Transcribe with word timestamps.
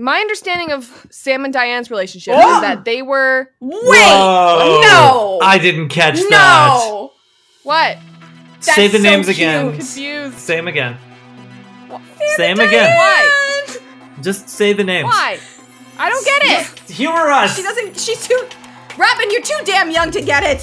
My 0.00 0.20
understanding 0.20 0.70
of 0.70 1.06
Sam 1.10 1.44
and 1.44 1.52
Diane's 1.52 1.90
relationship 1.90 2.34
Oh! 2.36 2.54
is 2.56 2.60
that 2.62 2.84
they 2.84 3.02
were 3.02 3.50
Wait, 3.58 3.80
Whoa. 3.82 4.80
no, 4.80 5.40
I 5.42 5.58
didn't 5.58 5.88
catch 5.88 6.14
that. 6.20 6.30
no. 6.30 7.12
what? 7.64 7.98
That's 8.60 8.74
Say 8.76 8.86
the 8.86 8.98
so 8.98 9.02
names 9.02 9.26
cute. 9.26 9.38
again. 9.38 9.72
Confused. 9.72 10.38
Say 10.38 10.54
them 10.54 10.68
again. 10.68 10.96
Wha- 11.90 12.00
Say 12.36 12.54
them 12.54 12.64
again. 12.64 12.96
Why? 12.96 13.76
Just 14.22 14.48
say 14.48 14.72
the 14.72 14.84
names. 14.84 15.06
Why? 15.06 15.40
I 15.98 16.08
don't 16.10 16.24
get 16.24 16.42
it. 16.44 16.90
Humor 16.90 17.30
us. 17.32 17.56
She 17.56 17.62
doesn't. 17.62 17.98
She's 17.98 18.24
too. 18.26 18.40
Robyn, 18.96 19.30
you're 19.32 19.42
too 19.42 19.58
damn 19.64 19.90
young 19.90 20.12
to 20.12 20.22
get 20.22 20.44
it. 20.44 20.60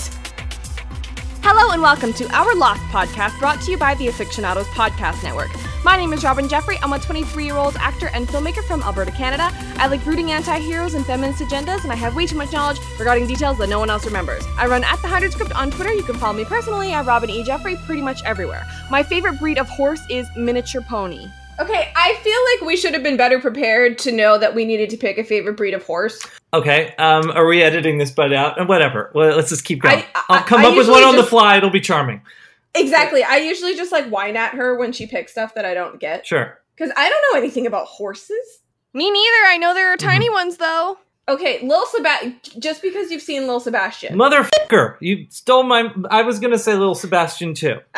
Hello 1.42 1.72
and 1.74 1.82
welcome 1.82 2.14
to 2.14 2.26
our 2.34 2.56
Lost 2.56 2.82
podcast 2.84 3.38
brought 3.40 3.60
to 3.64 3.72
you 3.72 3.78
by 3.78 3.96
the 3.96 4.08
Afictionados 4.08 4.64
Podcast 4.76 5.24
Network. 5.24 5.50
My 5.86 5.98
name 5.98 6.14
is 6.14 6.24
Robyn 6.24 6.50
Jeffrey. 6.50 6.80
I'm 6.82 6.94
a 6.94 7.00
23 7.00 7.46
year 7.46 7.58
old 7.58 7.76
actor 7.76 8.10
and 8.16 8.28
filmmaker 8.28 8.64
from 8.68 8.82
Alberta, 8.82 9.12
Canada. 9.12 9.52
I 9.78 9.86
like 9.86 10.04
rooting 10.04 10.32
anti 10.32 10.58
heroes 10.58 10.96
and 10.96 11.06
feminist 11.06 11.44
agendas, 11.44 11.84
and 11.84 11.92
I 11.92 11.96
have 11.96 12.16
way 12.16 12.26
too 12.26 12.36
much 12.36 12.52
knowledge 12.52 12.80
regarding 12.98 13.28
details 13.28 13.60
that 13.60 13.70
no 13.70 13.78
one 13.78 13.92
else 13.92 14.04
remembers. 14.04 14.44
I 14.58 14.66
run 14.66 14.84
at 14.84 14.96
the 14.96 15.04
100 15.04 15.32
Script 15.32 15.56
on 15.56 15.70
Twitter. 15.70 15.94
You 15.94 16.02
can 16.02 16.16
follow 16.16 16.34
me 16.34 16.44
personally 16.44 16.92
at 16.92 17.06
Robyn 17.06 17.30
E. 17.30 17.44
Jeffrey 17.44 17.76
pretty 17.86 18.02
much 18.02 18.24
everywhere. 18.24 18.66
My 18.90 19.04
favorite 19.04 19.40
breed 19.40 19.60
of 19.60 19.70
horse 19.70 20.02
is 20.10 20.28
miniature 20.36 20.82
pony. 20.82 21.28
Okay, 21.60 21.94
I 21.96 22.16
feel 22.24 22.40
like 22.54 22.68
we 22.68 22.76
should 22.76 22.96
have 22.96 23.04
been 23.04 23.16
better 23.16 23.40
prepared 23.40 24.00
to 24.00 24.12
know 24.12 24.40
that 24.40 24.56
we 24.56 24.66
needed 24.66 24.90
to 24.90 24.98
pick 24.98 25.20
a 25.20 25.24
favorite 25.24 25.56
breed 25.56 25.76
of 25.76 25.84
horse. 25.86 26.20
Okay. 26.56 26.96
Um, 26.98 27.30
are 27.30 27.46
we 27.46 27.62
editing 27.62 28.00
this 28.00 28.10
butt 28.10 28.34
out? 28.34 28.60
And 28.60 28.68
whatever. 28.68 29.12
Well, 29.14 29.36
let's 29.36 29.50
just 29.50 29.64
keep 29.66 29.84
going. 29.84 30.00
I- 30.00 30.24
I- 30.30 30.38
will 30.40 30.46
come 30.46 30.62
I 30.62 30.64
up 30.64 30.70
with 30.72 30.88
usually 30.88 31.02
one 31.02 31.04
on 31.04 31.16
the 31.16 31.24
fly. 31.24 31.58
It'll 31.58 31.70
be 31.70 31.80
charming. 31.80 32.22
Exactly. 32.76 33.24
I 33.24 33.38
usually 33.38 33.76
just 33.76 33.92
like 33.92 34.08
whine 34.10 34.36
at 34.36 34.54
her 34.54 34.78
when 34.78 34.92
she 34.92 35.08
picks 35.08 35.32
stuff 35.32 35.56
that 35.56 35.66
I 35.66 35.74
don't 35.74 36.00
get 36.00 36.26
Sure. 36.26 36.60
because 36.76 36.92
I 36.96 37.10
don't 37.10 37.34
know 37.34 37.40
anything 37.40 37.66
about 37.66 37.88
horses. 37.88 38.60
Me 38.94 39.10
neither. 39.12 39.46
I 39.48 39.58
know 39.58 39.74
there 39.74 39.92
are 39.92 39.98
mm-hmm. 39.98 40.08
tiny 40.08 40.30
ones 40.30 40.58
though. 40.58 40.98
Okay, 41.28 41.60
Lil 41.66 41.86
Sebastian. 41.88 42.40
Just 42.60 42.82
because 42.84 43.10
you've 43.12 43.22
seen 43.22 43.48
Lil 43.48 43.60
Sebastian. 43.60 44.16
Motherfucker! 44.16 44.96
You 45.00 45.26
stole 45.30 45.64
my. 45.64 45.92
I 46.12 46.22
was 46.22 46.40
gonna 46.40 46.60
say 46.60 46.74
little 46.74 46.94
Sebastian 46.94 47.56
too. 47.56 47.80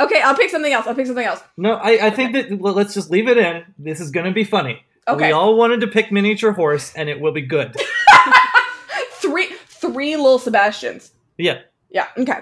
okay, 0.00 0.20
I'll 0.20 0.34
pick 0.36 0.50
something 0.50 0.72
else. 0.72 0.86
I'll 0.88 0.96
pick 0.96 1.06
something 1.06 1.24
else. 1.24 1.40
No, 1.56 1.74
I, 1.74 2.06
I 2.06 2.10
think 2.10 2.32
that 2.32 2.58
well, 2.58 2.72
let's 2.72 2.92
just 2.92 3.10
leave 3.10 3.28
it 3.28 3.38
in. 3.38 3.64
This 3.78 4.00
is 4.00 4.10
gonna 4.10 4.32
be 4.32 4.42
funny. 4.42 4.84
Okay. 5.06 5.28
We 5.28 5.32
all 5.32 5.56
wanted 5.56 5.80
to 5.82 5.86
pick 5.86 6.10
miniature 6.10 6.52
horse, 6.52 6.92
and 6.94 7.08
it 7.08 7.20
will 7.20 7.32
be 7.32 7.42
good. 7.42 7.76
Three, 9.12 9.54
three 9.68 10.16
Lil 10.16 10.38
Sebastians. 10.38 11.12
yeah. 11.38 11.60
Yeah, 11.90 12.08
okay. 12.18 12.40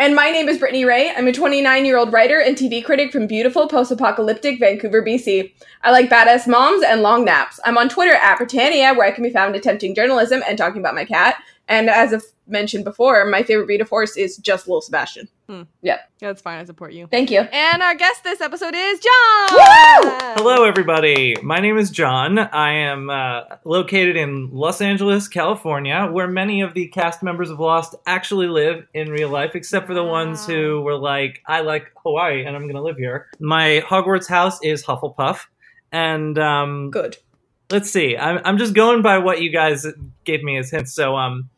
And 0.00 0.14
my 0.14 0.30
name 0.30 0.48
is 0.48 0.56
Brittany 0.56 0.86
Rae. 0.86 1.10
I'm 1.14 1.28
a 1.28 1.32
29 1.32 1.84
year 1.84 1.98
old 1.98 2.10
writer 2.10 2.40
and 2.40 2.56
TV 2.56 2.82
critic 2.82 3.12
from 3.12 3.26
beautiful 3.26 3.68
post 3.68 3.90
apocalyptic 3.92 4.58
Vancouver, 4.58 5.02
BC. 5.02 5.52
I 5.82 5.90
like 5.90 6.08
badass 6.08 6.48
moms 6.48 6.82
and 6.82 7.02
long 7.02 7.26
naps. 7.26 7.60
I'm 7.66 7.76
on 7.76 7.90
Twitter 7.90 8.14
at 8.14 8.38
Britannia, 8.38 8.94
where 8.94 9.06
I 9.06 9.10
can 9.10 9.22
be 9.22 9.28
found 9.28 9.54
attempting 9.54 9.94
journalism 9.94 10.42
and 10.48 10.56
talking 10.56 10.80
about 10.80 10.94
my 10.94 11.04
cat. 11.04 11.36
And 11.68 11.90
as 11.90 12.14
I've 12.14 12.24
mentioned 12.46 12.84
before, 12.84 13.26
my 13.26 13.42
favorite 13.42 13.66
breed 13.66 13.82
of 13.82 13.90
horse 13.90 14.16
is 14.16 14.38
just 14.38 14.66
Lil 14.66 14.80
Sebastian. 14.80 15.28
Yeah, 15.82 15.98
that's 16.20 16.42
fine. 16.42 16.58
I 16.58 16.64
support 16.64 16.92
you. 16.92 17.06
Thank 17.06 17.30
you. 17.30 17.40
And 17.40 17.82
our 17.82 17.94
guest 17.94 18.22
this 18.24 18.40
episode 18.40 18.74
is 18.74 19.00
John. 19.00 19.48
Woo! 19.52 20.10
Hello, 20.36 20.64
everybody. 20.64 21.36
My 21.42 21.58
name 21.58 21.76
is 21.78 21.90
John. 21.90 22.38
I 22.38 22.72
am 22.72 23.10
uh, 23.10 23.42
located 23.64 24.16
in 24.16 24.50
Los 24.52 24.80
Angeles, 24.80 25.28
California, 25.28 26.08
where 26.10 26.28
many 26.28 26.60
of 26.60 26.74
the 26.74 26.88
cast 26.88 27.22
members 27.22 27.50
of 27.50 27.58
Lost 27.58 27.94
actually 28.06 28.46
live 28.46 28.86
in 28.94 29.10
real 29.10 29.28
life, 29.28 29.54
except 29.54 29.86
for 29.86 29.94
the 29.94 30.04
ones 30.04 30.46
who 30.46 30.82
were 30.82 30.96
like, 30.96 31.42
I 31.46 31.62
like 31.62 31.90
Hawaii 32.04 32.44
and 32.44 32.54
I'm 32.54 32.62
going 32.62 32.76
to 32.76 32.82
live 32.82 32.96
here. 32.96 33.28
My 33.40 33.82
Hogwarts 33.86 34.28
house 34.28 34.58
is 34.62 34.84
Hufflepuff. 34.84 35.46
And 35.92 36.38
um, 36.38 36.90
Good. 36.90 37.16
let's 37.70 37.90
see. 37.90 38.16
I'm, 38.16 38.40
I'm 38.44 38.58
just 38.58 38.74
going 38.74 39.02
by 39.02 39.18
what 39.18 39.40
you 39.40 39.50
guys 39.50 39.84
gave 40.24 40.42
me 40.42 40.58
as 40.58 40.70
hints. 40.70 40.92
So, 40.92 41.16
um, 41.16 41.50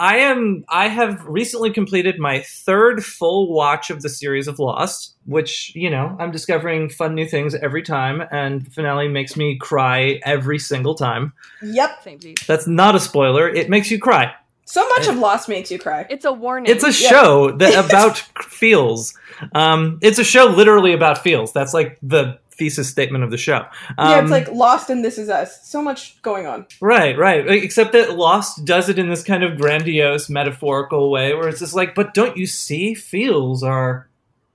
I 0.00 0.16
am. 0.16 0.64
I 0.70 0.88
have 0.88 1.22
recently 1.26 1.70
completed 1.70 2.18
my 2.18 2.40
third 2.40 3.04
full 3.04 3.52
watch 3.52 3.90
of 3.90 4.00
the 4.00 4.08
series 4.08 4.48
of 4.48 4.58
Lost, 4.58 5.14
which 5.26 5.72
you 5.74 5.90
know 5.90 6.16
I'm 6.18 6.30
discovering 6.30 6.88
fun 6.88 7.14
new 7.14 7.26
things 7.26 7.54
every 7.54 7.82
time, 7.82 8.22
and 8.32 8.62
the 8.64 8.70
finale 8.70 9.08
makes 9.08 9.36
me 9.36 9.58
cry 9.58 10.18
every 10.24 10.58
single 10.58 10.94
time. 10.94 11.34
Yep. 11.60 12.08
That's 12.46 12.66
not 12.66 12.94
a 12.94 13.00
spoiler. 13.00 13.46
It 13.46 13.68
makes 13.68 13.90
you 13.90 13.98
cry. 14.00 14.32
So 14.64 14.88
much 14.88 15.06
of 15.06 15.18
Lost 15.18 15.50
makes 15.50 15.70
you 15.70 15.78
cry. 15.78 16.06
It's 16.08 16.24
a 16.24 16.32
warning. 16.32 16.72
It's 16.72 16.84
a 16.84 16.92
show 16.92 17.50
that 17.58 17.84
about 17.90 18.18
feels. 18.44 19.12
Um, 19.52 19.98
it's 20.00 20.18
a 20.18 20.24
show 20.24 20.46
literally 20.46 20.94
about 20.94 21.18
feels. 21.18 21.52
That's 21.52 21.74
like 21.74 21.98
the 22.02 22.38
thesis 22.60 22.88
statement 22.88 23.24
of 23.24 23.30
the 23.30 23.38
show. 23.38 23.66
Um, 23.96 24.10
yeah, 24.10 24.20
it's 24.20 24.30
like 24.30 24.48
Lost 24.52 24.90
and 24.90 25.02
This 25.02 25.16
Is 25.18 25.28
Us. 25.28 25.66
So 25.66 25.82
much 25.82 26.20
going 26.20 26.46
on. 26.46 26.66
Right, 26.80 27.16
right. 27.18 27.48
Except 27.48 27.92
that 27.92 28.16
Lost 28.16 28.64
does 28.64 28.88
it 28.88 28.98
in 28.98 29.08
this 29.08 29.24
kind 29.24 29.42
of 29.42 29.58
grandiose, 29.58 30.28
metaphorical 30.28 31.10
way 31.10 31.34
where 31.34 31.48
it's 31.48 31.60
just 31.60 31.74
like, 31.74 31.94
but 31.94 32.12
don't 32.14 32.36
you 32.36 32.46
see? 32.46 32.94
Feels 32.94 33.62
are 33.62 34.08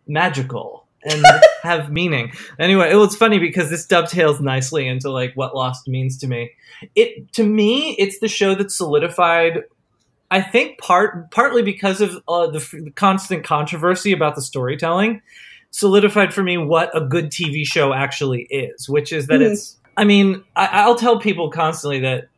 magical 0.07 0.85
and 1.03 1.25
have 1.63 1.91
meaning. 1.91 2.31
Anyway, 2.59 2.91
it 2.91 2.95
was 2.95 3.15
funny 3.15 3.39
because 3.39 3.71
this 3.71 3.85
dovetails 3.85 4.39
nicely 4.39 4.87
into 4.87 5.09
like 5.09 5.33
what 5.33 5.55
Lost 5.55 5.87
means 5.87 6.17
to 6.19 6.27
me. 6.27 6.51
It 6.93 7.33
to 7.33 7.43
me, 7.43 7.95
it's 7.97 8.19
the 8.19 8.27
show 8.27 8.53
that 8.55 8.71
solidified. 8.71 9.63
I 10.31 10.41
think 10.41 10.77
part 10.77 11.31
partly 11.31 11.63
because 11.63 12.01
of 12.01 12.17
uh, 12.27 12.47
the, 12.47 12.59
f- 12.59 12.71
the 12.71 12.91
constant 12.91 13.43
controversy 13.43 14.11
about 14.11 14.35
the 14.35 14.41
storytelling, 14.41 15.21
solidified 15.79 16.33
for 16.33 16.41
me 16.41 16.57
what 16.57 16.89
a 16.95 17.01
good 17.01 17.31
TV 17.31 17.65
show 17.65 17.93
actually 17.93 18.43
is, 18.49 18.87
which 18.87 19.11
is 19.11 19.27
that 19.27 19.41
Mhm. 19.41 19.51
it's. 19.51 19.77
I 19.97 20.03
mean, 20.05 20.43
I, 20.55 20.67
I'll 20.67 20.95
tell 20.95 21.19
people 21.19 21.49
constantly 21.51 21.99
that 21.99 22.29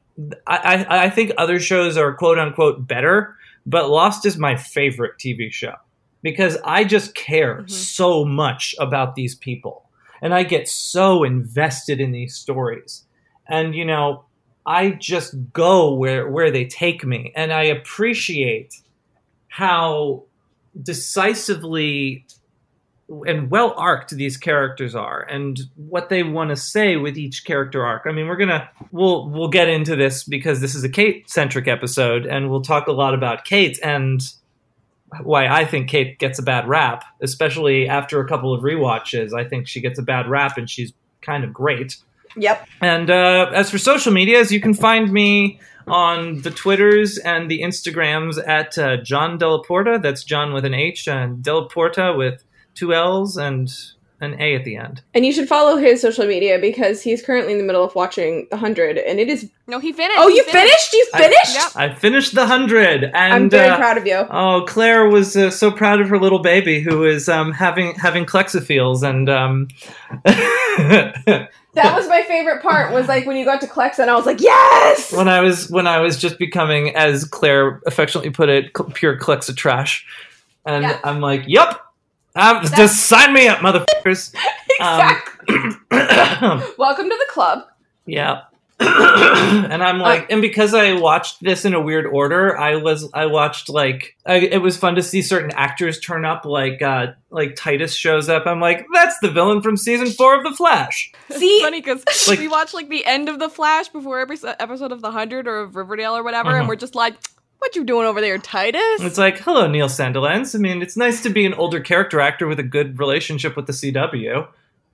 I, 0.47 0.85
I, 0.89 1.03
I 1.05 1.09
think 1.11 1.31
other 1.37 1.59
shows 1.59 1.97
are 1.97 2.13
quote 2.15 2.39
unquote 2.39 2.87
better, 2.87 3.35
but 3.65 3.89
Lost 3.89 4.25
is 4.25 4.37
my 4.37 4.55
favorite 4.55 5.13
TV 5.19 5.51
show 5.51 5.73
because 6.23 6.57
I 6.65 6.83
just 6.83 7.13
care 7.13 7.61
Mhm. 7.61 7.69
so 7.69 8.25
much 8.25 8.73
about 8.79 9.13
these 9.15 9.35
people 9.35 9.83
and 10.21 10.33
I 10.33 10.41
get 10.43 10.67
so 10.67 11.23
invested 11.23 11.99
in 12.01 12.11
these 12.11 12.33
stories. 12.35 13.05
And 13.47 13.75
you 13.75 13.85
know, 13.85 14.23
I 14.65 14.89
just 14.91 15.35
go 15.53 15.93
where 15.93 16.27
where 16.29 16.49
they 16.49 16.65
take 16.65 17.05
me 17.05 17.31
and 17.35 17.53
I 17.53 17.63
appreciate 17.65 18.73
how 19.47 20.23
decisively 20.81 22.25
and 23.25 23.49
well 23.49 23.73
arced 23.77 24.15
these 24.15 24.35
characters 24.35 24.93
are 24.93 25.21
and 25.23 25.61
what 25.75 26.09
they 26.09 26.23
want 26.23 26.49
to 26.49 26.55
say 26.55 26.97
with 26.97 27.17
each 27.17 27.45
character 27.45 27.85
arc. 27.85 28.03
I 28.05 28.11
mean, 28.11 28.27
we're 28.27 28.35
going 28.35 28.49
to 28.49 28.69
we'll 28.91 29.29
we'll 29.29 29.47
get 29.47 29.69
into 29.69 29.95
this 29.95 30.23
because 30.23 30.59
this 30.59 30.75
is 30.75 30.83
a 30.83 30.89
Kate 30.89 31.29
centric 31.29 31.67
episode 31.67 32.25
and 32.25 32.49
we'll 32.49 32.61
talk 32.61 32.87
a 32.87 32.91
lot 32.91 33.13
about 33.13 33.45
Kate 33.45 33.79
and 33.81 34.21
why 35.23 35.47
I 35.47 35.63
think 35.63 35.89
Kate 35.89 36.19
gets 36.19 36.37
a 36.37 36.43
bad 36.43 36.67
rap, 36.67 37.05
especially 37.21 37.87
after 37.87 38.19
a 38.19 38.27
couple 38.27 38.53
of 38.53 38.61
rewatches. 38.61 39.33
I 39.33 39.47
think 39.47 39.67
she 39.67 39.79
gets 39.79 39.97
a 39.97 40.03
bad 40.03 40.27
rap 40.27 40.57
and 40.57 40.69
she's 40.69 40.91
kind 41.21 41.45
of 41.45 41.53
great. 41.53 41.95
Yep. 42.35 42.67
And 42.81 43.09
uh, 43.09 43.51
as 43.53 43.71
for 43.71 43.77
social 43.77 44.11
medias, 44.11 44.51
you 44.51 44.59
can 44.59 44.73
find 44.73 45.11
me 45.11 45.59
on 45.87 46.41
the 46.41 46.51
Twitters 46.51 47.17
and 47.17 47.49
the 47.49 47.61
Instagrams 47.61 48.37
at 48.45 48.77
uh, 48.77 48.97
John 48.97 49.39
Dellaporta. 49.39 50.01
That's 50.01 50.25
John 50.25 50.53
with 50.53 50.65
an 50.65 50.73
H 50.73 51.07
and 51.07 51.43
Dellaporta 51.43 52.17
with 52.17 52.43
two 52.77 52.93
L's 52.93 53.37
and 53.37 53.69
an 54.19 54.35
A 54.41 54.55
at 54.55 54.63
the 54.65 54.75
end. 54.77 55.03
And 55.13 55.27
you 55.27 55.31
should 55.31 55.47
follow 55.47 55.77
his 55.77 56.01
social 56.01 56.25
media 56.25 56.57
because 56.57 57.03
he's 57.03 57.21
currently 57.21 57.51
in 57.53 57.59
the 57.59 57.63
middle 57.63 57.83
of 57.83 57.93
watching 57.93 58.47
The 58.49 58.57
Hundred, 58.57 58.97
and 58.97 59.19
it 59.19 59.29
is. 59.29 59.47
No, 59.67 59.77
he 59.79 59.93
finished. 59.93 60.17
Oh, 60.19 60.27
He 60.27 60.37
you 60.37 60.43
finished? 60.43 60.91
You 60.93 61.07
I- 61.13 61.17
finished? 61.19 61.53
Yep. 61.53 61.71
I 61.75 61.93
finished 61.93 62.33
the 62.33 62.47
hundred, 62.47 63.03
and 63.03 63.33
I'm 63.33 63.49
very 63.49 63.69
uh, 63.69 63.77
proud 63.77 63.97
of 63.97 64.07
you. 64.07 64.25
Oh, 64.31 64.63
Claire 64.67 65.07
was 65.07 65.37
uh, 65.37 65.51
so 65.51 65.69
proud 65.69 66.01
of 66.01 66.09
her 66.09 66.17
little 66.17 66.39
baby 66.39 66.79
who 66.81 67.03
is 67.03 67.29
um, 67.29 67.51
having 67.51 67.93
having 67.93 68.25
Klexophiles, 68.25 69.03
and 69.07 69.29
um, 69.29 69.67
That 71.73 71.95
was 71.95 72.07
my 72.07 72.23
favorite 72.23 72.63
part. 72.63 72.91
Was 72.91 73.07
like 73.07 73.27
when 73.27 73.37
you 73.37 73.45
got 73.45 73.61
to 73.61 73.67
Klex, 73.67 73.99
and 73.99 74.09
I 74.09 74.15
was 74.15 74.25
like, 74.25 74.41
yes. 74.41 75.13
when 75.13 75.27
I 75.27 75.41
was 75.41 75.69
when 75.69 75.85
I 75.85 75.99
was 75.99 76.17
just 76.17 76.39
becoming, 76.39 76.95
as 76.95 77.23
Claire 77.23 77.81
affectionately 77.85 78.31
put 78.31 78.49
it, 78.49 78.71
cl- 78.75 78.89
pure 78.91 79.15
Clexa 79.19 79.55
trash, 79.55 80.07
and 80.65 80.83
Yeah. 80.83 80.99
I'm 81.03 81.19
like, 81.21 81.43
"Yup, 81.45 81.86
um, 82.37 82.63
That's- 82.63 82.77
just 82.77 83.05
sign 83.07 83.33
me 83.33 83.47
up, 83.47 83.59
motherfuckers." 83.59 84.33
exactly. 84.79 85.55
Um, 85.89 86.63
Welcome 86.77 87.09
to 87.09 87.15
the 87.17 87.25
club. 87.29 87.65
yeah. 88.05 88.41
and 88.79 89.83
I'm 89.83 89.97
like, 89.97 90.31
and 90.31 90.39
because 90.39 90.75
I 90.75 90.93
watched 90.93 91.41
this 91.41 91.65
in 91.65 91.73
a 91.73 91.81
weird 91.81 92.05
order, 92.05 92.55
I 92.55 92.75
was 92.75 93.09
I 93.11 93.25
watched 93.25 93.69
like 93.69 94.15
I, 94.23 94.35
it 94.35 94.61
was 94.61 94.77
fun 94.77 94.93
to 94.95 95.01
see 95.01 95.23
certain 95.23 95.49
actors 95.55 95.99
turn 95.99 96.25
up, 96.25 96.45
like 96.45 96.83
uh 96.83 97.07
like 97.31 97.55
Titus 97.55 97.95
shows 97.95 98.29
up. 98.29 98.45
I'm 98.45 98.59
like, 98.59 98.85
that's 98.93 99.17
the 99.19 99.31
villain 99.31 99.63
from 99.63 99.77
season 99.77 100.05
four 100.11 100.37
of 100.37 100.43
The 100.43 100.51
Flash. 100.51 101.11
See, 101.31 101.45
It's 101.55 101.63
funny 101.63 101.81
because 101.81 102.03
Like- 102.27 102.37
we 102.37 102.47
watched 102.47 102.75
like 102.75 102.89
the 102.89 103.03
end 103.07 103.29
of 103.29 103.39
the 103.39 103.49
Flash 103.49 103.87
before 103.89 104.19
every 104.19 104.37
episode 104.59 104.91
of 104.91 105.01
the 105.01 105.09
Hundred 105.11 105.47
or 105.47 105.61
of 105.61 105.75
Riverdale 105.75 106.15
or 106.15 106.21
whatever, 106.23 106.49
Uh-huh. 106.49 106.59
and 106.59 106.67
we're 106.67 106.75
just 106.75 106.93
like, 106.93 107.15
"What 107.59 107.75
you 107.75 107.83
doing 107.83 108.05
over 108.05 108.21
there, 108.21 108.37
Titus?" 108.37 109.01
It's 109.01 109.17
like, 109.17 109.39
hello, 109.39 109.67
Neil 109.67 109.87
Sandilands. 109.87 110.55
I 110.55 110.59
mean, 110.59 110.81
it's 110.81 110.97
nice 110.97 111.21
to 111.23 111.29
be 111.29 111.45
an 111.45 111.53
older 111.53 111.79
character 111.79 112.19
actor 112.19 112.47
with 112.47 112.59
a 112.59 112.63
good 112.63 112.99
relationship 112.99 113.55
with 113.55 113.67
the 113.67 113.73
CW. 113.73 114.47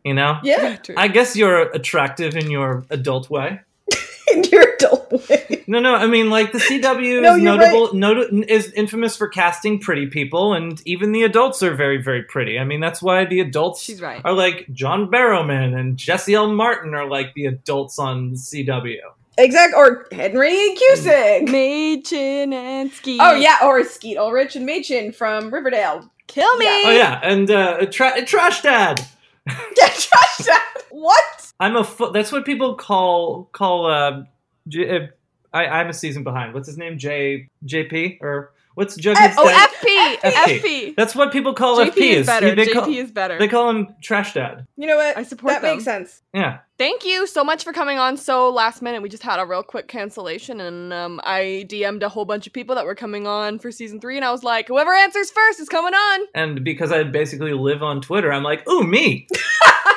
You 0.03 0.13
know, 0.13 0.39
Yeah, 0.43 0.75
True. 0.77 0.95
I 0.97 1.07
guess 1.07 1.35
you're 1.35 1.61
attractive 1.71 2.35
in 2.35 2.51
your 2.51 2.85
adult 2.89 3.29
way. 3.29 3.61
in 4.33 4.43
your 4.45 4.73
adult 4.75 5.11
way. 5.29 5.63
No, 5.65 5.79
no, 5.79 5.95
I 5.95 6.07
mean 6.07 6.29
like 6.29 6.51
the 6.51 6.57
CW 6.81 7.21
No, 7.21 7.35
is 7.35 7.41
you're 7.41 7.93
notable, 7.93 8.43
is 8.49 8.71
infamous 8.73 9.15
for 9.15 9.27
casting 9.29 9.79
pretty 9.79 10.07
people, 10.07 10.53
and 10.53 10.81
even 10.85 11.13
the 11.13 11.23
adults 11.23 11.63
are 11.63 11.73
very, 11.73 12.01
very 12.01 12.23
pretty. 12.23 12.59
I 12.59 12.65
mean 12.65 12.81
that's 12.81 13.01
why 13.01 13.23
the 13.25 13.39
adults 13.39 13.81
She's 13.81 14.01
right. 14.01 14.21
are 14.25 14.33
like 14.33 14.67
John 14.73 15.09
Barrowman 15.09 15.77
and 15.77 15.95
Jesse 15.95 16.33
L. 16.33 16.51
Martin 16.51 16.93
are 16.93 17.07
like 17.07 17.33
the 17.33 17.45
adults 17.45 17.97
on 17.97 18.31
CW. 18.31 18.97
Exact 19.37 19.73
or 19.75 20.07
Henry 20.11 20.75
Cusick. 20.75 21.47
Mädchen 21.49 22.53
and 22.53 22.91
Ski. 22.91 23.17
Oh 23.21 23.33
yeah, 23.33 23.57
or 23.63 23.83
Skeet 23.83 24.17
Ulrich 24.17 24.55
and 24.55 24.67
Mädchen 24.67 25.13
from 25.13 25.53
Riverdale. 25.53 26.09
Kill 26.27 26.57
me. 26.57 26.65
Yeah. 26.65 26.81
Oh 26.85 26.91
yeah, 26.91 27.19
and 27.23 27.51
uh, 27.51 27.85
tra- 27.87 28.23
Trash 28.25 28.61
Dad. 28.61 29.05
Yeah, 29.77 29.87
trash 29.89 30.37
Dad. 30.45 30.61
What? 30.89 31.51
I'm 31.59 31.75
a 31.75 31.83
fo- 31.83 32.11
that's 32.11 32.31
what 32.31 32.45
people 32.45 32.75
call 32.75 33.49
call 33.51 33.87
uh, 33.87 34.23
J- 34.69 34.89
uh 34.97 35.07
I, 35.53 35.65
I'm 35.67 35.89
a 35.89 35.93
season 35.93 36.23
behind. 36.23 36.53
What's 36.53 36.67
his 36.67 36.77
name? 36.77 36.97
J 36.97 37.49
JP 37.65 38.19
or 38.21 38.52
what's 38.75 38.97
Jughead's 38.97 39.19
F- 39.19 39.35
Oh. 39.37 39.47
FP. 39.47 40.29
FP. 40.31 40.59
FP. 40.61 40.95
That's 40.95 41.15
what 41.15 41.31
people 41.31 41.53
call 41.53 41.77
JP 41.77 41.91
FP. 41.91 42.01
is 42.13 42.25
better. 42.27 42.55
They 42.55 42.65
JP 42.65 42.73
call, 42.73 42.89
is 42.89 43.11
better. 43.11 43.39
they 43.39 43.47
call 43.47 43.69
him 43.69 43.95
Trash 44.01 44.33
Dad. 44.33 44.65
You 44.77 44.87
know 44.87 44.97
what? 44.97 45.17
I 45.17 45.23
support 45.23 45.53
that 45.53 45.61
them. 45.61 45.71
makes 45.75 45.83
sense. 45.83 46.21
Yeah. 46.33 46.59
Thank 46.77 47.05
you 47.05 47.27
so 47.27 47.43
much 47.43 47.63
for 47.63 47.71
coming 47.71 47.99
on 47.99 48.17
so 48.17 48.49
last 48.49 48.81
minute. 48.81 49.01
We 49.01 49.07
just 49.09 49.23
had 49.23 49.39
a 49.39 49.45
real 49.45 49.63
quick 49.63 49.87
cancellation, 49.87 50.59
and 50.59 50.91
um, 50.91 51.21
I 51.23 51.65
DM'd 51.69 52.01
a 52.03 52.09
whole 52.09 52.25
bunch 52.25 52.47
of 52.47 52.53
people 52.53 52.75
that 52.75 52.85
were 52.85 52.95
coming 52.95 53.27
on 53.27 53.59
for 53.59 53.71
season 53.71 53.99
three, 54.01 54.15
and 54.17 54.25
I 54.25 54.31
was 54.31 54.43
like, 54.43 54.67
whoever 54.67 54.93
answers 54.93 55.29
first 55.31 55.59
is 55.59 55.69
coming 55.69 55.93
on. 55.93 56.19
And 56.33 56.63
because 56.63 56.91
I 56.91 57.03
basically 57.03 57.53
live 57.53 57.83
on 57.83 58.01
Twitter, 58.01 58.31
I'm 58.33 58.43
like, 58.43 58.67
ooh, 58.67 58.83
me. 58.83 59.27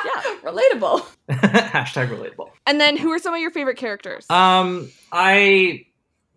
Yeah. 0.05 0.51
Relatable. 0.51 1.05
Hashtag 1.29 2.09
relatable. 2.09 2.49
And 2.65 2.79
then, 2.79 2.95
who 2.97 3.11
are 3.11 3.19
some 3.19 3.33
of 3.33 3.39
your 3.41 3.51
favorite 3.51 3.77
characters? 3.77 4.25
Um, 4.29 4.89
I 5.11 5.85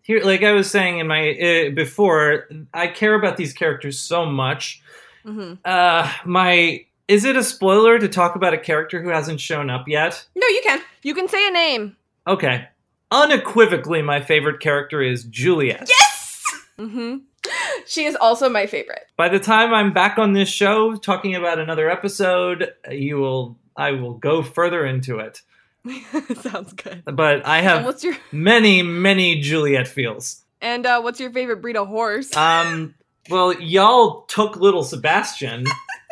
here, 0.03 0.23
like 0.23 0.43
I 0.43 0.53
was 0.53 0.71
saying 0.71 0.99
in 0.99 1.07
my 1.07 1.31
uh, 1.33 1.71
before, 1.71 2.49
I 2.75 2.87
care 2.89 3.15
about 3.15 3.37
these 3.37 3.53
characters 3.53 3.99
so 3.99 4.27
much. 4.27 4.83
hmm 5.25 5.55
Uh, 5.65 6.11
my 6.25 6.85
is 7.09 7.25
it 7.25 7.37
a 7.37 7.43
spoiler 7.43 7.99
to 7.99 8.09
talk 8.09 8.37
about 8.37 8.55
a 8.55 8.59
character 8.59 9.03
who 9.03 9.09
hasn't 9.09 9.41
shown 9.41 9.69
up 9.69 9.89
yet? 9.89 10.27
No, 10.37 10.47
you 10.47 10.61
can. 10.63 10.81
You 11.03 11.15
can 11.15 11.29
say 11.29 11.47
a 11.49 11.51
name. 11.51 11.97
Okay, 12.27 12.69
unequivocally, 13.11 14.03
my 14.03 14.21
favorite 14.21 14.61
character 14.61 15.03
is 15.03 15.25
Juliet. 15.25 15.89
Yes. 15.89 16.45
hmm 16.79 17.17
She 17.87 18.05
is 18.05 18.17
also 18.21 18.49
my 18.49 18.67
favorite. 18.67 19.07
By 19.17 19.29
the 19.29 19.41
time 19.41 19.75
I'm 19.75 19.93
back 19.93 20.19
on 20.19 20.33
this 20.35 20.49
show 20.49 20.95
talking 20.97 21.35
about 21.35 21.59
another 21.59 21.91
episode, 21.91 22.73
you 22.91 23.17
will 23.19 23.59
I 23.77 23.93
will 23.93 24.15
go 24.15 24.43
further 24.43 24.85
into 24.87 25.19
it. 25.19 25.43
Sounds 26.43 26.73
good. 26.75 27.03
But 27.07 27.47
I 27.47 27.59
And 27.59 27.67
have 27.67 27.85
what's 27.85 28.05
your 28.05 28.17
many, 28.33 28.83
many 28.83 29.41
Juliet 29.41 29.89
feels. 29.89 30.43
and 30.61 30.85
uh, 30.87 31.01
what's 31.01 31.21
your 31.21 31.31
favorite 31.31 31.63
breed 31.63 31.77
of 31.77 31.89
horse? 31.89 32.35
Um, 32.37 32.95
well, 33.29 33.53
y'all 33.61 34.23
took 34.23 34.57
little 34.57 34.83
Sebastian, 34.85 35.65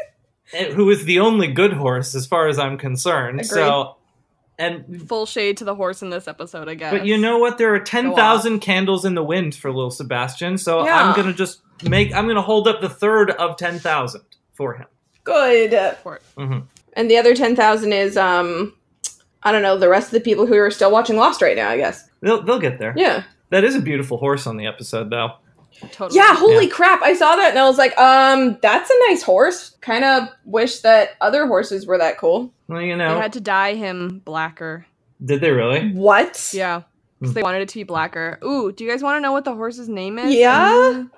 eh, 0.53 0.73
who 0.73 0.89
is 0.91 1.05
the 1.05 1.21
only 1.21 1.49
good 1.49 1.73
horse 1.73 2.15
as 2.15 2.27
far 2.27 2.49
as 2.49 2.59
I'm 2.59 2.79
concerned. 2.79 3.45
So, 3.47 3.97
and 4.59 5.07
Full 5.09 5.27
shade 5.27 5.57
to 5.59 5.65
the 5.65 5.75
horse 5.75 6.03
in 6.03 6.11
this 6.11 6.27
episode, 6.27 6.69
I 6.69 6.75
guess. 6.75 6.93
but 6.93 7.07
you 7.07 7.17
know 7.19 7.39
what? 7.39 7.59
There 7.59 7.75
are 7.75 7.79
ten 7.81 8.15
thousand 8.15 8.61
candles 8.61 9.05
in 9.05 9.15
the 9.15 9.23
wind 9.23 9.55
for 9.55 9.71
little 9.73 9.91
Sebastian. 9.91 10.59
So 10.59 10.85
Yeah. 10.85 10.97
I'm 10.97 11.15
gonna 11.15 11.33
just 11.33 11.61
make. 11.85 12.13
I'm 12.15 12.27
gonna 12.27 12.43
hold 12.43 12.67
up 12.67 12.81
the 12.81 12.89
third 12.89 13.31
of 13.33 13.57
ten 13.57 13.79
thousand 13.79 14.23
for 14.55 14.75
him. 14.75 14.87
Good. 15.25 15.97
For- 16.03 16.21
hmm 16.37 16.61
And 16.95 17.11
the 17.11 17.19
other 17.19 17.37
ten 17.37 17.55
thousand 17.55 17.93
is 17.93 18.17
um, 18.17 18.75
I 19.43 19.53
don't 19.53 19.63
know 19.63 19.79
the 19.79 19.89
rest 19.89 20.09
of 20.09 20.13
the 20.13 20.21
people 20.21 20.47
who 20.47 20.55
are 20.57 20.71
still 20.71 20.91
watching 20.91 21.17
Lost 21.17 21.41
right 21.43 21.57
now. 21.57 21.69
I 21.71 21.77
guess. 21.77 22.09
They'll 22.21 22.43
they'll 22.43 22.59
get 22.59 22.79
there. 22.79 22.95
Yeah. 22.97 23.23
That 23.51 23.65
is 23.65 23.75
a 23.75 23.81
beautiful 23.81 24.19
horse 24.19 24.47
on 24.47 24.57
the 24.57 24.67
episode, 24.67 25.11
though. 25.11 25.33
Totally. 25.93 26.17
Yeah. 26.19 26.35
Holy 26.35 26.67
crap! 26.69 27.03
I 27.03 27.15
saw 27.15 27.37
that 27.37 27.51
and 27.51 27.59
I 27.59 27.65
was 27.69 27.79
like, 27.79 27.97
um, 27.99 28.59
that's 28.63 28.91
a 28.91 28.99
nice 29.09 29.23
horse. 29.23 29.77
Kind 29.81 30.05
of 30.05 30.29
wish 30.45 30.81
that 30.81 31.11
other 31.21 31.47
horses 31.47 31.87
were 31.87 31.99
that 31.99 32.19
cool. 32.19 32.53
Well, 32.67 32.83
you 32.83 32.93
They 32.93 32.99
know, 32.99 33.21
had 33.21 33.33
to 33.35 33.41
dye 33.41 33.75
him 33.75 34.21
blacker. 34.25 34.87
did 35.25 35.41
they 35.41 35.51
really? 35.53 35.93
What? 35.93 36.51
Yeah. 36.53 36.83
'cause 37.21 37.31
Hmm. 37.31 37.33
they 37.35 37.43
wanted 37.43 37.63
it 37.63 37.69
to 37.71 37.75
be 37.77 37.85
blacker. 37.85 38.39
Ooh, 38.45 38.71
do 38.73 38.85
you 38.85 38.91
guys 38.91 39.03
want 39.03 39.17
to 39.17 39.21
know 39.21 39.33
what 39.33 39.45
the 39.45 39.55
horse's 39.55 39.89
name 39.89 40.19
is? 40.19 40.35
Yeah? 40.35 40.71
Mm, 40.73 41.11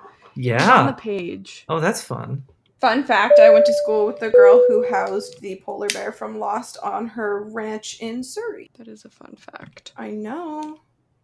On 0.78 0.86
the 0.86 0.92
page. 0.94 1.64
Oh, 1.68 1.80
that's 1.80 2.02
fun. 2.02 2.44
Fun 2.80 3.04
fact: 3.04 3.38
I 3.38 3.50
went 3.50 3.66
to 3.66 3.74
school 3.74 4.06
with 4.06 4.20
the 4.20 4.30
girl 4.30 4.64
who 4.66 4.86
housed 4.88 5.40
the 5.40 5.62
polar 5.64 5.88
bear 5.88 6.12
from 6.12 6.38
Lost 6.38 6.78
on 6.82 7.06
her 7.08 7.42
ranch 7.42 7.98
in 8.00 8.22
Surrey. 8.22 8.70
That 8.78 8.88
is 8.88 9.04
a 9.04 9.10
fun 9.10 9.36
fact. 9.36 9.92
I 9.96 10.10
know. 10.10 10.80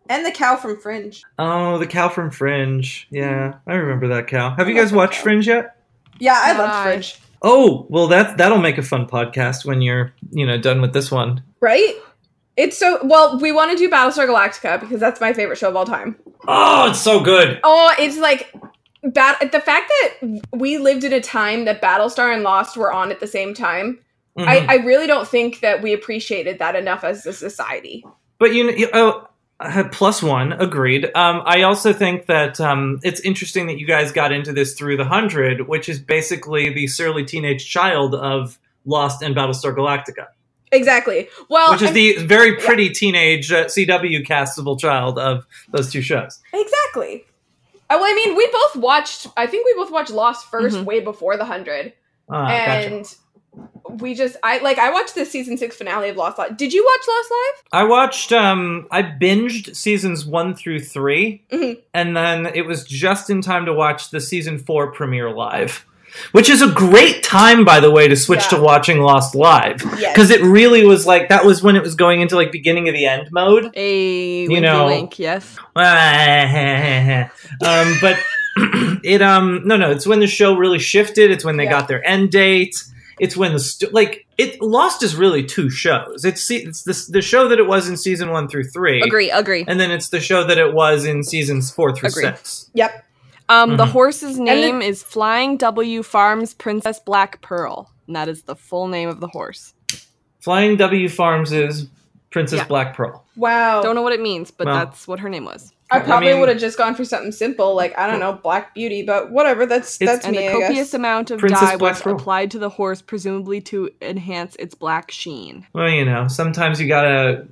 And 0.09 0.25
the 0.25 0.31
cow 0.31 0.57
from 0.57 0.79
Fringe. 0.79 1.23
Oh, 1.39 1.79
the 1.79 1.87
cow 1.87 2.09
from 2.09 2.31
Fringe. 2.31 3.09
Yeah, 3.11 3.49
mm-hmm. 3.49 3.71
I 3.71 3.75
remember 3.75 4.09
that 4.09 4.27
cow. 4.27 4.55
Have 4.55 4.69
you 4.69 4.75
I 4.75 4.79
love 4.79 4.87
guys 4.87 4.93
watched 4.93 5.15
cow. 5.15 5.23
Fringe 5.23 5.47
yet? 5.47 5.77
Yeah, 6.19 6.39
I 6.41 6.57
love 6.57 6.85
Fringe. 6.85 7.19
Oh, 7.43 7.87
well, 7.89 8.07
that 8.09 8.37
that'll 8.37 8.59
make 8.59 8.79
a 8.79 8.83
fun 8.83 9.07
podcast 9.07 9.65
when 9.65 9.83
you're, 9.83 10.13
you 10.31 10.47
know, 10.47 10.59
done 10.59 10.81
with 10.81 10.93
this 10.93 11.11
one. 11.11 11.43
Right? 11.61 11.95
It's 12.57 12.79
so 12.79 12.99
well. 13.03 13.39
We 13.39 13.53
want 13.53 13.71
to 13.73 13.77
do 13.77 13.91
Battlestar 13.91 14.27
Galactica 14.27 14.81
because 14.81 15.01
that's 15.01 15.21
my 15.21 15.33
favorite 15.33 15.57
show 15.57 15.69
of 15.69 15.77
all 15.77 15.85
time. 15.85 16.17
Oh, 16.49 16.91
it's 16.91 17.01
so 17.01 17.21
good. 17.21 17.61
Oh, 17.65 17.95
it's 17.99 18.17
like 18.19 18.55
bat- 19.07 19.53
the 19.53 19.61
fact 19.61 19.91
that 20.21 20.41
we 20.53 20.79
lived 20.79 21.05
in 21.05 21.13
a 21.13 21.21
time 21.21 21.65
that 21.65 21.81
Battlestar 21.83 22.33
and 22.35 22.43
Lost 22.43 22.77
were 22.77 22.93
on 22.93 23.11
at 23.11 23.21
the 23.21 23.27
same 23.27 23.55
time. 23.55 23.99
Mhm. 24.39 24.47
I, 24.47 24.67
I 24.69 24.75
really 24.85 25.07
don't 25.07 25.27
think 25.27 25.61
that 25.61 25.83
we 25.83 25.93
appreciated 25.93 26.59
that 26.59 26.77
enough 26.77 27.05
as 27.05 27.25
a 27.27 27.33
society. 27.33 28.05
but 28.39 28.53
you 28.55 28.65
know, 28.65 28.71
you- 28.73 28.91
oh, 28.93 29.27
plus 29.93 30.23
one, 30.23 30.53
agreed. 30.53 31.07
Um, 31.15 31.41
I 31.47 31.63
also 31.63 31.95
think 31.95 32.27
that 32.27 32.61
um, 32.61 33.01
it's 33.03 33.21
interesting 33.21 33.67
that 33.69 33.79
you 33.79 33.87
guys 33.87 34.13
got 34.13 34.31
into 34.33 34.53
this 34.53 34.75
through 34.75 34.99
the 34.99 35.07
hundred, 35.07 35.67
which 35.67 35.89
is 35.89 35.99
basically 35.99 36.69
the 36.71 36.87
surly 36.87 37.25
teenage 37.25 37.67
child 37.67 38.15
of 38.15 38.59
Lost 38.85 39.23
and 39.23 39.35
Battlestar 39.35 39.75
Galactica, 39.75 40.27
Exactly. 40.73 41.29
Well, 41.49 41.73
which 41.73 41.81
is 41.81 41.89
and- 41.89 41.97
the 41.97 42.17
very 42.27 42.57
pretty 42.57 42.91
teenage 42.91 43.51
uh, 43.51 43.65
CW 43.67 44.27
castable 44.27 44.79
child 44.79 45.19
of 45.19 45.47
those 45.73 45.91
two 45.91 46.03
shows. 46.03 46.39
exactly. 46.53 47.25
Uh, 47.89 47.99
well, 48.01 48.05
I 48.11 48.15
mean, 48.15 48.37
we 48.37 48.47
both 48.49 48.77
watched. 48.77 49.27
I 49.37 49.47
think 49.47 49.65
we 49.67 49.75
both 49.75 49.91
watched 49.93 50.11
Lost 50.11 50.51
1st 50.51 50.79
Mhm. 50.79 50.85
way 50.85 51.01
before 51.01 51.37
the 51.37 51.45
hundred, 51.45 51.93
gotcha. 52.31 52.53
and 52.55 53.15
we 54.01 54.15
just 54.15 54.37
I 54.43 54.59
like 54.59 54.79
I 54.79 54.91
watched 54.91 55.15
the 55.15 55.25
season 55.25 55.57
six 55.57 55.77
finale 55.77 56.09
of 56.11 56.17
Lost 56.17 56.37
Live. 56.39 56.57
Did 56.57 56.73
you 56.73 56.85
watch 56.85 57.09
Lost 57.09 57.31
Live? 57.31 57.63
I 57.73 57.85
watched. 57.85 58.33
Um, 58.33 58.87
I 58.91 59.03
binged 59.03 59.75
seasons 59.77 60.27
one 60.27 60.55
through 60.55 60.81
3 60.81 61.43
Mhm. 61.53 61.79
and 61.95 62.17
then 62.17 62.47
it 62.55 62.67
was 62.67 62.85
just 62.85 63.31
in 63.31 63.41
time 63.41 63.65
to 63.67 63.73
watch 63.73 64.11
the 64.11 64.21
season 64.21 64.59
four 64.59 64.91
premiere 64.93 65.31
live, 65.31 65.87
which 66.33 66.49
is 66.51 66.63
a 66.63 66.69
great 66.69 67.23
time, 67.23 67.65
by 67.65 67.81
the 67.81 67.91
way, 67.91 68.09
to 68.09 68.17
switch 68.17 68.45
Yeah. 68.51 68.59
to 68.59 68.63
watching 68.63 69.01
Lost 69.01 69.35
live 69.35 69.83
Yes. 69.99 70.13
because 70.15 70.31
it 70.31 70.43
really 70.43 70.85
was 70.85 71.07
like 71.07 71.29
that 71.29 71.45
was 71.45 71.63
when 71.63 71.77
it 71.77 71.83
was 71.83 71.95
going 71.95 72.21
into 72.21 72.37
like 72.37 72.53
beginning 72.53 72.89
of 72.89 72.95
the 72.95 73.07
end 73.07 73.29
mode. 73.33 73.71
A 73.75 74.43
You 74.45 74.61
know- 74.61 74.87
wink, 74.87 75.19
yes. 75.19 75.57
um, 75.77 75.85
but 78.01 78.17
it 79.05 79.21
um 79.23 79.63
no 79.67 79.77
no 79.77 79.91
it's 79.91 80.07
when 80.07 80.21
the 80.21 80.27
show 80.27 80.57
really 80.57 80.79
shifted. 80.79 81.31
It's 81.31 81.45
when 81.45 81.57
they 81.57 81.65
Yeah. 81.65 81.71
got 81.73 81.89
their 81.89 82.07
end 82.07 82.31
date. 82.31 82.83
It's 83.19 83.35
when 83.37 83.55
the 83.55 83.61
st- 83.61 83.93
like 83.95 84.27
it 84.37 84.61
Lost 84.61 85.03
is 85.03 85.17
really 85.17 85.43
two 85.43 85.71
shows. 85.71 86.25
It's 86.25 86.43
se- 86.43 86.65
it's 86.67 86.83
the 86.83 87.13
the 87.13 87.23
show 87.23 87.49
that 87.49 87.59
it 87.59 87.67
was 87.67 87.89
in 87.89 87.97
season 87.97 88.31
one 88.31 88.49
through 88.49 88.65
three. 88.65 89.01
Agree, 89.03 89.31
agree. 89.31 89.65
And 89.67 89.81
then 89.81 89.91
it's 89.91 90.09
the 90.11 90.21
show 90.21 90.45
that 90.45 90.59
it 90.59 90.75
was 90.75 91.05
in 91.07 91.23
seasons 91.23 91.71
four 91.71 91.95
through 91.95 92.11
Agree. 92.11 92.25
six. 92.25 92.71
Yep. 92.75 93.05
Um, 93.49 93.77
the 93.77 93.85
Mhm. 93.85 93.91
horse's 93.91 94.37
the- 94.37 94.43
name 94.43 94.83
is 94.83 95.03
Flying 95.03 95.57
W 95.57 96.03
Farms 96.03 96.55
Princess 96.55 96.99
Black 96.99 97.41
Pearl. 97.43 97.91
And 98.07 98.15
that 98.17 98.29
is 98.29 98.43
the 98.43 98.57
full 98.57 98.89
name 98.89 99.09
of 99.09 99.21
the 99.21 99.29
horse. 99.29 99.75
Flying 100.41 100.77
W 100.77 101.09
Farms 101.09 101.53
is 101.53 101.87
Princess 102.31 102.59
Yeah. 102.59 102.67
Black 102.67 102.95
Pearl. 102.97 103.25
Wow. 103.37 103.83
Don't 103.83 103.95
know 103.95 104.03
what 104.03 104.13
it 104.13 104.21
means, 104.21 104.51
but 104.51 104.67
Well. 104.67 104.77
that's 104.77 105.07
what 105.09 105.21
her 105.21 105.29
name 105.29 105.45
was. 105.45 105.73
I 105.91 105.99
I 105.99 106.01
probably 106.01 106.31
mean- 106.33 106.41
would 106.41 106.49
have 106.49 106.59
just 106.59 106.77
gone 106.77 106.97
for 106.97 107.05
something 107.05 107.31
simple, 107.31 107.75
like 107.77 107.97
I 107.97 108.09
don't 108.09 108.19
know, 108.19 108.33
Black 108.33 108.75
Beauty, 108.75 109.03
but 109.05 109.31
whatever. 109.31 109.65
That's 109.67 109.97
It's- 110.01 110.17
that's 110.17 110.27
And 110.27 110.37
me. 110.37 110.43
the 110.43 110.49
I 110.49 110.53
copious 110.53 110.75
guess. 110.89 110.95
amount 110.95 111.31
of 111.31 111.39
Princess 111.39 111.61
dye 111.61 111.77
Black 111.77 111.93
was 111.95 112.03
Pearl. 112.03 112.15
applied 112.17 112.51
to 112.53 112.59
the 112.59 112.71
horse, 112.71 113.01
presumably 113.03 113.61
to 113.63 113.91
enhance 114.03 114.57
its 114.57 114.75
black 114.75 115.13
sheen. 115.13 115.65
Well, 115.73 115.89
you 115.89 116.05
know, 116.05 116.27
sometimes 116.27 116.81
you 116.81 116.89
gotta 116.89 117.47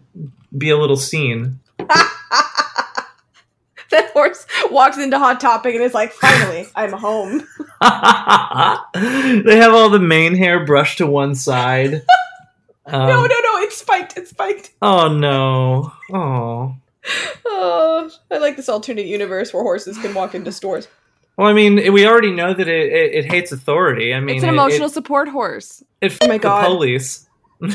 be 0.58 0.70
a 0.70 0.76
little 0.76 0.96
seen. 0.96 1.60
that 3.94 4.10
horse 4.12 4.46
walks 4.70 4.98
into 4.98 5.18
Hot 5.18 5.40
Topic 5.40 5.74
and 5.74 5.82
is 5.82 5.94
like, 5.94 6.12
"Finally, 6.12 6.66
I'm 6.74 6.92
home." 6.92 7.38
they 9.42 9.56
have 9.56 9.72
all 9.74 9.90
the 9.90 9.98
mane 10.00 10.34
hair 10.34 10.64
brushed 10.64 10.98
to 10.98 11.06
one 11.06 11.34
side. 11.34 12.02
Um, 12.86 13.08
no, 13.08 13.22
no, 13.22 13.26
no! 13.26 13.58
It's 13.62 13.78
spiked. 13.78 14.18
It's 14.18 14.28
spiked. 14.28 14.72
Oh 14.82 15.08
no. 15.08 15.90
Oh. 16.12 16.76
Oh, 17.46 18.10
I 18.30 18.36
like 18.36 18.56
this 18.56 18.68
alternate 18.68 19.06
universe 19.06 19.54
where 19.54 19.62
horses 19.62 19.96
can 19.96 20.12
walk 20.12 20.34
into 20.34 20.52
stores. 20.52 20.86
Well, 21.38 21.48
I 21.48 21.54
mean, 21.54 21.76
we 21.94 22.06
already 22.06 22.30
know 22.30 22.52
that 22.52 22.68
it, 22.68 22.92
it, 22.92 23.14
it 23.14 23.24
hates 23.24 23.52
authority. 23.52 24.12
I 24.12 24.20
mean, 24.20 24.36
it's 24.36 24.42
an 24.44 24.50
emotional 24.50 24.88
It, 24.88 24.92
support 24.92 25.30
horse. 25.30 25.82
it, 26.02 26.14
Oh 26.20 26.28
my 26.28 26.36
the 26.36 26.42
God. 26.42 26.66
police. 26.66 27.26
oh, 27.62 27.70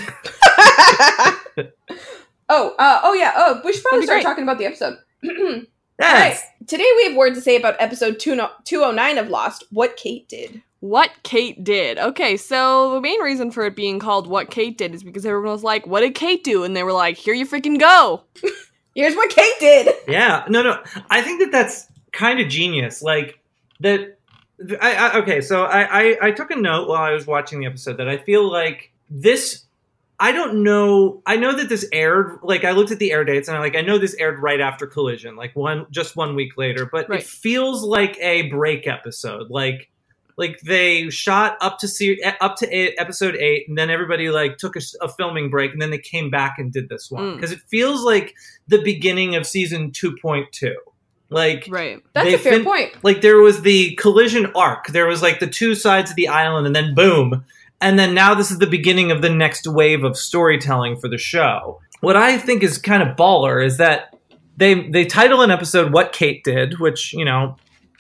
uh, 2.77 2.99
oh 3.03 3.13
yeah. 3.15 3.33
Oh, 3.35 3.61
we 3.65 3.73
should 3.73 3.83
probably 3.83 4.05
start 4.05 4.17
great. 4.17 4.23
talking 4.23 4.43
about 4.43 4.59
the 4.59 4.67
episode. 4.67 4.99
Yes. 6.00 6.44
Today 6.65 6.89
we 6.98 7.06
have 7.06 7.18
words 7.18 7.38
to 7.38 7.41
say 7.41 7.56
about 7.56 7.75
episode 7.79 8.20
20 8.20 8.41
209 8.63 9.18
of 9.18 9.29
Lost, 9.29 9.65
what 9.72 9.98
Kate 9.98 10.27
did. 10.29 10.62
What 10.79 11.12
Kate 11.24 11.62
did. 11.62 11.98
Okay, 11.98 12.38
so 12.38 12.94
the 12.94 13.01
main 13.01 13.20
reason 13.22 13.51
for 13.51 13.65
it 13.65 13.75
being 13.75 14.00
called 14.00 14.27
What 14.27 14.50
Kate 14.50 14.77
Did 14.77 14.96
is 14.96 15.03
because 15.03 15.25
everyone 15.25 15.51
was 15.51 15.63
like, 15.63 15.86
What 15.86 16.00
did 16.01 16.15
Kate 16.15 16.44
do? 16.44 16.63
And 16.63 16.75
they 16.75 16.84
were 16.84 16.94
like, 16.94 17.18
Here 17.18 17.34
you 17.34 17.46
freaking 17.46 17.77
go. 17.79 18.24
Here's 18.96 19.15
what 19.15 19.29
Kate 19.29 19.53
did. 19.60 19.94
Yeah, 20.08 20.46
no, 20.48 20.63
no. 20.63 20.82
I 21.10 21.22
think 21.22 21.41
that 21.41 21.51
that's 21.51 21.88
kind 22.12 22.39
of 22.39 22.48
genius. 22.48 23.01
Like 23.01 23.39
that. 23.82 24.18
I, 24.82 24.96
I 24.96 25.18
okay. 25.20 25.41
So 25.41 25.63
I, 25.63 26.01
I 26.01 26.18
I 26.22 26.32
took 26.32 26.51
a 26.51 26.56
note 26.56 26.88
while 26.88 27.01
I 27.01 27.12
was 27.12 27.27
watching 27.27 27.60
the 27.60 27.65
episode 27.65 27.98
that 27.98 28.10
I 28.10 28.18
feel 28.18 28.50
like 28.50 28.91
this. 29.10 29.63
I 30.21 30.31
don't 30.33 30.63
know. 30.63 31.21
I 31.25 31.38
know 31.38 31.55
that 31.55 31.69
this 31.69 31.88
aired. 31.93 32.39
Like 32.43 32.65
I 32.65 32.71
looked 32.71 32.91
at 32.91 32.99
the 32.99 33.11
air 33.13 33.23
dates 33.23 33.47
and 33.47 33.55
I 33.57 33.59
like 33.61 33.75
I 33.75 33.81
know 33.81 33.97
this 33.97 34.15
aired 34.15 34.39
right 34.39 34.59
after 34.59 34.85
Collision, 34.85 35.35
like 35.35 35.55
one 35.55 35.85
just 35.91 36.15
one 36.15 36.35
week 36.35 36.57
later. 36.57 36.85
But 36.91 37.07
Right. 37.09 37.21
it 37.21 37.25
feels 37.25 37.83
like 37.83 38.17
a 38.19 38.43
break 38.49 38.85
episode. 38.88 39.49
Like 39.49 39.89
like 40.35 40.59
they 40.61 41.09
shot 41.09 41.57
up 41.61 41.79
to 41.79 41.88
see 41.88 42.21
up 42.41 42.55
to 42.57 42.67
eight, 42.73 42.95
episode 42.97 43.35
eight, 43.35 43.67
and 43.69 43.77
then 43.77 43.89
everybody 43.89 44.29
like 44.29 44.57
took 44.57 44.75
a 44.75 45.07
filming 45.09 45.49
break, 45.49 45.71
and 45.73 45.81
then 45.81 45.89
they 45.89 45.97
came 45.97 46.29
back 46.29 46.55
and 46.57 46.71
did 46.71 46.89
this 46.89 47.09
one 47.11 47.23
Mm. 47.23 47.35
because 47.35 47.51
it 47.51 47.59
feels 47.69 48.03
like 48.03 48.35
the 48.67 48.81
beginning 48.81 49.35
of 49.35 49.45
season 49.47 49.91
two 49.91 50.15
point 50.21 50.51
two. 50.51 50.75
Like 51.29 51.67
Right. 51.69 52.01
That's 52.13 52.33
a 52.33 52.38
fair 52.38 52.53
fin- 52.53 52.63
point. 52.65 52.91
like 53.03 53.21
there 53.21 53.38
was 53.38 53.61
the 53.61 53.95
collision 53.95 54.47
arc. 54.55 54.88
There 54.88 55.07
was 55.07 55.21
like 55.21 55.39
the 55.39 55.47
two 55.47 55.75
sides 55.75 56.09
of 56.09 56.15
the 56.15 56.27
island, 56.27 56.65
and 56.67 56.75
then 56.75 56.95
boom, 56.95 57.43
and 57.81 57.98
then 57.98 58.13
now 58.13 58.33
this 58.33 58.51
is 58.51 58.59
the 58.59 58.67
beginning 58.67 59.12
of 59.12 59.21
the 59.21 59.29
next 59.29 59.67
wave 59.67 60.03
of 60.03 60.17
storytelling 60.17 60.98
for 60.98 61.07
the 61.07 61.17
show. 61.17 61.79
What 62.01 62.15
I 62.15 62.38
think 62.38 62.63
is 62.63 62.77
kind 62.77 63.03
of 63.03 63.15
baller 63.15 63.65
is 63.65 63.77
that 63.77 64.15
they 64.57 64.89
they 64.89 65.05
title 65.05 65.41
an 65.41 65.51
episode 65.51 65.93
"What 65.93 66.13
Kate 66.13 66.43
Did," 66.43 66.79
which 66.79 67.13
you 67.13 67.25
know 67.25 67.55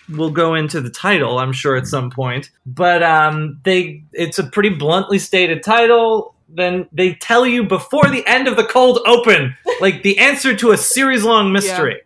we'll 0.09 0.31
go 0.31 0.55
into 0.55 0.81
the 0.81 0.89
title, 0.89 1.39
I'm 1.39 1.53
sure 1.53 1.75
at 1.75 1.87
some 1.87 2.09
point. 2.09 2.49
But 2.65 3.03
um, 3.03 3.59
they 3.63 4.03
it's 4.13 4.39
a 4.39 4.43
pretty 4.43 4.69
bluntly 4.69 5.19
stated 5.19 5.63
title. 5.63 6.35
Then 6.49 6.87
they 6.91 7.13
tell 7.13 7.45
you 7.45 7.63
before 7.63 8.09
the 8.09 8.25
end 8.25 8.47
of 8.47 8.55
the 8.57 8.63
cold 8.63 8.99
open, 9.05 9.55
like 9.81 10.03
the 10.03 10.17
answer 10.17 10.55
to 10.55 10.71
a 10.71 10.77
series 10.77 11.23
long 11.23 11.51
mystery. 11.51 12.01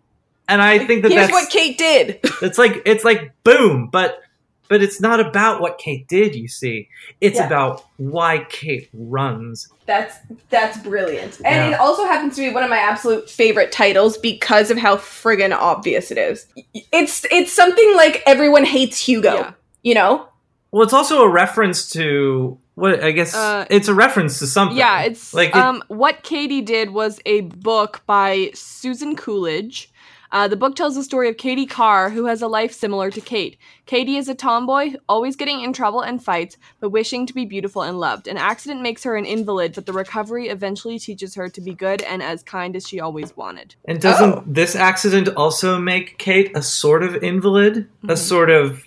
And 0.46 0.60
I 0.60 0.84
think 0.84 1.02
that 1.02 1.10
Here's 1.10 1.28
that's 1.28 1.32
what 1.32 1.50
Kate 1.50 1.78
did. 1.78 2.20
it's 2.42 2.58
like 2.58 2.82
it's 2.84 3.04
like 3.04 3.32
boom, 3.42 3.88
but 3.90 4.20
but 4.68 4.82
it's 4.82 5.00
not 5.00 5.20
about 5.20 5.60
what 5.60 5.78
Kate 5.78 6.06
did. 6.08 6.34
You 6.34 6.48
see, 6.48 6.88
it's 7.20 7.38
Yeah. 7.38 7.46
about 7.46 7.84
why 7.96 8.46
Kate 8.48 8.88
runs. 8.92 9.68
That's 9.86 10.16
that's 10.50 10.78
brilliant. 10.78 11.40
And 11.44 11.70
Yeah. 11.70 11.76
it 11.76 11.80
also 11.80 12.04
happens 12.04 12.34
to 12.36 12.42
be 12.42 12.52
one 12.54 12.62
of 12.64 12.70
my 12.70 12.78
absolute 12.78 13.28
favorite 13.30 13.72
titles 13.72 14.16
because 14.18 14.70
of 14.70 14.78
how 14.78 14.96
friggin' 14.96 15.52
obvious 15.54 16.10
it 16.10 16.18
is. 16.18 16.46
It's 16.92 17.24
it's 17.30 17.52
something 17.52 17.94
like 17.96 18.22
everyone 18.26 18.64
hates 18.64 18.98
Hugo. 19.06 19.34
Yeah. 19.34 19.50
You 19.82 19.94
know? 19.94 20.26
Well, 20.72 20.82
it's 20.82 20.92
also 20.94 21.22
a 21.22 21.28
reference 21.28 21.88
to 21.90 22.58
what 22.74 23.04
I 23.04 23.12
guess 23.12 23.34
Uh, 23.36 23.64
it's 23.70 23.86
a 23.86 23.94
reference 23.94 24.40
to 24.40 24.46
something. 24.48 24.76
Yeah, 24.76 25.02
it's 25.02 25.32
like 25.32 25.50
it- 25.50 25.56
um 25.56 25.82
what 25.88 26.22
Katie 26.24 26.62
did 26.62 26.90
was 26.90 27.20
a 27.26 27.42
book 27.42 28.00
by 28.06 28.50
Susan 28.54 29.14
Coolidge. 29.14 29.90
Uh, 30.34 30.48
the 30.48 30.56
book 30.56 30.74
tells 30.74 30.96
the 30.96 31.04
story 31.04 31.28
of 31.28 31.36
Katie 31.36 31.64
Carr, 31.64 32.10
who 32.10 32.26
has 32.26 32.42
a 32.42 32.48
life 32.48 32.72
similar 32.72 33.08
to 33.08 33.20
Kate. 33.20 33.56
Katie 33.86 34.16
is 34.16 34.28
a 34.28 34.34
tomboy, 34.34 34.94
always 35.08 35.36
getting 35.36 35.60
in 35.60 35.72
trouble 35.72 36.00
and 36.00 36.20
fights, 36.22 36.56
but 36.80 36.88
wishing 36.88 37.24
to 37.24 37.32
be 37.32 37.44
beautiful 37.44 37.82
and 37.82 38.00
loved. 38.00 38.26
An 38.26 38.36
accident 38.36 38.82
makes 38.82 39.04
her 39.04 39.14
an 39.14 39.26
invalid, 39.26 39.74
but 39.76 39.86
the 39.86 39.92
recovery 39.92 40.48
eventually 40.48 40.98
teaches 40.98 41.36
her 41.36 41.48
to 41.48 41.60
be 41.60 41.72
good 41.72 42.02
and 42.02 42.20
as 42.20 42.42
kind 42.42 42.74
as 42.74 42.88
she 42.88 42.98
always 42.98 43.36
wanted. 43.36 43.76
and 43.86 44.00
doesn't 44.00 44.32
Oh. 44.38 44.42
this 44.44 44.74
accident 44.74 45.28
also 45.36 45.78
make 45.78 46.18
Kate 46.18 46.50
a 46.56 46.62
sort 46.62 47.04
of 47.04 47.22
invalid, 47.22 47.86
a 48.02 48.14
Mhm. 48.14 48.18
sort 48.18 48.50
of 48.50 48.82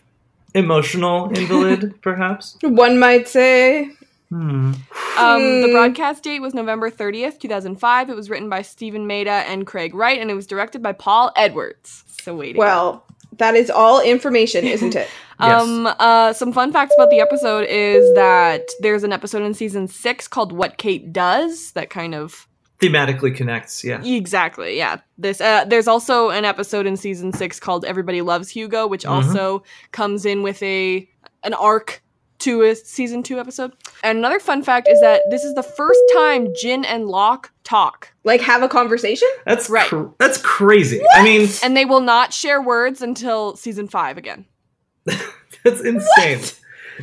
emotional 0.53 1.29
invalid, 1.29 1.93
perhaps? 2.01 2.57
One 2.61 2.99
might 2.99 3.29
say. 3.29 3.91
Hmm. 4.29 4.73
Um, 5.17 5.61
the 5.61 5.67
Hmm. 5.67 5.71
broadcast 5.73 6.23
date 6.23 6.41
was 6.41 6.53
November 6.53 6.89
30th, 6.89 7.39
2005. 7.39 8.09
It 8.09 8.15
was 8.15 8.29
written 8.29 8.49
by 8.49 8.61
Steven 8.61 9.07
Maeda 9.07 9.43
and 9.47 9.65
Craig 9.65 9.95
Wright, 9.95 10.19
and 10.19 10.29
it 10.29 10.33
was 10.35 10.45
directed 10.47 10.81
by 10.83 10.91
Paul 10.93 11.31
Edwards. 11.35 12.03
So 12.21 12.35
waiting. 12.35 12.57
Well, 12.57 13.05
that 13.37 13.55
is 13.55 13.69
all 13.69 14.01
information, 14.01 14.65
isn't 14.67 14.95
it? 14.95 15.07
Yes. 15.39 15.61
Um, 15.61 15.87
uh, 15.87 16.33
some 16.33 16.51
fun 16.51 16.73
facts 16.73 16.93
about 16.97 17.09
the 17.09 17.19
episode 17.19 17.67
is 17.69 18.13
that 18.15 18.67
there's 18.79 19.03
an 19.03 19.13
episode 19.13 19.43
in 19.43 19.53
season 19.53 19.87
six 19.87 20.27
called 20.27 20.51
"What 20.51 20.77
Kate 20.77 21.13
Does" 21.13 21.71
that 21.73 21.89
kind 21.89 22.13
of 22.15 22.47
Thematically 22.79 23.35
connects. 23.35 23.83
Yeah. 23.83 24.03
exactly, 24.03 24.77
yeah. 24.77 24.97
This 25.17 25.39
uh, 25.41 25.65
there's 25.65 25.87
also 25.87 26.29
an 26.31 26.43
episode 26.45 26.85
in 26.85 26.97
season 26.97 27.33
six 27.33 27.59
called 27.59 27.85
"Everybody 27.85 28.21
Loves 28.21 28.49
Hugo," 28.49 28.87
which 28.87 29.03
Mhm. 29.03 29.11
also 29.11 29.63
comes 29.91 30.25
in 30.25 30.41
with 30.43 30.61
a 30.63 31.07
an 31.43 31.53
arc 31.53 32.01
to 32.39 32.61
a 32.63 32.75
season 32.75 33.23
two 33.23 33.39
episode. 33.39 33.71
And 34.03 34.17
another 34.17 34.39
fun 34.39 34.61
fact 34.63 34.87
is 34.87 34.99
that 35.01 35.21
this 35.29 35.43
is 35.43 35.53
the 35.55 35.63
first 35.63 35.99
time 36.13 36.47
Jin 36.59 36.85
and 36.85 37.07
Locke 37.07 37.51
talk, 37.63 38.11
Like 38.23 38.41
have 38.41 38.61
a 38.63 38.69
conversation? 38.69 39.27
That's 39.45 39.69
Right. 39.69 39.87
cr- 39.87 40.05
that's 40.19 40.37
crazy. 40.41 41.01
I 41.13 41.23
mean, 41.23 41.49
and 41.63 41.75
they 41.75 41.85
will 41.85 41.99
not 42.01 42.33
share 42.33 42.61
words 42.61 43.01
until 43.01 43.55
season 43.55 43.87
five 43.87 44.17
again. 44.17 44.45
that's 45.05 45.81
insane. 45.81 46.39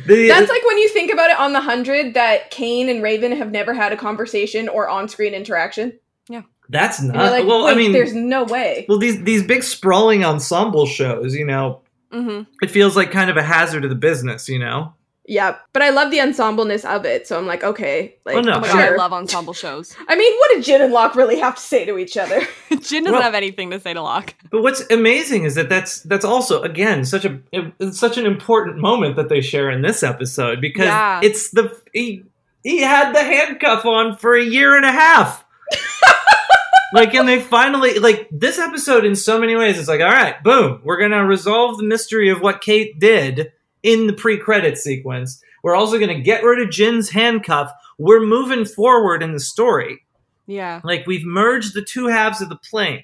The- 0.07 0.27
That's 0.27 0.49
like 0.49 0.65
when 0.65 0.77
you 0.77 0.89
think 0.89 1.11
about 1.11 1.29
it 1.29 1.39
on 1.39 1.53
the 1.53 1.61
hundred 1.61 2.15
that 2.15 2.51
Kane 2.51 2.89
and 2.89 3.01
Raven 3.01 3.31
have 3.31 3.51
never 3.51 3.73
had 3.73 3.93
a 3.93 3.97
conversation 3.97 4.67
or 4.67 4.89
on-screen 4.89 5.33
interaction. 5.33 5.97
Yeah. 6.27 6.41
That's 6.67 7.01
not. 7.01 7.15
like, 7.31 7.45
well, 7.45 7.65
I 7.67 7.75
mean, 7.75 7.91
there's 7.93 8.13
no 8.13 8.43
way. 8.43 8.85
well 8.89 8.97
these 8.97 9.23
these 9.23 9.43
big 9.43 9.63
sprawling 9.63 10.25
ensemble 10.25 10.85
shows, 10.85 11.33
you 11.35 11.45
know, 11.45 11.81
hmm 12.11 12.41
it 12.61 12.71
feels 12.71 12.95
like 12.95 13.11
kind 13.11 13.29
of 13.29 13.37
a 13.37 13.43
hazard 13.43 13.81
to 13.83 13.87
the 13.87 13.95
business, 13.95 14.49
you 14.49 14.59
know. 14.59 14.93
Yeah, 15.27 15.55
but 15.73 15.81
I 15.81 15.89
love 15.89 16.11
the 16.11 16.19
ensembleness 16.19 16.85
of 16.85 17.03
it, 17.03 17.25
so 17.27 17.35
I'm 17.39 17.47
like, 17.47 17.63
okay, 17.63 18.15
like, 18.25 18.35
Oh, 18.35 18.41
no, 18.41 18.53
Oh 18.57 18.59
my 18.59 18.67
Sure. 18.67 18.75
god, 18.79 18.93
I 18.93 18.95
love 18.95 19.11
ensemble 19.11 19.53
shows. 19.53 19.95
I 20.07 20.15
mean, 20.15 20.31
what 20.37 20.51
did 20.53 20.63
Jin 20.63 20.83
and 20.83 20.93
Locke 20.93 21.15
really 21.15 21.39
have 21.39 21.55
to 21.55 21.61
say 21.61 21.83
to 21.85 21.97
each 21.97 22.15
other? 22.15 22.41
Jin 22.69 23.03
doesn't 23.03 23.11
Well- 23.11 23.21
have 23.23 23.33
anything 23.33 23.71
to 23.71 23.79
say 23.79 23.93
to 23.95 24.01
Locke. 24.03 24.35
But 24.51 24.61
what's 24.61 24.81
amazing 24.91 25.45
is 25.45 25.55
that 25.55 25.67
that's 25.67 26.01
that's 26.01 26.25
also 26.25 26.61
again 26.61 27.05
such 27.05 27.25
a 27.25 27.39
it's 27.79 27.99
such 27.99 28.17
an 28.19 28.25
important 28.27 28.77
moment 28.77 29.15
that 29.15 29.29
they 29.29 29.41
share 29.41 29.71
in 29.71 29.81
this 29.81 30.03
episode 30.03 30.61
because 30.61 30.85
Yeah. 30.85 31.19
it's 31.23 31.49
the 31.49 31.75
he 31.91 32.23
he 32.63 32.81
had 32.81 33.13
the 33.15 33.23
handcuff 33.23 33.83
on 33.85 34.17
for 34.17 34.35
a 34.35 34.43
year 34.43 34.75
and 34.75 34.85
a 34.85 34.91
half. 34.91 35.43
like 36.93 37.13
and 37.15 37.27
they 37.27 37.39
finally 37.39 37.97
like 37.99 38.27
this 38.31 38.59
episode 38.59 39.03
in 39.05 39.15
so 39.15 39.39
many 39.39 39.55
ways 39.55 39.77
it's 39.79 39.87
like 39.87 40.01
all 40.01 40.07
right 40.11 40.41
boom 40.43 40.79
we're 40.83 40.99
gonna 40.99 41.25
resolve 41.25 41.77
the 41.77 41.83
mystery 41.83 42.29
of 42.29 42.41
what 42.41 42.61
kate 42.61 42.99
did 42.99 43.51
in 43.85 44.07
the 44.07 44.13
pre-credit 44.13 44.77
sequence 44.77 45.41
we're 45.63 45.75
also 45.75 45.97
gonna 45.99 46.19
get 46.19 46.43
rid 46.43 46.59
of 46.61 46.69
jin's 46.71 47.09
handcuff 47.09 47.71
we're 47.97 48.25
moving 48.25 48.65
forward 48.65 49.21
in 49.23 49.31
the 49.33 49.39
story 49.39 50.03
Yeah. 50.47 50.81
like 50.83 51.05
we've 51.07 51.25
merged 51.25 51.73
the 51.73 51.83
two 51.83 52.07
halves 52.07 52.41
of 52.41 52.49
the 52.49 52.55
plane 52.69 53.03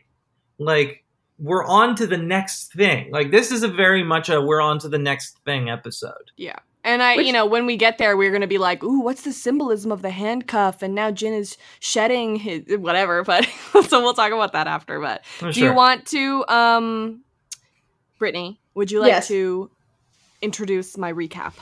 like 0.58 1.04
we're 1.40 1.66
on 1.66 1.96
to 1.96 2.06
the 2.08 2.18
next 2.18 2.74
thing 2.74 3.10
like 3.12 3.32
this 3.32 3.52
is 3.52 3.64
a 3.64 3.68
very 3.68 4.04
much 4.04 4.30
a 4.30 4.42
we're 4.42 4.62
on 4.62 4.80
to 4.80 4.90
the 4.90 5.00
next 5.00 5.38
thing 5.46 5.70
episode 5.70 6.32
Yeah. 6.38 6.58
And 6.84 7.04
I, 7.04 7.16
Which- 7.18 7.28
you 7.28 7.34
know, 7.34 7.46
when 7.46 7.68
we 7.68 7.78
get 7.78 8.00
there, 8.00 8.18
we're 8.18 8.32
gonna 8.32 8.48
be 8.48 8.58
like, 8.58 8.84
"Ooh, 8.84 9.02
what's 9.02 9.22
the 9.22 9.32
symbolism 9.32 9.92
of 9.92 10.02
the 10.02 10.10
handcuff?" 10.10 10.82
And 10.82 10.96
now 10.96 11.12
Jin 11.12 11.32
is 11.36 11.56
shedding 11.80 12.38
his 12.38 12.64
whatever. 12.80 13.24
But 13.32 13.46
so 13.88 14.02
we'll 14.02 14.16
talk 14.16 14.32
about 14.32 14.54
that 14.54 14.66
after. 14.66 15.00
But 15.00 15.24
Oh, 15.44 15.48
do 15.48 15.54
sure. 15.54 15.70
you 15.70 15.76
want 15.76 16.08
to, 16.08 16.44
um, 16.48 17.22
Brittany? 18.18 18.60
Would 18.74 18.90
you 18.90 19.00
like 19.00 19.10
Yes. 19.10 19.28
to 19.28 19.70
introduce 20.42 20.98
my 20.98 21.12
recap? 21.12 21.54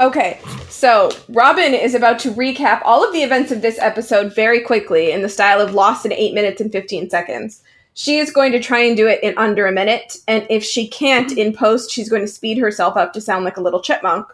Okay, 0.00 0.40
so 0.68 1.10
Robyn 1.28 1.74
is 1.74 1.94
about 1.94 2.20
to 2.20 2.30
recap 2.30 2.82
all 2.84 3.04
of 3.04 3.12
the 3.12 3.22
events 3.22 3.50
of 3.50 3.62
this 3.62 3.78
episode 3.80 4.32
very 4.32 4.60
quickly 4.60 5.10
in 5.10 5.22
the 5.22 5.28
style 5.28 5.60
of 5.60 5.74
Lost 5.74 6.06
in 6.06 6.12
8 6.12 6.34
minutes 6.34 6.60
and 6.60 6.70
15 6.70 7.10
seconds. 7.10 7.62
She 7.94 8.18
is 8.18 8.30
going 8.30 8.52
to 8.52 8.60
try 8.60 8.78
and 8.78 8.96
do 8.96 9.08
it 9.08 9.20
in 9.24 9.36
under 9.36 9.66
a 9.66 9.72
minute, 9.72 10.18
and 10.28 10.46
if 10.48 10.62
she 10.62 10.86
can't 10.86 11.36
in 11.36 11.52
post, 11.52 11.90
she's 11.90 12.08
going 12.08 12.22
to 12.22 12.28
speed 12.28 12.58
herself 12.58 12.96
up 12.96 13.12
to 13.14 13.20
sound 13.20 13.44
like 13.44 13.56
a 13.56 13.60
little 13.60 13.82
chipmunk, 13.82 14.28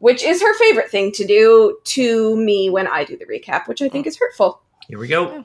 which 0.00 0.22
is 0.22 0.42
her 0.42 0.54
favorite 0.58 0.90
thing 0.90 1.12
to 1.12 1.26
do 1.26 1.78
to 1.84 2.36
me 2.36 2.68
when 2.68 2.86
I 2.86 3.04
do 3.04 3.16
the 3.16 3.24
recap, 3.24 3.68
which 3.68 3.80
I 3.80 3.88
think 3.88 4.06
is 4.06 4.18
hurtful. 4.18 4.60
here 4.86 4.98
we 4.98 5.08
go 5.08 5.42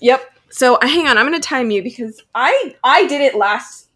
Yep. 0.00 0.28
So 0.50 0.74
uh, 0.74 0.88
hang 0.88 1.06
on, 1.06 1.16
I'm 1.16 1.26
going 1.26 1.40
to 1.40 1.48
time 1.48 1.70
you 1.70 1.82
because 1.82 2.20
I 2.34 2.74
I 2.82 3.06
did 3.06 3.20
it 3.20 3.36
last. 3.36 3.88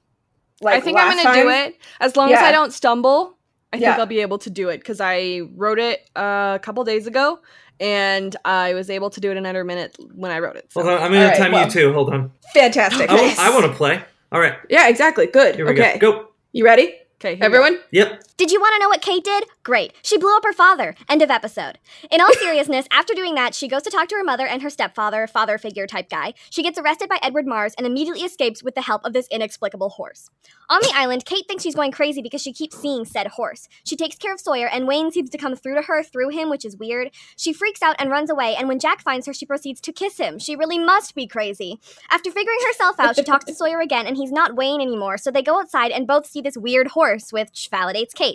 Like 0.60 0.76
I 0.76 0.80
think 0.80 0.98
I'm 0.98 1.16
gonna 1.16 1.42
do 1.42 1.48
it 1.48 1.76
as 2.00 2.16
long 2.16 2.32
as 2.32 2.38
I 2.40 2.52
don't 2.52 2.72
stumble. 2.72 3.36
I 3.72 3.76
think 3.76 3.82
Yeah. 3.82 3.96
I'll 3.98 4.06
be 4.06 4.20
able 4.20 4.38
to 4.38 4.50
do 4.50 4.70
it 4.70 4.78
because 4.78 5.00
I 5.00 5.42
wrote 5.54 5.78
it 5.78 6.08
uh, 6.16 6.54
a 6.56 6.58
couple 6.62 6.82
days 6.84 7.06
ago, 7.06 7.38
and 7.80 8.34
I 8.44 8.72
was 8.74 8.88
able 8.88 9.10
to 9.10 9.20
do 9.20 9.30
it 9.30 9.36
in 9.36 9.44
under 9.44 9.60
a 9.60 9.64
minute 9.64 9.94
when 10.14 10.30
I 10.30 10.38
wrote 10.38 10.56
it. 10.56 10.72
So. 10.72 10.82
hold 10.82 10.94
on 10.94 11.02
i'm 11.02 11.12
gonna 11.12 11.24
All 11.24 11.28
right, 11.30 11.36
time 11.38 11.52
well- 11.52 11.64
you 11.66 11.70
too 11.70 11.92
hold 11.92 12.10
on 12.12 12.32
Fantastic. 12.54 13.10
i, 13.10 13.50
want 13.50 13.66
to 13.66 13.72
play 13.72 14.02
all 14.32 14.40
right 14.40 14.54
Yeah, 14.70 14.88
exactly. 14.88 15.26
Good. 15.26 15.56
here 15.56 15.66
we 15.66 15.72
okay. 15.72 15.98
go 15.98 16.12
go 16.12 16.28
You 16.52 16.64
ready? 16.64 16.94
Okay, 17.20 17.34
here 17.36 17.48
we 17.50 17.56
go. 17.58 17.62
Everyone? 17.64 17.78
yep 17.90 18.22
Did 18.38 18.52
you 18.52 18.60
want 18.60 18.72
to 18.76 18.78
know 18.78 18.88
what 18.88 19.02
Kate 19.02 19.24
did? 19.24 19.46
Great. 19.64 19.92
She 20.00 20.16
blew 20.16 20.36
up 20.36 20.44
her 20.44 20.52
father. 20.52 20.94
End 21.08 21.22
of 21.22 21.30
episode. 21.30 21.80
In 22.08 22.20
all 22.20 22.32
seriousness, 22.34 22.86
after 22.92 23.12
doing 23.12 23.34
that, 23.34 23.52
she 23.52 23.66
goes 23.66 23.82
to 23.82 23.90
talk 23.90 24.06
to 24.10 24.14
her 24.14 24.22
mother 24.22 24.46
and 24.46 24.62
her 24.62 24.70
stepfather, 24.70 25.26
father 25.26 25.58
figure 25.58 25.88
type 25.88 26.08
guy. 26.08 26.34
She 26.48 26.62
gets 26.62 26.78
arrested 26.78 27.08
by 27.08 27.18
Edward 27.20 27.48
Mars 27.48 27.74
and 27.76 27.84
immediately 27.84 28.22
escapes 28.22 28.62
with 28.62 28.76
the 28.76 28.82
help 28.82 29.04
of 29.04 29.12
this 29.12 29.26
inexplicable 29.32 29.88
horse. 29.88 30.30
On 30.70 30.78
the 30.82 30.92
island, 30.94 31.24
Kate 31.24 31.48
thinks 31.48 31.64
she's 31.64 31.74
going 31.74 31.90
crazy 31.90 32.22
because 32.22 32.40
she 32.40 32.52
keeps 32.52 32.78
seeing 32.78 33.04
said 33.04 33.26
horse. 33.26 33.68
She 33.82 33.96
takes 33.96 34.14
care 34.14 34.32
of 34.32 34.38
Sawyer, 34.38 34.68
and 34.68 34.86
Wayne 34.86 35.10
seems 35.10 35.30
to 35.30 35.38
come 35.38 35.56
through 35.56 35.74
to 35.74 35.82
her 35.82 36.04
through 36.04 36.28
him, 36.28 36.48
which 36.48 36.64
is 36.64 36.76
weird. 36.76 37.10
She 37.36 37.52
freaks 37.52 37.82
out 37.82 37.96
and 37.98 38.08
runs 38.08 38.30
away, 38.30 38.54
and 38.54 38.68
when 38.68 38.78
Jack 38.78 39.00
finds 39.02 39.26
her, 39.26 39.34
she 39.34 39.46
proceeds 39.46 39.80
to 39.80 39.92
kiss 39.92 40.18
him. 40.18 40.38
She 40.38 40.54
really 40.54 40.78
must 40.78 41.16
be 41.16 41.26
crazy. 41.26 41.80
After 42.08 42.30
figuring 42.30 42.60
herself 42.68 43.00
out, 43.00 43.16
she 43.16 43.24
talks 43.24 43.46
to 43.46 43.54
Sawyer 43.56 43.80
again, 43.80 44.06
and 44.06 44.16
he's 44.16 44.30
not 44.30 44.54
Wayne 44.54 44.80
anymore, 44.80 45.18
so 45.18 45.32
they 45.32 45.42
go 45.42 45.58
outside 45.58 45.90
and 45.90 46.06
both 46.06 46.24
see 46.24 46.40
this 46.40 46.56
weird 46.56 46.88
horse, 46.88 47.32
which 47.32 47.68
validates 47.72 48.14
Kate. 48.14 48.27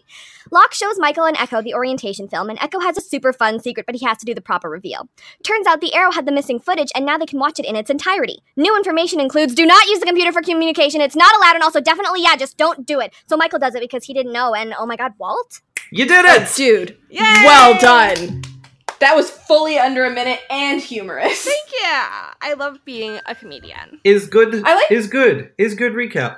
Locke 0.51 0.73
shows 0.73 0.99
Michael 0.99 1.25
and 1.25 1.37
Eko 1.37 1.63
the 1.63 1.73
orientation 1.73 2.27
film, 2.27 2.49
and 2.49 2.59
Eko 2.59 2.81
has 2.81 2.97
a 2.97 3.01
super 3.01 3.31
fun 3.33 3.59
secret, 3.59 3.85
but 3.85 3.95
he 3.95 4.05
has 4.05 4.17
to 4.17 4.25
do 4.25 4.33
the 4.33 4.41
proper 4.41 4.69
reveal. 4.69 5.07
Turns 5.43 5.65
out 5.67 5.81
the 5.81 5.93
arrow 5.93 6.11
had 6.11 6.25
the 6.25 6.31
missing 6.31 6.59
footage, 6.59 6.91
and 6.95 7.05
now 7.05 7.17
they 7.17 7.25
can 7.25 7.39
watch 7.39 7.59
it 7.59 7.65
in 7.65 7.75
its 7.75 7.89
entirety. 7.89 8.39
New 8.55 8.75
information 8.75 9.19
includes 9.19 9.53
do 9.55 9.65
not 9.65 9.85
use 9.87 9.99
the 9.99 10.05
computer 10.05 10.31
for 10.31 10.41
communication, 10.41 11.01
it's 11.01 11.15
not 11.15 11.35
allowed, 11.37 11.55
and 11.55 11.63
also 11.63 11.79
definitely, 11.81 12.21
yeah, 12.23 12.35
just 12.35 12.57
don't 12.57 12.85
do 12.85 12.99
it. 12.99 13.13
So 13.27 13.37
Michael 13.37 13.59
does 13.59 13.75
it 13.75 13.81
because 13.81 14.03
he 14.05 14.13
didn't 14.13 14.33
know, 14.33 14.53
and 14.53 14.73
oh 14.77 14.85
my 14.85 14.95
god, 14.95 15.13
Walt? 15.17 15.61
You 15.91 16.05
did 16.05 16.25
it! 16.25 16.41
Oh, 16.49 16.53
dude, 16.55 16.97
well 17.11 17.79
done. 17.79 18.41
That 18.99 19.15
was 19.17 19.29
fully 19.29 19.77
under 19.77 20.05
a 20.05 20.09
minute 20.09 20.39
and 20.49 20.79
humorous. 20.81 21.43
Thank 21.43 21.71
you. 21.71 21.89
I 22.41 22.55
love 22.57 22.77
being 22.85 23.19
a 23.25 23.35
comedian. 23.35 23.99
Is 24.05 24.27
good. 24.27 24.63
I 24.65 24.75
like- 24.75 24.91
Is 24.91 25.07
good. 25.07 25.51
Is 25.57 25.75
good 25.75 25.91
recap. 25.93 26.37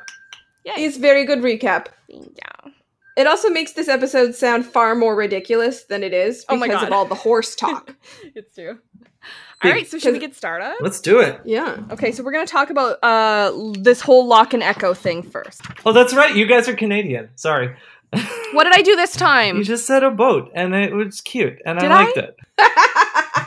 Yeah. 0.63 0.73
It's 0.77 0.97
very 0.97 1.25
good 1.25 1.39
recap. 1.39 1.87
yeah. 2.07 2.71
It 3.15 3.27
also 3.27 3.49
makes 3.49 3.73
this 3.73 3.87
episode 3.87 4.35
sound 4.35 4.65
far 4.65 4.93
more 4.95 5.15
ridiculous 5.15 5.83
than 5.85 6.03
it 6.03 6.13
is 6.13 6.43
Oh 6.49 6.55
because 6.55 6.59
my 6.59 6.67
God. 6.67 6.87
of 6.87 6.91
all 6.93 7.05
the 7.05 7.15
horse 7.15 7.55
talk. 7.65 7.95
It's 8.35 8.53
true. 8.55 8.79
All 9.63 9.71
right, 9.71 9.87
so 9.87 9.97
should 9.97 10.13
we 10.13 10.19
get 10.19 10.35
started? 10.35 10.75
Let's 10.81 10.99
do 10.99 11.19
it. 11.21 11.39
yeah. 11.45 11.77
Okay, 11.89 12.11
so 12.11 12.23
we're 12.23 12.33
gonna 12.33 12.45
talk 12.45 12.69
about 12.69 12.97
uh 13.03 13.51
this 13.79 14.01
whole 14.01 14.27
Locke 14.27 14.53
and 14.53 14.61
Eko 14.61 14.95
thing 14.95 15.23
first. 15.23 15.61
Oh, 15.85 15.93
that's 15.93 16.13
right. 16.13 16.35
You 16.35 16.45
guys 16.45 16.67
are 16.67 16.75
Canadian. 16.75 17.29
Sorry. 17.35 17.75
What 18.53 18.65
did 18.65 18.73
I 18.73 18.81
do 18.81 18.95
this 18.95 19.13
time? 19.15 19.57
You 19.57 19.63
just 19.63 19.87
said 19.87 20.03
a 20.03 20.11
boat, 20.11 20.51
and 20.53 20.75
it 20.75 20.93
was 20.93 21.19
cute, 21.21 21.59
and 21.65 21.79
Did 21.79 21.89
I 21.91 22.01
I? 22.01 22.03
liked 22.03 22.17
it. 22.17 22.35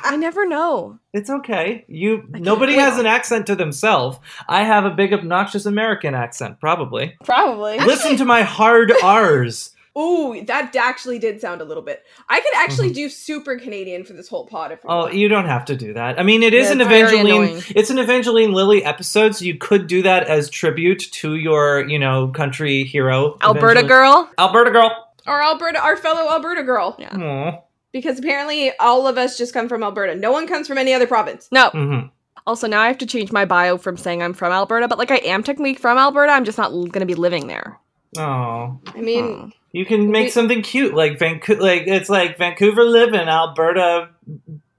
I 0.09 0.17
never 0.17 0.47
know. 0.47 0.99
It's 1.12 1.31
okay. 1.31 1.85
You 1.88 2.25
nobody 2.31 2.75
has 2.75 2.99
an 2.99 3.07
accent 3.07 3.47
to 3.47 3.57
themselves. 3.57 4.19
I 4.49 4.62
have 4.65 4.85
a 4.85 4.91
big 4.91 5.12
obnoxious 5.12 5.67
American 5.67 6.15
accent, 6.15 6.61
probably. 6.61 7.17
Probably. 7.25 7.79
Listen 7.79 8.17
to 8.17 8.25
my 8.25 8.43
hard 8.43 8.93
R's. 9.03 9.75
Ooh, 9.99 10.45
that 10.47 10.77
actually 10.77 11.19
did 11.19 11.41
sound 11.41 11.61
a 11.61 11.65
little 11.65 11.83
bit. 11.83 12.05
I 12.29 12.38
could 12.41 12.55
actually 12.55 12.88
mm-hmm. 12.88 12.95
do 12.95 13.09
super 13.09 13.59
Canadian 13.59 14.05
for 14.05 14.12
this 14.12 14.29
whole 14.29 14.47
pod 14.47 14.71
if 14.71 14.79
Oh, 14.85 14.99
want. 15.05 15.15
you 15.15 15.27
don't 15.29 15.47
have 15.47 15.65
to 15.65 15.77
do 15.77 15.93
that. 15.95 16.21
I 16.21 16.23
mean, 16.23 16.45
it 16.45 16.55
is 16.55 16.67
Yeah, 16.69 16.75
an 16.75 16.81
Evangeline. 16.83 17.62
It's 17.75 17.91
an 17.91 17.99
Evangeline 17.99 18.53
Lilly 18.53 18.85
episode, 18.85 19.35
so 19.35 19.45
you 19.45 19.59
could 19.59 19.88
do 19.88 20.03
that 20.03 20.29
as 20.29 20.50
tribute 20.50 21.00
to 21.15 21.35
your, 21.35 21.88
you 21.88 21.99
know, 21.99 22.29
country 22.29 22.85
hero, 22.85 23.38
Alberta 23.43 23.81
Evangeline- 23.81 23.87
girl. 23.88 24.31
Alberta 24.38 24.71
girl. 24.71 25.09
or 25.27 25.43
Alberta, 25.43 25.81
our 25.81 25.97
fellow 25.97 26.31
Alberta 26.31 26.62
girl. 26.62 26.95
Yeah. 27.00 27.17
Aw. 27.17 27.61
Because 27.92 28.18
apparently 28.18 28.73
all 28.78 29.07
of 29.07 29.16
us 29.18 29.38
just 29.38 29.54
come 29.54 29.68
from 29.68 29.83
Alberta. 29.83 30.14
No 30.14 30.30
one 30.33 30.47
comes 30.47 30.68
from 30.68 30.78
any 30.78 30.92
other 30.92 31.07
province. 31.07 31.49
No. 31.50 31.71
Mhm. 31.71 32.11
Also, 32.47 32.66
now 32.66 32.80
I 32.80 32.88
have 32.88 32.99
to 32.99 33.07
change 33.07 33.33
my 33.33 33.45
bio 33.45 33.76
from 33.78 33.97
saying 33.97 34.23
I'm 34.23 34.33
from 34.35 34.52
Alberta, 34.52 34.88
but 34.88 34.99
like 34.99 35.11
I 35.11 35.16
am 35.16 35.42
technically 35.42 35.75
from 35.75 35.99
Alberta. 35.99 36.33
I'm 36.33 36.45
just 36.45 36.59
not 36.59 36.71
l- 36.73 36.87
gonna 36.87 37.07
be 37.07 37.14
living 37.14 37.47
there. 37.47 37.78
Oh, 38.16 38.78
I 38.95 39.00
mean, 39.00 39.25
Hmm. 39.38 39.49
you 39.73 39.85
can 39.85 40.11
make 40.11 40.25
We- 40.26 40.30
something 40.30 40.62
cute 40.62 40.95
like 40.95 41.18
Vancouver. 41.18 41.62
Like 41.62 41.85
it's 41.87 42.09
like 42.09 42.38
Vancouver 42.38 42.85
living 42.85 43.21
Alberta 43.28 44.09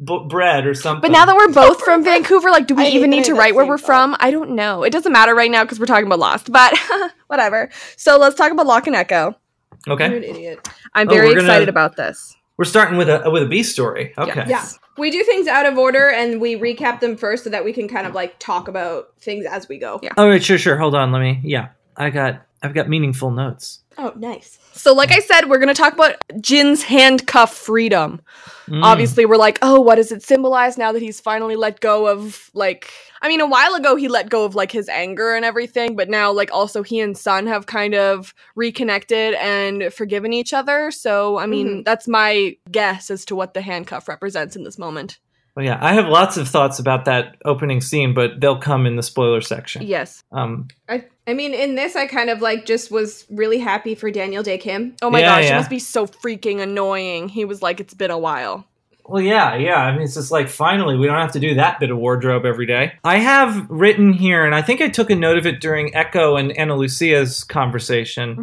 b- 0.03 0.25
bread 0.27 0.65
or 0.65 0.73
something. 0.73 1.01
But 1.01 1.11
now 1.11 1.25
that 1.25 1.35
we're 1.35 1.51
both 1.53 1.81
from 1.83 2.03
Vancouver, 2.11 2.49
like, 2.49 2.65
do 2.67 2.73
we 2.75 2.85
I 2.85 2.89
even 2.89 3.09
need 3.11 3.25
to 3.25 3.35
write 3.35 3.53
where 3.53 3.65
we're 3.65 3.77
thought. 3.77 3.85
from? 3.85 4.15
I 4.19 4.31
don't 4.31 4.51
know. 4.51 4.83
It 4.83 4.91
doesn't 4.91 5.11
matter 5.11 5.35
right 5.35 5.51
now 5.51 5.63
because 5.63 5.79
we're 5.79 5.85
talking 5.85 6.07
about 6.07 6.19
Lost, 6.19 6.51
but 6.51 6.73
whatever. 7.27 7.69
So 7.97 8.17
let's 8.17 8.35
talk 8.35 8.51
about 8.51 8.65
Locke 8.65 8.87
and 8.87 8.95
Eko. 8.95 9.35
you're 9.85 9.93
okay, 9.95 10.05
an 10.05 10.23
idiot. 10.23 10.67
I'm 10.95 11.07
Oh, 11.09 11.13
very 11.13 11.27
we're 11.29 11.35
gonna- 11.35 11.47
excited 11.47 11.69
about 11.69 11.95
this. 11.97 12.35
We're 12.59 12.65
starting 12.65 12.97
with 12.97 13.07
a 13.07 13.31
with 13.31 13.41
a 13.41 13.45
B 13.45 13.63
story. 13.63 14.13
Okay. 14.17 14.43
Yes. 14.45 14.77
Yeah. 14.77 14.87
We 14.97 15.11
do 15.11 15.23
things 15.23 15.47
out 15.47 15.65
of 15.65 15.77
order 15.77 16.09
and 16.09 16.41
we 16.41 16.57
recap 16.57 16.99
them 16.99 17.15
first 17.15 17.45
so 17.45 17.49
that 17.51 17.63
we 17.63 17.71
can 17.71 17.87
kind 17.87 18.05
of 18.05 18.13
like 18.13 18.37
talk 18.37 18.67
about 18.67 19.13
things 19.21 19.45
as 19.45 19.69
we 19.69 19.77
go. 19.77 20.01
Yeah. 20.03 20.11
All 20.17 20.27
right, 20.27 20.43
sure, 20.43 20.57
sure. 20.57 20.77
Hold 20.77 20.93
on, 20.93 21.13
let 21.13 21.21
me. 21.21 21.39
Yeah, 21.41 21.69
I 21.95 22.09
got 22.09 22.45
I've 22.61 22.73
got 22.73 22.89
meaningful 22.89 23.31
notes. 23.31 23.79
Oh, 23.97 24.11
nice. 24.17 24.59
So, 24.73 24.93
like 24.93 25.11
I 25.11 25.19
said, 25.19 25.49
we're 25.49 25.57
going 25.57 25.73
to 25.73 25.73
talk 25.73 25.93
about 25.93 26.15
Jin's 26.41 26.83
handcuff 26.83 27.53
freedom. 27.53 28.21
Mm. 28.67 28.83
Obviously, 28.83 29.25
we're 29.25 29.37
like, 29.37 29.59
oh, 29.61 29.79
what 29.79 29.95
does 29.95 30.11
it 30.11 30.21
symbolize 30.23 30.77
now 30.77 30.91
that 30.91 31.01
he's 31.01 31.19
finally 31.19 31.57
let 31.57 31.81
go 31.81 32.07
of, 32.07 32.49
like, 32.53 32.91
I 33.21 33.27
mean, 33.27 33.41
a 33.41 33.47
while 33.47 33.75
ago 33.75 33.95
he 33.95 34.07
let 34.07 34.29
go 34.29 34.45
of, 34.45 34.55
like, 34.55 34.71
his 34.71 34.89
anger 34.89 35.35
and 35.35 35.43
everything, 35.43 35.95
but 35.95 36.09
now, 36.09 36.31
like, 36.31 36.51
also 36.51 36.83
he 36.83 36.99
and 36.99 37.17
Sun 37.17 37.47
have 37.47 37.65
kind 37.65 37.95
of 37.95 38.33
reconnected 38.55 39.33
and 39.35 39.93
forgiven 39.93 40.33
each 40.33 40.53
other. 40.53 40.91
So, 40.91 41.37
I 41.37 41.45
mean, 41.45 41.83
that's 41.83 42.07
my 42.07 42.55
guess 42.71 43.11
as 43.11 43.25
to 43.25 43.35
what 43.35 43.53
the 43.53 43.61
handcuff 43.61 44.07
represents 44.07 44.55
in 44.55 44.63
this 44.63 44.77
moment. 44.77 45.19
Well, 45.55 45.65
yeah, 45.65 45.77
I 45.81 45.93
have 45.93 46.07
lots 46.07 46.37
of 46.37 46.47
thoughts 46.47 46.79
about 46.79 47.05
that 47.05 47.35
opening 47.43 47.81
scene, 47.81 48.13
but 48.13 48.39
they'll 48.39 48.59
come 48.59 48.85
in 48.85 48.95
the 48.95 49.03
spoiler 49.03 49.41
section. 49.41 49.81
Yes. 49.81 50.23
Um, 50.31 50.69
I 50.87 51.05
I 51.27 51.33
mean, 51.33 51.53
in 51.53 51.75
this, 51.75 51.95
I 51.95 52.07
kind 52.07 52.29
of 52.29 52.41
like 52.41 52.65
just 52.65 52.89
was 52.89 53.25
really 53.29 53.59
happy 53.59 53.93
for 53.93 54.09
Daniel 54.09 54.41
Dae 54.41 54.57
Kim. 54.57 54.95
Oh 55.01 55.09
my 55.09 55.19
Yeah, 55.19 55.41
gosh, 55.41 55.51
it 55.51 55.55
must 55.55 55.69
be 55.69 55.79
so 55.79 56.07
freaking 56.07 56.59
annoying. 56.59 57.29
He 57.29 57.45
was 57.45 57.61
like, 57.61 57.79
it's 57.79 57.93
been 57.93 58.09
a 58.09 58.17
while. 58.17 58.65
Well, 59.09 59.21
yeah, 59.21 59.55
yeah. 59.55 59.77
I 59.77 59.91
mean, 59.91 60.01
it's 60.03 60.13
just 60.15 60.31
like 60.31 60.49
finally 60.49 60.97
we 60.97 61.07
don't 61.07 61.17
have 61.19 61.31
to 61.33 61.39
do 61.39 61.55
that 61.55 61.79
bit 61.79 61.89
of 61.91 61.97
wardrobe 61.97 62.45
every 62.45 62.65
day. 62.65 62.93
I 63.03 63.17
have 63.17 63.67
written 63.69 64.13
here, 64.13 64.45
and 64.45 64.53
I 64.53 64.61
think 64.61 64.81
I 64.81 64.89
took 64.89 65.09
a 65.09 65.15
note 65.15 65.37
of 65.37 65.45
it 65.45 65.59
during 65.59 65.91
Eko 65.93 66.39
and 66.39 66.51
Ana 66.57 66.75
Lucia's 66.75 67.43
conversation 67.43 68.35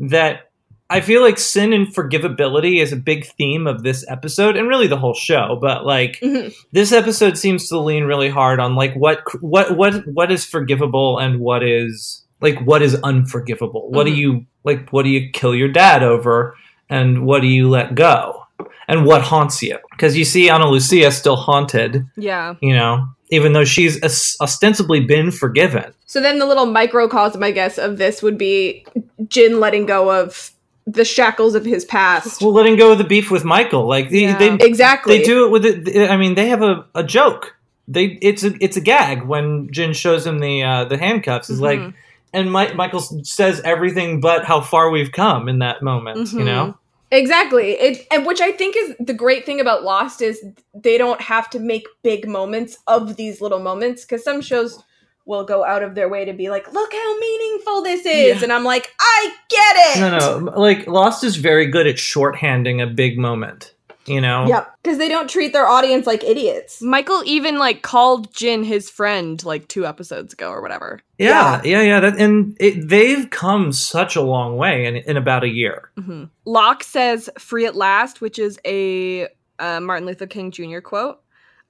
Mhm. 0.00 0.10
that 0.10 0.48
I 0.90 1.00
feel 1.00 1.22
like 1.22 1.38
sin 1.38 1.72
and 1.72 1.86
forgivability 1.86 2.80
is 2.82 2.92
a 2.92 2.96
big 2.96 3.24
theme 3.24 3.66
of 3.66 3.82
this 3.82 4.04
episode 4.08 4.56
and 4.56 4.68
really 4.68 4.86
the 4.86 4.98
whole 4.98 5.14
show. 5.14 5.58
But 5.60 5.86
like 5.86 6.18
Mhm. 6.22 6.52
this 6.72 6.92
episode 6.92 7.38
seems 7.38 7.68
to 7.68 7.78
lean 7.78 8.04
really 8.04 8.28
hard 8.28 8.60
on 8.60 8.74
like 8.76 8.94
what 8.94 9.20
what 9.42 9.76
what 9.76 10.06
what 10.06 10.30
is 10.30 10.44
forgivable 10.44 11.18
and 11.18 11.40
what 11.40 11.62
is 11.62 12.24
like 12.42 12.60
what 12.64 12.82
is 12.82 12.94
unforgivable. 13.02 13.88
What 13.90 14.04
do 14.06 14.12
Mhm. 14.12 14.16
you 14.16 14.46
like? 14.64 14.90
What 14.90 15.04
do 15.04 15.08
you 15.08 15.30
kill 15.32 15.54
your 15.54 15.68
dad 15.68 16.02
over, 16.02 16.54
and 16.90 17.24
what 17.24 17.40
do 17.40 17.48
you 17.48 17.70
let 17.70 17.94
go, 17.94 18.41
and 18.88 19.04
what 19.06 19.22
haunts 19.22 19.62
you? 19.62 19.78
Because 19.90 20.16
you 20.16 20.24
see 20.24 20.48
Ana 20.50 20.68
Lucia 20.68 21.10
still 21.10 21.36
haunted, 21.36 22.06
Yeah. 22.16 22.54
you 22.60 22.74
know, 22.74 23.06
even 23.30 23.52
though 23.52 23.64
she's 23.64 24.02
ostensibly 24.40 25.00
been 25.00 25.30
forgiven. 25.30 25.92
So 26.06 26.20
then 26.20 26.38
the 26.38 26.46
little 26.46 26.66
microcosm, 26.66 27.42
I 27.42 27.50
guess, 27.50 27.78
of 27.78 27.98
this 27.98 28.22
would 28.22 28.36
be 28.38 28.84
Jin 29.28 29.60
letting 29.60 29.86
go 29.86 30.10
of 30.10 30.50
the 30.86 31.04
shackles 31.04 31.54
of 31.54 31.64
his 31.64 31.84
past. 31.84 32.42
Well, 32.42 32.52
letting 32.52 32.76
go 32.76 32.92
of 32.92 32.98
the 32.98 33.04
beef 33.04 33.30
with 33.30 33.44
Michael, 33.44 33.86
like 33.86 34.10
they, 34.10 34.22
Yeah. 34.22 34.36
they 34.36 34.52
Exactly. 34.66 35.18
They 35.18 35.24
do 35.24 35.46
it 35.46 35.50
with 35.50 35.64
it. 35.64 36.10
I 36.10 36.16
mean, 36.16 36.34
they 36.34 36.48
have 36.48 36.60
a, 36.62 36.84
a 36.94 37.04
joke. 37.04 37.56
They 37.88 38.18
it's 38.22 38.42
a 38.44 38.52
it's 38.60 38.76
a 38.76 38.80
gag 38.80 39.22
when 39.24 39.68
Jin 39.72 39.92
shows 39.92 40.26
him 40.26 40.38
the 40.40 40.62
uh, 40.62 40.84
the 40.84 40.96
handcuffs. 40.98 41.50
Is 41.50 41.60
like, 41.60 41.78
Mhm. 41.80 41.94
and 42.32 42.52
Mi- 42.52 42.72
Michael 42.74 43.00
says 43.00 43.60
everything 43.64 44.20
but 44.20 44.44
how 44.44 44.60
far 44.60 44.90
we've 44.90 45.10
come 45.12 45.48
in 45.48 45.58
that 45.60 45.82
moment. 45.82 46.32
You 46.32 46.40
Mhm. 46.40 46.44
know, 46.44 46.74
Exactly. 47.12 47.72
It 47.72 48.06
and 48.10 48.24
which 48.26 48.40
I 48.40 48.52
think 48.52 48.74
is 48.76 48.94
the 48.98 49.12
great 49.12 49.44
thing 49.44 49.60
about 49.60 49.84
Lost 49.84 50.22
is 50.22 50.42
they 50.74 50.96
don't 50.96 51.20
have 51.20 51.48
to 51.50 51.60
make 51.60 51.86
big 52.02 52.26
moments 52.26 52.78
of 52.86 53.16
these 53.16 53.40
little 53.42 53.58
moments 53.60 54.02
because 54.04 54.24
some 54.24 54.40
shows 54.40 54.82
will 55.26 55.44
go 55.44 55.62
out 55.64 55.82
of 55.82 55.94
their 55.94 56.08
way 56.08 56.24
to 56.24 56.32
be 56.32 56.48
like, 56.50 56.72
look 56.72 56.92
how 56.92 57.18
meaningful 57.20 57.82
this 57.82 58.00
is, 58.06 58.38
Yeah. 58.38 58.42
and 58.42 58.52
I'm 58.52 58.64
like, 58.64 58.92
I 58.98 59.32
get 59.48 59.76
it. 59.76 60.00
no, 60.00 60.38
no, 60.40 60.58
like 60.58 60.86
Lost 60.88 61.22
is 61.22 61.36
very 61.36 61.66
good 61.66 61.86
at 61.86 61.94
shorthanding 61.96 62.82
a 62.82 62.86
big 62.86 63.18
moment. 63.18 63.71
You 64.06 64.20
know, 64.20 64.46
Yep. 64.48 64.74
Because 64.82 64.98
they 64.98 65.08
don't 65.08 65.30
treat 65.30 65.52
their 65.52 65.66
audience 65.66 66.06
like 66.06 66.24
idiots. 66.24 66.82
Michael 66.82 67.22
even 67.24 67.58
like 67.58 67.82
called 67.82 68.32
Jin 68.34 68.64
his 68.64 68.90
friend 68.90 69.42
like 69.44 69.68
two 69.68 69.86
episodes 69.86 70.32
ago 70.32 70.50
or 70.50 70.60
whatever. 70.60 71.00
yeah, 71.18 71.60
yeah, 71.64 71.82
yeah. 71.82 72.00
That, 72.00 72.18
and 72.18 72.56
it, 72.58 72.88
they've 72.88 73.30
come 73.30 73.72
such 73.72 74.16
a 74.16 74.20
long 74.22 74.56
way 74.56 74.86
in 74.86 74.96
in 74.96 75.16
about 75.16 75.44
a 75.44 75.48
year. 75.48 75.90
hmm 75.96 76.24
Locke 76.44 76.82
says 76.82 77.30
"free 77.38 77.64
at 77.66 77.76
last," 77.76 78.20
which 78.20 78.38
is 78.40 78.58
a 78.66 79.28
uh, 79.60 79.78
Martin 79.80 80.06
Luther 80.06 80.26
King 80.26 80.50
Jr. 80.50 80.80
quote. 80.80 81.21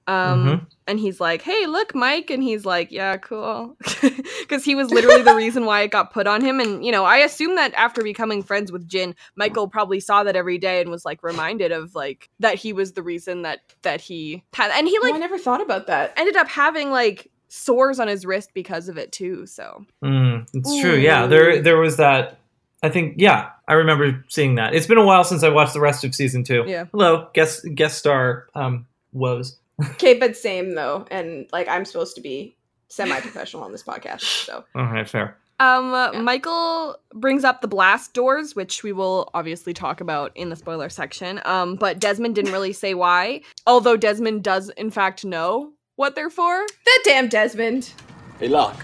Um, 0.07 0.45
Mhm. 0.45 0.67
And 0.85 0.99
he's 0.99 1.21
like, 1.21 1.41
"Hey, 1.41 1.65
look, 1.65 1.95
Mike," 1.95 2.29
and 2.29 2.43
he's 2.43 2.65
like, 2.65 2.91
"Yeah, 2.91 3.15
cool," 3.15 3.77
because 4.41 4.65
he 4.65 4.75
was 4.75 4.89
literally 4.91 5.21
the 5.21 5.33
reason 5.35 5.65
why 5.65 5.81
it 5.81 5.91
got 5.91 6.11
put 6.11 6.27
on 6.27 6.41
him. 6.41 6.59
And 6.59 6.85
you 6.85 6.91
know, 6.91 7.05
I 7.05 7.17
assume 7.19 7.55
that 7.55 7.73
after 7.75 8.03
becoming 8.03 8.43
friends 8.43 8.69
with 8.69 8.85
Jin, 8.87 9.15
Michael 9.37 9.69
probably 9.69 10.01
saw 10.01 10.23
that 10.25 10.35
every 10.35 10.57
day 10.57 10.81
and 10.81 10.89
was 10.91 11.05
like 11.05 11.23
reminded 11.23 11.71
of 11.71 11.95
like 11.95 12.29
that 12.39 12.55
he 12.55 12.73
was 12.73 12.93
the 12.93 13.01
reason 13.03 13.43
that 13.43 13.61
that 13.83 14.01
he 14.01 14.43
had, 14.53 14.71
and 14.71 14.87
he 14.89 14.97
Oh, 14.99 15.05
like 15.05 15.13
I 15.15 15.17
never 15.19 15.37
thought 15.37 15.61
about 15.61 15.87
that. 15.87 16.11
ended 16.17 16.35
up 16.35 16.49
having 16.49 16.91
like 16.91 17.31
sores 17.47 17.99
on 17.99 18.07
his 18.09 18.25
wrist 18.25 18.49
because 18.53 18.89
of 18.89 18.97
it 18.97 19.11
too. 19.13 19.45
So 19.45 19.85
Mm, 20.03 20.47
it's 20.53 20.81
true. 20.81 20.95
Yeah, 20.95 21.27
there 21.27 21.61
there 21.61 21.77
was 21.77 21.95
that. 21.97 22.39
I 22.81 22.89
think 22.89 23.15
yeah, 23.17 23.51
I 23.69 23.75
remember 23.75 24.25
seeing 24.27 24.55
that. 24.55 24.75
It's 24.75 24.87
been 24.87 24.97
a 24.97 25.05
while 25.05 25.23
since 25.23 25.43
I 25.43 25.49
watched 25.49 25.71
the 25.73 25.79
rest 25.79 26.03
of 26.03 26.13
season 26.13 26.43
two. 26.43 26.65
Yeah. 26.67 26.85
Hello, 26.91 27.29
guest 27.33 27.65
guest 27.73 27.97
star 27.99 28.47
um 28.53 28.85
woes. 29.13 29.57
Okay, 29.91 30.13
but 30.17 30.35
same 30.37 30.75
though, 30.75 31.05
and 31.11 31.47
like 31.51 31.67
I'm 31.67 31.85
supposed 31.85 32.15
to 32.15 32.21
be 32.21 32.55
semi-professional 32.89 33.63
on 33.63 33.71
this 33.71 33.83
podcast, 33.83 34.21
so 34.45 34.63
All 34.75 34.85
right, 34.85 35.07
fair. 35.09 35.37
Um, 35.59 35.93
uh, 35.93 36.11
Yeah. 36.11 36.21
Michael 36.21 36.97
brings 37.13 37.43
up 37.43 37.61
the 37.61 37.67
blast 37.67 38.13
doors, 38.13 38.55
which 38.55 38.83
we 38.83 38.91
will 38.91 39.29
obviously 39.33 39.73
talk 39.73 40.01
about 40.01 40.31
in 40.35 40.49
the 40.49 40.55
spoiler 40.55 40.89
section. 40.89 41.39
Um, 41.45 41.75
but 41.75 41.99
Desmond 41.99 42.35
didn't 42.35 42.51
really 42.51 42.73
say 42.73 42.93
why, 42.95 43.41
although 43.67 43.95
Desmond 43.95 44.43
does 44.43 44.69
in 44.71 44.89
fact 44.89 45.23
know 45.23 45.71
what 45.95 46.15
they're 46.15 46.29
for. 46.31 46.65
that 46.85 47.01
damn 47.05 47.27
Desmond. 47.29 47.93
Hey, 48.39 48.47
Locke. 48.47 48.83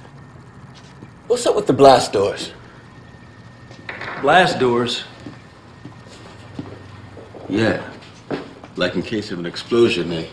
What's 1.27 1.45
up 1.45 1.55
with 1.55 1.67
the 1.67 1.73
blast 1.73 2.13
doors? 2.13 2.51
Blast 4.21 4.59
doors. 4.59 5.03
Yeah. 7.47 7.83
Like 8.75 8.95
in 8.95 9.01
case 9.01 9.31
of 9.31 9.39
an 9.39 9.45
explosion, 9.45 10.09
they 10.09 10.29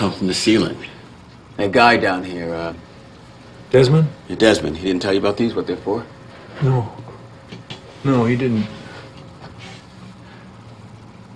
come 0.00 0.12
from 0.12 0.28
the 0.28 0.34
ceiling. 0.34 0.78
A 1.58 1.68
guy 1.68 1.98
down 1.98 2.24
here, 2.24 2.54
uh, 2.54 2.72
Desmond? 3.68 4.08
yeah, 4.28 4.36
Desmond, 4.36 4.78
he 4.78 4.86
didn't 4.86 5.02
tell 5.02 5.12
you 5.12 5.18
about 5.18 5.36
these, 5.36 5.54
what 5.54 5.66
they're 5.66 5.76
for? 5.76 6.06
No. 6.62 6.90
No, 8.02 8.24
he 8.24 8.34
didn't. 8.34 8.66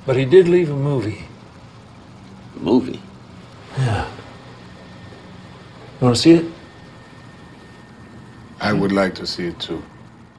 But 0.06 0.16
he 0.16 0.24
did 0.24 0.48
leave 0.48 0.70
a 0.70 0.76
movie. 0.76 1.26
A 2.56 2.58
movie. 2.60 3.02
Yeah. 3.76 4.08
You 6.00 6.04
want 6.06 6.16
to 6.16 6.22
see 6.22 6.32
it? 6.32 6.46
I 8.60 8.72
would 8.72 8.92
like 8.92 9.14
to 9.16 9.26
see 9.26 9.48
it 9.48 9.60
too. 9.60 9.82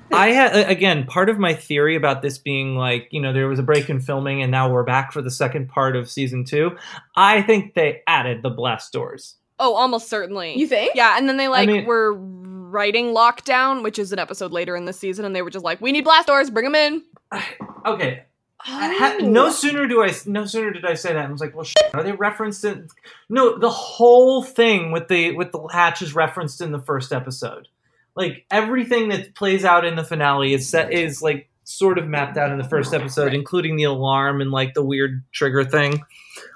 I 0.12 0.30
had 0.30 0.70
again 0.70 1.06
part 1.06 1.30
of 1.30 1.38
my 1.40 1.54
theory 1.54 1.96
about 1.96 2.22
this 2.22 2.38
being 2.38 2.76
like 2.78 3.08
you 3.12 3.20
know 3.22 3.34
there 3.34 3.48
was 3.48 3.60
a 3.60 3.64
break 3.64 3.90
in 3.90 4.00
filming 4.00 4.42
and 4.42 4.52
now 4.52 4.70
we're 4.70 4.84
back 4.84 5.12
for 5.12 5.22
the 5.22 5.32
second 5.32 5.68
part 5.70 5.96
of 5.96 6.10
season 6.10 6.46
two. 6.46 6.78
I 7.16 7.42
think 7.42 7.74
they 7.74 8.02
added 8.08 8.42
the 8.44 8.50
blast 8.50 8.94
doors. 8.94 9.36
Oh, 9.60 9.74
almost 9.74 10.10
certainly. 10.10 10.58
You 10.58 10.68
think? 10.68 10.96
Yeah, 10.96 11.18
and 11.18 11.28
then 11.30 11.38
they 11.38 11.48
like 11.48 11.68
mean- 11.68 11.86
were 11.86 12.14
writing 12.14 13.14
lockdown, 13.14 13.84
which 13.84 13.98
is 14.00 14.12
an 14.12 14.20
episode 14.20 14.52
later 14.52 14.76
in 14.76 14.86
the 14.86 14.94
season, 14.94 15.24
and 15.26 15.36
they 15.36 15.42
were 15.42 15.50
just 15.50 15.64
like, 15.66 15.80
"We 15.82 15.92
need 15.92 16.04
blast 16.04 16.28
doors, 16.28 16.50
bring 16.50 16.66
them 16.72 16.76
in." 16.76 17.04
Okay, 17.86 18.24
Oh. 18.68 18.98
ha- 18.98 19.18
no 19.22 19.52
sooner 19.52 19.88
do 19.88 20.02
I 20.04 20.12
no 20.26 20.46
sooner 20.46 20.72
did 20.72 20.86
I 20.86 20.96
say 20.96 21.14
that 21.14 21.24
I 21.24 21.32
was 21.32 21.40
like, 21.40 21.54
well, 21.56 21.64
shit, 21.66 21.94
are 21.94 22.02
they 22.02 22.14
referenced 22.14 22.66
in? 22.66 22.88
No, 23.30 23.60
the 23.60 23.70
whole 23.70 24.44
thing 24.44 24.92
with 24.92 25.08
the 25.08 25.34
with 25.36 25.52
the 25.52 25.62
hatch 25.72 26.02
is 26.02 26.16
referenced 26.16 26.62
in 26.62 26.72
the 26.72 26.80
first 26.82 27.14
episode. 27.14 27.68
Like 28.16 28.46
everything 28.50 29.10
that 29.10 29.36
plays 29.36 29.66
out 29.66 29.86
in 29.86 29.96
the 29.96 30.04
finale 30.04 30.54
is 30.54 30.70
set 30.70 30.94
is 30.94 31.22
like 31.22 31.50
sort 31.66 31.98
of 31.98 32.08
mapped 32.08 32.38
out 32.38 32.52
in 32.52 32.58
the 32.58 32.64
first 32.64 32.94
episode, 32.94 33.34
including 33.34 33.76
the 33.76 33.84
alarm 33.84 34.40
and 34.40 34.52
like 34.52 34.74
the 34.74 34.84
weird 34.84 35.24
trigger 35.32 35.64
thing. 35.64 36.04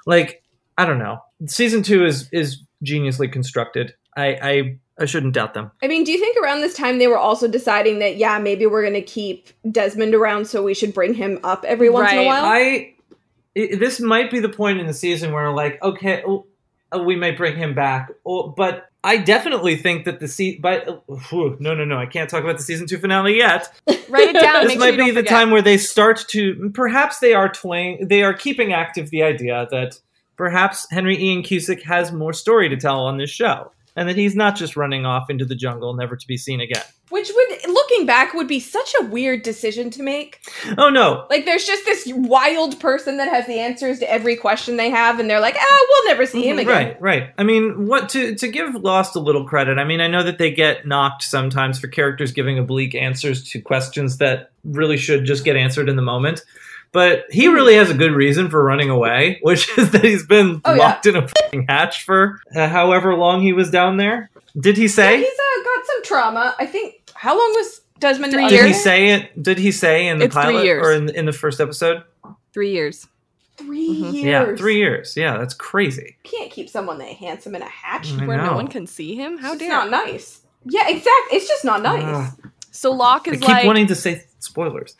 Like 0.06 0.42
I 0.78 0.86
don't 0.86 0.98
know, 0.98 1.22
season 1.46 1.82
two 1.82 2.04
is 2.04 2.28
is 2.32 2.62
geniusly 2.84 3.30
constructed. 3.30 3.94
I 4.16 4.26
I, 4.42 4.78
I 4.98 5.04
shouldn't 5.04 5.34
doubt 5.34 5.54
them. 5.54 5.70
I 5.82 5.88
mean, 5.88 6.04
do 6.04 6.12
you 6.12 6.18
think 6.18 6.36
around 6.38 6.60
this 6.60 6.74
time 6.74 6.98
they 6.98 7.06
were 7.06 7.18
also 7.18 7.48
deciding 7.48 7.98
that 7.98 8.16
yeah, 8.16 8.38
maybe 8.38 8.66
we're 8.66 8.84
gonna 8.84 9.02
keep 9.02 9.48
Desmond 9.70 10.14
around, 10.14 10.46
so 10.46 10.62
we 10.62 10.74
should 10.74 10.94
bring 10.94 11.14
him 11.14 11.38
up 11.44 11.64
every 11.66 11.90
once 11.90 12.12
in 12.12 12.18
a 12.18 12.26
while? 12.26 12.44
I 12.44 12.94
i 13.56 13.74
this 13.78 14.00
might 14.00 14.30
be 14.30 14.38
the 14.38 14.48
point 14.48 14.78
in 14.78 14.86
the 14.86 14.94
season 14.94 15.32
where 15.32 15.50
like 15.50 15.82
okay 15.82 16.22
oh, 16.24 16.46
we 17.04 17.16
might 17.16 17.36
bring 17.36 17.56
him 17.56 17.74
back 17.74 18.10
oh, 18.24 18.48
but 18.48 18.89
I 19.02 19.16
definitely 19.16 19.76
think 19.76 20.04
that 20.04 20.20
the 20.20 20.28
season. 20.28 20.60
but 20.60 20.88
uh, 20.88 20.92
whew, 21.30 21.56
no 21.58 21.74
no 21.74 21.84
no 21.84 21.96
I 21.96 22.06
can't 22.06 22.28
talk 22.28 22.42
about 22.44 22.58
the 22.58 22.62
season 22.62 22.86
2 22.86 22.98
finale 22.98 23.36
yet. 23.36 23.72
Write 24.08 24.34
it 24.34 24.40
down. 24.40 24.66
this 24.66 24.76
might 24.78 24.94
sure 24.94 25.04
be 25.04 25.10
the 25.10 25.20
forget. 25.20 25.30
time 25.30 25.50
where 25.50 25.62
they 25.62 25.78
start 25.78 26.24
to 26.28 26.70
perhaps 26.74 27.18
they 27.18 27.32
are 27.32 27.48
toying 27.48 28.06
they 28.08 28.22
are 28.22 28.34
keeping 28.34 28.72
active 28.72 29.10
the 29.10 29.22
idea 29.22 29.66
that 29.70 29.98
perhaps 30.36 30.86
Henry 30.90 31.22
Ian 31.22 31.42
Cusick 31.42 31.82
has 31.82 32.12
more 32.12 32.32
story 32.32 32.68
to 32.68 32.76
tell 32.76 33.00
on 33.00 33.16
this 33.16 33.30
show 33.30 33.72
and 33.96 34.08
that 34.08 34.16
he's 34.16 34.34
not 34.34 34.56
just 34.56 34.76
running 34.76 35.06
off 35.06 35.30
into 35.30 35.44
the 35.44 35.54
jungle 35.54 35.94
never 35.94 36.16
to 36.16 36.26
be 36.26 36.36
seen 36.36 36.60
again. 36.60 36.82
Which 37.10 37.28
would, 37.34 37.72
looking 37.72 38.06
back, 38.06 38.34
would 38.34 38.46
be 38.46 38.60
such 38.60 38.94
a 39.00 39.04
weird 39.04 39.42
decision 39.42 39.90
to 39.90 40.02
make. 40.02 40.40
Oh 40.78 40.90
no. 40.90 41.26
Like, 41.28 41.44
there's 41.44 41.64
just 41.64 41.84
this 41.84 42.10
wild 42.14 42.78
person 42.78 43.16
that 43.16 43.28
has 43.28 43.46
the 43.46 43.58
answers 43.58 43.98
to 43.98 44.10
every 44.10 44.36
question 44.36 44.76
they 44.76 44.90
have, 44.90 45.18
and 45.18 45.28
they're 45.28 45.40
like, 45.40 45.56
ah, 45.58 45.86
we'll 45.88 46.06
never 46.06 46.24
see 46.24 46.48
him 46.48 46.58
again. 46.58 46.72
Right, 46.72 47.02
right. 47.02 47.34
I 47.36 47.42
mean, 47.42 47.86
what 47.86 48.08
to 48.10 48.34
to 48.36 48.48
give 48.48 48.74
Lost 48.74 49.16
a 49.16 49.20
little 49.20 49.44
credit. 49.44 49.78
I 49.78 49.84
mean, 49.84 50.00
I 50.00 50.06
know 50.06 50.22
that 50.22 50.38
they 50.38 50.50
get 50.50 50.86
knocked 50.86 51.22
sometimes 51.22 51.78
for 51.78 51.88
characters 51.88 52.32
giving 52.32 52.58
oblique 52.58 52.94
answers 52.94 53.44
to 53.50 53.60
questions 53.60 54.16
that 54.18 54.52
really 54.64 54.96
should 54.96 55.24
just 55.24 55.44
get 55.44 55.56
answered 55.56 55.88
in 55.88 55.96
the 55.96 56.02
moment. 56.02 56.42
But 56.92 57.26
he 57.30 57.46
Hmm. 57.46 57.52
really 57.54 57.74
has 57.76 57.88
a 57.90 57.94
good 57.94 58.12
reason 58.12 58.50
for 58.50 58.62
running 58.64 58.90
away, 58.90 59.38
which 59.42 59.68
is 59.78 59.90
that 59.92 60.04
he's 60.04 60.26
been 60.26 60.60
Oh, 60.64 60.74
yeah. 60.74 60.78
locked 60.78 61.06
in 61.06 61.16
a 61.16 61.28
fucking 61.28 61.66
hatch 61.68 62.04
for 62.04 62.40
uh, 62.56 62.68
however 62.68 63.14
long 63.14 63.42
he 63.42 63.52
was 63.52 63.70
down 63.70 63.96
there. 63.96 64.30
Did 64.58 64.76
he 64.76 64.84
Yeah, 64.84 64.88
say? 64.88 65.16
he's 65.18 65.28
uh, 65.28 65.62
got 65.64 65.86
some 65.86 66.02
trauma. 66.04 66.54
I 66.58 66.66
think. 66.66 66.94
How 67.14 67.38
long 67.38 67.52
was 67.54 67.82
Desmond? 68.00 68.32
Three 68.32 68.44
under 68.44 68.56
Did 68.56 68.66
he 68.66 68.72
say 68.72 69.10
it? 69.10 69.40
Did 69.42 69.58
he 69.58 69.70
say 69.72 70.08
in 70.08 70.18
the 70.18 70.24
It's 70.24 70.34
pilot 70.34 70.64
years. 70.64 70.84
or 70.86 70.92
in, 70.92 71.08
in 71.14 71.26
the 71.26 71.32
first 71.32 71.60
episode? 71.60 72.02
Three 72.52 72.70
years. 72.72 73.06
Three 73.56 73.88
Mhm. 74.02 74.12
years. 74.14 74.24
Yeah, 74.24 74.56
three 74.56 74.76
years. 74.78 75.14
Yeah, 75.16 75.36
that's 75.36 75.54
crazy. 75.54 76.16
Can't 76.24 76.50
keep 76.50 76.68
someone 76.70 76.98
that 76.98 77.08
handsome 77.10 77.54
in 77.54 77.60
a 77.62 77.68
hatch. 77.68 78.10
I 78.18 78.24
Where 78.26 78.38
no 78.38 78.54
one 78.54 78.68
can 78.68 78.86
see 78.86 79.14
him. 79.14 79.36
How 79.38 79.52
it's 79.52 79.60
dare? 79.60 79.68
not 79.68 79.90
nice. 79.90 80.40
Yeah, 80.64 80.88
exactly. 80.88 81.36
It's 81.36 81.46
just 81.46 81.64
not 81.64 81.82
nice. 81.82 82.02
Ugh. 82.04 82.50
So 82.72 82.90
Locke 82.90 83.28
I 83.28 83.32
is 83.32 83.40
keep 83.40 83.48
like, 83.48 83.66
wanting 83.66 83.86
to 83.88 83.94
say 83.94 84.24
spoilers. 84.40 84.96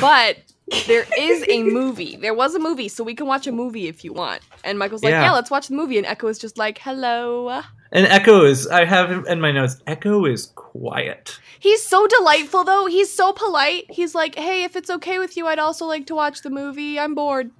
but 0.00 0.38
there 0.86 1.04
is 1.18 1.44
a 1.48 1.62
movie. 1.62 2.16
There 2.16 2.34
was 2.34 2.54
a 2.54 2.58
movie, 2.58 2.88
so 2.88 3.04
we 3.04 3.14
can 3.14 3.26
watch 3.26 3.46
a 3.46 3.52
movie 3.52 3.88
if 3.88 4.04
you 4.04 4.12
want. 4.12 4.42
And 4.64 4.78
Michael's 4.78 5.02
like, 5.02 5.10
Yeah. 5.12 5.22
yeah, 5.22 5.32
let's 5.32 5.50
watch 5.50 5.68
the 5.68 5.74
movie. 5.74 5.98
And 5.98 6.06
Eko 6.06 6.30
is 6.30 6.38
just 6.38 6.58
like, 6.58 6.78
hello. 6.78 7.62
And 7.92 8.06
Eko 8.06 8.48
is, 8.48 8.66
I 8.66 8.84
have 8.84 9.26
in 9.26 9.40
my 9.40 9.50
notes, 9.52 9.76
Eko 9.86 10.30
is 10.30 10.46
quiet. 10.54 11.38
He's 11.58 11.82
so 11.82 12.06
delightful, 12.06 12.64
though. 12.64 12.86
He's 12.86 13.12
so 13.12 13.32
polite. 13.32 13.90
He's 13.90 14.14
like, 14.14 14.36
hey, 14.36 14.62
if 14.64 14.76
it's 14.76 14.90
okay 14.90 15.18
with 15.18 15.36
you, 15.36 15.46
I'd 15.46 15.58
also 15.58 15.86
like 15.86 16.06
to 16.06 16.14
watch 16.14 16.42
the 16.42 16.50
movie. 16.50 16.98
I'm 17.00 17.14
bored. 17.14 17.50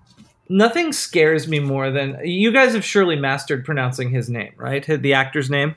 Nothing 0.51 0.93
scares 0.93 1.47
me 1.49 1.59
more 1.61 1.91
than 1.91 2.19
you 2.25 2.53
guys 2.53 2.73
have 2.75 2.85
surely 2.85 3.17
mastered 3.17 3.65
pronouncing 3.65 4.11
his 4.11 4.31
name, 4.31 4.53
right? 4.57 4.85
The 4.87 5.13
actor's 5.15 5.51
name. 5.51 5.75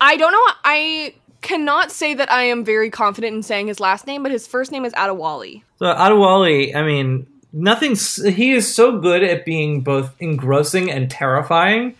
I 0.00 0.16
don't 0.16 0.32
know. 0.32 0.52
I 0.64 1.14
cannot 1.40 1.90
say 1.90 2.14
that 2.14 2.30
I 2.30 2.44
am 2.44 2.64
very 2.64 2.90
confident 2.90 3.34
in 3.34 3.42
saying 3.42 3.68
his 3.68 3.80
last 3.80 4.06
name, 4.06 4.22
but 4.22 4.32
his 4.32 4.46
first 4.46 4.72
name 4.72 4.84
is 4.84 4.92
Adewale. 4.94 5.62
So 5.78 5.86
Adewale, 5.86 6.74
I 6.74 6.82
mean, 6.82 7.26
nothing's. 7.52 8.22
He 8.24 8.52
is 8.52 8.72
so 8.72 8.98
good 8.98 9.22
at 9.22 9.44
being 9.44 9.80
both 9.80 10.14
engrossing 10.20 10.90
and 10.90 11.10
terrifying, 11.10 11.94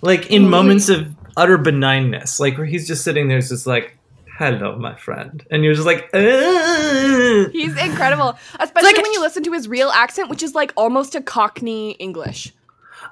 like 0.00 0.30
in 0.30 0.42
mm-hmm. 0.42 0.50
moments 0.50 0.88
of 0.88 1.14
utter 1.36 1.58
benignness, 1.58 2.40
like 2.40 2.56
where 2.56 2.66
he's 2.66 2.86
just 2.86 3.04
sitting 3.04 3.28
there, 3.28 3.40
just 3.40 3.66
like, 3.66 3.96
"Hello, 4.38 4.76
my 4.78 4.96
friend," 4.96 5.44
and 5.50 5.64
you're 5.64 5.74
just 5.74 5.86
like, 5.86 6.08
"Ugh." 6.14 7.50
He's 7.52 7.76
incredible, 7.76 8.38
especially 8.58 9.02
when 9.02 9.12
you 9.12 9.20
listen 9.20 9.42
to 9.44 9.52
his 9.52 9.68
real 9.68 9.90
accent, 9.90 10.30
which 10.30 10.42
is 10.42 10.54
like 10.54 10.72
almost 10.76 11.14
a 11.14 11.20
Cockney 11.20 11.92
English. 11.92 12.54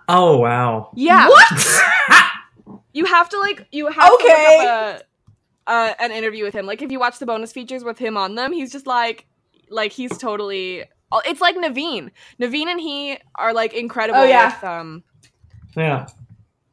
"Oh 0.08 0.38
wow." 0.38 0.90
Yeah. 0.94 1.28
What? 1.28 1.82
you 2.92 3.04
have 3.04 3.28
to 3.28 3.38
like 3.38 3.66
you 3.72 3.86
have 3.88 4.12
Okay. 4.14 4.24
to 4.24 4.32
look 4.32 4.66
up 4.68 5.00
a, 5.00 5.04
uh, 5.66 5.94
an 5.98 6.12
interview 6.12 6.44
with 6.44 6.54
him. 6.54 6.66
Like 6.66 6.82
if 6.82 6.90
you 6.92 6.98
watch 7.00 7.18
the 7.18 7.26
bonus 7.26 7.52
features 7.52 7.84
with 7.84 7.98
him 7.98 8.16
on 8.16 8.34
them, 8.34 8.52
he's 8.52 8.72
just 8.72 8.86
like 8.86 9.26
like 9.70 9.92
he's 9.92 10.16
totally. 10.18 10.84
It's 11.24 11.40
like 11.40 11.56
Naveen. 11.56 12.10
Naveen 12.40 12.66
and 12.66 12.80
he 12.80 13.16
are 13.36 13.52
like 13.54 13.72
incredible. 13.74 14.20
Oh, 14.20 14.24
yeah. 14.24 14.54
With, 14.54 14.64
um, 14.64 15.04
Yeah, 15.76 16.06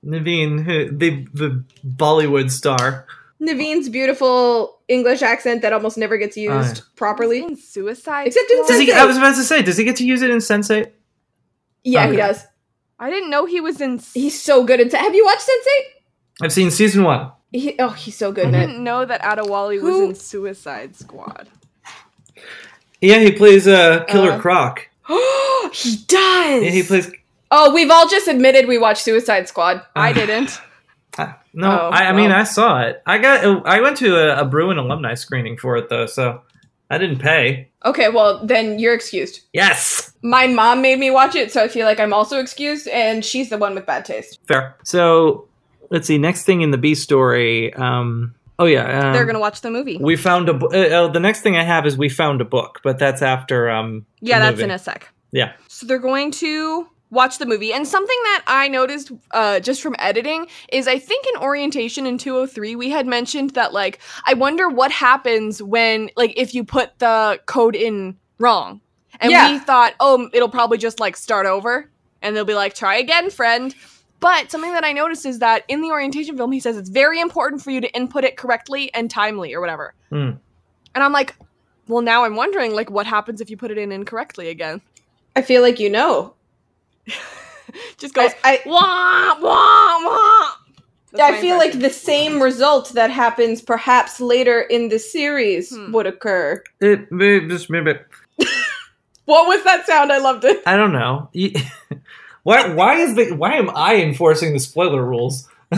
Naveen, 0.06 0.64
who- 0.64 0.92
the 0.98 1.26
the 1.34 1.64
Bollywood 1.88 2.50
star. 2.52 3.06
Naveen's 3.42 3.90
beautiful 3.90 4.80
English 4.88 5.22
accent 5.22 5.62
that 5.64 5.74
almost 5.74 5.98
never 5.98 6.18
gets 6.18 6.38
used 6.38 6.78
Aye. 6.80 6.82
properly. 6.96 7.44
in 7.44 7.56
suicide. 7.58 8.28
Except 8.28 8.50
in 8.50 8.64
Squad. 8.64 8.68
Does 8.78 8.80
he, 8.82 8.92
I 8.94 9.06
was 9.06 9.18
about 9.18 9.36
to 9.36 9.44
say, 9.44 9.62
does 9.62 9.76
he 9.78 9.84
get 9.84 9.98
to 9.98 10.06
use 10.06 10.22
it 10.22 10.30
in 10.30 10.38
Sense8? 10.38 10.90
Yeah, 11.84 12.04
he 12.06 12.08
Okay. 12.14 12.18
does. 12.18 12.46
I 13.00 13.10
didn't 13.10 13.30
know 13.30 13.46
he 13.46 13.60
was 13.60 13.82
in. 13.82 14.00
He's 14.14 14.42
so 14.42 14.64
good 14.64 14.80
at. 14.80 14.94
Have 14.94 15.14
you 15.14 15.26
watched 15.26 15.42
Sense8? 15.42 16.46
I've 16.46 16.54
seen 16.54 16.72
season 16.72 17.04
one. 17.04 17.32
He, 17.54 17.76
oh, 17.80 17.90
he's 17.90 18.18
so 18.18 18.32
good 18.32 18.48
I 18.48 18.52
didn't 18.66 18.84
know 18.84 19.06
that 19.06 19.22
Adewale 19.22 19.80
was 19.82 20.00
in 20.02 20.16
Suicide 20.16 20.96
Squad. 20.96 21.48
Yeah, 23.00 23.20
he 23.20 23.32
plays 23.32 23.68
uh, 23.68 24.04
Killer 24.06 24.32
Uh, 24.34 24.40
Croc. 24.40 24.90
he 25.74 25.98
does. 26.08 26.64
Yeah, 26.64 26.70
he 26.72 26.84
plays. 26.84 27.12
Oh, 27.52 27.74
we've 27.74 27.92
all 27.92 28.08
just 28.10 28.28
admitted 28.28 28.68
we 28.68 28.78
watched 28.78 29.04
Suicide 29.04 29.48
Squad. 29.48 29.84
I 29.96 30.14
didn't. 30.14 30.60
uh, 31.18 31.34
no, 31.54 31.70
Oh, 31.70 31.90
I, 31.90 32.06
I 32.10 32.12
mean. 32.14 32.32
I 32.32 32.44
saw 32.44 32.82
it. 32.82 33.02
I 33.06 33.18
got. 33.20 33.68
I 33.68 33.82
went 33.82 33.98
to 33.98 34.16
a, 34.16 34.42
a 34.42 34.46
Bruin 34.46 34.78
alumni 34.78 35.14
screening 35.14 35.58
for 35.58 35.78
it 35.78 35.90
though, 35.90 36.08
so 36.08 36.42
I 36.90 36.98
didn't 36.98 37.20
pay. 37.20 37.70
Okay, 37.86 38.10
well 38.10 38.44
then 38.46 38.80
you're 38.80 38.94
excused. 38.96 39.42
Yes, 39.54 40.14
My 40.24 40.48
mom 40.48 40.82
made 40.82 40.98
me 40.98 41.12
watch 41.12 41.36
it, 41.36 41.52
so 41.52 41.62
I 41.64 41.68
feel 41.68 41.86
like 41.86 42.00
I'm 42.00 42.14
also 42.14 42.40
excused, 42.40 42.88
and 42.88 43.24
she's 43.24 43.50
the 43.50 43.58
one 43.58 43.76
with 43.76 43.86
bad 43.86 44.06
taste. 44.06 44.40
fair. 44.48 44.76
So 44.84 45.48
let's 45.94 46.08
see. 46.08 46.18
Next 46.18 46.44
thing 46.44 46.60
in 46.60 46.72
the 46.72 46.78
B 46.78 46.94
story, 46.96 47.74
um, 47.76 48.36
Oh 48.60 48.66
yeah, 48.66 49.08
um, 49.08 49.14
they're 49.14 49.26
gonna 49.26 49.40
watch 49.40 49.62
the 49.62 49.72
movie. 49.72 49.98
We 50.00 50.16
found 50.18 50.50
a. 50.50 50.54
bu- 50.54 50.68
Uh, 50.74 51.06
uh, 51.06 51.08
the 51.08 51.20
next 51.22 51.42
thing 51.42 51.56
I 51.56 51.64
have 51.64 51.86
is 51.86 51.98
we 51.98 52.10
found 52.10 52.42
a 52.42 52.46
book, 52.46 52.82
but 52.84 53.00
that's 53.00 53.22
after. 53.22 53.70
Um, 53.70 54.06
yeah, 54.20 54.40
that's 54.40 54.54
movie. 54.56 54.64
in 54.66 54.72
a 54.72 54.78
sec. 54.80 55.10
Yeah. 55.32 55.54
So 55.70 55.86
they're 55.88 55.98
going 55.98 56.30
to 56.32 56.88
watch 57.10 57.38
the 57.40 57.46
movie. 57.46 57.72
And 57.74 57.88
something 57.88 58.18
that 58.26 58.44
I 58.48 58.68
noticed 58.68 59.12
uh, 59.32 59.60
just 59.60 59.82
from 59.82 59.96
editing 60.00 60.48
is 60.72 60.88
I 60.88 60.98
think 61.00 61.26
in 61.34 61.42
orientation 61.42 62.06
in 62.08 62.18
203, 62.20 62.76
we 62.76 62.90
had 62.92 63.06
mentioned 63.08 63.52
that, 63.52 63.72
like, 63.74 64.00
I 64.28 64.34
wonder 64.36 64.68
what 64.70 64.92
happens 64.92 65.62
when, 65.62 66.10
like, 66.16 66.34
if 66.38 66.54
you 66.56 66.64
put 66.64 66.98
the 67.00 67.40
code 67.48 67.76
in 67.76 68.18
wrong. 68.40 68.82
And 69.20 69.32
Yeah. 69.32 69.52
we 69.52 69.60
thought, 69.60 69.94
oh, 70.00 70.28
it'll 70.34 70.50
probably 70.50 70.78
just, 70.80 71.00
like, 71.00 71.16
start 71.18 71.46
over. 71.46 71.90
And 72.24 72.36
they'll 72.36 72.46
be 72.46 72.56
like, 72.56 72.74
try 72.76 72.96
again, 72.98 73.30
friend. 73.30 73.74
But 74.24 74.50
something 74.50 74.72
that 74.72 74.86
I 74.86 74.94
noticed 74.94 75.26
is 75.26 75.40
that 75.40 75.66
in 75.68 75.82
the 75.82 75.92
orientation 75.92 76.38
film, 76.38 76.54
he 76.54 76.62
says 76.62 76.78
it's 76.78 76.88
very 76.88 77.20
important 77.20 77.62
for 77.62 77.72
you 77.72 77.82
to 77.82 77.94
input 77.94 78.24
it 78.24 78.38
correctly 78.38 78.90
and 78.94 79.12
timely 79.12 79.54
or 79.54 79.60
whatever. 79.60 79.94
Hmm. 80.10 80.32
And 80.96 81.04
I'm 81.04 81.12
like, 81.12 81.36
well, 81.90 82.02
now 82.02 82.24
I'm 82.24 82.38
wondering, 82.38 82.74
like, 82.74 82.90
what 82.90 83.06
happens 83.06 83.42
if 83.42 83.50
you 83.50 83.58
put 83.58 83.70
it 83.70 83.78
in 83.78 83.92
incorrectly 83.92 84.48
again? 84.48 84.80
I 85.36 85.42
feel 85.42 85.62
like 85.62 85.78
you 85.78 85.90
know. 85.90 86.36
Just 87.98 88.14
goes, 88.14 88.32
I, 88.46 88.62
wah, 88.66 89.36
wah, 89.42 90.06
wah. 90.06 90.52
That's 91.12 91.22
I, 91.22 91.32
my 91.32 91.38
I 91.38 91.42
feel 91.42 91.58
like 91.58 91.80
the 91.80 91.90
same 91.90 92.42
result 92.42 92.94
that 92.94 93.12
happens 93.12 93.62
perhaps 93.62 94.22
later 94.22 94.62
in 94.62 94.88
the 94.88 95.00
series 95.00 95.76
Hmm. 95.76 95.92
would 95.92 96.08
occur. 96.08 96.64
It, 96.80 97.10
it 97.12 97.50
just 97.50 97.70
maybe 97.70 97.96
What 99.26 99.48
was 99.48 99.64
that 99.64 99.86
sound? 99.86 100.12
I 100.12 100.18
loved 100.20 100.44
it. 100.46 100.62
I 100.66 100.76
don't 100.78 100.94
know. 100.94 101.30
You- 102.46 102.52
why? 102.52 102.74
Why 102.74 102.96
is 102.96 103.16
the? 103.16 103.32
Why 103.32 103.54
am 103.56 103.70
I 103.76 103.96
enforcing 103.98 104.54
the 104.54 104.60
spoiler 104.60 105.04
rules? 105.06 105.48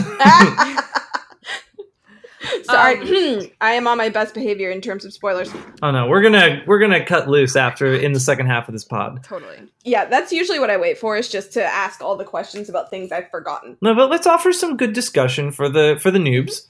Sorry, 2.62 3.52
I 3.60 3.72
am 3.72 3.86
on 3.86 3.98
my 3.98 4.08
best 4.08 4.34
behavior 4.34 4.70
in 4.70 4.80
terms 4.80 5.04
of 5.04 5.12
spoilers. 5.12 5.50
Oh 5.82 5.90
no, 5.90 6.06
we're 6.08 6.22
gonna 6.22 6.62
we're 6.66 6.78
gonna 6.78 7.04
cut 7.04 7.28
loose 7.28 7.56
after 7.56 7.94
in 7.94 8.12
the 8.12 8.20
second 8.20 8.46
half 8.46 8.68
of 8.68 8.72
this 8.72 8.84
pod. 8.84 9.22
Totally. 9.24 9.58
Yeah, 9.84 10.04
that's 10.04 10.32
usually 10.32 10.58
what 10.58 10.70
I 10.70 10.76
wait 10.76 10.98
for 10.98 11.16
is 11.16 11.28
just 11.28 11.52
to 11.54 11.64
ask 11.64 12.00
all 12.02 12.16
the 12.16 12.24
questions 12.24 12.68
about 12.68 12.90
things 12.90 13.10
I've 13.12 13.30
forgotten. 13.30 13.76
No, 13.80 13.94
but 13.94 14.10
let's 14.10 14.26
offer 14.26 14.52
some 14.52 14.76
good 14.76 14.92
discussion 14.92 15.50
for 15.52 15.68
the 15.68 15.98
for 16.00 16.10
the 16.10 16.18
noobs. 16.18 16.66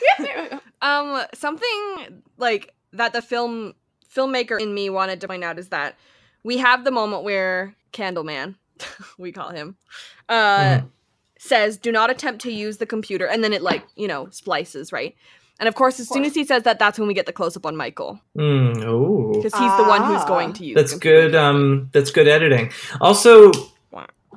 Um, 0.82 1.22
something 1.34 2.22
like 2.38 2.72
that 2.94 3.12
the 3.12 3.20
film 3.20 3.74
filmmaker 4.16 4.58
in 4.58 4.72
me 4.72 4.88
wanted 4.88 5.20
to 5.20 5.28
point 5.28 5.44
out 5.44 5.58
is 5.58 5.68
that 5.68 5.94
we 6.42 6.56
have 6.56 6.84
the 6.84 6.90
moment 6.90 7.22
where 7.22 7.76
Candleman, 7.92 8.54
we 9.18 9.32
call 9.32 9.50
him, 9.50 9.76
uh, 10.28 10.58
Mhm. 10.78 10.86
says, 11.38 11.76
"Do 11.78 11.90
not 11.92 12.10
attempt 12.10 12.42
to 12.42 12.52
use 12.52 12.78
the 12.78 12.86
computer," 12.86 13.26
and 13.26 13.42
then 13.44 13.52
it 13.52 13.62
like 13.62 13.84
you 13.96 14.08
know 14.08 14.28
splices 14.30 14.92
right. 14.92 15.14
And 15.58 15.68
of 15.68 15.74
course, 15.74 16.00
as 16.00 16.08
soon 16.08 16.24
as 16.24 16.34
he 16.34 16.44
says 16.44 16.62
that, 16.62 16.78
that's 16.78 16.98
when 16.98 17.06
we 17.06 17.12
get 17.12 17.26
the 17.26 17.34
close 17.34 17.54
up 17.54 17.66
on 17.66 17.76
Michael 17.76 18.18
Mm, 18.38 18.82
oh, 18.86 19.32
because 19.34 19.52
he's 19.52 19.76
the 19.76 19.84
one 19.84 20.02
who's 20.04 20.22
Ah. 20.22 20.26
going 20.26 20.54
to 20.54 20.64
use. 20.64 20.74
that's 20.74 20.94
good. 20.94 21.34
Um, 21.34 21.90
that's 21.92 22.10
good 22.10 22.26
editing. 22.28 22.72
Also, 22.98 23.52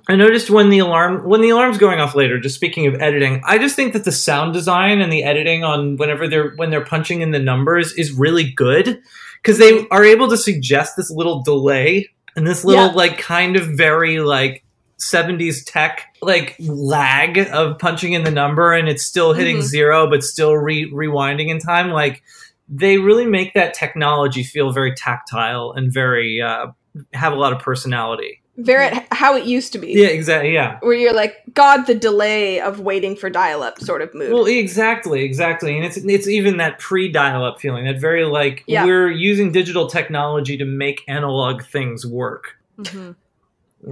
I 0.10 0.18
noticed 0.18 0.50
when 0.50 0.70
the 0.70 0.80
alarm 0.80 1.24
when 1.24 1.40
the 1.40 1.50
alarm's 1.52 1.78
going 1.78 2.02
off 2.02 2.14
later. 2.14 2.38
Just 2.40 2.56
speaking 2.56 2.88
of 2.88 3.02
editing, 3.02 3.42
I 3.46 3.58
just 3.58 3.74
think 3.78 3.94
that 3.94 4.04
the 4.04 4.12
sound 4.12 4.52
design 4.54 5.00
and 5.00 5.14
the 5.14 5.24
editing 5.24 5.64
on 5.64 5.96
whenever 5.96 6.28
they're 6.28 6.52
when 6.58 6.72
they're 6.72 6.84
punching 6.84 7.22
in 7.22 7.32
the 7.32 7.40
numbers 7.40 7.94
is 7.94 8.12
really 8.12 8.52
good 8.52 9.00
because 9.42 9.60
they 9.60 9.88
are 9.92 10.04
able 10.04 10.28
to 10.30 10.36
suggest 10.36 10.98
this 10.98 11.10
little 11.10 11.42
delay 11.42 12.10
and 12.36 12.46
this 12.48 12.64
little 12.66 12.86
Yeah. 12.88 12.92
like 12.94 13.18
kind 13.18 13.56
of 13.56 13.66
very 13.68 14.20
like 14.20 14.64
70s 15.00 15.64
tech 15.66 16.06
like 16.22 16.56
lag 16.60 17.38
of 17.52 17.78
punching 17.80 18.14
in 18.14 18.24
the 18.24 18.32
number 18.32 18.72
and 18.74 18.88
it's 18.88 19.04
still 19.04 19.34
hitting 19.34 19.58
Mhm. 19.58 19.62
zero 19.64 20.10
but 20.10 20.24
still 20.24 20.54
re- 20.56 20.90
rewinding 20.92 21.50
in 21.50 21.60
time 21.60 21.90
like 21.90 22.24
they 22.70 22.98
really 22.98 23.26
make 23.26 23.54
that 23.54 23.74
technology 23.74 24.44
feel 24.44 24.72
very 24.72 24.94
tactile 24.96 25.74
and 25.76 25.92
very 25.92 26.42
uh, 26.42 26.68
have 27.14 27.34
a 27.34 27.36
lot 27.36 27.52
of 27.52 27.60
personality 27.60 28.42
Very 28.58 28.92
how 29.12 29.36
it 29.36 29.46
used 29.46 29.74
to 29.74 29.80
be. 29.80 29.94
yeah 29.94 30.08
exactly 30.08 30.54
yeah 30.54 30.78
Where 30.82 30.94
you're 30.94 31.14
like, 31.14 31.38
God, 31.56 31.86
the 31.88 31.96
delay 31.96 32.62
of 32.62 32.80
waiting 32.80 33.16
for 33.16 33.30
dial 33.30 33.64
up 33.64 33.80
sort 33.80 34.02
of 34.04 34.14
mood. 34.14 34.32
well 34.32 34.46
exactly 34.46 35.24
exactly 35.24 35.76
and 35.76 35.84
it's 35.84 35.98
it's 35.98 36.28
even 36.28 36.58
that 36.58 36.78
pre-dial-up 36.78 37.60
feeling 37.60 37.86
that 37.86 38.00
very 38.00 38.26
like 38.26 38.64
Yeah. 38.68 38.86
we're 38.86 39.10
using 39.10 39.52
digital 39.52 39.88
technology 39.88 40.56
to 40.58 40.66
make 40.66 41.02
analog 41.08 41.64
things 41.64 42.06
work 42.06 42.58
Mm-hmm. 42.78 43.12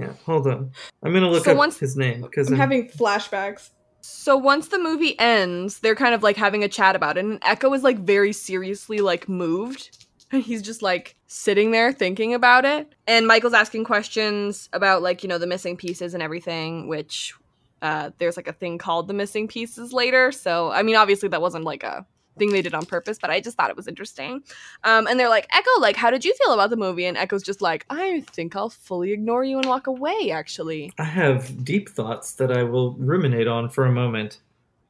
yeah 0.00 0.12
hold 0.26 0.46
on 0.46 0.70
i'm 1.02 1.12
gonna 1.12 1.28
look 1.30 1.44
So 1.44 1.52
up 1.52 1.56
once- 1.58 1.78
his 1.78 1.96
name 1.96 2.20
because 2.22 2.48
I'm 2.50 2.56
having 2.56 2.88
flashbacks. 2.88 3.70
So 4.04 4.36
once 4.36 4.66
the 4.68 4.78
movie 4.80 5.16
ends, 5.20 5.78
they're 5.78 5.94
kind 5.94 6.12
of 6.12 6.24
like 6.24 6.36
having 6.36 6.64
a 6.64 6.68
chat 6.68 6.96
about 6.96 7.16
it, 7.16 7.24
and 7.24 7.40
Eko 7.42 7.72
is 7.76 7.84
like 7.84 7.98
very 8.00 8.32
seriously 8.32 8.98
like 8.98 9.28
moved. 9.28 10.06
And 10.32 10.42
he's 10.42 10.62
just 10.62 10.82
like 10.82 11.16
sitting 11.26 11.70
there 11.70 11.92
thinking 11.92 12.34
about 12.34 12.64
it. 12.64 12.94
And 13.06 13.26
Michael's 13.26 13.54
asking 13.54 13.84
questions 13.84 14.68
about 14.72 15.02
like, 15.02 15.22
you 15.22 15.28
know, 15.28 15.38
the 15.38 15.46
missing 15.46 15.76
pieces 15.76 16.14
and 16.14 16.22
everything, 16.22 16.88
which 16.88 17.34
uh 17.82 18.10
there's 18.18 18.36
like 18.36 18.48
a 18.48 18.52
thing 18.52 18.78
called 18.78 19.08
the 19.08 19.14
missing 19.14 19.48
pieces 19.48 19.92
later. 19.92 20.32
So 20.32 20.70
I 20.70 20.82
mean 20.82 20.96
obviously 20.96 21.28
that 21.30 21.40
wasn't 21.40 21.64
like 21.64 21.82
a 21.82 22.06
thing 22.38 22.50
they 22.50 22.62
did 22.62 22.72
on 22.72 22.86
purpose, 22.86 23.18
but 23.20 23.28
I 23.28 23.40
just 23.40 23.58
thought 23.58 23.70
it 23.70 23.76
was 23.76 23.88
interesting. 23.88 24.42
Um 24.84 25.06
and 25.06 25.20
they're 25.20 25.28
like, 25.28 25.48
Eko, 25.50 25.80
like, 25.80 25.96
how 25.96 26.10
did 26.10 26.24
you 26.24 26.34
feel 26.34 26.54
about 26.54 26.70
the 26.70 26.76
movie? 26.76 27.04
And 27.04 27.16
Eko's 27.16 27.42
just 27.42 27.60
like, 27.60 27.84
I 27.90 28.20
think 28.30 28.56
I'll 28.56 28.70
fully 28.70 29.12
ignore 29.12 29.44
you 29.44 29.58
and 29.58 29.66
walk 29.66 29.86
away, 29.86 30.30
actually. 30.32 30.92
I 30.98 31.04
have 31.04 31.64
deep 31.64 31.88
thoughts 31.88 32.34
that 32.34 32.50
I 32.50 32.62
will 32.62 32.92
ruminate 32.94 33.48
on 33.48 33.68
for 33.68 33.84
a 33.84 33.92
moment. 33.92 34.38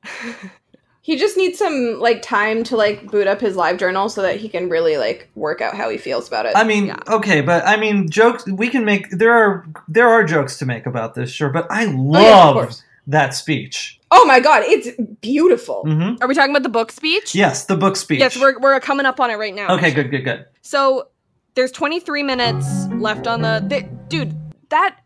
He 1.04 1.16
just 1.16 1.36
needs 1.36 1.58
some 1.58 1.98
like 1.98 2.22
time 2.22 2.62
to 2.64 2.76
like 2.76 3.10
boot 3.10 3.26
up 3.26 3.40
his 3.40 3.56
live 3.56 3.76
journal 3.76 4.08
so 4.08 4.22
that 4.22 4.36
he 4.36 4.48
can 4.48 4.68
really 4.68 4.96
like 4.96 5.28
work 5.34 5.60
out 5.60 5.74
how 5.74 5.90
he 5.90 5.98
feels 5.98 6.28
about 6.28 6.46
it. 6.46 6.52
I 6.56 6.62
mean, 6.64 6.86
Yeah. 6.86 6.96
okay, 7.08 7.40
but 7.40 7.66
I 7.66 7.76
mean, 7.76 8.08
jokes. 8.08 8.46
We 8.46 8.68
can 8.68 8.84
make 8.84 9.10
there 9.10 9.32
are 9.32 9.66
there 9.88 10.08
are 10.08 10.22
jokes 10.24 10.58
to 10.58 10.66
make 10.66 10.86
about 10.86 11.14
this, 11.14 11.30
sure. 11.30 11.48
But 11.50 11.66
I 11.70 11.86
Oh, 11.86 12.20
yeah, 12.20 12.44
love 12.50 12.76
that 13.08 13.34
speech. 13.34 13.98
Oh 14.12 14.24
my 14.26 14.38
god, 14.40 14.62
it's 14.64 14.90
beautiful. 15.20 15.82
hmm 15.84 16.14
Are 16.20 16.28
we 16.28 16.34
talking 16.34 16.52
about 16.52 16.62
the 16.62 16.68
book 16.68 16.92
speech? 16.92 17.34
Yes, 17.34 17.64
the 17.64 17.76
book 17.76 17.96
speech. 17.96 18.20
Yes, 18.20 18.38
we're, 18.38 18.58
we're 18.60 18.78
coming 18.78 19.06
up 19.06 19.18
on 19.18 19.28
it 19.30 19.36
right 19.36 19.54
now. 19.54 19.74
okay. 19.74 19.90
Good, 19.90 20.10
good, 20.10 20.22
good. 20.22 20.44
So 20.60 21.08
there's 21.54 21.72
23 21.72 22.22
minutes 22.22 22.86
left 22.92 23.26
on 23.26 23.42
the, 23.42 23.64
the 23.66 23.82
dude. 24.08 24.34
That 24.68 24.98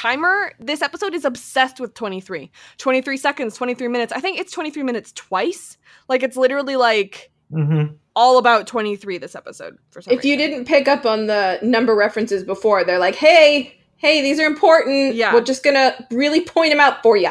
timer. 0.00 0.52
This 0.58 0.80
episode 0.80 1.14
is 1.14 1.24
obsessed 1.24 1.78
with 1.78 1.92
23. 1.94 2.50
23 2.78 3.16
seconds, 3.16 3.54
23 3.56 3.88
minutes. 3.88 4.12
I 4.12 4.20
think 4.20 4.38
it's 4.38 4.52
23 4.52 4.82
minutes 4.82 5.12
twice. 5.12 5.76
Like 6.08 6.22
it's 6.22 6.36
literally 6.36 6.76
like 6.76 7.30
hmm 7.52 7.86
all 8.16 8.38
about 8.38 8.66
23 8.66 9.18
this 9.18 9.36
episode 9.36 9.78
for 9.90 10.02
some 10.02 10.12
If 10.12 10.24
you 10.24 10.36
didn't 10.36 10.64
pick 10.64 10.88
up 10.88 11.06
on 11.06 11.26
the 11.26 11.58
number 11.62 11.94
references 11.94 12.42
before, 12.42 12.82
they're 12.82 12.98
like, 12.98 13.14
"Hey, 13.14 13.78
hey, 13.98 14.20
these 14.20 14.40
are 14.40 14.46
important. 14.46 15.14
Yeah. 15.14 15.32
We're 15.32 15.42
just 15.42 15.62
gonna 15.62 15.94
really 16.10 16.40
point 16.40 16.72
them 16.72 16.80
out 16.80 17.02
for 17.02 17.16
you." 17.16 17.30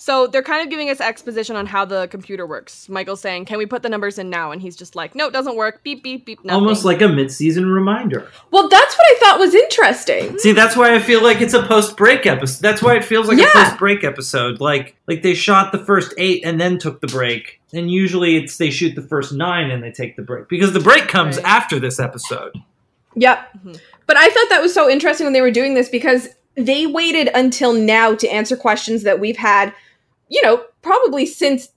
So 0.00 0.28
they're 0.28 0.44
kind 0.44 0.62
of 0.62 0.70
giving 0.70 0.90
us 0.90 1.00
exposition 1.00 1.56
on 1.56 1.66
how 1.66 1.84
the 1.84 2.06
computer 2.06 2.46
works. 2.46 2.88
Michael's 2.88 3.20
saying, 3.20 3.46
"Can 3.46 3.58
we 3.58 3.66
put 3.66 3.82
the 3.82 3.88
numbers 3.88 4.16
in 4.16 4.30
now?" 4.30 4.52
And 4.52 4.62
he's 4.62 4.76
just 4.76 4.94
like, 4.94 5.16
"No, 5.16 5.26
it 5.26 5.32
doesn't 5.32 5.56
work. 5.56 5.82
Beep 5.82 6.04
beep 6.04 6.24
beep." 6.24 6.44
Nothing. 6.44 6.54
Almost 6.54 6.84
like 6.84 7.02
a 7.02 7.08
mid-season 7.08 7.66
reminder. 7.66 8.28
Well, 8.52 8.68
that's 8.68 8.96
what 8.96 9.06
I 9.10 9.18
thought 9.18 9.40
was 9.40 9.56
interesting. 9.56 10.38
See, 10.38 10.52
that's 10.52 10.76
why 10.76 10.94
I 10.94 11.00
feel 11.00 11.20
like 11.20 11.40
it's 11.40 11.52
a 11.52 11.64
post-break 11.64 12.26
episode. 12.26 12.62
That's 12.62 12.80
why 12.80 12.94
it 12.94 13.04
feels 13.04 13.26
like 13.26 13.38
Yeah. 13.38 13.46
a 13.48 13.64
post-break 13.64 14.04
episode. 14.04 14.60
Like, 14.60 14.94
like 15.08 15.22
they 15.22 15.34
shot 15.34 15.72
the 15.72 15.78
first 15.84 16.14
eight 16.16 16.42
and 16.44 16.60
then 16.60 16.78
took 16.78 17.00
the 17.00 17.08
break. 17.08 17.60
And 17.74 17.90
usually, 17.90 18.36
it's 18.36 18.56
they 18.56 18.70
shoot 18.70 18.94
the 18.94 19.02
first 19.02 19.32
nine 19.32 19.68
and 19.72 19.82
they 19.82 19.90
take 19.90 20.14
the 20.14 20.22
break 20.22 20.48
because 20.48 20.72
the 20.74 20.80
break 20.80 21.08
comes 21.08 21.38
Right. 21.38 21.44
after 21.46 21.80
this 21.80 21.98
episode. 21.98 22.52
Yep. 23.16 23.48
Mhm. 23.66 23.80
But 24.06 24.16
I 24.16 24.28
thought 24.30 24.46
that 24.50 24.62
was 24.62 24.72
so 24.72 24.88
interesting 24.88 25.26
when 25.26 25.32
they 25.32 25.40
were 25.40 25.50
doing 25.50 25.74
this 25.74 25.88
because 25.88 26.28
they 26.56 26.86
waited 26.86 27.30
until 27.34 27.72
now 27.72 28.14
to 28.14 28.28
answer 28.28 28.56
questions 28.56 29.02
that 29.02 29.18
we've 29.18 29.36
had, 29.36 29.72
you 30.28 30.42
know, 30.42 30.64
probably 30.82 31.26
since 31.26 31.70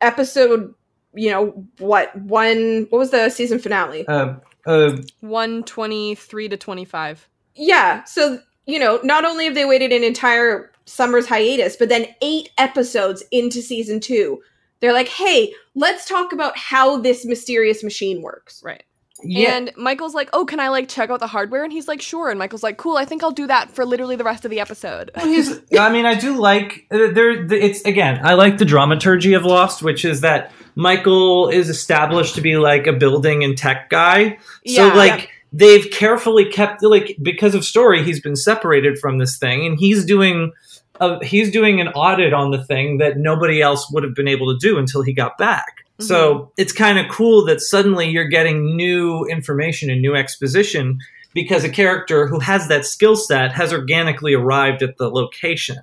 episode, 0.00 0.74
you 1.14 1.30
know, 1.30 1.66
what 1.78 2.14
one 2.16 2.86
what 2.90 2.98
was 2.98 3.10
the 3.10 3.30
season 3.30 3.58
finale? 3.58 4.06
Uh, 4.06 4.36
uh, 4.66 4.96
123 5.20 6.48
to 6.48 6.56
25. 6.56 7.28
Yeah. 7.54 8.04
So, 8.04 8.40
you 8.66 8.78
know, 8.78 9.00
not 9.02 9.24
only 9.24 9.44
have 9.44 9.54
they 9.54 9.64
waited 9.64 9.92
an 9.92 10.02
entire 10.02 10.72
summer's 10.86 11.26
hiatus, 11.26 11.76
but 11.76 11.88
then 11.88 12.06
8 12.22 12.50
episodes 12.58 13.22
into 13.30 13.62
season 13.62 14.00
2. 14.00 14.40
They're 14.80 14.92
like, 14.92 15.08
"Hey, 15.08 15.54
let's 15.74 16.06
talk 16.06 16.32
about 16.32 16.58
how 16.58 16.98
this 16.98 17.24
mysterious 17.24 17.82
machine 17.82 18.22
works." 18.22 18.62
Right. 18.62 18.84
Yeah, 19.24 19.56
And 19.56 19.72
Michael's 19.76 20.14
like, 20.14 20.28
"Oh, 20.32 20.44
can 20.44 20.60
I 20.60 20.68
like 20.68 20.88
check 20.88 21.10
out 21.10 21.20
the 21.20 21.26
hardware?" 21.26 21.64
And 21.64 21.72
he's 21.72 21.88
like, 21.88 22.00
"Sure." 22.02 22.30
And 22.30 22.38
Michael's 22.38 22.62
like, 22.62 22.76
"Cool. 22.76 22.96
I 22.96 23.04
think 23.04 23.22
I'll 23.22 23.30
do 23.30 23.46
that 23.46 23.70
for 23.70 23.84
literally 23.84 24.16
the 24.16 24.24
rest 24.24 24.44
of 24.44 24.50
the 24.50 24.60
episode." 24.60 25.10
Well, 25.16 25.26
he's, 25.26 25.58
I 25.78 25.90
mean, 25.90 26.06
I 26.06 26.14
do 26.14 26.36
like 26.38 26.86
uh, 26.90 27.08
there. 27.12 27.46
the- 27.46 27.64
It's 27.64 27.80
again, 27.82 28.20
I 28.22 28.34
like 28.34 28.58
the 28.58 28.64
dramaturgy 28.64 29.34
of 29.34 29.44
Lost, 29.44 29.82
which 29.82 30.04
is 30.04 30.20
that 30.22 30.52
Michael 30.76 31.48
is 31.48 31.68
established 31.68 32.34
to 32.34 32.40
be 32.40 32.56
like 32.56 32.86
a 32.86 32.92
building 32.92 33.44
and 33.44 33.56
tech 33.56 33.90
guy. 33.90 34.38
So 34.66 34.86
Yeah. 34.88 34.94
like 34.94 35.30
they've 35.52 35.88
carefully 35.90 36.46
kept 36.46 36.82
like 36.82 37.16
because 37.22 37.54
of 37.54 37.64
story, 37.64 38.02
he's 38.02 38.20
been 38.20 38.36
separated 38.36 38.98
from 38.98 39.18
this 39.18 39.38
thing, 39.38 39.64
and 39.66 39.78
he's 39.78 40.04
doing. 40.04 40.52
Uh, 41.00 41.18
he's 41.22 41.50
doing 41.50 41.80
an 41.80 41.88
audit 41.88 42.32
on 42.32 42.52
the 42.52 42.62
thing 42.62 42.98
that 42.98 43.16
nobody 43.18 43.60
else 43.60 43.90
would 43.90 44.04
have 44.04 44.14
been 44.14 44.28
able 44.28 44.52
to 44.52 44.58
do 44.64 44.78
until 44.78 45.02
he 45.02 45.12
got 45.12 45.36
back. 45.38 45.83
So 46.00 46.50
it's 46.56 46.72
kind 46.72 46.98
of 46.98 47.08
cool 47.08 47.44
that 47.46 47.60
suddenly 47.60 48.08
you're 48.08 48.28
getting 48.28 48.76
new 48.76 49.24
information 49.26 49.90
and 49.90 50.02
new 50.02 50.14
exposition 50.14 50.98
because 51.34 51.62
a 51.64 51.68
character 51.68 52.26
who 52.26 52.40
has 52.40 52.68
that 52.68 52.84
skill 52.84 53.16
set 53.16 53.52
has 53.52 53.72
organically 53.72 54.34
arrived 54.34 54.82
at 54.82 54.96
the 54.98 55.08
location. 55.08 55.76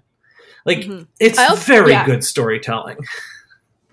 Like 0.65 0.79
Mhm. 0.79 1.07
it's 1.19 1.39
also- 1.39 1.55
very 1.55 1.91
yeah. 1.91 2.05
good 2.05 2.23
storytelling. 2.23 2.97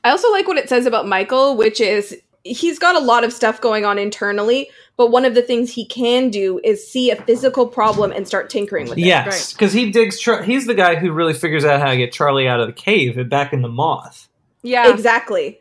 I 0.04 0.10
also 0.10 0.30
like 0.32 0.48
what 0.48 0.58
it 0.58 0.68
says 0.68 0.86
about 0.86 1.06
Michael, 1.06 1.56
which 1.56 1.80
is 1.80 2.16
he's 2.44 2.78
got 2.78 2.96
a 2.96 3.00
lot 3.00 3.24
of 3.24 3.32
stuff 3.32 3.60
going 3.60 3.84
on 3.84 3.98
internally, 3.98 4.70
but 4.96 5.10
one 5.10 5.24
of 5.24 5.34
the 5.34 5.42
things 5.42 5.72
he 5.72 5.84
can 5.84 6.30
do 6.30 6.60
is 6.64 6.86
see 6.90 7.10
a 7.10 7.16
physical 7.16 7.66
problem 7.66 8.10
and 8.12 8.26
start 8.26 8.48
tinkering 8.48 8.88
with 8.88 8.98
it. 8.98 9.02
Yes, 9.02 9.52
because 9.52 9.72
he 9.72 9.90
digs. 9.90 10.18
Char- 10.18 10.42
he's 10.42 10.66
the 10.66 10.74
guy 10.74 10.94
who 10.96 11.12
really 11.12 11.34
figures 11.34 11.64
out 11.64 11.80
how 11.80 11.90
to 11.90 11.96
get 11.96 12.12
Charlie 12.12 12.48
out 12.48 12.60
of 12.60 12.66
the 12.66 12.72
cave 12.72 13.18
and 13.18 13.28
back 13.28 13.52
in 13.52 13.62
the 13.62 13.68
moth. 13.68 14.28
Yeah. 14.62 14.88
Exactly. 14.92 15.60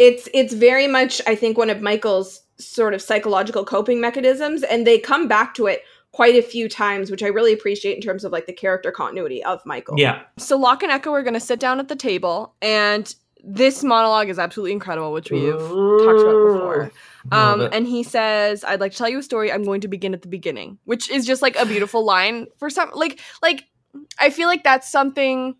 It's 0.00 0.30
it's 0.32 0.54
very 0.54 0.88
much 0.88 1.20
I 1.26 1.34
think 1.34 1.58
one 1.58 1.68
of 1.68 1.82
Michael's 1.82 2.40
sort 2.58 2.94
of 2.94 3.02
psychological 3.02 3.64
coping 3.64 4.00
mechanisms 4.00 4.62
and 4.62 4.86
they 4.86 4.98
come 4.98 5.28
back 5.28 5.54
to 5.54 5.66
it 5.66 5.82
quite 6.12 6.34
a 6.36 6.42
few 6.42 6.68
times, 6.68 7.10
which 7.10 7.22
I 7.22 7.26
really 7.28 7.52
appreciate 7.52 7.96
in 7.96 8.00
terms 8.00 8.24
of 8.24 8.32
like 8.32 8.46
the 8.46 8.52
character 8.52 8.90
continuity 8.90 9.44
of 9.44 9.60
Michael. 9.66 9.94
Yeah, 9.98 10.22
So 10.38 10.56
Locke 10.56 10.82
and 10.82 10.90
Eko 10.90 11.12
are 11.12 11.22
going 11.22 11.34
to 11.34 11.40
sit 11.40 11.60
down 11.60 11.78
at 11.78 11.88
the 11.88 11.96
table, 11.96 12.54
and 12.62 13.14
this 13.44 13.84
monologue 13.84 14.28
is 14.28 14.38
absolutely 14.38 14.72
incredible, 14.72 15.12
which 15.12 15.30
we've 15.30 15.52
talked 15.52 16.20
about 16.20 16.52
before. 16.52 16.92
Um, 17.30 17.68
and 17.72 17.86
he 17.86 18.02
says, 18.02 18.64
"I'd 18.64 18.80
like 18.80 18.92
to 18.92 18.98
tell 18.98 19.08
you 19.08 19.18
a 19.18 19.22
story. 19.22 19.52
I'm 19.52 19.64
going 19.64 19.82
to 19.82 19.88
begin 19.88 20.14
at 20.14 20.22
the 20.22 20.28
beginning," 20.28 20.78
which 20.84 21.10
is 21.10 21.26
just 21.26 21.42
like 21.42 21.56
a 21.56 21.66
beautiful 21.66 22.04
line 22.04 22.46
for 22.58 22.70
some. 22.70 22.90
Like, 22.94 23.20
like 23.42 23.66
I 24.18 24.30
feel 24.30 24.48
like 24.48 24.64
that's 24.64 24.90
something 24.90 25.56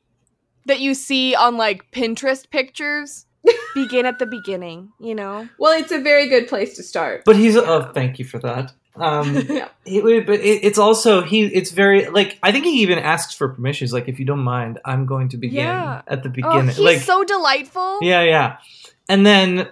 that 0.66 0.80
you 0.80 0.94
see 0.94 1.34
on 1.34 1.56
like 1.56 1.90
Pinterest 1.90 2.48
pictures. 2.50 3.26
Begin 3.74 4.06
at 4.06 4.18
the 4.18 4.26
beginning, 4.26 4.92
you 5.00 5.14
know. 5.14 5.48
Well, 5.58 5.78
it's 5.78 5.92
a 5.92 6.00
very 6.00 6.28
good 6.28 6.48
place 6.48 6.76
to 6.76 6.82
start. 6.82 7.22
but 7.24 7.36
he's. 7.36 7.56
Oh, 7.56 7.90
thank 7.94 8.18
you 8.18 8.24
for 8.24 8.38
that. 8.40 8.72
Um, 8.96 9.34
Yeah. 9.48 9.68
he, 9.84 10.00
but 10.20 10.40
it, 10.40 10.64
it's 10.64 10.78
also 10.78 11.22
he. 11.22 11.44
It's 11.46 11.70
very 11.70 12.08
like 12.08 12.38
I 12.42 12.52
think 12.52 12.64
he 12.64 12.82
even 12.82 12.98
asks 12.98 13.34
for 13.34 13.48
permission. 13.48 13.84
He's 13.86 13.92
like, 13.92 14.08
if 14.08 14.18
you 14.18 14.24
don't 14.26 14.40
mind, 14.44 14.78
I'm 14.84 15.06
going 15.06 15.28
to 15.30 15.36
begin 15.36 15.64
Yeah. 15.64 16.02
at 16.06 16.22
the 16.22 16.28
Oh, 16.28 16.32
beginning. 16.32 16.66
he's 16.68 16.78
like, 16.78 16.98
so 17.00 17.24
delightful. 17.24 17.98
yeah, 18.02 18.22
yeah, 18.22 18.56
and 19.08 19.24
then 19.24 19.68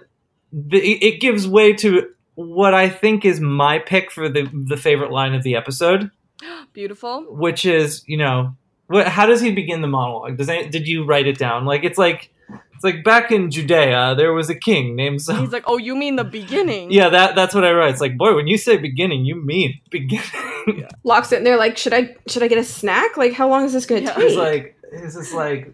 the, 0.53 0.77
it 0.79 1.03
it 1.15 1.21
gives 1.21 1.47
way 1.47 1.73
to 1.73 2.09
what 2.35 2.73
I 2.73 2.87
think 2.89 3.25
is 3.25 3.39
my 3.41 3.79
pick 3.79 4.11
for 4.11 4.29
the 4.29 4.49
the 4.53 4.77
favorite 4.77 5.11
line 5.11 5.33
of 5.35 5.43
the 5.43 5.55
episode. 5.55 6.09
Beautiful. 6.73 7.23
which 7.29 7.65
is 7.65 8.03
you 8.07 8.15
know 8.17 8.55
what 8.87 9.07
how 9.07 9.25
does 9.25 9.41
he 9.41 9.51
begin 9.51 9.81
the 9.81 9.87
monologue 9.87 10.37
does 10.37 10.47
any, 10.49 10.69
did 10.69 10.87
you 10.87 11.03
write 11.03 11.27
it 11.27 11.37
down 11.37 11.65
like 11.65 11.83
it's 11.83 11.97
like 11.97 12.31
it's 12.79 12.83
like 12.85 13.03
back 13.03 13.29
in 13.31 13.51
judea 13.51 14.15
there 14.15 14.31
was 14.31 14.49
a 14.49 14.55
king 14.55 14.95
named 14.95 15.21
so 15.21 15.33
He's 15.35 15.51
like, 15.51 15.65
"Oh, 15.67 15.77
you 15.77 15.95
mean 15.95 16.15
the 16.15 16.23
beginning?" 16.23 16.91
yeah 16.91 17.09
that 17.09 17.35
that's 17.35 17.53
what 17.53 17.65
i 17.65 17.71
write 17.73 17.91
it's 17.91 17.99
like 17.99 18.17
boy 18.17 18.33
when 18.35 18.47
you 18.47 18.57
say 18.57 18.77
beginning 18.77 19.25
you 19.25 19.35
mean 19.35 19.79
beginning 19.89 20.87
Locke's 21.03 21.29
sitting 21.29 21.43
there 21.45 21.57
like, 21.57 21.77
should 21.77 21.93
I 21.93 22.15
should 22.27 22.43
I 22.43 22.47
get 22.47 22.59
a 22.59 22.63
snack? 22.63 23.17
Like, 23.17 23.33
how 23.33 23.49
long 23.49 23.65
is 23.65 23.73
this 23.73 23.85
going 23.87 24.03
to 24.05 24.07
Yeah. 24.09 24.13
take? 24.15 24.23
it's 24.27 24.35
like 24.37 24.75
it's 24.91 25.15
just 25.15 25.33
like 25.33 25.73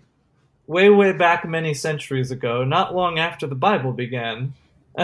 way 0.68 0.90
way 0.90 1.12
back 1.12 1.46
many 1.48 1.74
centuries 1.74 2.32
ago 2.32 2.64
not 2.64 2.96
long 2.96 3.20
after 3.20 3.46
the 3.46 3.56
bible 3.56 3.92
began 3.94 4.54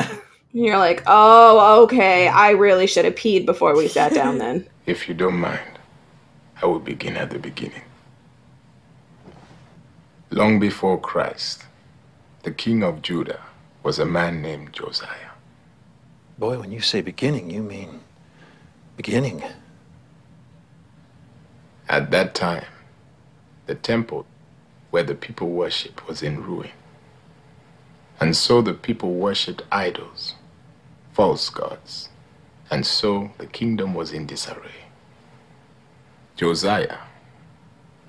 You're 0.54 0.78
like, 0.78 1.04
oh, 1.08 1.84
okay. 1.84 2.28
I 2.28 2.50
really 2.52 2.86
should 2.86 3.06
have 3.06 3.16
peed 3.16 3.46
before 3.46 3.74
we 3.76 3.88
sat 3.88 4.14
down. 4.14 4.38
Then 4.38 4.68
If 4.86 5.08
you 5.08 5.14
don't 5.16 5.38
mind, 5.40 5.80
I 6.62 6.66
will 6.66 6.80
begin 6.80 7.16
at 7.16 7.30
the 7.30 7.40
beginning. 7.40 7.84
Long 10.30 10.60
before 10.60 11.00
Christ, 11.00 11.64
the 12.44 12.52
king 12.52 12.84
of 12.84 13.02
Judah 13.02 13.42
was 13.84 14.00
a 14.00 14.06
man 14.06 14.42
named 14.42 14.74
Josiah. 14.74 15.32
Boy, 16.38 16.60
when 16.60 16.72
you 16.72 16.82
say 16.82 17.02
beginning, 17.02 17.50
you 17.52 17.62
mean 17.62 18.02
beginning. 18.98 19.44
At 21.88 22.12
that 22.12 22.34
time, 22.34 22.66
the 23.68 23.76
temple 23.76 24.26
where 24.90 25.04
the 25.04 25.16
people 25.16 25.50
worshipped 25.50 26.08
was 26.08 26.24
in 26.24 26.44
ruin. 26.44 26.72
And 28.20 28.36
so 28.36 28.62
the 28.62 28.74
people 28.74 29.14
worshipped 29.14 29.64
idols, 29.72 30.36
false 31.14 31.50
gods, 31.50 32.10
and 32.70 32.86
so 32.86 33.32
the 33.38 33.48
kingdom 33.48 33.94
was 33.94 34.12
in 34.12 34.26
disarray. 34.26 34.86
Josiah, 36.36 37.00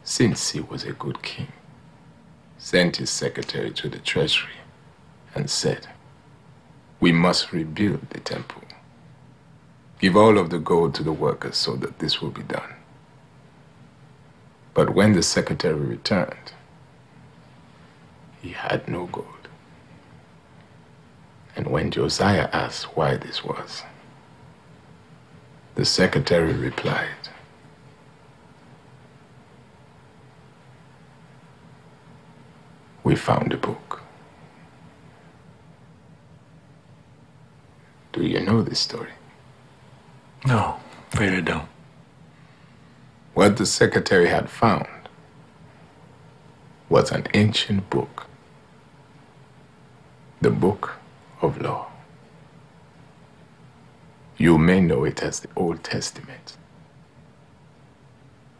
since 0.04 0.50
he 0.50 0.60
was 0.60 0.84
a 0.84 0.92
good 0.92 1.22
king, 1.22 1.48
sent 2.62 2.98
his 2.98 3.10
secretary 3.10 3.72
to 3.72 3.88
the 3.88 3.98
treasury 3.98 4.60
and 5.34 5.50
said, 5.50 5.88
We 7.00 7.10
must 7.10 7.52
rebuild 7.52 8.08
the 8.10 8.20
temple. 8.20 8.62
Give 9.98 10.16
all 10.16 10.38
of 10.38 10.50
the 10.50 10.60
gold 10.60 10.94
to 10.94 11.02
the 11.02 11.12
workers 11.12 11.56
so 11.56 11.74
that 11.76 11.98
this 11.98 12.22
will 12.22 12.30
be 12.30 12.44
done. 12.44 12.74
But 14.74 14.94
when 14.94 15.12
the 15.12 15.24
secretary 15.24 15.74
returned, 15.74 16.52
he 18.40 18.50
had 18.50 18.86
no 18.86 19.06
gold. 19.06 19.48
And 21.56 21.66
when 21.66 21.90
Josiah 21.90 22.48
asked 22.52 22.96
why 22.96 23.16
this 23.16 23.44
was, 23.44 23.82
the 25.74 25.84
secretary 25.84 26.52
replied, 26.52 27.28
We 33.04 33.16
found 33.16 33.52
a 33.52 33.56
book. 33.56 34.00
Do 38.12 38.22
you 38.22 38.40
know 38.40 38.62
this 38.62 38.80
story? 38.80 39.12
No, 40.46 40.76
afraid 41.12 41.32
I 41.32 41.40
don't. 41.40 41.68
What 43.34 43.56
the 43.56 43.66
secretary 43.66 44.28
had 44.28 44.50
found 44.50 44.86
was 46.88 47.10
an 47.10 47.26
ancient 47.32 47.88
book, 47.88 48.26
the 50.40 50.50
Book 50.50 50.96
of 51.40 51.60
Law. 51.60 51.88
You 54.36 54.58
may 54.58 54.80
know 54.80 55.04
it 55.04 55.22
as 55.22 55.40
the 55.40 55.48
Old 55.56 55.82
Testament. 55.82 56.56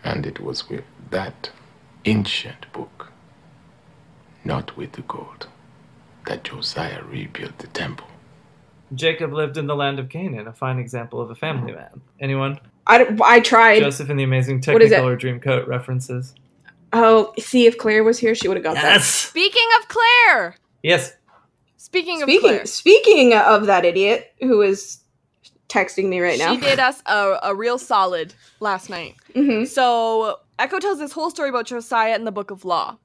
And 0.03 0.27
it 0.27 0.41
was 0.41 0.69
with 0.69 0.85
that 1.11 1.51
ancient 2.05 2.73
book, 2.73 3.12
not 4.45 4.77
with 4.77 4.93
the 4.93 5.03
gold, 5.03 5.47
that 6.27 6.45
Josiah 6.45 7.03
rebuilt 7.05 7.59
the 7.59 7.67
temple. 7.69 8.07
jacob 8.95 9.33
lived 9.33 9.57
in 9.57 9.67
the 9.67 9.75
land 9.75 9.99
of 9.99 10.09
canaan 10.11 10.47
a 10.47 10.53
fine 10.53 10.79
example 10.79 11.19
of 11.21 11.31
a 11.31 11.35
family 11.35 11.73
man 11.73 12.01
anyone 12.21 12.59
I, 12.87 13.17
I 13.25 13.41
tried. 13.41 13.79
joseph 13.81 14.11
and 14.11 14.19
the 14.19 14.25
amazing 14.25 14.61
What 14.67 14.83
is 14.83 14.93
it? 14.93 14.99
technicolor 15.01 15.19
dreamcoat 15.19 15.67
references 15.67 16.35
oh, 16.93 17.33
see 17.39 17.65
if 17.67 17.79
Claire 17.79 18.05
was 18.05 18.19
here, 18.19 18.35
she 18.35 18.49
would 18.49 18.57
have 18.59 18.65
got 18.65 18.75
that. 18.75 19.01
Speaking 19.01 19.67
of 19.81 19.89
Claire. 19.89 20.57
yes 20.83 21.15
Speaking 21.79 22.17
of 22.23 22.27
Speaking 22.29 22.41
Claire. 22.51 22.67
speaking 22.67 23.35
of 23.35 23.67
that 23.67 23.85
idiot 23.87 24.33
who 24.41 24.61
is 24.63 24.99
texting 25.71 26.09
me 26.11 26.21
right 26.21 26.39
now. 26.39 26.55
She 26.55 26.61
did 26.61 26.79
us 26.79 27.03
a, 27.07 27.39
a 27.45 27.55
real 27.55 27.79
solid 27.79 28.35
last 28.61 28.91
night. 28.91 29.15
Mhm. 29.35 29.67
So 29.67 30.39
Eko 30.59 30.79
tells 30.81 30.99
this 30.99 31.13
whole 31.13 31.31
story 31.31 31.49
about 31.49 31.65
Josiah 31.67 32.15
in 32.15 32.25
the 32.25 32.31
Book 32.33 32.51
of 32.51 32.67
Law. 32.67 32.99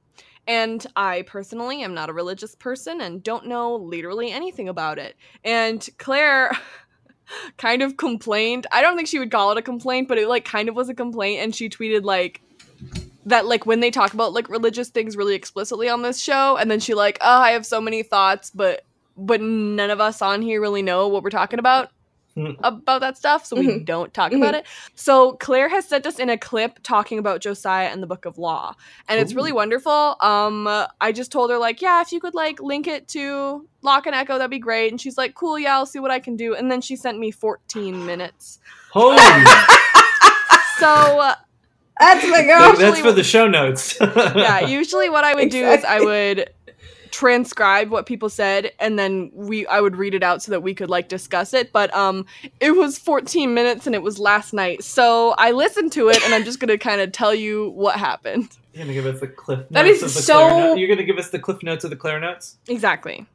And 0.48 0.84
I 0.96 1.22
personally 1.22 1.82
am 1.82 1.92
not 1.92 2.08
a 2.08 2.14
religious 2.14 2.54
person 2.54 3.02
and 3.02 3.22
don't 3.22 3.46
know 3.46 3.76
literally 3.76 4.32
anything 4.32 4.68
about 4.68 4.98
it. 4.98 5.14
And 5.44 5.86
Claire 5.98 6.52
kind 7.58 7.82
of 7.82 7.98
complained. 7.98 8.66
I 8.72 8.80
don't 8.80 8.96
think 8.96 9.08
she 9.08 9.18
would 9.18 9.30
call 9.30 9.52
it 9.52 9.58
a 9.58 9.62
complaint, 9.62 10.08
but 10.08 10.16
it 10.16 10.26
like 10.26 10.46
kind 10.46 10.70
of 10.70 10.74
was 10.74 10.88
a 10.88 10.94
complaint. 10.94 11.42
And 11.42 11.54
she 11.54 11.68
tweeted 11.68 12.02
like 12.02 12.40
that 13.26 13.46
like 13.46 13.66
when 13.66 13.80
they 13.80 13.90
talk 13.90 14.14
about 14.14 14.32
like 14.32 14.48
religious 14.48 14.88
things 14.88 15.18
really 15.18 15.34
explicitly 15.34 15.90
on 15.90 16.00
this 16.00 16.18
show, 16.18 16.56
and 16.56 16.70
then 16.70 16.80
she 16.80 16.94
like, 16.94 17.18
oh, 17.20 17.40
I 17.40 17.50
have 17.50 17.66
so 17.66 17.80
many 17.80 18.02
thoughts, 18.02 18.50
but 18.50 18.86
but 19.18 19.42
none 19.42 19.90
of 19.90 20.00
us 20.00 20.22
on 20.22 20.40
here 20.40 20.60
really 20.60 20.82
know 20.82 21.08
what 21.08 21.22
we're 21.22 21.30
talking 21.30 21.58
about. 21.58 21.90
About 22.62 23.00
that 23.00 23.16
stuff, 23.16 23.44
so 23.46 23.56
we 23.56 23.66
Mhm. 23.66 23.84
don't 23.84 24.12
talk 24.14 24.32
about 24.32 24.54
it. 24.54 24.66
So 24.94 25.32
Claire 25.34 25.68
has 25.68 25.86
sent 25.88 26.06
us 26.06 26.18
in 26.18 26.28
a 26.30 26.36
clip 26.38 26.78
talking 26.82 27.18
about 27.18 27.40
Josiah 27.40 27.88
and 27.88 28.02
the 28.02 28.06
Book 28.06 28.24
of 28.24 28.38
Law, 28.38 28.74
and 29.08 29.20
it's 29.20 29.34
really 29.34 29.52
wonderful. 29.52 30.16
Um, 30.20 30.66
I 31.00 31.12
just 31.12 31.30
told 31.32 31.50
her 31.50 31.58
like, 31.58 31.80
yeah, 31.82 32.00
if 32.00 32.12
you 32.12 32.20
could 32.20 32.34
like 32.34 32.60
link 32.60 32.86
it 32.86 33.08
to 33.08 33.66
Locke 33.82 34.06
and 34.06 34.14
Eko, 34.16 34.38
that'd 34.38 34.50
be 34.50 34.58
great. 34.58 34.90
And 34.92 35.00
she's 35.00 35.16
like, 35.18 35.34
cool, 35.34 35.58
yeah, 35.58 35.74
I'll 35.76 35.86
see 35.86 35.98
what 35.98 36.10
I 36.10 36.18
can 36.20 36.36
do. 36.36 36.54
And 36.54 36.70
then 36.70 36.80
she 36.80 36.96
sent 36.96 37.18
me 37.18 37.30
14 37.30 38.04
minutes. 38.06 38.58
holy 38.90 39.16
So 40.78 40.86
uh, 41.20 41.34
That's 41.98 42.24
my 42.30 42.42
girl. 42.44 42.72
that's 42.76 43.00
for 43.00 43.10
the 43.12 43.24
show 43.24 43.48
notes 43.48 43.96
yeah, 44.00 44.60
usually 44.78 45.10
what 45.10 45.24
I 45.24 45.34
would 45.34 45.50
do 45.50 45.66
is 45.66 45.84
I 45.84 46.00
would 46.00 46.50
transcribe 47.12 47.90
what 47.90 48.06
people 48.06 48.28
said 48.28 48.72
and 48.80 48.98
then 48.98 49.30
we 49.34 49.66
I 49.66 49.80
would 49.80 49.96
read 49.96 50.14
it 50.14 50.22
out 50.22 50.42
so 50.42 50.50
that 50.52 50.62
we 50.62 50.74
could 50.74 50.90
like 50.90 51.08
discuss 51.08 51.52
it. 51.54 51.72
But 51.72 51.94
um 51.94 52.26
it 52.60 52.72
was 52.72 52.98
14 52.98 53.54
minutes 53.54 53.86
and 53.86 53.94
it 53.94 54.02
was 54.02 54.18
last 54.18 54.52
night. 54.52 54.82
So 54.84 55.34
I 55.38 55.50
listened 55.52 55.92
to 55.92 56.08
it 56.08 56.22
and 56.24 56.34
I'm 56.34 56.44
just 56.44 56.60
gonna 56.60 56.78
kind 56.78 57.00
of 57.00 57.12
tell 57.12 57.34
you 57.34 57.70
what 57.70 57.96
happened. 57.96 58.48
You're 58.72 58.84
gonna 58.84 58.94
give 58.94 59.06
us 59.06 59.20
the 59.20 59.26
cliff 59.28 59.58
notes 59.58 59.68
That 59.72 59.86
is 59.86 60.02
of 60.02 60.14
the 60.14 60.20
so- 60.22 60.74
You're 60.74 60.88
gonna 60.88 61.04
give 61.04 61.18
us 61.18 61.30
the 61.30 61.38
cliff 61.38 61.62
notes 61.62 61.84
of 61.84 61.90
the 61.90 61.96
Claire 61.96 62.20
notes? 62.20 62.56
Exactly. 62.68 63.26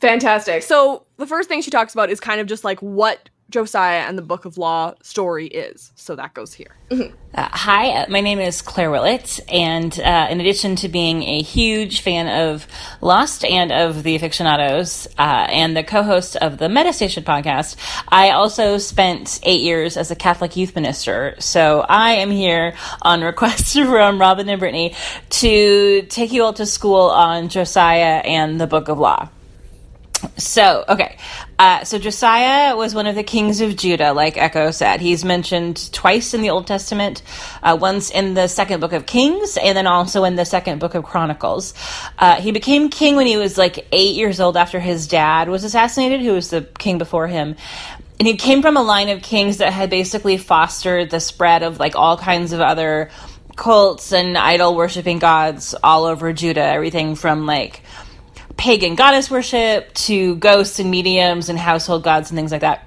Fantastic. 0.00 0.62
So 0.62 1.04
the 1.16 1.26
first 1.26 1.48
thing 1.48 1.62
she 1.62 1.70
talks 1.70 1.94
about 1.94 2.10
is 2.10 2.20
kind 2.20 2.40
of 2.40 2.46
just 2.46 2.64
like 2.64 2.80
what 2.80 3.28
Josiah 3.50 4.00
and 4.00 4.18
the 4.18 4.22
Book 4.22 4.44
of 4.44 4.58
Law 4.58 4.94
story 5.02 5.46
is. 5.46 5.92
So 5.94 6.16
that 6.16 6.34
goes 6.34 6.52
here. 6.52 6.74
Uh, 6.90 7.08
hi, 7.34 7.90
uh, 7.90 8.06
my 8.08 8.20
name 8.20 8.40
is 8.40 8.62
Claire 8.62 8.90
Willett, 8.90 9.40
and 9.52 9.98
uh, 10.00 10.28
in 10.30 10.40
addition 10.40 10.76
to 10.76 10.88
being 10.88 11.22
a 11.22 11.42
huge 11.42 12.00
fan 12.00 12.28
of 12.28 12.66
Lost 13.00 13.44
and 13.44 13.72
of 13.72 14.02
the 14.02 14.18
Afictionados, 14.18 15.06
uh, 15.18 15.46
and 15.50 15.76
the 15.76 15.84
co-host 15.84 16.36
of 16.36 16.58
the 16.58 16.66
Metastation 16.66 17.24
podcast, 17.24 17.76
I 18.08 18.30
also 18.30 18.78
spent 18.78 19.40
eight 19.42 19.60
years 19.60 19.96
as 19.96 20.10
a 20.10 20.16
Catholic 20.16 20.56
youth 20.56 20.74
minister. 20.74 21.34
So 21.38 21.84
I 21.88 22.12
am 22.14 22.30
here 22.30 22.74
on 23.02 23.22
request 23.22 23.72
from 23.74 24.20
Robyn 24.20 24.48
and 24.48 24.58
Brittany 24.58 24.94
to 25.30 26.02
take 26.08 26.32
you 26.32 26.42
all 26.42 26.54
to 26.54 26.66
school 26.66 27.10
on 27.10 27.48
Josiah 27.48 28.22
and 28.24 28.60
the 28.60 28.66
Book 28.66 28.88
of 28.88 28.98
Law. 28.98 29.28
So, 30.36 30.84
okay. 30.88 31.18
Uh, 31.58 31.84
so 31.84 31.98
Josiah 31.98 32.76
was 32.76 32.94
one 32.94 33.06
of 33.06 33.14
the 33.14 33.22
kings 33.22 33.60
of 33.60 33.76
Judah, 33.76 34.12
like 34.12 34.34
Eko 34.34 34.72
said. 34.72 35.00
He's 35.00 35.24
mentioned 35.24 35.92
twice 35.92 36.34
in 36.34 36.42
the 36.42 36.50
Old 36.50 36.66
Testament, 36.66 37.22
uh, 37.62 37.76
once 37.80 38.10
in 38.10 38.34
the 38.34 38.46
second 38.48 38.80
book 38.80 38.92
of 38.92 39.06
Kings, 39.06 39.56
and 39.56 39.76
then 39.76 39.86
also 39.86 40.24
in 40.24 40.36
the 40.36 40.44
second 40.44 40.78
book 40.78 40.94
of 40.94 41.04
Chronicles. 41.04 41.74
Uh, 42.18 42.40
he 42.40 42.52
became 42.52 42.88
king 42.88 43.16
when 43.16 43.26
he 43.26 43.36
was 43.36 43.56
like 43.56 43.86
eight 43.92 44.16
years 44.16 44.40
old 44.40 44.56
after 44.56 44.80
his 44.80 45.06
dad 45.06 45.48
was 45.48 45.64
assassinated, 45.64 46.20
who 46.20 46.32
was 46.32 46.50
the 46.50 46.62
king 46.78 46.98
before 46.98 47.26
him. 47.26 47.56
And 48.18 48.26
he 48.26 48.36
came 48.36 48.62
from 48.62 48.76
a 48.76 48.82
line 48.82 49.10
of 49.10 49.22
kings 49.22 49.58
that 49.58 49.72
had 49.72 49.90
basically 49.90 50.38
fostered 50.38 51.10
the 51.10 51.20
spread 51.20 51.62
of 51.62 51.78
like 51.78 51.96
all 51.96 52.16
kinds 52.16 52.52
of 52.52 52.60
other 52.60 53.10
cults 53.56 54.12
and 54.12 54.36
idol 54.36 54.74
worshiping 54.74 55.18
gods 55.18 55.74
all 55.82 56.04
over 56.04 56.32
Judah, 56.32 56.62
everything 56.62 57.14
from 57.14 57.46
like 57.46 57.82
pagan 58.56 58.94
goddess 58.94 59.30
worship 59.30 59.92
to 59.94 60.36
ghosts 60.36 60.78
and 60.78 60.90
mediums 60.90 61.48
and 61.48 61.58
household 61.58 62.02
gods 62.02 62.30
and 62.30 62.36
things 62.38 62.52
like 62.52 62.62
that. 62.62 62.85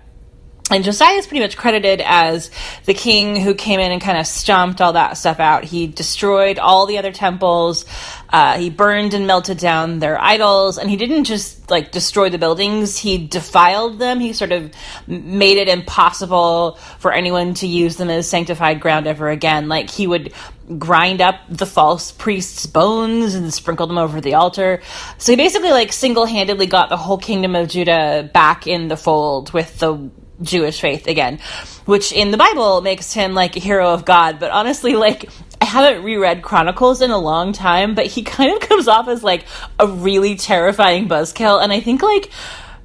And 0.71 0.83
Josiah 0.83 1.15
is 1.15 1.25
pretty 1.25 1.41
much 1.41 1.57
credited 1.57 2.01
as 2.05 2.51
the 2.85 2.93
king 2.93 3.35
who 3.35 3.55
came 3.55 3.79
in 3.79 3.91
and 3.91 4.01
kind 4.01 4.19
of 4.19 4.27
stomped 4.27 4.81
all 4.81 4.93
that 4.93 5.17
stuff 5.17 5.39
out. 5.39 5.63
He 5.63 5.87
destroyed 5.87 6.59
all 6.59 6.85
the 6.85 6.99
other 6.99 7.11
temples. 7.11 7.85
Uh, 8.29 8.59
he 8.59 8.69
burned 8.69 9.15
and 9.15 9.25
melted 9.25 9.57
down 9.57 9.97
their 9.97 10.21
idols. 10.21 10.77
And 10.77 10.89
he 10.89 10.95
didn't 10.95 11.23
just 11.23 11.71
like 11.71 11.91
destroy 11.91 12.29
the 12.29 12.37
buildings, 12.37 12.97
he 12.97 13.27
defiled 13.27 13.99
them. 13.99 14.19
He 14.19 14.33
sort 14.33 14.51
of 14.51 14.71
made 15.07 15.57
it 15.57 15.67
impossible 15.67 16.77
for 16.99 17.11
anyone 17.11 17.55
to 17.55 17.67
use 17.67 17.95
them 17.97 18.09
as 18.09 18.29
sanctified 18.29 18.79
ground 18.79 19.07
ever 19.07 19.29
again. 19.29 19.69
Like 19.69 19.89
he 19.89 20.05
would 20.05 20.33
grind 20.77 21.19
up 21.19 21.35
the 21.49 21.65
false 21.65 22.11
priest's 22.11 22.67
bones 22.67 23.33
and 23.33 23.51
sprinkle 23.51 23.87
them 23.87 23.97
over 23.97 24.21
the 24.21 24.35
altar. 24.35 24.81
So 25.17 25.31
he 25.31 25.35
basically 25.35 25.71
like 25.71 25.91
single-handedly 25.91 26.67
got 26.67 26.89
the 26.89 26.97
whole 26.97 27.17
kingdom 27.17 27.55
of 27.55 27.69
Judah 27.69 28.29
back 28.31 28.67
in 28.67 28.87
the 28.87 28.97
fold 28.97 29.51
with 29.51 29.79
the 29.79 30.11
Jewish 30.41 30.79
faith 30.81 31.07
again, 31.07 31.39
which 31.85 32.11
in 32.11 32.31
the 32.31 32.37
Bible 32.37 32.81
makes 32.81 33.13
him 33.13 33.33
like 33.33 33.55
a 33.55 33.59
hero 33.59 33.93
of 33.93 34.05
God. 34.05 34.39
But 34.39 34.51
honestly, 34.51 34.95
like 34.95 35.29
I 35.61 35.65
haven't 35.65 36.03
reread 36.03 36.41
Chronicles 36.41 37.01
in 37.01 37.11
a 37.11 37.17
long 37.17 37.53
time, 37.53 37.95
but 37.95 38.05
he 38.05 38.23
kind 38.23 38.53
of 38.53 38.67
comes 38.67 38.87
off 38.87 39.07
as 39.07 39.23
like 39.23 39.45
a 39.79 39.87
really 39.87 40.35
terrifying 40.35 41.07
buzzkill, 41.07 41.61
and 41.61 41.71
I 41.71 41.79
think 41.79 42.01
like 42.01 42.29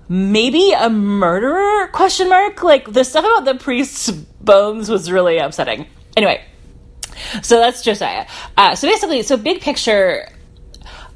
maybe 0.09 0.73
a 0.73 0.91
murderer? 0.91 1.89
Question 1.89 2.29
mark? 2.29 2.63
Like 2.63 2.93
the 2.93 3.05
stuff 3.05 3.25
about 3.25 3.45
the 3.45 3.55
priest's 3.55 4.11
bones 4.11 4.91
was 4.91 5.11
really 5.11 5.39
upsetting. 5.39 5.87
Anyway 6.17 6.45
so 7.43 7.59
that's 7.59 7.83
josiah. 7.83 8.27
Uh, 8.57 8.75
so 8.75 8.89
basically 8.89 9.23
so 9.23 9.37
big 9.37 9.61
picture 9.61 10.29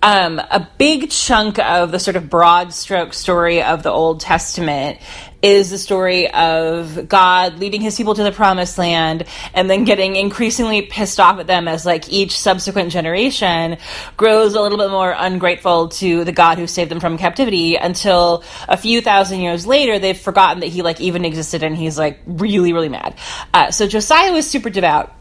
um, 0.01 0.39
a 0.39 0.68
big 0.78 1.11
chunk 1.11 1.59
of 1.59 1.91
the 1.91 1.99
sort 1.99 2.14
of 2.16 2.30
broad 2.30 2.72
stroke 2.72 3.12
story 3.12 3.64
of 3.64 3.82
the 3.82 3.91
Old 3.91 4.20
Testament 4.20 5.01
is 5.43 5.70
the 5.70 5.78
story 5.78 6.30
of 6.30 7.09
God 7.09 7.59
leading 7.59 7.80
his 7.80 7.97
people 7.97 8.14
to 8.14 8.22
the 8.22 8.32
promised 8.32 8.76
land 8.76 9.24
and 9.55 9.70
then 9.70 9.84
getting 9.84 10.16
increasingly 10.16 10.82
pissed 10.82 11.20
off 11.20 11.39
at 11.39 11.47
them 11.47 11.68
as 11.68 11.86
like 11.86 12.12
each 12.12 12.39
subsequent 12.39 12.91
generation 12.91 13.78
grows 14.16 14.55
a 14.55 14.61
little 14.61 14.78
bit 14.78 14.91
more 14.91 15.14
ungrateful 15.16 15.89
to 15.89 16.24
the 16.24 16.32
God 16.32 16.59
who 16.59 16.66
saved 16.66 16.91
them 16.91 17.01
from 17.01 17.18
captivity 17.18 17.76
until 17.76 18.43
a 18.68 18.76
few 18.76 19.01
thousand 19.01 19.41
years 19.41 19.66
later 19.66 19.99
they've 19.99 20.18
forgotten 20.18 20.61
that 20.61 20.68
he 20.68 20.82
like 20.82 21.01
even 21.01 21.24
existed 21.24 21.62
and 21.62 21.76
he's 21.76 21.97
like 21.99 22.20
really 22.26 22.72
really 22.72 22.89
mad. 22.89 23.14
Uh, 23.55 23.70
so 23.70 23.86
Josiah 23.86 24.32
was 24.32 24.49
super 24.49 24.70
devout 24.70 25.14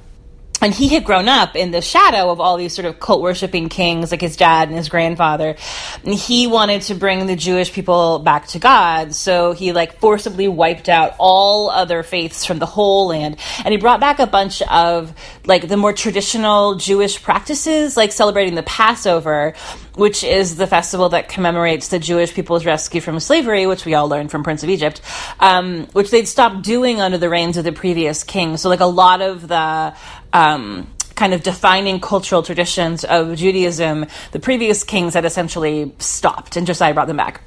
and 0.62 0.74
he 0.74 0.90
had 0.90 1.04
grown 1.04 1.28
up 1.28 1.56
in 1.56 1.72
the 1.72 1.82
shadow 1.82 2.30
of 2.30 2.40
all 2.40 2.58
these 2.58 2.74
sort 2.74 2.86
of 2.86 3.00
cult 3.00 3.22
worshipping 3.22 3.70
kings 3.70 4.12
like 4.12 4.22
his 4.22 4.36
dad 4.36 4.68
and 4.68 4.78
his 4.78 4.90
grandfather. 4.90 5.56
And 6.04 6.14
he 6.14 6.48
wanted 6.48 6.84
to 6.84 6.96
bring 6.96 7.26
the 7.26 7.36
jewish 7.36 7.72
people 7.72 8.20
back 8.20 8.48
to 8.48 8.60
god 8.60 9.14
so 9.14 9.52
he 9.52 9.72
like 9.72 10.00
forcibly 10.00 10.48
wiped 10.48 10.90
out 10.90 11.16
all 11.20 11.70
other 11.70 12.04
faiths 12.04 12.46
from 12.46 12.60
the 12.60 12.66
whole 12.66 13.08
land. 13.08 13.38
And 13.64 13.72
he 13.72 13.78
brought 13.78 14.00
back 14.00 14.20
a 14.20 14.28
bunch 14.28 14.62
of 14.64 15.14
like 15.46 15.68
the 15.68 15.78
more 15.78 15.94
traditional 15.94 16.76
jewish 16.76 17.22
practices 17.22 17.98
like 17.98 18.12
celebrating 18.12 18.56
the 18.56 18.64
passover 18.64 19.54
which 19.96 20.24
is 20.24 20.58
the 20.58 20.68
festival 20.68 21.10
that 21.10 21.28
commemorates 21.28 21.88
the 21.88 22.00
jewish 22.00 22.34
people's 22.34 22.66
rescue 22.66 23.02
from 23.02 23.20
slavery 23.20 23.66
which 23.66 23.86
we 23.86 23.94
all 23.94 24.08
learned 24.08 24.30
from 24.30 24.44
prince 24.44 24.64
of 24.64 24.70
egypt 24.70 25.02
um, 25.40 25.88
which 25.94 26.12
they'd 26.12 26.28
stopped 26.28 26.64
doing 26.64 27.02
under 27.02 27.18
the 27.18 27.30
reigns 27.30 27.58
of 27.58 27.64
the 27.64 27.72
previous 27.72 28.24
king. 28.24 28.58
So 28.58 28.70
like 28.70 28.80
a 28.80 28.86
lot 28.86 29.22
of 29.22 29.48
the 29.48 29.96
um, 30.34 30.92
kind 31.16 31.34
of 31.34 31.44
defining 31.44 32.00
cultural 32.00 32.44
traditions 32.44 33.04
of 33.04 33.36
Judaism, 33.36 34.06
the 34.32 34.40
previous 34.40 34.84
kings 34.84 35.14
had 35.14 35.26
essentially 35.26 35.94
stopped, 36.00 36.56
and 36.56 36.66
Josiah 36.66 36.94
brought 36.94 37.08
them 37.08 37.18
back. 37.18 37.42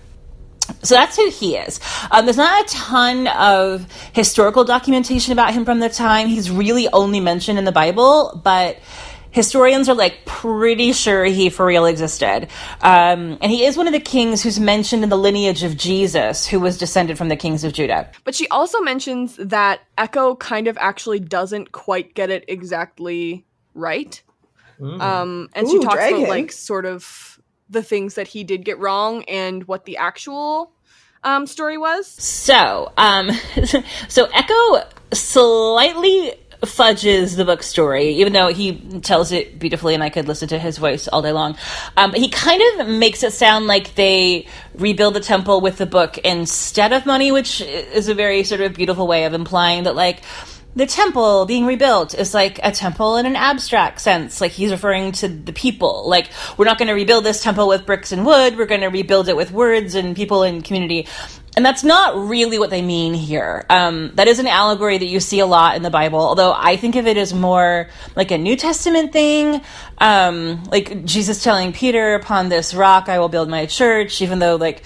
So 0.82 0.94
that's 0.94 1.16
who 1.16 1.28
he 1.30 1.56
is. 1.56 1.80
Um, 2.10 2.26
there's 2.26 2.36
not 2.36 2.64
a 2.64 2.74
ton 2.74 3.26
of 3.26 3.86
historical 4.12 4.64
documentation 4.64 5.32
about 5.32 5.52
him 5.52 5.64
from 5.64 5.80
the 5.80 5.88
time. 5.88 6.28
He's 6.28 6.50
really 6.50 6.88
only 6.92 7.20
mentioned 7.20 7.58
in 7.58 7.64
the 7.64 7.72
Bible, 7.72 8.40
but 8.44 8.78
historians 9.30 9.88
are 9.88 9.94
like 9.94 10.24
pretty 10.24 10.92
sure 10.92 11.24
he 11.24 11.50
for 11.50 11.66
real 11.66 11.86
existed. 11.86 12.48
Um, 12.80 13.38
and 13.40 13.50
he 13.50 13.64
is 13.64 13.76
one 13.76 13.86
of 13.86 13.92
the 13.92 14.00
kings 14.00 14.42
who's 14.42 14.60
mentioned 14.60 15.02
in 15.02 15.08
the 15.08 15.18
lineage 15.18 15.62
of 15.62 15.76
Jesus, 15.76 16.46
who 16.46 16.60
was 16.60 16.78
descended 16.78 17.18
from 17.18 17.28
the 17.28 17.36
kings 17.36 17.64
of 17.64 17.72
Judah. 17.72 18.10
But 18.24 18.34
she 18.34 18.48
also 18.48 18.80
mentions 18.80 19.36
that 19.36 19.80
Eko 19.98 20.38
kind 20.38 20.68
of 20.68 20.76
actually 20.78 21.20
doesn't 21.20 21.72
quite 21.72 22.14
get 22.14 22.30
it 22.30 22.44
exactly 22.48 23.44
right. 23.74 24.22
Um, 24.82 25.50
and 25.54 25.68
she 25.68 25.78
talks 25.78 25.96
drag 25.96 26.14
about 26.14 26.28
like 26.28 26.52
sort 26.52 26.86
of 26.86 27.38
the 27.68 27.82
things 27.82 28.14
that 28.14 28.28
he 28.28 28.44
did 28.44 28.64
get 28.64 28.78
wrong 28.78 29.24
and 29.24 29.64
what 29.68 29.84
the 29.84 29.98
actual 29.98 30.72
um, 31.22 31.46
story 31.46 31.76
was. 31.76 32.06
So, 32.06 32.92
um, 32.96 33.30
so 34.08 34.26
Eko 34.26 34.84
slightly 35.12 36.34
fudges 36.62 37.36
the 37.36 37.44
book 37.44 37.62
story, 37.62 38.14
even 38.16 38.32
though 38.32 38.48
he 38.48 38.78
tells 39.00 39.32
it 39.32 39.58
beautifully, 39.58 39.94
and 39.94 40.02
I 40.02 40.10
could 40.10 40.28
listen 40.28 40.48
to 40.48 40.58
his 40.58 40.78
voice 40.78 41.08
all 41.08 41.22
day 41.22 41.32
long. 41.32 41.56
Um, 41.96 42.12
he 42.12 42.28
kind 42.28 42.80
of 42.80 42.88
makes 42.88 43.22
it 43.22 43.32
sound 43.32 43.66
like 43.66 43.94
they 43.94 44.46
rebuild 44.74 45.14
the 45.14 45.20
temple 45.20 45.60
with 45.60 45.78
the 45.78 45.86
book 45.86 46.18
instead 46.18 46.92
of 46.92 47.06
money, 47.06 47.32
which 47.32 47.60
is 47.60 48.08
a 48.08 48.14
very 48.14 48.44
sort 48.44 48.60
of 48.60 48.74
beautiful 48.74 49.06
way 49.06 49.24
of 49.24 49.32
implying 49.32 49.84
that, 49.84 49.94
like, 49.94 50.22
the 50.76 50.86
temple 50.86 51.46
being 51.46 51.66
rebuilt 51.66 52.14
is 52.14 52.32
like 52.32 52.60
a 52.62 52.70
temple 52.70 53.16
in 53.16 53.26
an 53.26 53.34
abstract 53.34 54.00
sense. 54.00 54.40
Like 54.40 54.52
he's 54.52 54.70
referring 54.70 55.12
to 55.12 55.28
the 55.28 55.52
people. 55.52 56.08
Like 56.08 56.30
we're 56.56 56.64
not 56.64 56.78
going 56.78 56.88
to 56.88 56.94
rebuild 56.94 57.24
this 57.24 57.42
temple 57.42 57.66
with 57.66 57.86
bricks 57.86 58.12
and 58.12 58.24
wood. 58.24 58.56
We're 58.56 58.66
going 58.66 58.82
to 58.82 58.88
rebuild 58.88 59.28
it 59.28 59.36
with 59.36 59.50
words 59.50 59.94
and 59.94 60.14
people 60.14 60.44
and 60.44 60.62
community. 60.62 61.08
And 61.56 61.66
that's 61.66 61.82
not 61.82 62.16
really 62.28 62.60
what 62.60 62.70
they 62.70 62.80
mean 62.80 63.12
here. 63.12 63.66
Um, 63.68 64.12
that 64.14 64.28
is 64.28 64.38
an 64.38 64.46
allegory 64.46 64.98
that 64.98 65.06
you 65.06 65.18
see 65.18 65.40
a 65.40 65.46
lot 65.46 65.74
in 65.74 65.82
the 65.82 65.90
Bible, 65.90 66.20
although 66.20 66.52
I 66.52 66.76
think 66.76 66.94
of 66.94 67.08
it 67.08 67.16
as 67.16 67.34
more 67.34 67.88
like 68.14 68.30
a 68.30 68.38
New 68.38 68.54
Testament 68.54 69.12
thing. 69.12 69.60
Um, 69.98 70.62
like 70.64 71.04
Jesus 71.04 71.42
telling 71.42 71.72
Peter, 71.72 72.14
upon 72.14 72.50
this 72.50 72.72
rock 72.72 73.08
I 73.08 73.18
will 73.18 73.28
build 73.28 73.48
my 73.48 73.66
church, 73.66 74.22
even 74.22 74.38
though 74.38 74.56
like 74.56 74.84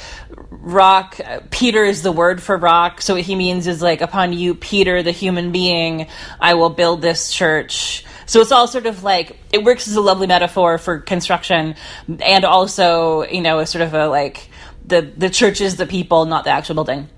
rock, 0.51 1.21
uh, 1.23 1.41
Peter 1.51 1.85
is 1.85 2.03
the 2.03 2.12
word 2.12 2.43
for 2.43 2.57
rock. 2.57 3.03
So 3.03 3.15
what 3.15 3.25
he 3.25 3.35
means 3.35 3.67
is 3.67 3.83
like, 3.83 4.01
upon 4.01 4.33
you, 4.33 4.55
Peter, 4.55 5.03
the 5.03 5.11
human 5.11 5.53
being, 5.53 6.07
I 6.41 6.55
will 6.55 6.71
build 6.71 7.03
this 7.03 7.31
church. 7.31 8.07
So 8.25 8.41
it's 8.41 8.53
all 8.53 8.67
sort 8.67 8.87
of 8.87 9.03
like, 9.05 9.39
it 9.53 9.65
works 9.65 9.87
as 9.87 9.97
a 9.97 10.01
lovely 10.01 10.27
metaphor 10.27 10.79
for 10.79 10.99
construction 10.99 11.75
and 12.21 12.47
also, 12.47 13.25
you 13.25 13.43
know, 13.43 13.59
a 13.59 13.67
sort 13.67 13.83
of 13.83 13.93
a 13.93 14.09
like, 14.09 14.49
the 14.85 15.03
the 15.16 15.30
church 15.30 15.61
is 15.61 15.76
the 15.76 15.87
people, 15.87 16.26
not 16.26 16.45
the 16.45 16.51
actual 16.51 16.74
building. 16.74 17.09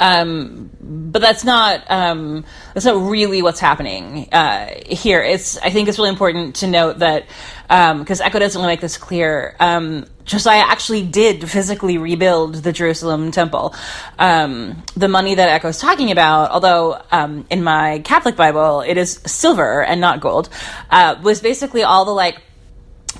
Um, 0.00 0.70
but 0.80 1.20
that's 1.20 1.44
not 1.44 1.84
um, 1.88 2.44
that's 2.74 2.86
not 2.86 3.08
really 3.08 3.42
what's 3.42 3.60
happening 3.60 4.28
uh, 4.32 4.68
here. 4.86 5.22
It's 5.22 5.56
I 5.58 5.70
think 5.70 5.88
it's 5.88 5.98
really 5.98 6.10
important 6.10 6.56
to 6.56 6.66
note 6.66 6.98
that 6.98 7.26
because 7.68 8.20
Eko 8.20 8.38
doesn't 8.38 8.60
really 8.60 8.72
make 8.72 8.80
this 8.80 8.96
clear. 8.96 9.56
Um, 9.60 10.06
Josiah 10.24 10.64
actually 10.66 11.06
did 11.06 11.48
physically 11.48 11.98
rebuild 11.98 12.56
the 12.56 12.72
Jerusalem 12.72 13.30
temple. 13.30 13.74
Um, 14.18 14.82
the 14.96 15.08
money 15.08 15.36
that 15.36 15.60
Eko's 15.60 15.78
talking 15.78 16.10
about, 16.10 16.50
although 16.50 17.00
um, 17.12 17.46
in 17.48 17.62
my 17.62 18.00
Catholic 18.00 18.34
Bible 18.34 18.80
it 18.80 18.96
is 18.96 19.20
silver 19.24 19.84
and 19.84 20.00
not 20.00 20.20
gold, 20.20 20.48
uh, 20.90 21.16
was 21.22 21.40
basically 21.40 21.84
all 21.84 22.04
the 22.04 22.12
like 22.12 22.42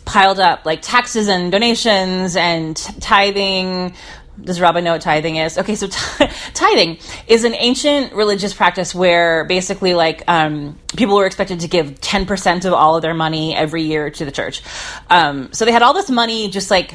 piled 0.05 0.39
up 0.39 0.65
like 0.67 0.83
taxes 0.83 1.29
and 1.29 1.51
donations 1.51 2.37
and 2.37 2.77
tithing 3.01 3.95
Does 4.43 4.61
Robyn 4.61 4.85
know 4.85 4.93
what 4.93 5.01
tithing 5.01 5.37
is? 5.37 5.57
Okay, 5.57 5.75
so 5.77 5.87
t- 5.87 6.27
tithing 6.55 6.99
is 7.27 7.45
an 7.45 7.55
ancient 7.55 8.13
religious 8.13 8.53
practice 8.53 8.95
where 8.95 9.45
basically, 9.45 9.95
like, 9.95 10.23
um, 10.29 10.79
people 10.95 11.17
were 11.17 11.25
expected 11.25 11.61
to 11.61 11.69
give 11.69 12.01
10% 12.01 12.65
of 12.67 12.75
all 12.75 12.97
of 12.97 13.03
their 13.03 13.15
money 13.15 13.57
every 13.57 13.83
year 13.83 14.11
to 14.11 14.25
the 14.27 14.31
church. 14.31 14.63
Um, 15.09 15.53
so 15.53 15.65
they 15.65 15.73
had 15.73 15.83
all 15.83 15.95
this 15.95 16.11
money 16.11 16.51
just 16.51 16.71
like 16.71 16.95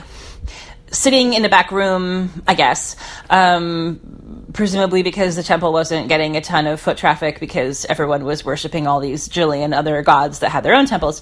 sitting 0.91 1.33
in 1.33 1.41
the 1.41 1.49
back 1.49 1.71
room, 1.71 2.43
I 2.47 2.53
guess, 2.53 2.95
um, 3.29 4.40
presumably 4.53 5.03
because 5.03 5.35
the 5.35 5.43
temple 5.43 5.71
wasn't 5.71 6.07
getting 6.07 6.35
a 6.35 6.41
ton 6.41 6.67
of 6.67 6.79
foot 6.79 6.97
traffic 6.97 7.39
because 7.39 7.85
everyone 7.85 8.23
was 8.23 8.43
worshiping 8.43 8.87
all 8.87 8.99
these 8.99 9.29
jillion 9.29 9.75
other 9.75 10.01
gods 10.01 10.39
that 10.39 10.49
had 10.49 10.63
their 10.63 10.75
own 10.75 10.85
temples. 10.85 11.21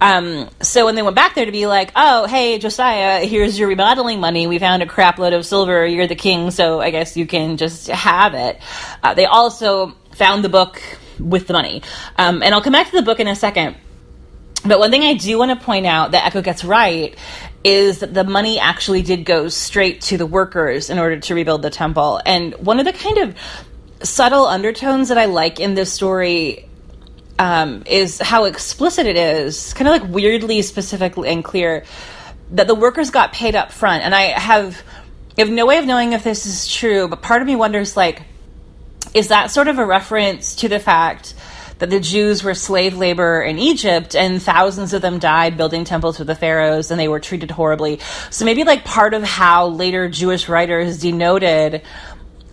Um, 0.00 0.48
so 0.60 0.84
when 0.84 0.94
they 0.94 1.02
went 1.02 1.16
back 1.16 1.34
there 1.34 1.46
to 1.46 1.52
be 1.52 1.66
like, 1.66 1.92
oh, 1.96 2.26
hey, 2.26 2.58
Josiah, 2.58 3.24
here's 3.24 3.58
your 3.58 3.68
remodeling 3.68 4.20
money. 4.20 4.46
We 4.46 4.58
found 4.58 4.82
a 4.82 4.86
crap 4.86 5.18
load 5.18 5.32
of 5.32 5.44
silver. 5.46 5.86
You're 5.86 6.06
the 6.06 6.14
king, 6.14 6.50
so 6.50 6.80
I 6.80 6.90
guess 6.90 7.16
you 7.16 7.26
can 7.26 7.56
just 7.56 7.88
have 7.88 8.34
it. 8.34 8.60
Uh, 9.02 9.14
they 9.14 9.26
also 9.26 9.94
found 10.12 10.44
the 10.44 10.48
book 10.48 10.80
with 11.18 11.46
the 11.46 11.52
money. 11.52 11.82
Um, 12.16 12.42
and 12.42 12.54
I'll 12.54 12.62
come 12.62 12.72
back 12.72 12.90
to 12.90 12.96
the 12.96 13.02
book 13.02 13.20
in 13.20 13.28
a 13.28 13.36
second. 13.36 13.76
But 14.64 14.80
one 14.80 14.90
thing 14.90 15.02
I 15.02 15.14
do 15.14 15.38
want 15.38 15.56
to 15.56 15.64
point 15.64 15.86
out 15.86 16.12
that 16.12 16.32
Eko 16.32 16.42
gets 16.42 16.64
right 16.64 17.16
is 17.68 17.98
that 17.98 18.14
the 18.14 18.24
money 18.24 18.58
actually 18.58 19.02
did 19.02 19.26
go 19.26 19.48
straight 19.48 20.00
to 20.00 20.16
the 20.16 20.24
workers 20.24 20.88
in 20.88 20.98
order 20.98 21.20
to 21.20 21.34
rebuild 21.34 21.60
the 21.60 21.68
temple. 21.68 22.18
And 22.24 22.54
one 22.54 22.78
of 22.78 22.86
the 22.86 22.94
kind 22.94 23.18
of 23.18 23.36
subtle 24.02 24.46
undertones 24.46 25.10
that 25.10 25.18
I 25.18 25.26
like 25.26 25.60
in 25.60 25.74
this 25.74 25.92
story 25.92 26.66
um, 27.38 27.82
is 27.84 28.20
how 28.20 28.44
explicit 28.44 29.06
it 29.06 29.18
is, 29.18 29.74
kind 29.74 29.86
of 29.86 30.00
like 30.00 30.10
weirdly 30.10 30.62
specific 30.62 31.18
and 31.18 31.44
clear, 31.44 31.84
that 32.52 32.68
the 32.68 32.74
workers 32.74 33.10
got 33.10 33.34
paid 33.34 33.54
up 33.54 33.70
front. 33.70 34.02
And 34.02 34.14
I 34.14 34.38
have, 34.38 34.82
I 35.36 35.42
have 35.42 35.50
no 35.50 35.66
way 35.66 35.76
of 35.76 35.84
knowing 35.84 36.14
if 36.14 36.24
this 36.24 36.46
is 36.46 36.72
true, 36.72 37.06
but 37.06 37.20
part 37.20 37.42
of 37.42 37.46
me 37.46 37.54
wonders 37.54 37.98
like, 37.98 38.22
is 39.12 39.28
that 39.28 39.50
sort 39.50 39.68
of 39.68 39.78
a 39.78 39.84
reference 39.84 40.56
to 40.56 40.70
the 40.70 40.80
fact 40.80 41.34
that 41.78 41.90
the 41.90 42.00
Jews 42.00 42.42
were 42.42 42.54
slave 42.54 42.96
labor 42.96 43.40
in 43.40 43.58
Egypt 43.58 44.14
and 44.14 44.42
thousands 44.42 44.92
of 44.92 45.02
them 45.02 45.18
died 45.18 45.56
building 45.56 45.84
temples 45.84 46.16
for 46.16 46.24
the 46.24 46.34
pharaohs 46.34 46.90
and 46.90 46.98
they 46.98 47.08
were 47.08 47.20
treated 47.20 47.50
horribly. 47.50 48.00
So 48.30 48.44
maybe 48.44 48.64
like 48.64 48.84
part 48.84 49.14
of 49.14 49.22
how 49.22 49.68
later 49.68 50.08
Jewish 50.08 50.48
writers 50.48 50.98
denoted 50.98 51.82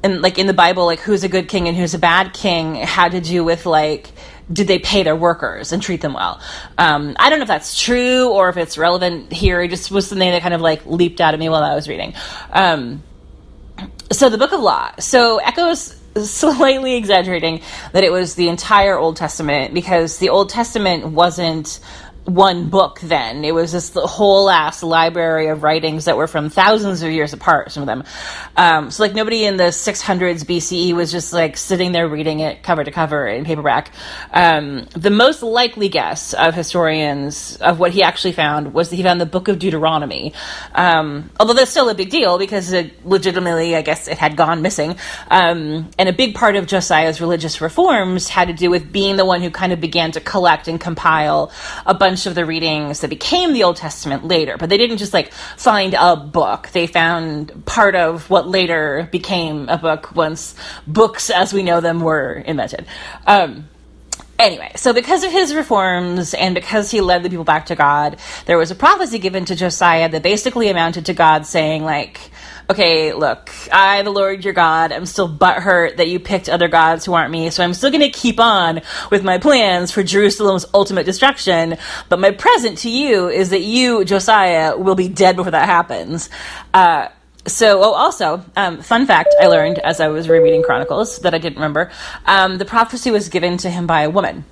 and 0.04 0.22
like 0.22 0.38
in 0.38 0.46
the 0.46 0.54
Bible, 0.54 0.86
like 0.86 1.00
who's 1.00 1.24
a 1.24 1.30
good 1.30 1.50
king 1.50 1.68
and 1.68 1.76
who's 1.76 1.96
a 1.96 2.00
bad 2.00 2.34
king 2.34 2.76
had 2.76 3.14
to 3.14 3.22
do 3.22 3.44
with 3.44 3.66
like 3.66 4.12
did 4.52 4.68
they 4.68 4.78
pay 4.78 5.02
their 5.02 5.16
workers 5.16 5.72
and 5.72 5.82
treat 5.82 6.02
them 6.02 6.14
well? 6.14 6.40
Um, 6.78 7.16
I 7.20 7.30
don't 7.32 7.40
know 7.40 7.44
if 7.44 7.48
that's 7.48 7.82
true 7.82 8.30
or 8.30 8.50
if 8.50 8.58
it's 8.58 8.78
relevant 8.78 9.32
here. 9.32 9.62
It 9.62 9.70
just 9.70 9.90
was 9.90 10.08
something 10.08 10.30
that 10.30 10.44
kind 10.44 10.54
of 10.54 10.62
like 10.62 10.86
leaped 10.86 11.20
out 11.20 11.34
at 11.34 11.40
me 11.40 11.50
while 11.50 11.64
I 11.64 11.74
was 11.74 11.88
reading. 11.90 12.14
Um, 12.52 13.02
so 14.12 14.30
the 14.30 14.38
Book 14.38 14.52
of 14.52 14.60
Law. 14.60 14.92
So 15.00 15.40
Eko's 15.40 16.00
slightly 16.24 16.96
exaggerating 16.96 17.62
that 17.92 18.04
it 18.04 18.12
was 18.12 18.36
the 18.36 18.48
entire 18.48 18.98
Old 18.98 19.18
Testament 19.18 19.74
because 19.74 20.18
the 20.18 20.30
Old 20.30 20.50
Testament 20.50 21.08
wasn't 21.08 21.80
one 22.26 22.70
book 22.70 23.00
then. 23.02 23.46
It 23.46 23.54
was 23.54 23.72
this 23.72 23.94
whole 23.94 24.50
ass 24.50 24.82
library 24.82 25.48
of 25.48 25.62
writings 25.64 26.06
that 26.06 26.18
were 26.18 26.28
from 26.28 26.50
thousands 26.50 27.04
of 27.04 27.12
years 27.12 27.34
apart, 27.34 27.72
some 27.72 27.84
of 27.84 27.88
them. 27.88 28.04
Um, 28.58 28.90
so, 28.90 29.04
like, 29.04 29.14
nobody 29.14 29.46
in 29.46 29.58
the 29.58 29.66
600s 29.66 30.44
BCE 30.44 30.94
was 30.94 31.12
just 31.12 31.34
like 31.34 31.56
sitting 31.56 31.92
there 31.92 32.08
reading 32.08 32.40
it 32.40 32.64
cover 32.64 32.84
to 32.84 32.92
cover 32.92 33.28
in 33.28 33.46
paperback. 33.46 33.92
Um, 34.34 34.88
the 34.94 35.12
most 35.12 35.44
likely 35.44 35.88
guess 35.88 36.34
of 36.34 36.56
historians 36.56 37.58
of 37.58 37.80
what 37.80 37.92
he 37.92 38.02
actually 38.02 38.34
found 38.34 38.74
was 38.74 38.90
that 38.90 38.96
he 38.96 39.04
found 39.04 39.22
the 39.22 39.26
book 39.28 39.48
of 39.48 39.60
Deuteronomy. 39.60 40.34
Um, 40.74 41.30
although 41.40 41.54
that's 41.54 41.72
still 41.72 41.90
a 41.90 41.96
big 41.96 42.10
deal 42.10 42.40
because 42.40 42.72
it 42.72 43.06
legitimately, 43.06 43.76
I 43.76 43.84
guess, 43.84 44.08
it 44.08 44.18
had 44.18 44.36
gone 44.36 44.64
missing. 44.64 44.98
Um, 45.30 45.92
and 46.00 46.10
a 46.10 46.14
big 46.14 46.34
part 46.34 46.56
of 46.56 46.66
Josiah's 46.66 47.22
religious 47.22 47.62
reforms 47.62 48.30
had 48.30 48.48
to 48.48 48.54
do 48.54 48.72
with 48.72 48.92
being 48.92 49.16
the 49.16 49.26
one 49.26 49.42
who 49.42 49.52
kind 49.52 49.72
of 49.72 49.80
began 49.80 50.12
to 50.14 50.20
collect 50.20 50.68
and 50.68 50.82
compile 50.82 51.52
a 51.86 51.94
bunch 51.94 52.15
bunch 52.16 52.28
of 52.28 52.36
the 52.36 52.46
readings 52.46 53.02
that 53.02 53.10
became 53.10 53.52
the 53.52 53.64
Old 53.64 53.76
Testament 53.76 54.24
later, 54.24 54.56
but 54.58 54.70
they 54.70 54.78
didn't 54.78 55.00
just 55.00 55.14
like 55.14 55.34
find 55.34 55.94
a 55.94 56.16
book. 56.16 56.70
They 56.70 56.88
found 56.88 57.66
part 57.66 57.94
of 57.94 58.30
what 58.30 58.48
later 58.48 59.10
became 59.12 59.68
a 59.68 59.78
book 59.78 60.16
once 60.16 60.56
books 60.88 61.30
as 61.30 61.52
we 61.52 61.62
know 61.62 61.82
them 61.82 62.00
were 62.00 62.32
invented. 62.34 62.86
Um, 63.28 63.68
Anyway, 64.38 64.70
so 64.76 64.92
because 64.92 65.24
of 65.24 65.32
his 65.32 65.56
reforms 65.56 66.34
and 66.34 66.56
because 66.56 66.92
he 66.92 67.00
led 67.00 67.24
the 67.24 67.30
people 67.30 67.46
back 67.46 67.68
to 67.68 67.76
God, 67.76 68.20
there 68.46 68.58
was 68.58 68.70
a 68.70 68.76
prophecy 68.76 69.18
given 69.18 69.46
to 69.46 69.56
Josiah 69.56 70.10
that 70.10 70.24
basically 70.24 70.68
amounted 70.68 71.06
to 71.06 71.14
God 71.14 71.46
saying, 71.46 71.86
like, 71.86 72.20
okay, 72.70 73.14
look, 73.14 73.52
I, 73.72 74.02
the 74.02 74.10
Lord 74.10 74.44
your 74.44 74.54
God, 74.54 74.92
am 74.92 75.06
still 75.06 75.30
butthurt 75.30 75.98
that 75.98 76.08
you 76.08 76.20
picked 76.20 76.50
other 76.50 76.68
gods 76.68 77.06
who 77.06 77.14
aren't 77.14 77.32
me, 77.32 77.50
so 77.50 77.64
I'm 77.64 77.74
still 77.74 77.92
going 77.92 78.02
to 78.02 78.10
keep 78.10 78.40
on 78.40 78.82
with 79.12 79.24
my 79.24 79.38
plans 79.38 79.92
for 79.92 80.04
Jerusalem's 80.04 80.66
ultimate 80.74 81.06
destruction. 81.06 81.78
But 82.10 82.20
my 82.20 82.32
present 82.32 82.80
to 82.80 82.90
you 82.90 83.30
is 83.30 83.52
that 83.52 83.62
you, 83.62 84.06
Josiah, 84.06 84.78
will 84.78 84.96
be 84.96 85.08
dead 85.08 85.36
before 85.36 85.52
that 85.52 85.68
happens. 85.68 86.30
Uh, 86.74 87.10
so, 87.48 87.84
oh, 87.84 87.94
also, 87.94 88.44
um, 88.56 88.82
fun 88.82 89.06
fact 89.06 89.36
I 89.40 89.48
learned 89.48 89.78
as 89.78 90.00
I 90.00 90.08
was 90.08 90.28
rereading 90.28 90.64
Chronicles 90.64 91.20
that 91.20 91.36
I 91.36 91.38
didn't 91.38 91.58
remember. 91.58 91.92
Um, 92.26 92.58
the 92.58 92.66
prophecy 92.66 93.12
was 93.12 93.30
given 93.30 93.58
to 93.58 93.70
him 93.70 93.86
by 93.86 94.02
a 94.02 94.10
woman 94.10 94.46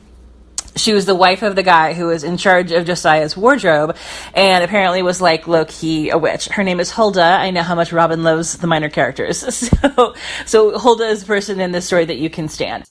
she 0.75 0.93
was 0.93 1.05
the 1.05 1.15
wife 1.15 1.41
of 1.41 1.55
the 1.55 1.63
guy 1.63 1.93
who 1.93 2.07
was 2.07 2.23
in 2.23 2.37
charge 2.37 2.71
of 2.71 2.85
Josiah's 2.85 3.37
wardrobe 3.37 3.95
and 4.33 4.63
apparently 4.63 5.01
was 5.01 5.21
like 5.21 5.47
low 5.47 5.65
key 5.65 6.09
a 6.09 6.17
witch. 6.17 6.47
Her 6.47 6.63
name 6.63 6.79
is 6.79 6.91
Hulda. 6.91 7.21
I 7.21 7.51
know 7.51 7.63
how 7.63 7.75
much 7.75 7.91
Robyn 7.91 8.23
loves 8.23 8.57
the 8.57 8.67
minor 8.67 8.89
characters. 8.89 9.43
So, 9.93 10.15
so 10.45 10.77
Huldah 10.77 11.07
is 11.07 11.21
the 11.21 11.27
person 11.27 11.59
in 11.59 11.71
this 11.71 11.85
story 11.85 12.05
that 12.05 12.17
you 12.17 12.29
can 12.29 12.47
stand. 12.47 12.85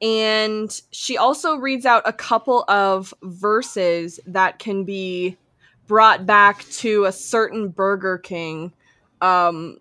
And 0.00 0.70
she 0.90 1.16
also 1.16 1.56
reads 1.56 1.86
out 1.86 2.02
a 2.06 2.12
couple 2.12 2.64
of 2.68 3.12
verses 3.22 4.20
that 4.26 4.58
can 4.58 4.84
be 4.84 5.36
brought 5.86 6.26
back 6.26 6.64
to 6.64 7.04
a 7.04 7.12
certain 7.12 7.68
Burger 7.68 8.18
King. 8.18 8.72
Um, 9.20 9.78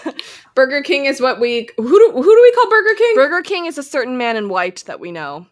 Burger 0.54 0.82
King 0.82 1.04
is 1.04 1.20
what 1.20 1.40
we 1.40 1.68
who 1.76 1.84
do, 1.84 2.12
who 2.12 2.22
do 2.22 2.42
we 2.42 2.52
call 2.52 2.70
Burger 2.70 2.94
King? 2.96 3.14
Burger 3.14 3.42
King 3.42 3.66
is 3.66 3.78
a 3.78 3.82
certain 3.82 4.16
man 4.16 4.36
in 4.36 4.48
white 4.48 4.84
that 4.86 5.00
we 5.00 5.12
know. 5.12 5.46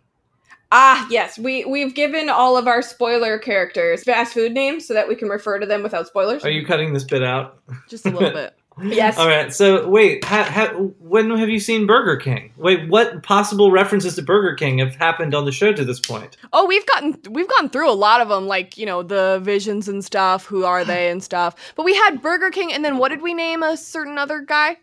Ah, 0.73 1.07
yes. 1.11 1.39
We 1.39 1.65
we've 1.65 1.95
given 1.95 2.29
all 2.29 2.57
of 2.57 2.67
our 2.67 2.83
spoiler 2.83 3.39
characters 3.39 4.03
fast 4.05 4.35
food 4.35 4.53
names 4.53 4.87
so 4.87 4.95
that 4.95 5.09
we 5.09 5.15
can 5.15 5.29
refer 5.29 5.59
to 5.59 5.67
them 5.67 5.83
without 5.83 6.07
spoilers. 6.07 6.45
Are 6.45 6.51
you 6.51 6.67
cutting 6.67 6.93
this 6.93 7.05
bit 7.05 7.23
out? 7.23 7.61
Just 7.89 8.07
a 8.07 8.11
little 8.11 8.33
bit. 8.33 8.55
Yes. 8.83 9.17
All 9.17 9.27
right. 9.27 9.53
So 9.55 9.89
wait, 9.89 10.23
ha, 10.25 10.45
ha, 10.45 10.67
when 10.99 11.31
have 11.37 11.49
you 11.49 11.59
seen 11.59 11.87
Burger 11.87 12.17
King? 12.17 12.53
Wait, 12.59 12.89
what 12.91 13.23
possible 13.23 13.71
references 13.71 14.17
to 14.17 14.23
Burger 14.23 14.55
King 14.55 14.79
have 14.79 14.95
happened 14.95 15.35
on 15.35 15.47
the 15.47 15.53
show 15.53 15.73
to 15.73 15.83
this 15.83 15.99
point? 15.99 16.37
Oh, 16.53 16.67
we've 16.67 16.85
gotten 16.85 17.19
we've 17.31 17.49
gone 17.49 17.71
through 17.71 17.91
a 17.91 17.95
lot 17.95 18.21
of 18.21 18.29
them, 18.29 18.47
like 18.47 18.77
you 18.77 18.85
know 18.85 19.03
the 19.03 19.41
visions 19.43 19.89
and 19.89 20.05
stuff. 20.05 20.45
Who 20.45 20.65
are 20.65 20.85
they 20.85 21.11
and 21.11 21.23
stuff? 21.23 21.55
But 21.75 21.85
we 21.85 21.95
had 21.95 22.21
Burger 22.21 22.51
King, 22.51 22.71
and 22.71 22.85
then 22.85 22.99
what 22.99 23.09
did 23.09 23.23
we 23.23 23.33
name 23.33 23.63
a 23.63 23.79
certain 23.79 24.19
other 24.19 24.41
guy? 24.41 24.77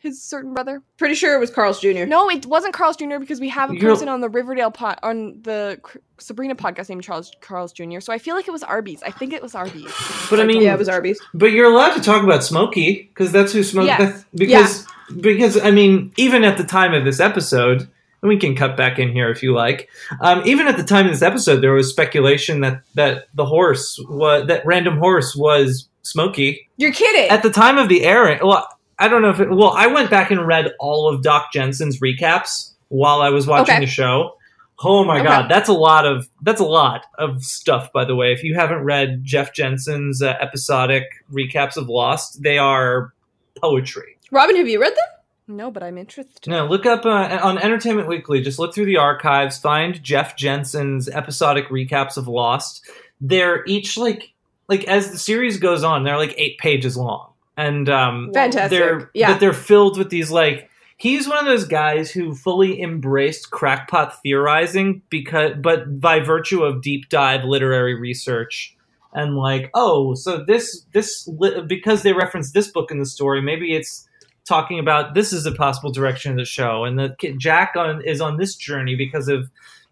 His 0.00 0.22
certain 0.22 0.54
brother. 0.54 0.82
Pretty 0.96 1.14
sure 1.14 1.34
it 1.34 1.40
was 1.40 1.50
Carl's 1.50 1.80
Jr. 1.80 2.04
No, 2.06 2.30
it 2.30 2.46
wasn't 2.46 2.72
Carl's 2.72 2.96
Jr. 2.96 3.18
because 3.18 3.40
we 3.40 3.48
have 3.48 3.70
a 3.70 3.74
You're- 3.74 3.86
person 3.86 4.08
on 4.08 4.20
the 4.20 4.28
Riverdale 4.28 4.70
pod 4.70 4.98
on 5.02 5.40
the 5.42 5.78
Cr- 5.82 5.98
Sabrina 6.18 6.54
podcast 6.54 6.88
named 6.88 7.02
Charles 7.02 7.32
Carl's 7.40 7.72
Jr. 7.72 8.00
So 8.00 8.12
I 8.12 8.18
feel 8.18 8.34
like 8.36 8.46
it 8.46 8.52
was 8.52 8.62
Arby's. 8.62 9.02
I 9.02 9.10
think 9.10 9.32
it 9.32 9.42
was 9.42 9.54
Arby's. 9.54 9.92
But 10.30 10.40
I 10.40 10.44
mean, 10.44 10.62
yeah, 10.62 10.74
it 10.74 10.78
was 10.78 10.88
Arby's. 10.88 11.20
But 11.34 11.46
you're 11.52 11.70
allowed 11.70 11.94
to 11.94 12.00
talk 12.00 12.22
about 12.22 12.44
Smokey 12.44 13.10
because 13.12 13.32
that's 13.32 13.52
who 13.52 13.62
Smokey. 13.62 13.88
Yes. 13.88 14.24
Because 14.34 14.86
because 15.20 15.60
I 15.60 15.70
mean, 15.70 16.12
even 16.16 16.44
at 16.44 16.58
the 16.58 16.64
time 16.64 16.94
of 16.94 17.04
this 17.04 17.18
episode, 17.20 17.88
and 18.20 18.28
we 18.28 18.36
can 18.36 18.56
cut 18.56 18.76
back 18.76 18.98
in 18.98 19.12
here 19.12 19.30
if 19.30 19.42
you 19.42 19.54
like. 19.54 19.88
Um, 20.20 20.42
even 20.44 20.66
at 20.68 20.76
the 20.76 20.82
time 20.84 21.06
of 21.06 21.12
this 21.12 21.22
episode, 21.22 21.60
there 21.60 21.72
was 21.72 21.90
speculation 21.90 22.60
that 22.60 22.82
that 22.94 23.26
the 23.34 23.44
horse 23.46 23.98
was 24.08 24.46
that 24.48 24.66
random 24.66 24.98
horse 24.98 25.34
was 25.36 25.88
Smokey. 26.02 26.68
You're 26.76 26.92
kidding. 26.92 27.28
At 27.30 27.42
the 27.42 27.50
time 27.50 27.78
of 27.78 27.88
the 27.88 28.04
airing, 28.04 28.38
well, 28.42 28.68
I 28.98 29.08
don't 29.08 29.22
know 29.22 29.30
if 29.30 29.40
it, 29.40 29.50
well, 29.50 29.70
I 29.70 29.86
went 29.86 30.10
back 30.10 30.30
and 30.30 30.46
read 30.46 30.72
all 30.80 31.08
of 31.12 31.22
Doc 31.22 31.52
Jensen's 31.52 32.00
recaps 32.00 32.72
while 32.88 33.20
I 33.20 33.28
was 33.30 33.46
watching 33.46 33.74
Okay. 33.76 33.84
the 33.84 33.90
show. 33.90 34.34
Oh 34.84 35.04
my 35.04 35.16
Okay. 35.18 35.24
god, 35.28 35.48
that's 35.50 35.68
a 35.68 35.72
lot 35.72 36.06
of 36.06 36.28
that's 36.42 36.60
a 36.60 36.64
lot 36.64 37.04
of 37.18 37.42
stuff. 37.44 37.92
By 37.92 38.04
the 38.04 38.14
way, 38.14 38.32
if 38.32 38.44
you 38.44 38.54
haven't 38.54 38.84
read 38.84 39.24
Jeff 39.24 39.52
Jensen's 39.52 40.22
uh, 40.22 40.34
episodic 40.40 41.04
recaps 41.32 41.76
of 41.76 41.88
Lost, 41.88 42.42
they 42.42 42.58
are 42.58 43.12
poetry. 43.60 44.16
Robyn, 44.30 44.56
have 44.56 44.68
you 44.68 44.80
read 44.80 44.92
them? 44.94 45.56
No, 45.56 45.70
but 45.70 45.82
I'm 45.82 45.96
interested. 45.98 46.48
No, 46.48 46.66
look 46.66 46.84
up 46.86 47.06
uh, 47.06 47.40
on 47.42 47.56
Entertainment 47.58 48.06
Weekly. 48.06 48.40
Just 48.42 48.58
look 48.58 48.74
through 48.74 48.84
the 48.84 48.98
archives, 48.98 49.58
find 49.58 50.00
Jeff 50.02 50.36
Jensen's 50.36 51.08
episodic 51.08 51.68
recaps 51.70 52.16
of 52.16 52.28
Lost. 52.28 52.86
They're 53.20 53.64
each 53.66 53.96
like 53.96 54.32
like 54.68 54.84
as 54.84 55.10
the 55.10 55.18
series 55.18 55.56
goes 55.58 55.82
on, 55.82 56.04
they're 56.04 56.18
like 56.18 56.34
eight 56.36 56.58
pages 56.58 56.96
long, 56.96 57.30
and 57.58 57.90
um, 57.90 58.30
Fantastic. 58.32 58.70
they're 58.70 59.10
yeah. 59.12 59.32
but 59.32 59.40
they're 59.40 59.52
filled 59.52 59.98
with 59.98 60.08
these 60.08 60.30
like 60.30 60.70
he's 60.96 61.28
one 61.28 61.36
of 61.38 61.44
those 61.44 61.64
guys 61.64 62.10
who 62.10 62.34
fully 62.34 62.80
embraced 62.80 63.50
crackpot 63.50 64.22
theorizing 64.22 65.02
because 65.10 65.52
but 65.60 66.00
by 66.00 66.20
virtue 66.20 66.62
of 66.62 66.80
deep 66.80 67.10
dive 67.10 67.44
literary 67.44 67.94
research 67.94 68.74
and 69.12 69.36
like 69.36 69.70
oh 69.74 70.14
so 70.14 70.42
this 70.44 70.86
this 70.92 71.28
because 71.66 72.02
they 72.02 72.14
reference 72.14 72.52
this 72.52 72.68
book 72.70 72.90
in 72.90 72.98
the 72.98 73.06
story 73.06 73.42
maybe 73.42 73.74
it's 73.74 74.08
talking 74.48 74.78
about 74.78 75.14
this 75.14 75.32
is 75.32 75.44
a 75.46 75.52
possible 75.52 75.92
direction 75.92 76.32
of 76.32 76.38
the 76.38 76.44
show, 76.44 76.84
and 76.84 76.98
that 76.98 77.18
Jack 77.38 77.74
on, 77.76 78.02
is 78.04 78.20
on 78.20 78.38
this 78.38 78.56
journey 78.56 78.96
because 78.96 79.28
of 79.28 79.50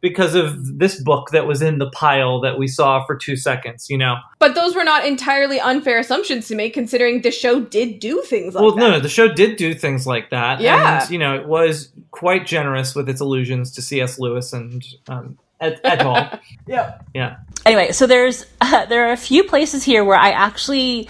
because 0.09 0.37
of 0.37 0.79
this 0.79 1.01
book 1.03 1.31
that 1.31 1.49
was 1.49 1.61
in 1.61 1.79
the 1.79 1.91
pile 1.91 2.41
that 2.41 2.57
we 2.57 2.69
saw 2.69 3.05
for 3.05 3.17
two 3.17 3.35
seconds, 3.35 3.91
you 3.91 3.99
know. 3.99 4.19
But 4.39 4.55
those 4.55 4.77
were 4.77 4.85
not 4.85 5.05
entirely 5.05 5.59
unfair 5.59 5.99
assumptions 5.99 6.47
to 6.47 6.55
make, 6.55 6.75
considering 6.75 7.23
the 7.23 7.33
show 7.33 7.59
did 7.59 7.99
do 7.99 8.23
things 8.23 8.55
like 8.55 8.63
well, 8.63 8.73
that. 8.73 8.81
no, 8.81 8.91
no, 8.93 9.01
the 9.01 9.09
show 9.09 9.27
did 9.27 9.57
do 9.57 9.75
things 9.75 10.07
like 10.07 10.31
that. 10.31 10.61
Yeah. 10.61 11.03
and, 11.03 11.11
you 11.11 11.19
know, 11.19 11.35
it 11.35 11.49
was 11.49 11.91
quite 12.13 12.47
generous 12.47 12.95
with 12.95 13.09
its 13.09 13.21
allusions 13.21 13.73
to 13.73 13.83
C.S. 13.83 14.17
Lewis 14.21 14.53
and 14.53 14.87
um, 15.09 15.39
et, 15.61 15.81
et 15.83 15.99
al. 15.99 16.39
yeah, 16.69 16.99
yeah. 17.13 17.39
Anyway, 17.65 17.91
so 17.91 18.07
there's 18.07 18.47
uh, 18.61 18.87
there 18.87 19.09
are 19.09 19.13
a 19.13 19.17
few 19.17 19.43
places 19.43 19.83
here 19.83 20.05
where 20.05 20.19
I 20.19 20.31
actually 20.31 21.09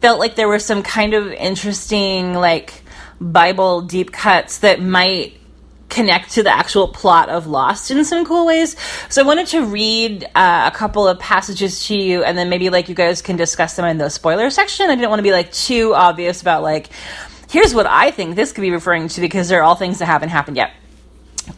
felt 0.00 0.20
like 0.20 0.36
there 0.36 0.48
were 0.48 0.60
some 0.60 0.84
kind 0.84 1.14
of 1.14 1.32
interesting 1.32 2.34
like 2.34 2.84
Bible 3.20 3.82
deep 3.82 4.12
cuts 4.12 4.58
that 4.58 4.80
might 4.80 5.40
connect 5.88 6.32
to 6.32 6.42
the 6.42 6.50
actual 6.50 6.88
plot 6.88 7.28
of 7.28 7.46
Lost 7.46 7.90
in 7.90 8.04
some 8.04 8.24
cool 8.24 8.46
ways. 8.46 8.76
So 9.08 9.22
I 9.22 9.26
wanted 9.26 9.46
to 9.48 9.64
read 9.64 10.24
uh, 10.34 10.70
a 10.72 10.76
couple 10.76 11.06
of 11.06 11.18
passages 11.18 11.86
to 11.86 11.96
you, 11.96 12.24
and 12.24 12.36
then 12.36 12.48
maybe 12.48 12.70
like 12.70 12.88
you 12.88 12.94
guys 12.94 13.22
can 13.22 13.36
discuss 13.36 13.76
them 13.76 13.84
in 13.84 13.98
the 13.98 14.08
spoiler 14.08 14.50
section. 14.50 14.90
I 14.90 14.94
didn't 14.94 15.10
want 15.10 15.20
to 15.20 15.24
be 15.24 15.32
like 15.32 15.52
too 15.52 15.94
obvious 15.94 16.40
about 16.40 16.62
like 16.62 16.88
here's 17.50 17.74
what 17.74 17.86
I 17.86 18.10
think 18.10 18.36
this 18.36 18.52
could 18.52 18.62
be 18.62 18.70
referring 18.70 19.08
to 19.08 19.20
because 19.20 19.48
they're 19.48 19.62
all 19.62 19.76
things 19.76 19.98
that 20.00 20.06
haven't 20.06 20.30
happened 20.30 20.56
yet. 20.56 20.72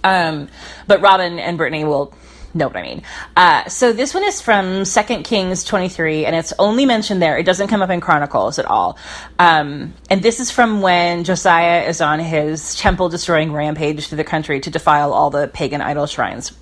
Um, 0.04 0.48
but 0.86 1.00
Robyn 1.00 1.38
and 1.38 1.56
Brittany 1.56 1.84
will 1.84 2.14
know 2.58 2.66
what 2.66 2.76
I 2.76 2.82
mean. 2.82 3.02
Uh, 3.36 3.68
so 3.68 3.92
this 3.92 4.12
one 4.12 4.24
is 4.24 4.40
from 4.40 4.84
Second 4.84 5.22
Kings 5.22 5.64
23, 5.64 6.26
and 6.26 6.36
it's 6.36 6.52
only 6.58 6.84
mentioned 6.84 7.22
there. 7.22 7.38
It 7.38 7.44
doesn't 7.44 7.68
come 7.68 7.80
up 7.80 7.90
in 7.90 8.00
Chronicles 8.00 8.58
at 8.58 8.66
all. 8.66 8.98
Um, 9.38 9.94
and 10.10 10.22
this 10.22 10.40
is 10.40 10.50
from 10.50 10.82
when 10.82 11.24
Josiah 11.24 11.88
is 11.88 12.00
on 12.00 12.18
his 12.18 12.76
temple 12.76 13.08
destroying 13.08 13.52
rampage 13.52 14.08
through 14.08 14.16
the 14.16 14.24
country 14.24 14.60
to 14.60 14.70
defile 14.70 15.12
all 15.12 15.30
the 15.30 15.48
pagan 15.48 15.80
idol 15.80 16.06
shrines. 16.06 16.52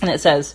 And 0.00 0.10
it 0.10 0.20
says, 0.20 0.54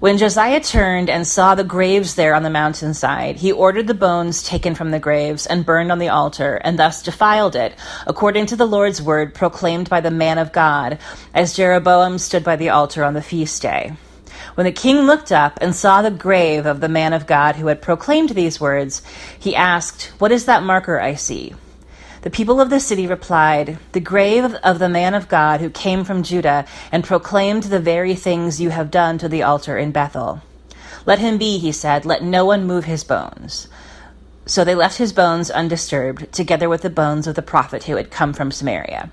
when 0.00 0.16
Josiah 0.16 0.60
turned 0.60 1.10
and 1.10 1.26
saw 1.26 1.54
the 1.54 1.64
graves 1.64 2.14
there 2.14 2.34
on 2.34 2.44
the 2.44 2.50
mountainside, 2.50 3.36
he 3.36 3.50
ordered 3.50 3.88
the 3.88 3.94
bones 3.94 4.44
taken 4.44 4.76
from 4.76 4.92
the 4.92 5.00
graves 5.00 5.44
and 5.44 5.66
burned 5.66 5.90
on 5.90 5.98
the 5.98 6.08
altar, 6.08 6.60
and 6.62 6.78
thus 6.78 7.02
defiled 7.02 7.56
it, 7.56 7.74
according 8.06 8.46
to 8.46 8.56
the 8.56 8.66
Lord's 8.66 9.02
word 9.02 9.34
proclaimed 9.34 9.90
by 9.90 10.00
the 10.00 10.10
man 10.10 10.38
of 10.38 10.52
God, 10.52 10.98
as 11.34 11.56
Jeroboam 11.56 12.18
stood 12.18 12.44
by 12.44 12.54
the 12.54 12.68
altar 12.68 13.02
on 13.02 13.14
the 13.14 13.22
feast 13.22 13.60
day. 13.60 13.92
When 14.54 14.64
the 14.66 14.72
king 14.72 14.98
looked 14.98 15.32
up 15.32 15.58
and 15.60 15.74
saw 15.74 16.02
the 16.02 16.10
grave 16.12 16.64
of 16.64 16.80
the 16.80 16.88
man 16.88 17.12
of 17.12 17.26
God 17.26 17.56
who 17.56 17.66
had 17.66 17.82
proclaimed 17.82 18.30
these 18.30 18.60
words, 18.60 19.02
he 19.38 19.56
asked, 19.56 20.12
What 20.18 20.30
is 20.30 20.44
that 20.44 20.62
marker 20.62 21.00
I 21.00 21.14
see? 21.14 21.54
The 22.22 22.30
people 22.30 22.60
of 22.60 22.70
the 22.70 22.80
city 22.80 23.06
replied, 23.06 23.78
The 23.92 24.00
grave 24.00 24.54
of 24.64 24.78
the 24.78 24.88
man 24.88 25.14
of 25.14 25.28
God 25.28 25.60
who 25.60 25.70
came 25.70 26.04
from 26.04 26.22
Judah 26.22 26.66
and 26.90 27.04
proclaimed 27.04 27.64
the 27.64 27.80
very 27.80 28.14
things 28.14 28.60
you 28.60 28.70
have 28.70 28.90
done 28.90 29.18
to 29.18 29.28
the 29.28 29.42
altar 29.44 29.78
in 29.78 29.92
Bethel. 29.92 30.42
Let 31.06 31.20
him 31.20 31.38
be, 31.38 31.58
he 31.58 31.72
said, 31.72 32.04
let 32.04 32.22
no 32.22 32.44
one 32.44 32.66
move 32.66 32.84
his 32.84 33.04
bones. 33.04 33.68
So 34.46 34.64
they 34.64 34.74
left 34.74 34.98
his 34.98 35.12
bones 35.12 35.50
undisturbed, 35.50 36.32
together 36.32 36.68
with 36.68 36.82
the 36.82 36.90
bones 36.90 37.26
of 37.26 37.34
the 37.34 37.42
prophet 37.42 37.84
who 37.84 37.96
had 37.96 38.10
come 38.10 38.32
from 38.32 38.50
Samaria. 38.50 39.10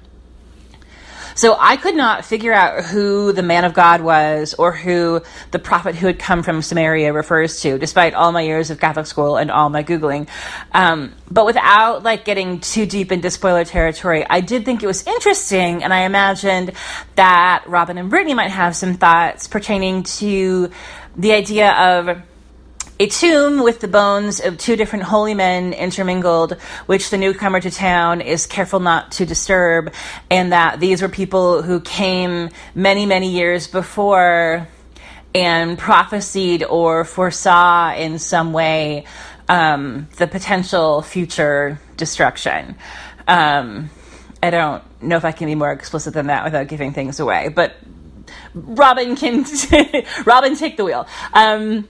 So 1.35 1.57
I 1.59 1.75
could 1.75 1.95
not 1.95 2.23
figure 2.23 2.53
out 2.53 2.85
who 2.85 3.33
the 3.33 3.43
man 3.43 3.65
of 3.65 3.73
God 3.73 3.99
was 3.99 4.53
or 4.53 4.71
who 4.71 5.21
the 5.51 5.59
prophet 5.59 5.93
who 5.93 6.07
had 6.07 6.17
come 6.17 6.43
from 6.43 6.61
Samaria 6.61 7.11
refers 7.11 7.59
to, 7.61 7.77
despite 7.77 8.13
all 8.13 8.31
my 8.31 8.41
years 8.41 8.71
of 8.71 8.79
Catholic 8.79 9.05
school 9.05 9.35
and 9.35 9.51
all 9.51 9.69
my 9.69 9.83
Googling. 9.83 10.29
Um, 10.71 11.13
but 11.29 11.45
without 11.45 12.03
like 12.03 12.23
getting 12.23 12.61
too 12.61 12.85
deep 12.85 13.11
into 13.11 13.29
spoiler 13.29 13.65
territory, 13.65 14.25
I 14.29 14.39
did 14.39 14.63
think 14.63 14.81
it 14.81 14.87
was 14.87 15.05
interesting 15.05 15.83
and 15.83 15.93
I 15.93 16.05
imagined 16.05 16.71
that 17.15 17.65
Robyn 17.67 17.97
and 17.97 18.09
Brittany 18.09 18.33
might 18.33 18.51
have 18.51 18.73
some 18.73 18.93
thoughts 18.93 19.47
pertaining 19.47 20.03
to 20.03 20.69
the 21.17 21.33
idea 21.33 21.73
of 21.73 22.21
a 22.99 23.07
tomb 23.07 23.61
with 23.61 23.81
the 23.81 23.87
bones 23.87 24.39
of 24.39 24.57
two 24.57 24.75
different 24.75 25.03
holy 25.03 25.33
men 25.33 25.73
intermingled, 25.73 26.53
which 26.85 27.09
the 27.09 27.17
newcomer 27.17 27.59
to 27.59 27.69
town 27.69 28.21
is 28.21 28.45
careful 28.45 28.79
not 28.79 29.11
to 29.13 29.25
disturb, 29.25 29.93
and 30.29 30.53
that 30.53 30.79
these 30.79 31.01
were 31.01 31.09
people 31.09 31.61
who 31.61 31.81
came 31.81 32.49
many, 32.73 33.05
many 33.05 33.31
years 33.31 33.67
before 33.67 34.67
and 35.33 35.77
prophesied 35.77 36.63
or 36.63 37.03
foresaw 37.03 37.93
in 37.93 38.17
some 38.17 38.53
way 38.53 39.03
um, 39.49 40.07
the 40.15 40.27
potential 40.27 41.01
future 41.01 41.79
destruction. 41.97 42.75
Um, 43.27 43.89
I 44.41 44.49
don't 44.49 44.83
know 45.01 45.17
if 45.17 45.25
I 45.25 45.33
can 45.33 45.47
be 45.47 45.55
more 45.55 45.71
explicit 45.71 46.13
than 46.13 46.27
that 46.27 46.45
without 46.45 46.67
giving 46.67 46.93
things 46.93 47.19
away, 47.19 47.49
but 47.49 47.75
Robyn 48.53 49.17
can 49.17 49.43
Robyn 50.25 50.55
take 50.55 50.77
the 50.77 50.85
wheel. 50.85 51.05
Um, 51.33 51.89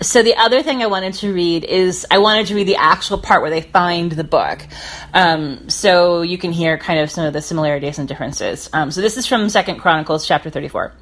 so 0.00 0.22
the 0.22 0.36
other 0.36 0.62
thing 0.62 0.82
I 0.82 0.86
wanted 0.86 1.14
to 1.14 1.32
read 1.32 1.64
is 1.64 2.06
I 2.10 2.18
wanted 2.18 2.46
to 2.48 2.54
read 2.54 2.68
the 2.68 2.76
actual 2.76 3.18
part 3.18 3.42
where 3.42 3.50
they 3.50 3.62
find 3.62 4.12
the 4.12 4.24
book, 4.24 4.66
um, 5.14 5.68
so 5.68 6.22
you 6.22 6.38
can 6.38 6.52
hear 6.52 6.78
kind 6.78 7.00
of 7.00 7.10
some 7.10 7.24
of 7.24 7.32
the 7.32 7.42
similarities 7.42 7.98
and 7.98 8.08
differences. 8.08 8.68
Um, 8.72 8.90
so 8.90 9.00
this 9.00 9.16
is 9.16 9.26
from 9.26 9.48
Second 9.48 9.78
Chronicles 9.78 10.26
chapter 10.26 10.50
thirty-four. 10.50 10.92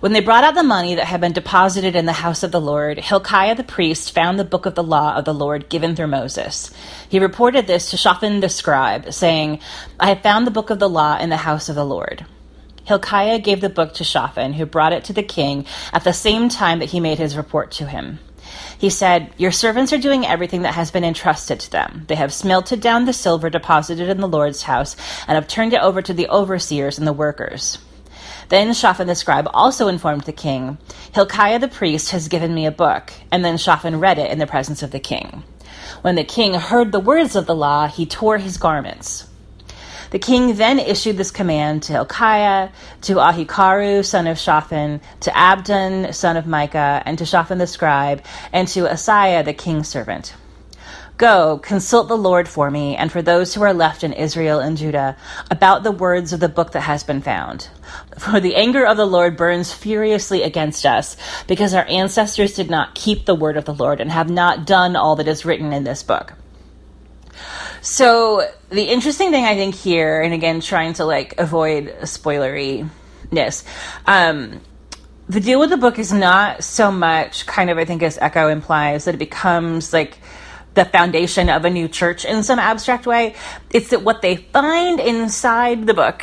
When 0.00 0.12
they 0.12 0.20
brought 0.20 0.42
out 0.42 0.56
the 0.56 0.64
money 0.64 0.96
that 0.96 1.04
had 1.04 1.20
been 1.20 1.32
deposited 1.32 1.94
in 1.94 2.06
the 2.06 2.12
house 2.12 2.42
of 2.42 2.50
the 2.50 2.60
Lord, 2.60 2.98
Hilkiah 2.98 3.54
the 3.54 3.62
priest 3.62 4.12
found 4.12 4.36
the 4.36 4.44
book 4.44 4.66
of 4.66 4.74
the 4.74 4.82
law 4.82 5.14
of 5.14 5.24
the 5.24 5.32
Lord 5.32 5.68
given 5.68 5.94
through 5.94 6.08
Moses. 6.08 6.72
He 7.08 7.20
reported 7.20 7.68
this 7.68 7.90
to 7.90 7.96
Shaphan 7.96 8.40
the 8.40 8.48
scribe, 8.48 9.12
saying, 9.12 9.60
I 10.00 10.08
have 10.08 10.22
found 10.22 10.44
the 10.44 10.50
book 10.50 10.70
of 10.70 10.80
the 10.80 10.88
law 10.88 11.18
in 11.18 11.30
the 11.30 11.36
house 11.36 11.68
of 11.68 11.76
the 11.76 11.84
Lord. 11.86 12.26
Hilkiah 12.84 13.38
gave 13.38 13.60
the 13.60 13.68
book 13.68 13.94
to 13.94 14.04
Shaphan, 14.04 14.54
who 14.54 14.66
brought 14.66 14.92
it 14.92 15.04
to 15.04 15.12
the 15.12 15.22
king 15.22 15.66
at 15.92 16.04
the 16.04 16.12
same 16.12 16.48
time 16.48 16.80
that 16.80 16.90
he 16.90 17.00
made 17.00 17.18
his 17.18 17.36
report 17.36 17.70
to 17.72 17.86
him. 17.86 18.18
He 18.78 18.90
said, 18.90 19.32
Your 19.38 19.52
servants 19.52 19.92
are 19.92 19.98
doing 19.98 20.26
everything 20.26 20.62
that 20.62 20.74
has 20.74 20.90
been 20.90 21.04
entrusted 21.04 21.60
to 21.60 21.70
them. 21.70 22.04
They 22.08 22.16
have 22.16 22.32
smelted 22.32 22.80
down 22.80 23.04
the 23.04 23.12
silver 23.12 23.48
deposited 23.48 24.08
in 24.08 24.20
the 24.20 24.28
Lord's 24.28 24.62
house 24.62 24.96
and 25.28 25.36
have 25.36 25.48
turned 25.48 25.72
it 25.72 25.80
over 25.80 26.02
to 26.02 26.12
the 26.12 26.28
overseers 26.28 26.98
and 26.98 27.06
the 27.06 27.12
workers. 27.12 27.78
Then 28.48 28.74
Shaphan 28.74 29.06
the 29.06 29.14
scribe 29.14 29.48
also 29.54 29.88
informed 29.88 30.22
the 30.22 30.32
king, 30.32 30.78
Hilkiah 31.14 31.58
the 31.58 31.68
priest 31.68 32.10
has 32.10 32.28
given 32.28 32.52
me 32.52 32.66
a 32.66 32.72
book. 32.72 33.12
And 33.30 33.44
then 33.44 33.56
Shaphan 33.56 34.00
read 34.00 34.18
it 34.18 34.30
in 34.30 34.38
the 34.38 34.46
presence 34.46 34.82
of 34.82 34.90
the 34.90 35.00
king. 35.00 35.44
When 36.02 36.16
the 36.16 36.24
king 36.24 36.54
heard 36.54 36.90
the 36.90 37.00
words 37.00 37.36
of 37.36 37.46
the 37.46 37.54
law, 37.54 37.86
he 37.86 38.04
tore 38.04 38.38
his 38.38 38.58
garments. 38.58 39.26
The 40.12 40.18
king 40.18 40.56
then 40.56 40.78
issued 40.78 41.16
this 41.16 41.30
command 41.30 41.84
to 41.84 41.94
Hilkiah, 41.94 42.68
to 43.02 43.14
Ahikam, 43.14 44.04
son 44.04 44.26
of 44.26 44.38
Shaphan, 44.38 45.00
to 45.20 45.34
Abdon, 45.34 46.12
son 46.12 46.36
of 46.36 46.46
Micah, 46.46 47.02
and 47.06 47.16
to 47.16 47.24
Shaphan 47.24 47.56
the 47.56 47.66
scribe, 47.66 48.22
and 48.52 48.68
to 48.68 48.80
Asaiah, 48.80 49.42
the 49.42 49.54
king's 49.54 49.88
servant. 49.88 50.34
Go, 51.16 51.56
consult 51.56 52.08
the 52.08 52.16
Lord 52.18 52.46
for 52.46 52.70
me, 52.70 52.94
and 52.94 53.10
for 53.10 53.22
those 53.22 53.54
who 53.54 53.62
are 53.62 53.72
left 53.72 54.04
in 54.04 54.12
Israel 54.12 54.58
and 54.58 54.76
Judah, 54.76 55.16
about 55.50 55.82
the 55.82 55.90
words 55.90 56.34
of 56.34 56.40
the 56.40 56.48
book 56.50 56.72
that 56.72 56.80
has 56.82 57.04
been 57.04 57.22
found. 57.22 57.68
For 58.18 58.38
the 58.38 58.56
anger 58.56 58.84
of 58.84 58.98
the 58.98 59.06
Lord 59.06 59.38
burns 59.38 59.72
furiously 59.72 60.42
against 60.42 60.84
us, 60.84 61.16
because 61.46 61.72
our 61.72 61.86
ancestors 61.86 62.52
did 62.52 62.68
not 62.68 62.94
keep 62.94 63.24
the 63.24 63.34
word 63.34 63.56
of 63.56 63.64
the 63.64 63.72
Lord 63.72 63.98
and 63.98 64.10
have 64.10 64.28
not 64.28 64.66
done 64.66 64.94
all 64.94 65.16
that 65.16 65.28
is 65.28 65.46
written 65.46 65.72
in 65.72 65.84
this 65.84 66.02
book. 66.02 66.34
So 67.82 68.48
the 68.70 68.84
interesting 68.84 69.32
thing 69.32 69.44
I 69.44 69.56
think 69.56 69.74
here, 69.74 70.22
and 70.22 70.32
again 70.32 70.60
trying 70.60 70.92
to 70.94 71.04
like 71.04 71.34
avoid 71.38 71.88
spoileriness, 72.02 73.64
um, 74.06 74.60
the 75.28 75.40
deal 75.40 75.58
with 75.58 75.70
the 75.70 75.76
book 75.76 75.98
is 75.98 76.12
not 76.12 76.62
so 76.62 76.92
much 76.92 77.44
kind 77.44 77.70
of 77.70 77.78
I 77.78 77.84
think 77.84 78.04
as 78.04 78.18
Eko 78.18 78.52
implies 78.52 79.06
that 79.06 79.16
it 79.16 79.18
becomes 79.18 79.92
like 79.92 80.18
the 80.74 80.84
foundation 80.84 81.48
of 81.48 81.64
a 81.64 81.70
new 81.70 81.88
church 81.88 82.24
in 82.24 82.44
some 82.44 82.60
abstract 82.60 83.04
way. 83.04 83.34
It's 83.70 83.90
that 83.90 84.02
what 84.02 84.22
they 84.22 84.36
find 84.36 85.00
inside 85.00 85.88
the 85.88 85.94
book 85.94 86.22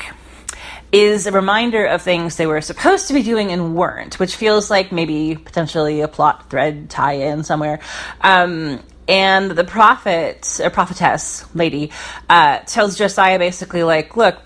is 0.94 1.28
a 1.28 1.32
reminder 1.34 1.86
of 1.86 2.02
things 2.02 2.38
they 2.38 2.48
were 2.48 2.62
supposed 2.62 3.10
to 3.10 3.14
be 3.14 3.22
doing 3.22 3.52
and 3.52 3.76
weren't, 3.76 4.18
which 4.18 4.38
feels 4.38 4.72
like 4.72 4.94
maybe 4.94 5.36
potentially 5.36 6.00
a 6.02 6.08
plot 6.08 6.50
thread 6.50 6.90
tie 6.90 7.14
in 7.14 7.44
somewhere. 7.44 7.82
Um, 8.22 8.80
and 9.10 9.50
the 9.52 9.64
prophet, 9.64 10.60
or 10.64 10.70
prophetess 10.70 11.44
lady, 11.56 11.92
uh, 12.30 12.60
tells 12.60 12.96
Josiah 12.96 13.40
basically, 13.40 13.84
like, 13.84 14.16
look, 14.16 14.38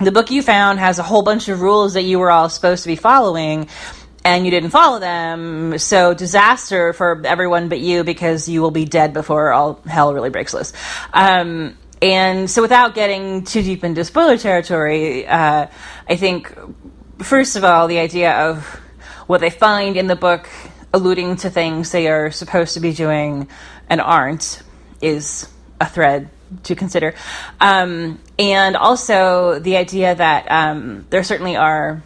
the 0.00 0.10
book 0.10 0.30
you 0.30 0.42
found 0.42 0.78
has 0.80 0.98
a 0.98 1.02
whole 1.02 1.22
bunch 1.22 1.48
of 1.48 1.60
rules 1.60 1.92
that 1.94 2.02
you 2.02 2.18
were 2.18 2.30
all 2.30 2.48
supposed 2.48 2.82
to 2.84 2.88
be 2.88 2.96
following, 2.96 3.68
and 4.24 4.46
you 4.46 4.50
didn't 4.50 4.70
follow 4.70 4.98
them. 4.98 5.78
So 5.78 6.14
disaster 6.14 6.94
for 6.94 7.22
everyone 7.26 7.68
but 7.68 7.78
you 7.78 8.04
because 8.04 8.48
you 8.48 8.62
will 8.62 8.70
be 8.70 8.86
dead 8.86 9.12
before 9.12 9.52
all 9.52 9.80
hell 9.86 10.14
really 10.14 10.30
breaks 10.30 10.54
loose. 10.54 10.72
Um, 11.12 11.76
and 12.00 12.50
so, 12.50 12.62
without 12.62 12.94
getting 12.94 13.44
too 13.44 13.62
deep 13.62 13.84
into 13.84 14.04
spoiler 14.04 14.38
territory, 14.38 15.26
uh, 15.26 15.66
I 16.08 16.16
think, 16.16 16.52
first 17.18 17.56
of 17.56 17.64
all, 17.64 17.86
the 17.86 17.98
idea 17.98 18.32
of 18.48 18.64
what 19.26 19.40
they 19.40 19.50
find 19.50 19.96
in 19.96 20.06
the 20.06 20.16
book 20.16 20.48
alluding 20.94 21.34
to 21.34 21.50
things 21.50 21.90
they 21.90 22.08
are 22.08 22.30
supposed 22.30 22.74
to 22.74 22.80
be 22.80 22.92
doing 22.92 23.48
and 23.88 24.00
aren't 24.00 24.62
is 25.00 25.48
a 25.80 25.86
thread 25.86 26.30
to 26.64 26.74
consider. 26.74 27.14
Um, 27.60 28.20
and 28.38 28.76
also 28.76 29.58
the 29.58 29.76
idea 29.76 30.14
that 30.14 30.46
um, 30.50 31.06
there 31.10 31.22
certainly 31.22 31.56
are 31.56 32.02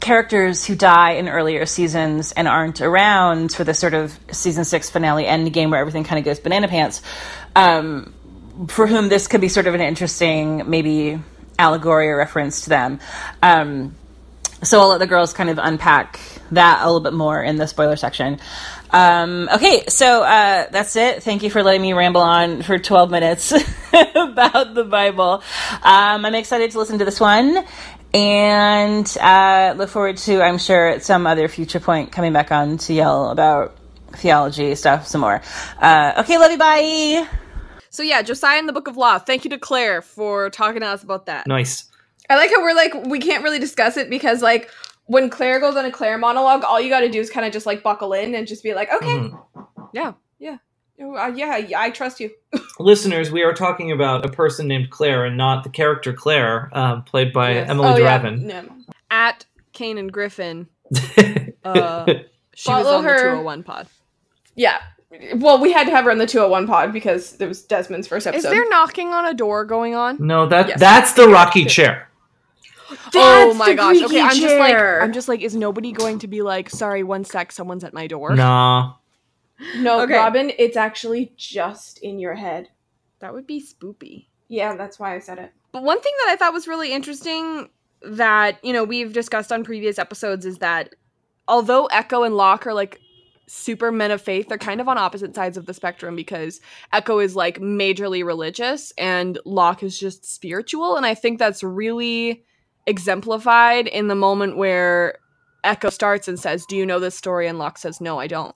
characters 0.00 0.64
who 0.64 0.74
die 0.74 1.12
in 1.12 1.28
earlier 1.28 1.64
seasons 1.64 2.32
and 2.32 2.48
aren't 2.48 2.80
around 2.80 3.52
for 3.52 3.62
the 3.62 3.72
sort 3.72 3.94
of 3.94 4.18
season 4.32 4.64
six 4.64 4.90
finale 4.90 5.26
end 5.26 5.52
game 5.52 5.70
where 5.70 5.80
everything 5.80 6.02
kind 6.02 6.18
of 6.18 6.24
goes 6.24 6.40
banana 6.40 6.66
pants. 6.66 7.02
Um, 7.54 8.12
for 8.68 8.86
whom 8.86 9.08
this 9.08 9.28
could 9.28 9.40
be 9.40 9.48
sort 9.48 9.66
of 9.66 9.74
an 9.74 9.80
interesting, 9.80 10.68
maybe 10.68 11.20
allegory 11.58 12.08
or 12.08 12.16
reference 12.16 12.62
to 12.62 12.68
them. 12.68 13.00
Um, 13.42 13.94
so 14.62 14.80
I'll 14.80 14.88
let 14.88 14.98
the 14.98 15.06
girls 15.06 15.32
kind 15.32 15.50
of 15.50 15.58
unpack 15.58 16.20
that 16.52 16.82
a 16.82 16.86
little 16.86 17.00
bit 17.00 17.14
more 17.14 17.42
in 17.42 17.56
the 17.56 17.66
spoiler 17.66 17.96
section. 17.96 18.40
Um, 18.92 19.48
okay, 19.54 19.84
so 19.88 20.22
uh, 20.22 20.68
that's 20.70 20.96
it. 20.96 21.22
Thank 21.22 21.42
you 21.42 21.50
for 21.50 21.62
letting 21.62 21.82
me 21.82 21.94
ramble 21.94 22.20
on 22.20 22.62
for 22.62 22.78
12 22.78 23.10
minutes 23.10 23.52
about 23.92 24.74
the 24.74 24.84
Bible. 24.84 25.42
Um, 25.82 26.24
I'm 26.24 26.34
excited 26.34 26.70
to 26.72 26.78
listen 26.78 26.98
to 26.98 27.04
this 27.04 27.18
one 27.18 27.64
and 28.14 29.16
uh, 29.20 29.74
look 29.76 29.88
forward 29.88 30.18
to, 30.18 30.42
I'm 30.42 30.58
sure, 30.58 30.88
at 30.88 31.02
some 31.02 31.26
other 31.26 31.48
future 31.48 31.80
point 31.80 32.12
coming 32.12 32.32
back 32.32 32.52
on 32.52 32.76
to 32.78 32.92
yell 32.92 33.30
about 33.30 33.76
theology 34.12 34.74
stuff 34.74 35.06
some 35.06 35.22
more. 35.22 35.40
Uh, 35.80 36.14
okay, 36.18 36.36
love 36.38 36.50
you, 36.50 36.58
bye. 36.58 37.26
So 37.88 38.02
yeah, 38.02 38.22
Josiah 38.22 38.58
in 38.58 38.66
the 38.66 38.72
Book 38.72 38.88
of 38.88 38.96
Law. 38.96 39.18
Thank 39.18 39.44
you 39.44 39.50
to 39.50 39.58
Claire 39.58 40.02
for 40.02 40.50
talking 40.50 40.80
to 40.80 40.86
us 40.86 41.02
about 41.02 41.26
that. 41.26 41.46
Nice. 41.46 41.84
I 42.30 42.36
like 42.36 42.50
how 42.50 42.62
we're 42.62 42.74
like 42.74 42.94
we 43.06 43.18
can't 43.18 43.42
really 43.44 43.58
discuss 43.58 43.96
it 43.96 44.08
because 44.08 44.40
like 44.40 44.70
when 45.12 45.28
Claire 45.30 45.60
goes 45.60 45.76
on 45.76 45.84
a 45.84 45.90
Claire 45.90 46.16
monologue, 46.18 46.64
all 46.64 46.80
you 46.80 46.88
got 46.88 47.00
to 47.00 47.08
do 47.10 47.20
is 47.20 47.28
kind 47.30 47.46
of 47.46 47.52
just 47.52 47.66
like 47.66 47.82
buckle 47.82 48.12
in 48.14 48.34
and 48.34 48.46
just 48.46 48.62
be 48.62 48.72
like, 48.74 48.92
okay, 48.92 49.06
Mhm. 49.06 49.42
Yeah, 49.92 50.12
yeah. 50.38 50.56
uh, 51.00 51.32
yeah, 51.34 51.56
yeah, 51.58 51.80
I 51.80 51.90
trust 51.90 52.18
you. 52.20 52.30
Listeners, 52.78 53.30
we 53.30 53.42
are 53.42 53.52
talking 53.52 53.92
about 53.92 54.24
a 54.24 54.28
person 54.30 54.66
named 54.68 54.90
Claire 54.90 55.24
and 55.26 55.36
not 55.36 55.64
the 55.64 55.70
character 55.70 56.12
Claire, 56.12 56.70
um, 56.72 57.02
played 57.04 57.32
by 57.32 57.52
Yes. 57.52 57.68
Emilie 57.70 57.92
Oh. 57.92 57.96
de 57.98 58.04
Ravin. 58.04 58.48
Yeah. 58.48 58.62
At 59.10 59.44
Kane 59.72 59.98
and 59.98 60.10
Griffin, 60.12 60.68
uh, 61.64 62.04
she 62.54 62.70
was 62.70 62.84
Follow 62.84 62.98
on 62.98 63.04
her. 63.04 63.14
the 63.14 63.22
201 63.22 63.62
pod. 63.62 63.86
Yeah. 64.54 64.78
Well, 65.36 65.60
we 65.60 65.72
had 65.72 65.84
to 65.84 65.90
have 65.90 66.04
her 66.06 66.10
on 66.10 66.16
the 66.18 66.26
201 66.26 66.66
pod 66.66 66.92
because 66.92 67.38
it 67.38 67.46
was 67.46 67.62
Desmond's 67.62 68.06
first 68.08 68.26
episode. 68.26 68.38
Is 68.38 68.44
episode. 68.46 68.56
there 68.62 68.68
knocking 68.70 69.08
on 69.12 69.26
a 69.26 69.34
door 69.34 69.64
going 69.66 69.94
on? 69.94 70.16
no, 70.18 70.46
that 70.46 70.68
Yes. 70.68 70.80
that's 70.80 71.12
the 71.12 71.28
Rocky 71.28 71.66
chair. 71.66 72.08
oh 73.14 73.54
my 73.54 73.70
the 73.70 73.74
gosh. 73.74 74.02
Okay, 74.02 74.20
I'm 74.20 74.36
just 74.36 74.58
like. 74.58 74.76
I'm 74.76 75.12
just 75.12 75.28
like 75.28 75.40
is 75.40 75.54
nobody 75.54 75.92
going 75.92 76.18
to 76.20 76.28
be 76.28 76.42
like, 76.42 76.70
"Sorry, 76.70 77.02
one 77.02 77.24
sec, 77.24 77.52
someone's 77.52 77.84
at 77.84 77.94
my 77.94 78.06
door." 78.06 78.34
Nah. 78.34 78.94
no, 79.76 80.02
Okay. 80.02 80.14
Robyn, 80.14 80.52
it's 80.58 80.76
actually 80.76 81.32
just 81.36 81.98
in 81.98 82.18
your 82.18 82.34
head. 82.34 82.68
That 83.20 83.34
would 83.34 83.46
be 83.46 83.62
spoopy. 83.62 84.26
Yeah, 84.48 84.76
that's 84.76 84.98
why 84.98 85.14
I 85.14 85.18
said 85.18 85.38
it. 85.38 85.52
But 85.70 85.84
one 85.84 86.00
thing 86.00 86.12
that 86.24 86.32
I 86.32 86.36
thought 86.36 86.52
was 86.52 86.68
really 86.68 86.92
interesting 86.92 87.70
that, 88.02 88.58
you 88.62 88.72
know, 88.72 88.84
we've 88.84 89.12
discussed 89.12 89.52
on 89.52 89.64
previous 89.64 89.98
episodes 89.98 90.44
is 90.44 90.58
that 90.58 90.94
although 91.48 91.88
Eko 91.88 92.26
and 92.26 92.36
Locke 92.36 92.66
are 92.66 92.74
like 92.74 93.00
super 93.46 93.92
men 93.92 94.10
of 94.10 94.20
faith, 94.20 94.48
they're 94.48 94.58
kind 94.58 94.80
of 94.80 94.88
on 94.88 94.98
opposite 94.98 95.34
sides 95.34 95.56
of 95.56 95.66
the 95.66 95.74
spectrum 95.74 96.16
because 96.16 96.60
Eko 96.92 97.24
is 97.24 97.36
like 97.36 97.60
majorly 97.60 98.24
religious 98.24 98.92
and 98.98 99.38
Locke 99.44 99.82
is 99.82 99.98
just 99.98 100.24
spiritual. 100.24 100.96
And 100.96 101.06
I 101.06 101.14
think 101.14 101.38
that's 101.38 101.62
really 101.62 102.44
exemplified 102.86 103.86
in 103.88 104.08
the 104.08 104.14
moment 104.14 104.56
where 104.56 105.18
Eko 105.64 105.92
starts 105.92 106.28
and 106.28 106.38
says, 106.38 106.64
Do 106.66 106.76
you 106.76 106.84
know 106.86 106.98
this 106.98 107.14
story? 107.16 107.46
And 107.48 107.58
Locke 107.58 107.78
says, 107.78 108.00
No, 108.00 108.18
I 108.18 108.26
don't. 108.26 108.54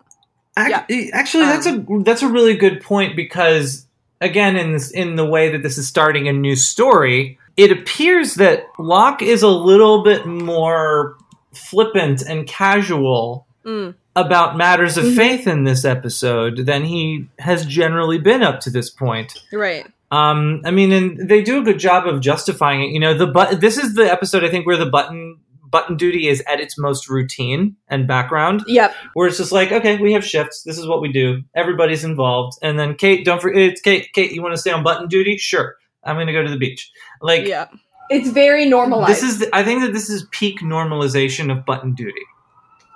Ac- 0.58 1.10
Actually, 1.12 1.44
that's 1.44 1.66
a 1.66 1.84
that's 2.02 2.22
a 2.22 2.28
really 2.28 2.56
good 2.56 2.80
point 2.82 3.14
because 3.14 3.86
again, 4.20 4.56
in 4.56 4.72
this 4.72 4.90
in 4.90 5.16
the 5.16 5.26
way 5.26 5.50
that 5.50 5.62
this 5.62 5.76
is 5.78 5.86
starting 5.86 6.28
a 6.28 6.32
new 6.32 6.56
story, 6.56 7.38
it 7.56 7.70
appears 7.70 8.34
that 8.36 8.64
Locke 8.78 9.20
is 9.22 9.42
a 9.42 9.48
little 9.48 10.02
bit 10.02 10.26
more 10.26 11.16
flippant 11.52 12.22
and 12.22 12.46
casual 12.46 13.46
Mm. 13.64 13.94
about 14.14 14.56
matters 14.56 14.96
of 14.96 15.04
Mhm. 15.04 15.16
faith 15.16 15.46
in 15.48 15.64
this 15.64 15.84
episode 15.84 16.66
than 16.66 16.84
he 16.84 17.26
has 17.40 17.66
generally 17.66 18.16
been 18.18 18.40
up 18.42 18.60
to 18.60 18.70
this 18.70 18.88
point. 18.90 19.34
Right. 19.52 19.86
Um, 20.10 20.62
I 20.64 20.70
mean, 20.70 20.92
and 20.92 21.28
they 21.28 21.42
do 21.42 21.58
a 21.58 21.62
good 21.62 21.78
job 21.78 22.06
of 22.06 22.20
justifying 22.20 22.82
it. 22.82 22.90
You 22.90 23.00
know, 23.00 23.14
the 23.14 23.26
but 23.26 23.60
this 23.60 23.76
is 23.76 23.94
the 23.94 24.10
episode 24.10 24.44
I 24.44 24.48
think 24.50 24.66
where 24.66 24.76
the 24.76 24.86
button 24.86 25.38
button 25.68 25.96
duty 25.96 26.28
is 26.28 26.42
at 26.46 26.60
its 26.60 26.78
most 26.78 27.08
routine 27.10 27.76
and 27.88 28.06
background 28.06 28.62
Yep. 28.68 28.94
where 29.14 29.26
it's 29.26 29.36
just 29.36 29.50
like, 29.50 29.72
okay, 29.72 29.96
we 29.98 30.12
have 30.12 30.24
shifts. 30.24 30.62
This 30.62 30.78
is 30.78 30.86
what 30.86 31.00
we 31.02 31.10
do. 31.10 31.42
Everybody's 31.56 32.04
involved. 32.04 32.56
And 32.62 32.78
then 32.78 32.94
Kate, 32.94 33.24
don't 33.24 33.42
forget, 33.42 33.60
it's 33.60 33.80
Kate. 33.80 34.08
Kate, 34.14 34.30
you 34.30 34.40
want 34.42 34.54
to 34.54 34.60
stay 34.60 34.70
on 34.70 34.84
button 34.84 35.08
duty? 35.08 35.36
Sure. 35.36 35.74
I'm 36.04 36.14
going 36.16 36.28
to 36.28 36.32
go 36.32 36.42
to 36.42 36.48
the 36.50 36.56
beach. 36.56 36.88
Like, 37.20 37.46
Yeah. 37.46 37.66
It's 38.08 38.30
very 38.30 38.66
normalized. 38.66 39.10
this 39.10 39.24
is, 39.24 39.40
the, 39.40 39.50
I 39.52 39.64
think 39.64 39.82
that 39.82 39.92
this 39.92 40.08
is 40.08 40.24
peak 40.30 40.60
normalization 40.60 41.50
of 41.50 41.66
button 41.66 41.92
duty. 41.94 42.22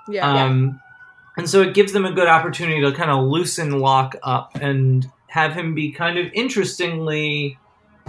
Yeah. 0.07 0.45
Um, 0.45 0.79
and 1.35 1.49
so 1.49 1.61
it 1.61 1.73
gives 1.73 1.91
them 1.91 2.05
a 2.05 2.11
good 2.13 2.29
opportunity 2.29 2.79
to 2.81 2.93
kind 2.93 3.11
of 3.11 3.25
loosen 3.25 3.79
Locke 3.79 4.15
up 4.23 4.51
and 4.61 5.05
have 5.31 5.53
him 5.53 5.73
be 5.73 5.91
kind 5.91 6.17
of 6.17 6.27
interestingly 6.33 7.57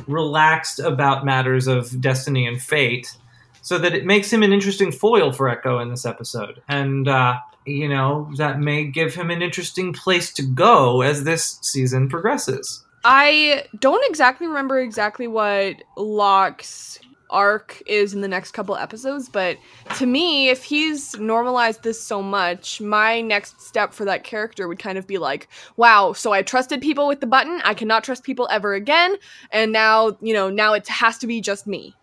relaxed 0.08 0.80
about 0.80 1.24
matters 1.24 1.68
of 1.68 2.00
destiny 2.00 2.46
and 2.46 2.60
fate, 2.60 3.16
so 3.60 3.78
that 3.78 3.94
it 3.94 4.04
makes 4.04 4.32
him 4.32 4.42
an 4.42 4.52
interesting 4.52 4.90
foil 4.90 5.30
for 5.30 5.48
Eko 5.48 5.80
in 5.80 5.88
this 5.88 6.04
episode. 6.04 6.60
And, 6.66 7.06
uh, 7.06 7.38
you 7.64 7.88
know, 7.88 8.28
that 8.38 8.58
may 8.58 8.84
give 8.84 9.14
him 9.14 9.30
an 9.30 9.40
interesting 9.40 9.92
place 9.92 10.32
to 10.32 10.42
go 10.42 11.02
as 11.02 11.22
this 11.22 11.60
season 11.62 12.08
progresses. 12.08 12.84
I 13.04 13.66
don't 13.78 14.04
exactly 14.08 14.48
remember 14.48 14.80
exactly 14.80 15.28
what 15.28 15.76
Locke's 15.96 16.98
arc 17.32 17.82
is 17.86 18.14
in 18.14 18.20
the 18.20 18.28
next 18.28 18.52
couple 18.52 18.76
episodes, 18.76 19.28
but 19.28 19.58
to 19.96 20.06
me, 20.06 20.48
if 20.48 20.62
he's 20.62 21.18
normalized 21.18 21.82
this 21.82 22.00
so 22.00 22.22
much, 22.22 22.80
my 22.80 23.20
next 23.20 23.60
step 23.60 23.92
for 23.92 24.04
that 24.04 24.22
character 24.22 24.68
would 24.68 24.78
kind 24.78 24.98
of 24.98 25.06
be 25.06 25.18
like, 25.18 25.48
wow, 25.76 26.12
so 26.12 26.32
I 26.32 26.42
trusted 26.42 26.80
people 26.80 27.08
with 27.08 27.20
the 27.20 27.26
button, 27.26 27.60
I 27.64 27.74
cannot 27.74 28.04
trust 28.04 28.22
people 28.22 28.46
ever 28.50 28.74
again, 28.74 29.16
and 29.50 29.72
now, 29.72 30.16
you 30.20 30.34
know, 30.34 30.50
now 30.50 30.74
it 30.74 30.86
has 30.86 31.18
to 31.18 31.26
be 31.26 31.40
just 31.40 31.66
me. 31.66 31.94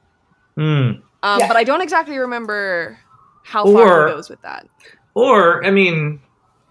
Hmm. 0.56 0.64
Um, 1.24 1.40
Yeah. 1.40 1.48
But 1.48 1.56
I 1.56 1.64
don't 1.64 1.82
exactly 1.82 2.18
remember 2.18 3.00
how 3.44 3.66
far 3.66 4.08
it 4.08 4.12
goes 4.12 4.30
with 4.30 4.42
that. 4.42 4.68
Or, 5.14 5.66
I 5.66 5.72
mean, 5.72 6.22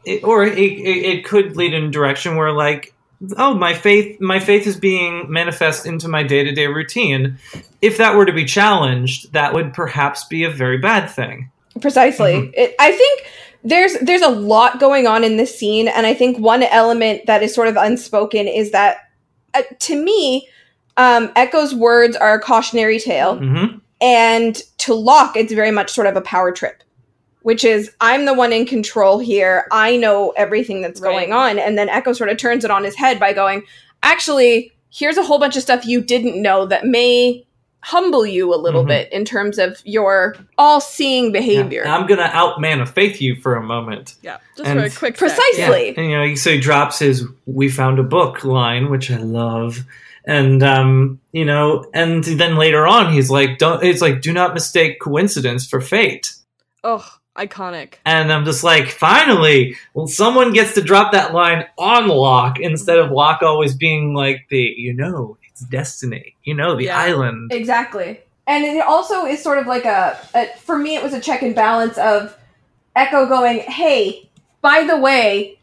it, 0.05 0.25
or 0.25 0.45
it, 0.45 0.59
it, 0.59 1.05
it 1.05 1.25
could 1.25 1.57
lead 1.57 1.75
in 1.75 1.85
a 1.85 1.91
direction 1.91 2.37
where, 2.37 2.53
like, 2.53 2.95
oh, 3.37 3.55
my 3.55 3.75
faith, 3.75 4.21
my 4.21 4.39
faith 4.41 4.67
is 4.67 4.77
being 4.77 5.31
manifest 5.31 5.87
into 5.87 6.09
my 6.09 6.23
day 6.23 6.45
to 6.45 6.53
day 6.53 6.67
routine. 6.67 7.39
If 7.83 7.99
that 7.99 8.15
were 8.17 8.27
to 8.27 8.33
be 8.33 8.45
challenged, 8.45 9.33
that 9.33 9.55
would 9.55 9.73
perhaps 9.75 10.25
be 10.25 10.45
a 10.45 10.51
very 10.51 10.79
bad 10.79 11.09
thing. 11.11 11.51
precisely 11.81 12.33
Mhm. 12.33 12.51
it, 12.55 12.75
i 12.81 12.91
think 12.91 13.25
there's 13.63 13.93
there's 14.01 14.23
a 14.23 14.29
lot 14.29 14.81
going 14.81 15.07
on 15.07 15.23
in 15.23 15.37
this 15.37 15.57
scene 15.57 15.87
and 15.87 16.07
i 16.07 16.15
think 16.15 16.37
one 16.39 16.65
element 16.65 17.25
that 17.27 17.41
is 17.41 17.55
sort 17.55 17.69
of 17.69 17.77
unspoken 17.77 18.49
is 18.49 18.73
that 18.73 18.97
uh, 19.55 19.63
to 19.79 20.03
me 20.03 20.49
um, 20.97 21.29
Eko's 21.37 21.77
words 21.77 22.17
are 22.17 22.35
a 22.35 22.41
cautionary 22.41 22.99
tale 22.99 23.37
hmm 23.39 23.79
and 24.01 24.57
to 24.79 24.95
Locke, 24.95 25.37
it's 25.37 25.53
very 25.53 25.71
much 25.73 25.91
sort 25.91 26.07
of 26.09 26.17
a 26.17 26.21
power 26.21 26.51
trip 26.53 26.83
which 27.49 27.65
is 27.65 27.91
i'm 28.01 28.27
the 28.27 28.35
one 28.35 28.53
in 28.53 28.67
control 28.67 29.19
here 29.19 29.67
i 29.73 29.97
know 29.97 30.31
everything 30.37 30.83
that's 30.83 31.01
Right. 31.01 31.11
going 31.13 31.33
on 31.33 31.59
and 31.59 31.79
then 31.79 31.89
Eko 31.89 32.15
sort 32.15 32.29
of 32.31 32.37
turns 32.37 32.63
it 32.65 32.71
on 32.71 32.85
his 32.85 32.95
head 32.95 33.19
by 33.19 33.33
going 33.33 33.63
actually 34.03 34.71
here's 34.91 35.17
a 35.17 35.23
whole 35.23 35.39
bunch 35.39 35.57
of 35.57 35.63
stuff 35.63 35.87
you 35.87 36.01
didn't 36.01 36.41
know 36.41 36.67
that 36.67 36.85
may 36.85 37.45
humble 37.83 38.27
you 38.27 38.53
a 38.53 38.57
little 38.67 38.85
Mhm. 38.85 38.89
bit 38.89 39.13
in 39.13 39.25
terms 39.25 39.59
of 39.59 39.81
your 39.85 40.37
all-seeing 40.59 41.31
behavior 41.33 41.85
I'm 41.87 42.07
going 42.07 42.19
to 42.19 42.37
out 42.37 42.61
man 42.61 42.81
of 42.81 42.91
faith 42.91 43.21
you 43.21 43.37
for 43.41 43.55
a 43.55 43.63
moment. 43.63 44.15
Yeah, 44.21 44.39
just 44.57 44.69
And- 44.69 44.81
for 44.81 44.87
a 44.87 44.91
quick 44.91 45.17
sec. 45.17 45.29
Precisely. 45.37 45.95
And, 45.97 46.11
you 46.11 46.19
know, 46.19 46.35
so 46.35 46.51
he 46.51 46.59
drops 46.59 46.99
his 46.99 47.25
"We 47.47 47.69
found 47.69 47.99
a 48.01 48.03
book" 48.03 48.45
line, 48.45 48.91
which 48.91 49.11
I 49.13 49.19
love, 49.19 49.85
and 50.27 50.61
um, 50.63 51.21
you 51.33 51.45
know, 51.45 51.87
and 51.95 52.25
then 52.25 52.57
later 52.57 52.85
on, 52.87 53.13
he's 53.13 53.31
like, 53.31 53.59
"Don't." 53.59 53.83
It's 53.85 54.03
like, 54.03 54.21
"Do 54.23 54.33
not 54.33 54.55
mistake 54.55 54.99
coincidence 55.01 55.67
for 55.67 55.81
fate." 55.81 56.33
Oh, 56.83 57.05
iconic. 57.39 57.95
And 58.05 58.33
I'm 58.33 58.45
just 58.45 58.65
like, 58.65 58.89
finally, 58.89 59.77
well, 59.95 60.07
someone 60.07 60.53
gets 60.53 60.75
to 60.75 60.83
drop 60.83 61.13
that 61.13 61.33
line 61.33 61.65
on 61.79 62.09
Locke 62.09 62.59
instead 62.61 62.99
of 62.99 63.11
Locke 63.11 63.43
always 63.43 63.75
being 63.75 64.15
like 64.15 64.47
the, 64.51 64.75
you 64.77 64.93
know, 64.93 65.39
it's 65.51 65.63
destiny, 65.63 66.37
you 66.45 66.55
know, 66.55 66.77
the 66.77 66.85
Yeah. 66.85 66.99
island. 66.99 67.53
Exactly. 67.53 68.21
And 68.47 68.65
it 68.65 68.83
also 68.83 69.27
is 69.27 69.43
sort 69.43 69.59
of 69.59 69.67
like 69.67 69.85
a, 69.85 70.19
a 70.35 70.47
for 70.59 70.79
me 70.79 70.97
it 70.97 71.03
was 71.03 71.13
a 71.13 71.21
check 71.21 71.43
and 71.43 71.55
balance 71.55 71.99
of 71.99 72.37
Eko 72.97 73.29
going, 73.29 73.61
"Hey, 73.61 74.29
by 74.63 74.85
the 74.85 74.97
way, 74.97 75.59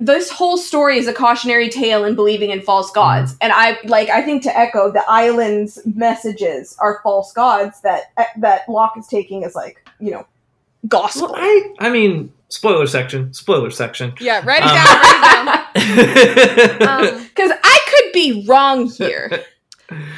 this 0.00 0.30
whole 0.30 0.58
story 0.58 0.98
is 0.98 1.06
a 1.06 1.12
cautionary 1.12 1.68
tale 1.70 2.04
in 2.04 2.16
believing 2.16 2.50
in 2.50 2.60
false 2.60 2.88
mm-hmm. 2.88 3.00
gods." 3.00 3.36
And 3.40 3.52
I 3.52 3.78
like 3.84 4.08
I 4.10 4.20
think 4.22 4.42
to 4.42 4.48
Eko, 4.50 4.92
the 4.92 5.04
island's 5.08 5.78
messages 5.86 6.76
are 6.80 7.00
false 7.04 7.32
gods 7.32 7.80
that 7.82 8.12
that 8.38 8.68
Locke 8.68 8.98
is 8.98 9.06
taking 9.06 9.44
as 9.44 9.54
like, 9.54 9.88
you 10.00 10.10
know, 10.10 10.26
gospel. 10.88 11.28
Well, 11.32 11.34
I, 11.36 11.74
I 11.80 11.90
mean, 11.90 12.32
spoiler 12.48 12.86
section, 12.86 13.32
spoiler 13.34 13.70
section. 13.70 14.14
Yeah, 14.20 14.42
write 14.44 14.62
it 14.62 14.68
Um, 14.68 14.74
down. 14.74 15.46
Write 15.46 16.58
it 16.58 16.78
down. 16.78 17.04
Um, 17.14 17.22
Because 17.28 17.50
I 17.62 17.78
could 17.88 18.12
be 18.12 18.44
wrong 18.48 18.86
here? 18.88 19.44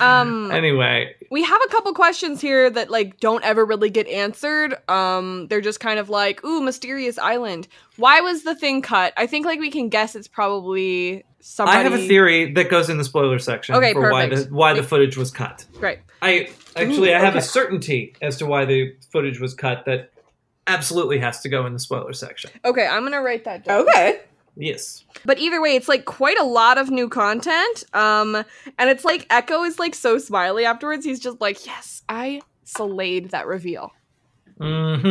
Um, 0.01 0.51
Anyway, 0.53 1.15
we 1.31 1.43
have 1.43 1.61
a 1.67 1.69
couple 1.71 1.93
questions 1.93 2.41
here 2.41 2.71
that 2.71 2.89
like 2.91 3.19
don't 3.21 3.45
ever 3.45 3.65
really 3.65 3.91
get 3.91 4.07
answered. 4.07 4.77
Um, 4.89 5.49
they're 5.49 5.61
just 5.61 5.81
kind 5.81 5.99
of 5.99 6.09
like, 6.09 6.45
ooh, 6.45 6.61
mysterious 6.63 7.19
island. 7.19 7.67
Why 7.97 8.21
was 8.21 8.45
the 8.45 8.55
thing 8.55 8.81
cut? 8.83 9.13
I 9.17 9.27
think 9.27 9.45
like 9.45 9.59
we 9.59 9.71
can 9.71 9.89
guess 9.89 10.15
it's 10.15 10.29
probably 10.29 11.25
somebody. 11.41 11.79
I 11.79 11.83
have 11.83 11.93
a 11.95 12.07
theory 12.07 12.53
that 12.53 12.71
goes 12.71 12.89
in 12.89 12.97
the 12.99 13.05
spoiler 13.05 13.39
section 13.41 13.75
Okay, 13.75 13.93
for 13.93 14.11
why 14.13 14.27
the 14.27 14.37
perfect. 14.37 14.53
why 14.53 14.73
the 14.75 14.83
footage 14.85 15.17
was 15.17 15.31
cut. 15.31 15.65
Right. 15.81 15.99
I 16.23 16.49
actually 16.77 17.11
Ooh, 17.11 17.15
I 17.17 17.19
have 17.19 17.37
a 17.37 17.43
certainty 17.43 18.15
as 18.23 18.37
to 18.39 18.47
why 18.47 18.65
the 18.67 18.95
footage 19.11 19.41
was 19.41 19.53
cut 19.55 19.85
that 19.87 20.11
absolutely 20.67 21.19
has 21.19 21.41
to 21.41 21.49
go 21.49 21.67
in 21.67 21.73
the 21.73 21.79
spoiler 21.79 22.13
section. 22.13 22.51
Okay, 22.65 22.87
I'm 22.87 23.03
gonna 23.05 23.23
write 23.23 23.45
that 23.45 23.65
down. 23.65 23.83
Okay. 23.83 24.21
Yes. 24.59 25.05
But 25.27 25.39
either 25.39 25.61
way, 25.61 25.77
it's 25.77 25.89
like 25.89 26.07
quite 26.07 26.39
a 26.39 26.45
lot 26.45 26.79
of 26.79 26.91
new 26.91 27.09
content. 27.11 27.85
Um, 27.93 28.35
and 28.79 28.89
it's 28.91 29.05
like 29.05 29.29
Eko 29.29 29.67
is 29.67 29.79
like 29.79 29.95
so 29.95 30.17
smiley 30.19 30.65
afterwards. 30.65 31.05
He's 31.05 31.21
just 31.21 31.41
like, 31.43 31.67
yes, 31.67 32.03
I 32.09 32.41
slayed 32.65 33.31
that 33.33 33.47
reveal. 33.47 33.93
Mhm. 34.59 35.03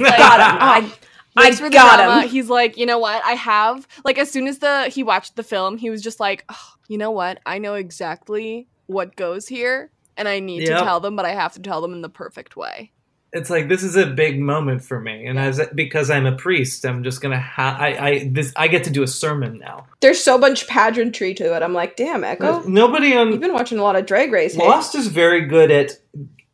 Got 0.00 0.40
him. 0.40 0.58
I, 0.60 0.92
I 1.36 1.42
Thanks 1.42 1.58
for 1.60 1.68
the 1.70 1.74
got 1.74 1.96
drama. 1.98 2.22
him. 2.22 2.28
He's 2.28 2.48
like, 2.50 2.76
you 2.76 2.86
know 2.86 2.98
what? 2.98 3.22
I 3.24 3.32
have 3.32 3.86
like 4.04 4.18
as 4.18 4.30
soon 4.30 4.48
as 4.48 4.58
the 4.58 4.88
he 4.88 5.02
watched 5.04 5.36
the 5.36 5.44
film, 5.44 5.76
he 5.78 5.90
was 5.90 6.02
just 6.02 6.18
like, 6.18 6.44
"Oh, 6.48 6.72
you 6.88 6.98
know 6.98 7.12
what? 7.12 7.38
I 7.46 7.58
know 7.58 7.74
exactly 7.74 8.66
what 8.86 9.14
goes 9.14 9.46
here, 9.46 9.92
and 10.16 10.26
I 10.26 10.40
need 10.40 10.62
Yep. 10.62 10.78
to 10.78 10.84
tell 10.84 10.98
them, 10.98 11.14
but 11.14 11.24
I 11.24 11.34
have 11.34 11.52
to 11.54 11.60
tell 11.60 11.80
them 11.80 11.92
in 11.92 12.02
the 12.02 12.08
perfect 12.08 12.56
way. 12.56 12.90
It's 13.32 13.50
like 13.50 13.68
this 13.68 13.82
is 13.82 13.94
a 13.94 14.06
big 14.06 14.40
moment 14.40 14.82
for 14.82 15.00
me, 15.00 15.26
and 15.26 15.38
as 15.38 15.60
because 15.74 16.10
I'm 16.10 16.24
a 16.24 16.34
priest, 16.34 16.84
I'm 16.86 17.04
just 17.04 17.20
gonna 17.20 17.40
ha- 17.40 17.76
I 17.78 18.08
I 18.08 18.30
this 18.32 18.52
I 18.56 18.68
get 18.68 18.84
to 18.84 18.90
do 18.90 19.02
a 19.02 19.06
sermon 19.06 19.58
now. 19.58 19.86
There's 20.00 20.22
so 20.22 20.38
much 20.38 20.66
pageantry 20.66 21.34
to 21.34 21.54
it. 21.54 21.62
I'm 21.62 21.74
like, 21.74 21.96
damn, 21.96 22.22
Eko. 22.22 22.66
Nobody 22.66 23.14
on 23.14 23.32
You've 23.32 23.40
been 23.40 23.52
watching 23.52 23.78
a 23.78 23.82
lot 23.82 23.96
of 23.96 24.06
Drag 24.06 24.32
Race. 24.32 24.54
Hey? 24.54 24.66
Lost 24.66 24.94
is 24.94 25.08
very 25.08 25.44
good 25.46 25.70
at 25.70 25.98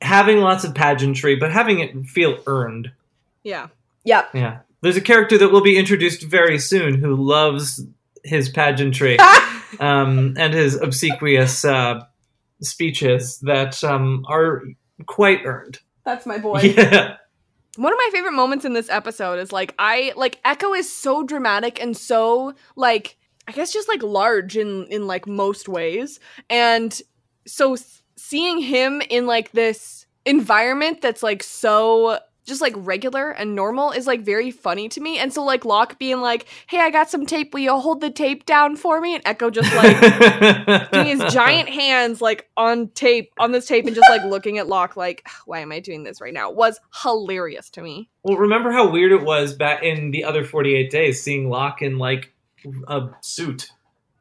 having 0.01 0.39
lots 0.39 0.65
of 0.65 0.75
pageantry, 0.75 1.37
but 1.37 1.53
having 1.53 1.79
it 1.79 2.07
feel 2.07 2.39
earned. 2.47 2.91
Yeah. 3.45 3.69
Yep. 4.05 4.31
Yeah. 4.35 4.59
There's 4.81 4.97
a 4.97 5.01
character 5.01 5.39
that 5.39 5.51
will 5.51 5.63
be 5.63 5.79
introduced 5.79 6.23
very 6.25 6.59
soon 6.59 6.95
who 6.95 7.15
loves 7.15 7.83
his 8.23 8.49
pageantry 8.51 9.19
um, 9.81 10.35
and 10.37 10.53
his 10.53 10.75
obsequious 10.75 11.65
uh, 11.65 12.03
speeches 12.61 13.39
that 13.41 13.83
um, 13.83 14.25
are 14.29 14.63
quite 15.07 15.41
earned. 15.45 15.79
That's 16.05 16.27
my 16.27 16.39
boy. 16.39 16.61
Yeah. 16.77 17.17
One 17.77 17.93
of 17.93 17.99
my 17.99 18.09
favorite 18.13 18.33
moments 18.35 18.65
in 18.65 18.73
this 18.73 18.89
episode 18.89 19.41
is 19.41 19.51
like 19.53 19.75
I 19.81 20.13
like 20.15 20.41
Eko 20.45 20.79
is 20.79 20.95
so 20.95 21.25
dramatic 21.25 21.83
and 21.83 21.97
so 21.97 22.55
like 22.77 23.17
I 23.49 23.53
guess 23.53 23.73
just 23.73 23.89
like 23.89 24.01
large 24.03 24.57
in 24.57 24.87
in 24.91 25.09
like 25.09 25.27
most 25.27 25.69
ways. 25.69 26.21
And 26.49 26.97
so 27.49 27.73
s- 27.73 28.03
seeing 28.17 28.61
him 28.61 29.03
in 29.11 29.27
like 29.27 29.51
this 29.53 30.07
environment 30.25 31.01
that's 31.03 31.23
like 31.23 31.43
so 31.43 32.21
just 32.45 32.61
like 32.61 32.75
regular 32.77 33.31
and 33.31 33.55
normal 33.55 33.91
is 33.91 34.07
like 34.07 34.21
very 34.21 34.51
funny 34.51 34.89
to 34.91 35.01
me. 35.01 35.19
And 35.19 35.33
so 35.33 35.43
like 35.43 35.65
Locke 35.65 35.99
being 35.99 36.21
like, 36.21 36.47
"Hey, 36.67 36.81
I 36.81 36.91
got 36.91 37.11
some 37.11 37.27
tape. 37.27 37.55
Will 37.55 37.61
you 37.61 37.79
hold 37.79 38.01
the 38.01 38.11
tape 38.11 38.47
down 38.47 38.77
for 38.77 39.01
me?" 39.01 39.15
And 39.15 39.25
Eko 39.25 39.51
just 39.51 39.75
like 39.75 40.91
doing 40.93 41.07
his 41.07 41.33
giant 41.33 41.69
hands 41.69 42.21
like 42.21 42.49
on 42.57 42.89
tape 42.89 43.33
on 43.39 43.53
this 43.53 43.67
tape 43.67 43.87
and 43.87 43.95
just 43.95 44.09
like 44.11 44.25
looking 44.25 44.59
at 44.59 44.69
Locke 44.69 44.97
like, 44.97 45.27
"Why 45.47 45.61
am 45.61 45.73
I 45.73 45.81
doing 45.81 46.05
this 46.05 46.21
right 46.21 46.35
now?" 46.35 46.51
was 46.51 46.79
hilarious 47.03 47.71
to 47.71 47.83
me. 47.83 48.11
Well, 48.23 48.37
remember 48.37 48.71
how 48.71 48.91
weird 48.91 49.13
it 49.13 49.23
was 49.23 49.55
back 49.55 49.83
in 49.83 50.11
the 50.11 50.25
other 50.25 50.45
48 50.45 50.91
days 50.91 51.23
seeing 51.23 51.49
Locke 51.49 51.83
in 51.83 51.99
like 51.99 52.33
a 52.89 53.09
suit. 53.21 53.71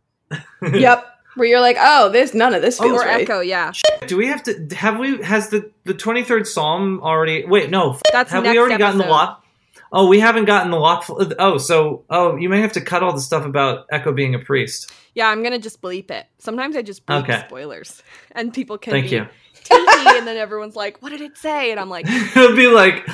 yep. 0.74 1.13
Where 1.36 1.48
you're 1.48 1.62
like, 1.62 1.78
oh, 1.80 2.10
this 2.10 2.34
none 2.34 2.54
of 2.54 2.62
this 2.62 2.78
feels 2.80 3.02
or 3.02 3.06
right. 3.06 3.28
Eko, 3.28 3.46
yeah. 3.46 3.72
Do 4.08 4.18
we 4.18 4.28
have 4.28 4.44
to 4.44 4.68
have 4.76 5.00
we 5.00 5.22
has 5.24 5.50
the 5.50 5.72
the 5.84 5.94
23rd 5.94 6.46
psalm 6.46 7.02
already 7.02 7.46
Wait, 7.46 7.70
no. 7.70 8.00
That's 8.12 8.32
have 8.32 8.44
next 8.44 8.54
we 8.54 8.60
already 8.60 8.78
gotten 8.78 9.00
the 9.00 9.06
lock? 9.08 9.44
Oh, 9.92 10.08
we 10.08 10.20
haven't 10.20 10.46
gotten 10.46 10.72
the 10.72 10.80
lock. 10.80 11.06
Oh, 11.38 11.58
so 11.60 12.04
oh, 12.10 12.36
you 12.36 12.50
may 12.50 12.62
have 12.62 12.74
to 12.74 12.82
cut 12.82 13.04
all 13.04 13.14
the 13.14 13.22
stuff 13.22 13.46
about 13.46 13.88
Eko 13.90 14.16
being 14.16 14.34
a 14.34 14.40
priest. 14.40 14.92
Yeah, 15.16 15.28
I'm 15.30 15.44
gonna 15.44 15.60
just 15.60 15.82
bleep 15.82 16.10
it. 16.10 16.26
Sometimes 16.40 16.76
I 16.76 16.82
just 16.82 17.06
bleep 17.06 17.24
Okay. 17.24 17.44
spoilers, 17.48 18.02
and 18.32 18.52
people 18.54 18.78
can 18.80 18.92
Thank 18.92 19.10
be 19.12 19.18
you. 19.18 19.28
teepee, 19.64 20.18
and 20.18 20.26
then 20.28 20.38
everyone's 20.38 20.76
like, 20.76 21.00
"What 21.04 21.10
did 21.10 21.22
it 21.22 21.38
say?" 21.38 21.70
And 21.70 21.80
I'm 21.80 21.90
like, 21.90 22.08
It'll 22.36 22.56
be 22.56 22.68
like 22.68 23.08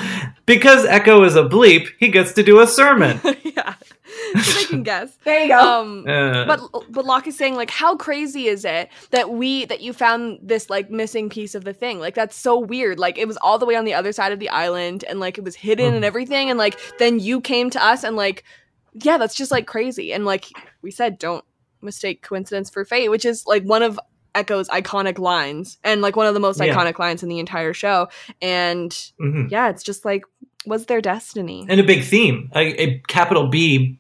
because 0.46 0.86
Eko 0.86 1.26
is 1.26 1.36
a 1.36 1.44
bleep, 1.44 1.88
he 2.00 2.08
gets 2.08 2.32
to 2.34 2.44
do 2.44 2.62
a 2.62 2.68
sermon. 2.68 3.20
"Yeah." 3.44 3.74
So 4.44 4.60
they 4.60 4.66
can 4.66 4.84
guess. 4.84 5.16
There 5.24 5.42
you 5.42 5.48
go. 5.50 5.60
Um, 5.60 6.06
Uh, 6.08 6.46
but 6.46 6.60
but 6.90 7.06
Locke 7.06 7.28
is 7.28 7.38
saying 7.38 7.56
like, 7.56 7.70
how 7.72 7.96
crazy 7.96 8.48
is 8.48 8.66
it 8.66 8.90
that 9.12 9.30
we 9.32 9.66
that 9.66 9.82
you 9.82 9.94
found 9.94 10.40
this 10.42 10.70
like 10.70 10.90
missing 10.90 11.30
piece 11.30 11.56
of 11.56 11.64
the 11.64 11.74
thing? 11.74 12.00
Like 12.00 12.16
that's 12.16 12.36
so 12.36 12.58
weird. 12.60 13.00
Like 13.00 13.18
it 13.18 13.28
was 13.28 13.38
all 13.38 13.58
the 13.60 13.66
way 13.66 13.76
on 13.76 13.86
the 13.86 13.94
other 13.94 14.12
side 14.12 14.32
of 14.32 14.40
the 14.40 14.50
island, 14.50 15.04
and 15.08 15.20
like 15.20 15.38
it 15.38 15.44
was 15.44 15.56
hidden 15.56 15.94
Mm. 15.94 15.96
and 15.98 16.06
everything, 16.06 16.50
and 16.50 16.58
like 16.60 16.80
then 17.00 17.20
you 17.20 17.42
came 17.42 17.70
to 17.72 17.84
us, 17.84 18.04
and 18.04 18.16
like 18.16 18.44
yeah, 18.94 19.18
that's 19.18 19.36
just 19.36 19.52
like 19.52 19.68
crazy. 19.68 20.12
And 20.14 20.26
like 20.26 20.48
we 20.82 20.92
said, 20.92 21.18
don't 21.20 21.46
mistake 21.82 22.22
coincidence 22.22 22.70
for 22.70 22.84
fate, 22.86 23.10
which 23.10 23.24
is 23.26 23.46
like 23.48 23.64
one 23.64 23.84
of 23.84 24.00
Eko's 24.36 24.68
iconic 24.70 25.18
lines, 25.20 25.78
and 25.84 26.02
like 26.02 26.16
one 26.16 26.28
of 26.28 26.34
the 26.34 26.40
most 26.40 26.60
Yeah. 26.60 26.74
iconic 26.74 27.00
lines 27.00 27.24
in 27.24 27.30
the 27.30 27.40
entire 27.40 27.74
show. 27.74 28.10
And 28.42 28.92
mhm. 29.20 29.50
yeah, 29.52 29.70
it's 29.70 29.84
just 29.84 30.06
like 30.06 30.24
was 30.66 30.86
their 30.88 31.02
destiny. 31.02 31.66
and 31.70 31.80
a 31.80 31.84
big 31.84 32.04
theme, 32.04 32.52
a, 32.56 32.82
a 32.82 33.00
capital 33.08 33.48
B, 33.48 33.98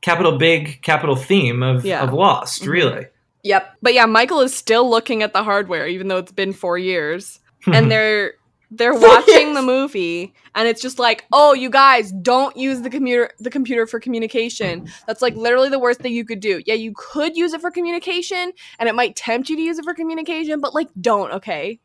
capital 0.00 0.38
big, 0.38 0.80
capital 0.82 1.16
theme 1.16 1.62
of 1.62 1.84
Yeah. 1.84 2.02
of 2.02 2.12
Lost. 2.12 2.62
Mhm. 2.62 2.68
Really, 2.68 3.06
Yep. 3.44 3.74
But 3.82 3.94
yeah, 3.94 4.06
Michael 4.06 4.40
is 4.40 4.54
still 4.54 4.88
looking 4.90 5.22
at 5.22 5.32
the 5.32 5.42
hardware, 5.44 5.86
even 5.86 6.08
though 6.08 6.18
it's 6.18 6.32
been 6.32 6.52
four 6.52 6.76
years. 6.78 7.40
and 7.66 7.90
they're 7.90 8.34
they're 8.70 8.94
watching 8.94 9.54
the 9.54 9.62
movie 9.62 10.32
and 10.54 10.68
it's 10.68 10.82
just 10.82 10.98
like 10.98 11.24
oh 11.32 11.54
you 11.54 11.70
guys 11.70 12.12
don't 12.20 12.54
use 12.56 12.82
the 12.82 12.90
computer 12.90 13.30
the 13.40 13.48
computer 13.50 13.86
for 13.86 13.98
communication 13.98 14.86
that's 15.06 15.22
like 15.22 15.34
literally 15.36 15.70
the 15.70 15.78
worst 15.78 16.00
thing 16.00 16.12
you 16.12 16.22
could 16.24 16.38
do 16.38 16.60
yeah 16.66 16.74
you 16.74 16.92
could 16.94 17.34
use 17.34 17.54
it 17.54 17.60
for 17.62 17.70
communication 17.70 18.52
and 18.78 18.86
it 18.88 18.94
might 18.94 19.16
tempt 19.16 19.48
you 19.48 19.56
to 19.56 19.62
use 19.62 19.78
it 19.78 19.84
for 19.84 19.94
communication 19.94 20.60
but 20.60 20.74
like 20.74 20.88
don't 21.00 21.32
okay 21.32 21.80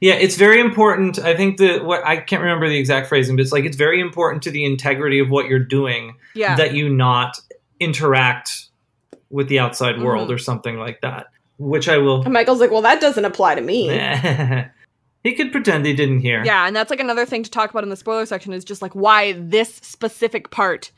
Yeah, 0.00 0.14
it's 0.14 0.36
very 0.36 0.60
important. 0.60 1.18
I 1.18 1.36
think 1.36 1.58
that 1.58 1.84
what 1.84 2.04
I 2.06 2.16
can't 2.16 2.40
remember 2.42 2.68
the 2.68 2.78
exact 2.78 3.08
phrasing, 3.08 3.36
but 3.36 3.42
it's 3.42 3.52
like 3.52 3.64
it's 3.64 3.76
very 3.76 4.00
important 4.00 4.42
to 4.44 4.50
the 4.50 4.64
integrity 4.64 5.18
of 5.18 5.28
what 5.30 5.46
you're 5.46 5.58
doing 5.58 6.16
yeah 6.34 6.56
that 6.56 6.72
you 6.74 6.88
not 6.88 7.38
interact 7.80 8.68
with 9.30 9.48
the 9.48 9.58
outside 9.58 9.96
Mhm. 9.96 10.04
world 10.04 10.30
or 10.30 10.38
something 10.38 10.76
like 10.78 11.00
that. 11.02 11.26
Which 11.58 11.88
I 11.88 11.98
will. 11.98 12.22
And 12.22 12.32
Michael's 12.32 12.60
like, 12.60 12.70
well, 12.70 12.82
that 12.82 13.00
doesn't 13.00 13.24
apply 13.24 13.54
to 13.56 13.60
me. 13.60 13.88
he 15.22 15.34
could 15.34 15.52
pretend 15.52 15.84
he 15.84 15.94
didn't 15.94 16.20
hear. 16.20 16.42
yeah 16.44 16.66
and 16.66 16.74
that's 16.74 16.88
like 16.90 17.00
another 17.00 17.26
thing 17.26 17.42
to 17.42 17.50
talk 17.50 17.68
about 17.70 17.82
in 17.82 17.90
the 17.90 17.96
spoiler 17.96 18.24
section 18.24 18.52
is 18.54 18.64
just 18.64 18.80
like 18.80 18.94
why 18.94 19.32
this 19.32 19.74
specific 19.76 20.50
part 20.50 20.90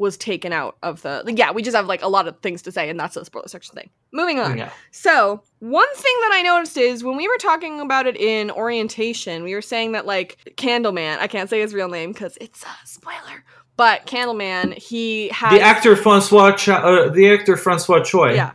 was 0.00 0.16
taken 0.16 0.50
out 0.50 0.78
of 0.82 1.02
the 1.02 1.22
yeah 1.36 1.52
we 1.52 1.62
just 1.62 1.76
have 1.76 1.86
like 1.86 2.02
a 2.02 2.08
lot 2.08 2.26
of 2.26 2.36
things 2.40 2.62
to 2.62 2.72
say 2.72 2.88
and 2.88 2.98
that's 2.98 3.14
the 3.14 3.24
spoiler 3.24 3.46
section 3.46 3.74
thing 3.74 3.90
moving 4.12 4.40
on 4.40 4.56
Yeah. 4.56 4.70
So, 4.90 5.42
one 5.58 5.94
thing 5.94 6.14
that 6.22 6.30
I 6.32 6.42
noticed 6.42 6.76
is 6.76 7.04
when 7.04 7.16
we 7.16 7.28
were 7.28 7.36
talking 7.38 7.80
about 7.80 8.06
it 8.06 8.16
in 8.16 8.50
orientation, 8.50 9.42
we 9.44 9.54
were 9.54 9.62
saying 9.62 9.92
that, 9.92 10.06
like, 10.06 10.38
Candleman, 10.56 11.18
I 11.18 11.26
can't 11.26 11.48
say 11.50 11.60
his 11.60 11.74
real 11.74 11.88
name 11.88 12.12
because 12.12 12.36
it's 12.40 12.62
a 12.64 12.86
spoiler, 12.86 13.44
but 13.76 14.06
Candleman, 14.06 14.74
he 14.76 15.28
had 15.28 15.54
The 15.54 15.60
actor 15.60 15.96
Francois, 15.96 16.52
Cho- 16.56 16.72
uh, 16.72 17.08
the 17.10 17.30
actor 17.30 17.56
Francois 17.56 18.02
Chau. 18.02 18.24
Yeah. 18.26 18.52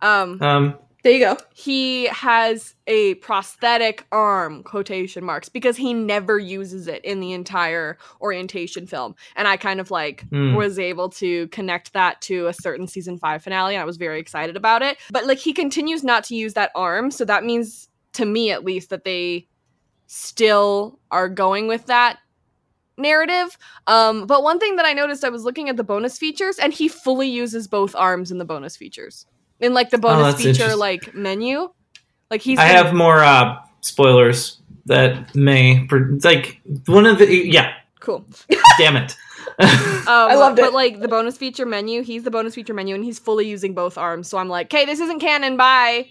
Um, 0.00 0.42
Um, 0.42 0.78
There 1.04 1.12
you 1.12 1.20
go. 1.20 1.36
he 1.54 2.06
has 2.06 2.74
a 2.88 3.14
prosthetic 3.16 4.04
arm, 4.10 4.64
quotation 4.64 5.24
marks, 5.24 5.48
because 5.48 5.76
he 5.76 5.94
never 5.94 6.38
uses 6.40 6.88
it 6.88 7.04
in 7.04 7.20
the 7.20 7.32
entire 7.32 7.98
orientation 8.20 8.86
film. 8.86 9.14
And 9.36 9.46
I 9.46 9.56
kind 9.56 9.78
of 9.80 9.90
like 9.92 10.24
Hmm. 10.30 10.54
was 10.54 10.78
able 10.78 11.08
to 11.10 11.46
connect 11.48 11.92
that 11.92 12.20
to 12.22 12.48
a 12.48 12.52
certain 12.52 12.88
season 12.88 13.16
five 13.16 13.44
finale, 13.44 13.74
and 13.76 13.82
I 13.82 13.84
was 13.84 13.96
very 13.96 14.18
excited 14.18 14.56
about 14.56 14.82
it. 14.82 14.98
But 15.12 15.26
like 15.26 15.38
he 15.38 15.52
continues 15.52 16.02
not 16.02 16.24
to 16.24 16.34
use 16.34 16.54
that 16.54 16.72
arm, 16.74 17.10
so 17.12 17.24
that 17.26 17.44
means 17.44 17.88
to 18.14 18.24
me 18.26 18.50
at 18.50 18.64
least 18.64 18.90
that 18.90 19.04
they 19.04 19.46
still 20.08 20.98
are 21.10 21.28
going 21.28 21.68
with 21.68 21.86
that 21.86 22.18
narrative. 22.96 23.56
Um, 23.86 24.26
but 24.26 24.42
one 24.42 24.58
thing 24.58 24.76
that 24.76 24.86
I 24.86 24.92
noticed, 24.92 25.24
I 25.24 25.28
was 25.28 25.44
looking 25.44 25.68
at 25.68 25.76
the 25.76 25.84
bonus 25.84 26.18
features, 26.18 26.58
and 26.58 26.72
he 26.72 26.88
fully 26.88 27.28
uses 27.28 27.68
both 27.68 27.94
arms 27.94 28.30
in 28.32 28.38
the 28.38 28.44
bonus 28.44 28.76
features. 28.76 29.26
In 29.60 29.74
like 29.74 29.90
the 29.90 29.98
bonus 29.98 30.34
Oh, 30.34 30.38
feature 30.38 30.76
like 30.76 31.14
menu. 31.14 31.70
Like 32.30 32.42
he's 32.42 32.58
I 32.58 32.68
been- 32.68 32.84
have 32.84 32.94
more 32.94 33.18
uh, 33.24 33.56
spoilers 33.80 34.58
that 34.86 35.34
may 35.34 35.84
pr- 35.86 36.16
like 36.24 36.60
one 36.86 37.06
of 37.06 37.18
the 37.18 37.26
yeah. 37.48 37.72
cool. 38.00 38.24
damn 38.78 38.96
it. 38.96 39.16
Um, 39.58 39.66
I 40.06 40.34
loved 40.36 40.58
it. 40.58 40.62
But 40.62 40.72
like 40.72 41.00
the 41.00 41.08
bonus 41.08 41.36
feature 41.36 41.66
menu, 41.66 42.02
he's 42.02 42.22
the 42.22 42.30
bonus 42.30 42.54
feature 42.54 42.74
menu, 42.74 42.94
and 42.94 43.04
he's 43.04 43.18
fully 43.18 43.46
using 43.48 43.74
both 43.74 43.98
arms. 43.98 44.28
So 44.28 44.38
I'm 44.38 44.48
like, 44.48 44.66
okay, 44.72 44.84
this 44.86 45.00
isn't 45.00 45.18
canon. 45.20 45.56
Bye. 45.56 46.06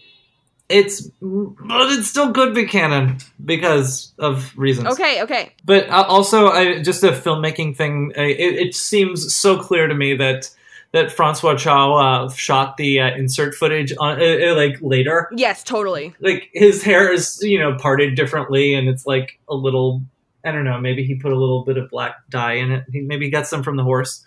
it's 0.69 1.01
but 1.21 1.91
it 1.91 2.03
still 2.03 2.33
could 2.33 2.53
be 2.53 2.65
canon 2.65 3.17
because 3.45 4.13
of 4.19 4.51
reasons. 4.57 4.87
Okay, 4.89 5.21
okay. 5.23 5.53
But 5.63 5.87
uh, 5.89 6.03
also, 6.07 6.47
I, 6.49 6.81
just 6.83 7.03
a 7.03 7.11
filmmaking 7.11 7.77
thing. 7.77 8.11
uh, 8.17 8.21
It, 8.21 8.55
it 8.67 8.75
seems 8.75 9.33
so 9.33 9.57
clear 9.57 9.87
to 9.87 9.95
me 9.95 10.13
that 10.17 10.49
that 10.93 11.11
Francois 11.11 11.55
Chau 11.55 11.95
uh, 11.95 12.29
shot 12.31 12.77
the 12.77 12.99
uh, 13.01 13.15
insert 13.15 13.55
footage 13.55 13.93
on 13.99 14.21
uh, 14.21 14.51
uh, 14.51 14.55
like 14.55 14.77
later. 14.81 15.29
Yes, 15.35 15.63
totally. 15.63 16.15
Like 16.19 16.49
his 16.53 16.81
hair 16.83 17.11
is 17.11 17.39
you 17.41 17.59
know 17.59 17.75
parted 17.77 18.15
differently, 18.15 18.73
and 18.73 18.87
it's 18.87 19.05
like 19.05 19.39
a 19.49 19.55
little. 19.55 20.01
I 20.45 20.51
don't 20.51 20.63
know. 20.63 20.79
Maybe 20.79 21.03
he 21.03 21.15
put 21.15 21.33
a 21.33 21.35
little 21.37 21.63
bit 21.65 21.77
of 21.77 21.89
black 21.89 22.15
dye 22.29 22.53
in 22.53 22.71
it. 22.71 22.85
He 22.91 23.01
maybe 23.01 23.25
he 23.25 23.31
got 23.31 23.47
some 23.47 23.63
from 23.63 23.75
the 23.75 23.83
horse. 23.83 24.23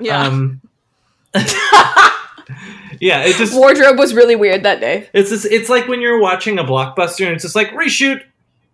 Yeah. 0.00 0.22
Um, 0.26 0.60
yeah, 3.00 3.22
it 3.24 3.36
just 3.36 3.54
Wardrobe 3.54 3.98
was 3.98 4.14
really 4.14 4.34
weird 4.36 4.64
that 4.64 4.80
day. 4.80 5.08
it's 5.12 5.30
just, 5.30 5.46
it's 5.46 5.68
like 5.68 5.86
when 5.88 6.00
you're 6.00 6.18
watching 6.20 6.58
a 6.58 6.64
blockbuster 6.64 7.24
and 7.26 7.34
it's 7.34 7.42
just 7.44 7.54
like 7.54 7.68
reshoot, 7.70 8.22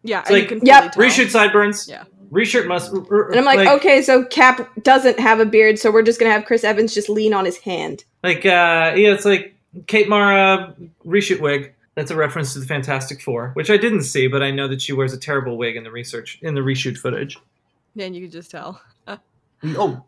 yeah. 0.02 0.20
it's 0.20 0.30
like- 0.30 0.50
Yep. 0.50 0.92
tell. 0.92 1.02
reshoot 1.02 1.28
sideburns, 1.30 1.88
Yeah. 1.88 2.04
Reshoot 2.30 2.66
must. 2.66 2.92
And 2.92 3.36
I'm 3.36 3.44
like, 3.44 3.68
okay, 3.68 4.02
so 4.02 4.24
Cap 4.24 4.70
doesn't 4.82 5.18
have 5.20 5.40
a 5.40 5.46
beard, 5.46 5.78
so 5.78 5.90
we're 5.90 6.02
just 6.02 6.18
gonna 6.18 6.32
have 6.32 6.44
Chris 6.44 6.64
Evans 6.64 6.94
just 6.94 7.08
lean 7.08 7.32
on 7.34 7.44
his 7.44 7.58
hand. 7.58 8.04
Like, 8.22 8.44
uh, 8.46 8.92
yeah, 8.96 9.12
it's 9.12 9.24
like 9.24 9.54
Kate 9.86 10.08
Mara 10.08 10.74
reshoot 11.04 11.40
wig. 11.40 11.72
That's 11.94 12.10
a 12.10 12.16
reference 12.16 12.52
to 12.52 12.58
the 12.58 12.66
Fantastic 12.66 13.22
Four, 13.22 13.50
which 13.54 13.70
I 13.70 13.78
didn't 13.78 14.02
see, 14.02 14.26
but 14.26 14.42
I 14.42 14.50
know 14.50 14.68
that 14.68 14.82
she 14.82 14.92
wears 14.92 15.14
a 15.14 15.18
terrible 15.18 15.56
wig 15.56 15.76
in 15.76 15.84
the 15.84 15.90
research 15.90 16.38
in 16.42 16.54
the 16.54 16.60
reshoot 16.60 16.98
footage. 16.98 17.38
Then 17.94 18.12
you 18.12 18.22
can 18.22 18.30
just 18.30 18.50
tell. 18.50 18.80
Oh, 19.64 20.04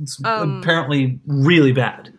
it's 0.00 0.24
Um, 0.24 0.60
apparently 0.60 1.18
really 1.26 1.72
bad. 1.72 2.12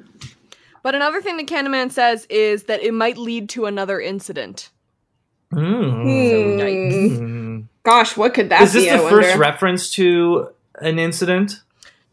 But 0.84 0.96
another 0.96 1.22
thing 1.22 1.38
that 1.38 1.48
Candyman 1.48 1.92
says 1.94 2.26
is 2.30 2.64
that 2.64 2.84
it 2.84 2.94
might 2.94 3.18
lead 3.18 3.48
to 3.52 3.66
another 3.66 4.02
incident. 4.02 4.70
Mm. 5.54 6.04
Hmm. 6.04 7.24
Mm. 7.24 7.68
Gosh, 7.84 8.16
what 8.18 8.34
could 8.34 8.50
that 8.50 8.62
Is 8.62 8.74
this 8.74 8.86
be? 8.86 8.90
the 8.90 9.06
I 9.06 9.10
first 9.10 9.38
reference 9.38 9.90
to 9.92 10.50
an 10.80 11.00
incident? 11.00 11.62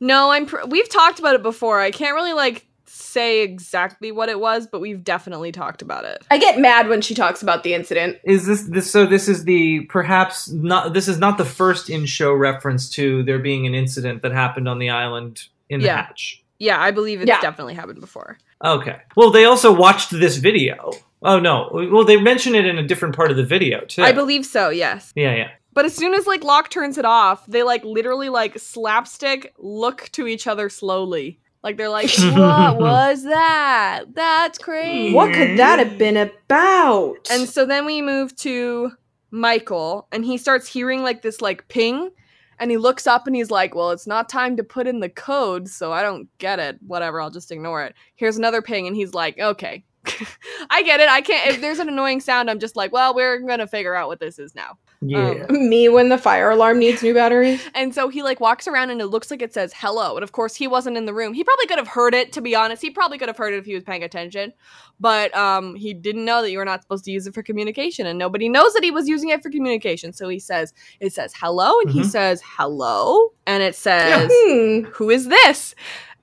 No, 0.00 0.30
I'm. 0.30 0.46
Pr- 0.46 0.66
we've 0.68 0.88
talked 0.88 1.18
about 1.18 1.34
it 1.34 1.42
before. 1.42 1.80
I 1.80 1.90
can't 1.90 2.14
really 2.14 2.32
like 2.32 2.66
say 2.86 3.42
exactly 3.42 4.10
what 4.12 4.28
it 4.28 4.40
was, 4.40 4.66
but 4.66 4.80
we've 4.80 5.04
definitely 5.04 5.52
talked 5.52 5.82
about 5.82 6.04
it. 6.04 6.24
I 6.30 6.38
get 6.38 6.58
mad 6.58 6.88
when 6.88 7.00
she 7.02 7.14
talks 7.14 7.42
about 7.42 7.62
the 7.62 7.74
incident. 7.74 8.18
Is 8.24 8.46
this 8.46 8.62
this? 8.62 8.90
So 8.90 9.06
this 9.06 9.28
is 9.28 9.44
the 9.44 9.80
perhaps 9.88 10.48
not. 10.50 10.92
This 10.94 11.06
is 11.06 11.18
not 11.18 11.38
the 11.38 11.44
first 11.44 11.88
in-show 11.90 12.32
reference 12.32 12.88
to 12.90 13.22
there 13.22 13.38
being 13.38 13.66
an 13.66 13.74
incident 13.74 14.22
that 14.22 14.32
happened 14.32 14.68
on 14.68 14.78
the 14.78 14.90
island 14.90 15.44
in 15.68 15.80
the 15.80 15.86
Yeah. 15.86 16.02
hatch. 16.06 16.42
Yeah, 16.58 16.80
I 16.80 16.90
believe 16.90 17.20
it's 17.20 17.28
Yeah. 17.28 17.40
definitely 17.40 17.74
happened 17.74 18.00
before. 18.00 18.38
Okay. 18.64 18.96
Well, 19.16 19.30
they 19.30 19.44
also 19.44 19.72
watched 19.72 20.10
this 20.10 20.36
video. 20.36 20.92
Oh 21.22 21.38
no. 21.38 21.68
Well, 21.72 22.04
they 22.04 22.16
mention 22.20 22.54
it 22.54 22.64
in 22.66 22.78
a 22.78 22.82
different 22.86 23.14
part 23.14 23.30
of 23.30 23.36
the 23.36 23.44
video 23.44 23.80
too. 23.84 24.02
I 24.02 24.12
believe 24.12 24.44
so. 24.46 24.70
Yes. 24.70 25.12
Yeah, 25.14 25.34
yeah. 25.34 25.50
But 25.72 25.84
as 25.84 25.94
soon 25.94 26.14
as 26.14 26.26
like 26.26 26.42
Locke 26.42 26.68
turns 26.70 26.98
it 26.98 27.04
off, 27.04 27.46
they 27.46 27.62
like 27.62 27.84
literally 27.84 28.28
like 28.28 28.58
slapstick 28.58 29.54
look 29.58 30.08
to 30.12 30.26
each 30.26 30.46
other 30.46 30.68
slowly. 30.68 31.40
Like 31.62 31.76
they're 31.76 31.88
like, 31.88 32.10
"What 32.18 32.78
was 32.78 33.24
that? 33.24 34.04
That's 34.14 34.58
crazy." 34.58 35.14
What 35.14 35.34
could 35.34 35.58
that 35.58 35.78
have 35.78 35.98
been 35.98 36.16
about? 36.16 37.28
And 37.30 37.48
so 37.48 37.66
then 37.66 37.84
we 37.84 38.02
move 38.02 38.34
to 38.36 38.92
Michael, 39.30 40.08
and 40.10 40.24
he 40.24 40.38
starts 40.38 40.66
hearing 40.66 41.02
like 41.02 41.22
this 41.22 41.40
like 41.40 41.68
ping, 41.68 42.10
and 42.58 42.70
he 42.70 42.76
looks 42.76 43.06
up 43.06 43.26
and 43.26 43.36
he's 43.36 43.50
like, 43.50 43.74
"Well, 43.74 43.90
it's 43.90 44.06
not 44.06 44.28
time 44.28 44.56
to 44.56 44.64
put 44.64 44.86
in 44.86 45.00
the 45.00 45.10
code, 45.10 45.68
so 45.68 45.92
I 45.92 46.02
don't 46.02 46.28
get 46.38 46.58
it. 46.58 46.78
Whatever, 46.86 47.20
I'll 47.20 47.30
just 47.30 47.52
ignore 47.52 47.84
it." 47.84 47.94
Here's 48.16 48.38
another 48.38 48.62
ping, 48.62 48.86
and 48.86 48.96
he's 48.96 49.14
like, 49.14 49.38
"Okay." 49.38 49.84
I 50.70 50.82
get 50.82 51.00
it. 51.00 51.10
I 51.10 51.20
can't. 51.20 51.50
If 51.50 51.60
there's 51.60 51.78
an 51.78 51.88
annoying 51.88 52.20
sound, 52.20 52.48
I'm 52.50 52.58
just 52.58 52.74
like, 52.74 52.90
well, 52.90 53.14
we're 53.14 53.38
gonna 53.40 53.66
figure 53.66 53.94
out 53.94 54.08
what 54.08 54.18
this 54.18 54.38
is 54.38 54.54
now. 54.54 54.78
Yeah. 55.02 55.46
me 55.48 55.88
when 55.88 56.10
the 56.10 56.18
fire 56.18 56.50
alarm 56.50 56.78
needs 56.78 57.02
new 57.02 57.14
batteries. 57.14 57.62
And 57.74 57.94
so 57.94 58.08
he 58.10 58.22
like 58.22 58.38
walks 58.38 58.68
around 58.68 58.90
and 58.90 59.00
it 59.00 59.06
looks 59.06 59.30
like 59.30 59.40
it 59.40 59.54
says 59.54 59.72
hello. 59.74 60.14
And 60.16 60.22
of 60.22 60.32
course 60.32 60.54
he 60.54 60.66
wasn't 60.68 60.98
in 60.98 61.06
the 61.06 61.14
room. 61.14 61.32
He 61.32 61.42
probably 61.42 61.66
could 61.66 61.78
have 61.78 61.88
heard 61.88 62.14
it, 62.14 62.32
to 62.34 62.42
be 62.42 62.54
honest. 62.54 62.82
He 62.82 62.90
probably 62.90 63.16
could 63.16 63.28
have 63.28 63.36
heard 63.38 63.54
it 63.54 63.58
if 63.58 63.64
he 63.64 63.74
was 63.74 63.82
paying 63.82 64.02
attention. 64.02 64.52
But 65.00 65.34
um 65.34 65.74
he 65.74 65.94
didn't 65.94 66.26
know 66.26 66.42
that 66.42 66.50
you 66.50 66.58
were 66.58 66.66
not 66.66 66.82
supposed 66.82 67.04
to 67.06 67.10
use 67.10 67.26
it 67.26 67.32
for 67.32 67.42
communication. 67.42 68.06
And 68.06 68.18
nobody 68.18 68.48
knows 68.50 68.74
that 68.74 68.84
he 68.84 68.90
was 68.90 69.08
using 69.08 69.30
it 69.30 69.42
for 69.42 69.48
communication. 69.50 70.12
So 70.12 70.28
he 70.28 70.38
says, 70.38 70.74
it 71.00 71.14
says 71.14 71.32
hello, 71.34 71.80
and 71.80 71.90
he 71.90 72.00
Mhm. 72.00 72.06
says 72.06 72.42
hello, 72.44 73.32
and 73.46 73.62
it 73.62 73.74
says, 73.74 74.30
Hmm. 74.34 74.82
Who 74.92 75.08
is 75.08 75.28
this? 75.28 75.74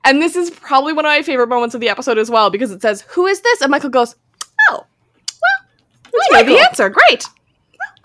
And 0.05 0.21
this 0.21 0.35
is 0.35 0.51
probably 0.51 0.93
one 0.93 1.03
of 1.05 1.09
my 1.09 1.23
favorite 1.23 1.47
moments 1.49 1.73
of 1.73 1.81
the 1.81 1.89
episode 1.89 2.17
as 2.19 2.29
well, 2.29 2.51
because 2.51 2.71
it 2.71 2.81
says, 2.83 3.01
Who 3.09 3.25
is 3.25 3.41
this? 3.41 3.61
And 3.61 3.71
Michael 3.71 3.89
goes, 3.89 4.15
Oh, 4.69 4.85
well, 6.13 6.21
that's 6.31 6.47
the 6.47 6.59
answer. 6.59 6.89
Great. 6.89 7.25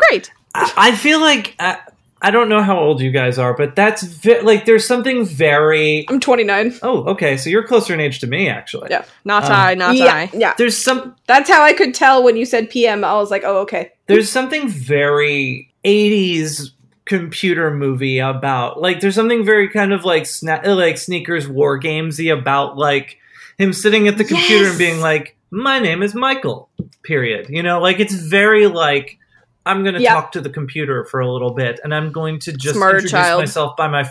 Great. 0.08 0.32
I, 0.54 0.72
I 0.76 0.92
feel 0.96 1.20
like 1.20 1.54
uh, 1.58 1.76
I 2.20 2.30
don't 2.30 2.48
know 2.48 2.62
how 2.62 2.78
old 2.78 3.00
you 3.00 3.10
guys 3.10 3.38
are, 3.38 3.54
but 3.54 3.74
that's 3.74 4.02
ve- 4.02 4.40
like 4.42 4.64
there's 4.64 4.86
something 4.86 5.24
very. 5.24 6.04
I'm 6.08 6.20
29. 6.20 6.78
Oh, 6.82 7.04
okay. 7.10 7.36
So 7.36 7.50
you're 7.50 7.66
closer 7.66 7.92
in 7.94 8.00
age 8.00 8.20
to 8.20 8.26
me, 8.26 8.48
actually. 8.48 8.88
Yeah. 8.90 9.04
Not 9.24 9.44
Um, 9.44 9.52
I, 9.52 9.74
not 9.74 9.96
yeah, 9.96 10.14
I. 10.14 10.30
yeah. 10.32 10.54
There's 10.56 10.76
some. 10.76 11.16
That's 11.26 11.50
how 11.50 11.62
I 11.62 11.72
could 11.72 11.94
tell 11.94 12.22
when 12.22 12.36
you 12.36 12.44
said 12.44 12.70
PM. 12.70 13.04
I 13.04 13.14
was 13.14 13.30
like, 13.30 13.42
oh, 13.44 13.58
okay. 13.62 13.92
There's 14.06 14.30
something 14.30 14.68
very 14.68 15.72
80s 15.84 16.70
computer 17.04 17.72
movie 17.74 18.18
about 18.20 18.80
like 18.80 19.00
there's 19.00 19.16
something 19.16 19.44
very 19.44 19.68
kind 19.68 19.92
of 19.92 20.04
like 20.04 20.22
sna- 20.22 20.64
like 20.76 20.96
sneakers 20.96 21.48
war 21.48 21.78
gamesy 21.78 22.32
about 22.32 22.78
like 22.78 23.18
him 23.58 23.72
sitting 23.72 24.06
at 24.06 24.16
the 24.18 24.24
computer 24.24 24.68
and 24.68 24.78
being 24.78 25.00
like 25.00 25.36
my 25.50 25.80
name 25.80 26.00
is 26.00 26.14
michael 26.14 26.68
period 27.02 27.48
you 27.50 27.60
know 27.60 27.80
like 27.80 27.98
it's 27.98 28.14
very 28.14 28.68
like 28.68 29.18
i'm 29.66 29.82
going 29.82 29.94
to 29.94 30.00
Yep. 30.02 30.12
talk 30.12 30.32
to 30.32 30.40
the 30.40 30.50
computer 30.50 31.04
for 31.04 31.20
a 31.20 31.30
little 31.32 31.52
bit 31.52 31.78
and 31.84 31.94
i'm 31.94 32.10
going 32.12 32.38
to 32.40 32.52
just 32.52 32.74
Smarter 32.76 32.96
introduce 32.98 33.10
child. 33.12 33.40
myself 33.40 33.76
by 33.76 33.88
my 33.88 34.10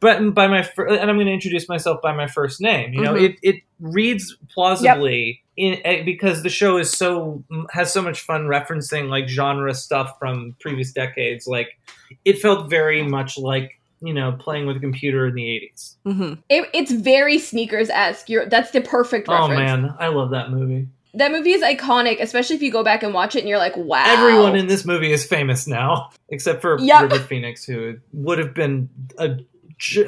but 0.00 0.34
by 0.34 0.46
my 0.46 0.68
and 0.76 1.10
i'm 1.10 1.16
going 1.16 1.26
to 1.26 1.32
introduce 1.32 1.68
myself 1.68 2.00
by 2.02 2.12
my 2.12 2.26
first 2.26 2.60
name 2.60 2.92
you 2.92 3.00
know 3.02 3.14
Mhm. 3.14 3.30
it 3.30 3.36
it 3.42 3.56
reads 3.80 4.36
plausibly 4.52 5.42
in 5.56 5.78
eh, 5.84 6.02
because 6.04 6.42
the 6.42 6.48
show 6.48 6.76
is 6.78 6.90
so 6.90 7.42
has 7.70 7.92
so 7.92 8.02
much 8.02 8.20
fun 8.20 8.42
referencing 8.46 9.08
like 9.08 9.28
genre 9.28 9.74
stuff 9.74 10.16
from 10.18 10.54
previous 10.60 10.92
decades 10.92 11.46
like 11.46 11.78
it 12.24 12.38
felt 12.38 12.68
very 12.70 13.02
much 13.02 13.38
like 13.38 13.78
you 14.02 14.14
know 14.14 14.32
playing 14.38 14.66
with 14.66 14.76
a 14.76 14.80
computer 14.80 15.26
in 15.26 15.34
the 15.34 15.42
80s 15.42 15.96
Mm-hmm. 16.06 16.32
It, 16.48 16.68
it's 16.72 16.90
very 16.92 17.38
sneakers 17.38 17.90
esque. 17.90 18.28
That's 18.48 18.70
the 18.70 18.80
perfect 18.80 19.28
oh 19.28 19.48
man 19.48 19.94
i 19.98 20.08
love 20.08 20.30
that 20.30 20.50
movie 20.50 20.88
That 21.14 21.32
movie 21.32 21.52
is 21.52 21.62
iconic, 21.62 22.20
especially 22.20 22.56
if 22.56 22.62
you 22.62 22.70
go 22.70 22.84
back 22.84 23.02
and 23.02 23.12
watch 23.12 23.34
it 23.34 23.40
and 23.40 23.48
you're 23.48 23.58
like, 23.58 23.76
wow. 23.76 24.04
everyone 24.06 24.56
in 24.56 24.66
this 24.66 24.84
movie 24.84 25.12
is 25.12 25.24
famous 25.26 25.66
now 25.66 26.10
except 26.28 26.60
for 26.60 26.78
Yep. 26.78 27.02
river 27.02 27.18
phoenix 27.24 27.64
who 27.64 27.96
would 28.12 28.38
have 28.38 28.54
been 28.54 28.88
a 29.18 29.36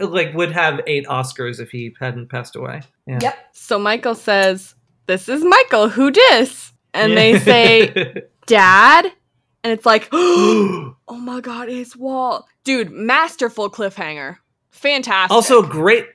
like 0.00 0.34
would 0.34 0.52
have 0.52 0.80
eight 0.86 1.06
oscars 1.06 1.58
if 1.58 1.70
he 1.70 1.94
hadn't 1.98 2.28
passed 2.28 2.56
away 2.56 2.82
yeah. 3.06 3.18
Yep. 3.22 3.38
So 3.52 3.78
Michael 3.78 4.14
says, 4.14 4.74
This 5.06 5.28
is 5.28 5.44
Michael, 5.44 5.88
who 5.88 6.10
dis? 6.10 6.72
And 6.94 7.16
they 7.16 7.38
say, 7.38 8.22
Dad? 8.46 9.06
And 9.64 9.72
it's 9.72 9.86
like, 9.86 10.08
Oh 10.12 10.94
my 11.08 11.40
god, 11.40 11.68
it's 11.68 11.96
Walt. 11.96 12.46
Dude, 12.64 12.90
masterful 12.90 13.70
cliffhanger. 13.70 14.36
Fantastic. 14.70 15.34
also 15.34 15.62
great 15.62 16.06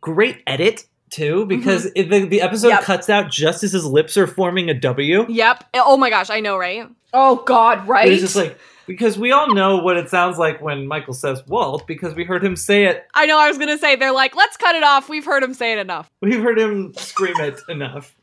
great 0.00 0.42
edit 0.46 0.84
too 1.10 1.40
mm-hmm. 1.40 1.48
because 1.48 1.86
it, 1.94 2.10
the, 2.10 2.26
the 2.26 2.40
episode 2.40 2.68
Yep. 2.68 2.82
cuts 2.82 3.08
out 3.08 3.30
just 3.30 3.62
as 3.62 3.72
his 3.72 3.84
lips 3.84 4.16
are 4.16 4.26
forming 4.26 4.70
a 4.70 4.74
w 4.74 5.26
Yep. 5.28 5.64
Oh 5.74 5.96
my 5.96 6.10
gosh, 6.10 6.30
I 6.30 6.40
know, 6.40 6.56
right? 6.56 6.88
Oh, 7.12 7.36
God, 7.46 7.86
right? 7.88 8.10
It's 8.10 8.20
just 8.20 8.36
like 8.36 8.58
because 8.86 9.18
we 9.18 9.32
all 9.32 9.54
know 9.54 9.76
what 9.76 9.96
it 9.96 10.08
sounds 10.08 10.38
like 10.38 10.60
when 10.60 10.86
Michael 10.86 11.14
says 11.14 11.46
Walt 11.46 11.86
because 11.86 12.14
we 12.14 12.24
heard 12.24 12.42
him 12.42 12.56
say 12.56 12.86
it. 12.86 13.06
I 13.14 13.26
know 13.26 13.38
I 13.38 13.48
was 13.48 13.58
gonna 13.58 13.78
say 13.78 13.96
they're 13.96 14.12
like, 14.12 14.34
let's 14.34 14.56
cut 14.56 14.74
it 14.74 14.82
off. 14.82 15.08
We've 15.08 15.24
heard 15.24 15.42
him 15.42 15.54
say 15.54 15.72
it 15.72 15.78
enough. 15.78 16.10
We've 16.20 16.42
heard 16.42 16.58
him 16.58 16.94
scream 16.94 17.36
it 17.38 17.60
enough. 17.68 18.16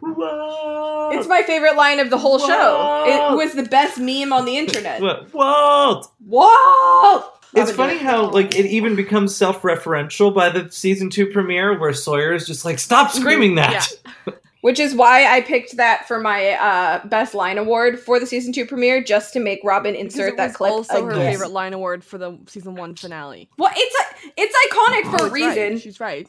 Walt. 0.00 1.14
it's 1.14 1.28
my 1.28 1.42
favorite 1.42 1.76
line 1.76 2.00
of 2.00 2.10
the 2.10 2.18
whole 2.18 2.38
show. 2.38 3.04
It 3.06 3.36
was 3.36 3.54
the 3.54 3.64
best 3.64 3.98
meme 3.98 4.32
on 4.32 4.44
the 4.44 4.56
internet. 4.56 5.00
What? 5.00 5.32
Walt. 5.34 6.12
Whoa! 6.24 7.30
It's 7.54 7.72
funny 7.72 7.98
how 7.98 8.30
like 8.30 8.54
it 8.54 8.66
even 8.66 8.94
becomes 8.94 9.34
self-referential 9.34 10.34
by 10.34 10.50
the 10.50 10.70
season 10.70 11.10
two 11.10 11.26
premiere 11.26 11.78
where 11.78 11.92
Sawyer 11.92 12.32
is 12.32 12.46
just 12.46 12.64
like, 12.64 12.78
"Stop 12.78 13.10
screaming 13.10 13.54
that." 13.56 13.88
Which 14.60 14.80
is 14.80 14.92
why 14.92 15.24
I 15.24 15.40
picked 15.40 15.76
that 15.76 16.08
for 16.08 16.18
my 16.18 16.50
uh, 16.50 17.06
best 17.06 17.32
line 17.32 17.58
award 17.58 17.98
for 18.00 18.18
the 18.18 18.26
season 18.26 18.52
two 18.52 18.66
premiere, 18.66 19.02
just 19.02 19.32
to 19.34 19.40
make 19.40 19.60
Robyn 19.62 19.94
insert 19.94 20.36
that 20.36 20.48
was 20.48 20.56
clip 20.56 20.72
also 20.72 21.04
her 21.06 21.14
favorite 21.14 21.52
line 21.52 21.72
award 21.72 22.02
for 22.04 22.18
the 22.18 22.36
season 22.48 22.74
one 22.74 22.96
finale. 22.96 23.48
Well, 23.56 23.70
it's 23.74 23.94
a, 23.94 24.30
it's 24.36 24.56
iconic 24.66 25.10
for 25.10 25.26
a 25.26 25.30
She's 25.30 25.46
right. 25.46 25.56
reason. 25.56 25.78
She's 25.78 26.00
right. 26.00 26.28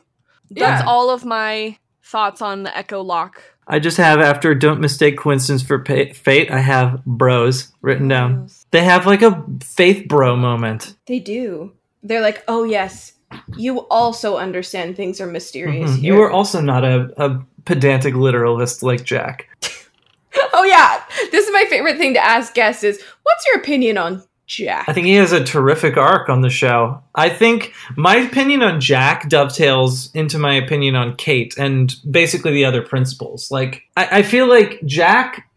Yeah. 0.49 0.69
That's 0.69 0.87
all 0.87 1.09
of 1.09 1.25
my 1.25 1.77
thoughts 2.03 2.41
on 2.41 2.63
the 2.63 2.69
Eko 2.69 3.03
Locke. 3.03 3.41
I 3.69 3.79
just 3.79 3.97
have 3.97 4.19
after 4.19 4.55
"Don't 4.55 4.81
mistake 4.81 5.17
coincidence 5.17 5.61
for 5.61 5.79
pa- 5.79 6.13
fate." 6.13 6.49
I 6.51 6.59
have 6.59 7.05
bros 7.05 7.71
written 7.81 8.07
down. 8.07 8.49
They 8.71 8.83
have 8.83 9.05
like 9.05 9.21
a 9.21 9.43
faith 9.63 10.07
bro 10.07 10.35
moment. 10.35 10.95
They 11.05 11.19
do. 11.19 11.73
They're 12.01 12.21
like, 12.21 12.43
oh 12.47 12.63
yes, 12.63 13.13
you 13.57 13.81
also 13.89 14.37
understand 14.37 14.95
things 14.95 15.21
are 15.21 15.27
mysterious. 15.27 15.91
Mhm. 15.91 15.99
here. 15.99 16.13
You 16.15 16.21
are 16.21 16.31
also 16.31 16.61
not 16.61 16.83
a, 16.83 17.11
a 17.17 17.45
pedantic 17.65 18.15
literalist 18.15 18.81
like 18.81 19.03
Jack. 19.03 19.47
oh 20.53 20.63
yeah, 20.63 21.03
this 21.31 21.45
is 21.45 21.53
my 21.53 21.65
favorite 21.69 21.97
thing 21.97 22.13
to 22.15 22.23
ask 22.23 22.53
guests: 22.53 22.83
is 22.83 23.01
what's 23.23 23.45
your 23.47 23.57
opinion 23.57 23.97
on 23.97 24.23
Jack. 24.49 24.85
I 24.89 24.93
think 24.93 25.05
he 25.05 25.13
has 25.13 25.31
a 25.31 25.43
terrific 25.43 25.95
arc 25.95 26.27
on 26.27 26.41
the 26.41 26.49
show. 26.49 27.03
I 27.13 27.29
think 27.29 27.71
my 27.95 28.15
opinion 28.15 28.63
on 28.63 28.81
Jack 28.81 29.29
dovetails 29.29 30.13
into 30.15 30.39
my 30.39 30.55
opinion 30.55 30.95
on 30.95 31.15
Kate 31.17 31.55
and 31.55 31.95
basically 32.09 32.51
the 32.51 32.65
other 32.65 32.81
principals. 32.81 33.51
Like, 33.51 33.83
I, 33.95 34.19
I 34.19 34.23
feel 34.23 34.47
like 34.47 34.81
Jack, 34.85 35.47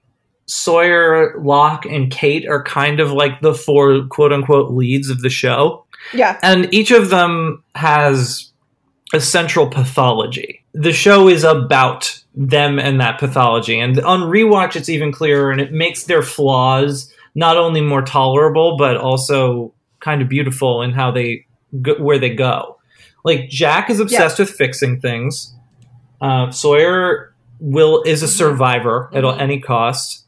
Sawyer, 0.45 1.41
Locke, 1.41 1.87
and 1.87 2.11
Kate 2.13 2.47
are 2.47 2.63
kind 2.63 3.01
of 3.01 3.11
like 3.13 3.41
the 3.41 3.55
four 3.55 4.07
quote 4.09 4.31
unquote 4.31 4.73
leads 4.73 5.09
of 5.09 5.23
the 5.23 5.31
show. 5.31 5.87
yeah. 6.13 6.39
And 6.43 6.73
each 6.73 6.91
of 6.91 7.09
them 7.09 7.65
has 7.75 8.53
a 9.15 9.21
central 9.21 9.69
pathology. 9.69 10.65
The 10.75 10.93
show 10.93 11.29
is 11.29 11.45
about 11.45 12.23
them 12.35 12.79
and 12.79 13.01
that 13.01 13.19
pathology. 13.19 13.79
And 13.79 13.99
on 14.01 14.21
rewatch, 14.21 14.77
it's 14.77 14.89
even 14.89 15.13
clearer 15.13 15.51
and 15.51 15.61
it 15.61 15.73
makes 15.73 16.05
their 16.05 16.23
flaws 16.23 17.12
not 17.35 17.57
only 17.57 17.81
more 17.81 18.03
tolerable, 18.03 18.77
but 18.77 18.97
also 18.97 19.73
kind 20.01 20.21
of 20.23 20.29
beautiful 20.29 20.83
in 20.83 20.93
how 20.93 21.11
they 21.11 21.47
go, 21.81 21.95
where 21.95 22.19
they 22.19 22.35
go. 22.35 22.79
Like 23.25 23.49
Jack 23.49 23.89
is 23.89 24.01
obsessed 24.01 24.39
with 24.39 24.51
fixing 24.51 25.01
things. 25.01 25.55
Uh, 26.21 26.51
Sawyer 26.51 27.35
will 27.61 28.03
is 28.03 28.23
a 28.23 28.29
survivor 28.29 29.11
at 29.15 29.25
any 29.25 29.61
cost. 29.61 30.25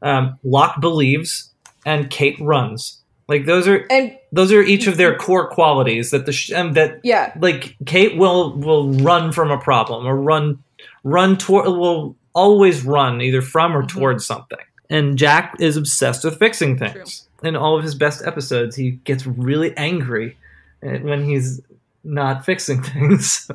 Um, 0.00 0.38
Locke 0.42 0.80
believes, 0.80 1.50
and 1.86 2.10
Kate 2.10 2.38
runs. 2.40 3.02
Like 3.28 3.46
those 3.46 3.68
are 3.68 3.86
And 3.90 4.16
those 4.32 4.52
are 4.52 4.62
each 4.62 4.86
of 4.86 4.96
their 4.96 5.16
core 5.16 5.48
qualities 5.48 6.10
that 6.10 6.26
the 6.26 6.32
sh- 6.32 6.52
um, 6.52 6.72
that 6.72 7.00
yeah. 7.04 7.32
like 7.40 7.76
Kate 7.86 8.16
will 8.16 8.56
will 8.56 8.92
run 8.92 9.32
from 9.32 9.50
a 9.50 9.58
problem 9.58 10.06
or 10.06 10.16
run 10.16 10.62
run 11.04 11.36
toward 11.38 11.66
will 11.66 12.16
always 12.34 12.84
run 12.84 13.20
either 13.20 13.42
from 13.42 13.76
or 13.76 13.86
towards 13.86 14.26
something. 14.26 14.58
And 14.92 15.16
Jack 15.16 15.56
is 15.58 15.76
obsessed 15.76 16.22
with 16.24 16.38
fixing 16.38 16.78
things. 16.78 17.26
In 17.42 17.56
all 17.56 17.76
of 17.76 17.82
his 17.82 17.94
best 17.94 18.22
episodes, 18.26 18.76
he 18.76 18.92
gets 19.04 19.26
really 19.26 19.76
angry 19.76 20.36
when 20.80 21.24
he's 21.24 21.60
not 22.04 22.44
fixing 22.44 22.82
things. 22.92 23.50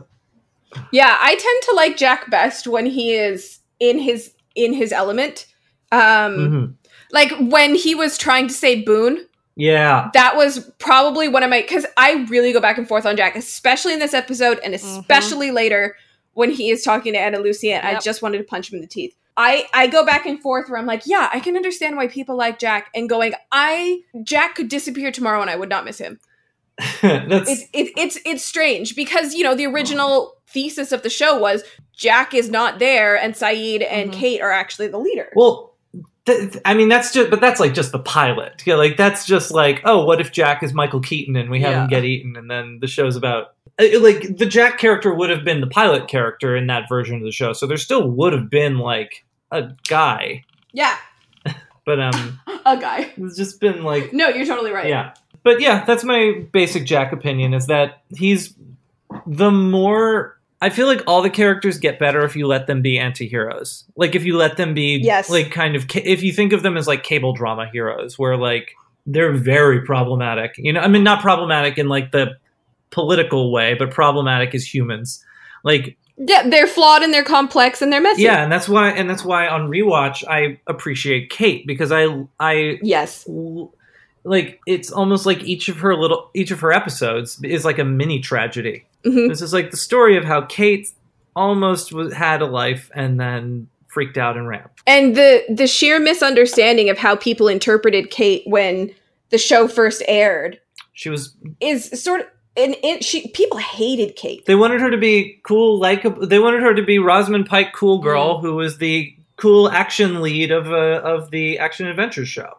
Yeah, 0.92 1.18
I 1.22 1.36
tend 1.36 1.62
to 1.64 1.74
like 1.76 1.98
Jack 1.98 2.30
best 2.30 2.68
when 2.68 2.86
he 2.86 3.14
is 3.14 3.60
in 3.80 4.00
his 4.00 4.34
in 4.56 4.74
his 4.74 4.92
element. 4.92 5.46
Um 5.92 6.00
Mhm. 6.00 6.74
like 7.12 7.32
when 7.40 7.76
he 7.76 7.96
was 7.96 8.18
trying 8.18 8.48
to 8.48 8.54
say 8.54 8.82
Boone, 8.82 9.26
Yeah, 9.56 10.10
that 10.14 10.36
was 10.36 10.70
probably 10.80 11.28
one 11.30 11.44
of 11.44 11.50
my 11.50 11.62
because 11.62 11.86
I 11.96 12.26
really 12.30 12.52
go 12.52 12.60
back 12.60 12.78
and 12.78 12.88
forth 12.88 13.06
on 13.06 13.16
Jack, 13.16 13.36
especially 13.36 13.94
in 13.94 14.00
this 14.00 14.14
episode 14.14 14.60
and 14.64 14.74
especially 14.76 15.52
later 15.52 15.96
when 16.34 16.52
he 16.52 16.70
is 16.70 16.84
talking 16.84 17.14
to 17.14 17.20
Ana 17.20 17.40
Lucia. 17.40 17.74
and 17.76 17.88
I 17.88 18.00
just 18.00 18.22
wanted 18.22 18.40
to 18.40 18.44
punch 18.44 18.72
him 18.72 18.76
in 18.78 18.82
the 18.82 18.88
teeth. 18.88 19.16
I 19.38 19.68
I 19.74 19.88
go 19.88 20.06
back 20.06 20.26
and 20.26 20.42
forth 20.42 20.70
where 20.70 20.80
I'm 20.80 20.88
like, 20.88 21.04
yeah, 21.06 21.30
I 21.32 21.40
can 21.40 21.56
understand 21.56 21.96
why 21.96 22.08
people 22.08 22.36
like 22.36 22.60
Jack, 22.60 22.90
and 22.96 23.08
going, 23.08 23.34
I 23.52 24.02
Jack 24.24 24.56
could 24.56 24.68
disappear 24.68 25.12
tomorrow 25.12 25.42
and 25.42 25.50
I 25.50 25.56
would 25.56 25.70
not 25.70 25.86
miss 25.86 26.00
him. 26.00 26.20
that's 27.02 27.50
It's 27.50 27.62
it, 27.74 27.92
it's 27.96 28.20
it's 28.26 28.44
strange 28.44 28.96
because 28.96 29.34
you 29.34 29.44
know 29.44 29.56
the 29.56 29.68
original 29.68 30.36
thesis 30.48 30.92
of 30.92 31.04
the 31.04 31.10
show 31.10 31.38
was 31.38 31.64
Jack 31.94 32.34
is 32.34 32.50
not 32.50 32.80
there 32.80 33.16
and 33.16 33.36
Saeed 33.36 33.82
and 33.84 34.12
Kate 34.12 34.42
are 34.42 34.52
actually 34.52 34.88
the 34.88 35.00
leader. 35.00 35.30
Well, 35.36 35.76
th- 36.26 36.52
th- 36.52 36.64
I 36.66 36.74
mean, 36.74 36.90
that's 36.90 37.12
just, 37.12 37.30
but 37.30 37.42
that's 37.42 37.60
like 37.60 37.74
just 37.74 37.92
the 37.92 38.00
pilot. 38.00 38.64
Yeah, 38.66 38.76
like 38.76 38.98
that's 38.98 39.26
just 39.26 39.52
like, 39.52 39.82
oh, 39.84 40.06
what 40.06 40.22
if 40.22 40.32
Jack 40.32 40.62
is 40.64 40.74
Michael 40.74 41.02
Keaton 41.02 41.36
and 41.36 41.50
we 41.50 41.62
have 41.62 41.74
him 41.74 41.88
get 41.88 42.04
eaten, 42.04 42.36
and 42.36 42.50
then 42.50 42.80
the 42.82 42.88
show's 42.88 43.16
about 43.16 43.56
uh, 43.80 44.00
like 44.00 44.38
the 44.38 44.46
Jack 44.46 44.78
character 44.78 45.14
would 45.14 45.30
have 45.30 45.44
been 45.44 45.62
the 45.62 45.68
pilot 45.68 46.08
character 46.08 46.56
in 46.56 46.68
that 46.68 46.88
version 46.90 47.18
of 47.18 47.24
the 47.24 47.32
show, 47.32 47.54
so 47.54 47.66
there 47.66 47.78
still 47.78 48.10
would 48.10 48.34
have 48.34 48.50
been 48.50 48.78
like 48.78 49.26
a 49.52 49.70
guy, 49.88 50.44
yeah, 50.74 50.96
but 51.86 52.00
um, 52.00 52.40
a 52.66 52.78
guy. 52.78 53.12
it's 53.18 53.38
just 53.38 53.60
been 53.60 53.84
like 53.84 54.14
No, 54.14 54.30
you're 54.30 54.46
totally 54.46 54.72
right. 54.72 54.88
yeah. 54.88 55.14
But 55.44 55.62
yeah, 55.62 55.86
that's 55.86 56.04
my 56.04 56.46
basic 56.52 56.86
Jack 56.86 57.14
opinion 57.14 57.54
is 57.54 57.68
that 57.68 58.02
he's 58.16 58.54
the 59.26 59.50
more 59.52 60.38
I 60.62 60.70
feel 60.70 60.88
like 60.88 61.04
all 61.08 61.22
the 61.22 61.30
characters 61.30 61.78
get 61.78 62.00
better 62.00 62.26
if 62.26 62.36
you 62.36 62.48
let 62.48 62.68
them 62.68 62.82
be 62.82 62.98
anti-heroes. 63.00 63.86
Like 63.96 64.16
if 64.16 64.26
you 64.26 64.36
let 64.36 64.58
them 64.58 64.74
be 64.74 64.98
Yes. 65.02 65.30
like 65.30 65.52
kind 65.52 65.76
of 65.76 65.88
ca- 65.88 66.02
if 66.04 66.22
you 66.24 66.34
think 66.34 66.52
of 66.52 66.64
them 66.64 66.76
as 66.76 66.88
like 66.88 67.04
cable 67.04 67.32
drama 67.34 67.70
heroes 67.72 68.18
where 68.20 68.36
like 68.36 68.76
they're 69.06 69.32
very 69.34 69.86
problematic. 69.86 70.56
You 70.58 70.74
know, 70.74 70.82
I 70.82 70.88
mean 70.90 71.04
not 71.04 71.22
problematic 71.22 71.78
in 71.78 71.88
like 71.88 72.12
the 72.12 72.38
political 72.90 73.52
way, 73.52 73.74
but 73.76 73.92
problematic 73.92 74.54
as 74.56 74.66
humans. 74.74 75.24
Like 75.64 75.98
Yeah, 76.18 76.50
they're 76.50 76.68
flawed 76.68 77.04
and 77.04 77.14
they're 77.14 77.24
complex 77.24 77.82
and 77.82 77.94
they're 77.94 78.02
messy. 78.02 78.24
yeah, 78.24 78.44
and 78.44 78.52
that's 78.52 78.68
why 78.68 78.90
and 78.90 79.10
that's 79.10 79.24
why 79.24 79.48
on 79.48 79.70
rewatch 79.70 80.24
I 80.28 80.60
appreciate 80.68 81.30
Kate 81.30 81.66
because 81.68 81.92
I 81.92 82.08
I 82.40 82.80
Yes. 82.82 83.28
like 84.24 84.60
it's 84.66 84.92
almost 84.92 85.26
like 85.26 85.44
each 85.44 85.70
of 85.70 85.78
her 85.78 85.96
little 85.96 86.30
each 86.34 86.52
of 86.52 86.60
her 86.62 86.72
episodes 86.74 87.40
is 87.44 87.64
like 87.64 87.80
a 87.80 87.84
mini 87.86 88.20
tragedy. 88.20 88.86
Mhm. 89.06 89.30
This 89.30 89.42
is 89.42 89.54
like 89.54 89.72
the 89.72 89.78
story 89.78 90.18
of 90.18 90.24
how 90.26 90.42
Kate 90.42 90.90
almost 91.36 91.94
was, 91.94 92.14
had 92.14 92.42
a 92.42 92.46
life 92.48 92.90
and 92.96 93.20
then 93.20 93.68
freaked 93.88 94.18
out 94.18 94.36
and 94.38 94.48
ran. 94.48 94.68
And 94.86 95.16
the 95.16 95.44
the 95.50 95.68
sheer 95.68 96.00
misunderstanding 96.00 96.90
of 96.90 96.98
how 96.98 97.16
people 97.16 97.48
interpreted 97.48 98.10
Kate 98.10 98.44
when 98.48 98.92
the 99.30 99.38
show 99.38 99.68
first 99.68 100.02
aired 100.08 100.60
She 100.94 101.10
was 101.10 101.36
is 101.62 102.02
sort 102.04 102.22
of 102.22 102.28
and 102.58 102.76
it, 102.84 103.04
she 103.04 103.28
people 103.30 103.58
hated 103.58 104.16
Kate. 104.16 104.46
they 104.46 104.56
wanted 104.56 104.82
her 104.82 104.90
to 104.90 104.98
be 104.98 105.40
cool 105.44 105.80
like 105.80 106.04
they 106.22 106.40
wanted 106.40 106.62
her 106.62 106.74
to 106.74 106.84
be 106.84 107.00
Rosamund 107.00 107.46
Pike 107.46 107.74
cool 107.74 108.00
girl 108.00 108.40
who 108.40 108.56
was 108.56 108.78
the 108.78 109.14
cool 109.36 109.70
action 109.70 110.22
lead 110.22 110.52
of 110.52 110.68
uh, 110.72 111.02
of 111.04 111.32
the 111.32 111.60
action 111.60 111.88
adventure 111.88 112.26
show. 112.26 112.58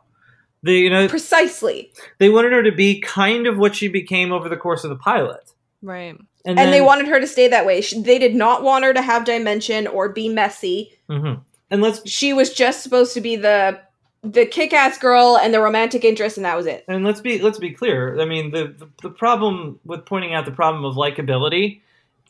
The 0.62 0.72
you 0.74 0.90
know 0.90 1.08
Precisely. 1.08 1.92
they 2.18 2.28
wanted 2.28 2.52
her 2.52 2.62
to 2.62 2.72
be 2.72 3.00
kind 3.00 3.46
of 3.46 3.58
what 3.58 3.76
she 3.76 3.88
became 3.88 4.32
over 4.32 4.48
the 4.48 4.56
course 4.56 4.84
of 4.84 4.90
the 4.90 4.96
pilot. 4.96 5.52
Right. 5.82 6.16
And, 6.44 6.58
And 6.58 6.72
they 6.72 6.80
wanted 6.80 7.08
her 7.08 7.20
to 7.20 7.26
stay 7.26 7.46
that 7.48 7.66
way. 7.66 7.80
She, 7.80 8.00
they 8.00 8.18
did 8.18 8.34
not 8.34 8.62
want 8.62 8.84
her 8.84 8.92
to 8.94 9.02
have 9.02 9.24
dimension 9.24 9.86
or 9.86 10.08
be 10.08 10.28
messy. 10.28 10.92
Mhm. 11.08 11.42
And 11.70 11.82
let's 11.82 12.08
She 12.08 12.32
was 12.32 12.52
just 12.54 12.82
supposed 12.82 13.12
to 13.14 13.20
be 13.20 13.36
the 13.36 13.78
the 14.22 14.44
kick-ass 14.46 14.98
girl 14.98 15.38
and 15.40 15.54
the 15.54 15.60
romantic 15.60 16.04
interest 16.04 16.36
and 16.36 16.44
that 16.44 16.56
was 16.56 16.66
it. 16.66 16.84
And 16.88 17.04
let's 17.04 17.20
be 17.20 17.40
let's 17.40 17.58
be 17.58 17.70
clear. 17.70 18.20
I 18.20 18.24
mean, 18.24 18.50
the, 18.50 18.74
the 18.78 18.88
the 19.02 19.10
problem 19.10 19.78
with 19.84 20.04
pointing 20.06 20.34
out 20.34 20.44
the 20.44 20.50
problem 20.52 20.84
of 20.84 20.96
likability 20.96 21.80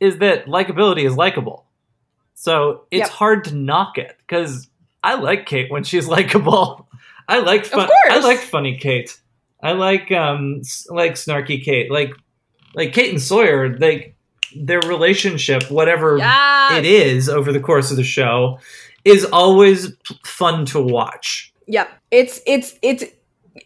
is 0.00 0.18
that 0.18 0.46
likability 0.46 1.04
is 1.04 1.16
likable. 1.16 1.64
So 2.34 2.84
it's 2.90 3.00
Yep. 3.00 3.08
hard 3.10 3.44
to 3.44 3.54
knock 3.56 3.98
it 3.98 4.16
because 4.18 4.68
I 5.02 5.14
like 5.14 5.46
Kate 5.46 5.70
when 5.70 5.82
she's 5.84 6.06
likable. 6.16 6.88
I 7.26 7.40
like 7.40 7.64
fun. 7.64 7.88
I 8.08 8.18
like 8.20 8.38
funny 8.38 8.76
Kate. 8.78 9.18
I 9.62 9.72
like 9.72 10.12
um 10.12 10.62
like 10.88 11.12
snarky 11.14 11.62
Kate. 11.64 11.90
Like 11.90 12.12
like 12.74 12.92
Kate 12.92 13.10
and 13.10 13.20
Sawyer. 13.20 13.76
Like 13.78 14.14
their 14.56 14.80
relationship, 14.80 15.70
whatever 15.70 16.18
Yes. 16.18 16.78
it 16.78 16.84
is 16.86 17.28
over 17.28 17.52
the 17.52 17.60
course 17.60 17.90
of 17.90 17.96
the 17.96 18.04
show, 18.04 18.58
is 19.04 19.24
always 19.26 19.90
p- 20.06 20.18
fun 20.24 20.64
to 20.66 20.80
watch. 20.80 21.52
Yep. 21.68 21.90
It's 22.10 22.40
it's 22.46 22.74
it's 22.82 23.04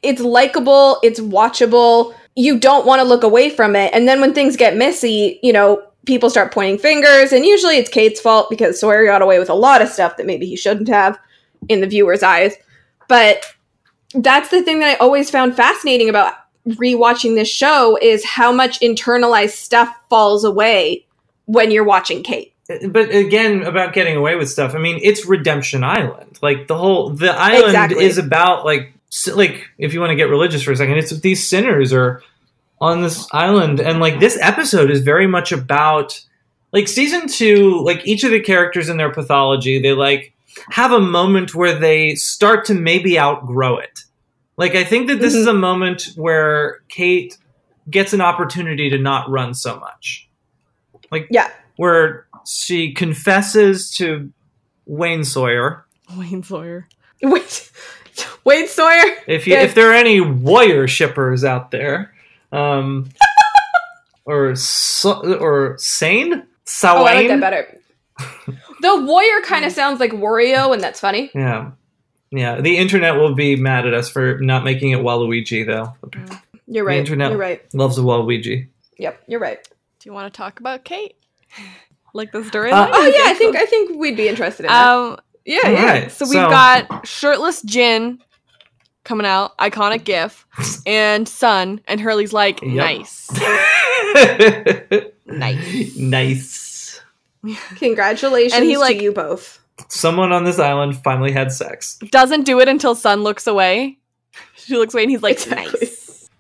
it's 0.02 0.20
likable, 0.20 0.98
it's 1.02 1.20
watchable. 1.20 2.14
You 2.34 2.58
don't 2.58 2.86
want 2.86 3.00
to 3.00 3.06
look 3.06 3.22
away 3.22 3.50
from 3.50 3.76
it. 3.76 3.92
And 3.94 4.08
then 4.08 4.20
when 4.20 4.34
things 4.34 4.56
get 4.56 4.76
messy, 4.76 5.38
you 5.42 5.52
know, 5.52 5.82
people 6.04 6.30
start 6.30 6.52
pointing 6.52 6.78
fingers 6.78 7.32
and 7.32 7.44
usually 7.44 7.76
it's 7.76 7.90
Kate's 7.90 8.20
fault 8.20 8.50
because 8.50 8.80
Sawyer 8.80 9.06
got 9.06 9.22
away 9.22 9.38
with 9.38 9.50
a 9.50 9.54
lot 9.54 9.82
of 9.82 9.88
stuff 9.88 10.16
that 10.16 10.26
maybe 10.26 10.46
he 10.46 10.56
shouldn't 10.56 10.88
have 10.88 11.18
in 11.68 11.80
the 11.80 11.86
viewer's 11.86 12.22
eyes. 12.22 12.54
But 13.08 13.44
that's 14.14 14.50
the 14.50 14.62
thing 14.62 14.80
that 14.80 14.96
I 14.96 14.96
always 14.96 15.30
found 15.30 15.56
fascinating 15.56 16.08
about 16.08 16.34
rewatching 16.66 17.34
this 17.34 17.48
show 17.48 17.98
is 18.00 18.24
how 18.24 18.52
much 18.52 18.80
internalized 18.80 19.50
stuff 19.50 19.94
falls 20.08 20.44
away 20.44 21.06
when 21.46 21.70
you're 21.70 21.84
watching 21.84 22.22
Kate. 22.22 22.51
But 22.88 23.10
again 23.14 23.62
about 23.62 23.92
getting 23.92 24.16
away 24.16 24.36
with 24.36 24.48
stuff 24.48 24.74
i 24.74 24.78
mean 24.78 24.98
it's 25.02 25.26
redemption 25.26 25.84
island 25.84 26.38
like 26.42 26.66
the 26.66 26.76
whole 26.76 27.10
the 27.10 27.30
island 27.30 27.66
Exactly. 27.66 28.04
is 28.04 28.18
about 28.18 28.64
like 28.64 28.92
like 29.34 29.68
if 29.78 29.92
you 29.92 30.00
want 30.00 30.10
to 30.10 30.16
get 30.16 30.28
religious 30.28 30.62
for 30.62 30.72
a 30.72 30.76
second 30.76 30.96
it's 30.98 31.10
these 31.20 31.46
sinners 31.46 31.92
are 31.92 32.22
on 32.80 33.02
this 33.02 33.28
island 33.32 33.80
and 33.80 34.00
like 34.00 34.20
this 34.20 34.38
episode 34.40 34.90
is 34.90 35.02
very 35.02 35.26
much 35.26 35.52
about 35.52 36.20
like 36.72 36.88
season 36.88 37.28
two 37.28 37.80
like 37.84 38.06
each 38.06 38.24
of 38.24 38.30
the 38.30 38.40
characters 38.40 38.88
in 38.88 38.96
their 38.96 39.12
pathology 39.12 39.80
they 39.80 39.92
like 39.92 40.32
have 40.70 40.92
a 40.92 41.00
moment 41.00 41.54
where 41.54 41.78
they 41.78 42.14
start 42.14 42.64
to 42.64 42.74
maybe 42.74 43.18
outgrow 43.18 43.76
it 43.76 44.00
like 44.56 44.74
i 44.74 44.82
think 44.84 45.06
that 45.08 45.20
this 45.20 45.34
is 45.34 45.46
a 45.46 45.50
mm-hmm. 45.50 45.60
moment 45.60 46.08
where 46.16 46.80
kate 46.88 47.36
gets 47.90 48.12
an 48.12 48.20
opportunity 48.20 48.88
to 48.90 48.98
not 48.98 49.28
run 49.28 49.54
so 49.54 49.78
much 49.78 50.28
like 51.10 51.28
Yeah. 51.30 51.50
where 51.76 52.26
she 52.46 52.92
confesses 52.92 53.90
to 53.96 54.32
Wayne 54.86 55.24
Sawyer. 55.24 55.84
Wayne 56.16 56.42
Sawyer. 56.42 56.88
Wait. 57.22 57.70
Wade 58.44 58.68
Sawyer? 58.68 59.02
If 59.26 59.46
you, 59.46 59.54
Yeah. 59.54 59.62
if 59.62 59.74
there 59.74 59.90
are 59.90 59.94
any 59.94 60.20
Warrior 60.20 60.86
shippers 60.88 61.44
out 61.44 61.70
there, 61.70 62.12
um, 62.50 63.08
or 64.24 64.54
or 65.14 65.76
Sane, 65.78 66.42
Sawane, 66.66 66.94
Oh, 66.96 67.04
I 67.04 67.14
like 67.14 67.28
that 67.28 67.40
better. 67.40 67.78
the 68.82 69.00
warrior 69.04 69.40
kind 69.42 69.64
of 69.64 69.72
sounds 69.72 69.98
like 70.00 70.12
Wario, 70.12 70.72
and 70.74 70.82
that's 70.82 71.00
funny. 71.00 71.30
yeah. 71.34 71.70
Yeah, 72.34 72.60
the 72.62 72.78
internet 72.78 73.16
will 73.16 73.34
be 73.34 73.56
mad 73.56 73.86
at 73.86 73.92
us 73.92 74.08
for 74.08 74.38
not 74.38 74.64
making 74.64 74.90
it 74.92 75.00
Waluigi, 75.00 75.66
though. 75.66 75.92
You're 76.66 76.82
right. 76.84 76.94
The 76.94 76.98
internet 77.00 77.30
You're 77.32 77.38
right. 77.40 77.74
loves 77.74 77.98
a 77.98 78.00
Waluigi. 78.00 78.68
Yep, 78.98 79.22
you're 79.28 79.40
right. 79.40 79.58
Do 79.98 80.08
you 80.08 80.14
want 80.14 80.32
to 80.32 80.36
talk 80.36 80.58
about 80.58 80.82
Kate? 80.84 81.14
Like 82.14 82.32
the 82.32 82.40
storyline? 82.40 82.72
Uh, 82.72 82.90
Oh 82.92 83.06
yeah, 83.06 83.30
I 83.30 83.34
think 83.34 83.56
I 83.64 83.66
think 83.66 83.98
we'd 83.98 84.16
be 84.16 84.28
interested 84.28 84.64
in 84.66 84.68
that. 84.68 84.88
Um, 84.88 85.18
yeah, 85.44 85.58
All 85.64 85.70
yeah. 85.72 85.84
right, 85.86 86.12
so 86.12 86.24
we've 86.26 86.34
got 86.34 87.06
shirtless 87.06 87.62
Jin 87.62 88.20
coming 89.04 89.26
out, 89.26 89.56
iconic 89.58 90.04
gif, 90.04 90.46
and 90.86 91.26
Sun, 91.28 91.80
and 91.88 92.00
Hurley's 92.00 92.32
like, 92.32 92.62
Yep. 92.62 92.74
nice. 92.74 93.28
Nice. 95.26 95.96
nice. 95.96 97.00
Congratulations 97.76 98.52
And 98.52 98.64
he, 98.64 98.76
like- 98.76 98.98
to 98.98 99.02
you 99.02 99.12
both. 99.12 99.58
Someone 99.88 100.30
on 100.32 100.44
this 100.44 100.58
island 100.58 100.96
finally 101.02 101.32
had 101.32 101.50
sex. 101.50 101.98
Doesn't 102.10 102.42
do 102.44 102.60
it 102.60 102.68
until 102.68 102.94
Sun 102.94 103.22
looks 103.22 103.46
away. 103.46 103.98
She 104.54 104.76
looks 104.76 104.94
away 104.94 105.02
and 105.04 105.10
he's 105.10 105.22
like, 105.22 105.32
Exactly. 105.42 105.88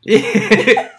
nice. 0.06 0.92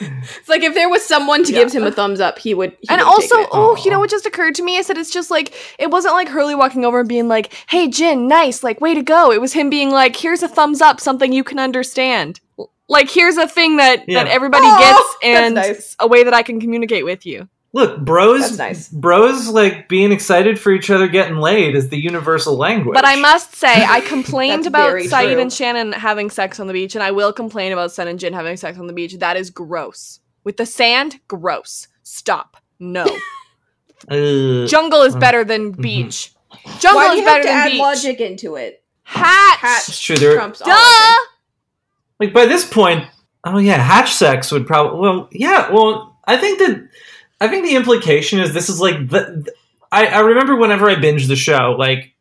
It's 0.00 0.48
like 0.48 0.62
if 0.62 0.74
there 0.74 0.88
was 0.88 1.04
someone 1.04 1.44
to 1.44 1.52
give 1.52 1.72
him 1.72 1.84
a 1.84 1.92
thumbs 1.92 2.20
up, 2.20 2.38
he 2.38 2.54
would. 2.54 2.76
he 2.80 2.88
and 2.88 2.98
would 3.00 3.06
also, 3.06 3.36
take 3.36 3.44
it. 3.44 3.50
oh, 3.52 3.76
you 3.84 3.90
know 3.90 3.98
what 3.98 4.10
just 4.10 4.24
occurred 4.26 4.54
to 4.56 4.62
me? 4.62 4.78
I 4.78 4.82
said 4.82 4.96
it's 4.96 5.10
just 5.10 5.30
like 5.30 5.52
it 5.78 5.90
wasn't 5.90 6.14
like 6.14 6.28
Hurley 6.28 6.54
walking 6.54 6.84
over 6.84 7.00
and 7.00 7.08
being 7.08 7.28
like, 7.28 7.52
"Hey, 7.68 7.88
Jin, 7.88 8.26
nice, 8.26 8.62
like 8.62 8.80
way 8.80 8.94
to 8.94 9.02
go." 9.02 9.30
It 9.30 9.40
was 9.40 9.52
him 9.52 9.68
being 9.70 9.90
like, 9.90 10.16
"Here's 10.16 10.42
a 10.42 10.48
thumbs 10.48 10.80
up, 10.80 11.00
something 11.00 11.32
you 11.32 11.44
can 11.44 11.58
understand." 11.58 12.40
Like 12.88 13.08
here's 13.10 13.36
a 13.36 13.46
thing 13.46 13.76
that 13.76 14.08
Yeah. 14.08 14.24
that 14.24 14.30
everybody 14.32 14.66
Aw, 14.66 14.78
gets, 14.80 15.16
and 15.22 15.54
nice. 15.54 15.96
a 16.00 16.08
way 16.08 16.24
that 16.24 16.34
I 16.34 16.42
can 16.42 16.60
communicate 16.60 17.04
with 17.04 17.24
you. 17.26 17.48
Look, 17.72 18.00
bros, 18.04 18.40
That's 18.40 18.58
nice. 18.58 18.88
bros 18.88 19.46
like 19.48 19.88
being 19.88 20.10
excited 20.10 20.58
for 20.58 20.72
each 20.72 20.90
other 20.90 21.06
getting 21.06 21.36
laid 21.36 21.76
is 21.76 21.88
the 21.88 21.96
universal 21.98 22.56
language. 22.56 22.94
But 22.94 23.06
I 23.06 23.14
must 23.16 23.54
say, 23.54 23.84
I 23.84 24.00
complained 24.08 24.66
about 24.66 24.88
very 24.88 25.06
Saeed 25.06 25.32
true. 25.34 25.40
and 25.40 25.52
Shannon 25.52 25.92
having 25.92 26.30
sex 26.30 26.58
on 26.58 26.66
the 26.66 26.72
beach, 26.72 26.96
and 26.96 27.02
I 27.04 27.12
will 27.12 27.32
complain 27.32 27.70
about 27.72 27.92
Sun 27.92 28.08
and 28.08 28.18
Jin 28.18 28.32
having 28.32 28.56
sex 28.56 28.76
on 28.78 28.88
the 28.88 28.92
beach. 28.92 29.14
That 29.14 29.36
is 29.36 29.50
gross. 29.50 30.18
With 30.42 30.56
the 30.56 30.66
sand, 30.66 31.20
gross. 31.28 31.86
Stop. 32.02 32.56
No. 32.78 33.06
Uh, 34.08 34.66
Jungle 34.66 35.02
is 35.02 35.14
Uh, 35.14 35.18
better 35.18 35.44
than 35.44 35.74
mhm. 35.74 35.82
beach. 35.82 36.32
Jungle 36.78 37.02
Why 37.02 37.08
do 37.08 37.12
is 37.12 37.18
you 37.18 37.24
have 37.26 37.32
better 37.34 37.42
to 37.42 37.48
than 37.48 37.56
add 37.58 37.70
beach. 37.70 37.80
logic 37.80 38.20
into 38.20 38.56
it? 38.56 38.82
Hatch. 39.02 39.58
Hatch 39.58 39.88
It's 39.90 40.00
true, 40.00 40.16
there- 40.16 40.34
trumps 40.36 40.62
all. 40.62 40.68
Duh. 40.68 41.16
Like 42.18 42.32
by 42.32 42.46
this 42.46 42.64
point, 42.64 43.04
oh 43.44 43.58
yeah, 43.58 43.76
hatch 43.76 44.14
sex 44.14 44.50
would 44.52 44.66
probably. 44.66 45.00
Well, 45.00 45.28
yeah. 45.32 45.70
Well, 45.70 46.18
I 46.26 46.38
think 46.38 46.58
that 46.60 46.88
I 47.40 47.48
think 47.48 47.64
the 47.66 47.76
implication 47.76 48.40
is 48.40 48.52
this 48.52 48.68
is 48.68 48.80
like 48.80 49.08
the. 49.08 49.42
the- 49.44 49.54
I, 49.92 50.06
I 50.06 50.20
remember 50.20 50.54
whenever 50.54 50.88
I 50.88 50.94
binge 50.94 51.26
the 51.26 51.34
show, 51.34 51.74
like 51.76 52.14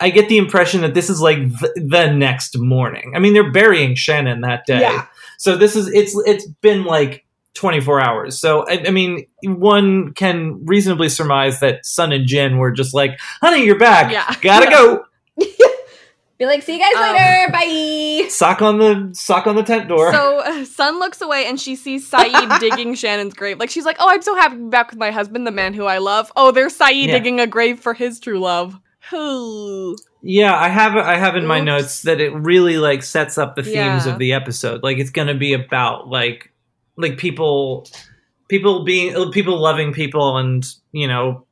I 0.00 0.08
get 0.08 0.30
the 0.30 0.38
impression 0.38 0.80
that 0.80 0.94
this 0.94 1.10
is 1.10 1.20
like 1.20 1.36
the, 1.36 1.84
the 1.86 2.10
next 2.10 2.56
morning. 2.58 3.12
I 3.14 3.18
mean, 3.18 3.34
they're 3.34 3.52
burying 3.52 3.94
Shannon 3.96 4.40
that 4.40 4.64
day, 4.64 4.80
Yeah. 4.80 5.06
so 5.36 5.56
this 5.58 5.76
is 5.76 5.88
it's 5.88 6.16
it's 6.26 6.46
been 6.62 6.84
like 6.84 7.26
24 7.52 8.00
hours. 8.00 8.38
So 8.40 8.64
I, 8.66 8.84
I 8.86 8.90
mean, 8.92 9.26
one 9.44 10.14
can 10.14 10.64
reasonably 10.64 11.10
surmise 11.10 11.60
that 11.60 11.84
Sun 11.84 12.12
and 12.12 12.26
Jin 12.26 12.56
were 12.56 12.70
just 12.70 12.94
like, 12.94 13.20
"Honey, 13.42 13.66
you're 13.66 13.78
back. 13.78 14.10
Yeah. 14.10 14.34
Gotta 14.40 14.70
go." 14.70 15.04
Be 16.42 16.46
like, 16.46 16.62
see 16.64 16.72
you 16.76 16.80
guys 16.80 16.96
Um, 16.96 17.14
later. 17.14 17.52
Bye. 17.52 18.28
Sock 18.28 18.62
on 18.62 18.78
the 18.78 19.10
sock 19.14 19.46
on 19.46 19.54
the 19.54 19.62
tent 19.62 19.86
door. 19.88 20.12
So 20.12 20.40
uh, 20.40 20.64
Sun 20.64 20.98
looks 20.98 21.20
away 21.20 21.46
and 21.46 21.60
she 21.60 21.76
sees 21.76 22.08
Saeed 22.08 22.34
digging 22.60 22.96
Shannon's 22.96 23.32
grave. 23.34 23.60
Like 23.60 23.70
she's 23.70 23.84
like, 23.84 23.96
"Oh, 24.00 24.08
I'm 24.08 24.22
so 24.22 24.34
happy 24.34 24.56
to 24.56 24.62
be 24.64 24.68
back 24.68 24.90
with 24.90 24.98
my 24.98 25.12
husband, 25.12 25.46
the 25.46 25.52
man 25.52 25.72
who 25.72 25.84
I 25.84 25.98
love." 25.98 26.32
Oh, 26.34 26.50
there's 26.50 26.74
Saeed 26.74 27.06
Yeah. 27.10 27.12
digging 27.18 27.38
a 27.38 27.46
grave 27.46 27.78
for 27.78 27.94
his 27.94 28.18
true 28.18 28.40
love. 28.40 28.76
Ooh. 29.12 29.96
Yeah, 30.22 30.56
I 30.58 30.68
have 30.68 30.96
I 30.96 31.16
have 31.16 31.36
in 31.36 31.46
my 31.46 31.60
notes 31.60 32.02
that 32.02 32.20
it 32.20 32.32
really 32.34 32.76
like 32.78 33.02
sets 33.04 33.38
up 33.38 33.54
the 33.54 33.62
themes 33.62 34.06
Yeah. 34.06 34.12
of 34.12 34.18
the 34.18 34.32
episode. 34.32 34.82
Like 34.82 34.98
it's 34.98 35.10
going 35.10 35.28
to 35.28 35.34
be 35.34 35.52
about 35.52 36.08
like 36.08 36.52
like 36.96 37.18
people 37.18 37.86
people 38.48 38.84
being 38.84 39.30
people 39.30 39.58
loving 39.60 39.92
people 39.92 40.38
and, 40.38 40.64
you 40.92 41.06
know, 41.06 41.46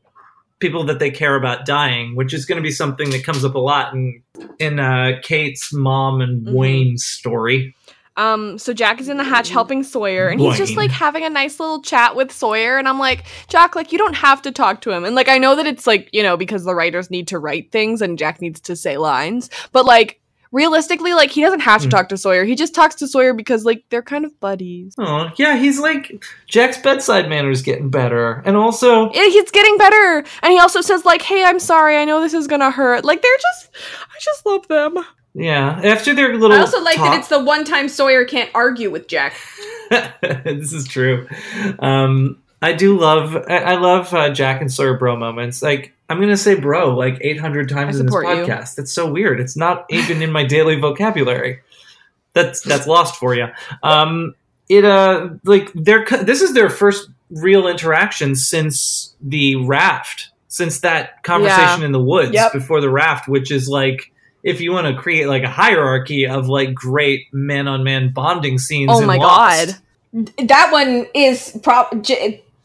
people 0.60 0.84
that 0.84 0.98
they 0.98 1.10
care 1.10 1.34
about 1.36 1.66
dying, 1.66 2.14
which 2.14 2.32
is 2.32 2.44
going 2.46 2.56
to 2.56 2.62
be 2.62 2.70
something 2.70 3.10
that 3.10 3.24
comes 3.24 3.44
up 3.44 3.54
a 3.54 3.58
lot 3.58 3.92
in 3.92 4.22
in 4.58 4.78
uh 4.78 5.12
Kate's 5.22 5.72
mom 5.72 6.20
and 6.20 6.46
Mhm. 6.46 6.52
Wayne's 6.54 7.04
story. 7.04 7.74
Um, 8.16 8.58
so 8.58 8.74
Jack 8.74 9.00
is 9.00 9.08
in 9.08 9.16
the 9.16 9.24
hatch 9.24 9.48
helping 9.48 9.82
Sawyer, 9.82 10.28
and 10.28 10.38
he's 10.40 10.58
just 10.58 10.76
like 10.76 10.90
having 10.90 11.24
a 11.24 11.30
nice 11.30 11.58
little 11.58 11.80
chat 11.80 12.16
with 12.16 12.30
Sawyer, 12.30 12.76
and 12.76 12.86
I'm 12.86 12.98
like, 12.98 13.24
Jack, 13.48 13.74
like 13.74 13.92
you 13.92 13.98
don't 13.98 14.16
have 14.16 14.42
to 14.42 14.52
talk 14.52 14.82
to 14.82 14.90
him, 14.90 15.04
and 15.04 15.14
like 15.14 15.28
I 15.28 15.38
know 15.38 15.56
that 15.56 15.66
it's 15.66 15.86
like 15.86 16.10
you 16.12 16.22
know 16.22 16.36
because 16.36 16.64
the 16.64 16.74
writers 16.74 17.10
need 17.10 17.28
to 17.28 17.38
write 17.38 17.72
things 17.72 18.02
and 18.02 18.18
Jack 18.18 18.42
needs 18.42 18.60
to 18.62 18.76
say 18.76 18.98
lines, 18.98 19.48
but 19.72 19.86
like 19.86 20.19
realistically, 20.52 21.12
like 21.14 21.30
he 21.30 21.40
doesn't 21.42 21.60
have 21.60 21.80
to 21.82 21.88
Mm. 21.88 21.90
talk 21.90 22.08
to 22.10 22.16
Sawyer. 22.16 22.44
He 22.44 22.54
just 22.54 22.74
talks 22.74 22.94
to 22.96 23.06
Sawyer 23.06 23.32
because 23.34 23.64
like 23.64 23.84
they're 23.90 24.02
kind 24.02 24.24
of 24.24 24.38
buddies. 24.40 24.94
Oh, 24.98 25.30
yeah, 25.36 25.56
he's 25.56 25.78
like 25.80 26.24
Jack's 26.48 26.78
bedside 26.78 27.28
manner 27.28 27.50
is 27.50 27.62
getting 27.62 27.90
better. 27.90 28.42
And 28.44 28.56
also 28.56 29.10
Yeah, 29.12 29.26
He's 29.28 29.50
getting 29.50 29.78
better, 29.78 30.24
and 30.42 30.52
he 30.52 30.58
also 30.58 30.80
says 30.80 31.04
like, 31.04 31.22
"Hey, 31.22 31.44
I'm 31.44 31.58
sorry. 31.60 31.96
I 31.96 32.04
know 32.04 32.20
this 32.20 32.34
is 32.34 32.46
gonna 32.46 32.70
hurt." 32.70 33.04
Like 33.04 33.22
they're 33.22 33.36
just, 33.40 33.68
I 34.02 34.18
just 34.20 34.44
love 34.46 34.66
them. 34.68 35.04
yeah, 35.34 35.80
after 35.84 36.12
their 36.14 36.36
little 36.36 36.56
I 36.56 36.60
also 36.60 36.82
like 36.82 36.96
talk- 36.96 37.12
that 37.12 37.18
it's 37.20 37.28
the 37.28 37.38
one 37.42 37.64
time 37.64 37.88
Sawyer 37.88 38.24
can't 38.24 38.50
argue 38.54 38.90
with 38.90 39.06
Jack. 39.08 39.34
this 40.20 40.72
is 40.72 40.86
true. 40.88 41.28
Um, 41.78 42.38
I 42.62 42.72
do 42.72 42.98
love 42.98 43.36
I, 43.48 43.56
I 43.58 43.74
love 43.76 44.12
uh, 44.12 44.30
Jack 44.30 44.60
and 44.60 44.72
Sawyer 44.72 44.94
bro 44.98 45.16
moments. 45.16 45.62
Like 45.62 45.92
I'm 46.10 46.20
gonna 46.20 46.36
say 46.36 46.54
bro 46.56 46.94
like 46.96 47.18
800 47.20 47.68
times 47.68 47.98
in 48.00 48.06
this 48.06 48.14
you. 48.14 48.20
podcast. 48.20 48.74
That's 48.74 48.92
so 48.92 49.10
weird. 49.10 49.40
It's 49.40 49.56
not 49.56 49.86
even 49.90 50.20
in 50.22 50.30
my 50.32 50.44
daily 50.44 50.76
vocabulary. 50.78 51.60
That's 52.34 52.60
that's 52.62 52.86
lost 52.86 53.16
for 53.16 53.34
you. 53.34 53.46
Um, 53.82 54.34
it 54.68 54.84
uh 54.84 55.30
like 55.44 55.70
they're 55.74 56.04
this 56.22 56.42
is 56.42 56.52
their 56.52 56.68
first 56.68 57.08
real 57.30 57.66
interaction 57.68 58.34
since 58.34 59.14
the 59.20 59.56
raft, 59.56 60.30
since 60.48 60.80
that 60.80 61.22
conversation 61.22 61.80
Yeah. 61.80 61.86
in 61.86 61.92
the 61.92 62.02
woods 62.02 62.32
Yep. 62.32 62.52
before 62.52 62.80
the 62.80 62.90
raft, 62.90 63.28
which 63.28 63.50
is 63.50 63.68
like. 63.68 64.12
If 64.42 64.62
you 64.62 64.72
want 64.72 64.86
to 64.86 64.94
create 64.98 65.26
like 65.28 65.42
a 65.42 65.50
hierarchy 65.50 66.26
of 66.26 66.48
like 66.48 66.72
great 66.72 67.26
man 67.30 67.68
on 67.68 67.84
man 67.84 68.10
bonding 68.10 68.56
scenes, 68.56 68.90
Oh 68.90 69.00
in 69.02 69.06
my 69.06 69.18
Lost. 69.18 69.78
god. 70.14 70.48
That 70.48 70.72
one 70.72 71.06
is 71.14 71.58
prop 71.62 71.94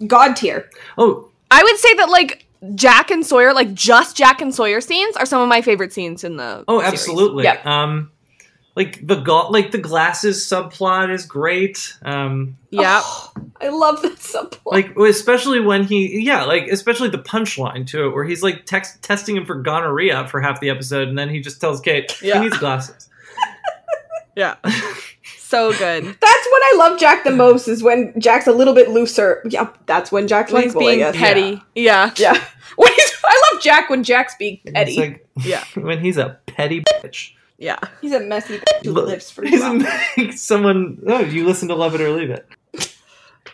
god 0.08 0.38
tier. 0.38 0.70
Oh, 0.98 1.28
I 1.52 1.62
would 1.62 1.78
say 1.78 1.94
that 1.96 2.08
like 2.10 2.45
Jack 2.76 3.12
and 3.12 3.26
Sawyer, 3.26 3.54
like 3.54 3.74
just 3.74 4.16
Jack 4.18 4.42
and 4.42 4.54
Sawyer 4.54 4.82
scenes, 4.82 5.16
are 5.18 5.26
some 5.26 5.42
of 5.42 5.48
my 5.50 5.62
favorite 5.62 5.94
scenes 5.94 6.24
in 6.24 6.38
the. 6.38 6.64
Oh, 6.68 6.80
series. 6.80 6.94
absolutely. 6.94 7.44
Yep. 7.46 7.66
Um, 7.66 8.12
like 8.76 9.06
the 9.08 9.16
go- 9.16 9.48
like 9.50 9.72
the 9.72 9.78
glasses 9.78 10.44
subplot 10.46 11.10
is 11.14 11.26
great. 11.26 11.96
Um, 12.04 12.58
Yeah. 12.72 13.02
Oh, 13.04 13.32
I 13.62 13.70
love 13.70 14.02
that 14.02 14.18
subplot. 14.18 14.60
like 14.66 14.96
especially 14.98 15.62
when 15.62 15.84
he, 15.86 16.20
yeah, 16.22 16.44
like 16.44 16.68
especially 16.68 17.08
the 17.10 17.20
punchline 17.20 17.88
to 17.88 18.08
it, 18.08 18.10
where 18.14 18.26
he's 18.26 18.44
like 18.44 18.66
text- 18.66 19.02
testing 19.02 19.38
him 19.38 19.46
for 19.46 19.56
gonorrhea 19.56 20.28
for 20.28 20.42
half 20.42 20.60
the 20.60 20.70
episode, 20.70 21.08
and 21.08 21.18
then 21.18 21.30
he 21.30 21.40
just 21.40 21.62
tells 21.62 21.80
Kate 21.80 22.22
Yeah. 22.22 22.36
he 22.40 22.46
needs 22.46 22.58
glasses. 22.58 23.10
Yeah. 24.36 24.56
so 25.56 25.72
good. 25.78 26.04
that's 26.22 26.22
when 26.52 26.62
I 26.64 26.76
love 26.78 27.00
Jack 27.00 27.24
the 27.24 27.32
most 27.32 27.68
is 27.68 27.82
when 27.82 28.14
Jack's 28.20 28.48
a 28.48 28.52
little 28.52 28.74
bit 28.74 28.90
looser. 28.90 29.42
Yeah, 29.50 29.70
that's 29.86 30.12
when 30.12 30.28
Jack's 30.28 30.52
When 30.52 30.64
he's 30.64 30.76
likable, 30.76 30.98
being 30.98 31.14
petty. 31.14 31.62
Yeah. 31.76 32.12
Yeah. 32.18 32.42
When 32.78 32.92
he's, 32.94 33.12
I 33.24 33.52
love 33.54 33.62
Jack 33.64 33.90
when 33.90 34.04
Jack's 34.04 34.36
being 34.36 34.60
petty. 34.74 34.98
Like 35.00 35.26
Yeah. 35.46 35.64
when 35.76 36.00
he's 36.02 36.18
a 36.18 36.38
petty 36.46 36.82
bitch. 36.82 37.32
Yeah. 37.58 37.80
he's 38.02 38.12
a 38.12 38.20
messy 38.20 38.58
bitch 38.58 38.84
who 38.86 38.92
Look, 38.92 39.06
lives 39.08 39.32
for 39.32 39.46
he's 39.46 39.62
drama. 39.62 39.88
a- 40.18 40.32
someone. 40.34 41.02
Oh, 41.08 41.20
you 41.22 41.46
listen 41.46 41.70
to 41.70 41.76
Love 41.76 41.96
It 41.96 42.02
or 42.02 42.12
Leave 42.12 42.32
It. 42.32 42.46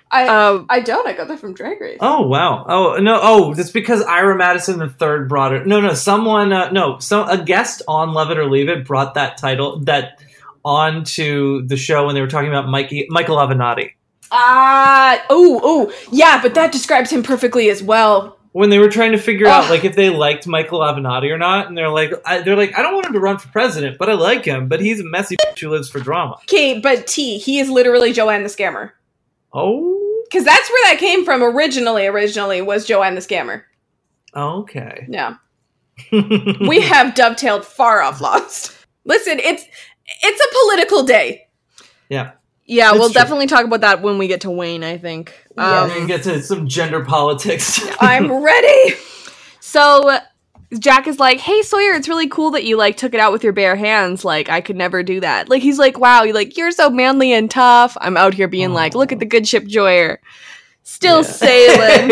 I 0.10 0.28
Um, 0.28 0.66
I 0.70 0.80
don't. 0.82 1.08
I 1.08 1.14
got 1.14 1.28
that 1.28 1.40
from 1.40 1.54
Drag 1.54 1.80
Race. 1.80 1.98
Oh 2.02 2.28
wow! 2.28 2.66
Oh 2.68 2.96
no! 3.00 3.20
Oh, 3.22 3.54
that's 3.54 3.72
because 3.72 4.02
Ira 4.04 4.36
Madison 4.36 4.80
the 4.80 4.90
third 4.90 5.30
brought 5.30 5.54
it. 5.54 5.66
No, 5.68 5.80
no, 5.80 5.94
someone. 5.94 6.52
Uh, 6.52 6.70
no, 6.72 7.00
so 7.00 7.24
a 7.26 7.38
guest 7.38 7.82
on 7.88 8.12
Love 8.14 8.30
It 8.32 8.38
or 8.38 8.50
Leave 8.50 8.68
It 8.68 8.86
brought 8.86 9.14
that 9.14 9.38
title 9.38 9.80
that 9.82 10.20
onto 10.64 11.66
the 11.68 11.78
show 11.78 12.06
when 12.06 12.16
they 12.16 12.22
were 12.22 12.28
talking 12.28 12.50
about 12.50 12.68
Mikey 12.70 13.08
Michael 13.10 13.38
Avenatti 13.38 13.92
Ah, 14.34 15.22
oh, 15.30 15.60
oh, 15.62 15.94
yeah, 16.12 16.42
but 16.42 16.54
that 16.54 16.72
describes 16.72 17.10
him 17.12 17.22
perfectly 17.22 17.70
as 17.70 17.84
well. 17.84 18.38
when 18.54 18.70
they 18.70 18.80
were 18.80 18.88
trying 18.90 19.12
to 19.12 19.18
figure 19.18 19.46
out 19.48 19.70
like 19.70 19.84
if 19.84 19.96
they 19.98 20.10
liked 20.10 20.48
Michael 20.48 20.80
Avenatti 20.80 21.30
or 21.32 21.38
not, 21.38 21.68
and 21.68 21.78
they're 21.78 21.90
like, 21.90 22.14
I, 22.26 22.40
they're 22.42 22.56
like, 22.56 22.78
I 22.78 22.82
don't 22.82 22.94
want 22.94 23.08
him 23.08 23.14
to 23.14 23.20
run 23.20 23.38
for 23.40 23.50
president, 23.50 23.98
but 23.98 24.10
I 24.10 24.14
like 24.14 24.46
him, 24.46 24.70
but 24.70 24.80
he's 24.80 25.02
a 25.02 25.04
messy 25.04 25.36
bitch 25.36 25.60
who 25.60 25.70
lives 25.70 25.90
for 25.90 26.00
drama. 26.00 26.36
Okay, 26.44 26.80
but 26.80 27.08
T, 27.08 27.40
he 27.40 27.60
is 27.60 27.70
literally 27.70 28.14
Joanne 28.14 28.44
the 28.44 28.50
Scammer. 28.50 28.92
Oh, 29.54 30.24
Because 30.30 30.46
that's 30.46 30.70
where 30.70 30.94
that 30.94 31.00
came 31.00 31.26
from 31.26 31.44
originally. 31.44 32.08
Originally 32.08 32.62
was 32.62 32.86
Joanne 32.86 33.16
the 33.16 33.22
Scammer. 33.22 33.64
okay. 34.34 35.08
Yeah, 35.10 35.36
we 36.12 36.80
have 36.82 37.16
dovetailed 37.16 37.66
far 37.66 38.02
off 38.02 38.22
Lost. 38.22 38.78
Listen, 39.04 39.40
it's 39.40 39.66
it's 40.24 40.42
a 40.42 40.54
political 40.66 41.04
day. 41.04 41.48
yeah. 42.10 42.32
yeah, 42.66 42.88
That's 42.88 43.00
we'll 43.00 43.10
true. 43.10 43.14
definitely 43.22 43.48
talk 43.48 43.66
about 43.66 43.82
that 43.82 44.02
when 44.02 44.18
we 44.18 44.28
get 44.28 44.42
to 44.42 44.52
Wayne, 44.52 44.84
I 44.84 44.98
think. 44.98 45.34
Yeah. 45.58 45.82
Um, 45.82 45.92
and 45.92 46.08
get 46.08 46.24
to 46.24 46.42
some 46.42 46.68
gender 46.68 47.04
politics. 47.04 47.82
I'm 48.00 48.32
ready. 48.44 48.96
So 49.60 50.18
Jack 50.80 51.08
is 51.08 51.20
like, 51.20 51.40
"Hey 51.40 51.62
Sawyer, 51.64 51.94
it's 51.94 52.08
really 52.08 52.30
cool 52.30 52.52
that 52.52 52.64
you 52.64 52.78
like 52.78 52.96
took 52.98 53.14
it 53.14 53.20
out 53.20 53.32
with 53.34 53.44
your 53.44 53.54
bare 53.54 53.76
hands. 53.76 54.24
Like 54.24 54.50
I 54.50 54.62
could 54.62 54.76
never 54.78 55.04
do 55.04 55.20
that." 55.20 55.50
Like 55.50 55.62
he's 55.62 55.78
like, 55.80 56.00
"Wow, 56.00 56.24
you 56.24 56.34
like 56.34 56.56
you're 56.58 56.72
so 56.72 56.90
manly 56.90 57.34
and 57.34 57.52
tough." 57.52 57.98
I'm 58.00 58.16
out 58.18 58.34
here 58.34 58.48
being 58.48 58.74
like, 58.74 58.96
"Look 58.96 59.12
at 59.12 59.20
the 59.20 59.26
good 59.26 59.48
ship 59.48 59.66
Joyer, 59.66 60.18
still 60.84 61.24
sailing." 61.24 62.12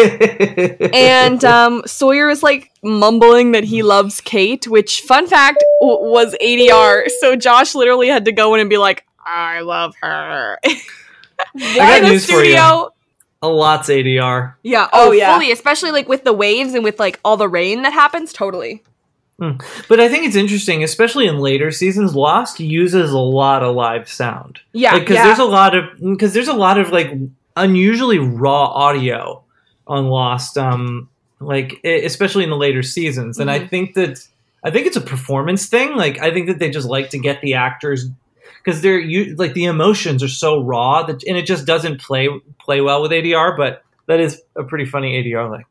and 0.93 1.43
um, 1.45 1.83
Sawyer 1.85 2.29
is 2.29 2.43
like 2.43 2.71
mumbling 2.83 3.51
that 3.53 3.63
he 3.63 3.83
loves 3.83 4.21
Kate, 4.21 4.67
which 4.67 5.01
fun 5.01 5.27
fact 5.27 5.63
w- 5.81 6.11
was 6.11 6.35
ADR. 6.41 7.09
So 7.19 7.35
Josh 7.35 7.75
literally 7.75 8.07
had 8.07 8.25
to 8.25 8.31
go 8.31 8.53
in 8.55 8.61
and 8.61 8.69
be 8.69 8.77
like, 8.77 9.05
"I 9.25 9.61
love 9.61 9.95
her." 10.01 10.57
I 10.63 11.75
got 11.75 11.97
In 11.99 12.03
the 12.03 12.09
news 12.11 12.25
for 12.25 12.33
you. 12.43 12.51
studio. 12.51 12.93
A 13.41 13.47
lot's 13.47 13.87
ADR. 13.87 14.55
Yeah. 14.63 14.89
Oh, 14.91 15.07
Oh, 15.07 15.11
yeah. 15.11 15.33
Fully, 15.33 15.51
especially 15.53 15.91
like 15.91 16.09
with 16.09 16.25
the 16.25 16.33
waves 16.33 16.73
and 16.73 16.83
with 16.83 16.99
like 16.99 17.19
all 17.23 17.37
the 17.37 17.47
rain 17.47 17.83
that 17.83 17.93
happens. 17.93 18.33
Totally. 18.33 18.83
But 19.87 20.01
I 20.01 20.09
think 20.09 20.25
it's 20.25 20.35
interesting, 20.35 20.83
especially 20.83 21.25
in 21.25 21.37
later 21.39 21.71
seasons. 21.71 22.13
Lost 22.13 22.59
uses 22.59 23.11
a 23.13 23.17
lot 23.17 23.63
of 23.63 23.73
live 23.73 24.09
sound. 24.09 24.59
Yeah. 24.73 24.99
because 24.99 25.15
yeah. 25.15 25.23
there's 25.27 25.39
a 25.39 25.45
lot 25.45 25.75
of 25.75 25.85
because 26.01 26.33
there's 26.33 26.49
a 26.49 26.53
lot 26.53 26.77
of 26.77 26.91
like 26.91 27.13
unusually 27.63 28.19
raw 28.19 28.65
audio 28.65 29.43
on 29.87 30.07
Lost. 30.07 30.57
Um, 30.57 31.09
like 31.39 31.79
especially 31.83 32.43
in 32.43 32.49
the 32.49 32.57
later 32.57 32.83
seasons, 32.83 33.39
and 33.39 33.49
I 33.49 33.65
think 33.65 33.93
that 33.95 34.19
I 34.63 34.71
think 34.71 34.87
it's 34.87 34.97
a 34.97 35.01
performance 35.01 35.67
thing. 35.67 35.95
Like 35.95 36.19
I 36.19 36.31
think 36.31 36.47
that 36.47 36.59
they 36.59 36.69
just 36.69 36.87
like 36.87 37.09
to 37.11 37.19
get 37.19 37.41
the 37.41 37.53
actors 37.53 38.09
because 38.63 38.81
they're 38.81 38.99
you 38.99 39.35
like 39.35 39.53
the 39.53 39.65
emotions 39.65 40.21
are 40.21 40.27
so 40.29 40.61
raw 40.61 41.03
that 41.03 41.23
and 41.23 41.37
it 41.37 41.45
just 41.45 41.65
doesn't 41.65 42.01
play 42.01 42.29
play 42.59 42.81
well 42.81 43.01
with 43.01 43.11
ADR. 43.11 43.55
But 43.55 43.83
that 44.07 44.19
is 44.19 44.41
a 44.55 44.63
pretty 44.63 44.85
funny 44.85 45.23
ADR. 45.23 45.49
Like 45.49 45.65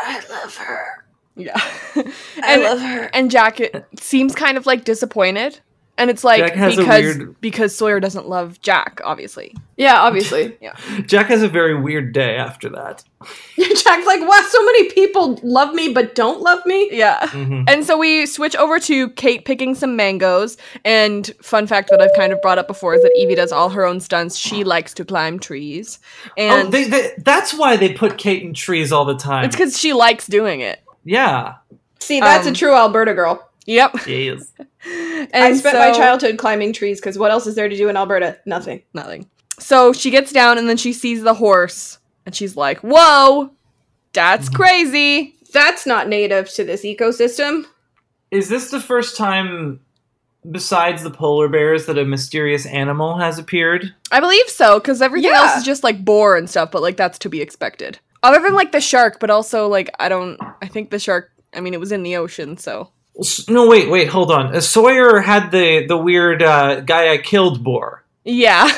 I 0.00 0.22
love 0.28 0.56
her. 0.56 1.04
Yeah. 1.36 1.52
I 1.96 2.12
and, 2.42 2.62
love 2.62 2.80
her. 2.80 3.10
and 3.12 3.30
Jack 3.30 3.60
seems 3.98 4.34
kind 4.34 4.56
of 4.56 4.66
like 4.66 4.84
disappointed. 4.84 5.60
And 5.98 6.10
it's 6.10 6.22
like 6.24 6.38
Jack 6.40 6.52
has 6.54 6.74
a 6.74 6.76
because 6.82 7.02
weird- 7.16 7.40
because 7.40 7.74
Sawyer 7.76 8.00
doesn't 8.00 8.28
love 8.28 8.60
Jack, 8.60 9.00
obviously. 9.04 9.54
Yeah, 9.78 10.00
obviously. 10.02 10.56
Yeah. 10.60 10.74
Jack 11.06 11.26
has 11.28 11.42
a 11.42 11.48
very 11.48 11.74
weird 11.80 12.12
day 12.12 12.36
after 12.36 12.68
that. 12.70 13.02
Jack's 13.56 14.06
like, 14.06 14.20
wow, 14.20 14.46
so 14.48 14.64
many 14.64 14.90
people 14.90 15.40
love 15.42 15.74
me 15.74 15.92
but 15.92 16.14
don't 16.14 16.40
love 16.42 16.64
me. 16.66 16.88
Yeah. 16.92 17.20
Mhm. 17.28 17.64
And 17.68 17.84
so 17.84 17.96
we 17.96 18.26
switch 18.26 18.54
over 18.56 18.78
to 18.80 19.08
Kate 19.10 19.44
picking 19.46 19.74
some 19.74 19.96
mangoes. 19.96 20.56
And 20.84 21.32
fun 21.42 21.66
fact 21.66 21.88
that 21.90 22.02
I've 22.02 22.12
kind 22.14 22.32
of 22.32 22.42
brought 22.42 22.58
up 22.58 22.66
before 22.66 22.94
is 22.94 23.02
that 23.02 23.12
Evie 23.16 23.34
does 23.34 23.50
all 23.52 23.70
her 23.70 23.84
own 23.86 24.00
stunts. 24.00 24.36
She 24.36 24.64
likes 24.64 24.92
to 24.94 25.04
climb 25.04 25.38
trees. 25.38 25.98
And 26.36 26.68
oh, 26.68 26.70
they, 26.70 26.84
they, 26.88 27.12
that's 27.18 27.54
why 27.54 27.76
they 27.78 27.92
put 27.94 28.18
Kate 28.18 28.42
in 28.42 28.52
trees 28.52 28.92
all 28.92 29.04
the 29.06 29.16
time. 29.16 29.44
it's 29.46 29.56
because 29.56 29.78
she 29.78 29.92
likes 29.94 30.26
doing 30.26 30.60
it. 30.60 30.80
yeah. 31.04 31.54
See, 32.00 32.20
that's 32.20 32.46
Um, 32.46 32.52
a 32.52 32.56
true 32.56 32.74
Alberta 32.74 33.14
girl. 33.14 33.42
Yep. 33.64 33.92
Jeez. 33.94 34.46
And 34.86 35.28
I 35.34 35.52
spent 35.54 35.78
my 35.78 35.92
childhood 35.92 36.38
climbing 36.38 36.72
trees 36.72 37.00
because 37.00 37.18
what 37.18 37.30
else 37.30 37.46
is 37.46 37.54
there 37.54 37.68
to 37.68 37.76
do 37.76 37.88
in 37.88 37.96
Alberta? 37.96 38.38
Nothing. 38.46 38.82
Nothing. 38.94 39.28
So 39.58 39.92
she 39.92 40.10
gets 40.10 40.32
down 40.32 40.58
and 40.58 40.68
then 40.68 40.76
she 40.76 40.92
sees 40.92 41.22
the 41.22 41.34
horse. 41.34 41.98
And 42.24 42.34
she's 42.34 42.56
like, 42.56 42.80
whoa, 42.80 43.50
that's 44.12 44.46
mm-hmm. 44.46 44.56
crazy. 44.56 45.36
That's 45.52 45.86
not 45.86 46.08
native 46.08 46.50
to 46.50 46.64
this 46.64 46.84
ecosystem. 46.84 47.64
Is 48.30 48.48
this 48.48 48.70
the 48.70 48.80
first 48.80 49.16
time, 49.16 49.80
besides 50.50 51.02
the 51.02 51.10
polar 51.10 51.48
bears, 51.48 51.86
that 51.86 51.98
a 51.98 52.04
mysterious 52.04 52.66
animal 52.66 53.18
has 53.18 53.38
appeared? 53.38 53.94
I 54.10 54.20
believe 54.20 54.48
so, 54.48 54.78
because 54.80 55.00
everything 55.00 55.30
Yeah. 55.30 55.42
else 55.42 55.58
is 55.58 55.64
just 55.64 55.84
like 55.84 56.04
boar 56.04 56.36
and 56.36 56.50
stuff, 56.50 56.70
but 56.70 56.82
like 56.82 56.96
that's 56.96 57.18
to 57.20 57.28
be 57.28 57.40
expected. 57.40 57.98
Other 58.22 58.40
than 58.40 58.54
like 58.54 58.72
the 58.72 58.80
shark, 58.80 59.20
but 59.20 59.30
also 59.30 59.68
like 59.68 59.90
I 60.00 60.08
don't 60.08 60.40
I 60.60 60.66
think 60.66 60.90
the 60.90 60.98
shark 60.98 61.30
I 61.54 61.60
mean 61.60 61.74
it 61.74 61.80
was 61.80 61.92
in 61.92 62.02
the 62.02 62.16
ocean, 62.16 62.56
so 62.56 62.80
S- 62.80 62.90
No, 63.48 63.66
wait, 63.66 63.88
wait, 63.88 64.08
hold 64.08 64.30
on. 64.30 64.54
Uh, 64.54 64.60
Sawyer 64.60 65.20
had 65.20 65.50
the 65.50 65.86
the 65.86 65.96
weird 65.96 66.42
uh, 66.42 66.80
guy 66.80 67.12
I 67.12 67.18
killed 67.18 67.64
boar. 67.64 68.04
Yeah. 68.24 68.68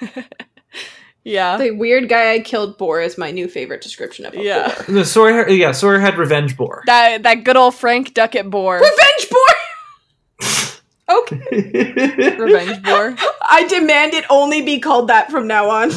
yeah. 1.24 1.56
The 1.58 1.70
weird 1.70 2.08
guy 2.08 2.32
I 2.32 2.40
killed 2.40 2.76
boar 2.78 3.00
is 3.00 3.16
my 3.16 3.30
new 3.30 3.46
favorite 3.48 3.80
description 3.82 4.26
of 4.26 4.34
a 4.34 4.42
Yeah. 4.42 4.74
boar. 4.86 4.96
No, 4.96 5.02
Sawyer, 5.04 5.48
yeah, 5.48 5.72
Sawyer 5.72 5.98
had 6.00 6.18
revenge 6.18 6.56
boar. 6.56 6.82
That 6.86 7.22
that 7.22 7.44
good 7.44 7.56
old 7.56 7.74
Frank 7.74 8.14
Duckett 8.14 8.50
boar. 8.50 8.76
Revenge 8.80 9.30
boar! 9.30 11.18
okay. 11.22 12.36
Revenge 12.38 12.82
boar. 12.82 13.14
I 13.42 13.66
demand 13.68 14.14
it 14.14 14.24
only 14.30 14.62
be 14.62 14.80
called 14.80 15.08
that 15.08 15.30
from 15.30 15.46
now 15.46 15.70
on. 15.70 15.90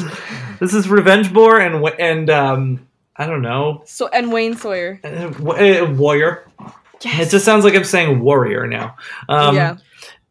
this 0.59 0.73
is 0.73 0.87
revenge 0.87 1.33
boar 1.33 1.59
and 1.59 1.83
and 1.99 2.29
um, 2.29 2.87
I 3.15 3.25
don't 3.25 3.41
know, 3.41 3.81
So 3.85 4.07
and 4.09 4.31
Wayne 4.31 4.55
Sawyer. 4.55 4.99
uh, 5.03 5.31
wa- 5.39 5.55
uh, 5.55 5.85
warrior. 5.97 6.44
It 7.05 7.29
just 7.29 7.45
sounds 7.45 7.63
like 7.63 7.75
I'm 7.75 7.83
saying 7.83 8.19
warrior 8.19 8.67
now. 8.67 8.95
Um, 9.29 9.55
yeah. 9.55 9.77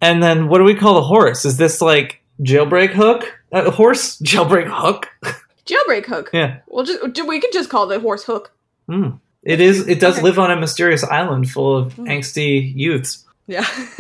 And 0.01 0.23
then 0.23 0.49
what 0.49 0.59
do 0.59 0.65
we 0.65 0.75
call 0.75 0.95
the 0.95 1.03
horse? 1.03 1.45
Is 1.45 1.57
this 1.57 1.81
like 1.81 2.21
jailbreak 2.43 2.91
hook? 2.91 3.25
Uh, 3.53 3.71
horse 3.71 4.19
jailbreak 4.21 4.67
hook? 4.69 5.09
Jailbreak 5.67 6.05
hook. 6.05 6.29
yeah. 6.35 6.59
We'll 6.69 6.85
just 6.85 7.01
we 7.27 7.41
could 7.41 7.53
just 7.53 7.71
call 7.71 7.87
the 7.87 7.99
horse 7.99 8.23
hook. 8.25 8.53
Hmm. 8.87 9.11
It 9.43 9.61
is. 9.63 9.89
It 9.89 9.99
does 9.99 10.17
Okay. 10.17 10.23
live 10.25 10.39
on 10.39 10.51
a 10.51 10.57
mysterious 10.57 11.03
island 11.05 11.49
full 11.51 11.77
of 11.77 11.95
angsty 11.95 12.71
youths. 12.77 13.25
Yeah. 13.47 13.67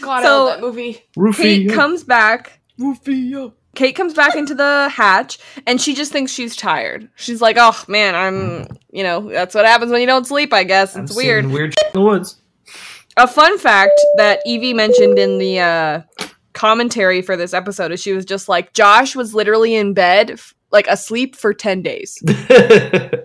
God, 0.00 0.22
So- 0.22 0.26
I 0.26 0.28
love 0.28 0.48
that 0.48 0.60
movie. 0.62 1.02
Kate 1.34 1.70
comes 1.70 2.02
back. 2.04 2.60
Kate 3.74 3.94
comes 3.94 4.12
back 4.14 4.34
into 4.36 4.54
the 4.54 4.88
hatch 4.90 5.38
and 5.66 5.80
she 5.80 5.94
just 5.94 6.12
thinks 6.12 6.30
she's 6.32 6.54
tired. 6.56 7.08
She's 7.16 7.40
like, 7.40 7.56
"Oh 7.58 7.76
man, 7.88 8.14
I'm, 8.14 8.66
you 8.90 9.02
know, 9.02 9.28
that's 9.30 9.54
what 9.54 9.64
happens 9.64 9.90
when 9.92 10.00
you 10.00 10.06
don't 10.06 10.26
sleep, 10.26 10.52
I 10.52 10.64
guess. 10.64 10.94
I'm 10.96 11.04
It's 11.04 11.16
weird." 11.16 11.46
Weird 11.46 11.74
in 11.86 11.92
the 11.92 12.00
woods. 12.02 12.36
A 13.16 13.26
fun 13.26 13.58
fact 13.58 14.00
that 14.16 14.40
Evie 14.46 14.72
mentioned 14.74 15.18
in 15.18 15.38
the 15.38 15.58
uh, 15.60 16.02
commentary 16.54 17.22
for 17.22 17.36
this 17.36 17.52
episode 17.54 17.92
is 17.92 18.00
she 18.00 18.12
was 18.12 18.24
just 18.24 18.48
like, 18.48 18.72
Josh 18.72 19.14
was 19.14 19.34
literally 19.34 19.74
in 19.74 19.92
bed, 19.92 20.30
f- 20.32 20.54
like 20.70 20.86
asleep 20.86 21.36
for 21.36 21.52
10 21.52 21.82
days. 21.82 22.22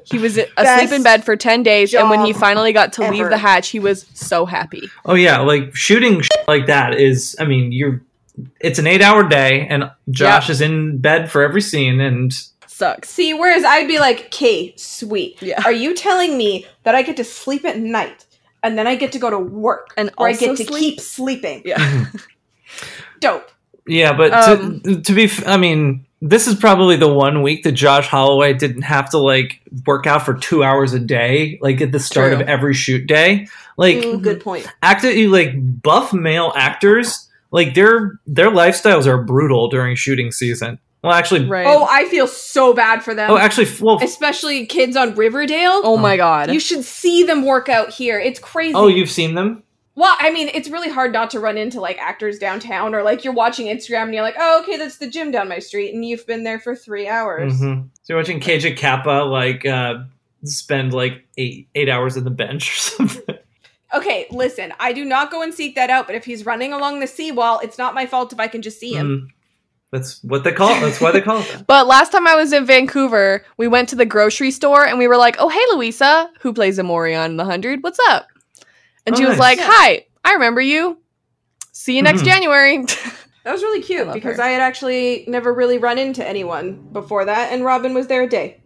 He 0.10 0.18
was 0.20 0.38
asleep 0.38 0.56
Best 0.56 0.94
in 0.94 1.04
bed 1.04 1.26
for 1.26 1.36
10 1.36 1.64
days, 1.64 1.94
and 1.94 2.10
when 2.10 2.26
he 2.26 2.32
finally 2.32 2.72
got 2.72 2.94
to 2.94 3.10
leave 3.10 3.30
the 3.30 3.38
hatch, 3.38 3.68
he 3.68 3.80
was 3.80 4.06
so 4.14 4.46
happy. 4.46 4.90
oh 5.06 5.16
yeah, 5.16 5.40
like 5.40 5.76
shooting 5.76 6.22
shit 6.22 6.48
like 6.48 6.68
that 6.68 6.96
is. 6.96 7.36
I 7.38 7.44
mean, 7.46 7.74
you're. 7.74 8.02
It's 8.62 8.78
an 8.80 8.88
eight-hour 8.88 9.28
day, 9.30 9.66
and 9.70 9.90
Josh 10.12 10.48
Yeah. 10.48 10.52
is 10.54 10.62
in 10.62 10.98
bed 11.00 11.32
for 11.32 11.42
every 11.44 11.62
scene, 11.62 12.00
and 12.00 12.32
Sucks. 12.68 13.10
See, 13.10 13.34
whereas 13.34 13.64
I'd 13.64 13.88
be 13.88 13.98
like, 13.98 14.26
"Okay, 14.28 14.74
sweet. 14.78 15.42
Yeah. 15.42 15.60
Are 15.66 15.72
you 15.72 15.96
telling 15.96 16.38
me 16.38 16.66
that 16.84 16.94
I 16.94 17.02
get 17.02 17.18
to 17.18 17.24
sleep 17.24 17.66
at 17.66 17.80
night 17.80 18.26
and 18.62 18.78
then 18.78 18.86
I 18.86 18.94
get 18.96 19.12
to 19.14 19.20
go 19.20 19.32
to 19.32 19.40
work 19.40 19.88
And 19.98 20.12
or 20.18 20.28
I 20.28 20.34
get 20.34 20.56
to 20.58 20.64
sleep? 20.66 20.80
keep 20.80 21.00
sleeping? 21.00 21.64
Yeah. 21.66 22.06
Dope. 23.20 23.50
yeah. 23.88 24.14
But 24.14 24.32
Um, 24.34 24.82
to, 24.82 25.02
to 25.02 25.14
be, 25.14 25.24
f- 25.26 25.48
I 25.48 25.58
mean, 25.58 26.06
this 26.22 26.46
is 26.48 26.54
probably 26.56 26.96
the 26.98 27.12
one 27.12 27.42
week 27.42 27.64
that 27.64 27.72
Josh 27.74 28.08
Holloway 28.08 28.54
didn't 28.54 28.84
have 28.84 29.10
to 29.12 29.18
like 29.18 29.60
work 29.86 30.06
out 30.06 30.24
for 30.26 30.34
two 30.36 30.64
hours 30.64 30.94
a 30.94 31.00
day, 31.00 31.58
like 31.62 31.82
at 31.82 31.92
the 31.92 32.00
start 32.00 32.32
True. 32.34 32.42
of 32.42 32.48
every 32.48 32.74
shoot 32.74 33.08
day. 33.08 33.48
Like 33.78 33.98
Mm, 33.98 34.22
good 34.22 34.40
point. 34.42 34.68
actor 34.84 35.12
like 35.30 35.54
buff 35.82 36.14
male 36.14 36.54
actors 36.56 37.27
like 37.52 37.74
their 37.76 38.20
their 38.28 38.50
lifestyles 38.50 39.06
are 39.06 39.22
brutal 39.24 39.68
during 39.70 39.96
shooting 39.96 40.32
season 40.32 40.80
well 41.04 41.14
actually 41.14 41.46
Right. 41.46 41.68
Oh, 41.68 41.86
I 41.90 42.06
feel 42.10 42.28
so 42.28 42.74
bad 42.74 43.04
for 43.04 43.14
them. 43.14 43.30
oh 43.32 43.38
actually 43.38 43.68
well 43.80 44.00
Especially 44.04 44.66
kids 44.66 44.96
on 44.98 45.14
Riverdale. 45.16 45.82
oh 45.84 45.98
my 45.98 46.18
god. 46.18 46.52
You 46.52 46.60
should 46.60 46.84
see 46.84 47.24
them 47.24 47.46
work 47.46 47.70
out 47.70 47.94
here. 47.94 48.20
It's 48.20 48.40
crazy. 48.40 48.74
oh 48.76 48.88
you've 48.88 49.10
seen 49.12 49.36
them 49.36 49.64
Well, 49.96 50.16
I 50.20 50.30
mean, 50.32 50.50
it's 50.54 50.70
really 50.70 50.90
hard 50.90 51.12
not 51.14 51.30
to 51.32 51.40
run 51.40 51.58
into 51.58 51.80
like 51.82 51.98
actors 52.00 52.38
downtown 52.40 52.94
or 52.96 53.02
like 53.04 53.24
you're 53.24 53.34
watching 53.34 53.68
Instagram 53.68 54.04
and 54.04 54.14
you're 54.14 54.22
like, 54.24 54.36
oh, 54.40 54.62
okay, 54.62 54.78
that's 54.78 54.98
the 54.98 55.10
gym 55.10 55.32
down 55.32 55.48
my 55.50 55.58
street, 55.60 55.92
and 55.94 56.06
you've 56.06 56.26
been 56.28 56.44
there 56.44 56.60
for 56.60 56.76
three 56.76 57.08
hours. 57.08 57.58
hmm 57.60 57.82
so 58.04 58.14
you're 58.14 58.18
watching 58.20 58.40
KJ 58.40 58.82
Apa 58.84 59.26
like 59.26 59.66
uh 59.66 59.96
spend 60.44 60.94
like 60.94 61.26
eight 61.38 61.68
eight 61.76 61.90
hours 61.90 62.16
in 62.18 62.24
the 62.24 62.30
bench 62.30 62.70
or 62.72 62.76
something 63.08 63.36
Okay, 63.94 64.28
listen, 64.32 64.74
I 64.80 64.92
do 64.94 65.06
not 65.06 65.32
go 65.32 65.42
and 65.42 65.54
seek 65.54 65.76
that 65.76 65.90
out, 65.90 66.08
but 66.08 66.16
if 66.16 66.26
he's 66.26 66.46
running 66.46 66.74
along 66.74 67.00
the 67.00 67.08
seawall, 67.08 67.60
it's 67.60 67.78
not 67.78 67.94
my 67.96 68.06
fault 68.06 68.34
if 68.34 68.40
I 68.40 68.48
can 68.48 68.62
just 68.62 68.80
see 68.80 68.94
him. 68.94 69.30
Mm. 69.30 69.34
that's 69.92 70.22
what 70.24 70.44
they 70.44 70.52
call 70.52 70.70
it 70.76 70.82
that's 70.82 71.00
why 71.00 71.12
they 71.12 71.22
call 71.22 71.40
it 71.40 71.48
that 71.54 71.68
But 71.68 71.88
last 71.88 72.12
time 72.12 72.28
I 72.28 72.36
was 72.36 72.52
in 72.52 72.66
Vancouver, 72.66 73.46
we 73.56 73.68
went 73.70 73.88
to 73.90 73.96
the 73.96 74.06
grocery 74.06 74.52
store 74.52 74.86
and 74.86 75.00
we 75.00 75.08
were 75.08 75.16
like, 75.18 75.38
"Oh, 75.40 75.48
hey, 75.48 75.64
Louisa, 75.74 76.30
who 76.42 76.52
plays 76.54 76.78
Amorion 76.80 77.32
in 77.32 77.38
the 77.38 77.46
Hundred? 77.46 77.82
What's 77.84 78.00
up?" 78.10 78.28
And 79.06 79.16
Oh, 79.16 79.18
she 79.18 79.24
was 79.26 79.38
nice. 79.38 79.58
like, 79.58 79.60
"Hi, 79.62 80.06
I 80.26 80.34
remember 80.34 80.60
you. 80.60 80.98
See 81.72 81.96
you 81.96 82.02
next 82.02 82.22
Mhm. 82.22 82.26
January." 82.26 82.86
That 83.46 83.54
was 83.54 83.64
really 83.64 83.82
cute 83.82 84.06
love 84.06 84.14
because 84.14 84.36
her. 84.36 84.44
I 84.44 84.50
had 84.50 84.60
actually 84.60 85.24
never 85.26 85.54
really 85.54 85.78
run 85.78 85.98
into 85.98 86.22
anyone 86.28 86.90
before 86.92 87.24
that, 87.24 87.54
and 87.54 87.64
Robyn 87.64 87.94
was 87.94 88.08
there 88.08 88.24
a 88.24 88.28
day. 88.28 88.60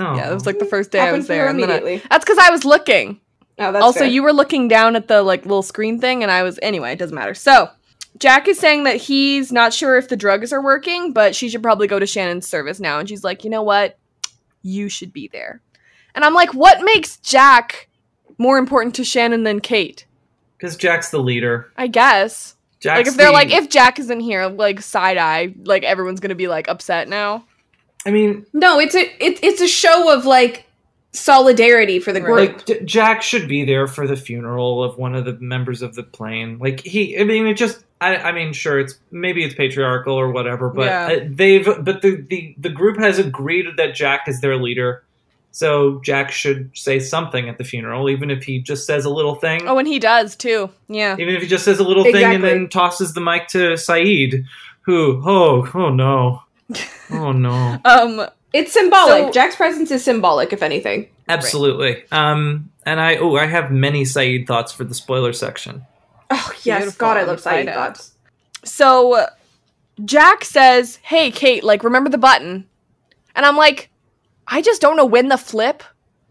oh. 0.00 0.16
yeah, 0.16 0.28
it 0.28 0.34
was 0.34 0.46
like 0.46 0.58
the 0.58 0.64
first 0.64 0.90
day 0.90 0.98
I 0.98 1.12
was 1.12 1.28
for 1.28 1.34
her 1.34 1.38
there. 1.42 1.48
and 1.48 1.62
then 1.62 1.70
I- 1.70 1.76
immediately. 1.76 2.08
that's 2.10 2.24
because 2.24 2.38
I 2.38 2.50
was 2.50 2.64
looking. 2.64 3.20
Oh, 3.58 3.72
that's 3.72 3.82
also, 3.82 4.00
fair. 4.00 4.08
you 4.08 4.22
were 4.22 4.32
looking 4.32 4.68
down 4.68 4.96
at 4.96 5.08
the 5.08 5.22
like 5.22 5.42
little 5.44 5.62
screen 5.62 6.00
thing, 6.00 6.22
and 6.22 6.30
I 6.30 6.42
was 6.42 6.58
anyway. 6.62 6.92
It 6.92 6.98
doesn't 6.98 7.14
matter. 7.14 7.34
So. 7.34 7.70
Jack 8.18 8.48
is 8.48 8.58
saying 8.58 8.84
that 8.84 8.96
he's 8.96 9.52
not 9.52 9.74
sure 9.74 9.98
if 9.98 10.08
the 10.08 10.16
drugs 10.16 10.50
are 10.50 10.62
working, 10.62 11.12
but 11.12 11.36
she 11.36 11.50
should 11.50 11.62
probably 11.62 11.86
go 11.86 11.98
to 11.98 12.06
Shannon's 12.06 12.48
service 12.48 12.80
now. 12.80 12.98
And 12.98 13.06
she's 13.06 13.22
like, 13.22 13.44
you 13.44 13.50
know 13.50 13.62
what? 13.62 13.98
You 14.62 14.88
should 14.88 15.12
be 15.12 15.28
there. 15.28 15.60
And 16.14 16.24
I'm 16.24 16.32
like, 16.32 16.54
what 16.54 16.82
makes 16.82 17.18
Jack 17.18 17.90
more 18.38 18.56
important 18.56 18.94
to 18.94 19.04
Shannon 19.04 19.42
than 19.42 19.60
Kate? 19.60 20.06
Because 20.56 20.76
Jack's 20.76 21.10
the 21.10 21.18
leader. 21.18 21.70
I 21.76 21.88
guess. 21.88 22.54
Jack's 22.80 22.96
like 23.00 23.06
if 23.08 23.16
they're 23.16 23.26
the- 23.26 23.32
like 23.32 23.50
if 23.50 23.68
Jack 23.68 23.98
isn't 23.98 24.20
here, 24.20 24.46
like 24.46 24.80
side 24.80 25.18
eye, 25.18 25.54
like 25.64 25.82
everyone's 25.82 26.20
gonna 26.20 26.34
be 26.34 26.48
like 26.48 26.68
upset 26.68 27.10
now. 27.10 27.44
I 28.06 28.12
mean, 28.12 28.46
No, 28.54 28.78
it's 28.80 28.94
a 28.94 29.02
it, 29.22 29.40
it's 29.42 29.60
a 29.60 29.68
show 29.68 30.10
of 30.16 30.24
like 30.24 30.65
solidarity 31.16 31.98
for 31.98 32.12
the 32.12 32.20
group. 32.20 32.36
like 32.36 32.66
J- 32.66 32.84
Jack 32.84 33.22
should 33.22 33.48
be 33.48 33.64
there 33.64 33.86
for 33.86 34.06
the 34.06 34.16
funeral 34.16 34.82
of 34.84 34.98
one 34.98 35.14
of 35.14 35.24
the 35.24 35.34
members 35.40 35.82
of 35.82 35.94
the 35.94 36.02
plane. 36.02 36.58
Like 36.58 36.80
he, 36.80 37.18
I 37.18 37.24
mean, 37.24 37.46
it 37.46 37.54
just. 37.54 37.82
I, 37.98 38.16
I 38.16 38.32
mean, 38.32 38.52
sure, 38.52 38.78
it's 38.78 38.98
maybe 39.10 39.42
it's 39.42 39.54
patriarchal 39.54 40.12
or 40.14 40.30
whatever, 40.30 40.68
but 40.68 40.84
Yeah. 40.84 41.06
uh, 41.06 41.28
they've, 41.30 41.64
but 41.64 42.02
the, 42.02 42.22
the 42.28 42.54
the 42.58 42.68
group 42.68 42.98
has 42.98 43.18
agreed 43.18 43.64
that 43.78 43.94
Jack 43.94 44.28
is 44.28 44.42
their 44.42 44.56
leader, 44.58 45.02
so 45.50 46.02
Jack 46.04 46.30
should 46.30 46.70
say 46.76 46.98
something 47.00 47.48
at 47.48 47.56
the 47.56 47.64
funeral, 47.64 48.10
even 48.10 48.30
if 48.30 48.42
he 48.44 48.60
just 48.60 48.86
says 48.86 49.06
a 49.06 49.10
little 49.10 49.34
thing. 49.36 49.62
Oh, 49.66 49.78
and 49.78 49.88
he 49.88 49.98
does 49.98 50.36
too. 50.36 50.68
Yeah. 50.88 51.16
Even 51.18 51.34
if 51.34 51.40
he 51.40 51.48
just 51.48 51.64
says 51.64 51.78
a 51.78 51.84
little 51.84 52.04
thing 52.04 52.22
and 52.22 52.44
then 52.44 52.68
tosses 52.68 53.14
the 53.14 53.22
mic 53.22 53.48
to 53.48 53.78
Saeed, 53.78 54.44
who, 54.82 55.22
oh, 55.24 55.66
oh 55.72 55.88
no, 55.88 56.42
oh 57.12 57.32
no, 57.32 57.78
Um. 57.86 58.26
It's 58.58 58.72
symbolic. 58.72 59.26
So- 59.26 59.32
Jack's 59.32 59.56
presence 59.56 59.90
is 59.90 60.02
symbolic, 60.04 60.52
if 60.52 60.62
anything. 60.62 61.08
absolutely. 61.28 62.04
Um, 62.12 62.70
and 62.84 63.00
I, 63.00 63.16
oh, 63.16 63.36
I 63.36 63.46
have 63.46 63.70
many 63.72 64.04
Saeed 64.04 64.46
thoughts 64.46 64.72
for 64.72 64.84
the 64.84 64.94
spoiler 64.94 65.32
section. 65.32 65.84
Oh 66.30 66.52
yes, 66.62 66.82
Beautiful. 66.82 66.98
God, 66.98 67.16
I 67.16 67.22
love 67.22 67.40
Saeed 67.40 67.66
thoughts. 67.66 68.12
So 68.64 69.26
Jack 70.04 70.44
says, 70.44 70.96
"Hey, 71.02 71.30
Kate, 71.30 71.62
like 71.64 71.84
remember 71.84 72.10
the 72.10 72.18
button?" 72.18 72.66
And 73.34 73.44
I'm 73.46 73.56
like, 73.56 73.90
I 74.46 74.62
just 74.62 74.80
don't 74.80 74.96
know 74.96 75.04
when 75.04 75.28
the 75.28 75.38
flip 75.38 75.82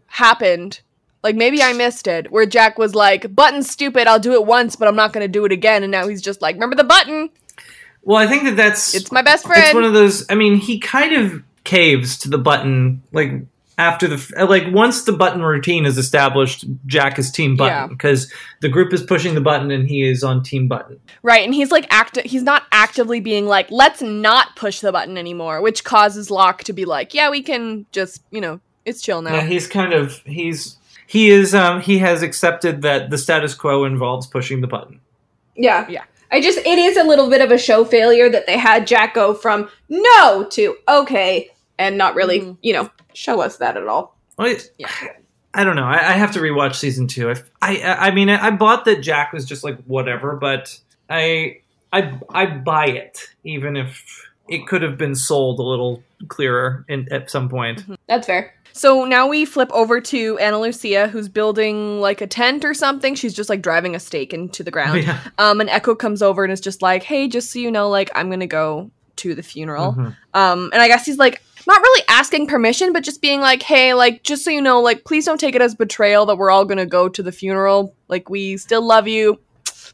happened. 0.06 0.80
Like 1.22 1.34
maybe 1.34 1.62
I 1.62 1.72
missed 1.72 2.06
it, 2.06 2.30
where 2.30 2.46
Jack 2.46 2.78
was 2.78 2.94
like, 2.94 3.34
"Button's 3.34 3.70
stupid. 3.70 4.06
I'll 4.06 4.18
do 4.20 4.32
it 4.34 4.44
once, 4.46 4.76
but 4.76 4.86
I'm 4.86 4.96
not 4.96 5.12
gonna 5.12 5.28
do 5.28 5.44
it 5.44 5.52
again." 5.52 5.82
And 5.82 5.90
now 5.90 6.06
he's 6.08 6.22
just 6.22 6.40
like, 6.42 6.54
"Remember 6.56 6.76
the 6.76 6.84
button? 6.84 7.30
Well, 8.02 8.18
I 8.18 8.26
think 8.28 8.44
that 8.44 8.56
that's 8.56 8.94
It's 8.94 9.10
my 9.10 9.22
best 9.22 9.44
friend. 9.46 9.58
it's 9.60 9.70
friend." 9.72 9.76
one 9.82 9.84
of 9.84 9.94
those. 9.94 10.24
I 10.30 10.34
mean, 10.36 10.56
he 10.56 10.78
kind 10.78 11.14
of 11.14 11.42
caves 11.66 12.16
to 12.20 12.30
the 12.30 12.38
button 12.38 13.02
like 13.12 13.32
after 13.78 14.08
the 14.08 14.46
like 14.48 14.72
once 14.72 15.04
the 15.04 15.12
button 15.12 15.42
routine 15.42 15.84
is 15.84 15.98
established. 15.98 16.64
Jack 16.86 17.18
is 17.18 17.30
team 17.30 17.56
button 17.56 17.88
because 17.88 18.32
the 18.60 18.68
group 18.68 18.92
is 18.92 19.02
pushing 19.02 19.34
the 19.34 19.40
button 19.40 19.70
and 19.70 19.86
he 19.86 20.08
is 20.08 20.24
on 20.24 20.42
team 20.42 20.66
button. 20.66 20.98
Right, 21.22 21.44
and 21.44 21.54
he's 21.54 21.70
like 21.70 21.86
act 21.90 22.18
he's 22.22 22.42
not 22.42 22.62
actively 22.72 23.20
being 23.20 23.46
like, 23.46 23.70
let's 23.70 24.00
not 24.00 24.56
push 24.56 24.80
the 24.80 24.92
button 24.92 25.18
anymore, 25.18 25.60
which 25.60 25.84
causes 25.84 26.30
Locke 26.30 26.64
to 26.64 26.72
be 26.72 26.84
like, 26.84 27.12
yeah, 27.12 27.28
we 27.28 27.42
can 27.42 27.84
just, 27.92 28.22
you 28.30 28.40
know, 28.40 28.60
it's 28.86 29.02
chill 29.02 29.20
now. 29.20 29.34
Yeah, 29.34 29.42
he's 29.42 29.66
kind 29.66 29.92
of 29.92 30.22
he's 30.24 30.78
he 31.06 31.28
is 31.28 31.54
um 31.54 31.82
he 31.82 31.98
has 31.98 32.22
accepted 32.22 32.82
that 32.82 33.10
the 33.10 33.18
status 33.18 33.54
quo 33.54 33.84
involves 33.84 34.26
pushing 34.26 34.62
the 34.62 34.68
button. 34.68 35.00
Yeah, 35.54 35.86
Yeah. 35.88 36.04
I 36.28 36.40
just 36.40 36.58
it 36.58 36.78
is 36.78 36.96
a 36.96 37.04
little 37.04 37.30
bit 37.30 37.40
of 37.40 37.52
a 37.52 37.58
show 37.58 37.84
failure 37.84 38.28
that 38.28 38.46
they 38.46 38.58
had 38.58 38.86
Jack 38.86 39.14
go 39.14 39.32
from 39.32 39.68
no 39.88 40.44
to 40.50 40.76
okay 40.88 41.50
and 41.78 41.96
not 41.98 42.14
really, 42.14 42.40
Mhm. 42.40 42.56
you 42.62 42.72
know, 42.72 42.90
show 43.14 43.40
us 43.40 43.56
that 43.58 43.76
at 43.76 43.86
all. 43.86 44.16
Well, 44.38 44.48
it- 44.48 44.70
I 45.54 45.64
don't 45.64 45.76
know. 45.76 45.84
I, 45.86 45.94
I 45.96 46.12
have 46.12 46.32
to 46.32 46.40
rewatch 46.40 46.74
season 46.74 47.06
two. 47.06 47.30
I, 47.30 47.76
I, 47.78 48.08
I 48.08 48.10
mean, 48.10 48.28
I 48.28 48.50
bought 48.50 48.84
that 48.84 49.00
Jack 49.00 49.32
was 49.32 49.46
just 49.46 49.64
like 49.64 49.78
whatever, 49.84 50.36
but 50.36 50.78
I, 51.08 51.60
I, 51.92 52.18
I 52.28 52.44
buy 52.46 52.86
it, 52.88 53.20
even 53.44 53.74
if 53.76 54.28
it 54.48 54.66
could 54.66 54.82
have 54.82 54.98
been 54.98 55.14
sold 55.14 55.58
a 55.58 55.62
little 55.62 56.02
clearer 56.28 56.84
in, 56.88 57.10
at 57.10 57.30
some 57.30 57.48
point. 57.48 57.84
That's 58.06 58.26
fair. 58.26 58.52
So 58.72 59.06
now 59.06 59.26
we 59.26 59.46
flip 59.46 59.70
over 59.72 59.98
to 60.02 60.38
Ana 60.38 60.60
Lucia, 60.60 61.08
who's 61.08 61.30
building 61.30 62.02
like 62.02 62.20
a 62.20 62.26
tent 62.26 62.62
or 62.62 62.74
something. 62.74 63.14
She's 63.14 63.32
just 63.32 63.48
like 63.48 63.62
driving 63.62 63.94
a 63.94 63.98
stake 64.00 64.34
into 64.34 64.62
the 64.62 64.70
ground. 64.70 65.04
Yeah. 65.04 65.18
Um, 65.38 65.62
and 65.62 65.70
Eko 65.70 65.98
comes 65.98 66.20
over 66.20 66.44
and 66.44 66.52
is 66.52 66.60
just 66.60 66.82
like, 66.82 67.02
"Hey, 67.02 67.26
just 67.28 67.50
so 67.50 67.58
you 67.58 67.70
know, 67.70 67.88
like 67.88 68.10
I'm 68.14 68.28
gonna 68.28 68.46
go 68.46 68.90
to 69.16 69.34
the 69.34 69.42
funeral." 69.42 69.94
Mhm. 69.94 70.14
Um, 70.34 70.68
and 70.74 70.82
I 70.82 70.88
guess 70.88 71.06
he's 71.06 71.16
like 71.16 71.40
not 71.66 71.80
really 71.80 72.02
asking 72.08 72.46
permission, 72.46 72.92
but 72.92 73.02
just 73.04 73.20
being 73.22 73.40
like, 73.40 73.62
"Hey, 73.62 73.94
like 73.94 74.22
just 74.22 74.44
so 74.44 74.50
you 74.50 74.62
know, 74.62 74.80
like 74.80 75.04
please 75.04 75.24
don't 75.24 75.38
take 75.40 75.54
it 75.54 75.62
as 75.62 75.74
betrayal 75.74 76.26
that 76.26 76.36
we're 76.36 76.50
all 76.50 76.64
gonna 76.64 76.86
go 76.86 77.08
to 77.08 77.22
the 77.22 77.32
funeral. 77.32 77.94
Like 78.08 78.28
we 78.30 78.56
still 78.56 78.82
love 78.82 79.08
you, 79.08 79.38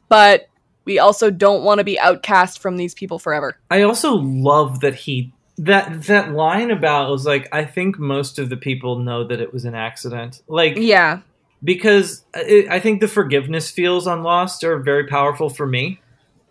but 0.08 0.48
we 0.84 0.98
also 0.98 1.30
don't 1.30 1.62
want 1.64 1.78
to 1.78 1.84
be 1.84 1.98
outcast 1.98 2.60
from 2.60 2.76
these 2.76 2.94
people 2.94 3.18
forever." 3.18 3.56
I 3.70 3.82
also 3.82 4.14
love 4.14 4.80
that 4.80 4.94
he 4.94 5.32
that 5.58 6.04
that 6.04 6.32
line 6.32 6.70
about 6.70 7.10
was 7.10 7.26
like 7.26 7.48
I 7.52 7.64
think 7.64 7.98
most 7.98 8.38
of 8.38 8.48
the 8.48 8.56
people 8.56 8.98
know 8.98 9.22
that 9.24 9.40
it 9.40 9.52
was 9.52 9.64
an 9.64 9.74
accident. 9.74 10.42
Like 10.48 10.74
Yeah. 10.76 11.20
because 11.62 12.24
I, 12.34 12.66
I 12.70 12.80
think 12.80 13.00
the 13.00 13.06
forgiveness 13.08 13.70
feels 13.70 14.06
on 14.06 14.22
Lost 14.22 14.64
are 14.64 14.78
very 14.78 15.06
powerful 15.06 15.50
for 15.50 15.66
me. 15.66 16.00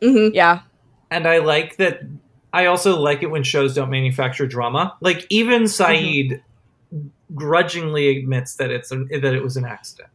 Mm-hmm. 0.02 0.36
Yeah. 0.36 0.62
and 1.10 1.28
I 1.28 1.40
like 1.40 1.78
that. 1.78 2.02
I 2.54 2.66
also 2.66 3.00
like 3.00 3.24
it 3.24 3.28
when 3.28 3.44
shows 3.44 3.74
don't 3.74 3.90
manufacture 3.90 4.46
drama. 4.46 4.96
Like 5.02 5.26
even 5.30 5.68
Saeed 5.68 6.42
grudgingly 7.34 8.18
admits 8.18 8.56
that 8.56 8.72
it's 8.72 8.92
a, 8.92 9.06
that 9.06 9.34
it 9.34 9.44
was 9.44 9.58
an 9.58 9.66
accident. 9.66 10.10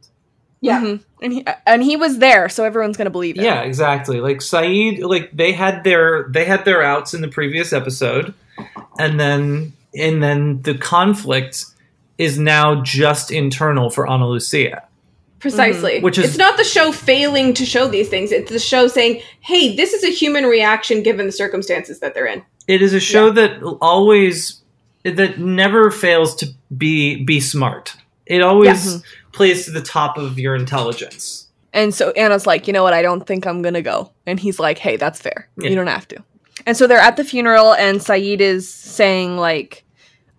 Yeah. 0.60 0.80
Mhm. 0.80 1.00
And 1.22 1.32
he 1.32 1.46
and 1.66 1.82
he 1.82 1.96
was 1.96 2.18
there, 2.18 2.48
so 2.48 2.64
everyone's 2.64 2.96
gonna 2.96 3.10
believe 3.10 3.38
it. 3.38 3.42
Yeah, 3.42 3.62
exactly. 3.62 4.20
Like 4.20 4.42
Saeed, 4.42 5.02
like 5.02 5.30
they 5.32 5.52
had 5.52 5.84
their 5.84 6.26
they 6.30 6.44
had 6.44 6.64
their 6.64 6.82
outs 6.82 7.14
in 7.14 7.20
the 7.20 7.28
previous 7.28 7.72
episode, 7.72 8.34
and 8.98 9.18
then 9.20 9.72
and 9.94 10.22
then 10.22 10.62
the 10.62 10.76
conflict 10.76 11.66
is 12.18 12.38
now 12.38 12.82
just 12.82 13.30
internal 13.30 13.90
for 13.90 14.06
Ana 14.06 14.28
Lucia. 14.28 14.82
Precisely. 15.38 15.94
Mm-hmm. 15.94 16.04
Which 16.04 16.18
is- 16.18 16.24
it's 16.24 16.38
not 16.38 16.56
the 16.56 16.64
show 16.64 16.92
failing 16.92 17.54
to 17.54 17.66
show 17.66 17.88
these 17.88 18.08
things. 18.08 18.32
It's 18.32 18.50
the 18.50 18.58
show 18.58 18.88
saying, 18.88 19.20
"Hey, 19.40 19.76
this 19.76 19.92
is 19.92 20.02
a 20.02 20.10
human 20.10 20.44
reaction 20.44 21.02
given 21.02 21.26
the 21.26 21.32
circumstances 21.32 22.00
that 22.00 22.14
they're 22.14 22.26
in." 22.26 22.42
It 22.66 22.82
is 22.82 22.94
a 22.94 23.00
show 23.00 23.30
that 23.30 23.62
always 23.80 24.62
that 25.04 25.38
never 25.38 25.90
fails 25.90 26.34
to 26.36 26.48
be 26.76 27.22
be 27.24 27.40
smart. 27.40 27.96
It 28.26 28.42
always 28.42 28.86
mm-hmm. 28.86 29.30
plays 29.32 29.64
to 29.66 29.70
the 29.70 29.82
top 29.82 30.18
of 30.18 30.38
your 30.38 30.56
intelligence. 30.56 31.48
And 31.72 31.94
so 31.94 32.10
Ana's 32.12 32.46
like, 32.46 32.66
you 32.66 32.72
know 32.72 32.82
what? 32.82 32.94
I 32.94 33.02
don't 33.02 33.26
think 33.26 33.46
I'm 33.46 33.62
gonna 33.62 33.82
go. 33.82 34.10
And 34.26 34.40
he's 34.40 34.58
like, 34.58 34.78
hey, 34.78 34.96
that's 34.96 35.20
fair. 35.20 35.48
Yeah. 35.58 35.68
You 35.68 35.76
don't 35.76 35.86
have 35.86 36.08
to. 36.08 36.24
And 36.64 36.76
so 36.76 36.86
they're 36.86 36.98
at 36.98 37.16
the 37.16 37.24
funeral, 37.24 37.74
and 37.74 38.02
Saeed 38.02 38.40
is 38.40 38.72
saying 38.72 39.36
like, 39.36 39.84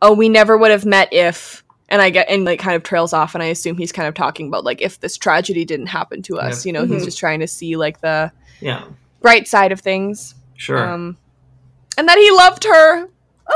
oh, 0.01 0.13
we 0.13 0.29
never 0.29 0.57
would 0.57 0.71
have 0.71 0.85
met 0.85 1.13
if. 1.13 1.63
And 1.89 2.01
I 2.01 2.09
get 2.09 2.27
and 2.29 2.43
like 2.43 2.59
kind 2.59 2.75
of 2.75 2.83
trails 2.83 3.13
off, 3.13 3.33
and 3.33 3.41
I 3.43 3.47
assume 3.47 3.77
he's 3.77 3.91
kind 3.93 4.07
of 4.07 4.13
talking 4.13 4.47
about 4.47 4.63
like 4.65 4.81
if 4.81 4.99
this 4.99 5.15
tragedy 5.17 5.63
didn't 5.65 5.87
happen 5.87 6.21
to 6.23 6.37
us. 6.37 6.65
Yeah. 6.65 6.69
You 6.69 6.73
know, 6.73 6.85
he's 6.85 7.01
Mhm. 7.03 7.05
just 7.05 7.19
trying 7.19 7.39
to 7.39 7.47
see 7.47 7.77
like 7.77 8.01
the 8.01 8.31
Yeah, 8.59 8.83
bright 9.21 9.47
side 9.47 9.71
of 9.71 9.79
things. 9.79 10.35
sure. 10.57 10.85
Um, 10.89 11.17
and 11.97 12.07
that 12.09 12.17
he 12.17 12.29
loved 12.31 12.63
her. 12.65 13.07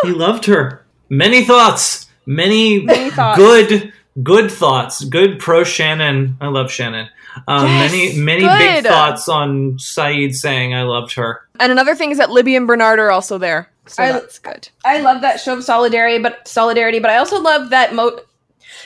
He 0.04 0.12
loved 0.12 0.46
her. 0.46 0.86
Many 1.10 1.44
thoughts. 1.44 2.08
Many, 2.26 2.82
Many 2.84 3.10
thoughts. 3.10 3.38
good 3.38 3.92
good 4.24 4.50
thoughts. 4.52 5.04
Good 5.04 5.40
pro 5.40 5.64
Shannon. 5.64 6.38
I 6.40 6.48
love 6.48 6.72
Shannon. 6.72 7.10
Um, 7.48 7.66
Yes, 7.66 7.92
many 7.92 8.14
many 8.18 8.44
big 8.66 8.86
thoughts 8.86 9.28
on 9.30 9.78
Saeed 9.80 10.36
saying 10.36 10.74
I 10.74 10.84
loved 10.84 11.14
her. 11.14 11.42
And 11.60 11.72
another 11.72 11.96
thing 11.96 12.12
is 12.12 12.18
that 12.18 12.30
Libby 12.30 12.56
and 12.56 12.68
Bernard 12.68 13.00
are 13.00 13.10
also 13.12 13.38
there. 13.38 13.70
So 13.94 14.04
I- 14.04 14.12
that's 14.12 14.40
good. 14.40 14.70
I 14.86 15.00
love 15.02 15.22
that 15.22 15.40
show 15.40 15.54
of 15.58 15.64
solidarity, 15.64 16.18
but 16.20 16.48
solidarity. 16.48 17.00
But 17.00 17.12
I 17.12 17.18
also 17.18 17.40
love 17.42 17.70
that 17.72 17.94
mo. 17.94 18.18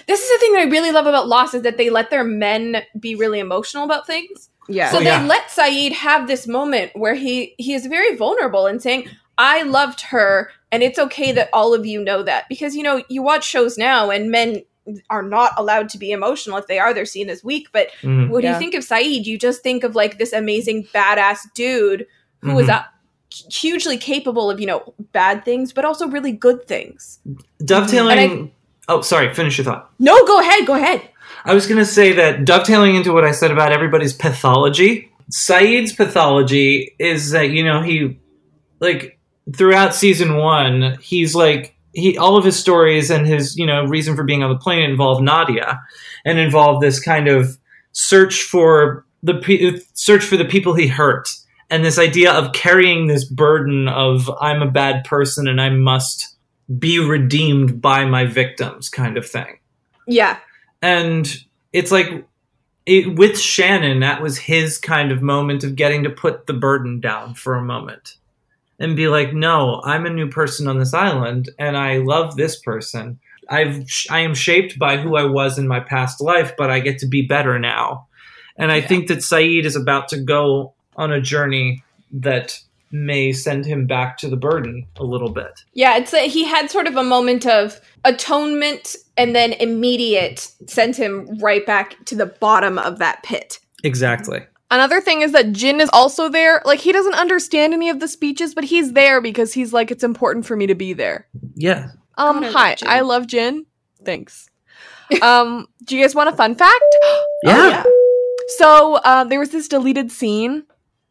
This 0.07 0.21
is 0.21 0.29
the 0.29 0.37
thing 0.39 0.53
that 0.53 0.61
I 0.67 0.69
really 0.69 0.91
love 0.91 1.05
about 1.07 1.27
Lost 1.27 1.53
is 1.53 1.61
that 1.63 1.77
they 1.77 1.89
let 1.89 2.09
their 2.09 2.23
men 2.23 2.83
be 2.99 3.15
really 3.15 3.39
emotional 3.39 3.83
about 3.85 4.07
things. 4.07 4.49
Yeah. 4.67 4.89
So 4.91 4.97
Oh, 4.97 4.99
they 4.99 5.05
yeah. 5.05 5.25
let 5.25 5.49
Saeed 5.51 5.93
have 5.93 6.27
this 6.27 6.47
moment 6.47 6.91
where 6.95 7.13
he 7.15 7.53
he 7.57 7.73
is 7.73 7.85
very 7.85 8.15
vulnerable 8.15 8.65
and 8.65 8.81
saying, 8.81 9.07
"I 9.37 9.61
loved 9.63 10.01
her, 10.01 10.49
and 10.71 10.81
it's 10.81 10.97
okay 10.97 11.31
that 11.33 11.49
all 11.53 11.73
of 11.75 11.85
you 11.85 12.01
know 12.03 12.23
that." 12.23 12.45
Because 12.49 12.75
you 12.75 12.81
know 12.83 13.03
you 13.09 13.21
watch 13.21 13.43
shows 13.45 13.77
now, 13.77 14.09
and 14.09 14.31
men 14.31 14.63
are 15.09 15.23
not 15.23 15.51
allowed 15.57 15.89
to 15.89 15.97
be 15.97 16.11
emotional. 16.11 16.57
If 16.57 16.67
they 16.67 16.77
are, 16.79 16.93
they're 16.93 17.05
seen 17.05 17.29
as 17.29 17.43
weak. 17.43 17.67
But 17.71 17.89
when 18.03 18.29
Yeah. 18.43 18.53
you 18.53 18.59
think 18.59 18.73
of 18.75 18.83
Saeed, 18.83 19.25
you 19.27 19.37
just 19.37 19.61
think 19.63 19.83
of 19.83 19.95
like 19.95 20.17
this 20.19 20.31
amazing 20.33 20.87
badass 20.93 21.39
dude 21.55 22.05
who 22.41 22.57
is 22.59 22.67
Mhm. 22.67 22.73
uh, 22.75 22.83
hugely 23.29 23.97
capable 23.97 24.49
of 24.49 24.59
you 24.59 24.67
know 24.67 24.93
bad 25.11 25.45
things, 25.45 25.73
but 25.73 25.85
also 25.85 26.07
really 26.07 26.31
good 26.31 26.67
things. 26.67 27.19
Dovetailing. 27.63 28.19
And 28.19 28.51
oh, 28.87 29.01
sorry. 29.01 29.33
Finish 29.33 29.57
your 29.57 29.65
thought. 29.65 29.91
No, 29.99 30.25
go 30.25 30.39
ahead, 30.39 30.65
go 30.65 30.75
ahead. 30.75 31.01
I 31.43 31.53
was 31.53 31.67
going 31.67 31.77
to 31.77 31.85
say 31.85 32.13
that 32.13 32.45
dovetailing 32.45 32.95
into 32.95 33.13
what 33.13 33.23
I 33.23 33.31
said 33.31 33.51
about 33.51 33.71
everybody's 33.71 34.13
pathology, 34.13 35.11
Saeed's 35.29 35.93
pathology 35.93 36.95
is 36.97 37.31
that, 37.31 37.51
you 37.51 37.63
know, 37.63 37.81
he, 37.81 38.19
like, 38.79 39.19
throughout 39.55 39.93
season 39.93 40.37
one, 40.37 40.97
he's 41.01 41.35
like, 41.35 41.75
he, 41.93 42.17
all 42.17 42.35
of 42.35 42.43
his 42.43 42.57
stories 42.57 43.11
and 43.11 43.27
his, 43.27 43.55
you 43.57 43.65
know, 43.65 43.85
reason 43.85 44.15
for 44.15 44.23
being 44.23 44.43
on 44.43 44.49
the 44.49 44.57
plane 44.57 44.89
involve 44.89 45.21
Nadia 45.21 45.79
and 46.25 46.39
involve 46.39 46.81
this 46.81 46.99
kind 46.99 47.27
of 47.27 47.57
search 47.91 48.41
for 48.41 49.05
the, 49.23 49.83
search 49.93 50.23
for 50.23 50.37
the 50.37 50.45
people 50.45 50.73
he 50.73 50.87
hurt. 50.87 51.29
And 51.69 51.83
this 51.83 51.97
idea 51.97 52.31
of 52.31 52.53
carrying 52.53 53.07
this 53.07 53.25
burden 53.25 53.87
of, 53.87 54.29
I'm 54.39 54.61
a 54.61 54.69
bad 54.69 55.03
person 55.03 55.47
and 55.47 55.59
I 55.59 55.69
must 55.69 56.35
be 56.79 56.99
redeemed 56.99 57.81
by 57.81 58.05
my 58.05 58.25
victims 58.25 58.89
kind 58.89 59.17
of 59.17 59.27
thing 59.27 59.59
Yeah, 60.07 60.39
and 60.81 61.27
it's 61.73 61.91
like 61.91 62.25
it, 62.85 63.15
with 63.15 63.39
Shannon, 63.39 63.99
that 64.01 64.21
was 64.21 64.37
his 64.37 64.77
kind 64.77 65.11
of 65.11 65.21
moment 65.21 65.63
of 65.63 65.75
getting 65.75 66.03
to 66.03 66.09
put 66.09 66.45
the 66.45 66.53
burden 66.53 66.99
down 66.99 67.33
for 67.33 67.55
a 67.55 67.63
moment 67.63 68.17
and 68.79 68.95
be 68.95 69.07
like, 69.07 69.33
no, 69.33 69.81
I'm 69.83 70.05
a 70.05 70.11
new 70.11 70.29
person 70.29 70.67
on 70.67 70.77
this 70.77 70.93
island 70.93 71.49
and 71.57 71.75
I 71.75 71.97
love 71.97 72.35
this 72.35 72.59
person. 72.59 73.19
I've 73.49 73.85
I 74.09 74.19
am 74.19 74.35
shaped 74.35 74.77
by 74.77 74.97
who 74.97 75.15
I 75.15 75.25
was 75.25 75.57
in 75.57 75.67
my 75.67 75.79
past 75.79 76.21
life, 76.21 76.53
but 76.57 76.69
I 76.69 76.79
get 76.79 76.99
to 76.99 77.07
be 77.07 77.23
better 77.23 77.57
now. 77.57 78.07
And 78.57 78.71
I 78.71 78.81
think 78.81 79.07
that 79.07 79.23
Saeed 79.23 79.65
is 79.65 79.75
about 79.75 80.07
to 80.09 80.17
go 80.17 80.74
on 80.95 81.11
a 81.11 81.21
journey 81.21 81.83
that 82.11 82.59
may 82.91 83.31
send 83.31 83.65
him 83.65 83.85
back 83.85 84.17
to 84.17 84.29
the 84.29 84.37
burden 84.37 84.87
a 84.97 85.03
little 85.03 85.29
bit. 85.29 85.63
Yeah, 85.73 85.97
it's 85.97 86.13
a, 86.13 86.27
he 86.27 86.45
had 86.45 86.71
sort 86.71 86.87
of 86.87 86.95
a 86.95 87.03
moment 87.03 87.45
of 87.45 87.79
atonement 88.05 88.95
and 89.17 89.35
then 89.35 89.53
immediate 89.53 90.51
sent 90.67 90.95
him 90.95 91.37
right 91.39 91.65
back 91.65 92.03
to 92.05 92.15
the 92.15 92.25
bottom 92.25 92.77
of 92.77 92.99
that 92.99 93.23
pit. 93.23 93.59
Exactly. 93.83 94.45
Another 94.71 94.99
thing 94.99 95.21
is 95.21 95.31
that 95.33 95.51
Jin 95.51 95.79
is 95.79 95.89
also 95.93 96.29
there. 96.29 96.61
Like 96.65 96.79
he 96.79 96.91
doesn't 96.91 97.13
understand 97.13 97.73
any 97.73 97.89
of 97.89 97.99
the 97.99 98.07
speeches, 98.07 98.55
but 98.55 98.63
he's 98.63 98.93
there 98.93 99.21
because 99.21 99.53
he's 99.53 99.73
like, 99.73 99.91
it's 99.91 100.03
important 100.03 100.45
for 100.45 100.55
me 100.55 100.67
to 100.67 100.75
be 100.75 100.93
there. 100.93 101.27
Yeah. 101.55 101.89
Um, 102.17 102.43
I 102.43 102.51
hi, 102.51 102.75
Jin. 102.75 102.87
I 102.87 103.01
love 103.01 103.27
Jin. 103.27 103.65
Thanks. 104.03 104.49
um, 105.21 105.67
do 105.83 105.95
you 105.95 106.03
guys 106.03 106.15
want 106.15 106.29
a 106.29 106.35
fun 106.35 106.55
fact? 106.55 106.83
Yeah. 107.43 107.83
So 108.57 108.95
uh, 108.95 109.23
there 109.23 109.39
was 109.39 109.49
this 109.49 109.67
deleted 109.67 110.11
scene 110.11 110.63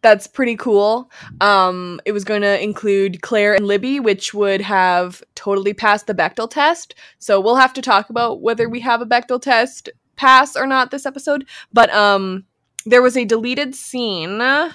that's 0.05 0.27
pretty 0.27 0.55
cool. 0.55 1.11
Um, 1.41 1.99
it 2.05 2.13
was 2.13 2.25
going 2.25 2.43
to 2.43 2.63
include 2.63 3.23
Claire 3.23 3.55
and 3.55 3.67
Libby, 3.67 3.99
which 3.99 4.35
would 4.35 4.61
have 4.61 5.23
totally 5.35 5.73
passed 5.73 6.07
the 6.07 6.15
Bechdel 6.15 6.51
test. 6.51 6.95
So 7.19 7.41
we'll 7.41 7.57
have 7.57 7.73
to 7.73 7.83
talk 7.83 8.11
about 8.11 8.43
whether 8.43 8.69
we 8.69 8.81
have 8.81 9.01
a 9.01 9.07
Bechdel 9.07 9.41
test 9.41 9.89
pass 10.17 10.57
or 10.57 10.67
not 10.67 10.91
this 10.91 11.07
episode. 11.07 11.47
But 11.73 11.89
um, 11.95 12.45
there 12.85 13.01
was 13.01 13.17
a 13.17 13.25
deleted 13.25 13.75
scene. 13.75 14.37
Let 14.37 14.75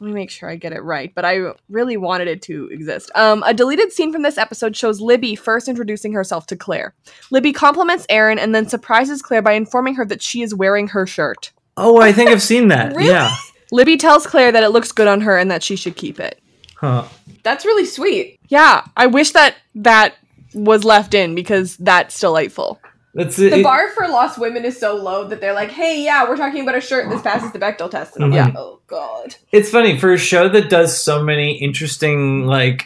me 0.00 0.12
make 0.12 0.30
sure 0.30 0.48
I 0.48 0.56
get 0.56 0.72
it 0.72 0.82
right, 0.82 1.14
but 1.14 1.26
I 1.26 1.52
really 1.68 1.98
wanted 1.98 2.26
it 2.26 2.40
to 2.42 2.68
exist. 2.68 3.10
Um, 3.14 3.42
a 3.42 3.52
deleted 3.52 3.92
scene 3.92 4.14
from 4.14 4.22
this 4.22 4.38
episode 4.38 4.74
shows 4.74 5.02
Libby 5.02 5.34
first 5.34 5.68
introducing 5.68 6.14
herself 6.14 6.46
to 6.46 6.56
Claire. 6.56 6.94
Libby 7.30 7.52
compliments 7.52 8.06
Aaron 8.08 8.38
and 8.38 8.54
then 8.54 8.66
surprises 8.66 9.20
Claire 9.20 9.42
by 9.42 9.52
informing 9.52 9.96
her 9.96 10.06
that 10.06 10.22
she 10.22 10.40
is 10.40 10.54
wearing 10.54 10.88
her 10.88 11.06
shirt. 11.06 11.52
Oh, 11.76 12.00
I 12.00 12.12
think 12.12 12.30
I've 12.30 12.42
seen 12.42 12.68
that. 12.68 12.94
Yeah. 13.00 13.30
Libby 13.72 13.96
tells 13.96 14.26
Claire 14.26 14.52
that 14.52 14.62
it 14.62 14.70
looks 14.70 14.92
good 14.92 15.06
on 15.08 15.20
her 15.22 15.38
and 15.38 15.50
that 15.50 15.62
she 15.62 15.76
should 15.76 15.96
keep 15.96 16.18
it. 16.20 16.40
Huh. 16.76 17.04
That's 17.42 17.64
really 17.64 17.84
sweet. 17.86 18.38
Yeah, 18.48 18.84
I 18.96 19.06
wish 19.06 19.30
that 19.32 19.54
that 19.76 20.14
was 20.54 20.84
left 20.84 21.14
in 21.14 21.34
because 21.34 21.76
that's 21.76 22.18
delightful. 22.18 22.80
That's 23.14 23.36
The 23.36 23.58
it. 23.60 23.62
bar 23.64 23.88
for 23.90 24.06
lost 24.08 24.38
women 24.38 24.64
is 24.64 24.78
so 24.78 24.94
low 24.94 25.26
that 25.28 25.40
they're 25.40 25.52
like, 25.54 25.70
"Hey, 25.70 26.02
yeah, 26.04 26.28
we're 26.28 26.36
talking 26.36 26.62
about 26.62 26.76
a 26.76 26.80
shirt. 26.80 27.08
This 27.10 27.22
passes 27.22 27.50
the 27.52 27.58
Bechdel 27.58 27.90
test." 27.90 28.14
And 28.16 28.24
I'm 28.24 28.30
Mhm. 28.32 28.44
like, 28.46 28.54
"Oh 28.56 28.78
God." 28.86 29.34
It's 29.52 29.68
funny 29.70 29.98
for 29.98 30.12
a 30.12 30.18
show 30.18 30.48
that 30.48 30.70
does 30.70 30.96
so 31.00 31.22
many 31.22 31.54
interesting, 31.58 32.46
like, 32.46 32.84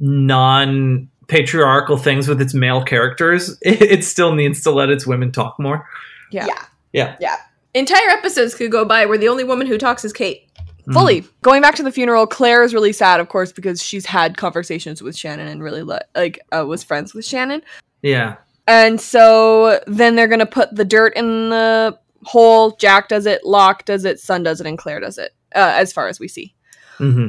non 0.00 1.08
patriarchal 1.26 1.96
things 1.96 2.28
with 2.28 2.40
its 2.40 2.54
male 2.54 2.82
characters. 2.84 3.56
It, 3.62 3.80
it 3.98 4.04
still 4.04 4.34
needs 4.34 4.62
to 4.62 4.70
let 4.70 4.90
its 4.90 5.06
women 5.06 5.32
talk 5.32 5.58
more. 5.58 5.86
Yeah. 6.30 6.46
Yeah. 6.46 6.62
Yeah. 6.92 7.16
Yeah. 7.20 7.36
Entire 7.74 8.08
episodes 8.10 8.54
could 8.54 8.70
go 8.70 8.84
by 8.84 9.04
where 9.06 9.18
the 9.18 9.28
only 9.28 9.44
woman 9.44 9.66
who 9.66 9.78
talks 9.78 10.04
is 10.04 10.12
Kate. 10.12 10.48
Fully. 10.92 11.24
Going 11.40 11.62
back 11.62 11.74
to 11.76 11.82
the 11.82 11.90
funeral, 11.90 12.26
Claire 12.26 12.62
is 12.62 12.74
really 12.74 12.92
sad, 12.92 13.18
of 13.18 13.30
course, 13.30 13.52
because 13.52 13.82
she's 13.82 14.04
had 14.04 14.36
conversations 14.36 15.00
with 15.02 15.16
Shannon 15.16 15.48
and 15.48 15.62
really 15.62 15.82
le- 15.82 16.02
like 16.14 16.38
uh, 16.52 16.64
was 16.66 16.84
friends 16.84 17.14
with 17.14 17.24
Shannon. 17.24 17.62
Yeah. 18.02 18.36
And 18.66 19.00
so 19.00 19.80
then 19.86 20.14
they're 20.14 20.28
gonna 20.28 20.44
put 20.46 20.74
the 20.74 20.84
dirt 20.84 21.16
in 21.16 21.48
the 21.48 21.98
hole. 22.24 22.72
Jack 22.76 23.08
does 23.08 23.24
it, 23.24 23.44
Locke 23.44 23.86
does 23.86 24.04
it, 24.04 24.20
Sun 24.20 24.42
does 24.42 24.60
it, 24.60 24.66
and 24.66 24.76
Claire 24.76 25.00
does 25.00 25.16
it. 25.16 25.34
Uh, 25.54 25.72
as 25.74 25.90
far 25.92 26.08
as 26.08 26.20
we 26.20 26.28
see. 26.28 26.54
hmm 26.98 27.28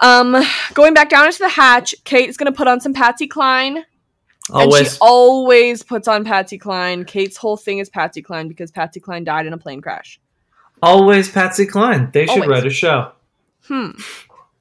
Um, 0.00 0.42
going 0.74 0.92
back 0.92 1.08
down 1.08 1.26
into 1.26 1.38
the 1.38 1.48
hatch, 1.48 1.94
Kate's 2.04 2.36
gonna 2.36 2.50
put 2.52 2.66
on 2.66 2.80
some 2.80 2.92
Patsy 2.92 3.28
Cline. 3.28 3.84
And 4.52 4.72
she 4.72 4.86
always 5.00 5.82
puts 5.82 6.06
on 6.06 6.24
Patsy 6.24 6.58
Cline. 6.58 7.04
Kate's 7.04 7.36
whole 7.36 7.56
thing 7.56 7.78
is 7.78 7.88
Patsy 7.88 8.22
Cline 8.22 8.48
because 8.48 8.70
Patsy 8.70 9.00
Cline 9.00 9.24
died 9.24 9.46
in 9.46 9.52
a 9.52 9.58
plane 9.58 9.80
crash. 9.80 10.20
always 10.82 11.28
Patsy 11.30 11.66
Cline. 11.66 12.10
They 12.12 12.26
should 12.26 12.42
Always. 12.42 12.48
write 12.48 12.66
a 12.66 12.70
show. 12.70 13.12
Hmm. 13.64 13.90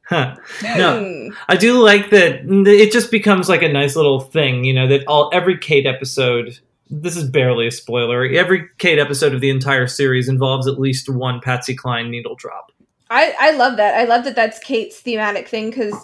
Huh. 0.08 0.36
No. 0.64 1.32
I 1.48 1.56
do 1.58 1.82
like 1.84 2.12
that 2.12 2.42
it 2.46 2.92
just 2.92 3.10
becomes 3.12 3.50
like 3.50 3.64
a 3.64 3.72
nice 3.72 3.96
little 3.96 4.20
thing, 4.20 4.64
you 4.64 4.74
know, 4.74 4.88
that 4.88 5.06
all 5.08 5.30
every 5.34 5.58
Kate 5.58 5.86
episode 5.86 6.60
this 6.90 7.18
is 7.18 7.28
barely 7.30 7.66
a 7.68 7.72
spoiler. 7.72 8.26
Every 8.26 8.68
Kate 8.78 9.00
episode 9.00 9.34
of 9.34 9.42
the 9.42 9.50
entire 9.50 9.88
series 9.88 10.30
involves 10.30 10.68
at 10.68 10.80
least 10.80 11.10
one 11.10 11.42
Patsy 11.42 11.76
Cline 11.76 12.12
needle 12.12 12.36
drop. 12.36 12.72
I 13.10 13.36
I 13.40 13.52
love 13.52 13.78
that. 13.78 13.96
I 13.96 14.04
love 14.06 14.24
that 14.26 14.36
that's 14.36 14.60
Kate's 14.60 15.00
thematic 15.00 15.48
thing 15.48 15.70
because 15.72 15.96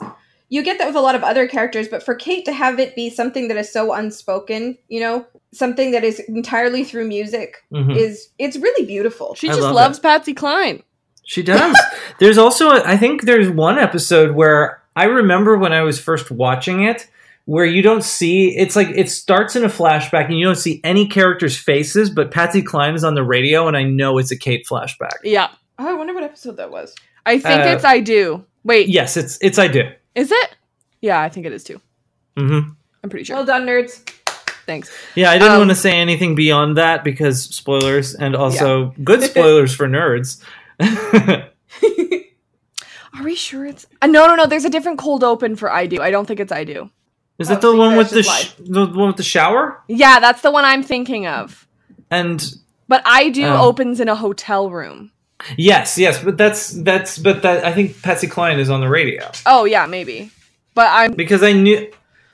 you 0.52 0.62
get 0.62 0.78
that 0.78 0.86
with 0.86 0.96
a 0.98 1.02
lot 1.02 1.16
of 1.16 1.24
other 1.24 1.48
characters, 1.48 1.88
but 1.88 2.04
for 2.04 2.14
Kate 2.14 2.44
to 2.46 2.52
have 2.52 2.78
it 2.78 2.94
be 2.96 3.10
something 3.10 3.48
that 3.48 3.56
is 3.58 3.72
so 3.72 3.94
unspoken, 3.94 4.78
you 4.90 5.00
know, 5.00 5.26
something 5.54 5.92
that 5.92 6.04
is 6.04 6.20
entirely 6.28 6.84
through 6.84 7.08
music, 7.08 7.64
Mhm. 7.74 7.96
is 7.98 8.28
it's 8.38 8.58
really 8.58 8.86
beautiful. 8.86 9.34
She 9.34 9.48
I 9.48 9.52
just 9.54 9.62
love 9.64 9.74
loves 9.76 9.98
it. 9.98 10.02
Patsy 10.02 10.34
Cline. 10.34 10.84
She 11.26 11.42
does. 11.42 11.76
there's 12.20 12.38
also, 12.38 12.70
a, 12.72 12.84
I 12.86 12.98
think 12.98 13.24
there's 13.24 13.50
one 13.50 13.80
episode 13.80 14.32
where 14.36 14.82
I 14.96 15.06
remember 15.06 15.58
when 15.58 15.72
I 15.72 15.82
was 15.84 16.00
first 16.00 16.30
watching 16.32 16.84
it, 16.84 17.08
where 17.46 17.66
you 17.66 17.82
don't 17.82 18.04
see, 18.04 18.56
it's 18.58 18.76
like 18.76 18.90
it 18.90 19.10
starts 19.10 19.56
in 19.56 19.64
a 19.64 19.70
flashback 19.70 20.26
and 20.26 20.38
you 20.38 20.46
don't 20.46 20.58
see 20.58 20.82
any 20.84 21.08
characters' 21.08 21.58
faces, 21.58 22.10
but 22.10 22.30
Patsy 22.30 22.62
Cline 22.62 22.94
is 22.94 23.04
on 23.06 23.16
the 23.16 23.24
radio 23.24 23.68
and 23.70 23.78
I 23.78 23.84
know 23.84 24.18
it's 24.18 24.32
a 24.32 24.38
Kate 24.38 24.66
flashback. 24.70 25.16
Yeah. 25.24 25.48
Oh, 25.80 25.88
I 25.88 25.94
wonder 25.94 26.14
what 26.14 26.24
episode 26.24 26.58
that 26.58 26.72
was. 26.72 26.94
I 27.26 27.40
think 27.40 27.62
Uh, 27.64 27.70
it's 27.70 27.86
I 27.86 28.02
do. 28.02 28.44
Wait, 28.66 28.90
Yes, 28.90 29.16
it's 29.16 29.38
it's 29.42 29.58
I 29.58 29.68
do. 29.70 29.84
Is 30.16 30.32
it? 30.32 30.56
Yeah, 31.02 31.20
I 31.22 31.30
think 31.30 31.46
it 31.46 31.54
is 31.54 31.64
too. 31.64 31.82
hmm 32.38 32.60
I'm 33.04 33.10
pretty 33.10 33.26
sure. 33.26 33.36
Well 33.38 33.46
done, 33.46 33.66
nerds. 33.66 34.08
Thanks. 34.68 34.92
Yeah, 35.16 35.32
I 35.32 35.40
didn't 35.40 35.54
Um, 35.54 35.58
want 35.60 35.70
to 35.72 35.76
say 35.76 35.94
anything 35.94 36.36
beyond 36.36 36.78
that 36.78 37.04
because 37.04 37.42
spoilers 37.44 38.14
and 38.14 38.36
also 38.36 38.94
good 39.04 39.24
spoilers 39.24 39.74
for 39.76 39.88
nerds. 39.88 40.40
Are 43.14 43.24
we 43.24 43.36
sure 43.36 43.66
it's? 43.66 43.86
Uh, 44.02 44.08
no, 44.08 44.26
no, 44.28 44.36
no. 44.36 44.46
There's 44.46 44.66
a 44.66 44.70
different 44.70 44.98
cold 44.98 45.24
open 45.24 45.56
for 45.56 45.70
I 45.72 45.86
do. 45.86 46.02
I 46.02 46.12
don't 46.12 46.26
think 46.26 46.40
it's 46.40 46.52
I 46.52 46.64
do. 46.64 46.90
Is 47.40 47.50
Oh, 47.50 47.54
that 47.56 47.62
the 47.62 47.72
so 47.72 47.78
one 47.78 47.98
with 47.98 48.10
the, 48.12 48.24
sh- 48.24 48.54
the 48.60 48.86
one 48.86 49.08
with 49.08 49.18
the 49.18 49.24
shower? 49.24 49.82
Yeah, 49.88 50.20
that's 50.20 50.42
the 50.42 50.52
one 50.52 50.64
I'm 50.64 50.84
thinking 50.84 51.28
of. 51.28 51.68
And 52.10 52.42
But 52.88 53.02
I 53.06 53.30
do 53.30 53.46
Oh. 53.46 53.68
opens 53.68 54.00
in 54.00 54.08
a 54.08 54.16
hotel 54.16 54.70
room. 54.70 55.12
Yes, 55.58 55.98
yes, 55.98 56.24
but 56.24 56.38
that's 56.38 56.70
that's 56.70 57.18
but 57.18 57.42
that 57.42 57.66
I 57.66 57.74
think 57.74 58.02
Patsy 58.02 58.28
Cline 58.28 58.60
is 58.60 58.70
on 58.70 58.82
the 58.82 58.90
radio 58.90 59.30
Oh 59.46 59.66
yeah, 59.66 59.86
maybe. 59.86 60.32
But 60.74 60.88
I'm. 60.90 61.14
because 61.14 61.44
I 61.44 61.52
knew 61.54 61.92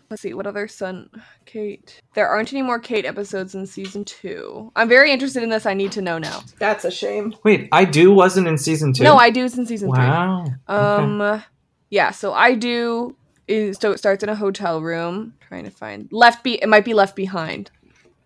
Let's 0.09 0.21
see. 0.21 0.33
What 0.33 0.47
other 0.47 0.69
son? 0.69 1.09
Kate. 1.45 2.01
There 2.13 2.29
aren't 2.29 2.53
any 2.53 2.61
more 2.61 2.79
Kate 2.79 3.05
episodes 3.05 3.55
in 3.55 3.65
season 3.65 4.05
two. 4.05 4.71
I'm 4.73 4.87
very 4.87 5.11
interested 5.11 5.43
in 5.43 5.49
this. 5.49 5.65
I 5.65 5.73
need 5.73 5.91
to 5.93 6.01
know 6.01 6.17
now. 6.17 6.43
That's 6.59 6.85
a 6.85 6.91
shame. 6.91 7.35
Wait, 7.43 7.67
I 7.73 7.83
do 7.83 8.13
wasn't 8.13 8.47
in 8.47 8.57
season 8.57 8.93
two. 8.93 9.03
No, 9.03 9.17
I 9.17 9.29
do. 9.31 9.43
It's 9.43 9.57
in 9.57 9.65
season 9.65 9.89
Wow. 9.89 10.45
three. 10.45 10.53
Um. 10.67 11.43
Yeah. 11.89 12.11
So 12.11 12.33
I 12.33 12.55
do. 12.55 13.17
Is, 13.49 13.77
so 13.79 13.91
it 13.91 13.97
starts 13.97 14.23
in 14.23 14.29
a 14.29 14.35
hotel 14.35 14.81
room. 14.81 15.33
Trying 15.47 15.65
to 15.65 15.71
find 15.71 16.07
left. 16.11 16.41
Be. 16.43 16.53
It 16.61 16.69
might 16.69 16.85
be 16.85 16.93
left 16.93 17.15
behind. 17.15 17.71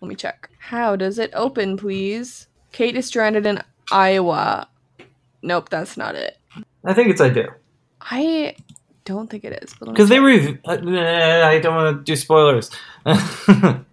Let 0.02 0.10
me 0.10 0.16
check. 0.16 0.50
How 0.60 0.96
does 0.96 1.18
it 1.18 1.32
open, 1.34 1.78
please? 1.78 2.48
Kate 2.72 2.96
is 2.96 3.08
stranded 3.08 3.46
in 3.48 3.62
Iowa. 3.92 4.68
Nope, 5.42 5.70
that's 5.70 5.98
not 5.98 6.16
it. 6.16 6.38
I 6.86 6.94
think 6.94 7.10
it's 7.10 7.22
I 7.22 7.30
do 7.30 7.48
I 8.02 8.56
don't 9.06 9.30
think 9.30 9.44
it 9.44 9.64
is. 9.64 9.74
but 9.80 9.90
because 9.90 10.10
they 10.10 10.16
check. 10.18 10.60
rev- 10.66 10.86
uh, 10.86 11.46
I 11.48 11.60
don't 11.60 11.76
want 11.76 11.98
to 11.98 12.04
do 12.04 12.16
spoilers. 12.16 12.70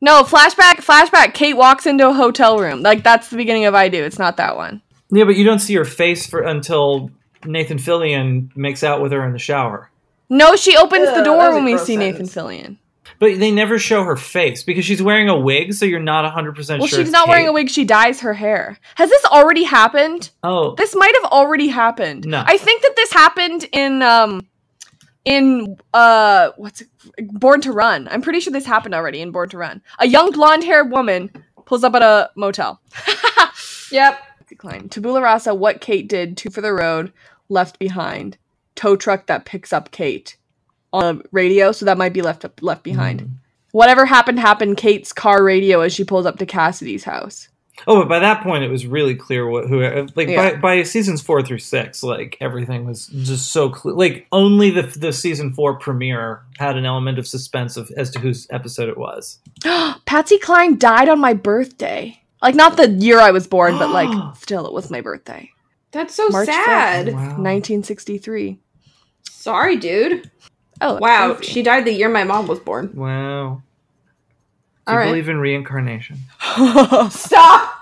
No, 0.00 0.22
flashback, 0.22 0.76
flashback. 0.76 1.34
Kate 1.34 1.54
walks 1.54 1.84
into 1.86 2.08
a 2.08 2.12
hotel 2.12 2.58
room. 2.60 2.82
Like 2.82 3.02
that's 3.02 3.28
the 3.30 3.36
beginning 3.36 3.64
of 3.64 3.74
I 3.74 3.88
Do. 3.88 4.02
It's 4.04 4.18
not 4.18 4.36
that 4.36 4.56
one. 4.56 4.80
yeah, 5.10 5.24
but 5.24 5.36
you 5.36 5.44
don't 5.44 5.58
see 5.58 5.74
her 5.74 5.84
face 5.84 6.26
for 6.26 6.40
until 6.42 7.10
Nathan 7.44 7.78
Fillion 7.78 8.56
makes 8.56 8.84
out 8.84 9.02
with 9.02 9.10
her 9.12 9.24
in 9.26 9.32
the 9.32 9.38
shower. 9.38 9.90
No, 10.28 10.54
she 10.56 10.76
opens 10.76 11.08
the 11.14 11.22
door 11.24 11.52
when 11.54 11.64
we 11.64 11.72
gross 11.72 11.86
see 11.86 11.96
Nathan. 11.96 12.26
Fillion. 12.26 12.76
But 13.18 13.38
they 13.40 13.50
never 13.50 13.78
show 13.78 14.04
her 14.04 14.16
face 14.16 14.62
because 14.62 14.84
she's 14.84 15.02
wearing 15.02 15.28
a 15.28 15.36
wig, 15.38 15.74
so 15.74 15.84
you're 15.86 15.98
not 15.98 16.24
100% 16.24 16.54
Well, 16.54 16.54
sure. 16.54 16.78
Well, 16.78 16.86
she's 16.88 17.10
not 17.10 17.28
wearing 17.28 17.48
a 17.48 17.52
wig. 17.52 17.68
She 17.68 17.84
dyes 17.84 18.20
her 18.20 18.32
hair. 18.32 18.78
Has 18.94 19.10
this 19.10 19.24
already 19.26 19.64
happened? 19.64 20.30
Oh, 20.44 20.74
This 20.76 20.94
might 20.94 21.14
have 21.20 21.32
already 21.32 21.66
happened. 21.68 22.26
No. 22.26 22.44
I 22.46 22.56
think 22.58 22.82
that 22.82 22.94
this 22.96 23.12
happened 23.12 23.66
in 23.72 24.02
um 24.02 24.46
in 25.24 25.76
uh 25.92 26.50
what's 26.56 26.80
it 26.80 26.88
Born 27.32 27.60
to 27.62 27.72
Run. 27.72 28.06
I'm 28.08 28.22
pretty 28.22 28.38
sure 28.40 28.52
this 28.52 28.66
happened 28.66 28.94
already 28.94 29.20
in 29.20 29.32
Born 29.32 29.48
to 29.48 29.58
Run. 29.58 29.82
A 29.98 30.06
young 30.06 30.30
blonde-haired 30.30 30.90
woman 30.92 31.30
pulls 31.66 31.82
up 31.84 31.94
at 31.94 32.02
a 32.02 32.30
motel. 32.36 32.80
Yep. 33.90 34.18
Decline. 34.48 34.88
Tabula 34.88 35.20
rasa, 35.22 35.54
what 35.54 35.80
Kate 35.80 36.08
did, 36.08 36.36
two 36.36 36.50
for 36.50 36.60
the 36.60 36.72
road, 36.72 37.12
left 37.48 37.78
behind. 37.78 38.36
Tow 38.74 38.96
truck 38.96 39.26
that 39.26 39.44
picks 39.44 39.72
up 39.72 39.90
Kate 39.90 40.36
on 40.92 41.18
the 41.18 41.24
radio, 41.32 41.72
so 41.72 41.84
that 41.84 41.98
might 41.98 42.12
be 42.12 42.22
left 42.22 42.44
up, 42.44 42.62
left 42.62 42.82
behind. 42.82 43.20
Hmm. 43.22 43.26
Whatever 43.72 44.06
happened 44.06 44.40
happened. 44.40 44.76
Kate's 44.78 45.12
car 45.12 45.44
radio 45.44 45.80
as 45.80 45.92
she 45.92 46.04
pulls 46.04 46.26
up 46.26 46.38
to 46.38 46.46
Cassidy's 46.46 47.04
house. 47.04 47.48
Oh, 47.86 48.00
but 48.00 48.08
by 48.08 48.18
that 48.18 48.42
point, 48.42 48.64
it 48.64 48.70
was 48.70 48.86
really 48.86 49.14
clear 49.14 49.46
what 49.48 49.68
who 49.68 49.80
like 50.16 50.28
Yeah. 50.28 50.54
by, 50.54 50.56
by 50.56 50.82
seasons 50.82 51.22
four 51.22 51.42
through 51.42 51.58
six, 51.60 52.02
like 52.02 52.36
everything 52.40 52.86
was 52.86 53.06
just 53.06 53.52
so 53.52 53.68
clear. 53.68 53.94
Like 53.94 54.26
only 54.32 54.70
the 54.70 54.82
the 54.82 55.12
season 55.12 55.52
four 55.52 55.78
premiere 55.78 56.42
had 56.58 56.76
an 56.76 56.84
element 56.86 57.18
of 57.18 57.26
suspense 57.28 57.76
of 57.76 57.90
as 57.96 58.10
to 58.10 58.18
whose 58.18 58.48
episode 58.50 58.88
it 58.88 58.98
was. 58.98 59.38
Patsy 60.06 60.38
Cline 60.38 60.76
died 60.78 61.08
on 61.08 61.20
my 61.20 61.34
birthday. 61.34 62.20
Like 62.42 62.54
not 62.56 62.76
the 62.76 62.88
year 62.88 63.20
I 63.20 63.30
was 63.30 63.46
born, 63.46 63.78
but 63.78 63.90
like 63.90 64.36
still 64.38 64.66
it 64.66 64.72
was 64.72 64.90
my 64.90 65.00
birthday. 65.00 65.50
That's 65.92 66.14
so 66.14 66.28
March 66.30 66.46
sad. 66.46 67.06
1963. 67.12 68.58
Sorry, 69.30 69.76
dude. 69.76 70.30
Oh, 70.80 70.96
Wow, 70.98 71.34
crazy. 71.34 71.52
she 71.52 71.62
died 71.62 71.84
the 71.84 71.92
year 71.92 72.08
my 72.08 72.24
mom 72.24 72.46
was 72.46 72.60
born. 72.60 72.90
Wow. 72.94 73.62
Do 74.86 74.92
All 74.92 74.94
you 74.94 75.00
right. 75.00 75.06
believe 75.08 75.28
in 75.28 75.38
reincarnation? 75.38 76.18
Stop. 77.10 77.74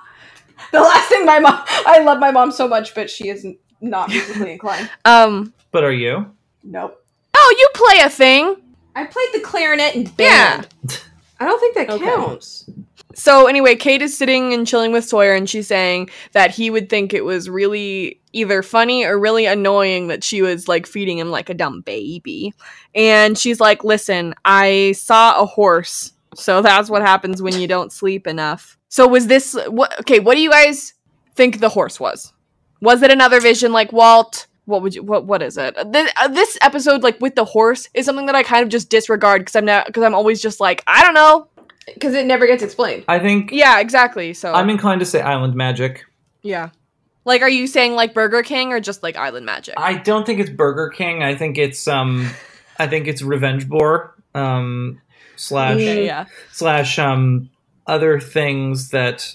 The 0.73 0.81
last 0.81 1.09
thing 1.09 1.25
my 1.25 1.39
mom. 1.39 1.63
I 1.87 2.01
love 2.03 2.19
my 2.19 2.31
mom 2.31 2.51
so 2.51 2.67
much, 2.67 2.95
but 2.95 3.09
she 3.11 3.29
is 3.29 3.47
not 3.81 4.09
musically 4.09 4.53
inclined. 4.57 4.91
um 5.05 5.53
But 5.71 5.85
are 5.85 5.93
you? 5.93 6.31
Nope. 6.65 7.03
Oh, 7.35 7.57
you 7.59 7.69
play 7.75 8.01
a 8.05 8.11
thing. 8.11 8.57
I 8.97 9.05
played 9.05 9.29
the 9.35 9.41
clarinet 9.41 9.95
in 9.95 10.11
Yeah. 10.19 10.63
I 11.39 11.45
don't 11.45 11.61
think 11.61 11.75
that 11.77 11.91
Okay. 11.91 12.05
counts. 12.07 12.69
So 13.19 13.47
anyway, 13.47 13.77
Kate 13.77 14.03
is 14.03 14.17
sitting 14.17 14.53
and 14.53 14.67
chilling 14.67 14.93
with 14.93 15.07
Sawyer 15.07 15.35
and 15.35 15.49
she's 15.49 15.67
saying 15.67 16.11
that 16.33 16.51
he 16.51 16.69
would 16.69 16.91
think 16.91 17.15
it 17.15 17.25
was 17.25 17.49
really 17.49 18.21
either 18.35 18.63
funny 18.63 19.05
or 19.07 19.19
really 19.19 19.47
annoying 19.47 20.09
that 20.09 20.23
she 20.23 20.43
was 20.43 20.69
like 20.69 20.87
feeding 20.87 21.17
him 21.17 21.31
like 21.31 21.49
a 21.49 21.55
dumb 21.55 21.81
baby. 21.81 22.53
And 22.95 23.39
she's 23.39 23.59
like, 23.59 23.85
"Listen, 23.85 24.35
I 24.45 24.93
saw 24.93 25.41
a 25.41 25.47
horse. 25.47 26.13
So 26.35 26.61
that's 26.61 26.91
what 26.91 27.01
happens 27.01 27.41
when 27.41 27.59
you 27.59 27.67
don't 27.67 27.91
sleep 27.91 28.27
enough." 28.27 28.77
So 28.91 29.09
was 29.09 29.29
this 29.29 29.57
what 29.69 29.99
okay, 30.01 30.21
what 30.21 30.35
do 30.35 30.43
you 30.43 30.51
guys 30.51 30.93
think 31.35 31.61
the 31.61 31.71
horse 31.71 31.99
was? 31.99 32.35
Was 32.83 33.01
it 33.01 33.11
another 33.11 33.41
vision 33.41 33.73
like 33.73 33.93
Walt? 33.93 34.47
What 34.67 34.83
would 34.83 34.95
you 34.95 35.03
what 35.03 35.25
what 35.25 35.43
is 35.43 35.57
it? 35.57 35.75
This, 35.91 36.13
uh, 36.21 36.29
this 36.29 36.59
episode 36.61 37.03
like 37.03 37.19
with 37.23 37.35
the 37.35 37.47
horse 37.47 37.89
is 37.95 38.05
something 38.05 38.27
that 38.27 38.35
I 38.35 38.43
kind 38.43 38.63
of 38.63 38.69
just 38.69 38.91
disregard 38.91 39.41
because 39.41 39.57
I'm 39.57 39.65
not 39.65 39.87
because 39.87 40.03
I'm 40.03 40.15
always 40.15 40.43
just 40.43 40.61
like, 40.61 40.85
I 40.87 41.03
don't 41.03 41.15
know. 41.15 41.49
Because 41.87 42.15
it 42.15 42.27
never 42.27 42.47
gets 42.47 42.63
explained. 42.63 43.05
I 43.09 43.19
think 43.19 43.51
Yeah, 43.53 43.81
exactly. 43.81 44.35
So 44.35 44.53
I'm 44.53 44.71
inclined 44.71 45.01
to 45.01 45.07
say 45.07 45.21
island 45.21 45.55
magic. 45.55 46.05
Yeah. 46.43 46.71
Like, 47.25 47.43
are 47.43 47.51
you 47.51 47.67
saying 47.67 47.95
like 47.95 48.15
Burger 48.15 48.43
King 48.43 48.73
or 48.73 48.79
just 48.79 49.03
like 49.03 49.17
Island 49.17 49.47
Magic? 49.47 49.75
I 49.77 49.95
don't 49.95 50.25
think 50.25 50.39
it's 50.39 50.51
Burger 50.51 50.91
King. 50.91 51.25
I 51.25 51.35
think 51.35 51.59
it's 51.59 51.89
um 51.89 52.31
I 52.79 52.87
think 52.87 53.09
it's 53.09 53.23
Revenge 53.23 53.69
Boar. 53.69 54.15
Um 54.35 55.01
slash 55.37 55.77
Okay, 55.77 56.07
yeah. 56.07 56.27
slash 56.53 56.99
um 56.99 57.51
other 57.87 58.21
things 58.21 58.91
that 58.91 59.35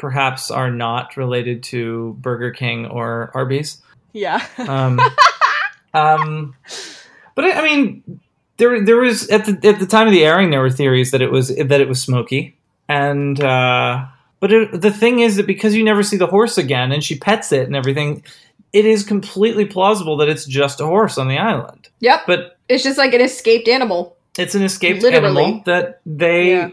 perhaps 0.00 0.50
are 0.50 0.70
not 0.70 1.16
related 1.16 1.62
to 1.62 2.16
Burger 2.20 2.50
King 2.50 2.86
or 2.86 3.30
Arby's. 3.34 3.82
Yeah. 4.12 4.44
Um, 4.58 4.98
um, 5.94 6.54
but 7.34 7.44
I, 7.44 7.52
I 7.52 7.62
mean, 7.62 8.20
there 8.60 8.80
there 8.84 8.96
was 8.98 9.28
at 9.28 9.44
the 9.46 9.68
at 9.68 9.80
the 9.80 9.86
time 9.86 10.06
of 10.06 10.12
the 10.12 10.24
airing, 10.24 10.50
there 10.50 10.60
were 10.60 10.70
theories 10.70 11.10
that 11.10 11.20
it 11.22 11.32
was 11.32 11.48
that 11.48 11.80
it 11.80 11.88
was 11.88 12.00
Smokey, 12.00 12.54
and 12.88 13.40
uh, 13.42 14.06
but 14.38 14.52
it, 14.52 14.80
the 14.80 14.92
thing 14.92 15.18
is 15.18 15.34
that 15.36 15.46
because 15.48 15.74
you 15.74 15.82
never 15.82 16.04
see 16.04 16.16
the 16.16 16.28
horse 16.28 16.56
again, 16.58 16.92
and 16.92 17.02
she 17.02 17.18
pets 17.18 17.50
it 17.50 17.66
and 17.66 17.74
everything, 17.74 18.22
it 18.72 18.84
is 18.84 19.02
completely 19.02 19.64
plausible 19.64 20.16
that 20.18 20.28
it's 20.28 20.44
just 20.46 20.80
a 20.80 20.86
horse 20.86 21.18
on 21.18 21.26
the 21.26 21.38
island. 21.38 21.88
Yep. 21.98 22.20
But 22.28 22.56
It's 22.68 22.84
just 22.84 22.98
like 22.98 23.12
an 23.14 23.20
escaped 23.20 23.66
animal. 23.66 24.16
it's 24.38 24.54
an 24.54 24.62
escaped 24.62 25.02
Literally. 25.02 25.42
animal 25.44 25.62
that 25.66 26.00
they 26.06 26.50
Yeah. 26.52 26.70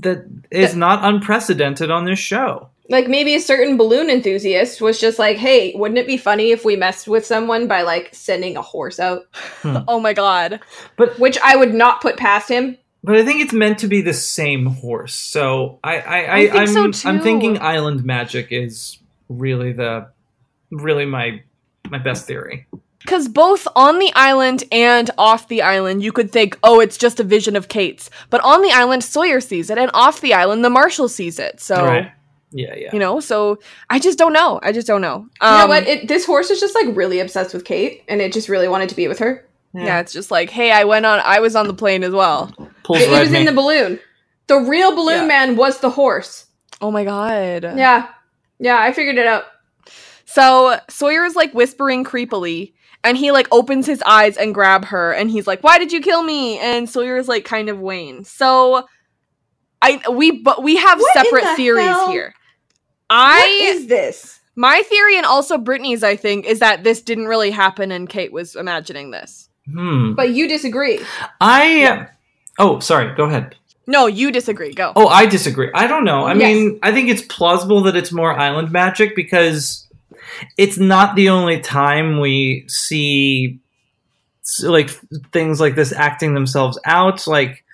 that 0.00 0.26
is 0.50 0.74
not 0.74 1.04
unprecedented 1.04 1.90
on 1.90 2.04
this 2.04 2.18
show. 2.18 2.68
Like 2.88 3.08
maybe 3.08 3.34
a 3.34 3.40
certain 3.40 3.76
balloon 3.76 4.10
enthusiast 4.10 4.80
was 4.80 5.00
just 5.00 5.18
like, 5.18 5.36
"Hey, 5.36 5.72
wouldn't 5.74 5.98
it 5.98 6.06
be 6.06 6.16
funny 6.16 6.50
if 6.50 6.64
we 6.64 6.76
messed 6.76 7.08
with 7.08 7.26
someone 7.26 7.66
by 7.66 7.82
like 7.82 8.14
sending 8.14 8.56
a 8.56 8.62
horse 8.62 9.00
out?" 9.00 9.26
Hmm. 9.62 9.78
oh 9.88 10.00
my 10.00 10.12
god. 10.12 10.60
But 10.96 11.18
which 11.18 11.38
I 11.44 11.56
would 11.56 11.74
not 11.74 12.00
put 12.00 12.16
past 12.16 12.48
him. 12.48 12.78
But 13.02 13.16
I 13.16 13.24
think 13.24 13.40
it's 13.40 13.52
meant 13.52 13.78
to 13.80 13.88
be 13.88 14.00
the 14.00 14.14
same 14.14 14.66
horse. 14.66 15.14
So 15.14 15.78
I, 15.84 15.98
I, 15.98 16.00
I, 16.00 16.36
I 16.36 16.66
think 16.66 16.76
am 16.76 16.92
so, 16.92 17.08
I'm 17.08 17.20
thinking 17.20 17.58
island 17.60 18.04
magic 18.04 18.48
is 18.50 18.98
really 19.28 19.72
the 19.72 20.08
really 20.70 21.06
my 21.06 21.42
my 21.88 21.98
best 21.98 22.26
theory. 22.26 22.66
Because 23.00 23.28
both 23.28 23.68
on 23.76 24.00
the 24.00 24.10
island 24.16 24.64
and 24.72 25.08
off 25.16 25.46
the 25.46 25.62
island, 25.62 26.02
you 26.02 26.10
could 26.10 26.32
think, 26.32 26.58
oh, 26.64 26.80
it's 26.80 26.96
just 26.96 27.20
a 27.20 27.24
vision 27.24 27.54
of 27.54 27.68
Kate's. 27.68 28.10
But 28.30 28.40
on 28.42 28.62
the 28.62 28.72
island, 28.72 29.04
Sawyer 29.04 29.40
sees 29.40 29.70
it, 29.70 29.78
and 29.78 29.92
off 29.94 30.20
the 30.20 30.34
island, 30.34 30.64
the 30.64 30.70
Marshal 30.70 31.08
sees 31.08 31.38
it. 31.38 31.60
So, 31.60 31.84
Right. 31.84 32.10
Yeah, 32.52 32.74
yeah. 32.76 32.90
you 32.92 32.98
know, 32.98 33.20
so 33.20 33.58
I 33.90 33.98
just 33.98 34.18
don't 34.18 34.32
know. 34.32 34.60
I 34.62 34.72
just 34.72 34.86
don't 34.86 35.00
know. 35.00 35.26
you 35.42 35.48
know 35.48 35.64
Um, 35.64 35.68
what? 35.68 35.86
It, 35.86 36.08
this 36.08 36.24
horse 36.24 36.50
is 36.50 36.60
just 36.60 36.74
like 36.74 36.86
really 36.96 37.20
obsessed 37.20 37.52
with 37.52 37.64
Kate, 37.64 38.02
and 38.08 38.20
it 38.20 38.32
just 38.32 38.48
really 38.48 38.68
wanted 38.68 38.88
to 38.90 38.94
be 38.96 39.08
with 39.08 39.18
her. 39.18 39.44
Yeah. 39.74 40.00
it's 40.00 40.12
just 40.12 40.30
like, 40.30 40.48
hey, 40.48 40.72
I 40.72 40.84
went 40.84 41.04
on, 41.04 41.20
I 41.22 41.40
was 41.40 41.54
on 41.54 41.66
the 41.66 41.74
plane 41.74 42.02
as 42.02 42.12
well. 42.14 42.50
Pulls 42.82 43.00
He 43.00 43.12
right 43.12 43.20
was 43.20 43.30
me. 43.30 43.40
in 43.40 43.46
the 43.46 43.52
balloon. 43.52 44.00
The 44.46 44.56
real 44.60 44.94
balloon 44.94 45.22
Yeah. 45.22 45.26
man 45.26 45.56
was 45.56 45.80
the 45.80 45.90
horse. 45.90 46.46
Oh 46.80 46.90
my 46.90 47.04
god. 47.04 47.62
Yeah, 47.64 48.08
yeah, 48.58 48.78
I 48.80 48.92
figured 48.92 49.18
it 49.18 49.26
out. 49.26 49.44
So 50.24 50.78
Sawyer 50.88 51.24
is 51.24 51.36
like 51.36 51.52
whispering 51.52 52.04
creepily, 52.04 52.72
and 53.04 53.16
he 53.16 53.32
like 53.32 53.48
opens 53.52 53.86
his 53.86 54.02
eyes 54.02 54.36
and 54.36 54.54
grab 54.54 54.86
her, 54.86 55.12
and 55.12 55.30
he's 55.30 55.46
like, 55.46 55.62
"Why 55.62 55.78
did 55.78 55.92
you 55.92 56.00
kill 56.00 56.22
me?" 56.22 56.58
And 56.58 56.88
Sawyer 56.88 57.16
is 57.16 57.28
like 57.28 57.44
kind 57.44 57.68
of 57.68 57.78
Wayne. 57.80 58.24
So 58.24 58.86
I 60.04 60.08
we 60.10 60.30
but 60.42 60.62
we 60.62 60.76
have 60.76 60.98
What 60.98 61.12
separate 61.14 61.44
the 61.44 61.54
theories 61.56 61.86
hell? 61.86 62.10
here. 62.10 62.34
What 63.08 63.18
I 63.18 63.46
is 63.62 63.86
this? 63.86 64.40
my 64.56 64.82
theory 64.82 65.16
and 65.16 65.26
also 65.26 65.58
Brittany's 65.58 66.02
I 66.02 66.16
think 66.16 66.46
is 66.46 66.58
that 66.60 66.82
this 66.84 67.02
didn't 67.02 67.26
really 67.26 67.50
happen 67.50 67.92
and 67.92 68.08
Kate 68.08 68.32
was 68.32 68.56
imagining 68.56 69.10
this. 69.10 69.48
Hmm. 69.70 70.12
But 70.14 70.30
you 70.30 70.48
disagree. 70.48 71.00
I. 71.40 72.06
Oh, 72.58 72.78
sorry. 72.80 73.14
Go 73.16 73.24
ahead. 73.24 73.56
No, 73.88 74.06
you 74.06 74.30
disagree. 74.32 74.72
Go. 74.72 74.92
Oh, 74.96 75.08
I 75.08 75.26
disagree. 75.26 75.70
I 75.74 75.86
don't 75.86 76.04
know. 76.04 76.24
I 76.24 76.34
Yes. 76.34 76.42
mean, 76.54 76.78
I 76.82 76.92
think 76.92 77.08
it's 77.08 77.22
plausible 77.22 77.82
that 77.82 77.96
it's 77.96 78.12
more 78.12 78.32
island 78.36 78.72
magic 78.72 79.14
because 79.14 79.86
it's 80.56 80.78
not 80.78 81.14
the 81.16 81.28
only 81.28 81.60
time 81.60 82.18
we 82.20 82.64
see 82.68 83.60
like 84.62 84.90
things 85.32 85.60
like 85.60 85.74
this 85.74 85.92
acting 85.92 86.34
themselves 86.34 86.78
out. 86.84 87.26
Like, 87.26 87.64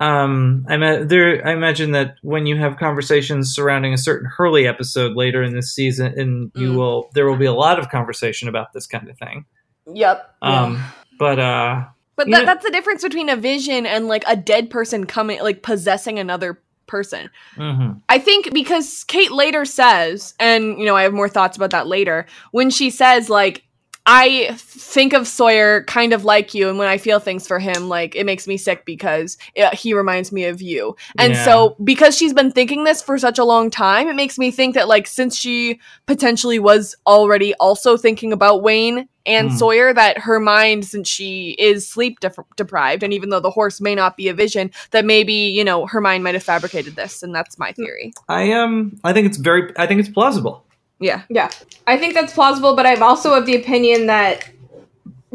um, 0.00 0.66
I 0.68 0.76
ma- 0.76 1.04
there. 1.04 1.46
I 1.46 1.52
imagine 1.52 1.92
that 1.92 2.16
when 2.22 2.46
you 2.46 2.56
have 2.56 2.76
conversations 2.76 3.54
surrounding 3.54 3.92
a 3.94 3.98
certain 3.98 4.28
Hurley 4.28 4.66
episode 4.66 5.16
later 5.16 5.42
in 5.42 5.54
this 5.54 5.72
season, 5.74 6.18
and 6.18 6.52
you 6.54 6.72
Mm. 6.72 6.76
will 6.76 7.10
there 7.14 7.26
will 7.26 7.36
be 7.36 7.46
a 7.46 7.52
lot 7.52 7.78
of 7.78 7.88
conversation 7.90 8.48
about 8.48 8.72
this 8.72 8.86
kind 8.86 9.08
of 9.08 9.16
thing. 9.18 9.44
Yep. 9.92 10.34
Um, 10.42 10.82
but 11.18 11.38
uh, 11.38 11.84
But 12.16 12.28
Yeah. 12.28 12.38
that, 12.38 12.46
that's 12.46 12.64
the 12.64 12.70
difference 12.70 13.02
between 13.02 13.28
a 13.28 13.36
vision 13.36 13.86
and 13.86 14.06
like 14.08 14.24
a 14.28 14.36
dead 14.36 14.70
person 14.70 15.04
coming 15.04 15.40
like 15.42 15.62
possessing 15.62 16.18
another 16.18 16.60
person. 16.86 17.28
mhm. 17.56 18.00
I 18.08 18.18
think 18.18 18.52
because 18.52 19.04
Kate 19.04 19.32
later 19.32 19.64
says, 19.64 20.34
and 20.38 20.78
you 20.78 20.84
know, 20.84 20.94
I 20.96 21.02
have 21.02 21.12
more 21.14 21.28
thoughts 21.28 21.56
about 21.56 21.70
that 21.70 21.86
later, 21.88 22.26
when 22.52 22.70
she 22.70 22.90
says, 22.90 23.28
like, 23.30 23.63
I 24.06 24.50
think 24.58 25.14
of 25.14 25.26
Sawyer 25.26 25.82
kind 25.84 26.12
of 26.12 26.24
like 26.24 26.52
you, 26.52 26.68
and 26.68 26.78
when 26.78 26.88
I 26.88 26.98
feel 26.98 27.18
things 27.20 27.46
for 27.46 27.58
him, 27.58 27.88
like, 27.88 28.14
it 28.14 28.26
makes 28.26 28.46
me 28.46 28.56
sick 28.58 28.84
because 28.84 29.38
uh 29.58 29.74
he 29.74 29.94
reminds 29.94 30.30
me 30.30 30.44
of 30.44 30.60
you. 30.60 30.94
And 31.18 31.32
Yeah. 31.32 31.44
so, 31.44 31.76
because 31.82 32.14
she's 32.16 32.34
been 32.34 32.50
thinking 32.50 32.84
this 32.84 33.00
for 33.00 33.16
such 33.18 33.38
a 33.38 33.44
long 33.44 33.70
time, 33.70 34.08
it 34.08 34.14
makes 34.14 34.38
me 34.38 34.50
think 34.50 34.74
that, 34.74 34.88
like, 34.88 35.06
since 35.06 35.36
she 35.36 35.80
potentially 36.06 36.58
was 36.58 36.94
already 37.06 37.54
also 37.54 37.96
thinking 37.96 38.32
about 38.32 38.62
Wayne 38.62 39.08
and 39.24 39.50
Hmm. 39.50 39.56
Sawyer, 39.56 39.94
that 39.94 40.18
her 40.18 40.38
mind, 40.38 40.84
since 40.84 41.08
she 41.08 41.56
is 41.58 41.88
sleep 41.88 42.20
def- 42.20 42.36
deprived, 42.56 43.02
and 43.02 43.14
even 43.14 43.30
though 43.30 43.40
the 43.40 43.50
horse 43.50 43.80
may 43.80 43.94
not 43.94 44.18
be 44.18 44.28
a 44.28 44.34
vision, 44.34 44.70
that 44.90 45.06
maybe, 45.06 45.32
you 45.32 45.64
know, 45.64 45.86
her 45.86 46.02
mind 46.02 46.22
might 46.22 46.34
have 46.34 46.42
fabricated 46.42 46.94
this. 46.94 47.22
And 47.22 47.34
that's 47.34 47.58
my 47.58 47.72
theory. 47.72 48.12
I 48.28 48.52
um, 48.52 49.00
I 49.02 49.14
think 49.14 49.26
it's 49.26 49.38
very. 49.38 49.72
I 49.78 49.86
think 49.86 50.00
it's 50.00 50.10
plausible. 50.10 50.62
Yeah. 51.00 51.22
Yeah, 51.28 51.50
I 51.86 51.98
think 51.98 52.14
that's 52.14 52.32
plausible, 52.32 52.76
but 52.76 52.86
I'm 52.86 53.02
also 53.02 53.34
of 53.34 53.46
the 53.46 53.56
opinion 53.56 54.06
that 54.06 54.48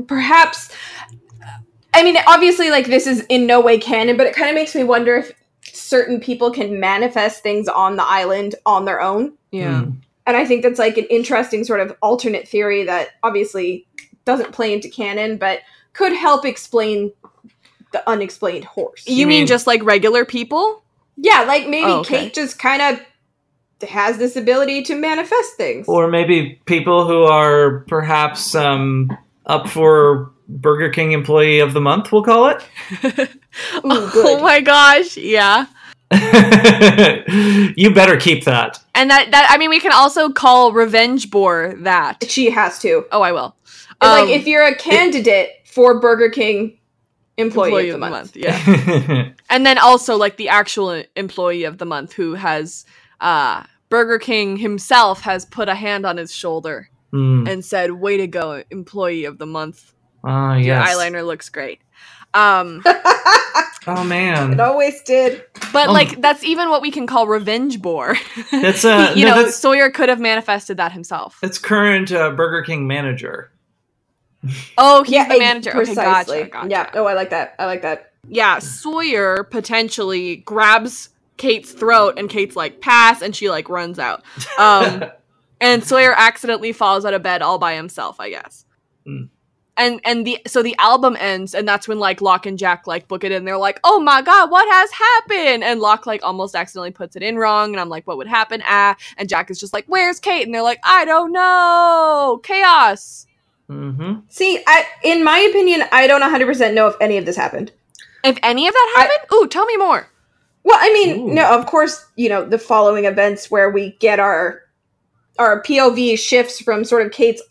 perhaps, 0.07 0.71
I 1.93 2.03
mean, 2.03 2.15
obviously, 2.27 2.69
like 2.69 2.87
this 2.87 3.05
is 3.07 3.25
in 3.29 3.45
no 3.45 3.59
way 3.61 3.77
canon, 3.77 4.17
but 4.17 4.25
it 4.27 4.35
kind 4.35 4.49
of 4.49 4.55
makes 4.55 4.73
me 4.75 4.83
wonder 4.83 5.15
if 5.17 5.31
certain 5.63 6.19
people 6.19 6.51
can 6.51 6.79
manifest 6.79 7.43
things 7.43 7.67
on 7.67 7.95
the 7.95 8.03
island 8.03 8.55
on 8.65 8.85
their 8.85 9.01
own. 9.01 9.33
Yeah. 9.51 9.83
Hmm. 9.83 9.91
And 10.25 10.37
I 10.37 10.45
think 10.45 10.61
that's 10.61 10.79
like 10.79 10.97
an 10.97 11.05
interesting 11.05 11.63
sort 11.63 11.79
of 11.79 11.95
alternate 12.01 12.47
theory 12.47 12.83
that 12.83 13.09
obviously 13.23 13.87
doesn't 14.25 14.51
play 14.51 14.73
into 14.73 14.87
canon, 14.89 15.37
but 15.37 15.61
could 15.93 16.13
help 16.13 16.45
explain 16.45 17.11
the 17.91 18.07
unexplained 18.07 18.63
horse. 18.65 19.07
You, 19.07 19.15
You 19.15 19.27
mean, 19.27 19.39
mean- 19.39 19.47
just 19.47 19.65
like 19.65 19.83
regular 19.83 20.25
people? 20.25 20.83
Yeah, 21.17 21.41
like 21.41 21.67
maybe 21.67 21.85
Oh, 21.85 21.99
okay. 21.99 22.25
Kate 22.25 22.33
just 22.33 22.59
kind 22.59 22.81
of 22.81 23.01
has 23.83 24.17
this 24.17 24.35
ability 24.35 24.83
to 24.83 24.95
manifest 24.95 25.55
things. 25.55 25.87
Or 25.87 26.07
maybe 26.07 26.59
people 26.65 27.07
who 27.07 27.23
are 27.23 27.79
perhaps 27.87 28.55
um, 28.55 29.15
up 29.45 29.69
for 29.69 30.31
Burger 30.47 30.89
King 30.89 31.11
Employee 31.11 31.59
of 31.59 31.73
the 31.73 31.81
Month, 31.81 32.11
we'll 32.11 32.23
call 32.23 32.47
it. 32.49 32.63
Ooh, 33.03 33.29
good. 33.83 34.25
Oh 34.25 34.39
my 34.41 34.61
gosh. 34.61 35.15
Yeah. 35.17 35.67
you 37.77 37.93
better 37.93 38.17
keep 38.17 38.43
that. 38.45 38.79
And 38.95 39.11
that 39.11 39.29
that 39.31 39.47
I 39.49 39.57
mean, 39.57 39.69
we 39.69 39.79
can 39.79 39.91
also 39.91 40.29
call 40.29 40.73
Revenge 40.73 41.29
Boar 41.29 41.75
that. 41.79 42.25
She 42.27 42.49
has 42.49 42.79
to. 42.79 43.05
Oh, 43.11 43.21
I 43.21 43.31
will. 43.31 43.55
like 44.01 44.23
Um, 44.23 44.29
if 44.29 44.47
you're 44.47 44.65
a 44.65 44.75
candidate 44.75 45.51
for 45.65 45.99
Burger 45.99 46.29
King 46.29 46.79
employee, 47.37 47.89
of 47.89 47.99
the 47.99 48.09
month. 48.09 48.35
yeah. 48.35 49.31
and 49.49 49.65
then 49.65 49.77
also 49.77 50.17
like 50.17 50.37
the 50.37 50.49
actual 50.49 51.03
employee 51.15 51.63
of 51.63 51.77
the 51.77 51.85
month 51.85 52.13
who 52.13 52.33
has 52.33 52.85
uh 53.21 53.63
Burger 53.89 54.19
King 54.19 54.57
himself 54.57 55.21
has 55.21 55.45
put 55.45 55.67
a 55.67 55.75
hand 55.75 56.05
on 56.05 56.17
his 56.17 56.33
shoulder 56.33 56.89
Hmm. 57.11 57.45
and 57.47 57.65
said, 57.65 57.91
"Way 57.93 58.17
to 58.17 58.27
go, 58.27 58.63
employee 58.69 59.25
of 59.25 59.39
the 59.39 59.47
month. 59.47 59.93
Ah, 60.23 60.53
Your 60.55 60.75
yes. 60.75 60.95
eyeliner 60.95 61.25
looks 61.25 61.49
great." 61.49 61.79
Um, 62.35 62.83
Oh 63.87 64.03
man. 64.03 64.53
It 64.53 64.59
always 64.59 65.01
did. 65.01 65.43
but 65.73 65.89
Oh. 65.89 65.93
like 65.93 66.21
that's 66.21 66.43
even 66.43 66.69
what 66.69 66.81
we 66.83 66.91
can 66.91 67.07
call 67.07 67.25
revenge 67.25 67.81
boar. 67.81 68.15
That's 68.51 68.85
uh, 68.85 69.13
you 69.15 69.25
no, 69.25 69.31
know, 69.35 69.43
that's, 69.43 69.55
Sawyer 69.55 69.89
could 69.89 70.09
have 70.09 70.19
manifested 70.19 70.77
that 70.77 70.91
himself. 70.91 71.39
It's 71.41 71.57
current 71.57 72.11
uh, 72.11 72.29
Burger 72.31 72.61
King 72.61 72.85
manager. 72.85 73.51
Oh, 74.77 75.03
he's 75.03 75.25
the 75.27 75.33
ex- 75.33 75.39
manager. 75.39 75.69
Okay, 75.71 75.77
Precisely. 75.85 76.37
gotcha, 76.43 76.49
gotcha. 76.51 76.69
Yeah. 76.69 76.89
Oh, 76.93 77.05
I 77.05 77.13
like 77.13 77.31
that. 77.31 77.55
I 77.57 77.65
like 77.65 77.81
that. 77.81 78.11
yeah, 78.27 78.59
Sawyer 78.59 79.43
potentially 79.45 80.37
grabs 80.37 81.09
Kate's 81.39 81.71
throat 81.71 82.15
and 82.17 82.29
Kate's 82.29 82.55
like 82.55 82.81
pass 82.81 83.23
and 83.23 83.35
she 83.35 83.49
like 83.49 83.67
runs 83.69 83.97
out. 83.97 84.23
Um 84.59 85.05
and 85.61 85.83
Sawyer 85.83 86.13
accidentally 86.15 86.71
falls 86.71 87.05
out 87.05 87.15
of 87.15 87.23
bed 87.23 87.41
all 87.41 87.57
by 87.57 87.73
himself, 87.73 88.19
I 88.19 88.29
guess. 88.29 88.65
Hmm. 89.05 89.23
And 89.77 90.01
and 90.03 90.27
the 90.27 90.39
so 90.45 90.61
the 90.61 90.75
album 90.77 91.15
ends 91.17 91.55
and 91.55 91.65
that's 91.65 91.87
when 91.87 91.99
like 91.99 92.21
Locke 92.21 92.45
and 92.45 92.59
Jack 92.59 92.85
like 92.85 93.07
book 93.07 93.23
it 93.23 93.31
in. 93.31 93.45
They're 93.45 93.57
like, 93.57 93.79
"Oh 93.85 94.01
my 94.01 94.21
god, 94.21 94.51
what 94.51 94.67
has 94.69 94.91
happened?" 94.91 95.63
And 95.63 95.79
Locke 95.79 96.05
like 96.05 96.21
almost 96.21 96.53
accidentally 96.53 96.91
puts 96.91 97.15
it 97.15 97.23
in 97.23 97.37
wrong 97.37 97.71
and 97.71 97.79
I'm 97.79 97.87
like, 97.87 98.05
"What 98.05 98.17
would 98.17 98.27
happen?" 98.27 98.61
Ah, 98.65 98.97
and 99.17 99.29
Jack 99.29 99.49
is 99.49 99.57
just 99.57 99.73
like, 99.73 99.85
"Where's 99.87 100.19
Kate?" 100.19 100.45
And 100.45 100.53
they're 100.53 100.61
like, 100.61 100.81
"I 100.83 101.05
don't 101.05 101.31
know. 101.31 102.41
Chaos." 102.43 103.25
Mm-hmm. 103.69 104.19
See, 104.27 104.61
I 104.67 104.85
in 105.03 105.23
my 105.23 105.39
opinion, 105.39 105.83
I 105.93 106.07
don't 106.07 106.21
100% 106.21 106.73
know 106.73 106.87
if 106.87 106.95
any 106.99 107.17
of 107.17 107.25
this 107.25 107.37
happened. 107.37 107.71
If 108.25 108.37
any 108.43 108.67
of 108.67 108.73
that 108.73 108.93
happened? 108.97 109.31
Ooh, 109.33 109.47
tell 109.47 109.65
me 109.65 109.77
more. 109.77 110.09
Well, 110.69 110.77
I 110.79 110.93
mean, 110.93 111.31
Ooh. 111.31 111.33
no, 111.33 111.57
of 111.57 111.65
course, 111.65 112.05
you 112.15 112.29
know, 112.29 112.45
the 112.45 112.59
following 112.59 113.05
events 113.05 113.49
where 113.49 113.71
we 113.71 113.93
get 113.99 114.19
our 114.19 114.61
our 115.39 115.63
POV 115.63 116.19
shifts 116.19 116.61
from 116.61 116.83
sort 116.83 117.03
of 117.03 117.11
Kate's 117.11 117.41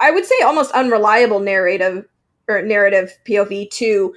I 0.00 0.10
would 0.10 0.24
say 0.24 0.40
almost 0.42 0.70
unreliable 0.72 1.40
narrative 1.40 2.06
or 2.48 2.62
narrative 2.62 3.12
POV 3.26 3.70
to 3.72 4.14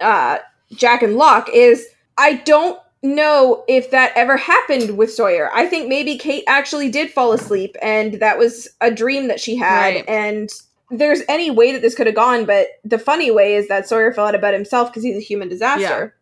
uh 0.00 0.38
Jack 0.72 1.02
and 1.02 1.16
Locke 1.16 1.48
is 1.52 1.88
I 2.18 2.34
don't 2.34 2.78
know 3.02 3.64
if 3.66 3.90
that 3.90 4.12
ever 4.14 4.36
happened 4.36 4.96
with 4.96 5.12
Sawyer. 5.12 5.50
I 5.52 5.66
think 5.66 5.88
maybe 5.88 6.18
Kate 6.18 6.44
actually 6.46 6.88
did 6.88 7.10
fall 7.10 7.32
asleep 7.32 7.74
and 7.82 8.14
that 8.20 8.38
was 8.38 8.68
a 8.80 8.92
dream 8.92 9.26
that 9.26 9.40
she 9.40 9.56
had 9.56 9.94
Right. 9.94 10.08
and 10.08 10.50
there's 10.92 11.22
any 11.28 11.50
way 11.50 11.72
that 11.72 11.82
this 11.82 11.96
could 11.96 12.06
have 12.06 12.14
gone, 12.14 12.44
but 12.44 12.68
the 12.84 12.98
funny 12.98 13.32
way 13.32 13.56
is 13.56 13.66
that 13.66 13.88
Sawyer 13.88 14.12
fell 14.12 14.26
out 14.26 14.36
of 14.36 14.40
bed 14.40 14.54
himself 14.54 14.88
because 14.88 15.02
he's 15.02 15.16
a 15.16 15.20
human 15.20 15.48
disaster. 15.48 16.14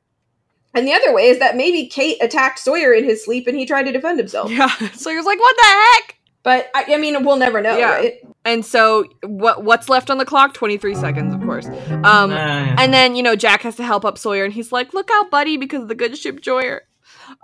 And 0.74 0.86
the 0.86 0.92
other 0.92 1.12
way 1.14 1.28
is 1.28 1.38
that 1.38 1.56
maybe 1.56 1.86
Kate 1.86 2.18
attacked 2.20 2.58
Sawyer 2.58 2.92
in 2.92 3.04
his 3.04 3.24
sleep 3.24 3.46
and 3.46 3.56
he 3.56 3.66
tried 3.66 3.84
to 3.84 3.92
defend 3.92 4.18
himself. 4.18 4.50
Yeah. 4.50 4.68
Sawyer's 4.94 5.24
like, 5.24 5.38
"What 5.38 5.56
the 5.56 5.62
heck?" 5.64 6.16
But 6.42 6.70
I, 6.74 6.84
I 6.94 6.96
mean, 6.98 7.24
we'll 7.24 7.36
never 7.38 7.60
know, 7.62 7.76
Yeah. 7.78 7.92
right? 7.94 8.14
And 8.44 8.64
so 8.66 9.04
what 9.22 9.64
what's 9.64 9.88
left 9.88 10.10
on 10.10 10.18
the 10.18 10.24
clock? 10.26 10.52
23 10.52 10.94
seconds, 10.94 11.32
of 11.34 11.40
course. 11.42 11.66
Um 12.04 12.32
and 12.32 12.92
then, 12.92 13.16
you 13.16 13.22
know, 13.22 13.36
Jack 13.36 13.62
has 13.62 13.76
to 13.76 13.84
help 13.84 14.04
up 14.04 14.18
Sawyer 14.18 14.44
and 14.44 14.52
he's 14.52 14.72
like, 14.72 14.92
"Look 14.92 15.10
out, 15.12 15.30
buddy, 15.30 15.56
because 15.56 15.82
of 15.82 15.88
the 15.88 15.94
good 15.94 16.18
ship 16.18 16.40
Joyer." 16.40 16.80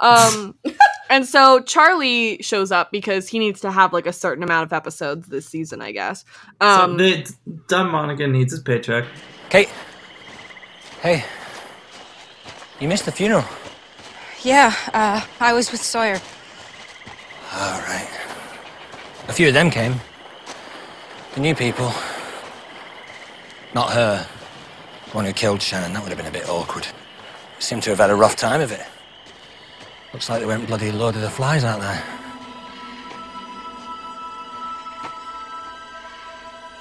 Um 0.00 0.56
and 1.10 1.24
so 1.24 1.60
Charlie 1.60 2.42
shows 2.42 2.70
up 2.70 2.90
because 2.92 3.28
he 3.28 3.38
needs 3.38 3.60
to 3.60 3.70
have 3.70 3.92
like 3.94 4.06
a 4.06 4.12
certain 4.12 4.42
amount 4.44 4.64
of 4.66 4.72
episodes 4.74 5.28
this 5.28 5.46
season, 5.46 5.80
I 5.80 5.92
guess. 5.92 6.24
Um 6.60 6.98
so 6.98 7.04
the, 7.04 7.34
Dom 7.68 7.90
Monaghan 7.92 8.32
needs 8.32 8.52
his 8.52 8.60
paycheck. 8.60 9.06
Kate. 9.48 9.70
Hey. 11.00 11.24
You 12.80 12.88
missed 12.88 13.04
the 13.04 13.12
funeral. 13.12 13.44
Yeah, 14.42 14.74
uh, 14.94 15.20
I 15.38 15.52
was 15.52 15.70
with 15.70 15.82
Sawyer. 15.82 16.18
All 17.52 17.80
right. 17.80 18.08
A 19.28 19.32
few 19.34 19.48
of 19.48 19.54
them 19.54 19.70
came. 19.70 20.00
The 21.34 21.40
new 21.40 21.54
people. 21.54 21.92
Not 23.74 23.92
her. 23.92 24.26
The 25.06 25.10
one 25.12 25.26
who 25.26 25.32
killed 25.34 25.60
Shannon. 25.60 25.92
That 25.92 26.02
would 26.02 26.08
have 26.08 26.16
been 26.16 26.26
a 26.26 26.30
bit 26.30 26.48
awkward. 26.48 26.86
Seemed 27.58 27.82
to 27.82 27.90
have 27.90 27.98
had 27.98 28.08
a 28.08 28.14
rough 28.14 28.34
time 28.34 28.62
of 28.62 28.72
it. 28.72 28.84
Looks 30.14 30.30
like 30.30 30.40
they 30.40 30.46
went 30.46 30.66
bloody 30.66 30.90
Lord 30.90 31.14
of 31.16 31.20
the 31.20 31.28
Flies 31.30 31.64
out 31.64 31.80
there. 31.80 32.02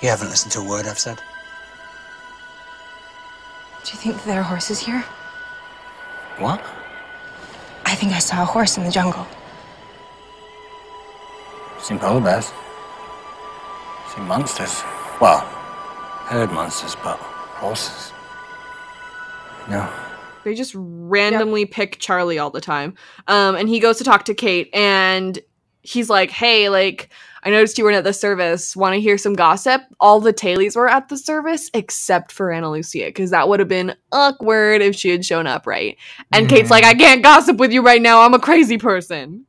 You 0.02 0.08
haven't 0.08 0.30
listened 0.30 0.54
to 0.54 0.60
a 0.60 0.64
word 0.68 0.88
I've 0.88 0.98
said. 0.98 1.18
Do 3.84 3.92
you 3.92 3.98
think 3.98 4.24
there 4.24 4.40
are 4.40 4.44
horses 4.44 4.80
here? 4.80 5.04
What? 6.40 6.64
I 7.86 7.96
think 7.96 8.14
I 8.14 8.20
saw 8.20 8.42
a 8.44 8.46
horse 8.46 8.78
in 8.78 8.84
the 8.84 8.92
jungle. 8.92 9.28
Seen 11.80 12.00
polar 12.00 12.22
bears. 12.22 12.52
Seen 14.16 14.26
monsters. 14.26 14.82
Well, 15.20 15.40
heard 16.28 16.52
monsters, 16.52 16.96
but 17.04 17.18
horses. 17.18 18.14
No. 19.70 19.90
They 20.44 20.56
just 20.56 20.74
randomly 20.76 21.66
pick 21.66 22.00
Charlie 22.00 22.40
all 22.40 22.50
the 22.50 22.62
time. 22.62 22.96
Um, 23.28 23.56
and 23.56 23.68
he 23.68 23.80
goes 23.80 23.98
to 23.98 24.04
talk 24.04 24.26
to 24.26 24.34
Kate, 24.34 24.70
and 24.74 25.40
he's 25.82 26.10
like, 26.10 26.32
"Hey, 26.32 26.70
like, 26.70 27.10
I 27.44 27.50
noticed 27.50 27.78
you 27.78 27.84
weren't 27.84 27.98
at 27.98 28.04
the 28.04 28.14
service. 28.14 28.76
Want 28.76 28.96
to 28.96 29.02
hear 29.02 29.18
some 29.18 29.34
gossip?" 29.34 29.82
All 30.00 30.20
the 30.20 30.34
Tailies 30.34 30.76
were 30.76 30.90
at 30.90 31.10
the 31.10 31.18
service 31.18 31.70
except 31.74 32.32
for 32.32 32.52
Ana 32.52 32.72
Lucia, 32.72 33.06
because 33.06 33.32
that 33.32 33.48
would 33.48 33.60
have 33.60 33.70
been 33.70 33.96
awkward 34.12 34.82
if 34.82 34.96
she 34.96 35.10
had 35.10 35.26
shown 35.26 35.48
up, 35.48 35.68
right? 35.68 35.98
And 36.32 36.50
Kate's 36.50 36.72
like, 36.72 36.84
"I 36.84 36.94
can't 36.94 37.24
gossip 37.24 37.58
with 37.58 37.72
you 37.72 37.82
right 37.82 38.02
now. 38.02 38.22
I'm 38.22 38.34
a 38.34 38.40
crazy 38.40 38.78
person." 38.78 39.46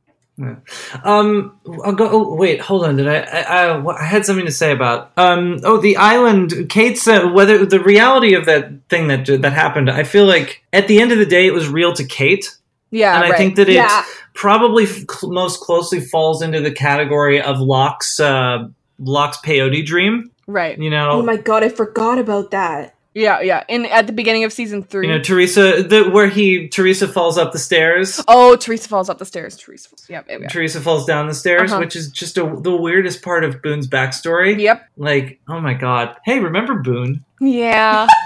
Um, 1.03 1.59
I'll 1.83 1.93
go. 1.93 2.09
Oh, 2.09 2.35
wait, 2.35 2.61
hold 2.61 2.85
on. 2.85 2.95
Did 2.95 3.07
I? 3.07 3.19
I, 3.19 3.67
I? 3.67 4.01
I 4.01 4.03
had 4.03 4.25
something 4.25 4.45
to 4.45 4.51
say 4.51 4.71
about. 4.71 5.11
Um. 5.17 5.59
Oh, 5.63 5.77
the 5.77 5.97
island. 5.97 6.69
Kate's. 6.69 7.07
Uh, 7.07 7.27
whether 7.27 7.65
the 7.65 7.79
reality 7.79 8.33
of 8.33 8.45
that 8.45 8.71
thing 8.89 9.07
that 9.07 9.25
that 9.25 9.53
happened. 9.53 9.89
I 9.89 10.03
feel 10.03 10.25
like 10.25 10.63
at 10.73 10.87
the 10.87 10.99
end 10.99 11.11
of 11.11 11.19
the 11.19 11.25
day, 11.25 11.45
it 11.45 11.53
was 11.53 11.67
real 11.67 11.93
to 11.93 12.03
Kate. 12.05 12.57
Yeah, 12.91 13.15
and 13.15 13.25
I 13.25 13.29
right. 13.29 13.37
think 13.37 13.55
that 13.55 13.69
it 13.69 13.75
Yeah. 13.75 14.03
probably 14.33 14.83
f- 14.83 15.05
most 15.23 15.61
closely 15.61 15.99
falls 16.01 16.41
into 16.41 16.59
the 16.61 16.71
category 16.71 17.41
of 17.41 17.59
Locke's 17.59 18.19
uh, 18.19 18.67
Locke's 18.99 19.37
peyote 19.39 19.85
dream. 19.85 20.29
Right. 20.47 20.77
You 20.77 20.89
know. 20.89 21.11
Oh 21.11 21.21
my 21.21 21.37
god, 21.37 21.63
I 21.63 21.69
forgot 21.69 22.17
about 22.19 22.51
that. 22.51 22.95
Yeah, 23.13 23.41
yeah. 23.41 23.63
In 23.67 23.85
at 23.87 24.07
the 24.07 24.13
beginning 24.13 24.45
of 24.45 24.53
season 24.53 24.83
three. 24.83 25.05
you 25.07 25.13
know, 25.13 25.21
Teresa, 25.21 25.83
the, 25.83 26.09
where 26.09 26.27
he 26.27 26.69
Teresa 26.69 27.07
falls 27.09 27.37
up 27.37 27.51
the 27.51 27.59
stairs. 27.59 28.21
oh, 28.29 28.55
Teresa 28.55 28.87
falls 28.87 29.09
up 29.09 29.17
the 29.17 29.25
stairs. 29.25 29.57
Teresa. 29.57 29.89
Falls, 29.89 30.09
yep, 30.09 30.25
yep, 30.29 30.41
yep. 30.41 30.49
Teresa 30.49 30.79
falls 30.79 31.05
down 31.05 31.27
the 31.27 31.33
stairs, 31.33 31.71
Uh-huh. 31.73 31.79
which 31.81 31.95
is 31.97 32.09
just 32.09 32.37
a, 32.37 32.43
the 32.61 32.73
weirdest 32.75 33.21
part 33.21 33.43
of 33.43 33.61
Boone's 33.61 33.85
backstory. 33.87 34.57
Yep. 34.59 34.87
Like, 34.95 35.39
oh 35.49 35.59
my 35.59 35.73
god. 35.73 36.15
Hey, 36.23 36.39
remember 36.39 36.75
Boone? 36.75 37.23
Yeah. 37.41 38.07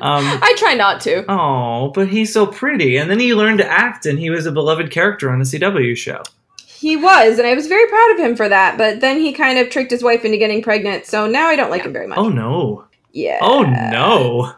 Um, 0.00 0.24
I 0.42 0.54
try 0.58 0.74
not 0.74 1.00
to. 1.02 1.24
oh, 1.30 1.90
but 1.94 2.08
he's 2.08 2.32
so 2.32 2.46
pretty. 2.46 2.96
And 2.96 3.10
then 3.10 3.20
he 3.20 3.34
learned 3.34 3.58
to 3.58 3.66
act, 3.70 4.06
and 4.06 4.18
he 4.18 4.30
was 4.30 4.46
a 4.46 4.52
beloved 4.52 4.90
character 4.90 5.30
on 5.30 5.38
the 5.38 5.44
CW 5.44 5.96
show. 5.96 6.22
He 6.66 6.96
was, 6.96 7.38
and 7.38 7.46
I 7.46 7.54
was 7.54 7.66
very 7.66 7.88
proud 7.88 8.12
of 8.12 8.18
him 8.18 8.36
for 8.36 8.48
that. 8.48 8.76
But 8.76 9.00
then 9.00 9.20
he 9.20 9.32
kind 9.32 9.58
of 9.58 9.70
tricked 9.70 9.90
his 9.90 10.02
wife 10.02 10.24
into 10.24 10.36
getting 10.36 10.62
pregnant, 10.62 11.06
so 11.06 11.26
now 11.26 11.46
I 11.46 11.56
don't 11.56 11.70
like 11.70 11.82
him 11.82 11.92
very 11.92 12.06
much. 12.06 12.18
Oh 12.18 12.28
no. 12.28 12.84
Yeah. 13.12 13.38
Oh 13.40 13.62
no. 13.62 14.52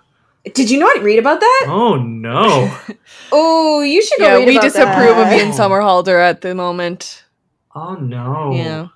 Did 0.54 0.70
you 0.70 0.78
not 0.78 1.02
read 1.02 1.18
about 1.18 1.40
that? 1.40 1.66
Oh 1.68 1.96
no. 1.96 2.74
Oh, 3.32 3.82
you 3.82 4.02
should 4.02 4.18
go 4.18 4.24
yeah, 4.26 4.34
read 4.36 4.46
we 4.46 4.56
about 4.56 4.62
disapprove 4.64 5.16
that. 5.16 5.32
of 5.32 5.38
Ian 5.38 5.52
Somerhalder 5.52 6.20
at 6.20 6.40
the 6.40 6.54
moment. 6.54 7.24
Oh 7.74 7.94
no. 7.94 8.52
Yeah. 8.54 8.88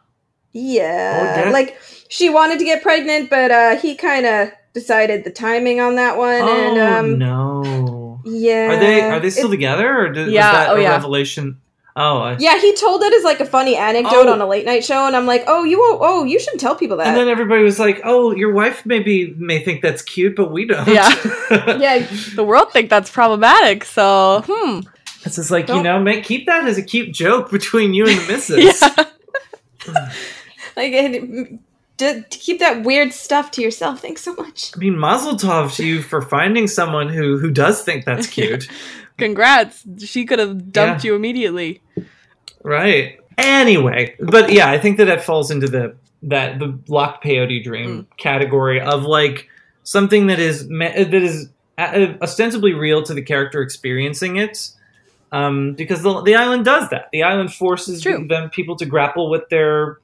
Yeah, 0.52 1.44
Oh, 1.46 1.50
like 1.52 1.78
she 2.08 2.28
wanted 2.30 2.58
to 2.58 2.64
get 2.64 2.82
pregnant, 2.82 3.30
but 3.30 3.50
uh 3.50 3.76
he 3.76 3.94
kind 3.94 4.26
of 4.26 4.50
decided 4.72 5.24
the 5.24 5.30
timing 5.30 5.80
on 5.80 5.96
that 5.96 6.16
one, 6.16 6.42
Oh 6.42 6.48
and 6.48 6.78
um, 6.80 7.18
no. 7.18 8.20
yeah. 8.24 8.72
Are 8.72 8.78
they 8.78 9.00
are 9.02 9.20
they 9.20 9.30
still 9.30 9.48
It- 9.48 9.50
together, 9.50 9.98
or 10.06 10.08
did, 10.10 10.30
Yeah, 10.32 10.46
was 10.50 10.56
that 10.58 10.70
oh, 10.70 10.76
a 10.76 10.82
yeah. 10.82 10.90
revelation? 10.90 11.60
Oh, 11.96 12.18
I, 12.18 12.36
Yeah, 12.38 12.58
he 12.60 12.74
told 12.76 13.02
it 13.02 13.12
as 13.12 13.24
like 13.24 13.40
a 13.40 13.44
funny 13.46 13.74
anecdote 13.76 14.26
Oh. 14.26 14.32
on 14.32 14.40
a 14.40 14.46
late 14.46 14.64
night 14.64 14.84
show, 14.84 15.06
and 15.06 15.16
I'm 15.16 15.26
like, 15.26 15.42
oh, 15.48 15.64
you 15.64 15.78
won't, 15.78 15.98
oh, 16.02 16.22
you 16.24 16.38
shouldn't 16.38 16.60
tell 16.60 16.76
people 16.76 16.96
that. 16.98 17.08
And 17.08 17.16
then 17.16 17.28
everybody 17.28 17.64
was 17.64 17.80
like, 17.80 18.00
"Oh, 18.04 18.32
your 18.32 18.52
wife 18.52 18.86
maybe 18.86 19.34
may 19.36 19.58
think 19.62 19.82
that's 19.82 20.00
cute, 20.00 20.36
but 20.36 20.52
we 20.52 20.66
don't." 20.66 20.86
Yeah. 20.86 21.10
yeah, 21.78 22.06
The 22.36 22.44
world 22.44 22.72
think 22.72 22.90
that's 22.90 23.10
problematic, 23.10 23.84
so 23.84 24.42
hmm. 24.46 24.80
It's 25.24 25.36
just 25.36 25.50
like 25.50 25.68
you 25.68 25.74
Don't- 25.74 25.82
know, 25.84 26.00
make 26.00 26.24
keep 26.24 26.46
that 26.46 26.64
as 26.66 26.78
a 26.78 26.82
cute 26.82 27.12
joke 27.12 27.50
between 27.50 27.92
you 27.92 28.06
and 28.06 28.18
the 28.20 28.26
missus. 28.32 28.80
Yeah. 29.86 30.10
like 30.76 30.92
it, 30.92 31.58
d- 32.00 32.24
keep 32.30 32.58
that 32.58 32.82
weird 32.84 33.12
stuff 33.12 33.50
to 33.52 33.62
yourself. 33.62 34.00
Thanks 34.00 34.22
so 34.22 34.34
much. 34.34 34.72
I 34.74 34.78
mean, 34.78 34.98
Mazel 34.98 35.34
Tov 35.34 35.74
to 35.76 35.86
you 35.86 36.02
for 36.02 36.20
finding 36.22 36.66
someone 36.66 37.08
who 37.08 37.38
who 37.38 37.50
does 37.50 37.82
think 37.82 38.04
that's 38.04 38.26
cute. 38.36 38.68
Congrats. 39.18 39.84
She 39.98 40.24
could 40.24 40.38
have 40.38 40.72
dumped 40.72 41.04
Yeah. 41.04 41.10
you 41.10 41.16
immediately. 41.16 41.82
Right. 42.62 43.18
Anyway, 43.38 44.16
but 44.20 44.52
yeah, 44.52 44.70
I 44.70 44.78
think 44.78 44.98
that 44.98 45.06
that 45.06 45.22
falls 45.22 45.50
into 45.50 45.66
the 45.68 45.96
that 46.22 46.58
the 46.58 46.78
locked 46.88 47.24
peyote 47.24 47.62
dream 47.64 48.06
category 48.18 48.80
of 48.80 49.04
like 49.04 49.48
something 49.82 50.26
that 50.26 50.38
is 50.38 50.68
me- 50.68 51.04
that 51.04 51.14
is 51.14 51.48
uh, 51.78 52.14
ostensibly 52.20 52.74
real 52.74 53.02
to 53.04 53.14
the 53.14 53.22
character 53.22 53.62
experiencing 53.62 54.36
it. 54.36 54.70
Um, 55.32 55.74
because 55.74 56.02
the, 56.02 56.22
the 56.22 56.34
island 56.34 56.64
does 56.64 56.90
that. 56.90 57.08
The 57.12 57.22
island 57.22 57.54
forces 57.54 58.02
them 58.02 58.50
people 58.50 58.74
to 58.76 58.84
grapple 58.84 59.30
with 59.30 59.48
their 59.48 59.98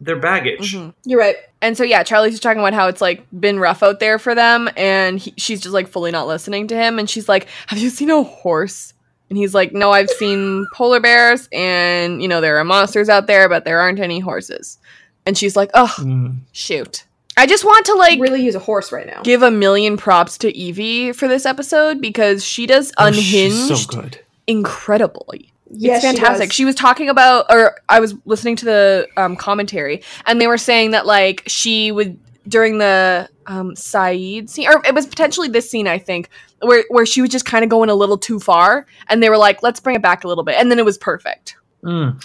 their 0.00 0.16
baggage. 0.16 0.76
You're 1.04 1.18
right. 1.20 1.36
And 1.60 1.76
so 1.76 1.82
yeah, 1.84 2.02
Charlie's 2.04 2.32
just 2.34 2.42
talking 2.42 2.60
about 2.60 2.72
how 2.74 2.88
it's 2.88 3.00
like 3.00 3.26
been 3.38 3.58
rough 3.58 3.82
out 3.82 3.98
there 4.00 4.18
for 4.18 4.34
them, 4.34 4.68
and 4.76 5.18
he, 5.18 5.34
she's 5.36 5.60
just 5.60 5.74
like 5.74 5.88
fully 5.88 6.10
not 6.12 6.26
listening 6.28 6.68
to 6.68 6.76
him. 6.76 6.98
And 6.98 7.10
she's 7.10 7.28
like, 7.28 7.48
"Have 7.66 7.78
you 7.78 7.90
seen 7.90 8.10
a 8.10 8.22
horse?" 8.22 8.94
And 9.28 9.36
he's 9.36 9.54
like, 9.54 9.72
"No, 9.72 9.90
I've 9.90 10.08
seen 10.10 10.66
polar 10.74 11.00
bears, 11.00 11.48
and 11.52 12.22
you 12.22 12.28
know 12.28 12.40
there 12.40 12.58
are 12.58 12.64
monsters 12.64 13.08
out 13.08 13.26
there, 13.26 13.48
but 13.48 13.64
there 13.64 13.80
aren't 13.80 13.98
any 14.00 14.20
horses." 14.20 14.78
And 15.26 15.36
she's 15.36 15.56
like, 15.56 15.70
"Oh, 15.74 15.92
Mm. 15.98 16.36
shoot." 16.52 17.04
I 17.36 17.46
just 17.46 17.64
want 17.64 17.86
to 17.86 17.94
like 17.94 18.18
really 18.20 18.42
use 18.42 18.54
a 18.56 18.58
horse 18.60 18.90
right 18.90 19.06
now. 19.06 19.22
give 19.22 19.42
a 19.42 19.50
million 19.50 19.96
props 19.96 20.38
to 20.38 20.56
Evie 20.56 21.12
for 21.12 21.28
this 21.28 21.44
episode 21.46 22.00
because 22.00 22.44
she 22.44 22.66
does 22.66 22.92
Oh, 22.98 23.06
unhinged 23.06 23.76
so 23.86 24.00
good. 24.00 24.20
incredibly. 24.46 25.52
Yes, 25.70 26.02
it's 26.02 26.12
fantastic. 26.12 26.48
does. 26.48 26.54
She, 26.54 26.64
was 26.64 26.74
talking 26.74 27.08
about, 27.08 27.46
or 27.50 27.78
I 27.88 28.00
was 28.00 28.14
listening 28.24 28.56
to 28.56 28.64
the 28.64 29.08
um, 29.16 29.36
commentary, 29.36 30.02
and 30.26 30.40
they 30.40 30.46
were 30.46 30.58
saying 30.58 30.92
that 30.92 31.06
like 31.06 31.42
she 31.46 31.92
would 31.92 32.18
during 32.48 32.78
the 32.78 33.28
um, 33.46 33.74
Sayid 33.74 34.48
scene, 34.48 34.68
or 34.68 34.82
it 34.86 34.94
was 34.94 35.06
potentially 35.06 35.48
this 35.48 35.70
scene, 35.70 35.86
I 35.86 35.98
think, 35.98 36.30
where 36.60 36.84
where 36.88 37.06
she 37.06 37.20
was 37.20 37.30
just 37.30 37.44
kind 37.44 37.64
of 37.64 37.70
going 37.70 37.90
a 37.90 37.94
little 37.94 38.18
too 38.18 38.40
far, 38.40 38.86
and 39.08 39.22
they 39.22 39.28
were 39.28 39.36
like, 39.36 39.62
"Let's 39.62 39.80
bring 39.80 39.96
it 39.96 40.02
back 40.02 40.24
a 40.24 40.28
little 40.28 40.44
bit," 40.44 40.56
and 40.56 40.70
then 40.70 40.78
it 40.78 40.84
was 40.84 40.98
perfect. 40.98 41.56
Mm. 41.84 42.24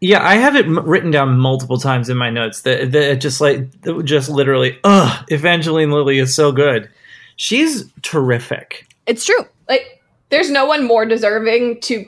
Yeah, 0.00 0.26
I 0.26 0.36
have 0.36 0.56
it 0.56 0.64
m- 0.64 0.84
written 0.88 1.10
down 1.10 1.38
multiple 1.38 1.78
times 1.78 2.08
in 2.08 2.16
my 2.16 2.30
notes 2.30 2.62
that, 2.62 2.92
that 2.92 3.12
it 3.12 3.20
just 3.20 3.40
like 3.40 3.68
just 4.04 4.30
literally, 4.30 4.78
ugh, 4.82 5.24
Evangeline 5.28 5.90
Lilly 5.90 6.18
is 6.18 6.34
so 6.34 6.52
good. 6.52 6.88
She's 7.36 7.84
terrific. 8.02 8.86
It's 9.06 9.24
true. 9.24 9.46
Like, 9.68 10.02
there's 10.30 10.50
no 10.50 10.64
one 10.64 10.84
more 10.84 11.04
deserving 11.04 11.80
to 11.82 12.06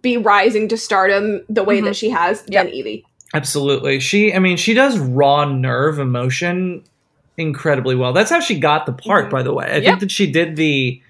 be 0.00 0.16
rising 0.16 0.68
to 0.68 0.76
stardom 0.76 1.42
the 1.48 1.64
way 1.64 1.80
that 1.80 1.96
she 1.96 2.10
has 2.10 2.42
than 2.42 2.68
Evie. 2.68 3.04
Absolutely. 3.34 4.00
She 4.00 4.34
I 4.34 4.38
mean, 4.38 4.56
she 4.56 4.74
does 4.74 4.98
raw 4.98 5.44
nerve 5.44 5.98
emotion 5.98 6.84
incredibly 7.36 7.94
well. 7.94 8.12
That's 8.12 8.30
how 8.30 8.40
she 8.40 8.58
got 8.58 8.86
the 8.86 8.92
part, 8.92 9.30
by 9.30 9.42
the 9.42 9.52
way. 9.52 9.66
I 9.66 9.74
Yep. 9.76 9.84
think 9.84 10.00
that 10.00 10.10
she 10.10 10.30
did 10.30 10.56
the 10.56 11.00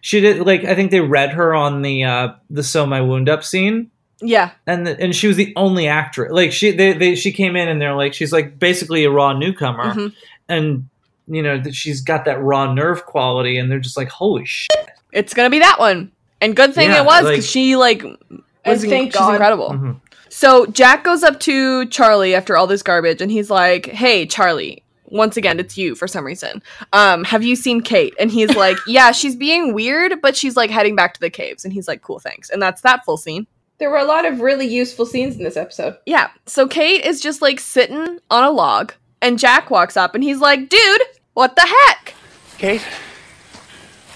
she 0.00 0.20
did 0.20 0.46
like 0.46 0.64
I 0.64 0.74
think 0.74 0.90
they 0.90 1.00
read 1.00 1.30
her 1.32 1.54
on 1.54 1.82
the 1.82 2.04
uh 2.04 2.28
the 2.48 2.62
sew 2.62 2.86
my 2.86 3.00
wound 3.00 3.28
up 3.28 3.44
scene. 3.44 3.90
Yeah, 4.22 4.50
And 4.66 4.86
the, 4.86 5.00
and 5.00 5.16
she 5.16 5.28
was 5.28 5.38
the 5.38 5.50
only 5.56 5.88
actress. 5.88 6.30
Like 6.30 6.52
she 6.52 6.72
they, 6.72 6.92
they 6.92 7.14
she 7.14 7.32
came 7.32 7.56
in 7.56 7.68
and 7.68 7.80
they're 7.80 7.94
like 7.94 8.12
she's 8.12 8.32
like 8.32 8.58
basically 8.58 9.04
a 9.04 9.10
raw 9.10 9.32
newcomer 9.32 9.94
Mhm. 9.94 10.12
and 10.48 10.88
you 11.26 11.42
know 11.42 11.58
that 11.58 11.74
she's 11.74 12.02
got 12.02 12.26
that 12.26 12.38
raw 12.42 12.70
nerve 12.72 13.06
quality 13.06 13.56
and 13.56 13.70
they're 13.70 13.78
just 13.78 13.96
like 13.96 14.08
holy 14.10 14.44
shit. 14.44 14.70
it's 15.12 15.32
gonna 15.32 15.48
be 15.48 15.60
that 15.60 15.78
one, 15.78 16.12
and 16.40 16.54
good 16.56 16.74
thing 16.74 16.90
Yeah, 16.90 17.02
it 17.02 17.04
was 17.06 17.24
like- 17.24 17.32
because 17.32 17.50
she 17.50 17.76
like 17.76 18.02
was 18.02 18.82
And 18.82 18.90
thank 18.90 19.12
she's 19.12 19.18
God. 19.18 19.30
incredible. 19.32 19.70
Mhm. 19.70 20.00
So 20.28 20.66
Jack 20.66 21.02
goes 21.04 21.22
up 21.24 21.40
to 21.40 21.86
Charlie 21.86 22.34
after 22.34 22.56
all 22.56 22.66
this 22.66 22.82
garbage, 22.82 23.20
and 23.20 23.30
he's 23.32 23.50
like, 23.50 23.86
"Hey, 23.86 24.26
Charlie." 24.26 24.82
Once 25.06 25.36
again, 25.36 25.58
it's 25.58 25.76
you 25.76 25.96
for 25.96 26.06
some 26.06 26.24
reason. 26.24 26.62
Um, 26.92 27.24
have 27.24 27.42
you 27.42 27.56
seen 27.56 27.80
Kate? 27.80 28.14
And 28.20 28.30
he's 28.30 28.54
like, 28.54 28.76
"Yeah, 28.86 29.10
she's 29.10 29.34
being 29.34 29.74
weird, 29.74 30.22
but 30.22 30.36
she's 30.36 30.56
like 30.56 30.70
heading 30.70 30.94
back 30.94 31.14
to 31.14 31.20
the 31.20 31.30
caves." 31.30 31.64
And 31.64 31.72
he's 31.72 31.88
like, 31.88 32.02
"Cool, 32.02 32.20
thanks." 32.20 32.48
And 32.48 32.62
that's 32.62 32.82
that 32.82 33.04
full 33.04 33.16
scene. 33.16 33.48
There 33.78 33.90
were 33.90 33.96
a 33.98 34.04
lot 34.04 34.24
of 34.24 34.40
really 34.40 34.66
useful 34.66 35.06
scenes 35.06 35.36
in 35.36 35.42
this 35.42 35.56
episode. 35.56 35.96
Yeah. 36.06 36.28
So 36.46 36.68
Kate 36.68 37.04
is 37.04 37.20
just 37.20 37.42
like 37.42 37.58
sitting 37.58 38.18
on 38.30 38.44
a 38.44 38.50
log, 38.52 38.92
and 39.20 39.36
Jack 39.36 39.68
walks 39.70 39.96
up, 39.96 40.14
and 40.14 40.22
he's 40.22 40.38
like, 40.38 40.68
"Dude, 40.68 41.02
what 41.34 41.56
the 41.56 41.62
heck?" 41.86 42.14
Kate, 42.58 42.82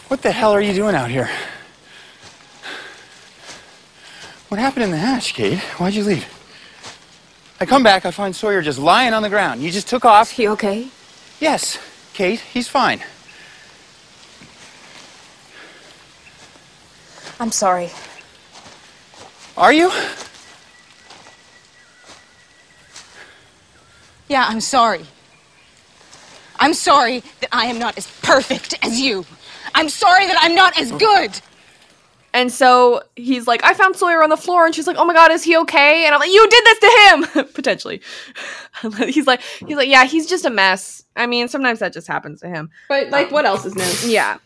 what 0.08 0.22
the 0.22 0.30
hell 0.30 0.52
are 0.52 0.60
you 0.60 0.74
doing 0.74 0.94
out 0.94 1.10
here? 1.10 1.28
What 4.54 4.60
happened 4.60 4.84
in 4.84 4.92
the 4.92 4.98
hatch, 4.98 5.34
Kate? 5.34 5.58
Why'd 5.58 5.94
you 5.94 6.04
leave? 6.04 6.24
I 7.58 7.66
come 7.66 7.82
back, 7.82 8.06
I 8.06 8.12
find 8.12 8.36
Sawyer 8.36 8.62
just 8.62 8.78
lying 8.78 9.12
on 9.12 9.24
the 9.24 9.28
ground. 9.28 9.60
You 9.60 9.72
just 9.72 9.88
took 9.88 10.04
off. 10.04 10.30
Is 10.30 10.36
he 10.36 10.46
okay? 10.46 10.86
Yes, 11.40 11.76
Kate, 12.12 12.38
he's 12.38 12.68
fine. 12.68 13.02
I'm 17.40 17.50
sorry. 17.50 17.90
Are 19.56 19.72
you? 19.72 19.90
Yeah, 24.28 24.46
I'm 24.46 24.60
sorry. 24.60 25.04
I'm 26.60 26.74
sorry 26.74 27.24
that 27.40 27.48
I 27.50 27.66
am 27.66 27.80
not 27.80 27.98
as 27.98 28.06
perfect 28.22 28.78
as 28.82 29.00
you. 29.00 29.26
I'm 29.74 29.88
sorry 29.88 30.28
that 30.28 30.38
I'm 30.40 30.54
not 30.54 30.78
as 30.78 30.92
good. 30.92 31.40
And 32.34 32.52
so 32.52 33.00
he's 33.14 33.46
like, 33.46 33.62
I 33.64 33.74
found 33.74 33.94
Sawyer 33.94 34.22
on 34.22 34.28
the 34.28 34.36
floor, 34.36 34.66
and 34.66 34.74
she's 34.74 34.88
like, 34.88 34.96
Oh 34.98 35.04
my 35.04 35.14
god, 35.14 35.30
is 35.30 35.44
he 35.44 35.56
okay? 35.58 36.04
And 36.04 36.14
I'm 36.14 36.20
like, 36.20 36.32
You 36.32 36.46
did 36.50 36.64
this 36.64 36.78
to 36.80 37.36
him, 37.38 37.46
potentially. 37.54 38.02
he's 39.06 39.26
like, 39.28 39.40
he's 39.40 39.76
like, 39.76 39.88
Yeah, 39.88 40.04
he's 40.04 40.26
just 40.26 40.44
a 40.44 40.50
mess. 40.50 41.04
I 41.14 41.26
mean, 41.28 41.46
sometimes 41.46 41.78
that 41.78 41.92
just 41.92 42.08
happens 42.08 42.40
to 42.40 42.48
him. 42.48 42.70
But 42.88 43.10
like, 43.10 43.28
um, 43.28 43.32
what 43.32 43.46
else 43.46 43.64
is 43.64 43.76
new? 43.76 43.84
Yeah. 44.12 44.38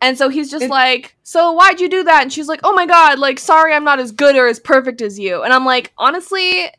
And 0.00 0.18
so 0.18 0.28
he's 0.28 0.50
just 0.50 0.68
like, 0.68 1.16
So 1.24 1.52
why'd 1.52 1.80
you 1.80 1.88
do 1.88 2.04
that? 2.04 2.22
And 2.22 2.32
she's 2.32 2.46
like, 2.46 2.60
Oh 2.62 2.72
my 2.72 2.86
god, 2.86 3.18
like, 3.18 3.40
sorry, 3.40 3.74
I'm 3.74 3.84
not 3.84 3.98
as 3.98 4.12
good 4.12 4.36
or 4.36 4.46
as 4.46 4.60
perfect 4.60 5.02
as 5.02 5.18
you. 5.18 5.42
And 5.42 5.52
I'm 5.52 5.64
like, 5.64 5.92
honestly. 5.98 6.70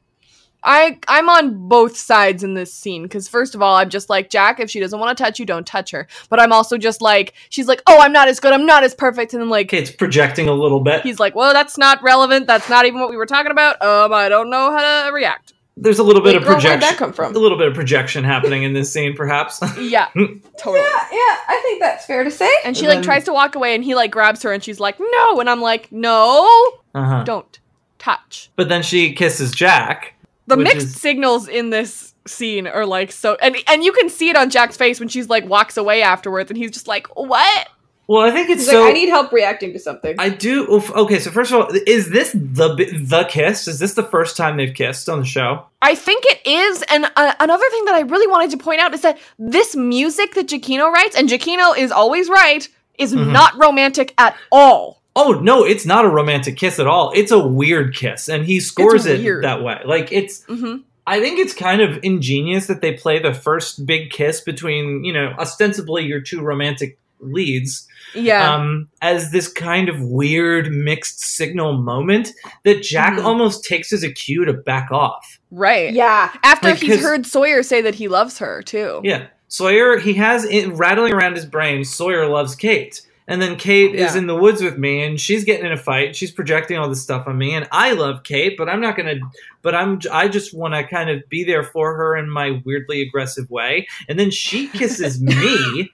I 0.64 0.98
I'm 1.08 1.30
on 1.30 1.68
both 1.68 1.98
sides 1.98 2.44
in 2.44 2.54
this 2.54 2.74
scene 2.74 3.04
because 3.04 3.28
first 3.28 3.54
of 3.56 3.62
all 3.62 3.76
I'm 3.76 3.90
just 3.90 4.10
like 4.10 4.30
Jack 4.30 4.60
if 4.60 4.70
she 4.70 4.80
doesn't 4.80 5.00
want 5.00 5.18
to 5.18 5.24
touch 5.24 5.40
you 5.40 5.46
don't 5.46 5.68
touch 5.68 5.92
her 5.92 6.08
but 6.30 6.40
I'm 6.40 6.52
also 6.54 6.78
just 6.78 7.02
like 7.02 7.34
she's 7.50 7.68
like 7.68 7.82
oh 7.88 8.00
I'm 8.00 8.14
not 8.14 8.28
as 8.28 8.40
good 8.40 8.54
I'm 8.54 8.66
not 8.66 8.84
as 8.84 8.94
perfect 8.96 9.34
and 9.34 9.42
then 9.42 9.50
like 9.50 9.74
it's 9.74 9.92
projecting 9.92 10.48
a 10.48 10.54
little 10.54 10.80
bit. 10.80 11.02
He's 11.04 11.20
like, 11.20 11.36
well, 11.36 11.54
that's 11.54 11.78
not 11.78 12.02
relevant. 12.02 12.48
That's 12.48 12.70
not 12.70 12.86
even 12.86 13.00
what 13.00 13.10
we 13.10 13.18
were 13.18 13.26
talking 13.26 13.52
about. 13.52 13.82
Um, 13.82 14.14
I 14.14 14.30
don't 14.30 14.50
know 14.50 14.72
how 14.72 15.06
to 15.08 15.12
react. 15.14 15.54
There's 15.76 15.98
a 15.98 16.04
little 16.04 16.22
bit 16.22 16.30
Wait, 16.34 16.36
of 16.38 16.44
girl, 16.44 16.52
where'd 16.52 16.62
projection. 16.62 16.80
that 16.82 16.98
come 16.98 17.14
from? 17.14 17.36
A 17.36 17.40
little 17.40 17.58
bit 17.58 17.68
of 17.68 17.74
projection 17.74 18.24
happening 18.24 18.62
in 18.62 18.74
this 18.74 18.94
scene, 18.94 19.16
perhaps. 19.16 19.60
Yeah, 19.82 20.08
totally. 20.14 20.80
Yeah, 20.80 21.08
yeah, 21.12 21.38
I 21.50 21.60
think 21.64 21.82
that's 21.82 22.06
fair 22.06 22.24
to 22.24 22.30
say. 22.30 22.48
And 22.64 22.78
she 22.78 22.84
And 22.86 22.90
like 22.90 22.98
then- 22.98 23.04
tries 23.04 23.24
to 23.24 23.34
walk 23.34 23.56
away, 23.56 23.74
and 23.74 23.84
he 23.84 23.96
like 23.96 24.12
grabs 24.12 24.44
her, 24.44 24.54
and 24.54 24.64
she's 24.64 24.80
like, 24.80 25.00
no. 25.00 25.40
And 25.40 25.50
I'm 25.50 25.62
like, 25.62 25.92
no, 25.92 26.46
Uh-huh. 26.94 27.24
don't 27.24 27.60
touch. 27.98 28.52
But 28.56 28.70
then 28.70 28.84
she 28.84 29.14
kisses 29.14 29.52
Jack. 29.52 30.14
The 30.54 30.64
which 30.64 30.74
mixed 30.74 30.88
is- 30.88 31.02
signals 31.02 31.48
in 31.48 31.70
this 31.70 32.14
scene 32.26 32.68
are 32.68 32.86
like 32.86 33.12
so, 33.12 33.36
and 33.42 33.56
and 33.68 33.84
you 33.84 33.92
can 33.92 34.10
see 34.10 34.30
it 34.30 34.36
on 34.38 34.50
Jack's 34.50 34.78
face 34.78 35.00
when 35.00 35.10
she's 35.10 35.30
like 35.30 35.46
walks 35.48 35.78
away 35.78 36.02
afterwards, 36.02 36.50
and 36.50 36.58
he's 36.58 36.72
just 36.72 36.88
like, 36.88 37.08
what? 37.16 37.68
Well, 38.06 38.22
I 38.22 38.32
think 38.32 38.50
it's 38.50 38.64
He's 38.64 38.70
so. 38.72 38.82
like, 38.82 38.90
I 38.90 38.94
need 38.94 39.08
help 39.08 39.32
reacting 39.32 39.72
to 39.72 39.80
something. 39.80 40.18
I 40.20 40.28
do. 40.28 40.70
oof, 40.70 40.92
Okay, 40.92 41.20
so 41.20 41.32
first 41.32 41.54
of 41.54 41.62
all, 41.62 41.70
is 41.88 42.10
this 42.10 42.34
the 42.34 42.76
the 42.76 43.24
kiss? 43.30 43.66
Is 43.68 43.80
this 43.80 43.94
the 43.94 44.04
first 44.04 44.36
time 44.36 44.58
they've 44.58 44.74
kissed 44.74 45.08
on 45.08 45.20
the 45.20 45.26
show? 45.26 45.66
I 45.82 45.96
think 45.96 46.26
it 46.28 46.46
is. 46.46 46.84
And 46.90 47.06
uh, 47.16 47.34
another 47.40 47.64
thing 47.70 47.86
that 47.86 47.96
I 47.96 48.02
really 48.02 48.28
wanted 48.28 48.52
to 48.52 48.58
point 48.58 48.82
out 48.82 48.94
is 48.94 49.02
that 49.02 49.20
this 49.40 49.76
music 49.78 50.34
that 50.36 50.48
Giacchino 50.48 50.92
writes, 50.92 51.16
and 51.16 51.30
Giacchino 51.30 51.78
is 51.78 51.92
always 51.92 52.28
right, 52.30 52.68
is 53.00 53.14
Mhm. 53.14 53.32
not 53.32 53.54
romantic 53.58 54.14
at 54.18 54.36
all. 54.52 55.02
Oh 55.16 55.34
no, 55.42 55.64
it's 55.64 55.86
not 55.86 56.06
a 56.06 56.10
romantic 56.10 56.58
kiss 56.58 56.80
at 56.80 56.88
all. 56.88 57.12
It's 57.16 57.32
a 57.32 57.40
weird 57.40 57.96
kiss, 57.96 58.28
and 58.30 58.46
he 58.46 58.60
scores 58.60 59.06
it 59.06 59.42
that 59.42 59.64
way. 59.64 59.80
Like 59.86 60.12
it's. 60.12 60.44
Mm-hmm. 60.46 60.78
I 61.06 61.20
think 61.20 61.38
it's 61.38 61.54
kind 61.54 61.82
of 61.82 62.00
ingenious 62.02 62.68
that 62.68 62.80
they 62.80 62.94
play 62.94 63.20
the 63.20 63.34
first 63.34 63.86
big 63.86 64.10
kiss 64.10 64.40
between 64.42 65.04
you 65.04 65.12
know 65.14 65.34
ostensibly 65.38 66.04
your 66.06 66.22
two 66.22 66.42
romantic 66.42 66.98
leads. 67.20 67.88
Yeah. 68.16 68.54
um, 68.54 68.90
as 69.02 69.32
this 69.32 69.48
kind 69.52 69.90
of 69.90 70.00
weird 70.00 70.72
mixed 70.72 71.20
signal 71.22 71.74
moment 71.82 72.30
that 72.64 72.84
Jack 72.84 73.14
Mhm. 73.18 73.24
almost 73.26 73.64
takes 73.66 73.92
as 73.92 74.04
a 74.04 74.12
cue 74.12 74.46
to 74.46 74.54
back 74.54 74.92
off. 74.92 75.40
Right. 75.50 75.92
Yeah. 75.92 76.30
After 76.44 76.70
Like, 76.70 76.78
he's 76.80 76.98
'cause- 76.98 77.04
heard 77.04 77.26
Sawyer 77.26 77.64
say 77.64 77.82
that 77.82 77.96
he 77.96 78.08
loves 78.08 78.38
her 78.38 78.62
too. 78.62 79.02
Yeah. 79.04 79.28
Sawyer, 79.48 79.98
he 79.98 80.14
has 80.14 80.46
it 80.46 80.68
rattling 80.74 81.12
around 81.14 81.36
his 81.36 81.46
brain, 81.48 81.84
Sawyer 81.84 82.28
loves 82.28 82.54
Kate. 82.56 83.02
And 83.28 83.42
then 83.42 83.56
Kate 83.56 83.96
is 83.96 84.16
in 84.16 84.28
the 84.28 84.36
woods 84.36 84.62
with 84.62 84.78
me 84.78 85.04
and 85.04 85.20
she's 85.20 85.46
getting 85.46 85.66
in 85.66 85.72
a 85.72 85.78
fight. 85.78 86.16
She's 86.16 86.32
projecting 86.32 86.78
all 86.78 86.90
this 86.90 87.02
stuff 87.02 87.26
on 87.28 87.38
me 87.38 87.54
and 87.54 87.68
I 87.72 87.94
love 87.94 88.24
Kate, 88.24 88.58
but 88.58 88.68
I'm 88.68 88.82
not 88.82 88.98
going 88.98 89.20
to 89.20 89.26
but 89.62 89.74
I'm 89.74 90.00
I 90.12 90.28
just 90.28 90.54
want 90.54 90.74
to 90.74 90.86
kind 90.86 91.10
of 91.10 91.28
be 91.30 91.44
there 91.44 91.64
for 91.64 91.96
her 91.96 92.18
in 92.18 92.30
my 92.30 92.62
weirdly 92.66 93.02
aggressive 93.02 93.50
way. 93.50 93.88
And 94.10 94.20
then 94.20 94.30
she 94.30 94.68
kisses 94.74 95.22
me 95.22 95.90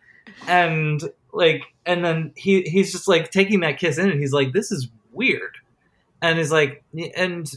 and 0.48 1.02
like 1.32 1.64
and 1.86 2.04
then 2.04 2.34
he 2.36 2.64
he's 2.64 2.92
just 2.92 3.08
like 3.08 3.30
taking 3.30 3.60
that 3.60 3.78
kiss 3.78 3.98
in 3.98 4.10
and 4.10 4.20
he's 4.20 4.34
like 4.34 4.52
this 4.54 4.72
is 4.72 4.88
weird. 5.12 5.58
And 6.22 6.40
is 6.40 6.52
like 6.52 6.84
and 7.16 7.50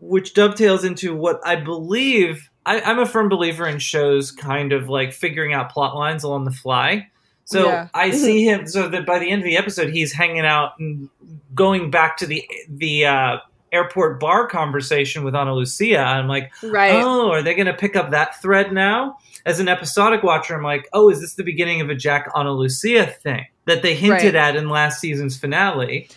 which 0.00 0.32
dovetails 0.32 0.84
into 0.84 1.14
what 1.14 1.40
I 1.44 1.56
believe 1.56 2.50
I, 2.64 2.80
I'm 2.80 2.98
a 2.98 3.06
firm 3.06 3.28
believer 3.28 3.66
in 3.66 3.78
shows 3.78 4.30
kind 4.30 4.72
of 4.72 4.88
like 4.88 5.12
figuring 5.12 5.52
out 5.52 5.70
plot 5.70 5.94
lines 5.96 6.24
along 6.24 6.44
the 6.44 6.50
fly. 6.50 7.08
So 7.48 7.66
Yeah. 7.68 7.88
I 7.94 8.10
see 8.10 8.44
him. 8.44 8.66
So 8.66 8.88
that 8.88 9.06
by 9.06 9.18
the 9.18 9.30
end 9.30 9.40
of 9.40 9.44
the 9.46 9.56
episode, 9.56 9.88
he's 9.90 10.12
hanging 10.12 10.44
out 10.44 10.72
and 10.78 11.08
going 11.54 11.90
back 11.90 12.18
to 12.18 12.26
the 12.26 12.46
the 12.68 13.06
uh, 13.06 13.36
airport 13.72 14.20
bar 14.20 14.46
conversation 14.46 15.24
with 15.24 15.34
Ana 15.34 15.54
Lucia. 15.54 15.98
I'm 15.98 16.28
like, 16.28 16.52
Right. 16.62 16.92
oh, 17.02 17.30
are 17.30 17.42
they 17.42 17.54
going 17.54 17.66
to 17.66 17.72
pick 17.74 17.96
up 17.96 18.10
that 18.10 18.40
thread 18.42 18.72
now? 18.72 19.16
As 19.46 19.60
an 19.60 19.68
episodic 19.68 20.22
watcher, 20.22 20.54
I'm 20.54 20.62
like, 20.62 20.88
oh, 20.92 21.08
is 21.10 21.20
this 21.22 21.34
the 21.34 21.42
beginning 21.42 21.80
of 21.80 21.88
a 21.88 21.94
Jack 21.94 22.30
Ana 22.34 22.52
Lucia 22.52 23.06
thing 23.06 23.46
that 23.64 23.80
they 23.82 23.94
hinted 23.94 24.34
Right. 24.34 24.34
at 24.34 24.56
in 24.56 24.68
last 24.68 25.00
season's 25.00 25.38
finale? 25.38 26.08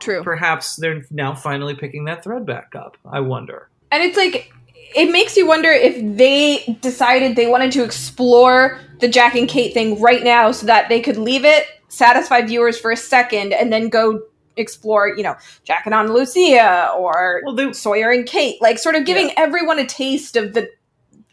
True. 0.00 0.22
Perhaps 0.24 0.76
they're 0.76 1.04
now 1.12 1.34
finally 1.36 1.74
picking 1.76 2.04
that 2.06 2.24
thread 2.24 2.44
back 2.46 2.74
up. 2.74 2.96
I 3.08 3.20
wonder. 3.20 3.68
And 3.92 4.02
it's 4.02 4.16
like 4.16 4.52
it 4.94 5.10
makes 5.10 5.36
you 5.36 5.46
wonder 5.46 5.70
if 5.70 5.96
they 6.16 6.78
decided 6.80 7.36
they 7.36 7.46
wanted 7.46 7.72
to 7.72 7.84
explore 7.84 8.78
the 9.00 9.08
Jack 9.08 9.34
and 9.34 9.48
Kate 9.48 9.72
thing 9.72 10.00
right 10.00 10.22
now 10.22 10.52
so 10.52 10.66
that 10.66 10.88
they 10.88 11.00
could 11.00 11.16
leave 11.16 11.44
it, 11.44 11.66
satisfy 11.88 12.42
viewers 12.42 12.78
for 12.78 12.90
a 12.90 12.96
second, 12.96 13.52
and 13.52 13.72
then 13.72 13.88
go 13.88 14.20
explore, 14.56 15.08
you 15.08 15.22
know, 15.22 15.36
Jack 15.64 15.86
and 15.86 15.94
Ana 15.94 16.12
Lucia 16.12 16.92
or 16.96 17.42
Sawyer 17.72 18.10
and 18.10 18.26
Kate. 18.26 18.60
Like 18.60 18.78
sort 18.78 18.94
of 18.94 19.04
giving 19.04 19.32
everyone 19.36 19.78
a 19.78 19.86
taste 19.86 20.36
of 20.36 20.54
the 20.54 20.70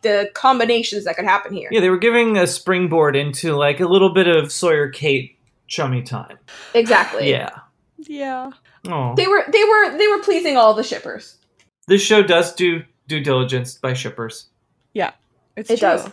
the 0.03 0.29
combinations 0.35 1.05
that 1.05 1.15
could 1.15 1.25
happen 1.25 1.53
here. 1.53 1.69
Yeah, 1.71 1.81
they 1.81 1.89
were 1.89 1.97
giving 1.97 2.37
a 2.37 2.47
springboard 2.47 3.15
into 3.15 3.55
like 3.55 3.79
a 3.79 3.87
little 3.87 4.13
bit 4.13 4.27
of 4.27 4.51
Sawyer 4.51 4.89
Kate 4.89 5.37
chummy 5.67 6.01
time. 6.01 6.37
Exactly. 6.73 7.29
Yeah. 7.29 7.49
Yeah. 7.97 8.51
Oh. 8.87 9.15
They 9.15 9.27
were 9.27 9.43
they 9.51 9.63
were 9.63 9.97
they 9.97 10.07
were 10.07 10.19
pleasing 10.19 10.55
all 10.55 10.73
the 10.73 10.83
shippers. 10.83 11.37
This 11.87 12.01
show 12.01 12.21
does 12.21 12.53
do 12.53 12.83
due 13.07 13.19
diligence 13.21 13.75
by 13.75 13.93
shippers. 13.93 14.47
Yeah, 14.93 15.11
it's 15.55 15.69
It 15.69 15.79
true. 15.79 15.87
does. 15.89 16.09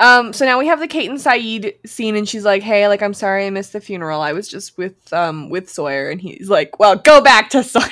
Um, 0.00 0.32
so 0.32 0.44
now 0.44 0.58
we 0.60 0.68
have 0.68 0.78
the 0.78 0.86
Kate 0.86 1.10
and 1.10 1.18
Sayid 1.18 1.74
scene, 1.86 2.14
and 2.14 2.28
she's 2.28 2.44
like, 2.44 2.62
"Hey, 2.62 2.86
like, 2.86 3.02
I'm 3.02 3.14
sorry 3.14 3.46
I 3.46 3.50
missed 3.50 3.72
the 3.72 3.80
funeral. 3.80 4.20
I 4.20 4.32
was 4.32 4.48
just 4.48 4.78
with 4.78 5.12
um 5.12 5.50
with 5.50 5.68
Sawyer." 5.68 6.08
And 6.10 6.20
he's 6.20 6.48
like, 6.48 6.78
"Well, 6.78 6.94
go 6.96 7.20
back 7.20 7.50
to 7.50 7.62
Sawyer. 7.64 7.88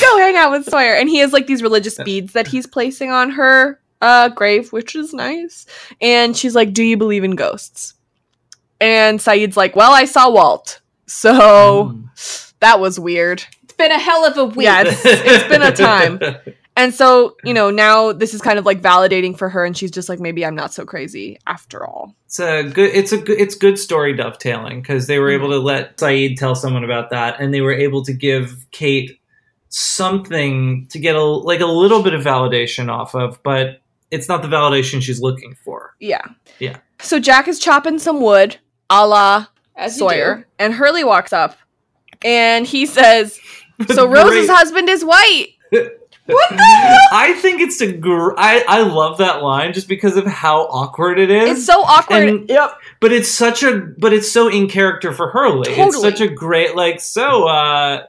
go 0.00 0.18
hang 0.18 0.36
out 0.36 0.52
with 0.52 0.66
Sawyer." 0.68 0.92
And 0.94 1.08
he 1.08 1.18
has 1.18 1.32
like 1.32 1.46
these 1.48 1.62
religious 1.62 1.98
beads 2.04 2.32
that 2.34 2.46
he's 2.46 2.66
placing 2.66 3.10
on 3.10 3.30
her 3.30 3.80
uh 4.00 4.28
grave, 4.28 4.72
which 4.72 4.94
is 4.94 5.12
nice. 5.12 5.66
And 6.00 6.36
she's 6.36 6.54
like, 6.54 6.72
"Do 6.72 6.84
you 6.84 6.96
believe 6.96 7.24
in 7.24 7.34
ghosts?" 7.34 7.94
And 8.80 9.18
Sayid's 9.18 9.56
like, 9.56 9.74
"Well, 9.74 9.92
I 9.92 10.04
saw 10.04 10.30
Walt, 10.30 10.80
so 11.06 11.98
that 12.60 12.78
was 12.78 13.00
weird." 13.00 13.42
It's 13.64 13.72
been 13.74 13.90
a 13.90 13.98
hell 13.98 14.24
of 14.24 14.36
a 14.38 14.44
week. 14.44 14.64
Yeah, 14.66 14.84
it's, 14.86 15.00
it's 15.04 15.48
been 15.48 15.62
a 15.62 15.72
time. 15.72 16.20
And 16.76 16.94
so, 16.94 17.36
you 17.42 17.54
know, 17.54 17.70
now 17.70 18.12
this 18.12 18.34
is 18.34 18.42
kind 18.42 18.58
of 18.58 18.66
like 18.66 18.82
validating 18.82 19.36
for 19.36 19.48
her, 19.48 19.64
and 19.64 19.74
she's 19.74 19.90
just 19.90 20.10
like, 20.10 20.20
maybe 20.20 20.44
I'm 20.44 20.54
not 20.54 20.74
so 20.74 20.84
crazy 20.84 21.38
after 21.46 21.86
all. 21.86 22.14
It's 22.26 22.38
a 22.38 22.64
good. 22.64 22.94
It's 22.94 23.12
a 23.12 23.18
good. 23.18 23.40
It's 23.40 23.54
good 23.54 23.78
story 23.78 24.14
dovetailing 24.14 24.82
because 24.82 25.06
they 25.06 25.18
were 25.18 25.30
mm-hmm. 25.30 25.44
able 25.44 25.54
to 25.54 25.58
let 25.58 25.96
Sayid 25.96 26.36
tell 26.36 26.54
someone 26.54 26.84
about 26.84 27.10
that, 27.10 27.40
and 27.40 27.52
they 27.54 27.62
were 27.62 27.72
able 27.72 28.04
to 28.04 28.12
give 28.12 28.66
Kate 28.72 29.18
something 29.70 30.86
to 30.88 30.98
get 30.98 31.16
a 31.16 31.22
like 31.22 31.60
a 31.60 31.66
little 31.66 32.02
bit 32.02 32.12
of 32.12 32.22
validation 32.22 32.90
off 32.90 33.14
of, 33.14 33.42
but 33.42 33.80
it's 34.10 34.28
not 34.28 34.42
the 34.42 34.48
validation 34.48 35.00
she's 35.00 35.20
looking 35.20 35.56
for. 35.64 35.94
Yeah. 35.98 36.22
Yeah. 36.58 36.78
So 37.00 37.18
Jack 37.18 37.48
is 37.48 37.58
chopping 37.58 37.98
some 37.98 38.20
wood, 38.20 38.58
a 38.90 39.06
la 39.06 39.46
As 39.74 39.96
Sawyer, 39.96 40.46
and 40.58 40.74
Hurley 40.74 41.04
walks 41.04 41.32
up, 41.32 41.56
and 42.22 42.66
he 42.66 42.84
says, 42.84 43.40
"So 43.88 44.06
Rose's 44.06 44.50
husband 44.50 44.90
is 44.90 45.02
white." 45.02 45.48
I 47.12 47.36
think 47.40 47.60
it's 47.60 47.80
a 47.80 47.92
gr- 47.92 48.34
I, 48.36 48.64
I 48.66 48.82
love 48.82 49.18
that 49.18 49.42
line 49.42 49.72
just 49.72 49.88
because 49.88 50.16
of 50.16 50.26
how 50.26 50.62
awkward 50.62 51.18
it 51.18 51.30
is. 51.30 51.58
It's 51.58 51.66
so 51.66 51.82
awkward. 51.82 52.28
And- 52.28 52.48
yep. 52.48 52.72
But 53.00 53.12
it's 53.12 53.28
such 53.28 53.62
a 53.62 53.78
but 53.98 54.12
it's 54.12 54.30
so 54.30 54.48
in 54.48 54.68
character 54.68 55.12
for 55.12 55.30
Hurley. 55.30 55.66
Totally. 55.66 55.86
It's 55.88 56.00
such 56.00 56.20
a 56.20 56.28
great 56.28 56.74
like 56.74 57.00
so 57.00 57.46
uh 57.46 58.06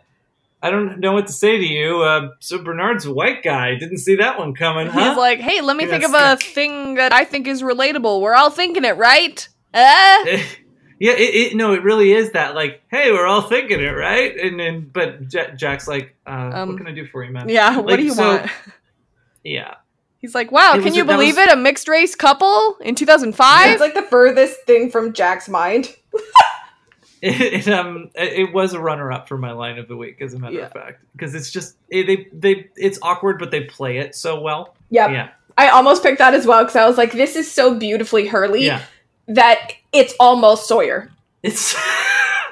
I 0.61 0.71
don't 0.71 0.99
know 0.99 1.13
what 1.13 1.27
to 1.27 1.33
say 1.33 1.57
to 1.57 1.63
you. 1.63 2.01
Uh, 2.01 2.31
so 2.39 2.57
Bernard's 2.57 3.05
a 3.05 3.13
white 3.13 3.43
guy. 3.43 3.75
Didn't 3.75 3.99
see 3.99 4.15
that 4.15 4.39
one 4.39 4.55
coming, 4.55 4.87
huh? 4.87 5.09
He's 5.09 5.17
like, 5.17 5.39
"Hey, 5.39 5.61
let 5.61 5.77
me 5.77 5.85
think 5.85 6.03
of 6.03 6.15
a 6.15 6.35
thing 6.35 6.95
that 6.95 7.13
I 7.13 7.25
think 7.25 7.47
is 7.47 7.61
relatable. 7.61 8.21
We're 8.21 8.33
all 8.33 8.49
thinking 8.49 8.83
it, 8.83 8.97
right?" 8.97 9.47
Uh? 9.71 10.25
yeah, 10.99 11.13
it, 11.13 11.35
it 11.51 11.55
no, 11.55 11.73
it 11.73 11.83
really 11.83 12.11
is 12.11 12.31
that. 12.31 12.55
Like, 12.55 12.81
hey, 12.89 13.11
we're 13.11 13.25
all 13.25 13.41
thinking 13.41 13.79
it, 13.81 13.91
right? 13.91 14.35
And 14.37 14.59
then, 14.59 14.89
but 14.93 15.31
Ja- 15.33 15.55
Jack's 15.55 15.87
like, 15.87 16.15
uh, 16.25 16.51
Um, 16.53 16.69
what 16.69 16.77
can 16.77 16.87
I 16.87 16.91
do 16.91 17.05
for 17.05 17.23
you, 17.23 17.31
man? 17.31 17.49
Yeah. 17.49 17.77
What 17.79 17.95
do 17.97 18.03
you 18.03 18.13
so- 18.13 18.37
want? 18.37 18.51
Yeah, 19.43 19.75
He's 20.19 20.35
like, 20.35 20.51
"Wow, 20.51 20.73
It 20.75 20.83
can 20.83 20.93
you 20.93 21.03
a- 21.03 21.05
believe 21.05 21.37
was- 21.37 21.47
it? 21.47 21.53
A 21.53 21.55
mixed 21.55 21.87
race 21.87 22.15
couple 22.15 22.75
in 22.81 22.95
2005." 22.95 23.69
It's 23.71 23.79
like 23.79 23.93
the 23.93 24.01
furthest 24.01 24.61
thing 24.65 24.89
from 24.91 25.13
Jack's 25.13 25.47
mind. 25.47 25.95
it, 27.21 27.67
it, 27.67 27.67
um, 27.69 28.09
it 28.15 28.53
was 28.53 28.73
a 28.73 28.79
runner-up 28.79 29.27
for 29.27 29.37
my 29.37 29.51
line 29.51 29.77
of 29.79 29.87
the 29.87 29.95
week, 29.95 30.21
as 30.21 30.33
a 30.33 30.39
matter 30.39 30.59
of 30.61 30.71
fact, 30.71 31.01
because 31.13 31.33
it's 31.33 31.49
just 31.49 31.75
it, 31.89 32.05
they 32.07 32.27
they 32.33 32.69
it's 32.75 32.99
awkward, 33.01 33.39
but 33.39 33.51
they 33.51 33.61
play 33.61 33.97
it 33.99 34.15
so 34.15 34.39
well. 34.41 34.75
Yep. 34.89 35.11
Yeah. 35.11 35.29
I 35.57 35.69
almost 35.69 36.03
picked 36.03 36.19
that 36.19 36.33
as 36.35 36.45
well 36.45 36.63
because 36.63 36.75
I 36.75 36.87
was 36.87 36.97
like, 36.97 37.13
this 37.13 37.35
is 37.35 37.49
so 37.51 37.73
beautifully 37.75 38.27
Hurley 38.27 38.65
Yeah. 38.65 38.81
That 39.27 39.73
it's 39.91 40.13
almost 40.19 40.67
Sawyer. 40.67 41.11
It's 41.43 41.75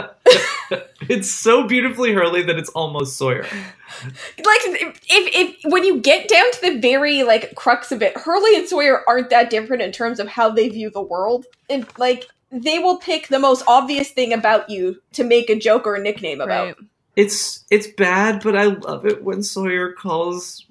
it's 1.08 1.30
so 1.30 1.66
beautifully 1.66 2.12
Hurley 2.12 2.42
that 2.42 2.58
it's 2.58 2.70
almost 2.70 3.16
Sawyer. 3.16 3.42
Like 3.42 4.60
if, 4.64 5.00
if 5.08 5.60
if 5.64 5.72
when 5.72 5.84
you 5.84 6.00
get 6.00 6.28
down 6.28 6.50
to 6.52 6.60
the 6.62 6.78
very 6.78 7.22
like 7.22 7.54
crux 7.54 7.92
of 7.92 8.02
it, 8.02 8.16
Hurley 8.16 8.56
and 8.56 8.68
Sawyer 8.68 9.02
aren't 9.08 9.30
that 9.30 9.50
different 9.50 9.82
in 9.82 9.92
terms 9.92 10.18
of 10.18 10.28
how 10.28 10.50
they 10.50 10.68
view 10.68 10.90
the 10.90 11.02
world. 11.02 11.46
And 11.68 11.86
like 11.98 12.26
they 12.50 12.78
will 12.78 12.98
pick 12.98 13.28
the 13.28 13.38
most 13.38 13.64
obvious 13.66 14.10
thing 14.10 14.32
about 14.32 14.68
you 14.68 15.00
to 15.12 15.24
make 15.24 15.48
a 15.50 15.58
joke 15.58 15.86
or 15.86 15.94
a 15.94 16.02
nickname 16.02 16.40
about. 16.40 16.76
It's 17.16 17.64
it's 17.70 17.86
bad, 17.86 18.42
but 18.42 18.56
I 18.56 18.64
love 18.64 19.06
it 19.06 19.22
when 19.22 19.42
Sawyer 19.42 19.92
calls 19.92 20.66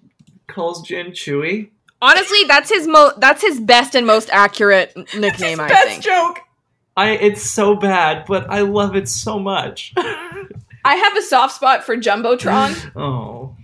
calls 0.48 0.82
Jin 0.82 1.07
Chewie. 1.07 1.69
Honestly, 2.02 2.44
that's 2.48 2.69
his 2.69 2.88
mo 2.88 3.11
that's 3.18 3.41
his 3.41 3.60
best 3.60 3.95
and 3.95 4.07
most 4.07 4.30
accurate 4.32 4.91
n- 4.95 5.06
nickname, 5.19 5.60
I 5.60 5.68
think. 5.68 5.80
Best 5.80 5.88
think. 5.88 6.03
joke. 6.03 6.40
I 6.98 7.11
it's 7.11 7.44
so 7.44 7.76
bad, 7.76 8.26
but 8.28 8.49
I 8.49 8.61
love 8.61 8.95
it 8.95 9.07
so 9.07 9.40
much. 9.40 9.94
I 9.98 10.95
have 10.95 11.15
a 11.15 11.22
soft 11.22 11.56
spot 11.56 11.84
for 11.84 11.95
Jumbotron. 11.95 12.91
oh. 12.95 13.56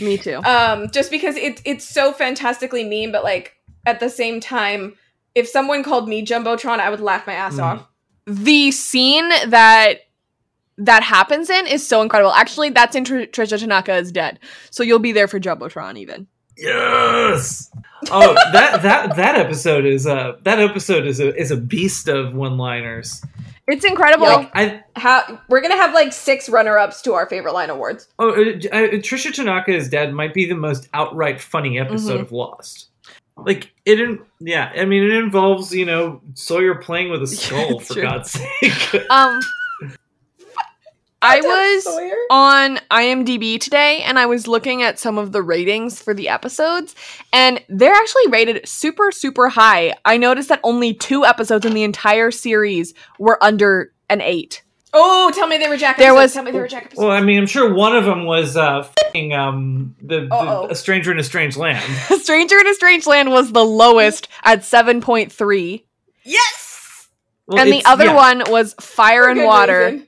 Me 0.00 0.16
too. 0.16 0.38
um 0.38 0.90
just 0.90 1.10
because 1.10 1.36
it's 1.36 1.62
it's 1.64 1.84
so 1.84 2.12
fantastically 2.12 2.82
mean 2.82 3.12
but 3.12 3.22
like 3.22 3.54
at 3.86 4.00
the 4.00 4.08
same 4.08 4.40
time 4.40 4.96
if 5.36 5.46
someone 5.46 5.84
called 5.84 6.08
me 6.08 6.24
jumbotron 6.24 6.80
i 6.80 6.90
would 6.90 6.98
laugh 6.98 7.24
my 7.26 7.34
ass 7.34 7.58
off 7.58 7.86
The 8.26 8.72
scene 8.72 9.28
that 9.28 9.98
that 10.78 11.02
happens 11.04 11.50
in 11.50 11.66
is 11.66 11.86
so 11.86 12.00
incredible. 12.02 12.32
Actually, 12.32 12.70
that's 12.70 12.96
in 12.96 13.04
Tr- 13.04 13.28
Tricia 13.30 13.58
Tanaka 13.60 13.94
is 13.96 14.10
dead. 14.10 14.40
So 14.70 14.82
you'll 14.82 14.98
be 14.98 15.12
there 15.12 15.28
for 15.28 15.38
Jumbotron 15.38 15.96
even. 15.98 16.26
Yes. 16.56 17.70
Oh, 18.10 18.34
that 18.52 18.82
that 18.82 19.16
that 19.16 19.36
episode 19.36 19.84
is 19.84 20.06
uh 20.06 20.36
that 20.42 20.58
episode 20.58 21.06
is 21.06 21.20
a 21.20 21.34
is 21.36 21.50
a 21.50 21.56
beast 21.56 22.08
of 22.08 22.34
one-liners. 22.34 23.22
It's 23.68 23.84
incredible. 23.84 24.26
Like, 24.26 24.50
I 24.54 24.82
ha- 24.96 25.40
we're 25.48 25.60
gonna 25.60 25.76
have 25.76 25.94
like 25.94 26.12
six 26.12 26.48
runner-ups 26.48 27.00
to 27.02 27.14
our 27.14 27.28
favorite 27.28 27.52
line 27.54 27.70
awards 27.70 28.08
oh 28.18 28.30
uh, 28.30 28.32
uh, 28.32 28.88
Tricia 28.98 29.32
Tanaka 29.32 29.70
is 29.72 29.88
dead 29.88 30.12
might 30.12 30.34
be 30.34 30.46
the 30.46 30.56
most 30.56 30.88
outright 30.94 31.40
funny 31.40 31.78
episode 31.78 32.18
Mhm. 32.18 32.22
of 32.22 32.32
Lost. 32.32 32.88
Like 33.36 33.72
it, 33.86 33.98
in, 33.98 34.18
yeah. 34.40 34.72
I 34.76 34.84
mean, 34.84 35.04
it 35.04 35.12
involves 35.12 35.72
you 35.72 35.86
know 35.86 36.20
Sawyer 36.34 36.74
playing 36.74 37.10
with 37.10 37.22
a 37.22 37.26
skull 37.28 37.78
it's 37.78 37.86
for 37.88 37.94
true. 37.94 38.02
God's 38.02 38.30
sake. 38.32 38.94
Um 39.10 39.40
I 41.22 41.40
was 41.40 41.84
Sawyer. 41.84 42.14
on 42.30 42.78
IMDb 42.90 43.58
today 43.60 44.02
and 44.02 44.18
I 44.18 44.26
was 44.26 44.46
looking 44.48 44.82
at 44.82 44.98
some 44.98 45.18
of 45.18 45.32
the 45.32 45.40
ratings 45.42 46.02
for 46.02 46.14
the 46.14 46.28
episodes 46.28 46.94
and 47.32 47.62
they're 47.68 47.94
actually 47.94 48.26
rated 48.28 48.66
super 48.68 49.12
super 49.12 49.48
high. 49.48 49.94
I 50.04 50.16
noticed 50.16 50.48
that 50.48 50.60
only 50.64 50.94
2 50.94 51.24
episodes 51.24 51.64
in 51.64 51.74
the 51.74 51.84
entire 51.84 52.30
series 52.30 52.92
were 53.18 53.42
under 53.42 53.92
an 54.10 54.20
8. 54.20 54.62
oh 54.94 55.30
tell 55.34 55.46
me 55.46 55.58
they 55.58 55.68
were 55.68 55.76
jack 55.76 55.96
There 55.96 56.08
episodes. 56.10 56.22
was- 56.24 56.32
tell 56.34 56.42
me 56.44 56.50
they 56.50 56.58
were 56.60 56.68
jack 56.68 56.86
episodes. 56.86 57.06
Well, 57.06 57.10
I 57.16 57.20
mean, 57.22 57.38
I'm 57.38 57.46
sure 57.46 57.72
one 57.72 57.94
of 57.96 58.04
them 58.04 58.24
was 58.26 58.56
uh, 58.56 58.80
f***ing, 58.80 59.32
um, 59.32 59.94
the, 60.02 60.26
the 60.26 60.66
a 60.70 60.74
stranger 60.74 61.12
in 61.12 61.18
a 61.18 61.22
strange 61.22 61.56
land. 61.56 61.82
Stranger 62.20 62.58
in 62.58 62.66
a 62.66 62.74
Strange 62.74 63.06
Land 63.06 63.30
was 63.30 63.52
the 63.52 63.64
lowest 63.64 64.28
at 64.44 64.60
7.3 64.60 65.84
yes 66.24 67.08
Well, 67.46 67.58
and 67.60 67.72
the 67.72 67.84
other 67.84 68.06
yeah. 68.06 68.14
one 68.14 68.42
was 68.48 68.74
Fire 68.80 69.24
For 69.24 69.30
and 69.30 69.44
Water 69.44 69.84
reason. 69.92 70.06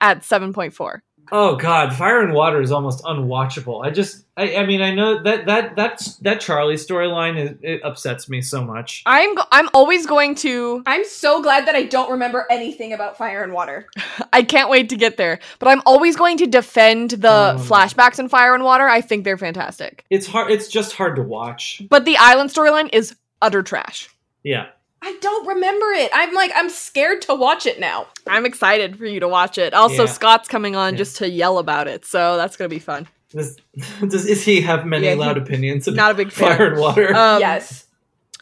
At 0.00 0.20
7.4. 0.20 1.00
Oh 1.32 1.56
God, 1.56 1.94
Fire 1.94 2.20
and 2.20 2.34
Water 2.34 2.60
is 2.60 2.70
almost 2.70 3.02
unwatchable. 3.02 3.82
I 3.82 3.88
just, 3.88 4.26
I, 4.36 4.56
I 4.56 4.66
mean, 4.66 4.82
I 4.82 4.94
know 4.94 5.22
that 5.22 5.46
that 5.46 5.74
that's 5.74 6.16
that 6.16 6.38
Charlie 6.38 6.74
storyline 6.74 7.38
is 7.42 7.56
it 7.62 7.80
upsets 7.82 8.28
me 8.28 8.42
so 8.42 8.62
much. 8.62 9.02
I'm 9.06 9.34
go- 9.34 9.46
I'm 9.50 9.70
always 9.72 10.04
going 10.04 10.34
to 10.36 10.82
i'm 10.84 11.02
so 11.04 11.40
glad 11.42 11.66
that 11.66 11.74
i 11.74 11.84
don't 11.84 12.10
remember 12.10 12.46
anything 12.50 12.92
about 12.92 13.16
fire 13.16 13.42
and 13.42 13.54
water 13.54 13.88
I 14.34 14.42
can't 14.42 14.68
wait 14.68 14.90
to 14.90 14.96
get 14.96 15.16
there. 15.16 15.38
But 15.60 15.68
I'm 15.68 15.80
always 15.86 16.14
going 16.14 16.36
to 16.38 16.46
defend 16.46 17.10
the 17.12 17.54
Oh. 17.56 17.58
flashbacks 17.58 18.18
in 18.18 18.28
Fire 18.28 18.54
and 18.54 18.62
Water. 18.64 18.86
I 18.86 19.00
think 19.00 19.24
they're 19.24 19.38
fantastic. 19.38 20.04
It's 20.10 20.26
hard. 20.26 20.50
It's 20.50 20.68
just 20.68 20.92
hard 20.92 21.16
to 21.16 21.22
watch. 21.22 21.80
But 21.88 22.04
the 22.04 22.16
island 22.18 22.50
storyline 22.50 22.90
is 22.92 23.14
utter 23.40 23.62
trash. 23.62 24.10
Yeah, 24.42 24.66
I 25.06 25.16
don't 25.20 25.46
remember 25.46 25.86
it. 25.92 26.10
I'm 26.14 26.32
like, 26.32 26.50
I'm 26.54 26.70
scared 26.70 27.20
to 27.22 27.34
watch 27.34 27.66
it 27.66 27.78
now. 27.78 28.06
I'm 28.26 28.46
excited 28.46 28.96
for 28.96 29.04
you 29.04 29.20
to 29.20 29.28
watch 29.28 29.58
it. 29.58 29.74
Also, 29.74 30.04
Yeah. 30.04 30.10
Scott's 30.10 30.48
coming 30.48 30.76
on 30.76 30.96
just 30.96 31.16
to 31.18 31.28
yell 31.28 31.58
about 31.58 31.88
it, 31.88 32.06
so 32.06 32.38
that's 32.38 32.56
gonna 32.56 32.68
be 32.70 32.78
fun. 32.78 33.06
Does, 33.30 33.58
does 34.08 34.24
is 34.24 34.42
he 34.44 34.62
have 34.62 34.86
many 34.86 35.04
Yeah, 35.04 35.12
he- 35.14 35.20
loud 35.20 35.36
opinions? 35.36 35.86
not 35.88 36.10
a 36.12 36.14
big 36.14 36.32
fan. 36.32 36.56
Fire 36.56 36.66
and 36.72 36.80
water. 36.80 37.14
Um, 37.14 37.38
yes. 37.40 37.84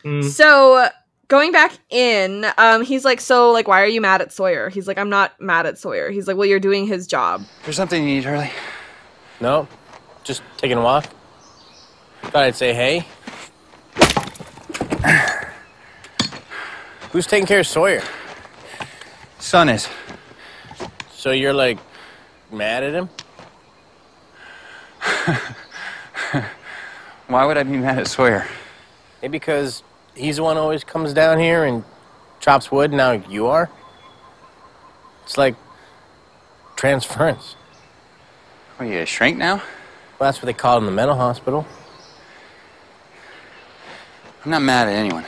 Mm. 0.05 0.23
So 0.23 0.87
going 1.27 1.51
back 1.51 1.73
in, 1.91 2.47
um, 2.59 2.85
he's 2.85 3.05
like, 3.05 3.21
so 3.21 3.51
like, 3.51 3.67
why 3.67 3.81
are 3.83 3.87
you 3.87 4.01
mad 4.01 4.21
at 4.21 4.33
Sawyer? 4.33 4.69
He's 4.69 4.87
like, 4.87 4.99
I'm 4.99 5.09
not 5.11 5.41
mad 5.41 5.67
at 5.67 5.79
Sawyer. 5.79 6.11
He's 6.11 6.29
like, 6.29 6.37
well, 6.37 6.47
you're 6.47 6.61
doing 6.61 6.87
his 6.87 7.07
job. 7.09 7.43
There's 7.65 7.75
something 7.77 8.03
you 8.07 8.15
need, 8.17 8.25
Hurley. 8.25 8.51
No, 9.41 9.67
just 10.23 10.43
taking 10.59 10.79
a 10.79 10.83
walk. 10.83 11.07
Thought 12.23 12.45
I'd 12.45 12.55
say 12.57 12.73
hey. 12.73 13.05
Who's 17.13 17.27
taking 17.27 17.47
care 17.47 17.61
of 17.61 17.67
Sawyer? 17.67 18.03
Sun 19.39 19.69
is. 19.69 19.87
So 21.13 21.31
you're 21.31 21.53
like 21.53 21.79
mad 22.51 22.83
at 22.83 22.95
him? 22.95 23.11
Why 27.27 27.45
would 27.45 27.59
I 27.59 27.65
be 27.65 27.77
mad 27.77 27.99
at 27.99 28.07
Sawyer? 28.07 28.47
Maybe 29.21 29.33
because 29.33 29.83
he's 30.15 30.37
the 30.37 30.43
one 30.43 30.57
who 30.57 30.63
always 30.63 30.85
comes 30.85 31.13
down 31.13 31.39
here 31.39 31.65
and 31.65 31.85
chops 32.41 32.73
wood, 32.73 32.93
and 32.93 32.97
now 32.97 33.13
you 33.13 33.47
are? 33.47 33.71
It's 35.25 35.37
like 35.37 35.55
transference. 36.77 37.57
Are 38.79 38.87
you 38.87 39.01
a 39.01 39.07
shrink 39.07 39.37
now? 39.37 39.57
Well, 40.19 40.29
that's 40.29 40.39
what 40.39 40.47
they 40.47 40.55
call 40.55 40.77
it 40.77 40.81
in 40.81 40.87
the 40.87 40.93
mental 40.93 41.17
hospital. 41.17 41.67
I'm 44.47 44.51
not 44.51 44.63
mad 44.63 44.89
at 44.89 44.95
anyone. 44.95 45.27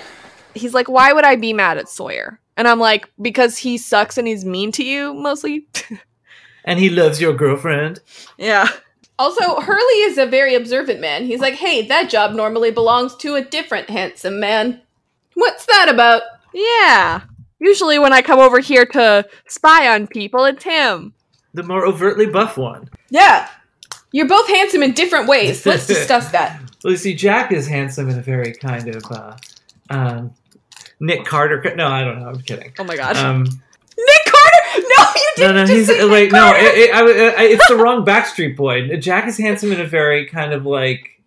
He's 0.54 0.74
like, 0.74 0.88
why 0.88 1.12
would 1.12 1.24
I 1.24 1.36
be 1.36 1.52
mad 1.52 1.78
at 1.78 1.88
Sawyer? 1.88 2.40
And 2.56 2.68
I'm 2.68 2.78
like, 2.78 3.08
because 3.20 3.58
he 3.58 3.78
sucks 3.78 4.16
and 4.16 4.28
he's 4.28 4.44
mean 4.44 4.72
to 4.72 4.84
you 4.84 5.12
mostly. 5.14 5.66
and 6.64 6.78
he 6.78 6.90
loves 6.90 7.20
your 7.20 7.34
girlfriend. 7.34 8.00
yeah. 8.38 8.68
Also, 9.16 9.60
Hurley 9.60 10.00
is 10.02 10.18
a 10.18 10.26
very 10.26 10.56
observant 10.56 11.00
man. 11.00 11.24
He's 11.26 11.38
like, 11.38 11.54
hey, 11.54 11.86
that 11.86 12.10
job 12.10 12.32
normally 12.32 12.72
belongs 12.72 13.14
to 13.16 13.36
a 13.36 13.44
different 13.44 13.88
handsome 13.88 14.40
man. 14.40 14.80
What's 15.34 15.66
that 15.66 15.88
about? 15.88 16.22
Yeah. 16.52 17.22
Usually 17.60 17.98
when 18.00 18.12
I 18.12 18.22
come 18.22 18.40
over 18.40 18.58
here 18.58 18.84
to 18.86 19.24
spy 19.46 19.88
on 19.88 20.08
people, 20.08 20.44
it's 20.44 20.64
him. 20.64 21.14
The 21.52 21.62
more 21.62 21.86
overtly 21.86 22.26
buff 22.26 22.56
one. 22.56 22.90
Yeah. 23.10 23.48
You're 24.10 24.28
both 24.28 24.48
handsome 24.48 24.82
in 24.82 24.92
different 24.92 25.28
ways. 25.28 25.64
Let's 25.64 25.86
discuss 25.88 26.30
that. 26.32 26.60
Well, 26.82 26.90
you 26.92 26.96
see, 26.96 27.14
Jack 27.14 27.52
is 27.52 27.68
handsome 27.68 28.08
in 28.10 28.18
a 28.18 28.22
very 28.22 28.52
kind 28.52 28.88
of 28.94 29.04
uh, 29.10 29.36
um, 29.90 30.34
Nick 31.00 31.24
Carter. 31.24 31.62
No, 31.74 31.88
I 31.88 32.04
don't 32.04 32.20
know. 32.20 32.28
I'm 32.28 32.40
kidding. 32.40 32.72
Oh 32.78 32.84
my 32.84 32.96
god. 32.96 33.16
Um, 33.16 33.44
Nick 33.44 34.24
Carter! 34.26 34.54
No, 34.76 35.04
you 35.14 35.32
no, 35.38 35.46
didn't 35.46 35.54
no, 35.54 35.66
just 35.66 35.90
he's 35.90 36.02
like 36.02 36.22
Nick 36.24 36.32
no, 36.32 36.52
it, 36.54 36.78
it, 36.78 36.94
I, 36.94 37.00
I, 37.00 37.44
it's 37.46 37.68
the 37.68 37.76
wrong 37.76 38.04
Backstreet 38.04 38.56
Boy. 38.56 38.96
Jack 38.96 39.28
is 39.28 39.38
handsome 39.38 39.72
in 39.72 39.80
a 39.80 39.86
very 39.86 40.26
kind 40.26 40.52
of 40.52 40.66
like 40.66 41.20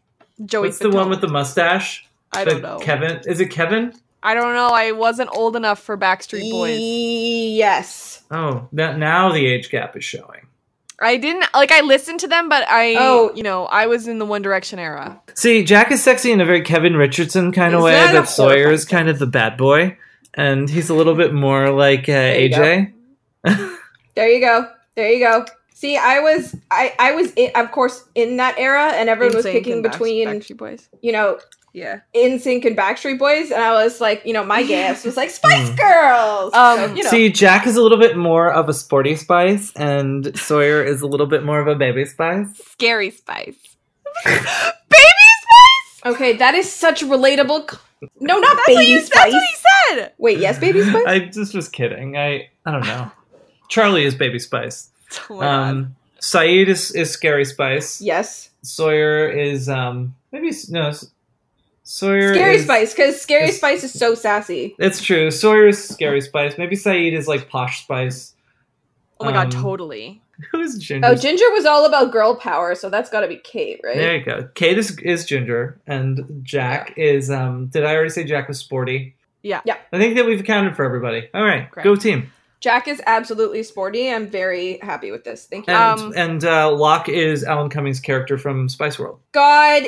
Joey 0.45 0.67
what's 0.67 0.79
the 0.79 0.89
one 0.89 1.09
with 1.09 1.21
the 1.21 1.29
mustache? 1.29 2.07
I 2.33 2.43
don't 2.43 2.61
know. 2.61 2.79
Kevin. 2.79 3.21
Is 3.25 3.39
it 3.39 3.47
Kevin? 3.47 3.93
I 4.21 4.33
don't 4.33 4.53
know. 4.53 4.69
I 4.69 4.91
wasn't 4.91 5.29
old 5.33 5.55
enough 5.55 5.79
for 5.79 5.97
Backstreet 5.97 6.51
Boys. 6.51 6.79
Yes. 6.79 8.23
Oh, 8.29 8.67
that, 8.73 8.97
now 8.97 9.31
the 9.31 9.45
age 9.45 9.69
gap 9.69 9.95
is 9.95 10.03
showing. 10.03 10.46
I 11.01 11.17
didn't 11.17 11.45
like. 11.53 11.71
I 11.71 11.81
listened 11.81 12.19
to 12.21 12.27
them, 12.27 12.49
but 12.49 12.67
I, 12.67 12.95
Oh. 12.97 13.31
you 13.35 13.43
know, 13.43 13.65
I 13.65 13.85
was 13.87 14.07
in 14.07 14.17
the 14.19 14.25
One 14.25 14.41
Direction 14.41 14.79
era. 14.79 15.21
See, 15.35 15.63
Jack 15.63 15.91
is 15.91 16.01
sexy 16.03 16.31
in 16.31 16.41
a 16.41 16.45
very 16.45 16.61
Kevin 16.61 16.95
Richardson 16.95 17.51
kind 17.51 17.73
of 17.75 17.79
Is 17.81 17.85
way, 17.85 17.91
that 17.93 18.13
but 18.13 18.25
Sawyer 18.25 18.71
is 18.71 18.85
kind 18.85 19.07
of 19.09 19.19
the 19.19 19.27
bad 19.27 19.57
boy, 19.57 19.97
and 20.33 20.69
he's 20.69 20.89
a 20.89 20.95
little 20.95 21.13
bit 21.15 21.33
more 21.33 21.69
like 21.69 22.09
uh, 22.09 22.13
you 22.13 22.49
AJ. 22.49 22.93
There 24.15 24.29
you 24.29 24.39
go. 24.41 24.67
There 24.95 25.11
you 25.11 25.19
go. 25.19 25.45
See, 25.75 25.95
I 25.95 26.19
was, 26.21 26.55
I, 26.71 26.95
I 26.97 27.11
was, 27.11 27.31
in, 27.35 27.51
of 27.53 27.69
course, 27.71 28.03
in 28.15 28.37
that 28.37 28.57
era, 28.57 28.93
and 28.93 29.09
everyone 29.09 29.35
was 29.35 29.45
picking 29.45 29.83
between, 29.83 30.27
Backstreet 30.27 30.57
Boys. 30.57 30.89
you 31.03 31.11
know, 31.11 31.37
Yeah. 31.73 31.99
NSYNC 32.15 32.65
and 32.65 32.75
Backstreet 32.77 33.19
Boys, 33.19 33.51
and 33.51 33.61
I 33.61 33.71
was 33.73 34.01
like, 34.01 34.23
you 34.25 34.33
know, 34.33 34.43
my 34.43 34.63
guess 34.63 35.05
was 35.05 35.15
like 35.15 35.29
Spice 35.29 35.69
Girls. 35.71 36.53
Um, 36.53 36.77
So, 36.79 36.95
you 36.95 37.03
know, 37.03 37.09
See, 37.09 37.29
Jack 37.31 37.67
is 37.67 37.75
a 37.75 37.81
little 37.81 37.99
bit 37.99 38.17
more 38.17 38.51
of 38.51 38.67
a 38.69 38.73
sporty 38.73 39.15
spice, 39.15 39.71
and 39.75 40.37
Sawyer 40.37 40.83
is 40.83 41.01
a 41.01 41.07
little 41.07 41.27
bit 41.27 41.43
more 41.43 41.59
of 41.59 41.67
a 41.67 41.75
baby 41.75 42.05
spice. 42.05 42.47
Scary 42.71 43.11
Spice. 43.11 43.55
Baby 44.25 44.39
spice 44.41 46.01
okay, 46.15 46.37
that 46.37 46.55
is 46.55 46.71
such 46.71 47.01
relatable. 47.03 47.69
c- 47.69 47.77
No, 48.19 48.39
not 48.39 48.55
That's 48.55 48.67
Baby 48.67 48.77
what 48.77 48.87
you. 48.87 48.99
Spice. 49.01 49.31
That's 49.31 49.33
what 49.33 49.43
he 49.43 49.95
said. 49.99 50.13
Wait, 50.17 50.39
yes, 50.39 50.57
Baby 50.59 50.81
Spice. 50.83 51.03
I 51.07 51.19
just 51.19 51.53
was 51.53 51.69
kidding. 51.69 52.17
I 52.17 52.49
I 52.65 52.71
don't 52.71 52.85
know. 52.85 53.11
Charlie 53.69 54.05
is 54.05 54.15
baby 54.15 54.39
spice. 54.39 54.89
Oh. 55.29 55.41
Um, 55.41 55.95
Sayid 56.21 56.67
is, 56.67 56.91
is 56.91 57.11
scary 57.11 57.43
spice. 57.45 58.01
yes, 58.01 58.49
Sawyer 58.63 59.27
is 59.29 59.69
um 59.69 60.15
maybe 60.31 60.49
s- 60.49 60.69
no. 60.69 60.91
S- 61.87 61.93
Sawyer 61.93 62.33
Scary 62.33 62.55
is, 62.55 62.63
Spice, 62.65 62.93
because 62.93 63.21
Scary 63.21 63.49
is- 63.49 63.57
Spice 63.57 63.83
is 63.83 63.93
so 63.93 64.13
sassy. 64.13 64.75
It's 64.77 65.01
true. 65.01 65.31
Sawyer 65.31 65.67
is 65.69 65.81
scary 65.87 66.19
spice. 66.21 66.57
Maybe 66.57 66.75
Sayid 66.75 67.13
is 67.13 67.27
like 67.29 67.47
posh 67.49 67.83
spice. 67.83 68.33
oh 69.21 69.25
my 69.25 69.31
god. 69.31 69.53
um, 69.55 69.61
Totally. 69.63 70.21
Who's 70.51 70.77
Ginger? 70.77 71.07
Oh, 71.07 71.15
Ginger 71.15 71.49
was 71.53 71.65
all 71.65 71.85
about 71.85 72.11
girl 72.11 72.35
power, 72.35 72.75
so 72.75 72.89
that's 72.89 73.09
got 73.09 73.21
to 73.21 73.27
be 73.27 73.37
Kate, 73.37 73.79
right? 73.83 73.95
There 73.95 74.15
you 74.17 74.23
go. 74.23 74.49
Kate 74.53 74.77
is, 74.77 74.99
is 74.99 75.25
Ginger, 75.25 75.79
and 75.87 76.41
Jack 76.43 76.93
is. 76.97 77.31
um 77.31 77.67
Did 77.67 77.85
I 77.85 77.95
already 77.95 78.09
say 78.11 78.23
Jack 78.25 78.47
was 78.49 78.59
sporty? 78.59 79.15
Yeah. 79.41 79.61
Yeah. 79.65 79.77
I 79.93 79.97
think 79.97 80.15
that 80.17 80.25
we've 80.25 80.41
accounted 80.41 80.75
for 80.75 80.83
everybody. 80.83 81.29
All 81.33 81.43
right, 81.43 81.71
Great. 81.71 81.83
go 81.85 81.95
team. 81.95 82.31
Jack 82.59 82.87
is 82.87 83.01
absolutely 83.07 83.63
sporty. 83.63 84.11
I'm 84.11 84.27
very 84.29 84.77
happy 84.79 85.11
with 85.11 85.23
this. 85.23 85.45
Thank 85.45 85.67
you. 85.67 85.73
And 85.73 85.99
Um, 86.01 86.13
and 86.17 86.43
uh, 86.43 86.71
Locke 86.71 87.07
is 87.07 87.43
Alan 87.45 87.69
Cummings' 87.69 87.99
character 87.99 88.37
from 88.37 88.67
Spice 88.67 88.99
World. 88.99 89.19
God, 89.31 89.83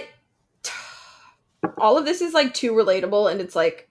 all 1.77 1.98
of 1.98 2.06
this 2.06 2.22
is 2.22 2.34
like 2.34 2.53
too 2.53 2.72
relatable, 2.73 3.31
and 3.31 3.41
it's 3.41 3.56
like 3.56 3.90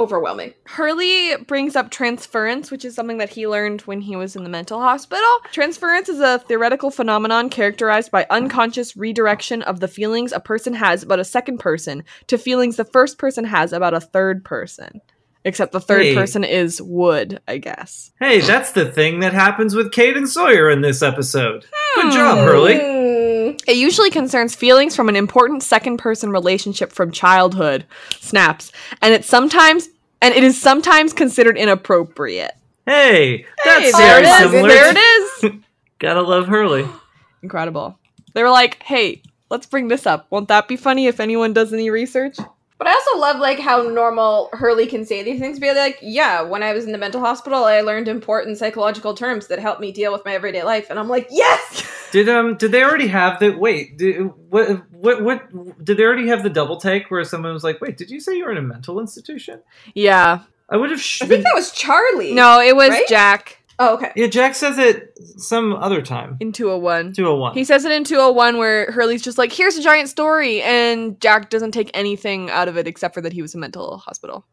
overwhelming. 0.00 0.54
Hurley 0.64 1.36
brings 1.46 1.76
up 1.76 1.90
transference, 1.90 2.70
which 2.70 2.86
is 2.86 2.94
something 2.94 3.18
that 3.18 3.28
he 3.28 3.46
learned 3.46 3.82
when 3.82 4.00
he 4.00 4.16
was 4.16 4.34
in 4.34 4.44
the 4.44 4.48
mental 4.48 4.80
hospital. 4.80 5.28
Transference 5.52 6.08
is 6.08 6.20
a 6.20 6.38
theoretical 6.38 6.90
phenomenon 6.90 7.50
characterized 7.50 8.10
by 8.10 8.26
unconscious 8.30 8.96
redirection 8.96 9.60
of 9.62 9.80
the 9.80 9.88
feelings 9.88 10.32
a 10.32 10.40
person 10.40 10.72
has 10.72 11.02
about 11.02 11.20
a 11.20 11.24
second 11.24 11.58
person 11.58 12.02
to 12.28 12.38
feelings 12.38 12.76
the 12.76 12.84
first 12.86 13.18
person 13.18 13.44
has 13.44 13.74
about 13.74 13.92
a 13.92 14.00
third 14.00 14.42
person. 14.42 15.02
Except 15.44 15.72
the 15.72 15.80
third 15.80 16.02
Hey. 16.02 16.14
person 16.14 16.44
is 16.44 16.82
wood, 16.82 17.40
I 17.48 17.56
guess. 17.58 18.10
Hey, 18.20 18.40
that's 18.40 18.72
the 18.72 18.84
thing 18.92 19.20
that 19.20 19.32
happens 19.32 19.74
with 19.74 19.90
Kate 19.92 20.16
and 20.16 20.28
Sawyer 20.28 20.68
in 20.68 20.82
this 20.82 21.00
episode. 21.02 21.64
Good 21.94 22.12
job, 22.12 22.38
Hurley. 22.38 22.74
Hmm. 22.76 23.56
It 23.66 23.76
usually 23.76 24.10
concerns 24.10 24.54
feelings 24.54 24.94
from 24.94 25.08
an 25.08 25.16
important 25.16 25.62
second 25.62 25.96
person 25.96 26.30
relationship 26.30 26.92
from 26.92 27.10
childhood. 27.10 27.86
Snaps. 28.20 28.70
And 29.00 29.14
it's 29.14 29.28
sometimes 29.28 29.88
and 30.22 30.34
it 30.34 30.44
is 30.44 30.60
sometimes 30.60 31.14
considered 31.14 31.56
inappropriate. 31.56 32.52
Hey, 32.86 33.46
that's 33.64 33.84
Hey, 33.86 33.92
very 33.92 34.22
there 34.22 34.40
it 34.40 34.44
is. 34.44 34.50
similar. 34.50 34.68
There 34.68 34.90
it 34.90 34.98
is. 34.98 35.52
Gotta 35.98 36.20
love 36.22 36.48
Hurley. 36.48 36.86
Incredible. 37.42 37.98
They 38.34 38.42
were 38.42 38.50
like, 38.50 38.82
"Hey, 38.82 39.22
let's 39.50 39.66
bring 39.66 39.88
this 39.88 40.06
up. 40.06 40.26
Won't 40.30 40.48
that 40.48 40.68
be 40.68 40.76
funny 40.76 41.06
if 41.06 41.18
anyone 41.18 41.54
does 41.54 41.72
any 41.72 41.88
research?" 41.88 42.36
But 42.80 42.86
I 42.86 42.94
also 42.94 43.18
love 43.18 43.38
like 43.38 43.58
how 43.58 43.82
normal 43.82 44.48
Hurley 44.54 44.86
can 44.86 45.04
say 45.04 45.22
these 45.22 45.38
things. 45.38 45.58
Be 45.58 45.70
like, 45.74 45.98
yeah, 46.00 46.40
when 46.40 46.62
I 46.62 46.72
was 46.72 46.86
in 46.86 46.92
the 46.92 46.98
mental 46.98 47.20
hospital, 47.20 47.64
I 47.64 47.82
learned 47.82 48.08
important 48.08 48.56
psychological 48.56 49.12
terms 49.12 49.48
that 49.48 49.58
helped 49.58 49.82
me 49.82 49.92
deal 49.92 50.14
with 50.14 50.24
my 50.24 50.32
everyday 50.32 50.62
life, 50.62 50.88
and 50.88 50.98
I'm 50.98 51.06
like, 51.06 51.28
yes. 51.30 52.08
Did 52.10 52.30
um 52.30 52.56
did 52.56 52.72
they 52.72 52.82
already 52.82 53.08
have 53.08 53.38
the 53.38 53.50
wait? 53.50 53.98
Did, 53.98 54.32
what 54.48 54.90
what 54.92 55.22
what 55.22 55.84
did 55.84 55.98
they 55.98 56.02
already 56.02 56.28
have 56.28 56.42
the 56.42 56.48
double 56.48 56.80
take 56.80 57.10
where 57.10 57.22
someone 57.22 57.52
was 57.52 57.62
like, 57.62 57.82
"Wait, 57.82 57.98
did 57.98 58.10
you 58.10 58.18
say 58.18 58.34
you 58.38 58.46
were 58.46 58.52
in 58.52 58.56
a 58.56 58.62
mental 58.62 58.98
institution?" 58.98 59.60
Yeah. 59.94 60.40
I 60.70 60.78
would 60.78 60.90
have. 60.90 61.02
Sh- 61.02 61.20
I 61.20 61.26
think 61.26 61.44
that 61.44 61.52
was 61.54 61.72
Charlie. 61.72 62.32
No, 62.32 62.60
it 62.60 62.74
was 62.74 62.90
Right? 62.90 63.06
Jack 63.06 63.59
Oh, 63.82 63.94
okay. 63.94 64.12
yeah, 64.14 64.26
Jack 64.26 64.54
says 64.54 64.76
it 64.78 65.18
some 65.38 65.72
other 65.72 66.02
time. 66.02 66.36
in 66.38 66.52
201. 66.52 67.14
Two 67.14 67.24
hundred 67.24 67.36
one. 67.38 67.54
He 67.54 67.64
says 67.64 67.84
it 67.84 67.92
in 67.92 68.04
201 68.04 68.58
where 68.58 68.92
Hurley's 68.92 69.22
just 69.22 69.38
like, 69.38 69.52
"Here's 69.52 69.76
a 69.76 69.82
giant 69.82 70.08
story," 70.10 70.60
and 70.62 71.18
Jack 71.20 71.48
doesn't 71.50 71.72
take 71.72 71.90
anything 71.94 72.50
out 72.50 72.68
of 72.68 72.76
it 72.76 72.86
except 72.86 73.14
for 73.14 73.20
that 73.22 73.32
he 73.32 73.40
was 73.42 73.54
in 73.54 73.60
mental 73.60 73.96
hospital. 73.98 74.44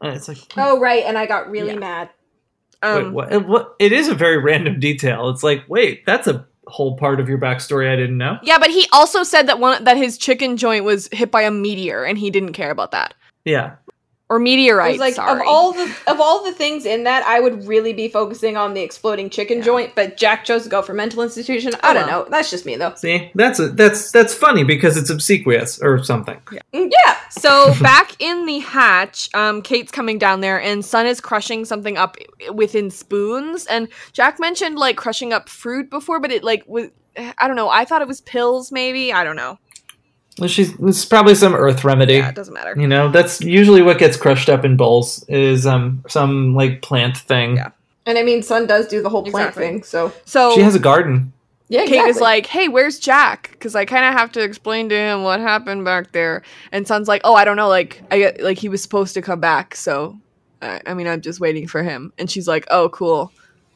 And 0.00 0.16
it's 0.16 0.26
like, 0.26 0.38
Oh, 0.56 0.80
right. 0.80 1.04
And 1.04 1.16
I 1.16 1.26
got 1.26 1.48
really 1.50 1.74
Yeah. 1.74 1.78
mad. 1.78 2.10
Um, 2.82 3.04
wait, 3.04 3.12
what, 3.12 3.32
it- 3.32 3.46
what? 3.46 3.74
It 3.78 3.92
is 3.92 4.08
a 4.08 4.14
very 4.14 4.38
random 4.38 4.80
detail. 4.80 5.28
It's 5.28 5.42
like, 5.44 5.62
wait, 5.68 6.04
that's 6.06 6.26
a 6.26 6.44
whole 6.66 6.96
part 6.96 7.20
of 7.20 7.28
your 7.28 7.38
backstory 7.38 7.88
I 7.92 7.96
didn't 7.96 8.18
know. 8.18 8.38
Yeah, 8.42 8.58
but 8.58 8.70
he 8.70 8.86
also 8.92 9.22
said 9.22 9.46
that 9.48 9.58
one 9.60 9.84
that 9.84 9.96
his 9.96 10.16
chicken 10.18 10.56
joint 10.56 10.84
was 10.84 11.08
hit 11.12 11.30
by 11.30 11.42
a 11.42 11.50
meteor, 11.50 12.04
and 12.04 12.16
he 12.18 12.30
didn't 12.30 12.54
care 12.54 12.70
about 12.70 12.90
that. 12.92 13.14
Yeah, 13.44 13.74
or 14.32 14.36
It 14.36 14.40
meteorite. 14.40 14.98
like 14.98 15.14
sorry. 15.14 15.40
of 15.40 15.46
all 15.46 15.72
the 15.72 15.84
of 16.06 16.20
all 16.20 16.42
the 16.44 16.52
things 16.52 16.86
in 16.86 17.04
that, 17.04 17.22
I 17.26 17.40
would 17.40 17.66
really 17.66 17.92
be 17.92 18.08
focusing 18.08 18.56
on 18.56 18.74
the 18.74 18.80
exploding 18.80 19.28
chicken 19.30 19.62
joint. 19.62 19.94
But 19.94 20.16
Jack 20.16 20.44
chose 20.44 20.62
to 20.64 20.68
go 20.68 20.80
for 20.82 20.94
mental 20.94 21.22
institution. 21.22 21.74
I 21.82 21.90
Oh, 21.90 21.94
don't 21.94 22.06
well. 22.06 22.22
know. 22.24 22.28
That's 22.30 22.50
just 22.50 22.64
me 22.66 22.76
though. 22.76 22.94
See, 22.94 23.30
that's 23.34 23.58
a, 23.60 23.68
that's 23.68 24.10
that's 24.10 24.34
funny 24.34 24.64
because 24.64 24.96
it's 24.96 25.10
obsequious 25.10 25.78
or 25.82 26.02
something. 26.02 26.40
Mm, 26.72 26.90
Yeah. 26.90 27.16
So 27.30 27.72
back 27.80 28.14
in 28.20 28.44
the 28.44 28.58
hatch, 28.58 29.30
um, 29.34 29.62
Kate's 29.62 29.90
coming 29.90 30.18
down 30.18 30.42
there, 30.42 30.60
and 30.60 30.84
Sun 30.84 31.06
is 31.06 31.18
crushing 31.18 31.64
something 31.64 31.96
up 31.96 32.18
within 32.52 32.90
spoons. 32.90 33.64
And 33.66 33.88
Jack 34.12 34.38
mentioned 34.38 34.76
like 34.78 34.96
crushing 34.98 35.32
up 35.32 35.48
fruit 35.48 35.88
before, 35.88 36.20
but 36.20 36.30
it 36.30 36.44
like 36.44 36.62
was 36.66 36.88
I 37.16 37.46
don't 37.46 37.56
know. 37.56 37.68
I 37.70 37.84
thought 37.86 38.02
it 38.02 38.08
was 38.08 38.20
pills, 38.20 38.70
maybe. 38.70 39.12
I 39.14 39.24
don't 39.24 39.36
know. 39.36 39.58
Well, 40.38 40.48
she's 40.48 40.72
it's 40.80 41.04
probably 41.04 41.34
some 41.34 41.54
earth 41.54 41.84
remedy. 41.84 42.14
Yeah, 42.14 42.30
it 42.30 42.34
doesn't 42.34 42.54
matter. 42.54 42.74
You 42.78 42.86
know, 42.86 43.10
that's 43.10 43.40
usually 43.42 43.82
what 43.82 43.98
gets 43.98 44.16
crushed 44.16 44.48
up 44.48 44.64
in 44.64 44.76
bowls 44.76 45.24
is 45.28 45.66
um 45.66 46.02
some 46.08 46.54
like 46.54 46.80
plant 46.82 47.16
thing. 47.18 47.56
Yeah. 47.56 47.70
And 48.06 48.18
I 48.18 48.22
mean, 48.22 48.42
Sun 48.42 48.66
does 48.66 48.88
do 48.88 49.02
the 49.02 49.08
whole 49.08 49.22
plant 49.22 49.48
Exactly. 49.50 49.62
thing. 49.64 49.82
So 49.84 50.12
So 50.24 50.54
She 50.54 50.62
has 50.62 50.74
a 50.74 50.78
garden. 50.80 51.32
yeah, 51.68 51.84
Kate 51.86 52.08
is 52.08 52.18
like, 52.20 52.46
"Hey, 52.46 52.66
where's 52.68 52.98
Jack?" 52.98 53.50
Because 53.52 53.74
I 53.76 53.84
kind 53.84 54.04
of 54.06 54.14
have 54.14 54.32
to 54.32 54.42
explain 54.42 54.88
to 54.88 54.96
him 54.96 55.22
what 55.22 55.38
happened 55.40 55.84
back 55.84 56.12
there. 56.12 56.42
And 56.72 56.86
Sun's 56.88 57.08
like, 57.08 57.20
"Oh, 57.24 57.34
I 57.34 57.44
don't 57.44 57.56
know. 57.56 57.68
Like, 57.68 58.02
I 58.10 58.18
get 58.18 58.42
like 58.42 58.58
he 58.58 58.68
was 58.68 58.82
supposed 58.82 59.14
to 59.14 59.22
come 59.22 59.38
back, 59.40 59.76
so 59.76 60.18
I, 60.62 60.80
I 60.86 60.94
mean, 60.94 61.06
I'm 61.06 61.20
just 61.20 61.40
waiting 61.40 61.68
for 61.68 61.82
him." 61.82 62.12
And 62.18 62.30
she's 62.30 62.48
like, 62.48 62.66
"Oh, 62.70 62.88
cool." 62.88 63.30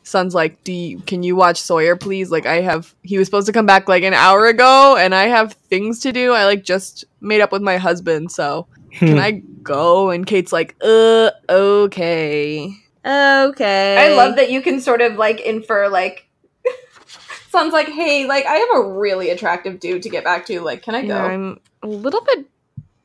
Sun's 0.07 0.37
like, 0.37 0.63
"Do 0.63 0.73
you, 0.73 1.01
can 1.01 1.25
you 1.25 1.35
watch 1.35 1.61
Sawyer, 1.61 1.97
please? 1.97 2.31
Like, 2.31 2.47
I 2.47 2.61
have 2.61 2.95
he 3.03 3.19
was 3.19 3.27
supposed 3.27 3.49
to 3.49 3.53
come 3.53 3.67
back 3.67 3.89
like 3.89 4.05
an 4.05 4.15
hour 4.15 4.47
ago, 4.47 4.97
and 4.97 5.13
I 5.13 5.25
have 5.25 5.55
things 5.55 5.99
to 6.01 6.13
do. 6.13 6.33
I 6.33 6.45
like 6.45 6.63
just 6.63 7.05
made 7.21 7.41
up 7.41 7.51
with 7.51 7.61
my 7.61 7.77
husband, 7.77 8.31
so 8.31 8.69
can 8.93 9.19
I 9.19 9.43
go?" 9.63 10.11
And 10.11 10.25
Kate's 10.25 10.53
like, 10.53 10.77
"Uh, 10.81 11.31
okay, 11.49 12.73
okay." 13.05 13.97
I 13.99 14.15
love 14.17 14.37
that 14.37 14.49
you 14.49 14.63
can 14.63 14.81
sort 14.81 15.01
of 15.01 15.17
like 15.17 15.41
infer 15.41 15.89
like. 15.89 16.29
Sun's 17.49 17.73
like, 17.73 17.89
hey, 17.89 18.27
like 18.27 18.47
I 18.47 18.55
have 18.55 18.77
a 18.77 18.89
really 18.89 19.31
attractive 19.31 19.81
dude 19.81 20.05
to 20.05 20.09
get 20.09 20.23
back 20.23 20.47
to. 20.47 20.61
Like, 20.61 20.83
can 20.83 20.95
I 20.95 21.03
go? 21.03 21.17
Yeah, 21.17 21.25
I'm 21.25 21.59
a 21.83 21.89
little 21.89 22.21
bit 22.21 22.47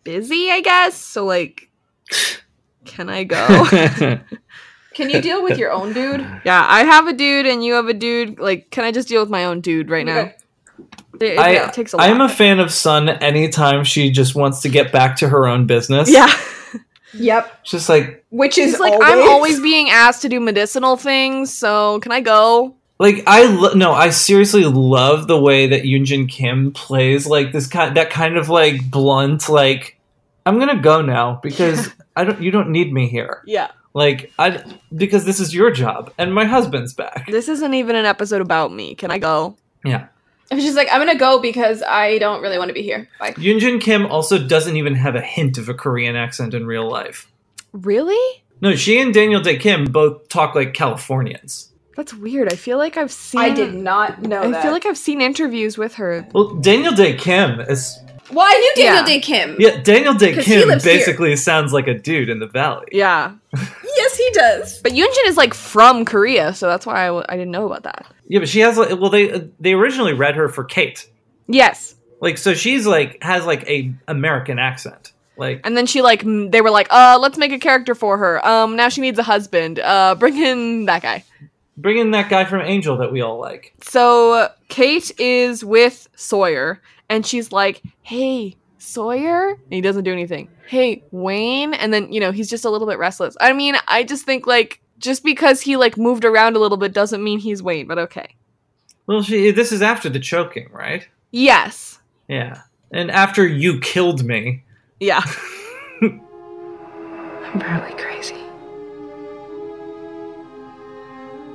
busy, 0.03 0.51
I 0.51 0.61
guess. 0.61 0.95
So 0.97 1.25
like, 1.25 1.71
can 2.85 3.09
I 3.09 3.23
go? 3.23 3.39
Can 4.93 5.09
you 5.09 5.21
deal 5.21 5.41
with 5.43 5.57
your 5.57 5.71
own 5.71 5.93
dude? 5.93 6.19
yeah, 6.45 6.65
I 6.67 6.83
have 6.83 7.07
a 7.07 7.13
dude 7.13 7.45
and 7.45 7.63
you 7.63 7.73
have 7.73 7.87
a 7.87 7.93
dude. 7.93 8.39
Like, 8.39 8.69
can 8.71 8.83
I 8.83 8.91
just 8.91 9.07
deal 9.07 9.21
with 9.21 9.29
my 9.29 9.45
own 9.45 9.61
dude 9.61 9.89
right 9.89 10.05
now? 10.05 10.19
Okay. 10.19 10.35
It, 11.19 11.23
it- 11.23 11.39
I, 11.39 11.49
it 11.67 11.73
takes 11.73 11.93
a 11.93 11.97
lot. 11.97 12.09
I'm 12.09 12.19
a 12.21 12.29
fan 12.29 12.59
of 12.59 12.71
Sun 12.71 13.09
anytime 13.09 13.83
she 13.83 14.09
just 14.11 14.35
wants 14.35 14.61
to 14.61 14.69
get 14.69 14.91
back 14.91 15.15
to 15.17 15.29
her 15.29 15.47
own 15.47 15.65
business. 15.67 16.11
yeah. 16.11 16.31
Yep. 17.13 17.63
Just 17.65 17.89
like 17.89 18.23
Which 18.29 18.57
is 18.57 18.79
like, 18.79 18.93
always, 18.93 19.09
I'm 19.11 19.27
always 19.29 19.59
being 19.59 19.89
asked 19.89 20.21
to 20.21 20.29
do 20.29 20.39
medicinal 20.39 20.95
things, 20.95 21.53
so 21.53 21.99
can 21.99 22.11
I 22.13 22.21
go? 22.21 22.73
like 22.99 23.23
I 23.27 23.47
lo- 23.47 23.73
no, 23.73 23.91
I 23.93 24.11
seriously 24.11 24.63
love 24.63 25.27
the 25.27 25.37
way 25.39 25.67
that 25.67 25.83
Yunjin 25.83 26.29
Kim 26.29 26.71
plays 26.71 27.25
like 27.27 27.51
this 27.51 27.67
kind 27.67 27.97
that 27.97 28.11
kind 28.11 28.37
of 28.37 28.47
like 28.47 28.89
blunt 28.89 29.49
like 29.49 29.97
I'm 30.45 30.55
going 30.59 30.73
to 30.75 30.81
go 30.81 31.01
now 31.01 31.39
because 31.43 31.89
I 32.15 32.23
don't 32.23 32.41
you 32.41 32.49
don't 32.51 32.69
need 32.69 32.93
me 32.93 33.09
here. 33.09 33.41
Yeah. 33.45 33.71
Like 33.93 34.31
I 34.39 34.63
because 34.95 35.25
this 35.25 35.39
is 35.39 35.53
your 35.53 35.71
job 35.71 36.13
and 36.17 36.33
my 36.33 36.45
husband's 36.45 36.93
back. 36.93 37.27
This 37.27 37.49
isn't 37.49 37.73
even 37.73 37.95
an 37.95 38.05
episode 38.05 38.41
about 38.41 38.71
me. 38.71 38.95
Can 38.95 39.11
I 39.11 39.17
go? 39.17 39.57
Yeah. 39.83 40.07
And 40.49 40.61
she's 40.61 40.75
like, 40.75 40.87
I'm 40.91 40.99
gonna 40.99 41.17
go 41.17 41.39
because 41.41 41.81
I 41.83 42.17
don't 42.17 42.41
really 42.41 42.57
want 42.57 42.69
to 42.69 42.73
be 42.73 42.81
here. 42.81 43.09
Bye. 43.19 43.33
Yunjin 43.33 43.81
Kim 43.81 44.05
also 44.05 44.37
doesn't 44.37 44.75
even 44.77 44.95
have 44.95 45.15
a 45.15 45.21
hint 45.21 45.57
of 45.57 45.69
a 45.69 45.73
Korean 45.73 46.15
accent 46.15 46.53
in 46.53 46.65
real 46.65 46.89
life. 46.89 47.31
Really? 47.73 48.43
No, 48.61 48.75
she 48.75 48.99
and 48.99 49.13
Daniel 49.13 49.41
Dae 49.41 49.57
Kim 49.57 49.85
both 49.85 50.29
talk 50.29 50.55
like 50.55 50.73
Californians. 50.73 51.71
That's 51.95 52.13
weird. 52.13 52.51
I 52.51 52.55
feel 52.55 52.77
like 52.77 52.95
I've 52.97 53.11
seen. 53.11 53.41
I 53.41 53.49
did 53.49 53.73
not 53.73 54.21
know 54.21 54.41
I 54.41 54.51
that. 54.51 54.61
feel 54.61 54.71
like 54.71 54.85
I've 54.85 54.97
seen 54.97 55.19
interviews 55.21 55.77
with 55.77 55.95
her. 55.95 56.27
Well, 56.33 56.55
Daniel 56.55 56.93
Dae 56.93 57.15
Kim 57.15 57.59
is 57.59 57.99
well, 58.33 58.45
I 58.47 58.57
knew 58.57 58.83
Daniel 58.83 59.01
Yeah. 59.01 59.05
Dae 59.05 59.19
Kim. 59.19 59.55
yeah, 59.59 59.81
Daniel 59.81 60.13
Dae 60.13 60.33
'Cause 60.35 60.45
he 60.45 60.53
Kim 60.59 60.67
lives 60.69 60.83
here. 60.83 60.97
basically 60.97 61.35
sounds 61.35 61.73
like 61.73 61.87
a 61.87 61.93
dude 61.93 62.29
in 62.29 62.39
the 62.39 62.47
valley. 62.47 62.87
Yeah. 62.91 63.33
Yes, 63.93 64.15
he 64.17 64.29
does. 64.31 64.79
But 64.81 64.93
Yunjin 64.93 65.27
is 65.27 65.37
like 65.37 65.53
from 65.53 66.05
Korea, 66.05 66.53
so 66.53 66.67
that's 66.67 66.85
why 66.85 67.03
I, 67.03 67.07
w- 67.07 67.25
I 67.29 67.33
didn't 67.35 67.51
know 67.51 67.65
about 67.65 67.83
that. 67.83 68.07
Yeah, 68.27 68.39
but 68.39 68.47
she 68.49 68.61
has 68.61 68.77
like 68.77 68.97
well 68.99 69.09
they 69.09 69.49
they 69.59 69.73
originally 69.73 70.13
read 70.13 70.35
her 70.35 70.47
for 70.49 70.63
Kate. 70.63 71.07
Yes. 71.47 71.95
Like 72.21 72.37
so 72.37 72.53
she's 72.53 72.87
like 72.87 73.21
has 73.21 73.45
like 73.45 73.67
a 73.69 73.93
American 74.07 74.57
accent. 74.59 75.11
Like 75.37 75.61
And 75.65 75.75
then 75.75 75.85
she 75.85 76.01
like 76.01 76.23
they 76.25 76.61
were 76.61 76.71
like, 76.71 76.87
uh, 76.89 77.19
let's 77.21 77.37
make 77.37 77.51
a 77.51 77.59
character 77.59 77.93
for 77.93 78.17
her. 78.17 78.43
Um, 78.47 78.75
now 78.75 78.89
she 78.89 79.01
needs 79.01 79.19
a 79.19 79.23
husband. 79.23 79.79
Uh, 79.79 80.15
bring 80.15 80.37
in 80.37 80.85
that 80.85 81.01
guy. 81.01 81.23
bring 81.77 81.97
in 81.97 82.11
that 82.11 82.29
guy 82.29 82.45
from 82.45 82.61
Angel 82.61 82.97
that 82.97 83.11
we 83.11 83.21
all 83.21 83.39
like. 83.39 83.73
So 83.81 84.49
Kate 84.69 85.11
is 85.19 85.63
with 85.65 86.07
Sawyer, 86.15 86.79
and 87.11 87.25
she's 87.25 87.51
like, 87.51 87.83
"Hey, 88.01 88.55
Sawyer," 88.79 89.49
and 89.49 89.73
he 89.73 89.81
doesn't 89.81 90.05
do 90.05 90.13
anything. 90.13 90.49
Hey, 90.67 91.03
Wayne, 91.11 91.73
and 91.73 91.93
then 91.93 92.11
you 92.11 92.19
know 92.19 92.31
he's 92.31 92.49
just 92.49 92.65
a 92.65 92.69
little 92.69 92.87
bit 92.87 92.97
restless. 92.97 93.35
I 93.39 93.53
mean, 93.53 93.75
I 93.87 94.03
just 94.03 94.25
think 94.25 94.47
like 94.47 94.81
just 94.97 95.23
because 95.23 95.61
he 95.61 95.75
like 95.75 95.97
moved 95.97 96.25
around 96.25 96.55
a 96.55 96.59
little 96.59 96.77
bit 96.77 96.93
doesn't 96.93 97.23
mean 97.23 97.39
he's 97.39 97.61
Wayne, 97.61 97.85
but 97.85 97.99
okay. 97.99 98.35
Well, 99.05 99.21
she 99.21 99.51
this 99.51 99.71
is 99.71 99.81
after 99.81 100.09
the 100.09 100.19
choking, 100.19 100.69
right? 100.71 101.07
Yes. 101.31 101.99
Yeah. 102.27 102.61
And 102.91 103.11
after 103.11 103.45
you 103.45 103.79
killed 103.79 104.23
me. 104.23 104.63
Yeah. 104.99 105.21
I'm 106.01 107.59
probably 107.59 107.93
crazy. 108.01 108.35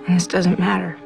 And 0.07 0.17
this 0.17 0.27
doesn't 0.27 0.59
matter. 0.59 0.99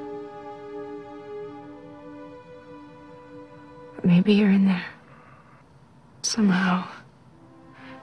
Maybe 4.04 4.32
you're 4.32 4.50
in 4.50 4.66
there. 4.66 4.84
Somehow. 6.22 6.86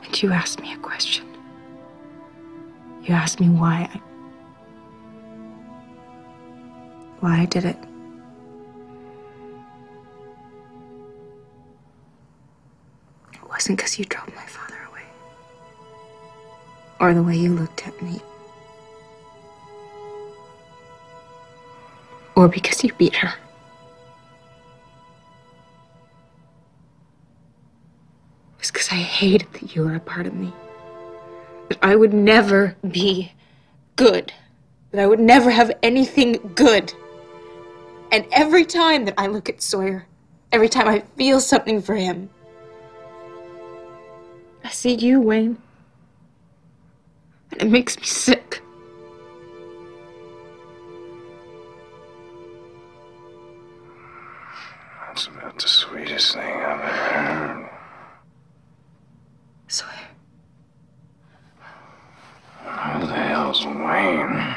And 0.04 0.22
you 0.22 0.32
asked 0.32 0.62
me 0.62 0.74
a 0.74 0.78
question. 0.78 1.26
You 3.04 3.14
asked 3.14 3.40
me 3.40 3.50
why 3.50 3.90
I. 3.94 4.02
Why 7.20 7.42
I 7.42 7.46
did 7.46 7.66
it. 7.66 7.78
It 13.34 13.50
wasn't 13.50 13.78
because 13.78 13.98
you 13.98 14.06
drove 14.06 14.34
my 14.36 14.46
father 14.46 14.78
away. 14.90 15.06
Or 17.00 17.14
the 17.14 17.24
way 17.24 17.36
you 17.36 17.54
looked 17.54 17.88
at 17.88 18.00
me. 18.02 18.22
Or 22.36 22.48
because 22.48 22.84
you 22.84 22.94
beat 22.94 23.16
her. 23.16 23.34
Was 28.60 28.72
because 28.72 28.92
I 28.92 28.96
hated 28.96 29.52
that 29.54 29.76
you 29.76 29.84
were 29.84 29.96
a 29.96 30.00
part 30.00 30.28
of 30.28 30.34
me. 30.34 30.54
That 31.70 31.80
I 31.82 31.96
would 31.96 32.14
never 32.14 32.76
be 32.90 33.32
good. 33.96 34.34
That 34.92 35.02
I 35.02 35.08
would 35.08 35.20
never 35.20 35.52
have 35.52 35.72
anything 35.84 36.54
good. 36.56 36.94
And 38.12 38.26
every 38.32 38.66
time 38.66 39.06
that 39.06 39.16
I 39.18 39.28
look 39.28 39.50
at 39.50 39.62
Sawyer, 39.62 40.08
every 40.52 40.70
time 40.70 40.88
I 40.88 41.00
feel 41.18 41.40
something 41.40 41.82
for 41.82 41.96
him, 41.96 42.30
I 44.64 44.70
see 44.70 44.96
you, 44.96 45.20
Wayne. 45.22 45.58
And 47.52 47.62
it 47.64 47.70
makes 47.70 47.98
me 47.98 48.04
sick. 48.06 48.62
That's 55.08 55.28
about 55.28 55.60
the 55.60 55.68
sweetest 55.68 56.34
thing 56.34 56.44
I've 56.44 56.80
ever 56.80 56.88
heard. 56.88 57.70
Sawyer. 59.68 59.90
Who 62.78 63.08
the 63.08 63.14
hell's 63.14 63.66
Wayne? 63.66 64.56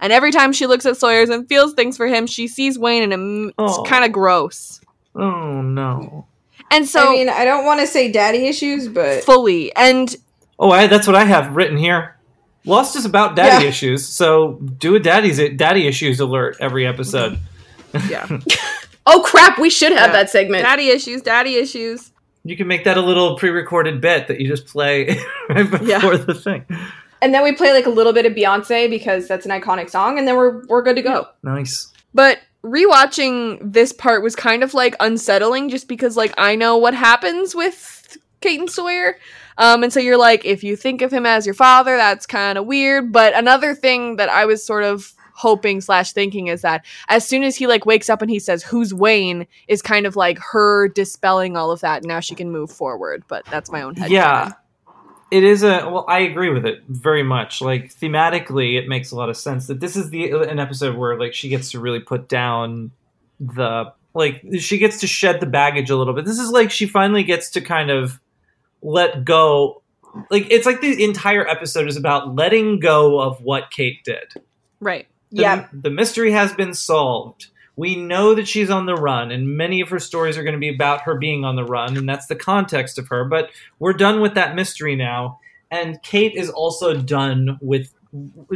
And 0.00 0.12
every 0.12 0.30
time 0.30 0.52
she 0.52 0.66
looks 0.66 0.84
at 0.86 0.96
Sawyer's 0.96 1.30
and 1.30 1.48
feels 1.48 1.72
things 1.74 1.96
for 1.96 2.06
him, 2.06 2.26
she 2.26 2.48
sees 2.48 2.78
Wayne, 2.78 3.12
and 3.12 3.46
it's 3.48 3.54
Oh. 3.58 3.82
kind 3.84 4.04
of 4.04 4.12
gross. 4.12 4.80
Oh 5.14 5.62
no. 5.62 6.26
And 6.70 6.86
so 6.86 7.08
I 7.08 7.12
mean, 7.12 7.28
I 7.28 7.44
don't 7.44 7.64
want 7.64 7.80
to 7.80 7.86
say 7.86 8.10
daddy 8.10 8.46
issues, 8.46 8.88
but 8.88 9.24
fully 9.24 9.74
and 9.76 10.14
Oh, 10.58 10.70
I, 10.70 10.86
that's 10.86 11.06
what 11.06 11.16
I 11.16 11.24
have 11.24 11.54
written 11.54 11.76
here. 11.76 12.16
Lost 12.64 12.96
is 12.96 13.04
about 13.04 13.36
daddy 13.36 13.64
Yeah. 13.64 13.68
issues, 13.70 14.06
so 14.06 14.54
do 14.78 14.94
a 14.96 15.00
daddy's 15.00 15.38
daddy 15.56 15.86
issues 15.86 16.18
alert 16.20 16.56
every 16.60 16.86
episode. 16.86 17.38
yeah, 18.10 18.26
oh 19.06 19.22
crap, 19.24 19.58
we 19.58 19.70
should 19.70 19.92
have 19.92 20.08
Yeah. 20.08 20.12
that 20.12 20.30
segment. 20.30 20.64
daddy 20.64 20.88
issues, 20.88 21.22
daddy 21.22 21.54
issues. 21.56 22.10
You 22.44 22.56
can 22.56 22.66
make 22.68 22.84
that 22.84 22.96
a 22.96 23.00
little 23.02 23.36
pre-recorded 23.36 24.00
bit 24.00 24.28
that 24.28 24.40
you 24.40 24.48
just 24.48 24.66
play 24.66 25.18
right 25.48 25.70
before 25.70 25.86
Yeah. 25.86 26.16
the 26.16 26.34
thing. 26.34 26.64
And 27.22 27.32
then 27.32 27.42
we 27.42 27.52
play 27.52 27.72
like 27.72 27.86
a 27.86 27.90
little 27.90 28.12
bit 28.12 28.26
of 28.26 28.32
Beyonce 28.32 28.90
because 28.90 29.28
that's 29.28 29.46
an 29.46 29.52
iconic 29.52 29.90
song, 29.90 30.18
and 30.18 30.26
then 30.26 30.36
we're 30.36 30.66
we're 30.66 30.82
good 30.82 30.96
to 30.96 31.02
go. 31.02 31.28
Nice. 31.42 31.92
But 32.14 32.40
rewatching 32.62 33.58
this 33.62 33.92
part 33.92 34.22
was 34.22 34.34
kind 34.34 34.62
of 34.62 34.74
like 34.74 34.96
unsettling 35.00 35.68
just 35.68 35.88
because 35.88 36.16
like 36.16 36.34
I 36.36 36.56
know 36.56 36.76
what 36.76 36.94
happens 36.94 37.54
with 37.54 38.18
Kate 38.40 38.60
and 38.60 38.70
Sawyer. 38.70 39.18
Um, 39.58 39.82
and 39.82 39.92
so 39.92 40.00
you're 40.00 40.18
like, 40.18 40.44
if 40.44 40.62
you 40.62 40.76
think 40.76 41.00
of 41.00 41.12
him 41.12 41.24
as 41.24 41.46
your 41.46 41.54
father, 41.54 41.96
that's 41.96 42.26
kind 42.26 42.58
of 42.58 42.66
weird. 42.66 43.12
But 43.12 43.34
another 43.34 43.74
thing 43.74 44.16
that 44.16 44.28
I 44.28 44.44
was 44.44 44.64
sort 44.64 44.84
of 44.84 45.14
hoping 45.32 45.80
slash 45.80 46.12
thinking 46.12 46.46
is 46.46 46.62
that 46.62 46.84
as 47.08 47.26
soon 47.26 47.42
as 47.42 47.56
he 47.56 47.66
like 47.66 47.86
wakes 47.86 48.10
up 48.10 48.20
and 48.22 48.30
he 48.30 48.38
says, 48.38 48.62
"Who's 48.62 48.92
Wayne?" 48.92 49.46
is 49.68 49.80
kind 49.80 50.06
of 50.06 50.16
like 50.16 50.38
her 50.38 50.88
dispelling 50.88 51.56
all 51.56 51.70
of 51.70 51.80
that. 51.80 51.98
And 51.98 52.08
now 52.08 52.20
she 52.20 52.34
can 52.34 52.50
move 52.50 52.70
forward. 52.70 53.24
But 53.28 53.46
that's 53.46 53.70
my 53.70 53.82
own 53.82 53.94
head. 53.94 54.10
yeah 54.10 54.52
it 55.30 55.42
is 55.42 55.62
a 55.62 55.88
well 55.90 56.04
i 56.08 56.20
agree 56.20 56.50
with 56.50 56.64
it 56.64 56.82
very 56.88 57.22
much 57.22 57.60
like 57.60 57.92
thematically 57.94 58.78
it 58.78 58.88
makes 58.88 59.10
a 59.10 59.16
lot 59.16 59.28
of 59.28 59.36
sense 59.36 59.66
that 59.66 59.80
this 59.80 59.96
is 59.96 60.10
the 60.10 60.30
an 60.30 60.58
episode 60.58 60.96
where 60.96 61.18
like 61.18 61.34
she 61.34 61.48
gets 61.48 61.70
to 61.70 61.80
really 61.80 62.00
put 62.00 62.28
down 62.28 62.90
the 63.40 63.92
like 64.14 64.42
she 64.58 64.78
gets 64.78 65.00
to 65.00 65.06
shed 65.06 65.40
the 65.40 65.46
baggage 65.46 65.90
a 65.90 65.96
little 65.96 66.14
bit 66.14 66.24
this 66.24 66.38
is 66.38 66.50
like 66.50 66.70
she 66.70 66.86
finally 66.86 67.24
gets 67.24 67.50
to 67.50 67.60
kind 67.60 67.90
of 67.90 68.20
let 68.82 69.24
go 69.24 69.82
like 70.30 70.46
it's 70.50 70.64
like 70.64 70.80
the 70.80 71.02
entire 71.04 71.46
episode 71.46 71.88
is 71.88 71.96
about 71.96 72.34
letting 72.34 72.78
go 72.78 73.20
of 73.20 73.40
what 73.42 73.70
kate 73.70 74.02
did 74.04 74.32
Right. 74.80 75.06
the, 75.72 75.80
the 75.82 75.90
mystery 75.90 76.30
has 76.32 76.52
been 76.52 76.72
solved. 76.72 77.48
We 77.76 77.94
know 77.94 78.34
that 78.34 78.48
she's 78.48 78.70
on 78.70 78.86
the 78.86 78.94
run, 78.94 79.30
and 79.30 79.56
many 79.56 79.80
of 79.82 79.90
her 79.90 79.98
stories 79.98 80.38
are 80.38 80.42
going 80.42 80.54
to 80.54 80.58
be 80.58 80.74
about 80.74 81.02
her 81.02 81.14
being 81.14 81.44
on 81.44 81.56
the 81.56 81.64
run, 81.64 81.96
and 81.96 82.08
that's 82.08 82.26
the 82.26 82.36
context 82.36 82.98
of 82.98 83.08
her. 83.08 83.24
But 83.24 83.50
we're 83.78 83.92
done 83.92 84.20
with 84.20 84.34
that 84.34 84.54
mystery 84.54 84.96
now, 84.96 85.40
and 85.70 86.02
Kate 86.02 86.34
is 86.34 86.50
also 86.50 86.96
done 86.96 87.58
with. 87.60 87.92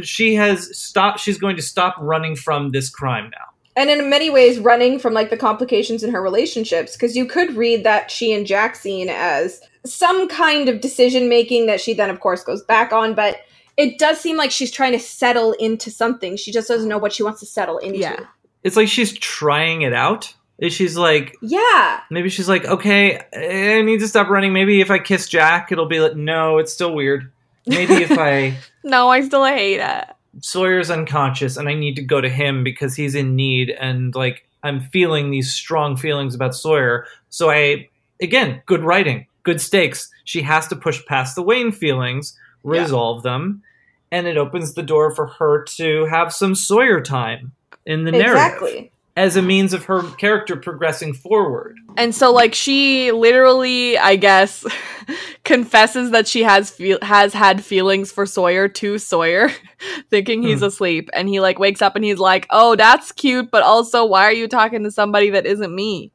She 0.01 0.33
has 0.35 0.75
stopped. 0.75 1.19
She's 1.19 1.37
going 1.37 1.55
to 1.55 1.61
stop 1.61 1.95
running 1.99 2.35
from 2.35 2.71
this 2.71 2.89
crime 2.89 3.29
now. 3.29 3.45
and 3.75 3.89
in 3.89 4.09
many 4.09 4.29
ways 4.29 4.59
running 4.59 4.99
from 4.99 5.13
like 5.13 5.29
the 5.29 5.37
complications 5.37 6.03
in 6.03 6.11
her 6.11 6.21
relationships 6.21 6.93
because 6.93 7.15
you 7.15 7.25
could 7.25 7.55
read 7.55 7.83
that 7.83 8.11
she 8.11 8.33
and 8.33 8.45
jack 8.45 8.75
scene 8.75 9.09
as 9.09 9.61
some 9.85 10.27
kind 10.27 10.67
of 10.67 10.81
decision 10.81 11.29
making 11.29 11.67
that 11.67 11.79
she 11.79 11.93
then 11.93 12.09
of 12.09 12.19
course 12.19 12.43
goes 12.43 12.63
back 12.63 12.91
on 12.91 13.13
but 13.13 13.37
it 13.77 13.97
does 13.97 14.19
seem 14.19 14.35
like 14.35 14.51
she's 14.51 14.71
trying 14.71 14.91
to 14.91 14.99
settle 14.99 15.53
into 15.53 15.89
something 15.89 16.35
she 16.35 16.51
just 16.51 16.67
doesn't 16.67 16.89
know 16.89 16.97
what 16.97 17.13
she 17.13 17.23
wants 17.23 17.39
to 17.39 17.45
settle 17.45 17.77
into 17.77 17.99
yeah, 17.99 18.25
It's 18.63 18.75
like 18.75 18.87
she's 18.87 19.13
trying 19.13 19.81
it 19.81 19.93
out. 19.93 20.33
She's 20.69 20.95
like, 20.95 21.35
yeah. 21.41 22.01
maybe 22.11 22.29
she's 22.29 22.47
like, 22.47 22.65
okay, 22.65 23.19
I 23.35 23.81
need 23.81 23.99
to 24.01 24.07
stop 24.07 24.29
running. 24.29 24.53
Maybe 24.53 24.79
if 24.79 24.91
I 24.91 24.99
kiss 24.99 25.27
Jack, 25.27 25.71
it'll 25.71 25.87
be 25.87 25.99
like, 25.99 26.15
no, 26.15 26.59
it's 26.59 26.71
still 26.71 26.93
weird. 26.93 27.31
Maybe 27.65 27.95
if 27.95 28.11
I 28.11 28.57
No, 28.83 29.09
I 29.09 29.21
still 29.21 29.45
hate 29.45 29.79
it. 29.79 30.05
Sawyer's 30.39 30.91
unconscious 30.91 31.57
and 31.57 31.67
I 31.67 31.73
need 31.73 31.95
to 31.95 32.03
go 32.03 32.21
to 32.21 32.29
him 32.29 32.63
because 32.63 32.95
he's 32.95 33.15
in 33.15 33.35
need 33.35 33.71
and 33.71 34.13
like 34.15 34.47
I'm 34.63 34.79
feeling 34.79 35.31
these 35.31 35.51
strong 35.51 35.97
feelings 35.97 36.35
about 36.35 36.55
Sawyer. 36.55 37.05
So 37.29 37.49
I 37.49 37.89
again, 38.21 38.61
good 38.65 38.83
writing, 38.83 39.27
good 39.43 39.59
stakes. 39.59 40.09
She 40.25 40.43
has 40.43 40.67
to 40.67 40.75
push 40.75 41.03
past 41.05 41.35
the 41.35 41.41
Wayne 41.41 41.71
feelings, 41.71 42.37
resolve 42.63 43.23
them, 43.23 43.63
and 44.11 44.27
it 44.27 44.37
opens 44.37 44.73
the 44.73 44.83
door 44.83 45.13
for 45.13 45.27
her 45.27 45.63
to 45.63 46.05
have 46.05 46.33
some 46.33 46.55
Sawyer 46.55 47.01
time 47.01 47.51
in 47.85 48.03
the 48.05 48.11
narrative 48.11 48.35
exactly 48.35 48.91
as 49.17 49.35
a 49.35 49.41
means 49.41 49.73
of 49.73 49.83
her 49.85 50.01
character 50.11 50.55
progressing 50.55 51.13
forward. 51.13 51.75
And 51.97 52.15
so 52.15 52.31
like 52.31 52.55
she 52.55 53.11
literally, 53.11 53.97
I 53.97 54.15
guess, 54.15 54.65
confesses 55.43 56.11
that 56.11 56.27
she 56.27 56.43
has 56.43 56.69
feel 56.69 56.97
has 57.01 57.33
had 57.33 57.63
feelings 57.63 58.11
for 58.11 58.25
Sawyer 58.25 58.67
to 58.69 58.97
Sawyer, 58.97 59.51
thinking 60.09 60.43
he's 60.43 60.59
Hmm. 60.59 60.65
asleep, 60.65 61.09
and 61.13 61.27
he 61.27 61.39
like 61.41 61.59
wakes 61.59 61.81
up 61.81 61.95
and 61.97 62.05
he's 62.05 62.19
like, 62.19 62.47
"Oh, 62.51 62.75
that's 62.77 63.11
cute, 63.11 63.51
but 63.51 63.63
also 63.63 64.05
why 64.05 64.23
are 64.25 64.33
you 64.33 64.47
talking 64.47 64.83
to 64.83 64.91
somebody 64.91 65.29
that 65.31 65.45
isn't 65.45 65.75
me? 65.75 66.11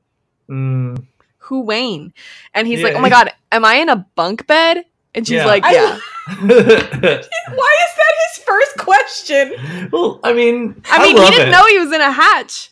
Mm. 0.49 1.07
Who 1.39 1.61
Wayne?" 1.63 2.15
And 2.55 2.67
he's 2.67 2.83
like, 2.83 2.95
"Oh 2.95 3.01
my 3.01 3.11
god, 3.11 3.31
am 3.53 3.65
I 3.65 3.75
in 3.75 3.89
a 3.91 4.07
bunk 4.15 4.47
bed?" 4.47 4.85
And 5.17 5.27
she's 5.27 5.37
Yeah. 5.37 5.47
like, 5.47 5.65
I- 5.65 5.73
"Yeah." 5.73 5.99
why 6.41 6.57
is 6.61 7.93
that 7.97 8.15
his 8.29 8.45
first 8.45 8.77
question 8.79 9.89
well, 9.93 10.21
I 10.23 10.33
mean, 10.33 10.81
I 10.91 11.03
mean, 11.03 11.17
love 11.17 11.25
he 11.29 11.31
didn't 11.37 11.49
it. 11.49 11.51
know 11.53 11.67
he 11.67 11.79
was 11.79 11.93
in 11.93 12.01
a 12.01 12.11
hatch. 12.11 12.71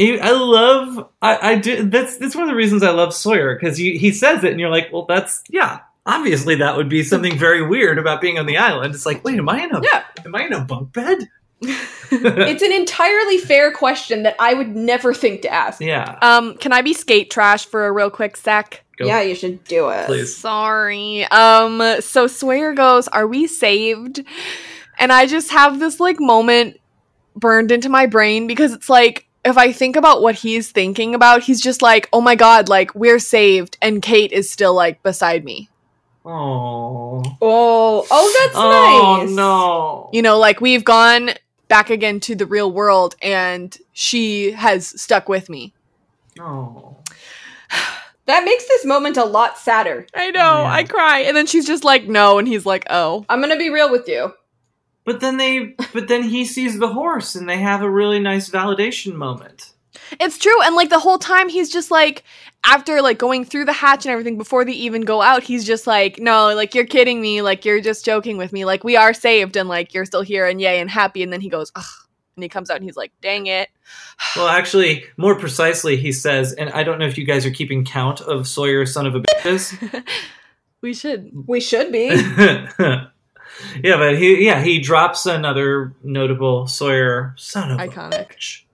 I 0.00 0.30
love. 0.32 1.08
I, 1.20 1.52
I 1.52 1.54
do. 1.56 1.82
That's 1.88 2.16
that's 2.16 2.34
one 2.34 2.44
of 2.44 2.48
the 2.50 2.54
reasons 2.56 2.82
I 2.82 2.90
love 2.90 3.12
Sawyer 3.14 3.54
because 3.54 3.76
he 3.76 4.12
says 4.12 4.42
it, 4.44 4.50
and 4.50 4.58
you're 4.60 4.70
like, 4.70 4.88
well, 4.92 5.04
that's 5.06 5.42
yeah. 5.50 5.80
Obviously, 6.06 6.54
that 6.56 6.76
would 6.76 6.88
be 6.88 7.02
something 7.02 7.36
very 7.36 7.64
weird 7.66 7.98
about 7.98 8.20
being 8.22 8.38
on 8.38 8.46
the 8.46 8.56
island. 8.56 8.94
It's 8.94 9.04
like, 9.04 9.22
wait, 9.24 9.38
am 9.38 9.48
I 9.48 9.62
in 9.64 9.74
a 9.74 9.80
Yeah. 9.82 10.02
am 10.24 10.34
I 10.34 10.46
in 10.46 10.52
a 10.54 10.60
bunk 10.64 10.92
bed? 10.94 11.28
It's 11.62 12.62
an 12.62 12.72
entirely 12.72 13.38
fair 13.38 13.70
question 13.72 14.22
that 14.22 14.34
i 14.38 14.54
would 14.54 14.74
never 14.74 15.12
think 15.12 15.42
to 15.42 15.52
ask 15.52 15.80
Yeah. 15.80 16.18
Um, 16.22 16.56
can 16.56 16.72
I 16.72 16.82
be 16.82 16.94
skate 16.94 17.30
trash 17.30 17.66
for 17.66 17.86
a 17.86 17.92
real 17.92 18.10
quick 18.10 18.36
sec? 18.36 18.82
Go. 18.96 19.06
yeah 19.06 19.20
you 19.20 19.34
should 19.34 19.62
do 19.64 19.88
it 19.90 20.06
Please. 20.06 20.36
Sorry. 20.36 21.24
Um, 21.26 21.82
so 22.00 22.26
Sawyer 22.26 22.74
goes, 22.74 23.08
Are 23.08 23.26
we 23.26 23.46
saved? 23.46 24.22
And 24.98 25.10
I 25.12 25.26
just 25.26 25.50
have 25.52 25.80
this 25.80 26.00
like 26.00 26.20
moment 26.20 26.78
burned 27.36 27.72
into 27.72 27.88
my 27.88 28.04
brain 28.06 28.46
because 28.46 28.72
it's 28.74 28.88
like 28.90 29.26
if 29.44 29.56
I 29.56 29.72
think 29.72 29.96
about 29.96 30.20
what 30.20 30.34
he's 30.34 30.70
thinking 30.70 31.14
about, 31.14 31.42
he's 31.42 31.62
just 31.62 31.80
like, 31.80 32.08
Oh 32.12 32.20
my 32.20 32.34
god, 32.34 32.68
like 32.68 32.94
we're 32.94 33.18
saved, 33.18 33.78
and 33.80 34.02
Kate 34.02 34.32
is 34.32 34.50
still 34.50 34.74
like 34.74 35.02
beside 35.02 35.44
me. 35.44 35.70
Oh. 36.26 37.22
oh 37.40 38.06
oh 38.10 38.36
that's 38.38 38.54
Oh 38.54 39.20
nice 39.24 39.30
no. 39.34 40.10
You 40.12 40.20
know, 40.20 40.38
like 40.38 40.60
we've 40.60 40.84
gone 40.84 41.30
back 41.70 41.88
again 41.88 42.20
to 42.20 42.34
the 42.34 42.44
real 42.44 42.70
world 42.70 43.14
and 43.22 43.78
she 43.94 44.50
has 44.50 45.00
stuck 45.00 45.26
with 45.30 45.48
me. 45.48 45.72
Oh. 46.38 46.98
that 48.26 48.44
makes 48.44 48.68
this 48.68 48.84
moment 48.84 49.16
a 49.16 49.24
lot 49.24 49.56
sadder 49.56 50.06
I 50.14 50.30
know, 50.30 50.64
I 50.66 50.84
cry. 50.84 51.20
And 51.20 51.34
then 51.36 51.46
she's 51.46 51.66
just 51.66 51.82
like, 51.84 52.06
No, 52.06 52.38
and 52.38 52.46
he's 52.46 52.66
like, 52.66 52.84
Oh. 52.90 53.24
i'm 53.30 53.40
gonna 53.40 53.56
be 53.56 53.70
real 53.70 53.90
with 53.90 54.06
you 54.06 54.34
But 55.04 55.20
then 55.20 55.38
they. 55.38 55.74
But 55.94 56.08
then 56.08 56.22
he 56.24 56.44
sees 56.44 56.78
the 56.78 56.92
horse, 56.92 57.34
and 57.34 57.48
they 57.48 57.56
have 57.58 57.82
a 57.82 57.90
really 57.90 58.20
nice 58.20 58.50
validation 58.50 59.14
moment. 59.14 59.72
It's 60.20 60.38
true, 60.38 60.60
and 60.62 60.74
like 60.76 60.90
the 60.90 60.98
whole 61.00 61.18
time 61.18 61.48
he's 61.48 61.70
just 61.70 61.90
like 61.90 62.22
after 62.64 63.00
like 63.02 63.18
going 63.18 63.44
through 63.44 63.64
the 63.64 63.72
hatch 63.72 64.04
and 64.04 64.12
everything 64.12 64.36
before 64.38 64.64
they 64.64 64.72
even 64.72 65.02
go 65.02 65.22
out, 65.22 65.42
he's 65.42 65.64
just 65.64 65.86
like, 65.86 66.18
No, 66.18 66.54
like 66.54 66.74
you're 66.74 66.86
kidding 66.86 67.20
me, 67.20 67.42
like 67.42 67.64
you're 67.64 67.80
just 67.80 68.04
joking 68.04 68.36
with 68.36 68.52
me, 68.52 68.64
like 68.64 68.84
we 68.84 68.96
are 68.96 69.14
saved 69.14 69.56
and 69.56 69.68
like 69.68 69.94
you're 69.94 70.04
still 70.04 70.22
here 70.22 70.46
and 70.46 70.60
yay 70.60 70.80
and 70.80 70.90
happy, 70.90 71.22
and 71.22 71.32
then 71.32 71.40
he 71.40 71.48
goes, 71.48 71.72
Ugh. 71.74 71.84
And 72.36 72.44
he 72.44 72.48
comes 72.48 72.70
out 72.70 72.76
and 72.76 72.84
he's 72.84 72.96
like, 72.96 73.12
Dang 73.20 73.46
it. 73.46 73.68
Well, 74.36 74.48
actually, 74.48 75.04
more 75.16 75.34
precisely, 75.34 75.96
he 75.96 76.12
says, 76.12 76.52
and 76.52 76.70
I 76.70 76.82
don't 76.84 76.98
know 76.98 77.06
if 77.06 77.16
you 77.18 77.24
guys 77.24 77.44
are 77.46 77.50
keeping 77.50 77.84
count 77.84 78.20
of 78.20 78.46
Sawyer, 78.46 78.84
son 78.86 79.06
of 79.06 79.14
a 79.14 79.20
bitches. 79.20 80.04
We 80.82 80.94
should 80.94 81.30
we 81.46 81.60
should 81.60 81.92
be 81.92 82.06
yeah, 82.08 83.06
but 83.82 84.16
he 84.18 84.46
yeah 84.46 84.62
he 84.62 84.78
drops 84.80 85.26
another 85.26 85.92
notable 86.02 86.66
Sawyer 86.66 87.34
son 87.36 87.70
of 87.72 87.78
iconic. 87.78 88.14
a 88.14 88.24
bitch, 88.24 88.62
Yeah. 88.62 88.69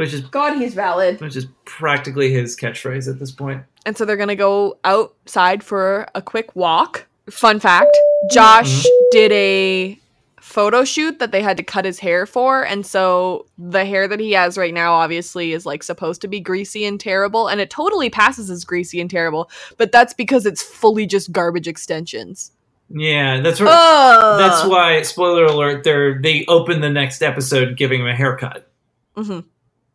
Which 0.00 0.12
is 0.12 0.22
god 0.22 0.56
he's 0.58 0.74
valid 0.74 1.20
which 1.20 1.36
is 1.36 1.46
practically 1.64 2.32
his 2.32 2.56
catchphrase 2.56 3.08
at 3.08 3.18
this 3.18 3.30
point. 3.30 3.62
And 3.86 3.96
so 3.96 4.04
they're 4.04 4.16
gonna 4.16 4.36
go 4.36 4.78
outside 4.84 5.62
for 5.62 6.06
a 6.14 6.20
quick 6.20 6.54
walk. 6.56 7.06
Fun 7.30 7.60
fact 7.60 7.96
Josh 8.30 8.84
did 9.12 9.32
a 9.32 9.98
photo 10.40 10.84
shoot 10.84 11.18
that 11.20 11.32
they 11.32 11.42
had 11.42 11.56
to 11.56 11.62
cut 11.62 11.84
his 11.84 11.98
hair 11.98 12.26
for. 12.26 12.66
And 12.66 12.84
so 12.84 13.46
the 13.56 13.84
hair 13.84 14.08
that 14.08 14.18
he 14.20 14.32
has 14.32 14.58
right 14.58 14.74
now 14.74 14.92
obviously 14.94 15.52
is 15.52 15.64
like 15.64 15.82
supposed 15.82 16.20
to 16.22 16.28
be 16.28 16.40
greasy 16.40 16.84
and 16.84 16.98
terrible. 16.98 17.46
And 17.46 17.60
it 17.60 17.70
totally 17.70 18.10
passes 18.10 18.50
as 18.50 18.64
greasy 18.64 19.00
and 19.00 19.08
terrible. 19.08 19.48
But 19.78 19.92
that's 19.92 20.12
because 20.12 20.46
it's 20.46 20.60
fully 20.62 21.06
just 21.06 21.30
garbage 21.30 21.68
extensions. 21.68 22.52
Yeah, 22.90 23.40
that's 23.40 23.60
right. 23.60 23.70
Ugh. 23.70 24.38
That's 24.40 24.68
why. 24.68 25.02
Spoiler 25.02 25.44
alert! 25.44 25.84
They 25.84 26.14
they 26.20 26.44
open 26.46 26.80
the 26.80 26.90
next 26.90 27.22
episode 27.22 27.76
giving 27.76 28.00
him 28.00 28.08
a 28.08 28.16
haircut. 28.16 28.68
Mhm. 29.16 29.44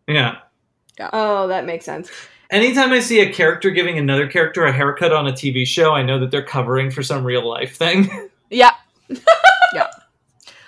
Yeah. 0.07 0.38
oh 1.14 1.48
that 1.48 1.65
makes 1.65 1.86
sense 1.86 2.11
Anytime 2.52 2.91
I 2.91 2.99
see 2.99 3.22
a 3.22 3.34
character 3.34 3.72
giving 3.72 3.98
another 3.98 4.27
character 4.27 4.65
a 4.65 4.72
haircut 4.72 5.11
on 5.11 5.27
a 5.27 5.32
TV 5.32 5.65
show, 5.65 5.94
I 5.94 6.03
know 6.03 6.19
that 6.19 6.32
they're 6.32 6.44
covering 6.44 6.91
for 6.91 7.02
some 7.02 7.23
real 7.23 7.48
life 7.48 7.76
thing. 7.76 8.30
Yeah. 8.52 8.72
yeah. 9.73 9.88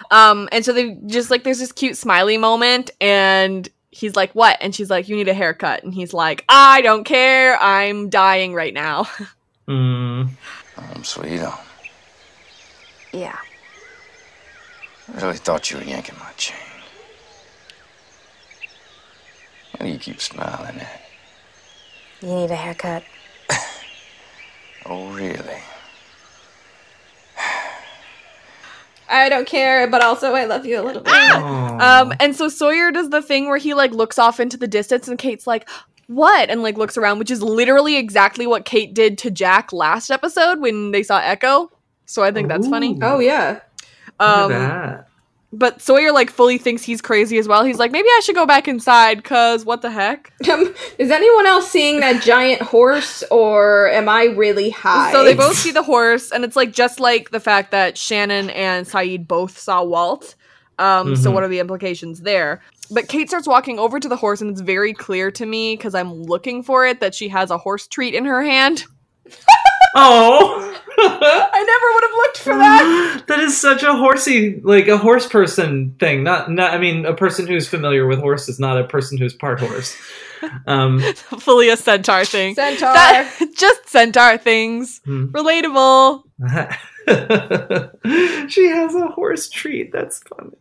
Um, 0.09 0.49
and 0.51 0.65
so 0.65 0.73
they 0.73 0.97
just 1.05 1.29
like 1.29 1.43
there's 1.43 1.59
this 1.59 1.71
cute 1.71 1.95
smiley 1.95 2.35
moment 2.39 2.89
and 2.99 3.69
he's 3.91 4.15
like, 4.15 4.33
What? 4.33 4.57
And 4.61 4.73
she's 4.73 4.89
like, 4.89 5.07
You 5.07 5.15
need 5.15 5.27
a 5.27 5.33
haircut. 5.33 5.83
And 5.83 5.93
he's 5.93 6.11
like, 6.11 6.43
I 6.49 6.81
don't 6.81 7.03
care, 7.03 7.55
I'm 7.61 8.09
dying 8.09 8.53
right 8.53 8.73
now. 8.73 9.07
Hmm. 9.67 10.21
Um, 10.77 11.03
sweeto. 11.03 11.53
Yeah. 13.11 13.37
I 15.13 15.21
really 15.21 15.37
thought 15.37 15.69
you 15.69 15.77
were 15.77 15.83
yanking 15.83 16.17
my 16.19 16.31
chain. 16.37 16.66
Why 19.77 19.85
do 19.87 19.91
you 19.91 19.99
keep 19.99 20.21
smiling 20.21 20.79
at? 20.79 21.01
You 22.21 22.29
need 22.29 22.51
a 22.51 22.55
haircut. 22.55 23.03
Oh, 24.89 25.11
really? 25.11 25.57
i 29.09 29.27
don't 29.27 29.45
care 29.47 29.85
but 29.89 30.01
also 30.01 30.33
i 30.33 30.45
love 30.45 30.65
you 30.65 30.79
a 30.79 30.83
little 30.83 31.01
bit 31.01 31.13
Oh. 31.13 31.77
Um, 31.79 32.13
and 32.19 32.35
so 32.35 32.47
Sawyer 32.49 32.91
does 32.91 33.09
the 33.09 33.21
thing 33.21 33.47
where 33.47 33.57
he 33.57 33.73
like 33.73 33.91
looks 33.91 34.17
off 34.17 34.39
into 34.39 34.57
the 34.57 34.67
distance 34.67 35.07
and 35.07 35.17
Kate's 35.19 35.45
like, 35.45 35.69
what? 36.07 36.49
And 36.49 36.63
like 36.63 36.77
looks 36.77 36.97
around, 36.97 37.19
which 37.19 37.29
is 37.29 37.43
literally 37.43 37.97
exactly 37.97 38.47
what 38.47 38.65
Kate 38.65 38.93
did 38.93 39.17
to 39.19 39.29
Jack 39.31 39.71
last 39.73 40.09
episode 40.09 40.59
when 40.59 40.91
they 40.91 41.03
saw 41.03 41.21
Eko. 41.21 41.69
So 42.05 42.23
I 42.23 42.31
think 42.31 42.47
that's 42.47 42.67
funny. 42.67 42.97
Oh 43.01 43.19
yeah. 43.19 43.59
Um, 44.19 44.51
that. 44.51 45.06
But 45.53 45.81
Sawyer 45.81 46.11
like 46.11 46.29
fully 46.29 46.57
thinks 46.57 46.83
he's 46.83 47.01
crazy 47.01 47.37
as 47.37 47.47
well. 47.47 47.63
He's 47.63 47.79
like, 47.79 47.91
maybe 47.91 48.07
I 48.09 48.19
should 48.21 48.35
go 48.35 48.45
back 48.45 48.67
inside, 48.67 49.23
cause 49.23 49.63
what 49.65 49.81
the 49.81 49.89
heck? 49.91 50.33
Um, 50.49 50.73
is 50.97 51.11
anyone 51.11 51.45
else 51.45 51.69
seeing 51.69 51.99
that 52.01 52.21
giant 52.23 52.61
horse, 52.61 53.23
or 53.31 53.89
am 53.89 54.07
I 54.09 54.25
really 54.25 54.69
high? 54.69 55.11
So 55.11 55.23
they 55.23 55.33
both 55.35 55.57
see 55.57 55.71
the 55.71 55.83
horse, 55.83 56.31
and 56.31 56.43
it's 56.45 56.55
like 56.55 56.71
just 56.71 56.99
like 56.99 57.31
the 57.31 57.39
fact 57.39 57.71
that 57.71 57.97
Shannon 57.97 58.49
and 58.51 58.85
Sayid 58.85 59.27
both 59.27 59.57
saw 59.57 59.83
Walt. 59.83 60.35
Um, 60.79 61.15
So 61.15 61.29
Mhm. 61.29 61.33
what 61.33 61.43
are 61.43 61.47
the 61.47 61.59
implications 61.59 62.21
there? 62.21 62.61
But 62.91 63.07
Kate 63.09 63.27
starts 63.27 63.47
walking 63.47 63.79
over 63.79 63.99
to 63.99 64.07
the 64.07 64.15
horse, 64.15 64.41
and 64.41 64.49
it's 64.51 64.61
very 64.61 64.93
clear 64.93 65.31
to 65.31 65.45
me 65.45 65.75
because 65.75 65.95
I'm 65.95 66.13
looking 66.13 66.63
for 66.63 66.85
it 66.85 66.99
that 67.01 67.13
she 67.15 67.27
has 67.29 67.51
a 67.51 67.57
horse 67.57 67.87
treat 67.87 68.13
in 68.13 68.25
her 68.25 68.41
hand. 68.43 68.83
Oh, 69.95 70.81
I 70.99 71.63
never 71.63 71.93
would 71.93 72.03
have 72.03 72.11
looked 72.17 72.37
for 72.39 72.53
that. 72.57 73.23
that 73.27 73.39
is 73.39 73.59
such 73.59 73.83
a 73.83 73.93
horsey, 73.95 74.59
like 74.61 74.87
a 74.87 74.97
horse 74.97 75.27
person 75.27 75.95
thing. 75.99 76.23
Not, 76.23 76.51
not. 76.51 76.73
I 76.73 76.77
mean, 76.77 77.05
a 77.05 77.13
person 77.13 77.47
who's 77.47 77.67
familiar 77.67 78.05
with 78.07 78.19
horses, 78.19 78.59
not 78.59 78.79
a 78.79 78.83
person 78.83 79.17
who's 79.17 79.33
part 79.33 79.59
horse. 79.59 79.95
Um, 80.65 80.99
Fully 81.39 81.69
a 81.69 81.77
centaur 81.77 82.25
thing. 82.25 82.55
Centaur. 82.55 82.93
That- 82.93 83.33
just 83.55 83.89
centaur 83.89 84.37
things. 84.37 85.01
Hmm. 85.05 85.25
Relatable. 85.27 86.23
she 88.49 88.67
has 88.67 88.93
a 88.95 89.07
horse 89.07 89.49
treat. 89.49 89.91
That's 89.91 90.19
funny. 90.23 90.57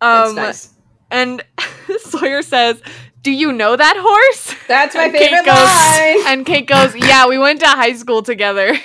Um, 0.00 0.34
nice. 0.34 0.70
And 1.10 1.44
Sawyer 2.00 2.42
says, 2.42 2.82
"Do 3.24 3.32
you 3.32 3.52
know 3.52 3.74
that 3.74 3.96
horse?" 3.98 4.54
That's 4.68 4.94
my 4.94 5.04
And 5.04 5.12
Kate 5.12 5.30
favorite 5.30 5.46
goes, 5.46 5.56
line. 5.56 6.26
And 6.28 6.46
Kate 6.46 6.66
goes, 6.68 6.94
"Yeah, 6.94 7.26
we 7.26 7.38
went 7.38 7.60
to 7.60 7.66
high 7.66 7.94
school 7.94 8.22
together." 8.22 8.74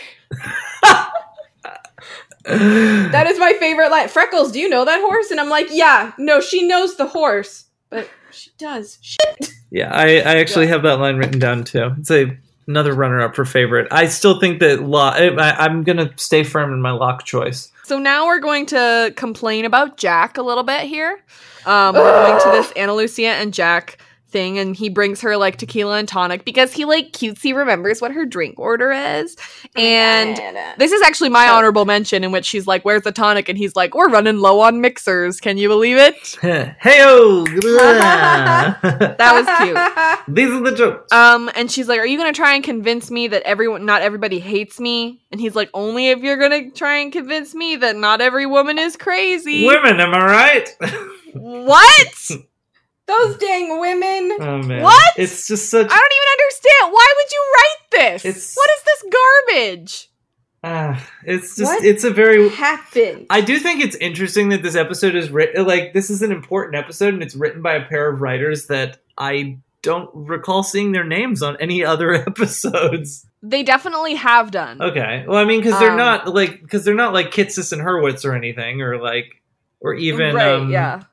That 2.45 3.27
is 3.27 3.37
my 3.37 3.53
favorite 3.59 3.91
line. 3.91 4.07
Freckles, 4.07 4.51
do 4.51 4.59
you 4.59 4.69
know 4.69 4.85
that 4.85 5.01
horse? 5.01 5.29
And 5.29 5.39
I'm 5.39 5.49
like, 5.49 5.67
yeah. 5.69 6.13
No, 6.17 6.41
she 6.41 6.65
knows 6.67 6.95
the 6.95 7.05
horse, 7.05 7.65
but 7.89 8.09
she 8.31 8.49
does. 8.57 8.97
Shit. 9.01 9.51
Yeah, 9.69 9.91
I, 9.93 10.15
I 10.15 10.37
actually 10.37 10.67
have 10.67 10.81
that 10.83 10.99
line 10.99 11.17
written 11.17 11.39
down 11.39 11.63
too. 11.63 11.91
It's 11.99 12.09
a 12.09 12.35
another 12.67 12.93
runner 12.93 13.21
up 13.21 13.35
for 13.35 13.45
favorite. 13.45 13.87
I 13.91 14.07
still 14.07 14.39
think 14.39 14.59
that 14.61 14.81
Locke. 14.81 15.15
I, 15.17 15.51
I'm 15.51 15.83
gonna 15.83 16.11
stay 16.15 16.43
firm 16.43 16.73
in 16.73 16.81
my 16.81 16.91
Locke 16.91 17.23
choice. 17.23 17.71
So 17.83 17.99
now 17.99 18.25
we're 18.27 18.39
going 18.39 18.65
to 18.67 19.13
complain 19.15 19.65
about 19.65 19.97
Jack 19.97 20.37
a 20.37 20.41
little 20.41 20.63
bit 20.63 20.81
here. 20.81 21.19
Um, 21.65 21.95
we're 21.95 22.25
going 22.25 22.41
to 22.41 22.49
this 22.51 22.71
Ana 22.71 22.93
Lucia 22.95 23.29
and 23.29 23.53
Jack 23.53 23.97
thing, 24.29 24.57
and 24.57 24.75
he 24.75 24.89
brings 24.89 25.21
her 25.21 25.37
like 25.37 25.57
tequila 25.57 25.97
and 25.97 26.07
tonic 26.07 26.45
because 26.45 26.73
he 26.73 26.85
like 26.85 27.11
cutesy 27.11 27.55
remembers 27.55 28.01
what 28.01 28.11
her 28.11 28.25
drink 28.25 28.59
order 28.59 28.91
is. 28.91 29.35
And 29.75 30.37
this 30.77 30.91
is 30.91 31.01
actually 31.01 31.29
my 31.29 31.47
honorable 31.47 31.85
mention 31.85 32.23
in 32.23 32.31
which 32.31 32.45
she's 32.45 32.67
like, 32.67 32.83
"Where's 32.83 33.03
the 33.03 33.11
tonic?" 33.11 33.49
and 33.49 33.57
he's 33.57 33.75
like, 33.75 33.95
"We're 33.95 34.09
running 34.09 34.37
low 34.39 34.59
on 34.61 34.81
mixers. 34.81 35.39
Can 35.39 35.57
you 35.57 35.67
believe 35.67 35.97
it?" 35.97 36.15
Heyo! 36.41 37.47
That 39.19 39.33
was 39.33 39.45
cute. 40.25 40.35
These 40.35 40.49
are 40.49 40.61
the 40.61 40.75
jokes. 40.75 41.11
Um, 41.11 41.49
and 41.55 41.71
she's 41.71 41.87
like, 41.87 41.99
"Are 41.99 42.05
you 42.05 42.17
gonna 42.17 42.33
try 42.33 42.55
and 42.55 42.63
convince 42.63 43.11
me 43.11 43.27
that 43.27 43.43
everyone, 43.43 43.85
not 43.85 44.01
everybody, 44.01 44.39
hates 44.39 44.79
me?" 44.79 45.21
And 45.31 45.39
he's 45.41 45.55
like, 45.55 45.69
"Only 45.73 46.09
if 46.09 46.19
you're 46.19 46.37
gonna 46.37 46.71
try 46.71 46.97
and 46.97 47.11
convince 47.11 47.53
me 47.53 47.75
that 47.77 47.95
not 47.95 48.21
every 48.21 48.45
woman 48.45 48.79
is 48.79 48.95
crazy." 48.95 49.65
Women, 49.65 49.99
am 49.99 50.13
I 50.13 50.25
right? 50.25 50.75
What? 51.33 52.31
Those 53.09 53.37
dang 53.37 53.79
women. 53.79 54.37
Oh 54.39 54.61
man, 54.63 54.83
What? 54.83 55.13
It's 55.17 55.47
just 55.47 55.69
such. 55.69 55.85
I 55.85 55.89
don't 55.89 56.13
even 56.13 56.31
understand. 56.41 56.93
Why 56.93 57.13
would 57.17 57.31
you 57.31 57.53
write 57.55 57.91
this? 58.13 58.25
It's- 58.25 58.55
what 58.55 58.69
is 58.77 58.83
this 58.83 59.13
garbage? 59.47 60.09
Ah, 60.63 61.07
it's 61.25 61.55
just. 61.55 61.71
What 61.71 61.83
It's 61.85 62.03
a 62.03 62.11
very. 62.11 62.49
happened? 62.49 63.25
I 63.29 63.41
do 63.41 63.57
think 63.59 63.81
it's 63.81 63.95
interesting 63.95 64.49
that 64.49 64.61
this 64.61 64.75
episode 64.75 65.15
is 65.15 65.29
written 65.29 65.65
like 65.65 65.93
this 65.93 66.09
is 66.09 66.21
an 66.21 66.31
important 66.31 66.75
episode 66.75 67.13
and 67.13 67.23
it's 67.23 67.35
written 67.35 67.61
by 67.61 67.73
a 67.75 67.85
pair 67.85 68.09
of 68.11 68.19
writers 68.21 68.67
that 68.67 68.97
I 69.17 69.57
don't 69.81 70.09
recall 70.13 70.61
seeing 70.63 70.91
their 70.91 71.05
names 71.05 71.41
on 71.41 71.55
any 71.61 71.85
other 71.85 72.13
episodes. 72.27 73.25
They 73.41 73.63
definitely 73.63 74.15
have 74.15 74.51
done. 74.51 74.81
Okay, 74.81 75.23
well, 75.25 75.37
I 75.37 75.45
mean, 75.45 75.61
because 75.61 75.79
they're 75.79 75.91
Um, 75.91 75.97
not 75.97 76.27
like 76.33 76.61
because 76.61 76.83
they're 76.83 76.93
not 76.93 77.13
like 77.13 77.31
Kitsis 77.31 77.71
and 77.71 77.81
Horowitz 77.81 78.25
or 78.25 78.33
anything, 78.33 78.81
or 78.81 79.01
like, 79.01 79.41
or 79.79 79.93
even 79.93 80.35
right, 80.35 80.53
um, 80.55 80.69
yeah. 80.69 81.03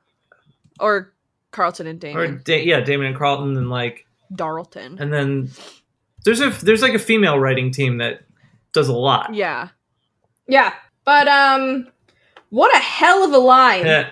Or 0.81 1.13
Carlton 1.57 1.87
and 1.87 2.05
or 2.05 2.27
Damon. 2.27 2.43
da- 2.45 2.63
yeah, 2.65 2.81
Damon 2.81 3.07
and 3.09 3.17
Carlton, 3.17 3.57
and 3.57 3.71
like, 3.71 4.07
Darlton. 4.35 4.99
and 5.01 5.11
then 5.13 5.51
there's 6.25 6.41
a 6.41 6.51
there's 6.65 6.83
like 6.83 6.93
a 6.95 6.99
female 6.99 7.39
writing 7.39 7.71
team 7.71 7.99
that 7.99 8.21
does 8.73 8.89
a 8.89 8.93
lot. 8.95 9.35
Yeah. 9.35 9.69
Yeah. 10.47 10.75
But 11.05 11.27
um 11.29 11.89
what 12.51 12.75
a 12.77 12.79
hell 12.79 13.25
of 13.25 13.33
a 13.33 13.39
line 13.39 13.87
Yeah. 13.87 14.11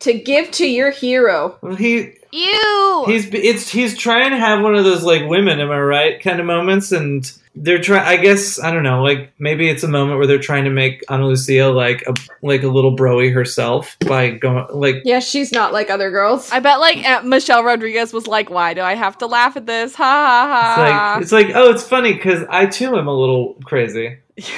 to 0.00 0.12
give 0.12 0.50
to 0.52 0.66
your 0.68 0.90
hero. 0.90 1.58
Well, 1.62 1.74
he 1.76 2.12
Ew. 2.32 3.04
he's 3.06 3.32
it's 3.32 3.70
he's 3.70 3.96
trying 3.96 4.30
to 4.30 4.36
have 4.38 4.62
one 4.62 4.74
of 4.74 4.84
those 4.84 5.04
like 5.04 5.28
women, 5.28 5.60
am 5.60 5.70
I 5.70 5.78
right? 5.80 6.20
Kind 6.20 6.38
of 6.40 6.46
moments, 6.46 6.90
and 6.92 7.30
they're 7.56 7.80
trying. 7.80 8.06
I 8.06 8.16
guess 8.16 8.58
I 8.58 8.72
don't 8.72 8.82
know. 8.82 9.02
Like 9.02 9.32
maybe 9.38 9.68
it's 9.68 9.82
a 9.82 9.88
moment 9.88 10.18
where 10.18 10.26
they're 10.26 10.38
trying 10.38 10.64
to 10.64 10.70
make 10.70 11.04
Ana 11.08 11.26
Lucia 11.26 11.68
like 11.68 12.02
a 12.06 12.14
like 12.42 12.62
a 12.62 12.68
little 12.68 12.96
broy 12.96 13.32
herself 13.32 13.96
by 14.00 14.30
going 14.30 14.66
like 14.72 15.02
Yeah, 15.04 15.20
she's 15.20 15.52
not 15.52 15.72
like 15.72 15.90
other 15.90 16.10
girls. 16.10 16.50
I 16.50 16.60
bet 16.60 16.80
like 16.80 16.98
Aunt 16.98 17.26
Michelle 17.26 17.62
Rodriguez 17.62 18.12
was 18.12 18.26
like, 18.26 18.50
"Why 18.50 18.74
do 18.74 18.80
I 18.80 18.94
have 18.94 19.18
to 19.18 19.26
laugh 19.26 19.56
at 19.56 19.66
this?" 19.66 19.94
Ha 19.94 20.04
ha 20.04 20.70
it's 20.70 20.78
like 20.78 20.92
ha. 20.92 21.18
it's 21.20 21.32
like 21.32 21.50
oh, 21.54 21.70
it's 21.70 21.86
funny 21.86 22.12
because 22.12 22.44
I 22.48 22.66
too 22.66 22.96
am 22.96 23.06
a 23.06 23.14
little 23.14 23.56
crazy. 23.64 24.18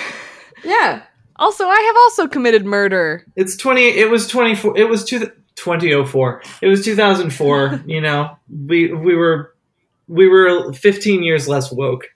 Yeah. 0.64 1.02
Also, 1.36 1.64
I 1.64 1.78
have 1.80 1.96
also 1.96 2.26
committed 2.26 2.64
murder. 2.64 3.24
It's 3.36 3.56
twenty. 3.56 3.88
It 3.88 4.10
was 4.10 4.26
twenty 4.26 4.52
oh 4.52 4.56
four. 4.56 4.76
It 4.76 4.88
was 4.88 5.04
two. 5.04 5.30
2004. 5.56 6.42
It 6.62 6.68
was 6.68 6.84
2004. 6.84 7.82
you 7.86 8.00
know, 8.00 8.36
we 8.66 8.92
we 8.92 9.14
were 9.14 9.54
we 10.08 10.28
were 10.28 10.72
15 10.72 11.22
years 11.22 11.48
less 11.48 11.72
woke. 11.72 12.08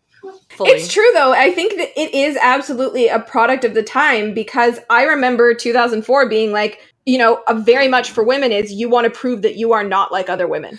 Fully. 0.61 0.73
It's 0.73 0.93
true 0.93 1.11
though. 1.15 1.33
I 1.33 1.51
think 1.53 1.77
that 1.79 1.89
it 1.99 2.13
is 2.15 2.37
absolutely 2.41 3.09
a 3.09 3.19
product 3.19 3.65
of 3.65 3.73
the 3.73 3.83
time 3.83 4.35
because 4.35 4.79
I 4.91 5.05
remember 5.05 5.55
2004 5.55 6.29
being 6.29 6.53
like, 6.53 6.81
you 7.07 7.17
know, 7.17 7.43
a 7.49 7.59
very 7.59 7.89
much 7.89 8.11
for 8.11 8.23
women 8.23 8.53
is 8.53 8.71
you 8.71 8.91
want 8.91 9.07
to 9.07 9.11
prove 9.11 9.41
that 9.41 9.57
you 9.57 9.73
are 9.73 9.83
not 9.83 10.13
like 10.13 10.29
other 10.29 10.47
women. 10.47 10.79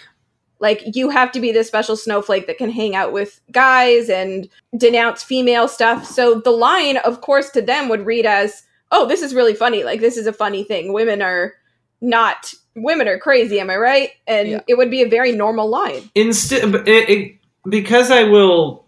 Like 0.59 0.83
you 0.93 1.09
have 1.09 1.31
to 1.31 1.39
be 1.39 1.51
this 1.51 1.67
special 1.67 1.97
snowflake 1.97 2.45
that 2.45 2.59
can 2.59 2.69
hang 2.69 2.95
out 2.95 3.11
with 3.11 3.41
guys 3.51 4.07
and 4.07 4.47
denounce 4.77 5.23
female 5.23 5.67
stuff. 5.67 6.05
So 6.05 6.35
the 6.35 6.51
line, 6.51 6.97
of 6.97 7.21
course, 7.21 7.49
to 7.51 7.61
them 7.63 7.89
would 7.89 8.05
read 8.05 8.27
as, 8.27 8.61
"Oh, 8.91 9.07
this 9.07 9.23
is 9.23 9.33
really 9.33 9.55
funny. 9.55 9.83
Like 9.83 9.99
this 10.01 10.15
is 10.15 10.27
a 10.27 10.33
funny 10.33 10.63
thing. 10.63 10.93
Women 10.93 11.23
are 11.23 11.53
not 12.01 12.53
women 12.75 13.07
are 13.07 13.17
crazy, 13.17 13.59
am 13.59 13.71
I 13.71 13.77
right?" 13.77 14.11
And 14.27 14.47
Yeah. 14.49 14.61
it 14.67 14.77
would 14.77 14.91
be 14.91 15.01
a 15.01 15.09
very 15.09 15.31
normal 15.31 15.67
line. 15.67 16.11
instead 16.13 16.75
it, 16.87 17.09
it, 17.09 17.35
because 17.67 18.11
I 18.11 18.25
will, 18.25 18.85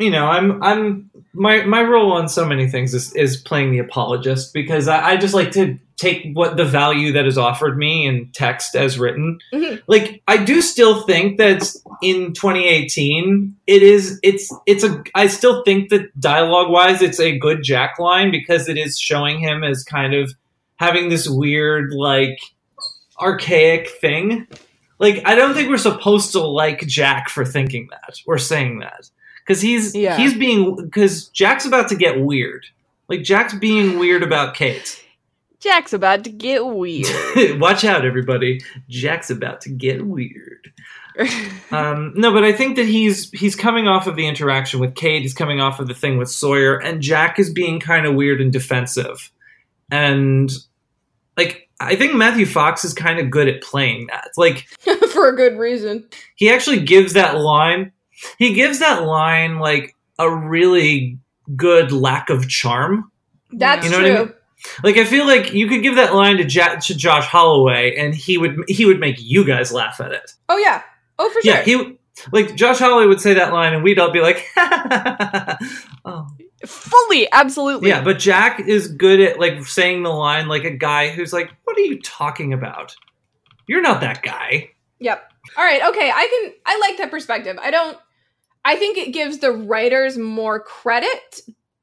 you 0.00 0.10
know, 0.10 0.26
I'm 0.26 0.62
I'm 0.62 1.10
my 1.32 1.62
my 1.64 1.82
role 1.82 2.12
on 2.12 2.28
so 2.28 2.44
many 2.44 2.68
things 2.68 2.94
is 2.94 3.14
is 3.14 3.36
playing 3.36 3.70
the 3.70 3.78
apologist 3.78 4.52
because 4.54 4.88
I, 4.88 5.10
I 5.10 5.16
just 5.16 5.34
like 5.34 5.52
to 5.52 5.78
take 5.96 6.30
what 6.32 6.56
the 6.56 6.64
value 6.64 7.12
that 7.12 7.26
is 7.26 7.36
offered 7.36 7.76
me 7.76 8.06
in 8.06 8.30
text 8.32 8.74
as 8.74 8.98
written. 8.98 9.38
Mhm. 9.52 9.82
Like 9.86 10.22
I 10.26 10.38
do 10.38 10.62
still 10.62 11.02
think 11.02 11.36
that 11.36 11.70
in 12.02 12.32
2018 12.32 13.54
it 13.66 13.82
is 13.82 14.18
it's 14.22 14.52
it's 14.66 14.82
a 14.82 15.04
I 15.14 15.26
still 15.26 15.62
think 15.64 15.90
that 15.90 16.18
dialogue 16.18 16.70
wise 16.70 17.02
it's 17.02 17.20
a 17.20 17.38
good 17.38 17.62
Jack 17.62 17.98
line 17.98 18.30
because 18.30 18.68
it 18.68 18.78
is 18.78 18.98
showing 18.98 19.38
him 19.38 19.62
as 19.62 19.84
kind 19.84 20.14
of 20.14 20.32
having 20.76 21.10
this 21.10 21.28
weird 21.28 21.92
like 21.92 22.38
archaic 23.20 23.88
thing. 24.00 24.46
Like 24.98 25.22
I 25.26 25.34
don't 25.34 25.54
think 25.54 25.68
we're 25.68 25.76
supposed 25.76 26.32
to 26.32 26.40
like 26.40 26.86
Jack 26.86 27.28
for 27.28 27.44
thinking 27.44 27.88
that 27.90 28.14
or 28.26 28.38
saying 28.38 28.78
that 28.78 29.10
because 29.44 29.60
he's 29.60 29.94
Yeah. 29.94 30.16
he's 30.16 30.34
being 30.36 30.76
because 30.76 31.28
Jack's 31.28 31.64
about 31.66 31.88
to 31.88 31.96
get 31.96 32.20
weird. 32.20 32.66
Like 33.08 33.22
Jack's 33.22 33.54
being 33.54 33.98
weird 33.98 34.22
about 34.22 34.54
Kate. 34.54 35.02
Jack's 35.58 35.92
about 35.92 36.24
to 36.24 36.30
get 36.30 36.64
weird. 36.64 37.06
Watch 37.60 37.84
out, 37.84 38.04
everybody! 38.06 38.60
Jack's 38.88 39.28
about 39.30 39.60
to 39.62 39.68
get 39.70 40.06
weird. 40.06 40.72
Um, 41.72 42.14
no, 42.16 42.32
but 42.32 42.42
I 42.44 42.52
think 42.52 42.76
that 42.76 42.86
he's 42.86 43.30
he's 43.30 43.54
coming 43.54 43.86
off 43.86 44.06
of 44.08 44.16
the 44.16 44.26
interaction 44.26 44.80
with 44.80 44.94
Kate. 44.96 45.22
He's 45.22 45.34
coming 45.34 45.60
off 45.60 45.78
of 45.78 45.86
the 45.86 45.94
thing 45.94 46.18
with 46.18 46.28
Sawyer, 46.30 46.78
and 46.78 47.00
Jack 47.00 47.38
is 47.38 47.52
being 47.52 47.78
kind 47.78 48.06
of 48.06 48.14
weird 48.14 48.40
and 48.40 48.52
defensive. 48.52 49.30
And 49.90 50.50
like, 51.36 51.68
I 51.78 51.94
think 51.94 52.14
Matthew 52.14 52.46
Fox 52.46 52.84
is 52.84 52.92
kind 52.94 53.18
of 53.20 53.30
good 53.30 53.48
at 53.48 53.62
playing 53.62 54.06
that. 54.08 54.30
Like, 54.36 54.66
for 55.12 55.28
a 55.28 55.36
good 55.36 55.58
reason. 55.58 56.08
he 56.36 56.50
actually 56.50 56.80
gives 56.80 57.12
that 57.12 57.36
line. 57.38 57.92
He 58.38 58.52
gives 58.54 58.78
that 58.80 59.04
line 59.04 59.58
like 59.58 59.94
a 60.18 60.30
really 60.34 61.18
good 61.56 61.92
lack 61.92 62.30
of 62.30 62.48
charm. 62.48 63.10
That's 63.52 63.84
You 63.84 63.90
know 63.90 63.98
true. 64.00 64.10
what 64.12 64.20
I 64.20 64.24
mean? 64.24 64.34
Like 64.84 64.96
I 64.98 65.04
feel 65.04 65.26
like 65.26 65.54
you 65.54 65.68
could 65.68 65.82
give 65.82 65.96
that 65.96 66.14
line 66.14 66.36
to, 66.36 66.44
ja- 66.44 66.76
to 66.76 66.94
Josh 66.94 67.24
Holloway, 67.26 67.96
and 67.96 68.14
he 68.14 68.36
would 68.36 68.56
he 68.68 68.84
would 68.84 69.00
make 69.00 69.16
you 69.18 69.44
guys 69.46 69.72
laugh 69.72 70.00
at 70.00 70.12
it. 70.12 70.32
Oh 70.50 70.58
yeah. 70.58 70.82
Oh 71.18 71.30
for 71.30 71.40
sure. 71.40 71.54
Yeah, 71.54 71.62
he 71.62 71.98
Like 72.32 72.54
Josh 72.56 72.78
Holloway 72.78 73.06
would 73.06 73.20
say 73.22 73.32
that 73.34 73.52
line, 73.54 73.72
and 73.72 73.82
we'd 73.82 73.98
all 73.98 74.10
be 74.10 74.20
like, 74.20 74.46
"Oh, 76.04 76.26
fully, 76.66 77.30
absolutely." 77.32 77.88
Yeah, 77.88 78.02
but 78.02 78.18
Jack 78.18 78.60
is 78.60 78.88
good 78.88 79.20
at 79.20 79.38
like 79.40 79.64
saying 79.66 80.02
the 80.02 80.10
line 80.10 80.48
like 80.48 80.64
a 80.64 80.70
guy 80.70 81.08
who's 81.08 81.32
like, 81.32 81.50
"What 81.64 81.76
are 81.78 81.82
you 81.82 82.00
talking 82.00 82.52
about? 82.52 82.94
You're 83.66 83.82
not 83.82 84.00
that 84.02 84.22
guy." 84.22 84.70
Yep. 84.98 85.32
All 85.56 85.64
right. 85.64 85.82
Okay. 85.88 86.10
I 86.14 86.26
can. 86.28 86.52
I 86.66 86.78
like 86.78 86.98
that 86.98 87.10
perspective. 87.10 87.56
I 87.60 87.70
don't. 87.70 87.96
I 88.64 88.76
think 88.76 88.98
it 88.98 89.12
gives 89.12 89.38
the 89.38 89.52
writers 89.52 90.18
more 90.18 90.60
credit, 90.60 91.40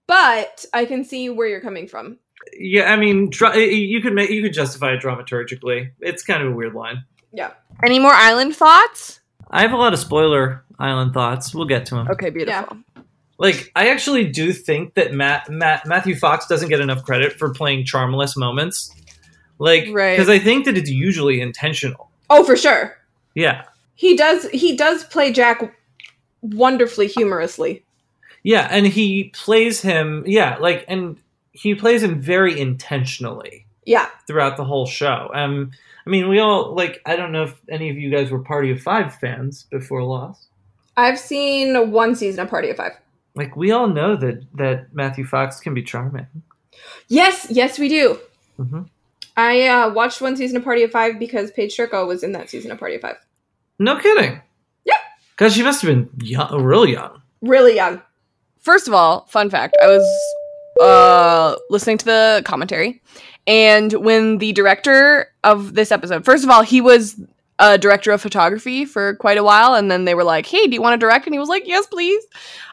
but 0.07 0.65
I 0.73 0.85
can 0.85 1.03
see 1.03 1.29
where 1.29 1.47
you're 1.47 1.61
coming 1.61 1.87
from. 1.87 2.17
Yeah, 2.57 2.91
I 2.91 2.95
mean, 2.95 3.29
dra- 3.29 3.57
you 3.57 4.01
could 4.01 4.13
make 4.13 4.29
you 4.29 4.41
could 4.41 4.53
justify 4.53 4.93
it 4.93 5.01
dramaturgically. 5.01 5.91
It's 5.99 6.23
kind 6.23 6.41
of 6.43 6.49
a 6.51 6.55
weird 6.55 6.73
line. 6.73 7.03
Yeah. 7.33 7.51
Any 7.85 7.99
more 7.99 8.13
island 8.13 8.55
thoughts? 8.55 9.19
I 9.51 9.61
have 9.61 9.73
a 9.73 9.77
lot 9.77 9.93
of 9.93 9.99
spoiler 9.99 10.63
island 10.79 11.13
thoughts. 11.13 11.53
We'll 11.53 11.65
get 11.65 11.85
to 11.87 11.95
them. 11.95 12.07
Okay, 12.09 12.29
beautiful. 12.29 12.77
Yeah. 12.95 13.01
Like, 13.39 13.71
I 13.75 13.89
actually 13.89 14.29
do 14.31 14.51
think 14.53 14.95
that 14.95 15.13
Matt, 15.13 15.49
Matt 15.49 15.85
Matthew 15.85 16.15
Fox 16.15 16.47
doesn't 16.47 16.69
get 16.69 16.79
enough 16.79 17.03
credit 17.03 17.33
for 17.37 17.53
playing 17.53 17.85
charmless 17.85 18.35
moments. 18.37 18.93
Like, 19.59 19.87
Right. 19.91 20.15
because 20.15 20.29
I 20.29 20.39
think 20.39 20.65
that 20.65 20.77
it's 20.77 20.89
usually 20.89 21.41
intentional. 21.41 22.09
Oh, 22.29 22.43
for 22.43 22.55
sure. 22.55 22.97
Yeah, 23.35 23.63
He 23.95 24.15
does. 24.15 24.47
He 24.49 24.75
does 24.75 25.03
play 25.03 25.31
Jack 25.31 25.61
wonderfully 26.41 27.07
humorously. 27.07 27.83
yeah, 28.43 28.67
and 28.71 28.85
he 28.87 29.25
plays 29.35 29.81
him. 29.81 30.23
Yeah, 30.25 30.57
like, 30.59 30.85
and 30.87 31.17
he 31.51 31.75
plays 31.75 32.03
him 32.03 32.21
very 32.21 32.59
intentionally. 32.59 33.65
Yeah. 33.85 34.09
throughout 34.27 34.57
the 34.57 34.65
whole 34.65 34.85
show. 34.85 35.31
Um, 35.33 35.71
I 36.05 36.09
mean, 36.09 36.27
we 36.27 36.39
all 36.39 36.75
like. 36.75 37.01
I 37.05 37.15
don't 37.15 37.31
know 37.31 37.43
if 37.43 37.55
any 37.69 37.89
of 37.89 37.97
you 37.97 38.09
guys 38.11 38.29
were 38.31 38.39
Party 38.39 38.69
of 38.71 38.81
Five 38.81 39.15
fans 39.15 39.65
before 39.71 40.03
Lost. 40.03 40.47
I've 40.97 41.17
seen 41.17 41.91
one 41.91 42.13
season 42.15 42.41
of 42.41 42.49
Party 42.49 42.69
of 42.69 42.75
Five. 42.77 42.93
Like, 43.35 43.55
we 43.55 43.71
all 43.71 43.87
know 43.87 44.17
that 44.17 44.43
that 44.55 44.93
Matthew 44.93 45.25
Fox 45.25 45.59
can 45.61 45.73
be 45.73 45.83
charming. 45.83 46.27
Yes. 47.07 47.47
Yes, 47.49 47.79
we 47.79 47.87
do. 47.87 48.19
hmm 48.57 48.81
I 49.37 49.67
uh, 49.67 49.93
watched 49.93 50.19
one 50.19 50.35
season 50.35 50.57
of 50.57 50.63
Party 50.63 50.83
of 50.83 50.91
Five 50.91 51.17
because 51.19 51.51
Paige 51.51 51.75
Turco 51.77 52.05
was 52.07 52.23
in 52.23 52.31
that 52.33 52.49
season 52.49 52.71
of 52.71 52.79
Party 52.79 52.95
of 52.95 53.01
Five. 53.01 53.17
No 53.79 53.97
kidding. 53.99 54.41
Because 55.37 55.53
she 55.53 55.63
must 55.63 55.81
have 55.81 55.89
been 55.89 56.09
young, 56.19 56.63
real 56.63 56.87
young. 56.87 57.21
Really 57.41 57.75
young. 57.75 58.01
First 58.59 58.87
of 58.87 58.93
all, 58.93 59.25
fun 59.29 59.49
fact: 59.49 59.77
I 59.81 59.87
was 59.87 60.35
uh, 60.81 61.55
listening 61.69 61.97
to 61.99 62.05
the 62.05 62.41
commentary, 62.45 63.01
and 63.45 63.93
when 63.93 64.39
the 64.39 64.51
director 64.53 65.27
of 65.43 65.75
this 65.75 65.91
episode, 65.91 66.25
first 66.25 66.43
of 66.43 66.49
all, 66.49 66.63
he 66.63 66.81
was 66.81 67.19
a 67.59 67.77
director 67.77 68.11
of 68.11 68.21
photography 68.21 68.85
for 68.85 69.15
quite 69.15 69.37
a 69.37 69.43
while, 69.43 69.73
and 69.73 69.89
then 69.89 70.05
they 70.05 70.15
were 70.15 70.23
like, 70.23 70.45
"Hey, 70.45 70.65
do 70.65 70.73
you 70.73 70.81
want 70.81 70.99
to 70.99 71.03
direct?" 71.03 71.27
And 71.27 71.35
he 71.35 71.39
was 71.39 71.49
like, 71.49 71.67
"Yes, 71.67 71.85
please." 71.85 72.23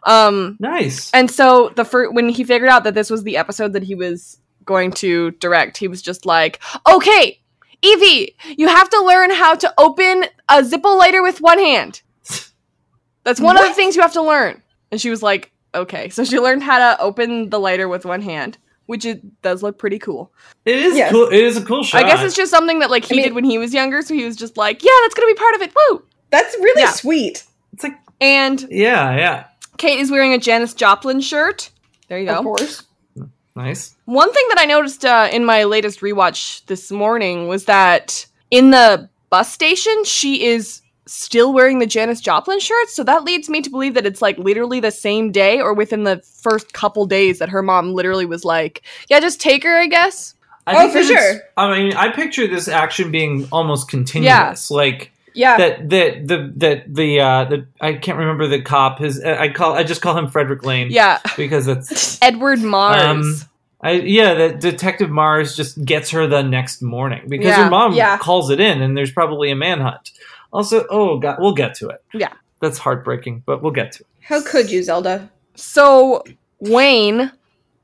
Um, 0.04 0.56
nice. 0.58 1.12
And 1.12 1.30
so 1.30 1.70
the 1.76 1.84
fir- 1.84 2.10
when 2.10 2.28
he 2.28 2.44
figured 2.44 2.70
out 2.70 2.84
that 2.84 2.94
this 2.94 3.10
was 3.10 3.24
the 3.24 3.36
episode 3.36 3.74
that 3.74 3.82
he 3.82 3.94
was 3.94 4.38
going 4.64 4.90
to 4.92 5.32
direct, 5.32 5.76
he 5.76 5.88
was 5.88 6.00
just 6.00 6.24
like, 6.24 6.60
"Okay, 6.90 7.40
Evie, 7.82 8.34
you 8.56 8.68
have 8.68 8.88
to 8.88 9.04
learn 9.04 9.30
how 9.30 9.54
to 9.54 9.72
open 9.76 10.24
a 10.48 10.62
Zippo 10.62 10.96
lighter 10.96 11.22
with 11.22 11.42
one 11.42 11.58
hand. 11.58 12.00
That's 13.24 13.40
one 13.40 13.56
of 13.58 13.64
the 13.66 13.74
things 13.74 13.96
you 13.96 14.02
have 14.02 14.12
to 14.14 14.22
learn." 14.22 14.62
And 14.92 15.00
she 15.00 15.10
was 15.10 15.22
like, 15.22 15.50
"Okay." 15.74 16.08
So 16.10 16.24
she 16.24 16.38
learned 16.38 16.62
how 16.62 16.78
to 16.78 17.00
open 17.00 17.50
the 17.50 17.58
lighter 17.58 17.88
with 17.88 18.04
one 18.04 18.22
hand, 18.22 18.58
which 18.86 19.04
it 19.04 19.42
does 19.42 19.62
look 19.62 19.78
pretty 19.78 19.98
cool. 19.98 20.32
It 20.64 20.76
is 20.76 20.96
Yes. 20.96 21.10
cool. 21.10 21.26
It 21.28 21.40
is 21.40 21.56
a 21.56 21.62
cool 21.64 21.82
shot. 21.82 22.04
I 22.04 22.06
guess 22.08 22.22
it's 22.22 22.36
just 22.36 22.50
something 22.50 22.78
that 22.80 22.90
like 22.90 23.04
he 23.04 23.20
did 23.22 23.34
when 23.34 23.44
he 23.44 23.58
was 23.58 23.74
younger, 23.74 24.02
so 24.02 24.14
he 24.14 24.24
was 24.24 24.36
just 24.36 24.56
like, 24.56 24.82
"Yeah, 24.84 24.92
that's 25.02 25.14
gonna 25.14 25.26
be 25.26 25.34
part 25.34 25.54
of 25.56 25.62
it." 25.62 25.72
Woo! 25.90 26.02
That's 26.30 26.54
really 26.56 26.82
Yeah. 26.82 26.90
sweet. 26.90 27.44
It's 27.72 27.82
like, 27.82 27.94
and 28.20 28.66
yeah, 28.70 29.16
yeah, 29.16 29.44
Kate 29.78 29.98
is 29.98 30.10
wearing 30.10 30.32
a 30.32 30.38
Janis 30.38 30.74
Joplin 30.74 31.20
shirt. 31.20 31.70
There 32.08 32.18
you 32.18 32.26
go. 32.26 32.34
Of 32.34 32.44
course. 32.44 32.82
nice. 33.56 33.94
One 34.04 34.32
thing 34.32 34.44
that 34.50 34.58
I 34.60 34.64
noticed 34.64 35.04
uh, 35.04 35.28
in 35.32 35.44
my 35.44 35.64
latest 35.64 36.00
rewatch 36.00 36.64
this 36.66 36.90
morning 36.90 37.48
was 37.48 37.64
that 37.66 38.26
in 38.50 38.70
the 38.70 39.08
bus 39.30 39.52
station, 39.52 40.04
she 40.04 40.44
is 40.44 40.80
still 41.06 41.52
wearing 41.52 41.78
the 41.78 41.86
Janis 41.86 42.20
Joplin 42.20 42.58
shirt. 42.60 42.88
So 42.88 43.04
that 43.04 43.24
leads 43.24 43.48
me 43.48 43.60
to 43.62 43.70
believe 43.70 43.94
that 43.94 44.06
it's 44.06 44.22
like 44.22 44.38
literally 44.38 44.80
the 44.80 44.90
same 44.90 45.30
day 45.32 45.60
or 45.60 45.74
within 45.74 46.04
the 46.04 46.22
first 46.42 46.72
couple 46.72 47.06
days 47.06 47.38
that 47.40 47.48
her 47.50 47.62
mom 47.62 47.92
literally 47.92 48.26
was 48.26 48.44
like, 48.44 48.82
"Yeah, 49.08 49.20
just 49.20 49.40
take 49.40 49.62
her, 49.64 49.76
I 49.78 49.86
guess." 49.86 50.34
I 50.66 50.86
Oh, 50.86 50.90
for 50.90 51.02
sure. 51.02 51.40
I 51.58 51.76
mean, 51.78 51.92
I 51.94 52.08
picture 52.10 52.46
this 52.46 52.68
action 52.68 53.10
being 53.10 53.46
almost 53.52 53.88
continuous. 53.88 54.70
Like 54.70 55.10
Yeah. 55.34 55.58
that 55.58 55.90
that 55.90 56.26
the 56.28 56.52
that 56.56 56.94
the 56.94 57.20
uh 57.20 57.44
the 57.44 57.66
I 57.82 57.92
can't 57.94 58.16
remember 58.18 58.46
the 58.46 58.62
cop. 58.62 58.98
His 59.00 59.22
I 59.22 59.48
call 59.50 59.74
I 59.74 59.82
just 59.82 60.00
call 60.00 60.16
him 60.16 60.28
Fredric 60.28 60.60
Lehne. 60.62 60.88
Yeah. 60.90 61.18
because 61.36 61.68
it's 61.68 62.18
Edward 62.22 62.60
Mars. 62.62 63.02
Um, 63.02 63.34
I, 63.82 63.90
yeah, 64.00 64.32
that 64.32 64.60
Detective 64.60 65.10
Mars 65.10 65.54
just 65.54 65.84
gets 65.84 66.08
her 66.12 66.26
the 66.26 66.42
next 66.42 66.80
morning 66.80 67.24
because 67.28 67.48
Yeah, 67.48 67.64
her 67.64 67.70
mom 67.70 67.92
yeah. 67.92 68.16
calls 68.16 68.48
it 68.48 68.58
in, 68.58 68.80
and 68.80 68.96
there's 68.96 69.12
probably 69.12 69.50
a 69.50 69.54
manhunt. 69.56 70.10
Also, 70.54 70.86
oh 70.88 71.18
god, 71.18 71.36
we'll 71.40 71.52
get 71.54 71.74
to 71.76 71.88
it. 71.88 72.02
yeah. 72.14 72.32
That's 72.60 72.78
heartbreaking, 72.78 73.42
but 73.44 73.62
we'll 73.62 73.72
get 73.72 73.92
to 73.92 74.00
it. 74.00 74.06
How 74.22 74.40
could 74.42 74.70
you, 74.70 74.82
Zelda? 74.82 75.30
So 75.54 76.22
Wayne, 76.60 77.30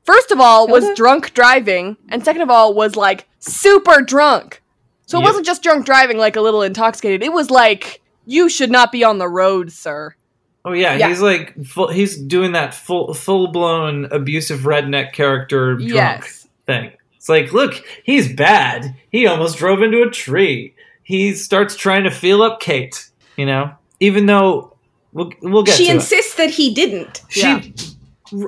first 0.05 0.31
of 0.31 0.39
all, 0.39 0.67
was 0.67 0.85
drunk 0.95 1.33
driving, 1.35 1.97
and 2.09 2.23
second 2.25 2.41
of 2.41 2.49
all, 2.49 2.73
was 2.73 2.95
like 2.95 3.27
super 3.39 4.01
drunk. 4.01 4.61
So 5.05 5.17
it 5.17 5.21
Yep. 5.21 5.27
wasn't 5.29 5.45
just 5.45 5.61
drunk 5.61 5.85
driving, 5.85 6.17
like 6.17 6.35
a 6.35 6.41
little 6.41 6.61
intoxicated. 6.63 7.21
It 7.21 7.33
was 7.33 7.51
like 7.51 8.01
you 8.25 8.49
should 8.49 8.71
not 8.71 8.91
be 8.91 9.03
on 9.03 9.17
the 9.19 9.27
road, 9.27 9.71
sir. 9.71 10.15
Oh 10.63 10.73
yeah, 10.73 10.95
Yeah. 10.95 11.09
he's 11.09 11.21
like 11.21 11.53
full, 11.65 11.89
he's 11.89 12.17
doing 12.17 12.53
that 12.53 12.73
full 12.73 13.13
full 13.13 13.47
blown 13.51 14.05
abusive 14.11 14.61
redneck 14.61 15.11
character 15.11 15.75
drunk 15.75 15.91
Yes. 15.93 16.47
thing. 16.65 16.91
It's 17.17 17.29
like, 17.29 17.51
look, 17.53 17.83
he's 18.03 18.31
bad. 18.33 18.95
He 19.11 19.27
almost 19.27 19.57
drove 19.57 19.81
into 19.83 20.01
a 20.01 20.09
tree. 20.09 20.73
He 21.11 21.33
starts 21.33 21.75
trying 21.75 22.05
to 22.05 22.11
feel 22.11 22.41
up 22.41 22.61
Kate. 22.61 23.09
You 23.35 23.45
know, 23.45 23.73
even 23.99 24.27
though 24.27 24.75
we'll 25.11 25.31
we'll 25.41 25.63
get 25.63 25.75
she 25.75 25.85
to 25.85 25.91
it. 25.91 25.95
insists 25.95 26.35
that 26.35 26.51
he 26.51 26.73
didn't. 26.73 27.21
She, 27.29 27.73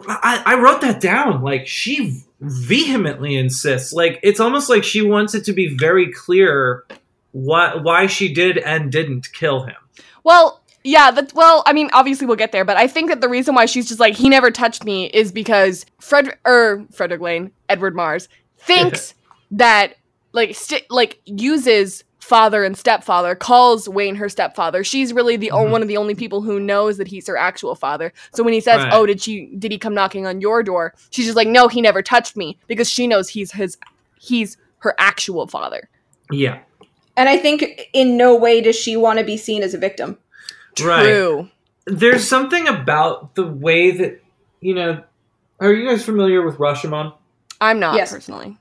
I, 0.07 0.43
I 0.45 0.55
wrote 0.61 0.81
that 0.81 1.01
down. 1.01 1.41
Like 1.41 1.67
she 1.67 2.21
vehemently 2.39 3.35
insists. 3.35 3.91
Like 3.91 4.19
it's 4.23 4.39
almost 4.39 4.69
like 4.69 4.83
she 4.83 5.01
wants 5.01 5.35
it 5.35 5.43
to 5.45 5.53
be 5.53 5.75
very 5.75 6.11
clear 6.11 6.85
why 7.31 7.75
why 7.75 8.07
she 8.07 8.33
did 8.33 8.57
and 8.59 8.91
didn't 8.91 9.33
kill 9.33 9.63
him. 9.63 9.75
Well, 10.23 10.61
yeah, 10.83 11.11
that 11.11 11.33
well, 11.33 11.63
I 11.65 11.73
mean, 11.73 11.89
obviously 11.93 12.27
we'll 12.27 12.37
get 12.37 12.51
there, 12.51 12.65
but 12.65 12.77
I 12.77 12.87
think 12.87 13.09
that 13.09 13.21
the 13.21 13.29
reason 13.29 13.55
why 13.55 13.65
she's 13.65 13.87
just 13.87 13.99
like 13.99 14.15
he 14.15 14.29
never 14.29 14.51
touched 14.51 14.83
me 14.83 15.07
is 15.07 15.31
because 15.31 15.85
Fred 15.99 16.37
or 16.45 16.85
Fredric 16.93 17.19
Lehne, 17.19 17.51
Edward 17.69 17.95
Mars 17.95 18.29
thinks 18.57 19.13
that 19.51 19.95
like 20.33 20.55
st- 20.55 20.89
like 20.89 21.19
uses 21.25 22.03
father 22.23 22.63
and 22.63 22.77
stepfather 22.77 23.35
calls 23.35 23.87
Wayne 23.87 24.15
her 24.15 24.29
stepfather. 24.29 24.83
She's 24.83 25.13
really 25.13 25.37
the 25.37 25.51
only 25.51 25.65
mm-hmm. 25.65 25.71
one 25.73 25.81
of 25.81 25.87
the 25.87 25.97
only 25.97 26.15
people 26.15 26.41
who 26.41 26.59
knows 26.59 26.97
that 26.97 27.07
he's 27.07 27.27
her 27.27 27.37
actual 27.37 27.75
father. 27.75 28.13
So 28.33 28.43
when 28.43 28.53
he 28.53 28.61
says, 28.61 28.83
Right. 28.83 28.93
"Oh, 28.93 29.05
did 29.05 29.21
she 29.21 29.47
did 29.57 29.71
he 29.71 29.77
come 29.77 29.93
knocking 29.93 30.25
on 30.25 30.41
your 30.41 30.63
door?" 30.63 30.93
She's 31.11 31.25
just 31.25 31.35
like, 31.35 31.47
"No, 31.47 31.67
he 31.67 31.81
never 31.81 32.01
touched 32.01 32.35
me," 32.35 32.57
because 32.67 32.89
she 32.89 33.05
knows 33.07 33.29
he's 33.29 33.51
his 33.51 33.77
he's 34.19 34.57
her 34.79 34.95
actual 34.97 35.47
father. 35.47 35.89
Yeah, 36.31 36.59
And 37.15 37.29
I 37.29 37.37
think 37.37 37.89
in 37.93 38.17
no 38.17 38.35
way 38.35 38.61
does 38.61 38.75
she 38.75 38.97
want 38.97 39.19
to 39.19 39.25
be 39.25 39.37
seen 39.37 39.61
as 39.61 39.73
a 39.73 39.77
victim. 39.77 40.17
right. 40.81 41.03
True. 41.03 41.49
There's 41.85 42.27
something 42.27 42.67
about 42.67 43.35
the 43.35 43.45
way 43.45 43.91
that 43.91 44.21
you 44.61 44.73
know. 44.73 45.03
Are 45.59 45.71
you 45.73 45.87
guys 45.87 46.03
familiar 46.03 46.41
with 46.41 46.57
Rashomon? 46.57 47.13
I'm 47.61 47.79
not 47.79 47.95
Yes. 47.95 48.11
personally. 48.11 48.57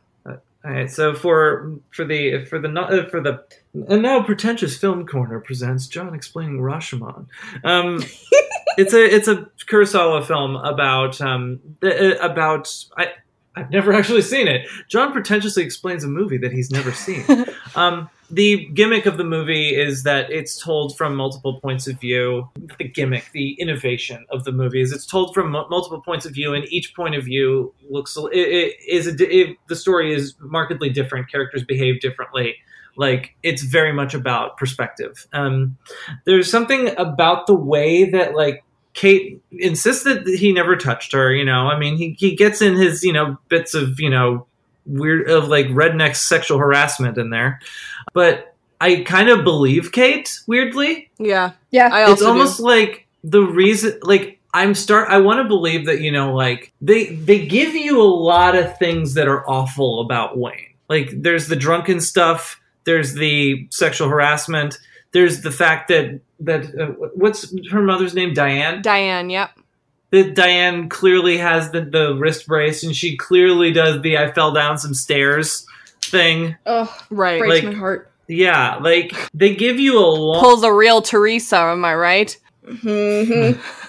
All 0.65 0.71
right, 0.71 0.91
so 0.91 1.15
for 1.15 1.73
for 1.91 2.05
the 2.05 2.45
for 2.45 2.59
the 2.61 2.69
uh, 2.69 3.09
for 3.09 3.21
the 3.21 3.45
and 3.89 4.03
now 4.03 4.23
pretentious 4.23 4.77
film 4.77 5.07
corner 5.07 5.41
presents 5.41 5.89
John 5.89 6.15
explaining 6.15 6.61
Rashomon. 6.61 7.27
Um, 7.65 8.05
it's 8.79 8.95
a 8.95 9.05
it's 9.05 9.27
a 9.27 9.49
Kurosawa 9.67 10.25
film 10.25 10.55
about 10.57 11.21
um 11.21 11.59
uh, 11.83 12.15
about 12.21 12.73
I 12.97 13.09
I've 13.57 13.71
never 13.71 13.93
actually 13.93 14.23
seen 14.23 14.47
it. 14.47 14.69
John 14.89 15.13
pretentiously 15.13 15.65
explains 15.65 16.05
a 16.05 16.09
movie 16.09 16.39
that 16.39 16.53
he's 16.53 16.71
never 16.71 16.93
seen. 16.93 17.25
um, 17.75 18.09
the 18.33 18.65
gimmick 18.73 19.05
of 19.05 19.19
the 19.19 19.25
movie 19.25 19.77
is 19.77 20.05
that 20.05 20.31
it's 20.31 20.59
told 20.59 20.97
from 20.97 21.15
multiple 21.15 21.61
points 21.61 21.87
of 21.87 22.01
view. 22.01 22.49
The 22.79 22.89
gimmick, 22.89 23.31
the 23.33 23.53
innovation 23.61 24.25
of 24.31 24.45
the 24.45 24.53
movie 24.53 24.81
is 24.81 24.91
it's 24.91 25.05
told 25.05 25.35
from 25.35 25.51
mu- 25.51 25.69
multiple 25.69 26.01
points 26.01 26.25
of 26.25 26.33
view, 26.33 26.55
and 26.55 26.65
each 26.73 26.95
point 26.95 27.15
of 27.15 27.25
view 27.25 27.75
looks 27.91 28.17
it, 28.17 28.33
it 28.33 28.77
is 28.89 29.07
a, 29.07 29.15
it, 29.31 29.59
the 29.69 29.77
story 29.77 30.15
is 30.15 30.35
markedly 30.41 30.89
different. 30.89 31.31
Characters 31.31 31.63
behave 31.63 32.01
differently. 32.01 32.57
Like 32.97 33.37
it's 33.43 33.63
very 33.63 33.93
much 33.93 34.15
about 34.15 34.57
perspective. 34.57 35.27
Um, 35.35 35.77
there's 36.25 36.51
something 36.51 36.97
about 36.97 37.47
the 37.47 37.55
way 37.55 38.09
that 38.11 38.35
like 38.35 38.65
Kate 38.95 39.43
insists 39.51 40.05
that 40.05 40.27
he 40.27 40.53
never 40.53 40.77
touched 40.77 41.13
her. 41.13 41.35
You 41.35 41.45
know, 41.45 41.69
I 41.69 41.79
mean, 41.79 41.99
he 41.99 42.17
he 42.19 42.35
gets 42.35 42.63
in 42.63 42.77
his 42.77 43.05
you 43.05 43.13
know 43.13 43.37
bits 43.49 43.75
of 43.75 44.01
you 44.01 44.09
know 44.09 44.47
weird 44.87 45.31
of 45.31 45.49
like 45.49 45.67
redneck 45.67 46.17
sexual 46.17 46.59
harassment 46.59 47.19
in 47.19 47.31
there, 47.31 47.61
but 48.13 48.55
I 48.81 49.03
kind 49.03 49.29
of 49.29 49.45
believe 49.45 49.93
Kate 49.93 50.41
weirdly. 50.47 51.11
Yeah. 51.19 51.53
Yeah. 51.71 51.91
I 51.93 52.03
also 52.03 52.13
it's 52.13 52.23
almost 52.23 52.61
like 52.61 53.07
the 53.23 53.43
reason 53.43 53.99
like 54.03 54.41
I'm 54.55 54.75
start 54.75 55.09
I 55.09 55.19
want 55.19 55.39
to 55.39 55.45
believe 55.45 55.87
that 55.87 56.01
you 56.01 56.11
know 56.11 56.35
like 56.35 56.73
they 56.81 57.15
they 57.15 57.47
give 57.47 57.75
you 57.75 58.03
a 58.03 58.05
lot 58.05 58.57
of 58.57 58.77
things 58.79 59.15
that 59.15 59.29
are 59.29 59.49
awful 59.49 60.01
about 60.01 60.37
Wayne. 60.37 60.75
Like 60.89 61.11
there's 61.15 61.47
the 61.47 61.57
drunken 61.57 62.01
stuff, 62.01 62.61
there's 62.85 63.15
the 63.15 63.67
sexual 63.71 64.09
harassment, 64.09 64.79
there's 65.13 65.43
the 65.43 65.51
fact 65.51 65.89
that 65.89 66.21
that 66.41 66.65
uh, 66.79 66.87
what's 67.15 67.55
her 67.71 67.83
mother's 67.83 68.15
name 68.15 68.35
Diane? 68.35 68.83
Diane, 68.83 69.31
yep. 69.31 69.51
That 70.13 70.35
Diane 70.35 70.89
clearly 70.89 71.39
has 71.39 71.71
the, 71.73 71.81
the 71.81 72.15
wrist 72.15 72.47
brace 72.47 72.85
and 72.85 72.95
she 72.95 73.17
clearly 73.17 73.73
does 73.73 74.01
the 74.03 74.19
I 74.19 74.31
fell 74.33 74.53
down 74.53 74.79
some 74.79 74.95
stairs 74.95 75.67
thing. 76.05 76.55
Oh, 76.67 76.95
right. 77.11 77.41
breaks 77.41 77.65
Like- 77.65 77.75
my 77.75 77.79
heart. 77.79 78.09
Yeah, 78.29 78.77
like 78.77 79.15
they 79.35 79.57
give 79.57 79.81
you 79.81 79.99
a 79.99 80.07
lot 80.07 80.41
Pulls 80.41 80.63
a 80.63 80.73
real 80.73 81.03
Teresa, 81.03 81.57
am 81.59 81.85
I 81.85 81.95
right? 81.95 82.39
Mm-hmm. 82.65 83.61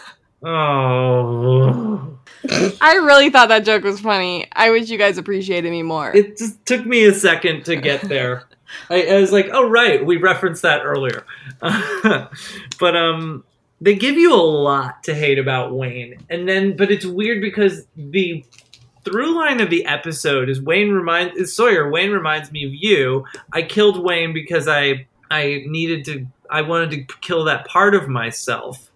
Oh. 0.45 2.17
I 2.81 2.95
really 2.95 3.29
thought 3.29 3.47
that 3.47 3.63
joke 3.63 3.83
was 3.83 4.01
funny. 4.01 4.45
I 4.51 4.71
wish 4.71 4.89
you 4.89 4.97
guys 4.97 5.17
appreciated 5.17 5.71
me 5.71 5.83
more. 5.83 6.13
It 6.13 6.37
just 6.37 6.65
took 6.65 6.85
me 6.85 7.05
a 7.05 7.13
second 7.13 7.63
to 7.65 7.77
get 7.77 8.01
there. 8.01 8.43
I, 8.89 9.03
I 9.05 9.21
was 9.21 9.31
like, 9.31 9.49
"Oh 9.53 9.69
right, 9.69 10.05
we 10.05 10.17
referenced 10.17 10.63
that 10.63 10.81
earlier." 10.83 11.25
but 11.61 12.97
um, 12.97 13.45
they 13.83 13.95
give 13.95 14.15
you 14.15 14.33
a 14.33 14.37
lot 14.37 15.03
to 15.03 15.13
hate 15.13 15.37
about 15.37 15.75
Wayne, 15.75 16.15
and 16.29 16.47
then 16.47 16.77
but 16.77 16.89
it's 16.89 17.05
weird 17.05 17.41
because 17.41 17.85
the 17.97 18.45
through 19.03 19.35
line 19.35 19.59
of 19.59 19.69
the 19.69 19.85
episode 19.85 20.49
is 20.49 20.61
Wayne 20.61 20.91
reminds 20.91 21.35
is 21.35 21.53
Sawyer. 21.53 21.89
Wayne 21.91 22.11
reminds 22.11 22.51
me 22.51 22.65
of 22.65 22.73
you. 22.73 23.25
I 23.51 23.63
killed 23.63 24.01
Wayne 24.01 24.33
because 24.33 24.67
I 24.67 25.05
I 25.29 25.63
needed 25.67 26.05
to. 26.05 26.25
I 26.49 26.61
wanted 26.61 26.91
to 26.91 27.17
kill 27.21 27.43
that 27.45 27.67
part 27.67 27.93
of 27.93 28.07
myself. 28.07 28.89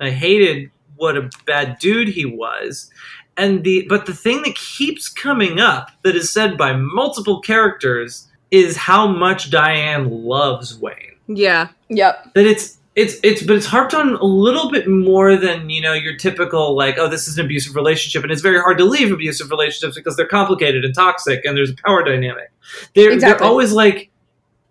I 0.00 0.10
hated 0.10 0.70
what 0.96 1.16
a 1.16 1.30
bad 1.46 1.78
dude 1.78 2.08
he 2.08 2.24
was. 2.24 2.90
And 3.36 3.62
the 3.62 3.86
but 3.88 4.06
the 4.06 4.14
thing 4.14 4.42
that 4.42 4.56
keeps 4.56 5.08
coming 5.08 5.60
up 5.60 5.90
that 6.02 6.16
is 6.16 6.32
said 6.32 6.58
by 6.58 6.72
multiple 6.72 7.40
characters 7.40 8.28
is 8.50 8.76
how 8.76 9.06
much 9.06 9.50
Diane 9.50 10.10
loves 10.10 10.78
Wayne. 10.78 11.16
yeah. 11.28 11.68
Yep. 11.88 12.34
That 12.34 12.46
it's 12.46 12.78
it's 12.94 13.16
it's 13.22 13.42
but 13.42 13.56
it's 13.56 13.66
harped 13.66 13.94
on 13.94 14.14
a 14.16 14.24
little 14.24 14.70
bit 14.70 14.86
more 14.86 15.36
than 15.36 15.70
you 15.70 15.80
know 15.80 15.94
your 15.94 16.16
typical 16.16 16.76
like 16.76 16.98
oh 16.98 17.08
this 17.08 17.26
is 17.26 17.38
an 17.38 17.44
abusive 17.44 17.74
relationship 17.74 18.22
and 18.22 18.30
it's 18.30 18.42
very 18.42 18.60
hard 18.60 18.76
to 18.78 18.84
leave 18.84 19.10
abusive 19.10 19.50
relationships 19.50 19.96
because 19.96 20.16
they're 20.16 20.26
complicated 20.26 20.84
and 20.84 20.94
toxic 20.94 21.44
and 21.44 21.56
there's 21.56 21.70
a 21.70 21.74
power 21.86 22.04
dynamic. 22.04 22.52
They're 22.94 23.12
Exactly. 23.12 23.38
they're 23.38 23.48
always 23.48 23.72
like 23.72 24.10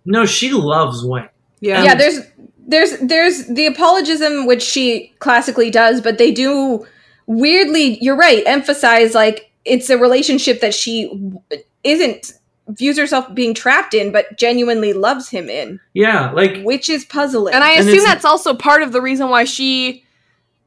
no 0.06 0.26
she 0.26 0.52
loves 0.52 1.04
Wayne. 1.04 1.30
Yeah. 1.62 1.84
yeah 1.84 1.96
there's 1.96 2.20
there's 2.68 2.98
there's 3.00 3.48
the 3.48 3.66
apologism 3.66 4.46
which 4.46 4.62
she 4.62 5.14
classically 5.20 5.72
does 5.72 6.00
but 6.00 6.18
they 6.18 6.32
do 6.32 6.86
weirdly 7.26 7.98
you're 8.04 8.16
right 8.16 8.44
emphasize 8.46 9.16
like 9.16 9.52
it's 9.66 9.90
a 9.90 9.98
relationship 9.98 10.62
that 10.62 10.74
she 10.74 11.12
isn't 11.84 12.34
views 12.70 12.98
herself 12.98 13.34
being 13.34 13.54
trapped 13.54 13.94
in 13.94 14.12
but 14.12 14.38
genuinely 14.38 14.94
loves 14.94 15.30
him 15.30 15.50
in 15.50 15.80
Yeah, 15.94 16.32
like 16.32 16.62
which 16.64 16.90
is 16.90 17.04
puzzling 17.06 17.54
And 17.54 17.64
I 17.64 17.72
assume 17.72 17.90
it's- 17.96 18.06
that's 18.06 18.26
also 18.26 18.54
part 18.54 18.82
of 18.84 18.92
the 18.94 19.02
reason 19.02 19.30
why 19.30 19.44
she 19.46 20.04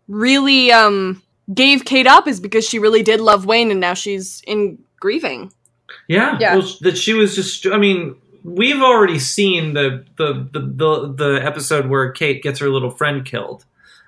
really 0.09 0.71
um 0.73 1.23
gave 1.53 1.85
Kate 1.85 2.07
up 2.07 2.27
is 2.27 2.41
because 2.41 2.67
she 2.69 2.79
really 2.79 3.03
did 3.03 3.21
love 3.21 3.47
Wayne 3.47 3.71
and 3.71 3.81
now 3.81 3.95
she's 3.95 4.43
in 4.47 4.79
grieving. 5.01 5.53
Yeah, 6.09 6.37
Yeah. 6.41 6.57
Well, 6.57 6.69
that 6.81 6.97
she 6.99 7.13
was 7.15 7.35
just. 7.35 7.67
I 7.67 7.77
mean, 7.79 8.17
we've 8.43 8.81
already 8.83 9.19
seen 9.19 9.75
the 9.75 10.05
the, 10.17 10.49
the 10.53 10.61
the 10.61 11.13
the 11.15 11.41
episode 11.45 11.87
where 11.89 12.11
Kate 12.13 12.43
gets 12.43 12.59
her 12.61 12.69
little 12.69 12.91
friend 12.91 13.25
killed. 13.25 13.65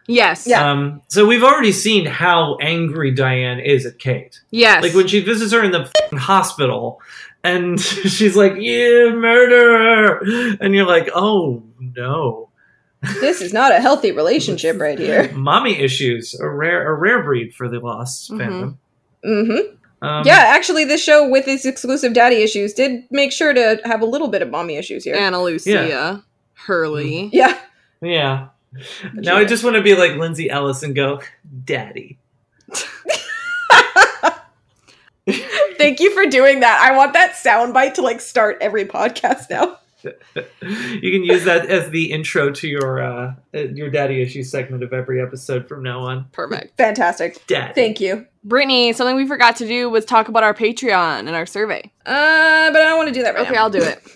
Yes. 0.08 0.46
Yeah. 0.46 0.70
Um, 0.70 1.02
so 1.08 1.26
we've 1.26 1.42
already 1.42 1.72
seen 1.72 2.06
how 2.06 2.56
angry 2.60 3.10
Diane 3.10 3.58
is 3.60 3.84
at 3.86 3.98
Kate. 3.98 4.40
Yes. 4.50 4.82
Like 4.82 4.94
when 4.94 5.06
she 5.08 5.20
visits 5.20 5.52
her 5.52 5.62
in 5.64 5.72
the 5.72 5.80
f***ing 5.82 6.18
hospital, 6.18 7.00
and 7.44 7.80
she's 8.10 8.36
like, 8.36 8.54
"Yeah, 8.58 9.10
murderer," 9.14 10.20
and 10.60 10.74
you're 10.74 10.86
like, 10.86 11.08
"Oh 11.14 11.62
no." 11.78 12.48
this 13.20 13.40
is 13.40 13.52
not 13.52 13.70
a 13.72 13.80
healthy 13.80 14.10
relationship 14.22 14.80
right 14.80 14.98
here 14.98 15.30
Mommy 15.32 15.78
issues, 15.78 16.34
a 16.40 16.48
rare 16.48 16.90
a 16.90 16.94
rare 16.94 17.22
breed 17.22 17.54
for 17.54 17.68
the 17.68 17.78
Lost 17.78 18.30
Mhm. 18.32 18.38
fandom. 18.40 18.76
mm-hmm 19.24 19.76
Um, 20.04 20.26
yeah 20.26 20.44
actually 20.48 20.84
this 20.84 21.02
show 21.04 21.28
with 21.28 21.46
its 21.46 21.64
exclusive 21.66 22.14
daddy 22.14 22.36
issues 22.42 22.72
did 22.72 23.04
make 23.10 23.30
sure 23.32 23.52
to 23.52 23.80
have 23.84 24.00
a 24.02 24.06
little 24.06 24.28
bit 24.28 24.42
of 24.42 24.50
mommy 24.50 24.76
issues 24.76 25.04
here 25.04 25.14
Ana 25.14 25.40
Lucia, 25.42 25.86
Yeah. 25.88 26.18
Hurley. 26.54 27.28
yeah 27.32 27.58
yeah. 28.00 28.48
Now 29.14 29.36
I 29.36 29.44
just 29.44 29.62
want 29.62 29.76
to 29.76 29.82
be 29.82 29.94
like 29.94 30.16
Lindsay 30.16 30.50
Ellis 30.50 30.82
and 30.82 30.94
go, 30.94 31.20
"Daddy." 31.64 32.18
thank 35.78 36.00
you 36.00 36.12
for 36.12 36.26
doing 36.26 36.60
that 36.60 36.80
i 36.82 36.96
want 36.96 37.12
that 37.12 37.32
soundbite 37.32 37.94
to 37.94 38.02
like 38.02 38.20
start 38.20 38.58
every 38.60 38.84
podcast 38.84 39.48
now 39.50 39.78
you 40.04 41.10
can 41.10 41.24
use 41.24 41.42
that 41.44 41.66
as 41.66 41.90
the 41.90 42.12
intro 42.12 42.50
to 42.52 42.68
your 42.68 43.00
uh, 43.02 43.34
uh, 43.54 43.58
your 43.58 43.90
daddy 43.90 44.22
issues 44.22 44.48
segment 44.50 44.84
of 44.84 44.92
every 44.92 45.20
episode 45.20 45.66
from 45.66 45.82
now 45.82 46.00
on. 46.02 46.26
Perfect. 46.30 46.76
fantastic 46.76 47.44
Daddy. 47.48 47.72
thank 47.74 48.00
you 48.00 48.24
Brittany, 48.44 48.92
something 48.92 49.16
we 49.16 49.26
forgot 49.26 49.56
to 49.56 49.66
do 49.66 49.90
was 49.90 50.04
talk 50.04 50.28
about 50.28 50.44
our 50.44 50.54
Patreon 50.54 51.20
and 51.20 51.30
our 51.30 51.46
survey. 51.46 51.90
uh 52.04 52.70
but 52.70 52.80
i 52.80 52.84
don't 52.84 52.98
want 52.98 53.08
to 53.08 53.14
do 53.14 53.22
that 53.24 53.34
right 53.34 53.46
Okay, 53.46 53.54
now 53.54 53.62
I'll 53.62 53.70
do 53.70 53.82
it. 53.82 54.00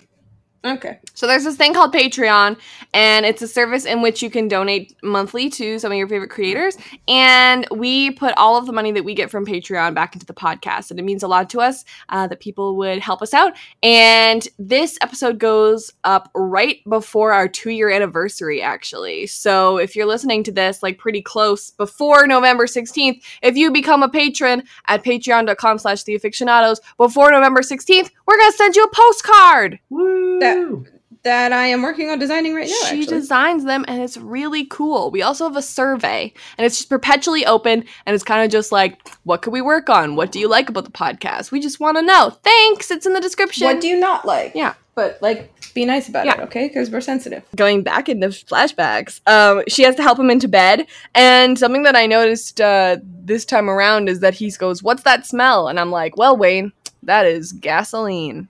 okay 0.65 0.99
So 1.13 1.27
there's 1.27 1.43
this 1.43 1.55
thing 1.55 1.73
called 1.73 1.93
Patreon, 1.93 2.57
and 2.93 3.25
it's 3.25 3.41
a 3.41 3.47
service 3.47 3.85
in 3.85 4.01
which 4.01 4.21
you 4.21 4.29
can 4.29 4.47
donate 4.47 4.95
monthly 5.03 5.49
to 5.51 5.79
some 5.79 5.91
of 5.91 5.97
your 5.97 6.07
favorite 6.07 6.29
creators. 6.29 6.77
And 7.07 7.67
we 7.71 8.11
put 8.11 8.33
all 8.37 8.57
of 8.57 8.65
the 8.65 8.73
money 8.73 8.91
that 8.91 9.03
we 9.03 9.13
get 9.13 9.29
from 9.29 9.45
Patreon 9.45 9.93
back 9.93 10.13
into 10.13 10.25
the 10.25 10.33
podcast, 10.33 10.89
and 10.91 10.99
it 10.99 11.03
means 11.03 11.23
a 11.23 11.27
lot 11.27 11.49
to 11.51 11.61
us 11.61 11.85
uh, 12.09 12.27
that 12.27 12.39
people 12.39 12.75
would 12.77 12.99
help 12.99 13.21
us 13.21 13.33
out. 13.33 13.53
And 13.83 14.47
this 14.57 14.97
episode 15.01 15.39
goes 15.39 15.91
up 16.03 16.29
right 16.33 16.77
before 16.89 17.33
our 17.33 17.47
two-year 17.47 17.89
anniversary, 17.89 18.61
actually. 18.61 19.27
So 19.27 19.77
if 19.77 19.95
you're 19.95 20.05
listening 20.05 20.43
to 20.43 20.51
this, 20.51 20.81
like 20.83 20.97
pretty 20.97 21.21
close 21.21 21.71
before 21.71 22.27
November 22.27 22.65
16th, 22.65 23.21
if 23.41 23.55
you 23.55 23.71
become 23.71 24.03
a 24.03 24.09
patron 24.09 24.63
at 24.87 25.03
patreon.com/slash 25.03 26.03
the 26.03 26.17
afictionados 26.17 26.79
before 26.97 27.31
November 27.31 27.61
16th, 27.61 28.09
we're 28.31 28.37
gonna 28.39 28.51
send 28.53 28.75
you 28.75 28.83
a 28.83 28.89
postcard. 28.95 29.79
Woo! 29.89 30.39
That- 30.39 30.91
that 31.23 31.51
i 31.51 31.67
am 31.67 31.83
working 31.83 32.09
on 32.09 32.17
designing 32.17 32.55
right 32.55 32.67
now 32.67 32.89
she 32.89 33.01
actually. 33.01 33.05
designs 33.05 33.63
them 33.63 33.85
and 33.87 34.01
it's 34.01 34.17
really 34.17 34.65
cool. 34.65 35.11
We 35.11 35.21
also 35.21 35.43
have 35.47 35.55
a 35.55 35.61
survey 35.61 36.33
and 36.57 36.65
it's 36.65 36.77
just 36.77 36.89
perpetually 36.89 37.45
open 37.45 37.83
and 38.07 38.15
it's 38.15 38.23
kind 38.23 38.43
of 38.43 38.49
just 38.49 38.71
like, 38.71 39.07
what 39.23 39.43
could 39.43 39.53
we 39.53 39.61
work 39.61 39.87
on? 39.87 40.15
What 40.15 40.31
do 40.31 40.39
you 40.39 40.47
like 40.47 40.67
about 40.69 40.85
the 40.85 40.91
podcast? 40.91 41.51
We 41.51 41.59
just 41.59 41.79
want 41.79 41.97
to 41.97 42.01
know. 42.01 42.31
Thanks. 42.43 42.89
It's 42.89 43.05
in 43.05 43.13
the 43.13 43.21
description. 43.21 43.65
what 43.67 43.79
do 43.81 43.87
you 43.87 43.99
not 43.99 44.25
like 44.25 44.53
yeah. 44.55 44.73
but 44.95 45.19
like 45.21 45.53
be 45.75 45.85
nice 45.85 46.09
about 46.09 46.25
Yeah. 46.25 46.39
it 46.39 46.43
okay 46.45 46.67
because 46.67 46.89
we're 46.89 47.01
sensitive 47.01 47.43
Going 47.55 47.83
back 47.83 48.09
into 48.09 48.29
flashbacks, 48.29 49.21
um, 49.27 49.61
she 49.67 49.83
has 49.83 49.95
to 49.97 50.01
help 50.01 50.17
him 50.17 50.31
into 50.31 50.47
bed. 50.47 50.87
And 51.13 51.59
something 51.59 51.83
that 51.83 51.95
I 51.95 52.07
noticed 52.07 52.59
uh, 52.59 52.97
this 53.03 53.45
time 53.45 53.69
around 53.69 54.09
is 54.09 54.21
that 54.21 54.33
he 54.33 54.49
goes, 54.49 54.81
What's 54.81 55.03
that 55.03 55.27
smell? 55.27 55.67
And 55.67 55.79
I'm 55.79 55.91
like, 55.91 56.17
Well, 56.17 56.35
Wayne, 56.35 56.73
that 57.03 57.25
is 57.25 57.51
gasoline. 57.51 58.47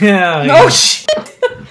Yeah. 0.00 0.40
oh 0.40 0.42
yeah. 0.44 0.68
shit 0.68 1.08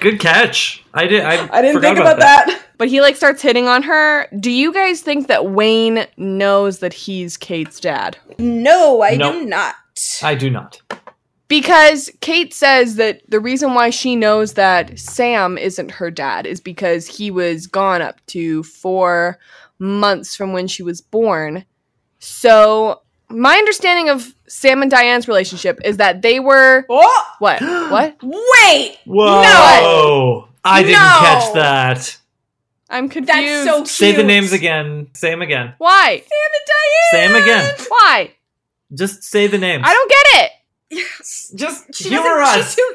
Good 0.01 0.19
catch. 0.19 0.83
I 0.93 1.07
did. 1.07 1.23
I, 1.23 1.47
i 1.57 1.61
didn't 1.61 1.81
think 1.81 1.97
about 1.97 2.19
that. 2.19 2.63
But 2.77 2.89
he 2.89 2.99
like 2.99 3.15
starts 3.15 3.41
hitting 3.41 3.67
on 3.67 3.83
her. 3.83 4.27
Do 4.39 4.49
you 4.49 4.73
guys 4.73 5.01
think 5.01 5.27
that 5.27 5.51
Wayne 5.51 6.07
knows 6.17 6.79
that 6.79 6.93
he's 6.93 7.37
Kate's 7.37 7.79
dad? 7.79 8.17
no 8.37 9.01
i 9.03 9.15
Nope. 9.15 9.33
do 9.35 9.45
not 9.45 9.75
I 10.23 10.35
do 10.35 10.49
not. 10.49 10.81
Because 11.47 12.09
Kate 12.21 12.53
says 12.53 12.95
that 12.95 13.21
the 13.29 13.39
reason 13.39 13.73
why 13.73 13.89
she 13.89 14.15
knows 14.15 14.53
that 14.53 14.97
Sam 14.97 15.57
isn't 15.57 15.91
her 15.91 16.09
dad 16.09 16.45
is 16.45 16.61
because 16.61 17.07
he 17.07 17.29
was 17.29 17.67
gone 17.67 18.01
up 18.01 18.25
to 18.27 18.63
four 18.63 19.37
months 19.77 20.33
from 20.35 20.53
when 20.53 20.67
she 20.67 20.81
was 20.81 21.01
born. 21.01 21.65
So, 22.19 23.01
my 23.29 23.57
understanding 23.57 24.07
of 24.09 24.33
Sam 24.51 24.81
and 24.81 24.91
Diane's 24.91 25.29
relationship 25.29 25.79
is 25.85 25.95
that 25.97 26.21
they 26.21 26.39
were. 26.41 26.85
oh 26.89 27.23
What? 27.39 27.61
what? 27.89 28.17
wait 28.21 28.97
Whoa! 29.05 29.41
No. 29.41 30.47
I 30.63 30.83
didn't 30.83 30.93
No! 30.93 31.17
catch 31.19 31.53
that. 31.53 32.17
I'm 32.89 33.07
confused. 33.07 33.29
that's 33.39 33.63
so 33.65 33.77
cute 33.77 33.87
Say 33.87 34.11
the 34.11 34.23
names 34.23 34.51
again. 34.51 35.07
Say 35.13 35.29
them 35.29 35.41
again. 35.41 35.73
Why? 35.77 36.17
Sam 36.17 36.51
and 36.53 36.67
Diane! 36.67 37.11
Say 37.11 37.27
them 37.27 37.41
again. 37.41 37.75
Why? 37.87 38.31
Just 38.93 39.23
say 39.23 39.47
the 39.47 39.57
names. 39.57 39.83
I 39.87 39.93
don't 39.93 40.09
get 40.11 40.51
it. 40.91 41.07
Just 41.55 41.95
She 41.95 42.09
humor 42.09 42.41
us. 42.41 42.55
she's 42.55 42.75
too 42.75 42.93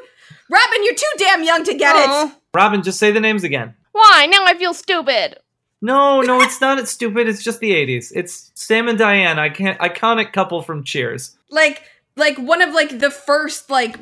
Robyn 0.50 0.84
you're 0.84 0.94
too 0.94 1.12
damn 1.16 1.42
young 1.42 1.64
to 1.64 1.74
get 1.74 1.96
it 1.96 2.32
Robyn, 2.54 2.82
just 2.82 2.98
say 2.98 3.10
the 3.12 3.20
names 3.20 3.44
again. 3.44 3.74
Why? 3.92 4.26
Now 4.30 4.44
I 4.44 4.54
feel 4.58 4.74
stupid. 4.74 5.38
No, 5.80 6.20
no, 6.20 6.40
it's 6.42 6.60
not. 6.60 6.78
It's 6.78 6.90
stupid. 6.90 7.28
It's 7.28 7.42
just 7.42 7.60
the 7.60 7.70
'80s. 7.72 8.12
It's 8.14 8.50
Sam 8.54 8.88
and 8.88 8.98
Diane. 8.98 9.38
I 9.38 9.48
can't. 9.50 9.78
Iconic 9.78 10.32
couple 10.32 10.62
from 10.62 10.84
Cheers. 10.84 11.35
Like 11.50 11.82
like 12.16 12.36
one 12.38 12.62
of 12.62 12.72
like 12.74 12.98
the 12.98 13.10
first 13.10 13.70
like 13.70 13.98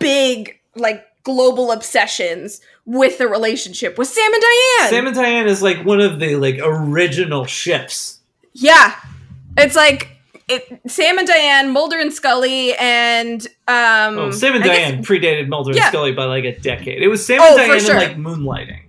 big 0.00 0.58
like 0.74 1.04
global 1.24 1.70
obsessions 1.72 2.60
with 2.86 3.18
the 3.18 3.26
relationship 3.28 3.98
with 3.98 4.08
Sam 4.08 4.32
and 4.32 4.42
Diane. 4.42 4.90
Sam 4.90 5.06
and 5.06 5.14
Diane 5.16 5.46
is 5.48 5.62
like 5.62 5.84
one 5.84 6.00
of 6.00 6.20
the 6.20 6.36
like 6.36 6.58
original 6.62 7.44
ships. 7.44 8.20
Yeah. 8.54 8.94
It's 9.56 9.76
like 9.76 10.08
it, 10.48 10.80
Sam 10.86 11.18
and 11.18 11.26
Diane, 11.28 11.70
Mulder 11.70 11.98
and 11.98 12.10
Scully, 12.12 12.74
and 12.76 13.42
um 13.66 14.18
Oh, 14.18 14.30
Sam 14.30 14.54
and 14.54 14.64
I 14.64 14.66
guess- 14.68 14.90
Diane 14.90 15.04
predated 15.04 15.48
Mulder 15.48 15.72
Yeah. 15.74 15.82
and 15.84 15.88
Scully 15.92 16.12
by 16.12 16.24
like 16.24 16.44
a 16.44 16.58
decade. 16.58 17.02
It 17.02 17.08
was 17.08 17.26
Sam 17.26 17.40
Oh, 17.42 17.48
and 17.48 17.56
Diane 17.68 17.80
sure. 17.80 17.96
and 17.96 18.24
like 18.24 18.38
moonlighting. 18.38 18.80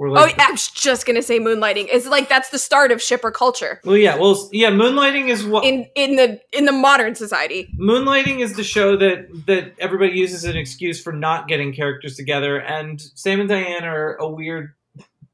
Or 0.00 0.08
Oh, 0.08 0.12
like, 0.12 0.40
I 0.40 0.50
was 0.50 0.68
just 0.68 1.04
gonna 1.04 1.20
say 1.20 1.38
moonlighting. 1.38 1.88
It's 1.92 2.06
like 2.06 2.30
that's 2.30 2.48
the 2.48 2.58
start 2.58 2.90
of 2.90 3.02
shipper 3.02 3.30
culture 3.30 3.82
well, 3.84 3.98
yeah, 3.98 4.16
well, 4.16 4.48
yeah, 4.50 4.70
moonlighting 4.70 5.28
is 5.28 5.44
what 5.44 5.62
in 5.62 5.86
in 5.94 6.16
the 6.16 6.40
in 6.52 6.64
the 6.64 6.72
modern 6.72 7.14
society. 7.14 7.68
Moonlighting 7.78 8.40
is 8.40 8.56
the 8.56 8.64
show 8.64 8.96
that 8.96 9.28
that 9.46 9.74
everybody 9.78 10.12
uses 10.12 10.44
as 10.44 10.50
an 10.50 10.56
excuse 10.56 11.02
for 11.02 11.12
not 11.12 11.48
getting 11.48 11.74
characters 11.74 12.16
together, 12.16 12.56
and 12.56 12.98
Sam 13.14 13.40
and 13.40 13.48
Diane 13.50 13.84
are 13.84 14.14
a 14.16 14.26
weird 14.26 14.72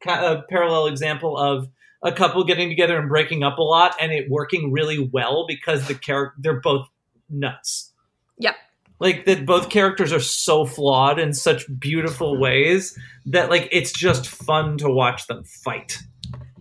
uh, 0.04 0.42
parallel 0.50 0.88
example 0.88 1.36
of 1.38 1.68
a 2.02 2.10
couple 2.10 2.42
getting 2.42 2.68
together 2.68 2.98
and 2.98 3.08
breaking 3.08 3.44
up 3.44 3.58
a 3.58 3.62
lot, 3.62 3.94
and 4.00 4.10
it 4.10 4.28
working 4.28 4.72
really 4.72 4.98
well 5.12 5.44
because 5.46 5.86
the 5.86 5.94
character 5.94 6.34
they're 6.40 6.60
both 6.60 6.88
nuts. 7.30 7.92
Yep. 8.38 8.56
Like 8.98 9.26
that, 9.26 9.44
both 9.44 9.68
characters 9.68 10.12
are 10.12 10.20
so 10.20 10.64
flawed 10.64 11.18
in 11.18 11.32
such 11.32 11.64
beautiful 11.78 12.38
ways 12.38 12.98
that 13.26 13.50
like 13.50 13.68
it's 13.72 13.92
just 13.92 14.26
fun 14.26 14.78
to 14.78 14.88
watch 14.88 15.26
them 15.26 15.44
fight. 15.44 15.98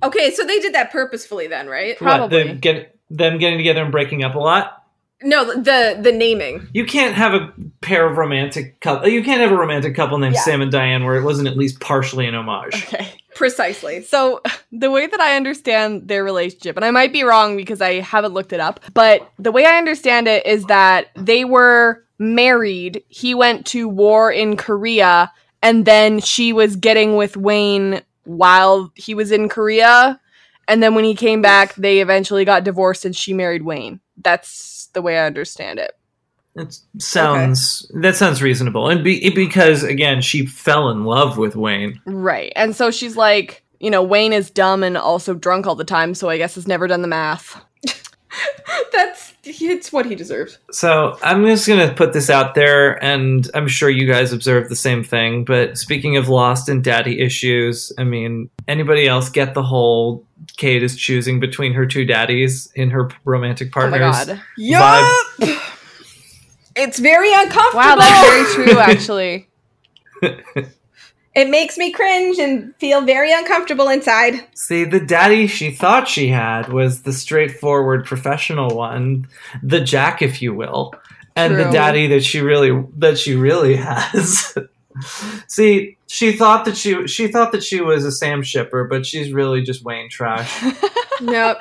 Okay, 0.03 0.31
so 0.31 0.45
they 0.45 0.59
did 0.59 0.73
that 0.73 0.91
purposefully 0.91 1.47
then, 1.47 1.67
right? 1.67 1.99
What, 2.01 2.29
the, 2.29 2.53
get 2.53 2.97
them 3.09 3.37
getting 3.37 3.57
together 3.57 3.83
and 3.83 3.91
breaking 3.91 4.23
up 4.23 4.35
a 4.35 4.39
lot. 4.39 4.83
No, 5.23 5.45
the 5.45 5.97
the 6.01 6.11
naming. 6.11 6.67
You 6.73 6.85
can't 6.85 7.15
have 7.15 7.33
a 7.33 7.53
pair 7.81 8.05
of 8.05 8.17
romantic 8.17 8.81
couple. 8.81 9.07
You 9.07 9.23
can't 9.23 9.39
have 9.41 9.51
a 9.51 9.55
romantic 9.55 9.95
couple 9.95 10.17
named 10.17 10.35
Yeah. 10.35 10.41
Sam 10.41 10.61
and 10.61 10.71
Diane 10.71 11.05
where 11.05 11.15
it 11.15 11.23
wasn't 11.23 11.47
at 11.47 11.57
least 11.57 11.79
partially 11.79 12.27
an 12.27 12.35
homage. 12.35 12.75
Okay. 12.75 13.11
Precisely. 13.35 14.03
So 14.03 14.41
the 14.71 14.91
way 14.91 15.07
that 15.07 15.19
I 15.21 15.35
understand 15.37 16.09
their 16.09 16.23
relationship, 16.23 16.75
and 16.75 16.83
I 16.83 16.91
might 16.91 17.13
be 17.13 17.23
wrong 17.23 17.55
because 17.55 17.81
I 17.81 18.01
haven't 18.01 18.33
looked 18.33 18.51
it 18.53 18.59
up, 18.59 18.81
but 18.93 19.27
the 19.39 19.51
way 19.51 19.65
I 19.65 19.77
understand 19.77 20.27
it 20.27 20.45
is 20.45 20.65
that 20.65 21.07
they 21.15 21.45
were 21.45 22.04
married. 22.17 23.03
He 23.07 23.35
went 23.35 23.65
to 23.67 23.87
war 23.87 24.31
in 24.31 24.57
Korea, 24.57 25.31
and 25.61 25.85
then 25.85 26.19
she 26.19 26.53
was 26.53 26.75
getting 26.75 27.15
with 27.15 27.37
Wayne 27.37 28.01
while 28.23 28.91
he 28.95 29.13
was 29.13 29.31
in 29.31 29.49
Korea. 29.49 30.19
And 30.67 30.81
then 30.81 30.95
when 30.95 31.05
he 31.05 31.15
came 31.15 31.41
back, 31.41 31.75
they 31.75 31.99
eventually 31.99 32.45
got 32.45 32.63
divorced 32.63 33.05
and 33.05 33.15
she 33.15 33.33
married 33.33 33.63
Wayne. 33.63 33.99
That's 34.23 34.87
the 34.93 35.01
way 35.01 35.19
I 35.19 35.25
understand 35.25 35.79
it. 35.79 35.91
It 36.55 36.79
sounds 36.99 37.91
that 37.95 38.15
sounds 38.15 38.41
reasonable, 38.41 38.87
and 38.87 39.03
be, 39.03 39.29
because 39.31 39.83
again, 39.83 40.21
she 40.21 40.45
fell 40.45 40.89
in 40.89 41.03
love 41.03 41.37
with 41.37 41.57
Wayne. 41.57 41.99
Right. 42.05 42.53
And 42.55 42.73
so 42.73 42.91
she's 42.91 43.17
like, 43.17 43.61
you 43.81 43.89
know, 43.89 44.01
Wayne 44.01 44.31
is 44.31 44.49
dumb 44.49 44.81
and 44.81 44.97
also 44.97 45.33
drunk 45.33 45.67
all 45.67 45.75
the 45.75 45.83
time, 45.83 46.15
so 46.15 46.29
I 46.29 46.37
guess 46.37 46.55
has 46.55 46.65
never 46.65 46.87
done 46.87 47.01
the 47.01 47.09
math. 47.09 47.61
That's 48.91 49.33
it's 49.43 49.93
what 49.93 50.05
he 50.05 50.15
deserves. 50.15 50.57
So 50.71 51.17
I'm 51.21 51.45
just 51.45 51.67
gonna 51.67 51.93
put 51.93 52.13
this 52.13 52.29
out 52.29 52.55
there, 52.55 53.01
and 53.03 53.49
I'm 53.53 53.67
sure 53.67 53.89
you 53.89 54.07
guys 54.07 54.33
observed 54.33 54.69
the 54.69 54.75
same 54.75 55.03
thing. 55.03 55.45
But 55.45 55.77
speaking 55.77 56.17
of 56.17 56.29
lost 56.29 56.67
and 56.69 56.83
daddy 56.83 57.19
issues, 57.21 57.91
I 57.97 58.03
mean, 58.03 58.49
anybody 58.67 59.07
else 59.07 59.29
get 59.29 59.53
the 59.53 59.63
whole 59.63 60.25
Kate 60.57 60.83
is 60.83 60.95
choosing 60.95 61.39
between 61.39 61.73
her 61.73 61.85
two 61.85 62.05
daddies 62.05 62.71
in 62.75 62.89
her 62.91 63.09
romantic 63.23 63.69
Oh 63.75 63.89
my 63.89 63.97
partners? 63.99 64.25
god. 64.25 64.41
vibe? 64.59 65.71
It's 66.75 66.99
very 66.99 67.33
uncomfortable. 67.33 67.79
Wow, 67.79 67.95
that's 67.95 68.55
very 68.55 68.65
true 68.65 68.79
actually. 68.79 69.47
It 71.35 71.49
makes 71.49 71.77
me 71.77 71.91
cringe 71.91 72.39
and 72.39 72.73
feel 72.77 73.01
very 73.01 73.33
uncomfortable 73.33 73.89
inside. 73.89 74.45
See, 74.55 74.85
the 74.85 75.01
daddy 75.01 75.47
she 75.47 75.71
thought 75.71 76.07
she 76.07 76.29
had 76.29 76.71
was 76.71 77.01
the 77.01 77.11
straightforward 77.11 78.05
professional 78.05 78.75
one, 78.75 79.27
the 79.61 79.81
Jack, 79.81 80.21
if 80.21 80.41
you 80.41 80.53
will, 80.53 80.93
and 81.35 81.55
the 81.55 81.69
daddy 81.69 82.07
that 82.07 82.23
she 82.23 82.39
really 82.39 82.85
that 82.97 83.17
she 83.17 83.35
really 83.35 83.75
has. 83.75 84.57
See, 85.47 85.97
she 86.07 86.31
thought 86.31 86.63
that 86.65 86.77
she 86.77 87.05
she 87.07 87.27
thought 87.27 87.51
that 87.51 87.63
she 87.63 87.81
was 87.81 88.05
a 88.05 88.11
Sam 88.11 88.41
shipper, 88.41 88.85
but 88.85 89.05
she's 89.05 89.33
really 89.33 89.61
just 89.61 89.83
Wayne 89.83 90.09
trash. 90.09 90.63
nope. 91.21 91.57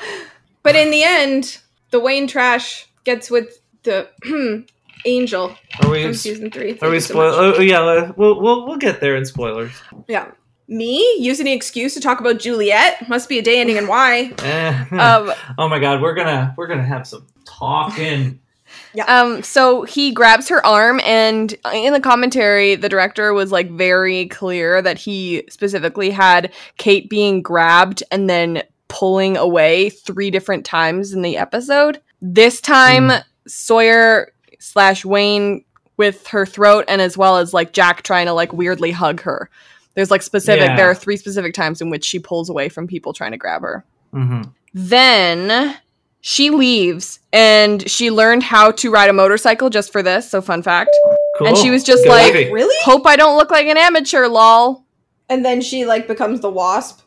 But 0.62 0.76
in 0.76 0.90
the 0.90 1.02
end, 1.02 1.58
the 1.90 1.98
Wayne 1.98 2.28
trash 2.28 2.86
gets 3.02 3.30
with 3.30 3.60
the 3.82 4.08
Angel 5.04 5.56
Are 5.82 5.90
we? 5.90 6.02
from 6.04 6.14
season 6.14 6.50
three. 6.50 6.72
Thank 6.72 6.82
Are 6.82 6.88
we 6.88 6.96
you 6.96 7.00
so 7.00 7.14
spoil? 7.14 7.32
oh 7.34 7.60
yeah, 7.60 8.10
we'll, 8.16 8.40
we'll 8.40 8.66
we'll 8.66 8.76
get 8.78 9.00
there 9.00 9.16
in 9.16 9.24
spoilers. 9.24 9.72
Yeah. 10.08 10.30
Me 10.66 11.16
using 11.18 11.44
the 11.44 11.52
excuse 11.52 11.92
to 11.92 12.00
talk 12.00 12.20
about 12.20 12.38
Juliet 12.38 13.06
must 13.08 13.28
be 13.28 13.38
a 13.38 13.42
day 13.42 13.60
ending 13.60 13.76
in 13.76 13.86
Y. 13.86 14.32
Eh, 14.42 14.84
Um, 14.92 15.32
oh 15.58 15.68
my 15.68 15.78
god, 15.78 16.00
we're 16.00 16.14
gonna 16.14 16.54
we're 16.56 16.66
gonna 16.68 16.82
have 16.84 17.06
some 17.06 17.26
talking. 17.44 18.40
Yeah. 18.92 19.04
Um, 19.04 19.42
so 19.44 19.82
he 19.82 20.10
grabs 20.12 20.48
her 20.48 20.64
arm, 20.66 21.00
and 21.04 21.52
in 21.72 21.92
the 21.92 22.00
commentary, 22.00 22.74
the 22.74 22.88
director 22.88 23.32
was 23.32 23.52
like 23.52 23.70
very 23.70 24.26
clear 24.28 24.82
that 24.82 24.98
he 24.98 25.44
specifically 25.48 26.10
had 26.10 26.52
Kate 26.76 27.08
being 27.08 27.40
grabbed 27.42 28.02
and 28.10 28.28
then 28.28 28.62
pulling 28.88 29.36
away 29.36 29.90
three 29.90 30.28
different 30.30 30.64
times 30.64 31.12
in 31.12 31.22
the 31.22 31.36
episode. 31.36 32.00
This 32.20 32.60
time, 32.60 33.12
Sawyer 33.46 34.32
slash 34.60 35.04
Wayne 35.04 35.64
with 35.96 36.26
her 36.28 36.44
throat, 36.44 36.84
and 36.88 37.00
as 37.00 37.16
well 37.16 37.36
as 37.38 37.54
like 37.54 37.72
Jack 37.72 38.02
trying 38.02 38.26
to 38.26 38.32
like 38.32 38.52
weirdly 38.52 38.90
hug 38.90 39.20
her. 39.22 39.48
There's 39.94 40.10
like 40.10 40.22
specific. 40.22 40.66
Yeah. 40.66 40.76
There 40.76 40.90
are 40.90 40.94
three 40.94 41.16
specific 41.16 41.54
times 41.54 41.80
in 41.80 41.90
which 41.90 42.04
she 42.04 42.18
pulls 42.18 42.50
away 42.50 42.68
from 42.68 42.86
people 42.86 43.12
trying 43.12 43.30
to 43.32 43.38
grab 43.38 43.62
her. 43.62 43.84
hmm 44.12 44.42
Then 44.72 45.76
she 46.20 46.50
leaves 46.50 47.20
and 47.32 47.88
she 47.88 48.10
learned 48.10 48.42
how 48.42 48.70
to 48.72 48.90
ride 48.90 49.10
a 49.10 49.12
motorcycle 49.12 49.70
just 49.70 49.92
for 49.92 50.02
this. 50.02 50.30
So, 50.30 50.40
fun 50.40 50.62
fact. 50.62 50.90
Cool. 51.38 51.48
And 51.48 51.56
she 51.56 51.70
was 51.70 51.84
just 51.84 52.02
Good 52.04 52.10
like, 52.10 52.34
lady. 52.34 52.52
Really? 52.52 52.74
Hope 52.84 53.06
I 53.06 53.16
don't 53.16 53.36
look 53.36 53.50
like 53.50 53.66
an 53.66 53.76
amateur, 53.76 54.26
lol. 54.26 54.84
And 55.28 55.44
then 55.44 55.60
she 55.60 55.84
like 55.84 56.08
becomes 56.08 56.40
the 56.40 56.50
wasp 56.50 57.00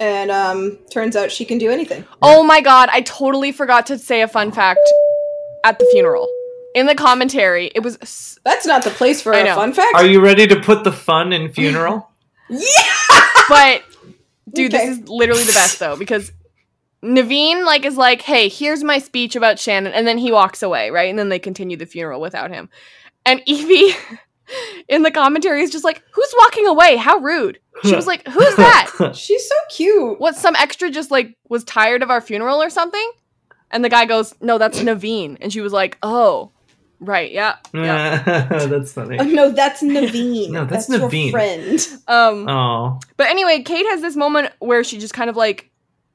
and 0.00 0.30
um 0.30 0.78
turns 0.90 1.14
out 1.16 1.30
she 1.30 1.44
can 1.44 1.58
do 1.58 1.70
anything. 1.70 2.04
Oh 2.22 2.42
my 2.42 2.60
god, 2.60 2.88
I 2.92 3.02
totally 3.02 3.52
forgot 3.52 3.86
to 3.86 3.98
say 3.98 4.22
a 4.22 4.28
fun 4.28 4.50
fact 4.50 4.80
at 5.64 5.78
the 5.78 5.88
funeral. 5.92 6.28
In 6.74 6.86
the 6.86 6.94
commentary, 6.94 7.70
it 7.74 7.80
was. 7.82 7.98
s- 8.02 8.38
That's 8.44 8.64
not 8.66 8.82
the 8.84 8.90
place 8.90 9.20
for 9.20 9.34
I 9.34 9.38
a 9.40 9.44
know. 9.44 9.54
fun 9.56 9.72
fact. 9.72 9.94
Are 9.94 10.06
you 10.06 10.20
ready 10.22 10.46
to 10.46 10.60
put 10.60 10.84
the 10.84 10.92
fun 10.92 11.32
in 11.32 11.52
funeral? 11.52 12.08
Yeah. 12.48 13.20
but 13.48 13.82
dude, 14.52 14.74
Okay. 14.74 14.86
this 14.88 14.98
is 14.98 15.08
literally 15.08 15.44
the 15.44 15.52
best 15.52 15.78
though 15.78 15.96
because 15.96 16.32
Naveen 17.02 17.64
like 17.64 17.84
is 17.84 17.96
like, 17.96 18.22
"Hey, 18.22 18.48
here's 18.48 18.84
my 18.84 18.98
speech 18.98 19.34
about 19.36 19.58
Shannon," 19.58 19.92
and 19.92 20.06
then 20.06 20.18
he 20.18 20.30
walks 20.32 20.62
away, 20.62 20.90
right? 20.90 21.08
And 21.10 21.18
then 21.18 21.28
they 21.30 21.38
continue 21.38 21.76
the 21.76 21.86
funeral 21.86 22.20
without 22.20 22.50
him. 22.50 22.68
And 23.26 23.42
Evie 23.46 23.94
in 24.88 25.02
the 25.02 25.10
commentary 25.10 25.62
is 25.62 25.70
just 25.70 25.84
like, 25.84 26.02
"Who's 26.12 26.34
walking 26.38 26.66
away? 26.66 26.96
How 26.96 27.18
rude!" 27.18 27.58
She 27.84 27.94
was 27.96 28.06
like, 28.06 28.26
"Who's 28.28 28.56
that?" 28.56 29.12
She's 29.14 29.48
so 29.48 29.54
cute. 29.70 30.20
What? 30.20 30.36
Some 30.36 30.54
extra 30.56 30.90
just 30.90 31.10
like 31.10 31.36
was 31.48 31.64
tired 31.64 32.02
of 32.02 32.10
our 32.10 32.20
funeral 32.20 32.62
or 32.62 32.70
something? 32.70 33.10
And 33.70 33.84
the 33.84 33.88
guy 33.88 34.04
goes, 34.04 34.34
"No, 34.40 34.58
that's 34.58 34.80
Naveen," 34.80 35.38
and 35.40 35.52
she 35.52 35.60
was 35.60 35.72
like, 35.72 35.96
"Oh." 36.02 36.52
Right, 37.04 37.32
yeah. 37.32 37.56
That's 37.72 38.92
funny. 38.92 39.18
Oh, 39.18 39.24
no, 39.24 39.50
that's 39.50 39.82
Naveen. 39.82 40.50
No, 40.50 40.64
that's 40.64 40.88
your 40.88 41.00
Naveen. 41.00 41.30
friend. 41.32 41.80
Um 42.06 42.48
Oh, 42.48 43.00
But 43.16 43.26
anyway, 43.28 43.62
Kate 43.62 43.86
has 43.86 44.00
this 44.02 44.14
moment 44.16 44.52
where 44.60 44.84
she 44.84 44.98
just 44.98 45.12
kind 45.12 45.28
of 45.28 45.36
like 45.36 45.70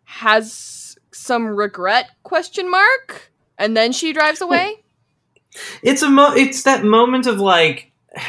has 0.06 0.98
some 1.12 1.46
regret 1.48 2.10
question 2.24 2.72
mark 2.72 3.32
and 3.58 3.76
then 3.76 3.92
she 3.92 4.14
drives 4.14 4.40
away. 4.42 4.84
it's 5.84 6.02
a 6.02 6.10
mo- 6.10 6.34
it's 6.34 6.64
that 6.64 6.86
moment 6.86 7.28
of 7.28 7.40
like, 7.40 7.92
I 8.16 8.22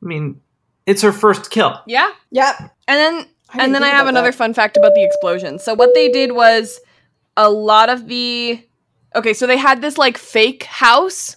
mean, 0.00 0.40
it's 0.86 1.02
her 1.02 1.12
first 1.12 1.50
kill. 1.50 1.78
Yeah. 1.86 2.10
Yep. 2.30 2.54
And 2.88 2.96
then 2.98 3.26
and 3.58 3.74
then 3.74 3.82
I 3.84 3.88
have 3.88 4.06
another 4.06 4.30
that. 4.30 4.36
fun 4.38 4.54
fact 4.54 4.78
about 4.78 4.94
the 4.94 5.04
explosion. 5.04 5.58
So 5.58 5.74
what 5.74 5.90
they 5.94 6.08
did 6.08 6.32
was 6.32 6.80
a 7.36 7.50
lot 7.50 7.90
of 7.90 8.08
the 8.08 8.64
Okay, 9.14 9.34
so 9.34 9.46
they 9.46 9.58
had 9.58 9.82
this 9.82 9.98
like 9.98 10.16
fake 10.16 10.62
house. 10.64 11.36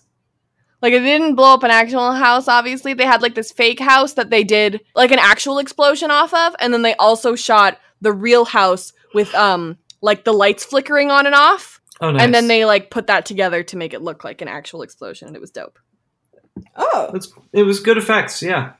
Like 0.85 0.93
it 0.93 0.99
didn't 0.99 1.33
blow 1.33 1.55
up 1.55 1.63
an 1.63 1.71
actual 1.71 2.11
house 2.11 2.47
obviously. 2.47 2.93
They 2.93 3.07
had 3.07 3.23
like 3.23 3.33
this 3.33 3.51
fake 3.51 3.79
house 3.79 4.13
that 4.13 4.29
they 4.29 4.43
did 4.43 4.81
like 4.93 5.09
an 5.09 5.17
actual 5.17 5.57
explosion 5.57 6.11
off 6.11 6.31
of 6.31 6.55
and 6.59 6.71
then 6.71 6.83
they 6.83 6.93
also 6.97 7.33
shot 7.33 7.79
the 8.01 8.13
real 8.13 8.45
house 8.45 8.93
with 9.15 9.33
um 9.33 9.79
like 10.03 10.25
the 10.25 10.31
lights 10.31 10.63
flickering 10.63 11.09
on 11.09 11.25
and 11.25 11.33
off. 11.33 11.81
Oh, 12.01 12.11
nice. 12.11 12.21
And 12.21 12.35
then 12.35 12.45
they 12.45 12.65
like 12.65 12.91
put 12.91 13.07
that 13.07 13.25
together 13.25 13.63
to 13.63 13.77
make 13.77 13.95
it 13.95 14.03
look 14.03 14.23
like 14.23 14.43
an 14.43 14.47
actual 14.47 14.83
explosion 14.83 15.25
and 15.25 15.35
it 15.35 15.39
was 15.39 15.49
dope. 15.49 15.79
Oh. 16.75 17.09
It's, 17.15 17.33
it 17.51 17.63
was 17.63 17.79
good 17.79 17.97
effects. 17.97 18.43
Yeah. 18.43 18.73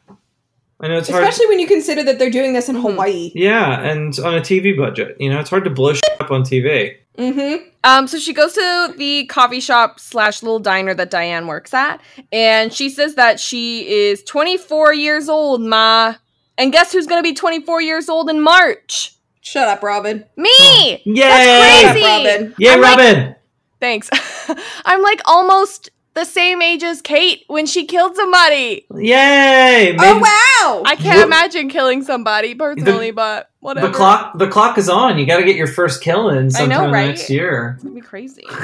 I 0.82 0.88
know 0.88 0.98
it's 0.98 1.10
hard. 1.10 1.24
Especially 1.24 1.48
when 1.48 1.60
you 1.60 1.68
consider 1.68 2.04
that 2.04 2.20
they're 2.20 2.30
doing 2.30 2.54
this 2.54 2.68
in 2.68 2.76
Hawaii. 2.76 3.32
Yeah, 3.34 3.80
and 3.80 4.18
on 4.20 4.36
a 4.36 4.42
TV 4.42 4.78
budget, 4.78 5.16
you 5.20 5.30
know, 5.30 5.40
it's 5.40 5.50
hard 5.50 5.64
to 5.64 5.70
blow 5.70 5.94
shit 5.94 6.04
up 6.20 6.32
on 6.32 6.44
TV. 6.44 6.98
Mm-hmm. 7.18 7.70
Um, 7.86 8.08
so 8.08 8.20
she 8.20 8.34
goes 8.34 8.54
to 8.54 8.94
the 8.98 9.26
coffee 9.28 9.62
shop 9.62 10.00
slash 10.02 10.44
little 10.44 10.60
diner 10.60 10.94
that 10.94 11.10
Diane 11.10 11.48
works 11.48 11.74
at, 11.74 12.02
and 12.32 12.74
she 12.74 12.90
says 12.90 13.16
that 13.16 13.40
she 13.40 13.88
is 13.88 14.22
24 14.24 14.94
years 14.94 15.30
old, 15.30 15.62
ma. 15.62 16.16
And 16.58 16.72
guess 16.72 16.92
who's 16.92 17.08
gonna 17.08 17.24
be 17.24 17.34
24 17.34 17.82
years 17.82 18.10
old 18.10 18.30
in 18.30 18.42
March? 18.42 19.16
Shut 19.42 19.68
up, 19.68 19.82
Robyn. 19.82 20.26
Me! 20.36 21.02
Yay! 21.06 21.22
That's 21.22 21.92
crazy! 21.92 22.02
Shut 22.02 22.12
up, 22.12 22.26
Robyn. 22.26 22.56
Yay, 22.58 22.70
I'm 22.70 22.82
like- 22.82 22.98
Robyn! 22.98 23.36
Thanks. 23.80 24.10
I'm 24.86 25.02
like 25.02 25.22
almost 25.26 25.90
the 26.16 26.26
same 26.26 26.62
age 26.62 26.82
as 26.84 27.02
Kate 27.02 27.44
when 27.48 27.66
she 27.66 27.86
killed 27.86 28.16
somebody. 28.16 28.86
Yay! 28.96 29.96
Oh 30.00 30.18
wow! 30.18 30.84
I 30.86 30.96
can't 30.96 31.18
What- 31.18 31.26
imagine 31.28 31.70
killing 31.70 32.04
somebody 32.04 32.56
personally, 32.56 33.12
but 33.12 33.50
whatever. 33.60 33.88
The 33.88 33.94
clock, 33.94 34.38
the 34.38 34.48
clock 34.48 34.78
is 34.78 34.90
on. 34.90 35.20
You 35.20 35.26
got 35.28 35.38
to 35.38 35.44
get 35.46 35.56
your 35.56 35.68
first 35.68 36.02
kill 36.02 36.30
in 36.30 36.38
I 36.38 36.42
know, 36.42 36.50
sometime 36.50 36.92
right? 36.92 37.08
next 37.08 37.30
year. 37.30 37.74
It's 37.76 37.84
gonna 37.84 37.96
be 37.96 38.02
crazy. 38.02 38.46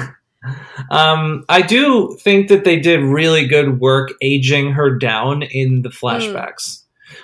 Um, 0.89 1.45
I 1.49 1.61
do 1.61 2.17
think 2.19 2.47
that 2.49 2.63
they 2.63 2.79
did 2.79 3.01
really 3.01 3.45
good 3.45 3.79
work 3.79 4.09
aging 4.21 4.71
her 4.71 4.97
down 4.97 5.43
in 5.43 5.83
the 5.83 5.89
flashbacks. 5.89 6.81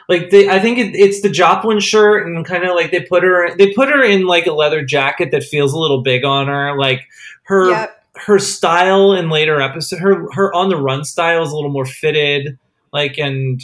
Like 0.08 0.30
they, 0.30 0.48
I 0.50 0.60
think 0.60 0.78
it, 0.78 0.96
it's 0.96 1.22
the 1.22 1.30
Joplin 1.30 1.80
shirt 1.80 2.28
and 2.28 2.46
kind 2.46 2.64
of 2.64 2.76
like 2.76 2.92
they 2.92 3.02
put 3.02 3.24
her, 3.24 3.56
they 3.58 3.74
put 3.74 3.90
her 3.90 4.04
in 4.04 4.28
like 4.28 4.46
a 4.46 4.52
leather 4.54 4.86
jacket 4.86 5.32
that 5.32 5.44
feels 5.44 5.74
a 5.74 5.80
little 5.80 6.02
big 6.04 6.24
on 6.26 6.48
her. 6.48 6.78
Like 6.78 7.08
her, 7.46 7.72
Yep. 7.72 7.97
Her 8.26 8.40
style 8.40 9.14
in 9.14 9.30
later 9.30 9.62
episode, 9.62 10.00
her 10.00 10.32
her 10.34 10.54
on 10.54 10.70
the 10.70 10.78
run 10.78 11.04
style 11.04 11.44
is 11.44 11.52
a 11.52 11.56
little 11.56 11.72
more 11.72 11.86
fitted. 11.86 12.58
Like 12.92 13.18
and 13.18 13.62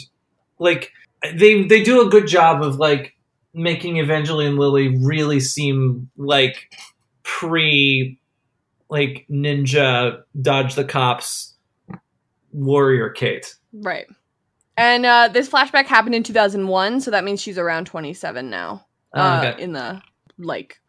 like 0.58 0.92
they 1.34 1.64
they 1.64 1.82
do 1.82 2.06
a 2.06 2.10
good 2.10 2.26
job 2.26 2.62
of 2.62 2.76
like 2.76 3.14
making 3.52 3.98
Evangeline 3.98 4.56
Lilly 4.56 4.96
really 4.98 5.40
seem 5.40 6.10
like 6.16 6.70
pre 7.22 8.18
like 8.88 9.26
ninja 9.30 10.22
dodge 10.40 10.74
the 10.74 10.84
cops 10.84 11.54
warrior 12.52 13.10
Kate. 13.10 13.54
Right. 13.72 14.06
And 14.76 15.06
uh, 15.06 15.28
this 15.28 15.48
flashback 15.48 15.86
happened 15.86 16.14
in 16.16 16.24
2001, 16.24 17.00
so 17.00 17.10
that 17.12 17.22
means 17.22 17.40
she's 17.40 17.58
around 17.58 17.84
27 17.86 18.50
now. 18.50 18.84
Oh, 19.14 19.20
Uh, 19.20 19.52
okay. 19.52 19.62
In 19.62 19.72
the 19.72 20.02
like. 20.38 20.80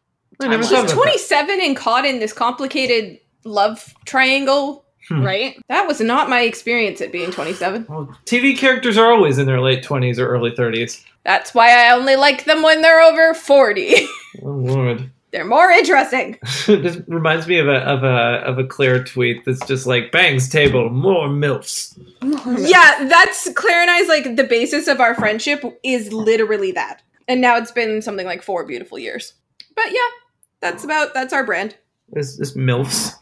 I 0.42 0.48
never 0.48 0.64
She's 0.64 0.72
about 0.72 0.90
27 0.90 1.62
and 1.62 1.78
caught 1.78 2.06
in 2.06 2.20
this 2.20 2.34
complicated 2.34 3.20
love 3.46 3.94
triangle. 4.06 4.84
Hmm. 5.08 5.22
Right. 5.22 5.56
That 5.70 5.86
was 5.86 6.02
not 6.02 6.30
my 6.30 6.42
experience 6.42 7.00
at 7.00 7.12
being 7.12 7.30
27. 7.32 7.86
Well, 7.88 8.18
TV 8.26 8.58
characters 8.58 8.98
are 8.98 9.12
always 9.14 9.38
in 9.38 9.46
their 9.46 9.62
late 9.62 9.84
twenties 9.84 10.18
or 10.20 10.28
early 10.28 10.56
thirties. 10.56 11.06
That's 11.24 11.54
why 11.54 11.70
I 11.70 11.92
only 11.92 12.16
like 12.16 12.46
them 12.46 12.64
when 12.64 12.82
they're 12.82 13.02
over 13.02 13.34
40. 13.36 14.08
Oh 14.44 14.50
lord. 14.50 15.12
they're 15.32 15.46
more 15.46 15.70
interesting. 15.70 16.38
this 16.68 16.98
reminds 17.08 17.48
me 17.48 17.58
of 17.60 17.68
a 17.68 17.78
of 17.78 18.04
a 18.04 18.44
of 18.46 18.58
a 18.60 18.66
Claire 18.66 19.04
tweet 19.04 19.46
that's 19.46 19.66
just 19.66 19.86
like 19.86 20.12
bangs 20.12 20.50
table 20.50 20.90
more 20.90 21.30
milfs. 21.30 21.98
yeah, 22.70 23.08
that's 23.08 23.48
Claire 23.54 23.82
and 23.82 23.92
I's 23.92 24.08
like 24.10 24.36
the 24.36 24.44
basis 24.44 24.88
of 24.88 25.00
our 25.00 25.16
friendship 25.16 25.64
is 25.84 26.12
literally 26.12 26.72
that. 26.74 27.02
And 27.28 27.42
now 27.42 27.56
it's 27.58 27.72
been 27.72 28.02
something 28.02 28.26
like 28.26 28.42
four 28.42 28.66
beautiful 28.66 29.00
years. 29.00 29.34
But 29.76 29.92
yeah, 29.92 30.10
that's 30.62 30.84
about 30.84 31.14
that's 31.14 31.32
our 31.34 31.46
brand. 31.46 31.78
This 32.10 32.38
this 32.38 32.56
milfs. 32.56 33.14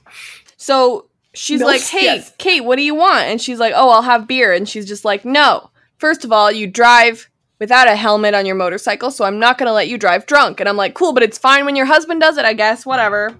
So 0.57 1.07
she's 1.33 1.61
Milfs, 1.61 1.65
like, 1.65 1.81
"Hey, 1.81 2.03
yes. 2.03 2.31
Kate, 2.37 2.61
what 2.63 2.75
do 2.75 2.83
you 2.83 2.95
want?" 2.95 3.25
And 3.25 3.41
she's 3.41 3.59
like, 3.59 3.73
"Oh, 3.75 3.89
I'll 3.89 4.01
have 4.01 4.27
beer." 4.27 4.53
And 4.53 4.67
she's 4.67 4.85
just 4.85 5.05
like, 5.05 5.25
"No. 5.25 5.69
First 5.97 6.25
of 6.25 6.31
all, 6.31 6.51
you 6.51 6.67
drive 6.67 7.29
without 7.59 7.87
a 7.87 7.95
helmet 7.95 8.33
on 8.33 8.45
your 8.45 8.55
motorcycle, 8.55 9.09
so 9.09 9.25
I'm 9.25 9.39
not 9.39 9.57
going 9.57 9.67
to 9.67 9.73
let 9.73 9.87
you 9.87 9.97
drive 9.97 10.25
drunk." 10.25 10.59
And 10.59 10.67
I'm 10.69 10.77
like, 10.77 10.93
"Cool, 10.93 11.13
but 11.13 11.23
it's 11.23 11.37
fine 11.37 11.65
when 11.65 11.75
your 11.75 11.85
husband 11.85 12.21
does 12.21 12.37
it, 12.37 12.45
I 12.45 12.53
guess. 12.53 12.85
Whatever." 12.85 13.35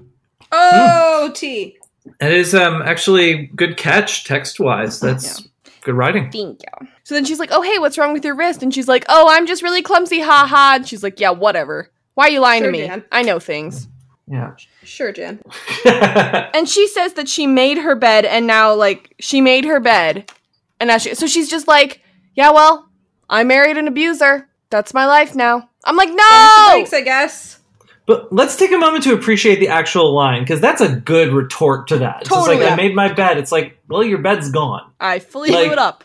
Oh, 0.52 1.32
T. 1.36 1.78
It 2.20 2.32
is 2.32 2.54
um 2.54 2.82
actually 2.82 3.48
good 3.56 3.78
catch 3.78 4.26
text 4.26 4.60
wise. 4.60 5.00
That's 5.00 5.48
good 5.82 5.96
writing. 5.96 6.32
Thank 6.32 6.62
you. 6.62 6.88
So 7.04 7.16
then 7.16 7.26
she's 7.26 7.40
like, 7.40 7.50
"Oh, 7.52 7.62
hey, 7.62 7.80
what's 7.80 7.98
wrong 7.98 8.14
with 8.14 8.26
your 8.26 8.36
wrist?" 8.36 8.64
And 8.64 8.74
she's 8.74 8.88
like, 8.88 9.06
"Oh, 9.10 9.28
I'm 9.30 9.46
just 9.46 9.64
really 9.64 9.82
clumsy, 9.82 10.20
ha 10.20 10.46
ha." 10.48 10.74
And 10.76 10.88
she's 10.88 11.04
like, 11.04 11.20
"Yeah, 11.20 11.32
whatever. 11.32 11.92
Why 12.16 12.28
are 12.28 12.32
you 12.32 12.40
lying 12.40 12.64
Sure, 12.64 12.72
to 12.72 12.78
me? 12.78 12.88
Jan. 12.88 13.04
I 13.12 13.22
know 13.24 13.40
things." 13.40 13.88
Yeah. 14.28 14.56
Sure, 14.84 15.12
Jan. 15.12 15.42
And 15.86 16.70
she 16.70 16.88
says 16.88 17.14
that 17.14 17.28
she 17.28 17.48
made 17.48 17.78
her 17.80 17.96
bed 17.96 18.26
and 18.26 18.48
now 18.48 18.74
like 18.74 19.16
she 19.20 19.42
made 19.42 19.66
her 19.66 19.80
bed. 19.80 20.32
And 20.80 20.88
now 20.88 20.98
she 20.98 21.16
so 21.16 21.28
she's 21.28 21.50
just 21.50 21.68
like, 21.68 22.02
"Yeah, 22.36 22.52
well, 22.52 22.90
I 23.30 23.44
married 23.44 23.78
an 23.78 23.88
abuser. 23.88 24.48
That's 24.70 24.94
my 24.94 25.06
life 25.06 25.36
now." 25.36 25.70
I'm 25.84 25.96
like, 25.96 26.10
"No!" 26.10 26.68
Thanks, 26.70 26.94
I 26.94 27.02
guess. 27.02 27.60
But 28.06 28.32
let's 28.34 28.56
take 28.58 28.72
a 28.72 28.78
moment 28.78 29.04
to 29.06 29.14
appreciate 29.14 29.60
the 29.60 29.70
actual 29.70 30.14
line 30.14 30.44
because 30.44 30.60
that's 30.60 30.82
a 30.82 30.94
good 30.94 31.34
retort 31.34 31.88
to 31.88 31.98
that. 32.00 32.22
It's 32.22 32.30
just 32.30 32.48
like 32.48 32.58
Totally. 32.60 32.72
I 32.72 32.76
made 32.76 32.94
my 32.96 33.12
bed. 33.14 33.38
It's 33.38 33.52
like, 33.52 33.78
well, 33.88 34.04
your 34.04 34.18
bed's 34.18 34.52
gone. 34.52 34.92
I 35.00 35.20
fully 35.20 35.52
Like- 35.52 35.66
blew 35.66 35.74
it 35.74 35.80
up. 35.80 36.04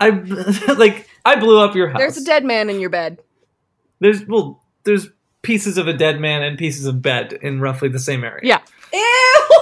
I 0.00 0.08
like 0.78 1.08
I 1.24 1.36
blew 1.36 1.58
up 1.60 1.74
your 1.74 1.88
house. 1.88 1.98
There's 1.98 2.16
a 2.16 2.24
dead 2.24 2.44
man 2.44 2.70
in 2.70 2.80
your 2.80 2.90
bed. 2.90 3.18
There's 4.00 4.26
well, 4.26 4.62
there's 4.84 5.08
pieces 5.42 5.78
of 5.78 5.88
a 5.88 5.92
dead 5.92 6.20
man 6.20 6.42
and 6.42 6.58
pieces 6.58 6.86
of 6.86 7.00
bed 7.02 7.32
in 7.42 7.60
roughly 7.60 7.88
the 7.88 7.98
same 7.98 8.24
area. 8.24 8.40
Yeah. 8.42 8.60
Ew! 8.92 9.48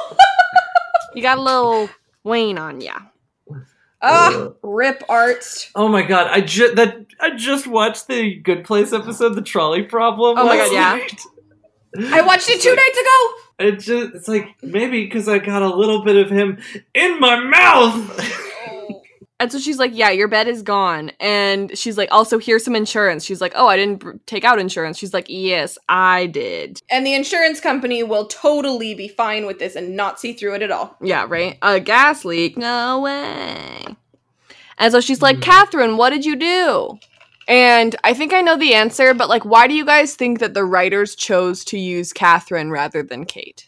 You 1.15 1.23
got 1.23 1.39
a 1.39 1.43
little 1.43 1.89
Wayne 2.23 2.59
on 2.59 2.81
ya. 2.81 2.93
Ah, 4.01 4.51
rip 4.63 5.03
arts. 5.09 5.71
Oh 5.75 5.89
my 5.89 6.03
god! 6.03 6.29
I 6.31 6.43
just 6.43 6.77
that 6.77 7.07
I 7.19 7.35
just 7.35 7.67
watched 7.67 8.07
the 8.07 8.37
Good 8.37 8.65
Place 8.65 8.93
episode, 8.93 9.35
the 9.35 9.43
trolley 9.43 9.83
problem. 9.83 10.39
Oh 10.39 10.45
my 10.45 10.57
last 10.57 10.71
God, 10.71 11.11
yeah. 11.97 12.15
I 12.15 12.21
watched 12.21 12.49
it 12.49 12.61
two 12.61 12.75
nights 12.75 12.99
ago. 12.99 13.33
It 13.59 13.81
just 13.81 14.15
it's 14.15 14.29
like 14.29 14.55
maybe 14.63 15.05
because 15.05 15.29
I 15.29 15.39
got 15.39 15.63
a 15.63 15.75
little 15.75 16.05
bit 16.05 16.15
of 16.15 16.31
him 16.31 16.59
in 16.95 17.19
my 17.19 17.41
mouth. 17.41 18.45
And 19.41 19.53
so 19.53 19.59
she's 19.59 19.79
like, 19.79 19.93
"Yeah, 19.95 20.11
your 20.11 20.29
bed 20.29 20.49
is 20.49 20.63
gone." 20.63 21.13
And 21.21 21.77
she's 21.79 21.97
like, 21.97 22.09
"Also, 22.11 22.39
here's 22.39 22.65
some 22.65 22.75
insurance." 22.75 23.25
She's 23.25 23.41
like, 23.41 23.53
"Oh, 23.55 23.69
I 23.69 23.77
didn't 23.77 24.01
br- 24.01 24.13
take 24.27 24.45
out 24.45 24.59
insurance." 24.59 24.99
She's 24.99 25.15
like, 25.15 25.27
"Yes, 25.29 25.79
I 25.89 26.27
did." 26.27 26.81
And 26.91 27.07
the 27.07 27.15
insurance 27.15 27.61
company 27.61 28.03
will 28.03 28.27
totally 28.27 28.95
be 28.95 29.09
fine 29.09 29.47
with 29.47 29.59
this 29.59 29.77
and 29.77 29.97
not 29.97 30.19
see 30.19 30.33
through 30.33 30.55
it 30.55 30.63
at 30.63 30.71
all. 30.71 30.97
Yeah, 31.01 31.27
right. 31.29 31.57
A 31.63 31.79
gas 31.79 32.25
leak? 32.25 32.57
No 32.57 33.01
way. 33.01 33.87
And 34.79 34.93
so 34.93 35.01
she's 35.01 35.23
like, 35.23 35.37
hmm. 35.37 35.43
Catherine, 35.43 35.97
what 35.97 36.11
did 36.11 36.25
you 36.25 36.37
do? 36.37 36.99
And 37.49 37.97
I 38.05 38.13
think 38.13 38.33
I 38.33 38.43
know 38.43 38.57
the 38.57 38.75
answer, 38.75 39.15
but 39.15 39.29
like, 39.29 39.45
why 39.45 39.67
do 39.67 39.75
you 39.75 39.85
guys 39.85 40.15
think 40.15 40.39
that 40.41 40.55
the 40.55 40.65
writers 40.65 41.15
chose 41.15 41.65
to 41.67 41.79
use 41.79 42.13
Catherine 42.13 42.71
rather 42.71 43.03
than 43.03 43.25
Kate? 43.25 43.65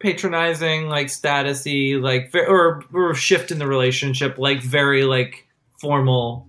Patronizing, 0.00 0.88
like 0.88 1.06
statusy, 1.06 2.00
like 2.00 2.34
or 2.34 2.82
or 2.92 3.14
shift 3.14 3.50
in 3.52 3.58
the 3.58 3.66
relationship, 3.66 4.38
like 4.38 4.62
very 4.62 5.04
like 5.04 5.46
formal, 5.80 6.48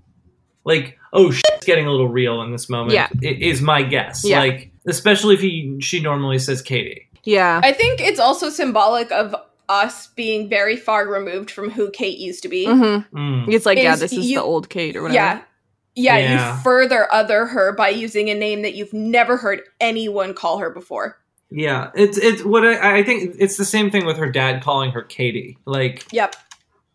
like 0.66 0.98
oh 1.14 1.32
shit's 1.32 1.66
getting 1.66 1.86
a 1.86 1.92
little 1.92 2.08
real 2.08 2.42
in 2.42 2.52
this 2.52 2.70
moment. 2.70 2.94
Yeah. 2.94 3.08
i- 3.22 3.26
is 3.40 3.62
my 3.62 3.84
guess. 3.84 4.24
Yeah. 4.26 4.40
Like 4.40 4.72
especially 4.88 5.36
if 5.36 5.42
he 5.42 5.78
she 5.82 6.00
normally 6.02 6.40
says 6.40 6.62
Katie. 6.62 7.08
Yeah. 7.24 7.62
I 7.64 7.72
think 7.74 8.00
it's 8.02 8.20
also 8.20 8.50
symbolic 8.50 9.12
of 9.12 9.36
us 9.70 10.08
being 10.08 10.50
very 10.50 10.76
far 10.76 11.08
removed 11.08 11.52
from 11.52 11.70
who 11.70 11.92
Kate 11.92 12.18
used 12.18 12.42
to 12.44 12.50
be. 12.50 12.66
Mm-hmm. 12.66 13.16
Mm. 13.18 13.54
It's 13.54 13.66
like, 13.66 13.78
yeah, 13.78 13.96
this 13.96 14.12
is 14.14 14.28
you- 14.30 14.40
the 14.40 14.44
old 14.44 14.70
Kate 14.70 14.96
or 14.96 15.04
whatever. 15.04 15.16
Yeah. 15.16 15.42
Yeah, 15.94 16.18
Yeah. 16.18 16.56
you 16.58 16.62
further 16.64 17.14
other 17.14 17.46
her 17.48 17.74
by 17.76 17.90
using 17.90 18.30
a 18.30 18.34
name 18.34 18.62
that 18.62 18.76
you've 18.76 18.94
never 18.94 19.36
heard 19.38 19.62
anyone 19.82 20.34
call 20.34 20.60
her 20.60 20.70
before. 20.70 21.18
Yeah, 21.52 21.92
it's 21.96 22.18
it's 22.18 22.44
what 22.44 22.66
I, 22.66 23.00
I 23.00 23.04
think 23.04 23.36
it's 23.38 23.58
the 23.58 23.66
same 23.66 23.92
thing 23.92 24.06
with 24.06 24.18
her 24.18 24.32
dad 24.32 24.64
calling 24.64 24.92
her 24.92 25.02
Katie. 25.02 25.58
Like 25.66 26.06
Yep. 26.14 26.36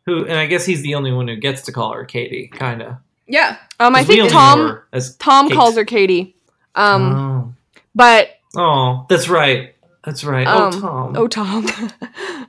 who, 0.07 0.25
and 0.25 0.33
I 0.39 0.47
guess 0.47 0.65
he's 0.65 0.83
the 0.83 0.95
only 0.95 1.13
one 1.13 1.29
who 1.29 1.37
gets 1.37 1.63
to 1.63 1.73
call 1.73 1.93
her 1.93 2.05
Katie, 2.07 2.49
kind 2.49 2.81
of. 2.83 2.97
Yeah. 3.29 3.59
Um, 3.79 3.95
I 3.95 4.01
'Cause 4.01 4.09
we 4.09 4.17
think 4.17 4.31
Tom 4.33 4.81
as 4.93 5.15
Tom 5.17 5.49
Kate. 5.49 5.55
calls 5.57 5.77
her 5.77 5.85
Katie. 5.85 6.35
Um, 6.75 7.57
but 7.95 8.31
Oh, 8.57 9.05
that's 9.11 9.29
right. 9.29 9.75
That's 10.05 10.25
right. 10.25 10.47
um, 10.47 10.73
oh, 10.75 10.81
Tom. 10.81 11.17
Oh, 11.17 11.29
Tom. 11.29 11.67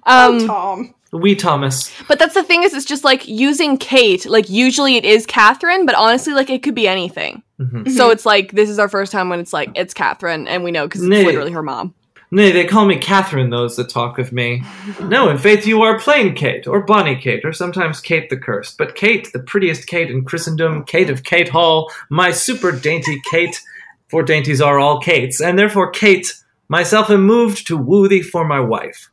Oh, 0.10 0.38
um, 0.40 0.48
Tom. 0.48 0.94
Wee 1.12 1.36
Thomas. 1.36 1.92
But 2.08 2.20
that's 2.20 2.34
the 2.34 2.44
thing 2.44 2.64
is, 2.64 2.74
it's 2.74 2.86
just 2.86 3.04
like 3.04 3.28
using 3.28 3.78
Kate. 3.78 4.26
Like 4.26 4.50
usually 4.50 4.96
it 4.96 5.04
is 5.04 5.26
Catherine, 5.26 5.86
but 5.86 5.96
honestly, 5.96 6.34
like 6.34 6.50
it 6.50 6.64
could 6.64 6.76
be 6.76 6.88
anything. 6.88 7.44
Mhm. 7.60 7.90
So 7.92 8.10
it's 8.12 8.26
like 8.26 8.52
this 8.54 8.70
is 8.70 8.80
our 8.80 8.88
first 8.88 9.12
time 9.12 9.28
when 9.30 9.40
it's 9.42 9.52
like 9.52 9.72
it's 9.76 9.94
Catherine, 9.94 10.48
and 10.48 10.64
we 10.64 10.72
know 10.72 10.86
because 10.88 11.02
it's 11.02 11.10
Nay. 11.10 11.26
literally 11.26 11.52
her 11.52 11.64
mom. 11.64 11.94
Nay, 12.30 12.52
they 12.52 12.66
call 12.66 12.86
me 12.86 12.98
Catherine, 12.98 13.50
those 13.50 13.78
that 13.78 13.90
talk 13.90 14.20
of 14.20 14.34
me. 14.34 14.64
no, 15.02 15.30
in 15.30 15.38
faith 15.38 15.66
you 15.66 15.82
are 15.82 16.00
plain 16.00 16.36
Kate, 16.36 16.68
or 16.68 16.82
Bonnie 16.82 17.16
Kate, 17.16 17.46
or 17.46 17.54
sometimes 17.54 18.02
Kate 18.02 18.30
the 18.30 18.36
Cursed. 18.36 18.78
But 18.78 18.96
Kate, 18.96 19.32
the 19.32 19.40
prettiest 19.40 19.88
Kate 19.88 20.12
in 20.12 20.26
Christendom, 20.26 20.84
Kate 20.84 21.10
of 21.10 21.24
Kate 21.24 21.50
Hall, 21.50 21.90
my 22.10 22.32
super 22.32 22.74
dainty 22.74 23.22
Kate, 23.32 23.62
for 24.10 24.24
dainties 24.24 24.62
are 24.62 24.80
all 24.80 25.00
Kates, 25.00 25.40
and 25.40 25.58
therefore 25.58 25.90
Kate, 25.92 26.34
myself 26.68 27.10
am 27.10 27.24
moved 27.24 27.66
to 27.68 27.78
woo 27.78 28.10
thee 28.10 28.22
for 28.22 28.46
my 28.46 28.60
wife. 28.60 29.10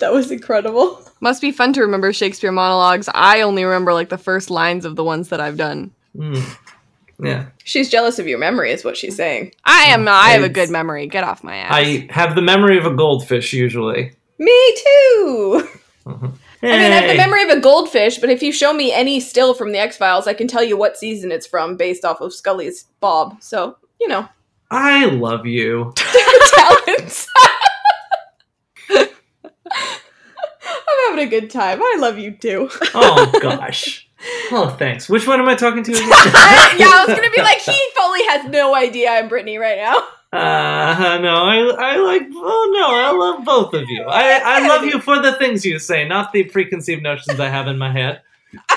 That 0.00 0.12
was 0.12 0.30
incredible. 0.30 1.00
Must 1.20 1.40
be 1.40 1.52
fun 1.52 1.72
to 1.74 1.80
remember 1.80 2.12
Shakespeare 2.12 2.52
monologues. 2.52 3.08
I 3.14 3.42
only 3.42 3.64
remember 3.64 3.94
like 3.94 4.08
the 4.08 4.18
first 4.18 4.50
lines 4.50 4.84
of 4.84 4.96
the 4.96 5.04
ones 5.04 5.28
that 5.28 5.40
I've 5.40 5.56
done. 5.56 5.92
Mm. 6.16 6.58
Yeah. 7.18 7.46
She's 7.64 7.88
jealous 7.88 8.18
of 8.18 8.26
your 8.26 8.38
memory, 8.38 8.72
is 8.72 8.84
what 8.84 8.96
she's 8.96 9.16
saying. 9.16 9.52
I 9.64 9.84
am. 9.84 10.06
I 10.06 10.30
have 10.30 10.42
a 10.42 10.48
good 10.48 10.70
memory. 10.70 11.06
Get 11.06 11.24
off 11.24 11.42
my 11.42 11.56
ass. 11.56 11.72
I 11.72 12.06
have 12.10 12.34
the 12.34 12.42
memory 12.42 12.78
of 12.78 12.86
a 12.86 12.94
goldfish 12.94 13.52
usually. 13.52 14.12
Me 14.38 14.76
too. 14.76 15.68
Mm-hmm. 16.04 16.26
I 16.62 16.66
mean, 16.66 16.92
I 16.92 16.96
have 16.96 17.10
the 17.10 17.16
memory 17.16 17.42
of 17.44 17.50
a 17.50 17.60
goldfish, 17.60 18.18
but 18.18 18.30
if 18.30 18.42
you 18.42 18.52
show 18.52 18.72
me 18.72 18.92
any 18.92 19.20
still 19.20 19.54
from 19.54 19.72
the 19.72 19.78
X 19.78 19.96
Files, 19.96 20.26
I 20.26 20.34
can 20.34 20.48
tell 20.48 20.62
you 20.62 20.76
what 20.76 20.96
season 20.96 21.32
it's 21.32 21.46
from 21.46 21.76
based 21.76 22.04
off 22.04 22.20
of 22.20 22.32
Scully's 22.32 22.84
Bob. 23.00 23.42
So, 23.42 23.76
you 24.00 24.08
know, 24.08 24.28
I 24.70 25.06
love 25.06 25.46
you. 25.46 25.92
talents. 26.54 27.28
I'm 28.90 29.08
having 31.08 31.26
a 31.26 31.30
good 31.30 31.50
time. 31.50 31.80
I 31.82 31.96
love 31.98 32.18
you 32.18 32.32
too. 32.32 32.68
Oh 32.94 33.32
gosh. 33.40 34.05
Oh, 34.50 34.74
thanks. 34.78 35.08
Which 35.08 35.26
one 35.26 35.40
am 35.40 35.48
I 35.48 35.54
talking 35.54 35.82
to 35.82 35.92
again? 35.92 36.08
yeah, 36.08 36.14
I 36.14 37.04
was 37.06 37.14
gonna 37.14 37.30
be 37.30 37.42
like, 37.42 37.58
he 37.58 37.78
fully 37.94 38.24
has 38.26 38.46
no 38.50 38.74
idea 38.74 39.10
I'm 39.10 39.28
Brittany 39.28 39.58
right 39.58 39.78
now. 39.78 39.96
Uh, 40.32 41.18
no, 41.22 41.44
I, 41.44 41.58
I 41.78 41.96
like, 41.96 42.22
oh 42.32 42.72
no, 42.74 42.94
I 42.94 43.10
love 43.12 43.44
both 43.44 43.74
of 43.74 43.88
you. 43.88 44.02
I, 44.02 44.40
I 44.44 44.68
love 44.68 44.84
you 44.84 45.00
for 45.00 45.20
the 45.20 45.32
things 45.34 45.64
you 45.64 45.78
say, 45.78 46.06
not 46.06 46.32
the 46.32 46.44
preconceived 46.44 47.02
notions 47.02 47.40
I 47.40 47.48
have 47.48 47.68
in 47.68 47.78
my 47.78 47.92
head. 47.92 48.22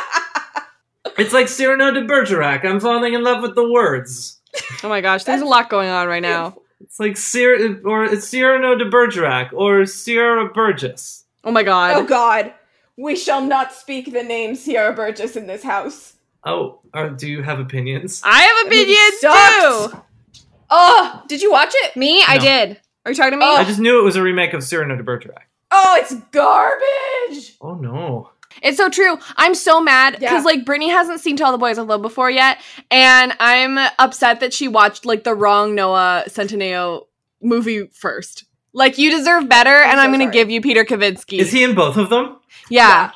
It's 1.18 1.34
like 1.34 1.50
Cyrano 1.50 1.92
de 1.92 2.06
Bergerac. 2.06 2.64
I'm 2.64 2.80
falling 2.80 3.14
in 3.14 3.24
love 3.24 3.42
with 3.42 3.54
the 3.54 3.70
words. 3.70 4.40
oh 4.84 4.90
my 4.90 5.02
gosh, 5.02 5.26
there's 5.26 5.42
a 5.42 5.46
lot 5.46 5.70
going 5.70 5.90
on 5.90 6.08
right 6.08 6.22
now. 6.22 6.56
It's 6.80 6.98
like 6.98 7.18
Cyr, 7.18 7.82
or 7.84 8.06
it's 8.06 8.26
Cyrano 8.26 8.76
de 8.76 8.90
Bergerac, 8.90 9.52
or 9.52 9.86
Sierra 9.86 10.48
Burgess. 10.54 11.26
Oh 11.44 11.52
my 11.52 11.64
god. 11.64 11.98
Oh 11.98 12.06
God, 12.06 12.54
we 13.00 13.16
shall 13.16 13.42
not 13.42 13.74
speak 13.74 14.12
the 14.12 14.24
name 14.24 14.56
Sierra 14.56 14.94
Burgess 14.94 15.36
in 15.36 15.48
this 15.48 15.64
house. 15.64 16.16
Oh, 16.44 16.80
or 16.94 17.10
do 17.10 17.28
you 17.28 17.42
have 17.44 17.60
opinions? 17.60 18.22
I 18.26 18.42
have 18.42 18.68
opinions 18.68 19.92
too. 19.92 20.04
Oh, 20.70 21.24
did 21.28 21.42
you 21.42 21.52
watch 21.52 21.74
it? 21.74 21.96
Me, 21.96 22.24
I 22.28 22.38
did. 22.38 22.80
Are 23.06 23.12
you 23.12 23.16
talking 23.16 23.32
to 23.32 23.38
me? 23.38 23.46
Oh. 23.46 23.56
I 23.56 23.64
just 23.64 23.80
knew 23.80 24.00
it 24.00 24.04
was 24.04 24.16
a 24.16 24.22
remake 24.22 24.54
of 24.54 24.64
Cyrano 24.64 24.96
de 24.96 25.04
Bergerac. 25.04 25.48
Oh, 25.72 25.98
it's 26.00 26.14
garbage. 26.32 27.56
Oh 27.62 27.76
no. 27.76 28.32
It's 28.62 28.78
so 28.78 28.90
true. 28.90 29.18
I'm 29.38 29.56
so 29.56 29.80
mad 29.80 30.14
because 30.20 30.40
Yeah. 30.40 30.42
like 30.44 30.66
Brittany 30.66 30.90
hasn't 30.90 31.22
seen 31.22 31.38
To 31.38 31.46
All 31.46 31.52
the 31.52 31.58
Boys 31.58 31.78
I 31.78 31.84
Love 31.84 32.02
before 32.02 32.30
yet, 32.32 32.60
and 32.92 33.34
I'm 33.40 33.78
upset 34.00 34.40
that 34.42 34.54
she 34.54 34.68
watched 34.68 35.06
like 35.06 35.24
the 35.24 35.36
wrong 35.36 35.76
Noah 35.76 36.24
Centineo 36.28 37.06
movie 37.42 37.88
first. 37.94 38.46
Like 38.74 38.98
you 38.98 39.12
deserve 39.12 39.50
better, 39.50 39.70
and 39.74 40.00
I'm 40.00 40.12
gonna 40.12 40.32
give 40.32 40.50
you 40.50 40.62
Peter 40.62 40.86
Kavinsky. 40.86 41.40
Is 41.40 41.52
he 41.52 41.64
in 41.64 41.76
both 41.76 41.98
of 41.98 42.10
them? 42.10 42.38
Yeah. 42.70 43.12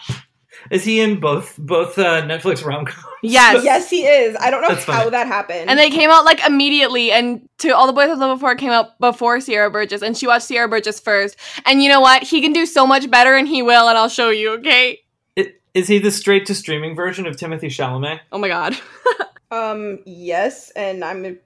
Is 0.71 0.83
he 0.83 0.99
in 1.01 1.19
both 1.19 1.57
both 1.57 1.97
uh, 1.99 2.21
Netflix 2.23 2.65
rom 2.65 2.85
coms? 2.85 3.05
Yes. 3.21 3.63
Yes, 3.63 3.89
he 3.89 4.05
is. 4.05 4.35
I 4.39 4.49
don't 4.49 4.61
know 4.61 4.69
That's 4.69 4.83
how 4.85 4.97
funny. 4.99 5.09
that 5.11 5.27
happened. 5.27 5.69
And 5.69 5.77
they 5.79 5.89
came 5.89 6.09
out 6.09 6.25
like 6.25 6.45
immediately, 6.45 7.11
and 7.11 7.47
to 7.59 7.69
all 7.69 7.85
the 7.87 7.93
boys 7.93 8.09
I 8.09 8.13
love 8.13 8.37
before 8.37 8.55
came 8.55 8.71
out 8.71 8.99
before 8.99 9.39
Sierra 9.39 9.69
Burgess, 9.69 10.01
and 10.01 10.17
she 10.17 10.25
watched 10.27 10.45
Sierra 10.45 10.67
Burgess 10.67 10.99
first. 10.99 11.37
And 11.65 11.83
you 11.83 11.89
know 11.89 12.01
what? 12.01 12.23
He 12.23 12.41
can 12.41 12.51
do 12.53 12.65
so 12.65 12.87
much 12.87 13.09
better, 13.11 13.35
and 13.35 13.47
he 13.47 13.61
will, 13.61 13.87
and 13.87 13.97
I'll 13.97 14.09
show 14.09 14.29
you. 14.29 14.53
Okay? 14.55 14.99
I- 15.37 15.53
Is 15.73 15.87
he 15.87 15.99
the 15.99 16.11
straight 16.11 16.45
to 16.47 16.55
streaming 16.55 16.95
version 16.95 17.27
of 17.27 17.37
Timothy 17.37 17.67
Chalamet? 17.67 18.19
Oh 18.31 18.37
my 18.37 18.47
god. 18.47 18.75
um, 19.51 19.99
yes, 20.05 20.71
and 20.71 21.03
I'm 21.03 21.39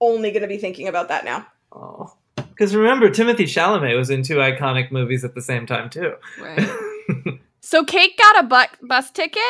only 0.00 0.30
gonna 0.30 0.48
be 0.48 0.58
thinking 0.58 0.88
about 0.88 1.08
that 1.08 1.24
now. 1.24 1.46
Oh. 1.72 2.12
Because 2.56 2.74
remember, 2.74 3.10
Timothée 3.10 3.44
Chalamet 3.44 3.96
was 3.96 4.10
in 4.10 4.22
two 4.22 4.36
iconic 4.36 4.92
movies 4.92 5.24
at 5.24 5.34
the 5.34 5.42
same 5.42 5.66
time 5.66 5.90
too. 5.90 6.14
Right. 6.40 6.68
so 7.60 7.84
Kate 7.84 8.16
got 8.16 8.44
a 8.44 8.46
bu- 8.46 8.86
bus 8.86 9.10
ticket. 9.10 9.42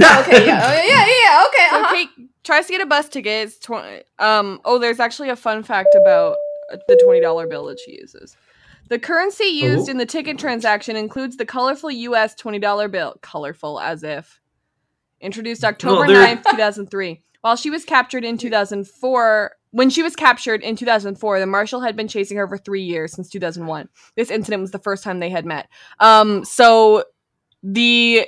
okay, 0.00 0.44
yeah, 0.46 0.60
oh, 0.64 0.82
yeah, 0.86 1.06
yeah, 1.06 1.44
okay. 1.46 1.68
So 1.70 1.76
uh-huh. 1.82 1.94
Kate 1.94 2.08
tries 2.42 2.66
to 2.66 2.72
get 2.72 2.80
a 2.80 2.86
bus 2.86 3.08
ticket. 3.08 3.46
It's 3.48 3.58
twenty. 3.58 4.02
Um. 4.18 4.60
Oh, 4.64 4.78
there's 4.78 4.98
actually 5.00 5.28
a 5.30 5.36
fun 5.36 5.62
fact 5.62 5.94
about 5.94 6.36
uh, 6.72 6.78
the 6.88 7.00
twenty 7.04 7.20
dollar 7.20 7.46
bill 7.46 7.66
that 7.66 7.78
she 7.78 7.92
uses. 7.92 8.36
The 8.90 8.98
currency 8.98 9.44
used 9.44 9.88
Oh. 9.88 9.92
in 9.92 9.98
the 9.98 10.04
ticket 10.06 10.38
transaction 10.38 10.94
includes 10.96 11.36
the 11.36 11.46
colorful 11.46 11.90
U.S. 11.90 12.34
twenty 12.34 12.58
dollar 12.58 12.88
bill. 12.88 13.16
Colorful 13.22 13.80
as 13.80 14.02
if. 14.02 14.40
Introduced 15.20 15.64
October 15.64 16.00
Well, 16.06 16.36
9th, 16.36 16.44
2003. 16.50 17.22
While 17.40 17.56
she 17.56 17.70
was 17.70 17.84
captured 17.86 18.24
in 18.24 18.36
2004, 18.36 19.52
when 19.74 19.90
she 19.90 20.04
was 20.04 20.14
captured 20.14 20.62
in 20.62 20.76
2004, 20.76 21.40
the 21.40 21.46
marshal 21.46 21.80
had 21.80 21.96
been 21.96 22.06
chasing 22.06 22.36
her 22.36 22.46
for 22.46 22.56
three 22.56 22.84
years 22.84 23.12
since 23.12 23.28
2001. 23.28 23.88
This 24.14 24.30
incident 24.30 24.60
was 24.60 24.70
the 24.70 24.78
first 24.78 25.02
time 25.02 25.18
they 25.18 25.30
had 25.30 25.44
met. 25.44 25.68
Um, 25.98 26.44
so 26.44 27.02
the 27.60 28.24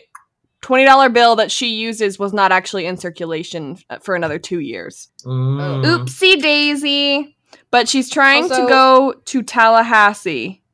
$20 0.62 1.12
bill 1.12 1.36
that 1.36 1.52
she 1.52 1.68
uses 1.68 2.18
was 2.18 2.32
not 2.32 2.50
actually 2.50 2.84
in 2.84 2.96
circulation 2.96 3.78
for 4.00 4.16
another 4.16 4.40
two 4.40 4.58
years. 4.58 5.08
Mm. 5.24 5.84
Oopsie 5.84 6.42
daisy. 6.42 7.36
But 7.70 7.88
she's 7.88 8.10
trying 8.10 8.48
to 8.48 8.66
go 8.68 9.14
to 9.26 9.42
Tallahassee. 9.44 10.64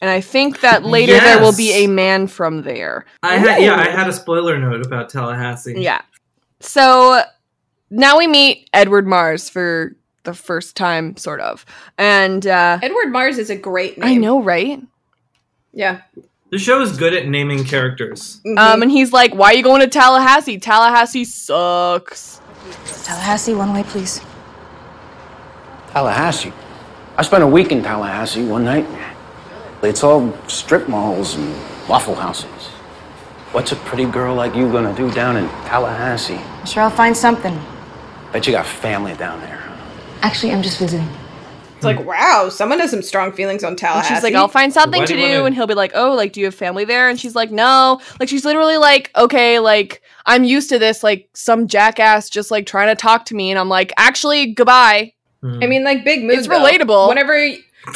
And 0.00 0.08
I 0.08 0.22
think 0.22 0.60
that 0.60 0.82
later 0.86 1.12
there 1.12 1.40
will 1.40 1.54
be 1.54 1.72
a 1.72 1.88
man 1.88 2.26
from 2.26 2.62
there. 2.62 3.04
I 3.22 3.36
had 3.36 3.60
yeah, 3.60 3.74
I 3.74 3.90
had 3.90 4.08
a 4.08 4.14
spoiler 4.14 4.58
note 4.58 4.86
about 4.86 5.10
Tallahassee. 5.10 5.74
Yeah. 5.76 6.00
So 6.60 7.20
now 7.90 8.16
we 8.16 8.26
meet 8.26 8.70
Edward 8.72 9.06
Mars 9.06 9.50
for 9.50 9.94
the 10.26 10.34
first 10.34 10.76
time, 10.76 11.16
sort 11.16 11.40
of. 11.40 11.64
And 11.96 12.46
uh, 12.46 12.78
Edward 12.82 13.10
Mars 13.10 13.38
is 13.38 13.48
a 13.48 13.56
great 13.56 13.96
name. 13.96 14.08
I 14.08 14.14
know, 14.16 14.42
right? 14.42 14.82
Yeah. 15.72 16.02
The 16.50 16.58
show 16.58 16.82
is 16.82 16.96
good 16.96 17.14
at 17.14 17.26
naming 17.26 17.64
characters. 17.64 18.40
Um, 18.58 18.82
and 18.82 18.90
he's 18.90 19.12
like, 19.12 19.34
"Why 19.34 19.52
are 19.52 19.54
you 19.54 19.62
going 19.62 19.80
to 19.80 19.88
Tallahassee? 19.88 20.58
Tallahassee 20.58 21.24
sucks." 21.24 22.40
Tallahassee, 23.04 23.54
one 23.54 23.72
way, 23.72 23.82
please. 23.82 24.20
Tallahassee. 25.92 26.52
I 27.16 27.22
spent 27.22 27.42
a 27.42 27.46
week 27.46 27.72
in 27.72 27.82
Tallahassee 27.82 28.44
one 28.44 28.64
night. 28.64 28.86
It's 29.82 30.04
all 30.04 30.36
strip 30.48 30.88
malls 30.88 31.34
and 31.36 31.54
waffle 31.88 32.14
houses. 32.14 32.66
What's 33.52 33.72
a 33.72 33.76
pretty 33.76 34.04
girl 34.04 34.34
like 34.34 34.54
you 34.54 34.70
gonna 34.70 34.94
do 34.94 35.10
down 35.12 35.36
in 35.36 35.48
Tallahassee? 35.64 36.34
I'm 36.34 36.66
sure 36.66 36.82
I'll 36.82 36.90
find 36.90 37.16
something. 37.16 37.58
Bet 38.32 38.46
you 38.46 38.52
got 38.52 38.66
family 38.66 39.14
down 39.14 39.40
there. 39.40 39.65
Actually, 40.22 40.52
I'm 40.52 40.62
just 40.62 40.78
visiting. 40.78 41.08
It's 41.76 41.84
like, 41.84 42.04
wow, 42.06 42.48
someone 42.48 42.78
has 42.80 42.90
some 42.90 43.02
strong 43.02 43.32
feelings 43.32 43.62
on 43.62 43.70
And 43.70 43.78
Tallahassee. 43.78 44.14
she's 44.14 44.22
like, 44.22 44.34
"I'll 44.34 44.48
find 44.48 44.72
something 44.72 45.00
Why 45.00 45.06
to 45.06 45.12
do 45.12 45.20
do," 45.20 45.32
wanna- 45.34 45.44
and 45.44 45.54
he'll 45.54 45.66
be 45.66 45.74
like, 45.74 45.92
"Oh, 45.94 46.14
like, 46.14 46.32
do 46.32 46.40
you 46.40 46.46
have 46.46 46.54
family 46.54 46.86
there?" 46.86 47.10
And 47.10 47.20
she's 47.20 47.34
like, 47.34 47.50
"No." 47.50 48.00
Like, 48.18 48.30
she's 48.30 48.46
literally 48.46 48.78
like, 48.78 49.10
"Okay, 49.14 49.58
like, 49.58 50.00
I'm 50.24 50.42
used 50.42 50.70
to 50.70 50.78
this. 50.78 51.02
Like, 51.04 51.28
some 51.34 51.66
jackass 51.68 52.30
just 52.30 52.50
like 52.50 52.64
trying 52.64 52.88
to 52.88 52.94
talk 52.94 53.26
to 53.26 53.34
me," 53.34 53.50
and 53.50 53.58
I'm 53.58 53.68
like, 53.68 53.92
"Actually, 53.98 54.46
goodbye." 54.54 55.12
I 55.44 55.66
mean, 55.66 55.84
like 55.84 56.02
big 56.02 56.24
move. 56.24 56.38
It's 56.38 56.48
though. 56.48 56.58
relatable. 56.58 57.08
Whenever, 57.08 57.38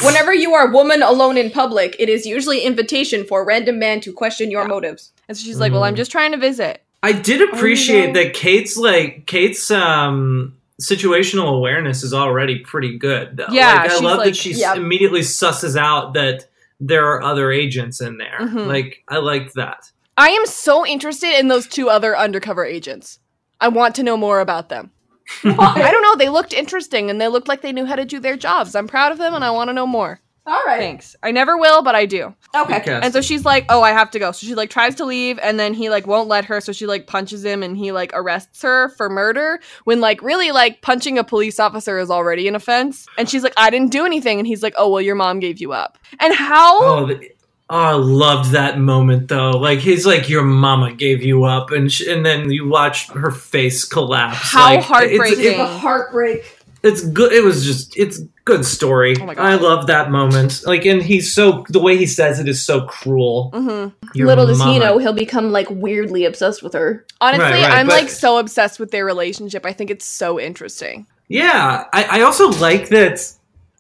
whenever 0.05 0.33
you 0.35 0.53
are 0.55 0.69
woman 0.71 1.03
alone 1.03 1.37
in 1.39 1.51
public, 1.51 1.97
it 1.99 2.09
is 2.11 2.27
usually 2.27 2.61
invitation 2.61 3.25
for 3.25 3.41
a 3.41 3.45
random 3.45 3.79
man 3.79 4.01
to 4.03 4.13
question 4.13 4.51
your 4.51 4.69
motives. 4.69 5.11
And 5.27 5.37
so 5.37 5.43
she's 5.45 5.59
like, 5.59 5.73
"Well, 5.73 5.83
I'm 5.85 5.95
Mm. 5.95 5.97
just 5.97 6.13
trying 6.13 6.33
to 6.33 6.39
visit." 6.39 6.83
I 7.03 7.13
did 7.13 7.41
appreciate 7.41 8.13
that 8.15 8.35
Kate's 8.35 8.77
like 8.77 9.25
Kate's 9.27 9.71
um 9.71 10.53
situational 10.81 11.57
awareness 11.57 12.03
is 12.03 12.13
already 12.15 12.59
pretty 12.61 12.99
good 12.99 13.37
though. 13.37 13.47
Yeah, 13.51 13.75
like, 13.75 13.81
I 13.81 13.89
she's 13.95 14.01
love 14.03 14.19
like- 14.19 14.27
that 14.27 14.37
she 14.37 14.53
Yep. 14.55 14.77
immediately 14.77 15.21
susses 15.21 15.77
out 15.77 16.15
that 16.15 16.47
there 16.81 17.07
are 17.11 17.23
other 17.23 17.53
agents 17.53 18.01
in 18.01 18.17
there. 18.17 18.39
Mhm. 18.41 18.67
Like 18.67 19.03
I 19.09 19.19
liked 19.19 19.55
that. 19.55 19.91
I 20.17 20.31
am 20.31 20.47
so 20.47 20.87
interested 20.87 21.39
in 21.39 21.49
those 21.49 21.67
two 21.67 21.89
other 21.91 22.17
undercover 22.17 22.65
agents. 22.65 23.19
I 23.61 23.69
want 23.69 23.95
to 23.97 24.03
know 24.03 24.17
more 24.17 24.41
about 24.41 24.69
them. 24.71 24.91
I 25.45 25.91
don't 25.91 26.03
know. 26.03 26.17
They 26.17 26.29
looked 26.29 26.53
interesting 26.53 27.09
and 27.11 27.21
they 27.21 27.29
looked 27.29 27.49
like 27.49 27.61
they 27.63 27.73
knew 27.73 27.87
how 27.87 27.97
to 27.97 28.05
do 28.05 28.19
their 28.19 28.37
jobs. 28.37 28.75
I'm 28.75 28.89
proud 28.89 29.13
of 29.13 29.19
them 29.19 29.35
and 29.35 29.45
I 29.45 29.51
want 29.51 29.69
to 29.69 29.75
know 29.75 29.87
more. 29.87 30.21
All 30.51 30.63
right. 30.67 30.79
Thanks. 30.81 31.15
I 31.23 31.31
never 31.31 31.57
will, 31.57 31.83
but 31.83 31.95
I 31.95 32.07
do. 32.07 32.35
Okay. 32.57 32.83
And 33.03 33.13
so 33.13 33.21
she's 33.21 33.45
like, 33.45 33.67
"Oh, 33.69 33.83
I 33.83 33.91
have 33.93 34.11
to 34.11 34.19
go." 34.19 34.33
So 34.33 34.47
she 34.47 34.55
like 34.57 34.69
tries 34.71 34.97
to 34.97 35.05
leave 35.05 35.39
and 35.39 35.61
then 35.61 35.73
he 35.75 35.89
like 35.91 36.07
won't 36.09 36.29
let 36.29 36.45
her, 36.47 36.61
so 36.61 36.73
she 36.73 36.87
like 36.87 37.07
punches 37.07 37.45
him 37.45 37.63
and 37.63 37.77
he 37.77 37.93
like 37.93 38.11
arrests 38.15 38.63
her 38.63 38.89
for 38.91 39.09
murder 39.09 39.61
when 39.85 40.01
like 40.01 40.21
really 40.23 40.51
like 40.51 40.83
punching 40.83 41.19
a 41.19 41.25
police 41.25 41.61
officer 41.61 41.99
is 41.99 42.11
already 42.11 42.49
an 42.49 42.57
offense. 42.57 43.07
And 43.17 43.29
she's 43.29 43.45
like, 43.45 43.55
"I 43.57 43.71
didn't 43.71 43.93
do 43.93 44.05
anything." 44.05 44.39
And 44.39 44.47
he's 44.47 44.63
like, 44.63 44.75
"Oh, 44.77 44.89
well, 44.91 45.01
your 45.01 45.15
mom 45.15 45.39
gave 45.39 45.61
you 45.61 45.73
up." 45.73 45.97
And 46.19 46.35
how 46.35 46.83
Oh, 46.83 47.07
the, 47.07 47.31
oh, 47.71 47.77
I 47.77 47.93
loved 47.93 48.51
that 48.51 48.81
moment 48.81 49.29
though. 49.29 49.53
Like 49.53 49.79
he's 49.79 50.05
like, 50.05 50.29
"Your 50.29 50.43
mama 50.43 50.93
gave 50.93 51.23
you 51.23 51.45
up," 51.45 51.71
and 51.71 51.93
sh- 51.93 52.09
and 52.09 52.27
then 52.27 52.51
you 52.51 52.69
watch 52.69 53.09
her 53.11 53.31
face 53.31 53.85
collapse. 53.85 54.37
How 54.53 54.65
Like, 54.65 54.79
it's- 54.81 54.89
heartbreaking. 54.89 55.45
it- 55.53 55.61
A 55.61 55.67
heartbreak. 55.67 56.57
It's 56.83 57.03
good. 57.07 57.33
It 57.33 57.45
was 57.45 57.65
just 57.65 57.97
it's 57.97 58.21
good 58.45 58.65
story. 58.65 59.17
Oh 59.21 59.27
my 59.27 59.35
God. 59.35 59.45
I 59.47 59.55
love 59.57 59.87
that 59.89 60.11
moment. 60.11 60.63
Like, 60.67 60.85
and 60.87 61.03
he's 61.03 61.33
so 61.33 61.65
the 61.69 61.79
way 61.81 61.97
he 61.97 62.07
says 62.07 62.41
it 62.41 62.49
is 62.49 62.63
so 62.63 62.83
cruel. 62.87 63.51
Mhm. 63.55 63.93
Little 64.15 64.47
does 64.47 64.63
he 64.63 64.79
know 64.79 64.99
he'll 64.99 65.13
become 65.13 65.53
like 65.53 65.69
weirdly 65.71 66.25
obsessed 66.25 66.63
with 66.63 66.73
her. 66.73 67.05
Honestly, 67.21 67.45
Right, 67.45 67.63
right, 67.63 67.73
I'm 67.73 67.87
but- 67.87 68.01
like 68.03 68.09
so 68.09 68.39
obsessed 68.39 68.81
with 68.81 68.91
their 68.91 69.05
relationship. 69.05 69.65
I 69.67 69.73
think 69.73 69.91
it's 69.91 70.05
so 70.07 70.41
interesting. 70.41 71.07
Yeah, 71.29 71.85
I, 71.93 72.19
I 72.19 72.21
also 72.23 72.49
like 72.49 72.89
that. 72.89 73.21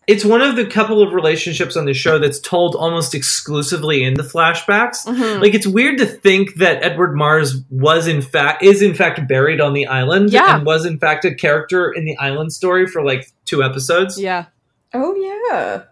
It's 0.06 0.24
one 0.24 0.40
of 0.42 0.56
the 0.56 0.66
couple 0.66 1.02
of 1.02 1.12
relationships 1.12 1.76
on 1.76 1.84
the 1.84 1.94
show 1.94 2.18
that's 2.18 2.40
told 2.40 2.74
almost 2.74 3.14
exclusively 3.14 4.02
in 4.02 4.14
the 4.14 4.22
flashbacks. 4.22 5.06
Mhm. 5.06 5.40
Like 5.40 5.54
it's 5.54 5.66
weird 5.66 5.98
to 5.98 6.06
think 6.06 6.56
that 6.56 6.82
Edward 6.82 7.14
Mars 7.16 7.60
was 7.70 8.06
in 8.08 8.22
fact 8.22 8.62
is 8.62 8.82
in 8.82 8.94
fact 8.94 9.28
buried 9.28 9.60
on 9.60 9.72
the 9.74 9.86
island 9.86 10.32
Yeah. 10.32 10.56
and 10.56 10.66
was 10.66 10.84
in 10.84 10.98
fact 10.98 11.24
a 11.24 11.34
character 11.34 11.92
in 11.92 12.04
the 12.04 12.16
island 12.18 12.52
story 12.52 12.86
for 12.86 13.04
like 13.04 13.28
two 13.44 13.62
episodes. 13.62 14.20
Yeah. 14.20 14.46
Oh 14.94 15.14
yeah. 15.14 15.82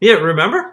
Yeah, 0.00 0.14
remember? 0.20 0.72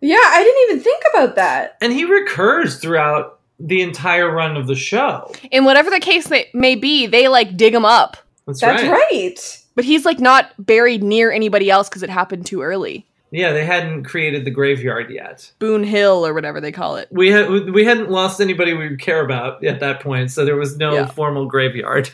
Yeah, 0.00 0.16
I 0.20 0.42
didn't 0.42 0.70
even 0.70 0.82
think 0.84 1.02
about 1.12 1.36
that. 1.36 1.76
And 1.80 1.92
he 1.92 2.04
recurs 2.04 2.76
throughout 2.78 3.38
the 3.60 3.82
entire 3.82 4.30
run 4.32 4.56
of 4.56 4.66
the 4.66 4.74
show. 4.74 5.30
In 5.50 5.64
whatever 5.64 5.90
the 5.90 6.00
case 6.00 6.30
may- 6.30 6.48
may 6.54 6.74
be, 6.74 7.06
they 7.06 7.28
like 7.28 7.56
dig 7.56 7.74
him 7.74 7.84
up. 7.84 8.16
That's, 8.46 8.60
That's 8.60 8.82
right. 8.82 8.90
right. 9.12 9.58
But 9.74 9.84
he's 9.84 10.04
like 10.04 10.18
not 10.20 10.52
buried 10.58 11.02
near 11.02 11.30
anybody 11.30 11.70
else 11.70 11.88
because 11.88 12.02
it 12.02 12.10
happened 12.10 12.46
too 12.46 12.62
early. 12.62 13.06
Yeah, 13.32 13.52
they 13.52 13.64
hadn't 13.64 14.04
created 14.04 14.44
the 14.44 14.50
graveyard 14.50 15.08
yet. 15.10 15.52
Boone 15.60 15.84
Hill 15.84 16.26
or 16.26 16.34
whatever 16.34 16.60
they 16.60 16.72
call 16.72 16.96
it. 16.96 17.06
We 17.12 17.30
had 17.30 17.48
we 17.70 17.84
hadn't 17.84 18.10
lost 18.10 18.40
anybody 18.40 18.74
we 18.74 18.96
care 18.96 19.24
about 19.24 19.64
at 19.64 19.78
that 19.80 20.00
point, 20.00 20.32
so 20.32 20.44
there 20.44 20.56
was 20.56 20.76
no 20.76 20.94
Yeah. 20.94 21.06
formal 21.06 21.46
graveyard. 21.46 22.10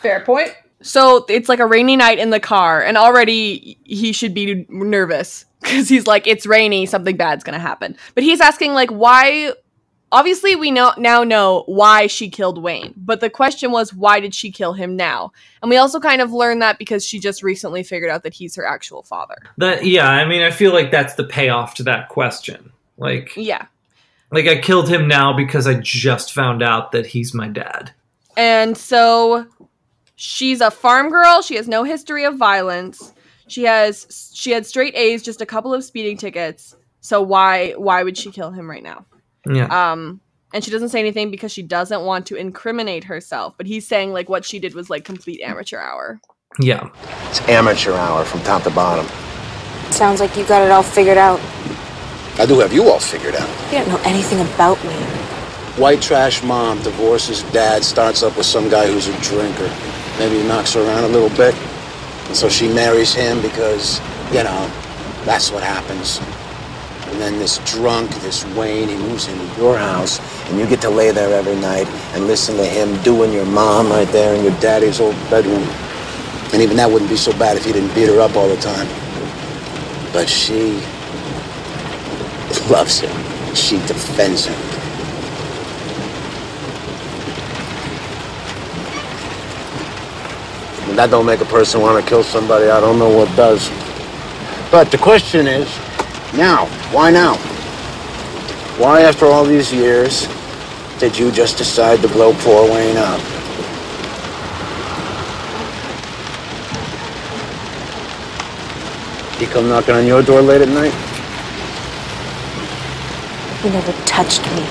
Fair 0.00 0.20
point. 0.20 0.52
So 0.80 1.24
it's 1.28 1.48
like 1.48 1.58
a 1.60 1.66
rainy 1.66 1.96
night 1.96 2.18
in 2.18 2.30
the 2.30 2.40
car, 2.40 2.82
and 2.82 2.96
already 2.96 3.78
he 3.84 4.12
should 4.12 4.34
be 4.34 4.64
nervous 4.68 5.44
because 5.60 5.88
he's 5.88 6.06
like, 6.06 6.26
it's 6.26 6.44
rainy, 6.46 6.86
something 6.86 7.16
bad's 7.16 7.44
gonna 7.44 7.58
happen. 7.58 7.96
But 8.14 8.24
he's 8.24 8.40
asking, 8.40 8.74
like, 8.74 8.90
why? 8.90 9.52
Obviously, 10.12 10.54
we 10.54 10.70
know 10.70 10.92
now 10.98 11.24
know 11.24 11.64
why 11.66 12.06
she 12.06 12.28
killed 12.28 12.62
Wayne, 12.62 12.92
but 12.98 13.20
the 13.20 13.30
question 13.30 13.72
was, 13.72 13.94
why 13.94 14.20
did 14.20 14.34
she 14.34 14.52
kill 14.52 14.74
him 14.74 14.94
now? 14.94 15.32
And 15.62 15.70
we 15.70 15.78
also 15.78 15.98
kind 16.00 16.20
of 16.20 16.32
learned 16.32 16.60
that 16.60 16.78
because 16.78 17.04
she 17.04 17.18
just 17.18 17.42
recently 17.42 17.82
figured 17.82 18.10
out 18.10 18.22
that 18.24 18.34
he's 18.34 18.54
her 18.56 18.66
actual 18.66 19.02
father. 19.02 19.36
That 19.56 19.86
yeah, 19.86 20.08
I 20.08 20.26
mean, 20.26 20.42
I 20.42 20.50
feel 20.50 20.72
like 20.72 20.90
that's 20.90 21.14
the 21.14 21.24
payoff 21.24 21.74
to 21.76 21.82
that 21.84 22.10
question. 22.10 22.72
Like, 22.98 23.32
Yeah. 23.36 23.66
like 24.30 24.46
I 24.46 24.58
killed 24.58 24.88
him 24.88 25.08
now 25.08 25.32
because 25.34 25.66
I 25.66 25.74
just 25.80 26.32
found 26.34 26.62
out 26.62 26.92
that 26.92 27.06
he's 27.06 27.32
my 27.32 27.48
dad. 27.48 27.92
And 28.36 28.76
so 28.76 29.46
she's 30.14 30.60
a 30.60 30.70
farm 30.70 31.08
girl. 31.08 31.40
She 31.40 31.56
has 31.56 31.68
no 31.68 31.84
history 31.84 32.24
of 32.24 32.36
violence. 32.36 33.14
She 33.48 33.64
has 33.64 34.30
she 34.34 34.50
had 34.50 34.66
straight 34.66 34.94
A's, 34.94 35.22
just 35.22 35.40
a 35.40 35.46
couple 35.46 35.72
of 35.72 35.84
speeding 35.84 36.18
tickets. 36.18 36.76
So 37.00 37.22
why 37.22 37.72
why 37.72 38.02
would 38.02 38.18
she 38.18 38.30
kill 38.30 38.50
him 38.50 38.68
right 38.70 38.82
now? 38.82 39.06
Yeah. 39.46 39.92
Um 39.92 40.20
and 40.54 40.62
she 40.62 40.70
doesn't 40.70 40.90
say 40.90 41.00
anything 41.00 41.30
because 41.30 41.50
she 41.50 41.62
doesn't 41.62 42.02
want 42.02 42.26
to 42.26 42.36
incriminate 42.36 43.04
herself. 43.04 43.54
But 43.56 43.66
he's 43.66 43.86
saying 43.86 44.12
like 44.12 44.28
what 44.28 44.44
she 44.44 44.58
did 44.58 44.74
was 44.74 44.90
like 44.90 45.04
complete 45.04 45.40
amateur 45.40 45.78
hour. 45.78 46.20
Yeah. 46.60 46.90
It's 47.30 47.40
amateur 47.48 47.94
hour 47.94 48.24
from 48.24 48.40
top 48.42 48.62
to 48.64 48.70
bottom. 48.70 49.06
Sounds 49.90 50.20
like 50.20 50.36
you 50.36 50.44
got 50.44 50.62
it 50.62 50.70
all 50.70 50.82
figured 50.82 51.18
out. 51.18 51.40
I 52.38 52.46
do 52.46 52.58
have 52.60 52.72
you 52.72 52.88
all 52.88 52.98
figured 52.98 53.34
out. 53.34 53.48
You 53.66 53.78
don't 53.78 53.88
know 53.88 54.00
anything 54.04 54.40
about 54.40 54.82
me. 54.84 54.94
White 55.80 56.02
trash 56.02 56.42
mom 56.42 56.82
divorces 56.82 57.42
dad, 57.44 57.82
starts 57.84 58.22
up 58.22 58.36
with 58.36 58.46
some 58.46 58.68
guy 58.68 58.86
who's 58.86 59.08
a 59.08 59.20
drinker. 59.20 59.70
Maybe 60.18 60.42
he 60.42 60.48
knocks 60.48 60.74
her 60.74 60.80
around 60.80 61.04
a 61.04 61.08
little 61.08 61.34
bit. 61.36 61.54
And 62.26 62.36
so 62.36 62.48
she 62.48 62.68
marries 62.68 63.14
him 63.14 63.40
because, 63.40 64.00
you 64.30 64.44
know, 64.44 64.70
that's 65.24 65.50
what 65.50 65.62
happens. 65.62 66.20
And 67.12 67.20
then 67.20 67.38
this 67.38 67.58
drunk, 67.58 68.10
this 68.22 68.42
Wayne, 68.56 68.88
he 68.88 68.96
moves 68.96 69.28
into 69.28 69.44
your 69.60 69.76
house, 69.76 70.18
and 70.48 70.58
you 70.58 70.66
get 70.66 70.80
to 70.80 70.88
lay 70.88 71.10
there 71.10 71.30
every 71.38 71.56
night 71.56 71.86
and 72.14 72.26
listen 72.26 72.56
to 72.56 72.64
him 72.64 73.00
doing 73.02 73.34
your 73.34 73.44
mom 73.44 73.90
right 73.90 74.08
there 74.08 74.34
in 74.34 74.42
your 74.42 74.58
daddy's 74.60 74.98
old 74.98 75.14
bedroom. 75.28 75.62
And 76.54 76.62
even 76.62 76.74
that 76.78 76.90
wouldn't 76.90 77.10
be 77.10 77.18
so 77.18 77.32
bad 77.38 77.58
if 77.58 77.66
he 77.66 77.72
didn't 77.72 77.94
beat 77.94 78.08
her 78.08 78.18
up 78.18 78.34
all 78.34 78.48
the 78.48 78.56
time. 78.56 78.88
But 80.10 80.26
she 80.26 80.72
loves 82.70 83.00
him. 83.00 83.14
She 83.54 83.76
defends 83.86 84.46
him. 84.46 84.54
If 90.88 90.96
that 90.96 91.10
don't 91.10 91.26
make 91.26 91.42
a 91.42 91.44
person 91.44 91.82
want 91.82 92.02
to 92.02 92.08
kill 92.08 92.22
somebody, 92.22 92.70
I 92.70 92.80
don't 92.80 92.98
know 92.98 93.14
what 93.14 93.28
does. 93.36 93.68
But 94.70 94.90
the 94.90 94.96
question 94.96 95.46
is, 95.46 95.68
now, 96.34 96.66
why 96.92 97.10
now? 97.10 97.36
Why, 98.78 99.02
after 99.02 99.26
all 99.26 99.44
these 99.44 99.72
years, 99.72 100.26
did 100.98 101.18
you 101.18 101.30
just 101.30 101.58
decide 101.58 102.00
to 102.00 102.08
blow 102.08 102.32
poor 102.34 102.70
Wayne 102.70 102.96
up? 102.96 103.20
He 109.38 109.46
come 109.48 109.68
knocking 109.68 109.94
on 109.94 110.06
your 110.06 110.22
door 110.22 110.40
late 110.40 110.60
at 110.60 110.68
night? 110.68 110.92
He 113.62 113.70
never 113.70 113.92
touched 114.06 114.42
me. 114.54 114.64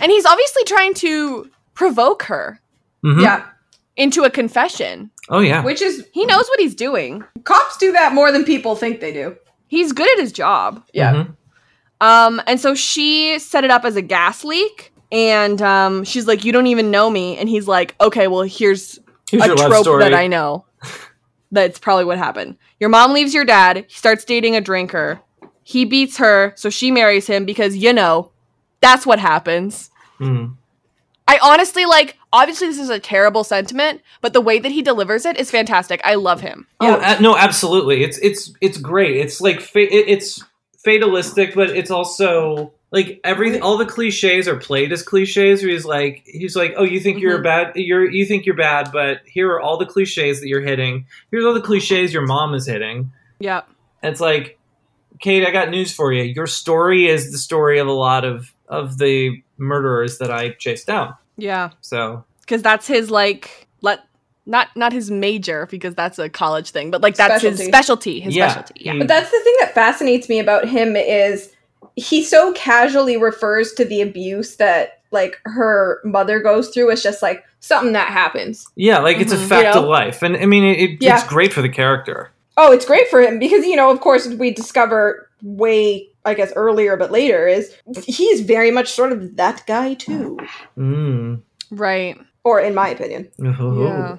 And 0.00 0.10
he's 0.10 0.24
obviously 0.24 0.64
trying 0.64 0.94
to 0.94 1.50
provoke 1.74 2.22
her 2.24 2.60
Mhm. 3.04 3.20
Yeah. 3.22 3.42
into 3.96 4.24
a 4.24 4.30
confession. 4.30 5.10
Oh 5.28 5.40
yeah. 5.40 5.62
Which 5.62 5.82
is 5.82 6.06
He 6.12 6.24
knows 6.24 6.46
what 6.48 6.60
he's 6.60 6.74
doing. 6.74 7.24
cops 7.44 7.76
do 7.76 7.92
that 7.92 8.14
more 8.14 8.32
than 8.32 8.44
people 8.44 8.74
think 8.74 9.00
they 9.00 9.12
do. 9.12 9.36
He's 9.68 9.92
good 9.92 10.10
at 10.12 10.18
his 10.18 10.32
job. 10.32 10.82
Yeah. 10.92 11.12
Mhm. 11.12 11.36
Um, 12.00 12.42
and 12.46 12.60
so 12.60 12.74
she 12.74 13.38
set 13.38 13.64
it 13.64 13.70
up 13.70 13.84
as 13.84 13.96
a 13.96 14.02
gas 14.02 14.44
leak, 14.44 14.92
and 15.10 15.60
um, 15.62 16.04
she's 16.04 16.26
like, 16.26 16.44
"You 16.44 16.52
don't 16.52 16.66
even 16.66 16.90
know 16.90 17.08
me," 17.08 17.36
and 17.38 17.48
he's 17.48 17.66
like, 17.66 17.94
"Okay, 18.00 18.26
well, 18.28 18.42
here's, 18.42 18.98
Here's 19.30 19.44
a 19.44 19.46
your 19.46 19.56
trope 19.56 20.00
that 20.00 20.14
I 20.14 20.26
know. 20.26 20.66
That's 21.52 21.78
probably 21.78 22.04
what 22.04 22.18
happened. 22.18 22.56
Your 22.80 22.90
mom 22.90 23.12
leaves 23.12 23.32
your 23.32 23.44
dad. 23.44 23.86
He 23.88 23.94
starts 23.94 24.24
dating 24.24 24.56
a 24.56 24.60
drinker. 24.60 25.20
He 25.62 25.84
beats 25.84 26.18
her, 26.18 26.52
so 26.56 26.70
she 26.70 26.90
marries 26.90 27.26
him 27.26 27.44
because 27.44 27.76
you 27.76 27.92
know, 27.92 28.30
that's 28.80 29.06
what 29.06 29.18
happens. 29.18 29.90
Mm. 30.20 30.56
I 31.28 31.38
honestly 31.42 31.84
like. 31.86 32.16
Obviously, 32.32 32.66
this 32.66 32.78
is 32.78 32.90
a 32.90 33.00
terrible 33.00 33.44
sentiment, 33.44 34.02
but 34.20 34.32
the 34.34 34.40
way 34.42 34.58
that 34.58 34.70
he 34.70 34.82
delivers 34.82 35.24
it 35.24 35.38
is 35.38 35.50
fantastic. 35.50 36.00
I 36.04 36.16
love 36.16 36.40
him. 36.42 36.66
Oh 36.80 36.94
uh, 36.94 37.16
no, 37.20 37.36
absolutely. 37.36 38.04
It's 38.04 38.18
it's 38.18 38.52
it's 38.60 38.76
great. 38.78 39.16
It's 39.16 39.40
like 39.40 39.60
fa- 39.60 39.90
it's 39.90 40.44
fatalistic, 40.84 41.54
but 41.54 41.70
it's 41.70 41.90
also 41.90 42.72
like 42.92 43.20
everything. 43.24 43.62
All 43.62 43.78
the 43.78 43.86
cliches 43.86 44.46
are 44.48 44.56
played 44.56 44.92
as 44.92 45.02
cliches. 45.02 45.62
Where 45.62 45.70
he's 45.72 45.84
like 45.86 46.22
he's 46.26 46.54
like, 46.56 46.74
oh, 46.76 46.84
you 46.84 47.00
think 47.00 47.20
you're 47.20 47.38
Mhm. 47.40 47.44
bad. 47.44 47.72
You're 47.76 48.08
you 48.10 48.26
think 48.26 48.44
you're 48.44 48.54
bad, 48.54 48.90
but 48.92 49.20
here 49.24 49.50
are 49.50 49.60
all 49.60 49.78
the 49.78 49.86
cliches 49.86 50.40
that 50.40 50.48
you're 50.48 50.60
hitting. 50.60 51.06
Here's 51.30 51.44
all 51.44 51.54
the 51.54 51.60
cliches 51.62 52.12
your 52.12 52.26
mom 52.26 52.54
is 52.54 52.66
hitting. 52.66 53.12
Yeah. 53.38 53.62
And 54.02 54.12
it's 54.12 54.20
like, 54.20 54.58
Kate, 55.20 55.46
I 55.46 55.50
got 55.50 55.70
news 55.70 55.92
for 55.92 56.12
you. 56.12 56.22
Your 56.22 56.46
story 56.46 57.08
is 57.08 57.32
the 57.32 57.38
story 57.38 57.78
of 57.78 57.86
a 57.86 57.92
lot 57.92 58.24
of 58.24 58.52
of 58.68 58.98
the 58.98 59.42
murderers 59.58 60.18
that 60.18 60.30
I 60.30 60.50
chased 60.50 60.86
down. 60.86 61.14
Yeah. 61.36 61.70
So 61.80 62.24
because 62.40 62.62
that's 62.62 62.86
his 62.86 63.10
like 63.10 63.66
let 63.82 64.00
not 64.46 64.68
not 64.76 64.92
his 64.92 65.10
major 65.10 65.66
because 65.70 65.94
that's 65.94 66.18
a 66.18 66.28
college 66.28 66.70
thing, 66.70 66.90
but 66.90 67.00
like 67.02 67.16
that's 67.16 67.42
his 67.42 67.56
Specialty. 67.56 67.70
specialty. 67.70 68.20
His 68.20 68.36
Yeah, 68.36 68.48
specialty. 68.50 68.84
Yeah. 68.84 68.98
But 68.98 69.08
that's 69.08 69.30
the 69.30 69.40
thing 69.42 69.54
that 69.60 69.74
fascinates 69.74 70.28
me 70.28 70.38
about 70.38 70.68
him 70.68 70.96
is 70.96 71.52
he 71.96 72.22
so 72.22 72.52
casually 72.52 73.16
refers 73.16 73.72
to 73.74 73.84
the 73.84 74.00
abuse 74.02 74.56
that 74.56 75.02
like 75.12 75.40
her 75.44 76.00
mother 76.04 76.40
goes 76.40 76.68
through 76.70 76.90
as 76.90 77.02
just 77.02 77.22
like 77.22 77.44
something 77.60 77.92
that 77.92 78.08
happens. 78.08 78.66
yeah, 78.76 78.98
like 78.98 79.18
it's 79.18 79.32
a 79.32 79.36
Mhm. 79.36 79.48
fact 79.48 79.74
You 79.74 79.80
of 79.82 79.88
life, 79.88 80.22
and 80.22 80.36
I 80.36 80.46
mean, 80.46 80.64
it, 80.64 80.78
it, 80.80 80.98
Yeah. 81.02 81.14
it's 81.18 81.26
great 81.26 81.52
for 81.52 81.62
the 81.62 81.68
character. 81.68 82.30
Oh, 82.56 82.72
it's 82.72 82.84
great 82.84 83.08
for 83.08 83.20
him 83.20 83.38
because 83.38 83.64
you 83.66 83.76
know, 83.76 83.90
of 83.90 84.00
course, 84.00 84.26
we 84.28 84.50
discover 84.50 85.25
way 85.42 86.08
I 86.24 86.34
guess 86.34 86.52
earlier 86.56 86.96
but 86.96 87.10
later 87.10 87.46
is 87.46 87.74
he's 88.04 88.40
very 88.40 88.70
much 88.70 88.90
sort 88.90 89.12
of 89.12 89.36
that 89.36 89.64
guy 89.66 89.94
too. 89.94 90.38
Mm. 90.76 91.42
Right. 91.70 92.18
Or 92.44 92.60
in 92.60 92.74
my 92.74 92.88
opinion. 92.88 93.28
Oh. 93.60 93.84
Yeah. 93.84 94.16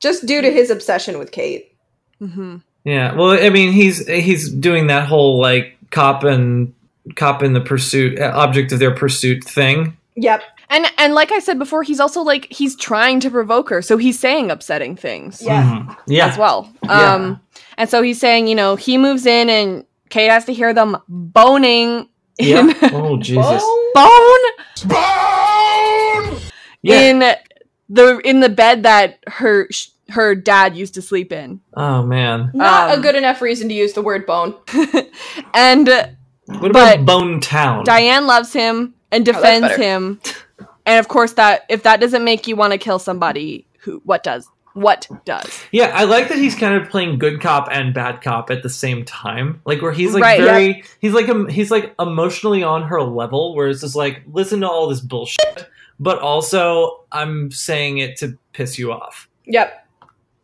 Just 0.00 0.26
due 0.26 0.42
to 0.42 0.50
his 0.50 0.70
obsession 0.70 1.18
with 1.18 1.30
Kate. 1.30 1.76
Mm-hmm. 2.20 2.56
Yeah, 2.84 3.14
well, 3.14 3.30
I 3.30 3.50
mean, 3.50 3.72
he's 3.72 4.06
he's 4.08 4.50
doing 4.50 4.88
that 4.88 5.06
whole 5.06 5.40
like 5.40 5.78
cop 5.90 6.24
and 6.24 6.74
cop 7.14 7.42
in 7.42 7.52
the 7.52 7.60
pursuit, 7.60 8.18
uh, 8.18 8.32
object 8.34 8.72
of 8.72 8.78
their 8.80 8.94
pursuit 8.94 9.44
thing. 9.44 9.96
Yep. 10.16 10.42
And 10.68 10.86
and 10.98 11.14
like 11.14 11.30
I 11.30 11.38
said 11.38 11.58
before, 11.58 11.82
he's 11.82 12.00
also 12.00 12.22
like 12.22 12.52
he's 12.52 12.74
trying 12.76 13.20
to 13.20 13.30
provoke 13.30 13.68
her, 13.70 13.82
so 13.82 13.96
he's 13.96 14.18
saying 14.18 14.50
upsetting 14.50 14.96
things. 14.96 15.40
Yeah. 15.42 15.62
Mhm. 15.62 15.96
Yeah. 16.06 16.26
As 16.26 16.38
well. 16.38 16.72
Yeah. 16.82 17.14
Um 17.14 17.40
and 17.78 17.88
so 17.88 18.02
he's 18.02 18.18
saying, 18.18 18.48
you 18.48 18.54
know, 18.54 18.76
he 18.76 18.98
moves 18.98 19.26
in 19.26 19.48
and 19.48 19.84
Kate 20.12 20.28
has 20.30 20.44
to 20.44 20.52
hear 20.52 20.74
them 20.74 20.98
boning 21.08 22.06
in 22.38 22.68
Yep. 22.68 22.76
oh 22.92 23.16
Jesus. 23.16 23.62
bone 23.94 24.44
Bone. 24.86 26.40
Yeah. 26.82 27.00
in 27.00 27.18
the 27.88 28.18
in 28.24 28.40
the 28.40 28.48
bed 28.48 28.82
that 28.82 29.18
her 29.26 29.68
her 30.10 30.34
dad 30.34 30.76
used 30.76 30.94
to 30.94 31.02
sleep 31.02 31.32
in. 31.32 31.60
Oh 31.74 32.02
man. 32.04 32.50
Not 32.52 32.90
Um, 32.92 32.98
a 32.98 33.02
good 33.02 33.14
enough 33.16 33.40
reason 33.40 33.68
to 33.68 33.74
use 33.74 33.94
the 33.94 34.02
word 34.02 34.26
bone. 34.26 34.54
And 35.54 35.88
What 36.46 36.70
about 36.70 36.98
but 36.98 37.04
Bone 37.06 37.40
Town? 37.40 37.84
Diane 37.84 38.26
loves 38.26 38.52
him 38.52 38.94
and 39.10 39.26
Oh, 39.26 39.32
defends 39.32 39.68
better. 39.68 39.82
him. 39.82 40.20
And 40.84 40.98
of 40.98 41.08
course 41.08 41.32
that 41.34 41.64
if 41.70 41.84
that 41.84 42.00
doesn't 42.00 42.24
make 42.24 42.46
you 42.46 42.56
want 42.56 42.72
to 42.72 42.78
kill 42.78 42.98
somebody, 42.98 43.66
who 43.80 44.02
what 44.04 44.22
does? 44.22 44.46
What 44.74 45.08
does. 45.24 45.62
Yeah, 45.70 45.92
I 45.94 46.04
like 46.04 46.28
that 46.28 46.38
he's 46.38 46.54
kind 46.54 46.80
of 46.80 46.88
playing 46.90 47.18
good 47.18 47.40
cop 47.40 47.68
and 47.70 47.92
bad 47.92 48.22
cop 48.22 48.50
at 48.50 48.62
the 48.62 48.70
same 48.70 49.04
time. 49.04 49.60
Like 49.64 49.82
where 49.82 49.92
he's 49.92 50.14
like 50.14 50.22
Right, 50.22 50.40
very 50.40 50.84
he's 51.00 51.12
like 51.12 51.28
um, 51.28 51.48
he's 51.48 51.70
like 51.70 51.94
emotionally 51.98 52.62
on 52.62 52.82
her 52.82 53.02
level 53.02 53.54
where 53.54 53.68
it's 53.68 53.80
just 53.80 53.96
like 53.96 54.22
listen 54.32 54.60
to 54.60 54.68
all 54.68 54.88
this 54.88 55.00
bullshit, 55.00 55.68
but 56.00 56.18
also 56.18 57.04
I'm 57.12 57.50
saying 57.50 57.98
it 57.98 58.16
to 58.18 58.38
piss 58.52 58.78
you 58.78 58.92
off. 58.92 59.28
Yep. 59.46 59.86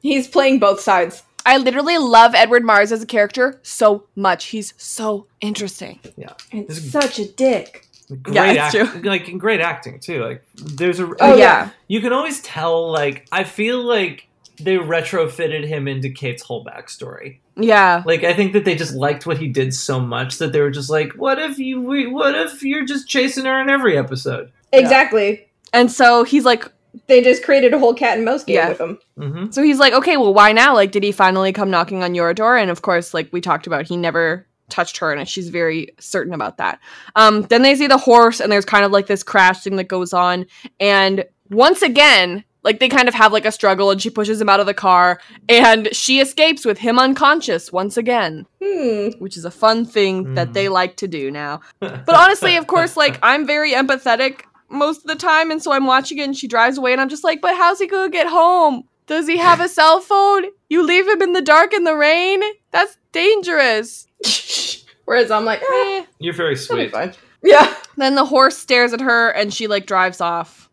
He's 0.01 0.29
playing 0.29 0.59
both 0.59 0.81
sides. 0.81 1.23
I 1.47 1.57
literally 1.57 1.97
love 1.97 2.35
Edward 2.35 2.63
Mars 2.63 2.93
as 2.93 3.03
a 3.03 3.07
character 3.07 3.59
so 3.63 4.05
much. 4.15 4.47
He's 4.47 4.75
so 4.77 5.27
interesting. 5.41 5.99
Yeah. 6.17 6.35
And 6.53 6.71
such 6.71 7.19
a 7.19 7.27
dick. 7.27 7.88
Great 8.23 8.35
Yeah, 8.35 8.67
it's 8.67 8.75
act- 8.75 9.05
like 9.05 9.29
and 9.29 9.39
great 9.41 9.61
acting 9.61 10.01
too. 10.01 10.23
Like 10.25 10.43
there's 10.55 10.99
a 11.01 11.11
Oh, 11.21 11.37
yeah. 11.37 11.71
You 11.89 12.01
can 12.01 12.13
always 12.13 12.41
tell 12.43 12.91
like 12.91 13.27
I 13.31 13.45
feel 13.45 13.83
like 13.83 14.27
they 14.61 14.77
retrofitted 14.77 15.67
him 15.67 15.87
into 15.87 16.11
Kate's 16.11 16.43
whole 16.43 16.65
backstory. 16.65 17.39
Yeah. 17.57 18.03
Like 18.07 18.25
I 18.25 18.35
think 18.35 18.53
that 18.55 18.65
they 18.65 18.75
just 18.77 18.95
liked 18.95 19.27
what 19.27 19.39
he 19.39 19.49
did 19.49 19.75
so 19.75 20.01
much 20.01 20.39
that 20.39 20.53
they 20.53 20.61
were 20.61 20.71
just 20.71 20.91
like, 20.91 21.13
what 21.13 21.39
if 21.39 21.59
you 21.59 21.81
we- 21.81 22.07
what 22.07 22.35
if 22.35 22.63
you're 22.63 22.85
just 22.87 23.09
chasing 23.09 23.45
her 23.45 23.61
in 23.61 23.69
every 23.69 23.97
episode? 23.99 24.51
Exactly. 24.73 25.47
And 25.73 25.91
so 25.93 26.25
he's 26.25 26.45
like, 26.45 26.65
They 27.09 27.23
just 27.23 27.43
created 27.45 27.75
a 27.75 27.79
whole 27.79 27.95
cat 27.95 28.17
and 28.17 28.25
mouse 28.25 28.43
game 28.45 28.57
Yeah. 28.57 28.69
with 28.71 28.81
him. 28.81 28.99
Mm-hmm. 29.19 29.51
so 29.51 29.63
he's 29.63 29.79
like, 29.79 29.93
okay, 29.93 30.17
well, 30.17 30.33
why 30.33 30.53
now? 30.53 30.75
Like, 30.75 30.93
did 30.93 31.03
he 31.03 31.13
finally 31.13 31.53
come 31.53 31.71
knocking 31.71 32.03
on 32.03 32.15
your 32.15 32.33
door? 32.35 32.57
And 32.57 32.71
of 32.71 32.83
course, 32.83 33.13
like 33.13 33.29
we 33.33 33.41
talked 33.41 33.67
about, 33.67 33.87
he 33.87 33.97
never 33.97 34.47
touched 34.69 34.99
her, 34.99 35.13
and 35.13 35.29
she's 35.29 35.49
very 35.49 35.89
certain 35.99 36.33
about 36.33 36.59
that. 36.59 36.81
Um, 37.17 37.43
then 37.43 37.63
they 37.63 37.75
see 37.75 37.87
the 37.87 37.99
horse, 37.99 38.41
and 38.41 38.51
there's 38.51 38.65
kind 38.65 38.85
of 38.85 38.93
like 38.93 39.07
this 39.07 39.23
crash 39.23 39.63
thing 39.63 39.77
that 39.77 39.89
goes 39.89 40.13
on, 40.13 40.47
and 40.81 41.25
once 41.51 41.83
again. 41.83 42.45
Like 42.65 42.81
they 42.81 42.89
kind 42.89 43.09
of 43.09 43.15
have 43.15 43.33
like 43.33 43.47
a 43.47 43.53
struggle, 43.53 43.91
and 43.93 44.03
she 44.03 44.11
pushes 44.11 44.41
him 44.41 44.49
out 44.49 44.59
of 44.59 44.67
the 44.67 44.75
car, 44.75 45.21
and 45.49 45.89
she 45.95 46.21
escapes 46.21 46.67
with 46.67 46.77
him 46.77 46.99
unconscious 46.99 47.73
once 47.73 47.97
again. 47.97 48.47
Hmm. 48.61 49.11
which 49.21 49.37
is 49.37 49.45
a 49.45 49.51
fun 49.51 49.87
thing 49.87 50.35
that 50.35 50.53
they 50.53 50.69
like 50.69 50.97
to 50.97 51.09
do 51.09 51.31
now. 51.31 51.61
But 51.79 52.15
honestly, 52.15 52.57
of 52.57 52.67
course, 52.67 52.97
like 52.97 53.19
I'm 53.23 53.47
very 53.47 53.73
empathetic 53.73 54.43
most 54.69 54.99
of 54.99 55.05
the 55.05 55.15
time, 55.15 55.51
and 55.51 55.63
so 55.63 55.73
I'm 55.73 55.87
watching 55.87 56.19
it 56.19 56.25
and 56.25 56.37
she 56.37 56.49
drives 56.49 56.79
away, 56.79 56.93
and 56.93 57.01
I'm 57.01 57.09
just 57.09 57.25
like, 57.25 57.41
but 57.41 57.57
how's 57.57 57.79
he 57.79 57.87
gonna 57.87 58.11
get 58.11 58.27
home? 58.27 58.83
Does 59.07 59.27
he 59.27 59.39
have 59.39 59.61
a 59.61 59.69
cell 59.69 60.01
phone? 60.01 60.45
You 60.69 60.83
leave 60.83 61.09
him 61.09 61.23
in 61.23 61.33
the 61.33 61.41
dark 61.41 61.73
in 61.73 61.85
the 61.85 61.97
rain? 61.97 62.43
That's 62.73 62.99
dangerous. 63.19 64.07
Whereas 65.05 65.31
I'm 65.31 65.45
like, 65.45 65.63
eh, 65.63 66.05
You're 66.19 66.35
very 66.35 66.57
sweet. 66.57 66.93
fine. 66.93 67.15
Yeah. 67.43 67.75
Then 67.97 68.15
the 68.15 68.25
horse 68.25 68.57
stares 68.57 68.93
at 68.93 69.01
her 69.01 69.31
and 69.31 69.53
she 69.53 69.67
like 69.67 69.87
drives 69.87 70.21
off. 70.21 70.69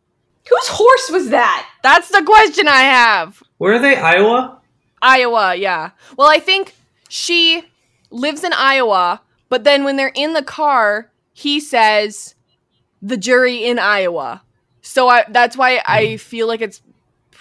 Whose 0.49 0.67
horse 0.67 1.09
was 1.11 1.30
that? 1.30 1.67
That's 1.83 2.09
the 2.09 2.22
question 2.24 2.67
I 2.67 2.82
have. 2.82 3.41
Where 3.57 3.74
are 3.74 3.80
they? 3.80 3.95
Iowa? 3.95 4.59
Iowa, 5.01 5.56
yeah. 5.56 5.91
Well, 6.17 6.30
I 6.30 6.40
think 6.40 6.75
she 7.09 7.64
lives 8.11 8.43
in 8.43 8.53
Iowa, 8.53 9.22
but 9.49 9.64
then 9.64 9.83
when 9.83 9.95
they're 9.95 10.11
in 10.15 10.33
the 10.33 10.43
car, 10.43 11.09
he 11.33 11.59
says 11.59 12.35
the 13.01 13.17
jury 13.17 13.65
in 13.65 13.80
Iowa. 13.80 14.43
So 14.82 15.07
I, 15.07 15.25
that's 15.30 15.57
why 15.57 15.82
I 15.85 16.17
feel 16.17 16.48
like 16.48 16.61
it's 16.61 16.82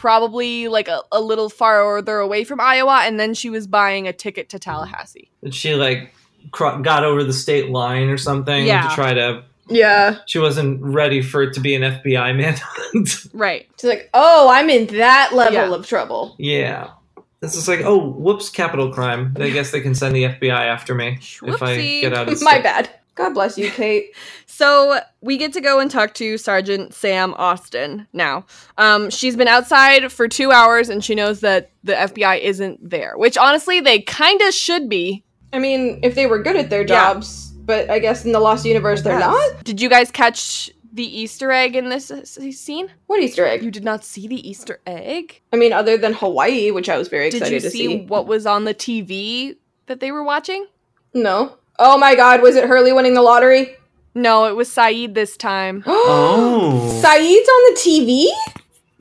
probably 0.04 0.68
like 0.68 0.86
a, 0.86 1.00
a 1.12 1.20
little 1.22 1.48
farther 1.48 2.18
away 2.18 2.44
from 2.44 2.60
Iowa, 2.60 3.00
and 3.04 3.18
then 3.18 3.32
she 3.32 3.48
was 3.48 3.66
buying 3.66 4.06
a 4.06 4.12
ticket 4.12 4.50
to 4.50 4.58
Tallahassee. 4.58 5.30
Did 5.42 5.54
she 5.54 5.74
like 5.76 6.12
cro- 6.50 6.82
got 6.82 7.04
over 7.04 7.24
the 7.24 7.32
state 7.32 7.70
line 7.70 8.10
or 8.10 8.18
something 8.18 8.66
Yeah. 8.66 8.86
to 8.90 8.94
try 8.94 9.14
to? 9.14 9.42
Yeah. 9.70 10.18
She 10.26 10.38
wasn't 10.38 10.82
ready 10.82 11.22
for 11.22 11.42
it 11.42 11.54
to 11.54 11.60
be 11.60 11.74
an 11.74 11.80
FBI 11.80 12.36
manhunt. 12.36 13.28
Right. 13.32 13.66
She's 13.80 13.88
like, 13.88 14.10
oh, 14.12 14.50
I'm 14.50 14.68
in 14.68 14.88
that 14.98 15.30
level 15.34 15.54
Yeah. 15.54 15.74
of 15.74 15.86
trouble. 15.86 16.36
yeah. 16.38 16.90
This 17.40 17.56
is 17.56 17.66
like, 17.66 17.80
oh, 17.82 17.98
whoops, 18.10 18.48
capital 18.50 18.90
crime. 18.92 19.34
I 19.38 19.48
guess 19.50 19.70
they 19.70 19.80
can 19.80 19.94
send 19.94 20.14
the 20.16 20.24
FBI 20.24 20.50
after 20.66 20.94
me 20.94 21.18
if 21.42 21.62
I 21.62 21.76
get 22.00 22.12
out 22.14 22.28
of 22.28 22.42
My 22.42 22.58
bad. 22.60 22.90
God 23.14 23.30
bless 23.34 23.56
you, 23.58 23.70
Kate. 23.70 24.14
So 24.46 25.00
we 25.20 25.36
get 25.36 25.52
to 25.54 25.60
go 25.60 25.80
and 25.80 25.90
talk 25.90 26.14
to 26.14 26.38
Sergeant 26.38 26.94
Sam 26.94 27.34
Austin 27.34 28.06
now. 28.12 28.46
Um, 28.78 29.10
she's 29.10 29.34
been 29.34 29.48
outside 29.48 30.12
for 30.12 30.28
two 30.28 30.52
hours 30.52 30.88
and 30.88 31.02
she 31.04 31.16
knows 31.16 31.40
that 31.40 31.72
the 31.82 31.94
FBI 31.94 32.38
isn't 32.40 32.88
there, 32.88 33.14
which 33.16 33.36
honestly 33.36 33.80
they 33.80 33.98
kind 34.02 34.40
of 34.42 34.54
should 34.54 34.88
be. 34.88 35.24
I 35.52 35.58
mean, 35.58 35.98
if 36.04 36.14
they 36.14 36.26
were 36.26 36.40
good 36.40 36.54
at 36.54 36.70
their 36.70 36.82
Yeah. 36.82 36.86
jobs, 37.14 37.50
but 37.64 37.90
I 37.90 37.98
guess 37.98 38.24
in 38.24 38.30
the 38.30 38.38
Lost 38.38 38.64
Universe 38.64 39.02
they're 39.02 39.18
not. 39.18 39.64
Did 39.64 39.80
you 39.80 39.88
guys 39.88 40.12
catch 40.12 40.70
the 40.92 41.02
Easter 41.20 41.50
egg 41.50 41.74
in 41.74 41.88
this 41.88 42.12
scene? 42.52 42.92
What 43.08 43.20
Easter 43.20 43.44
egg? 43.44 43.64
You 43.64 43.72
did 43.72 43.82
not 43.82 44.04
see 44.04 44.28
the 44.28 44.48
Easter 44.48 44.78
egg? 44.86 45.40
I 45.52 45.56
mean, 45.56 45.72
other 45.72 45.96
than 45.96 46.12
Hawaii, 46.12 46.70
which 46.70 46.88
I 46.88 46.96
was 46.96 47.08
very 47.08 47.28
Did 47.30 47.38
excited 47.42 47.62
to 47.62 47.70
see, 47.72 47.78
Did 47.88 47.90
you 47.92 47.98
see. 48.02 48.06
what 48.06 48.28
was 48.28 48.46
on 48.46 48.62
the 48.66 48.74
TV 48.74 49.56
that 49.86 49.98
they 49.98 50.12
were 50.12 50.22
watching? 50.22 50.66
No. 51.12 51.56
Oh 51.78 51.98
my 51.98 52.14
God, 52.14 52.42
was 52.42 52.56
it 52.56 52.64
Hurley 52.68 52.92
winning 52.92 53.14
the 53.14 53.22
lottery? 53.22 53.76
No, 54.14 54.46
it 54.46 54.54
was 54.54 54.68
Sayid 54.68 55.14
this 55.14 55.36
time. 55.36 55.82
Oh. 55.96 56.80
oh. 56.86 57.02
Sayid's 57.02 57.48
on 57.48 57.74
the 57.74 57.80
TV? 57.80 58.28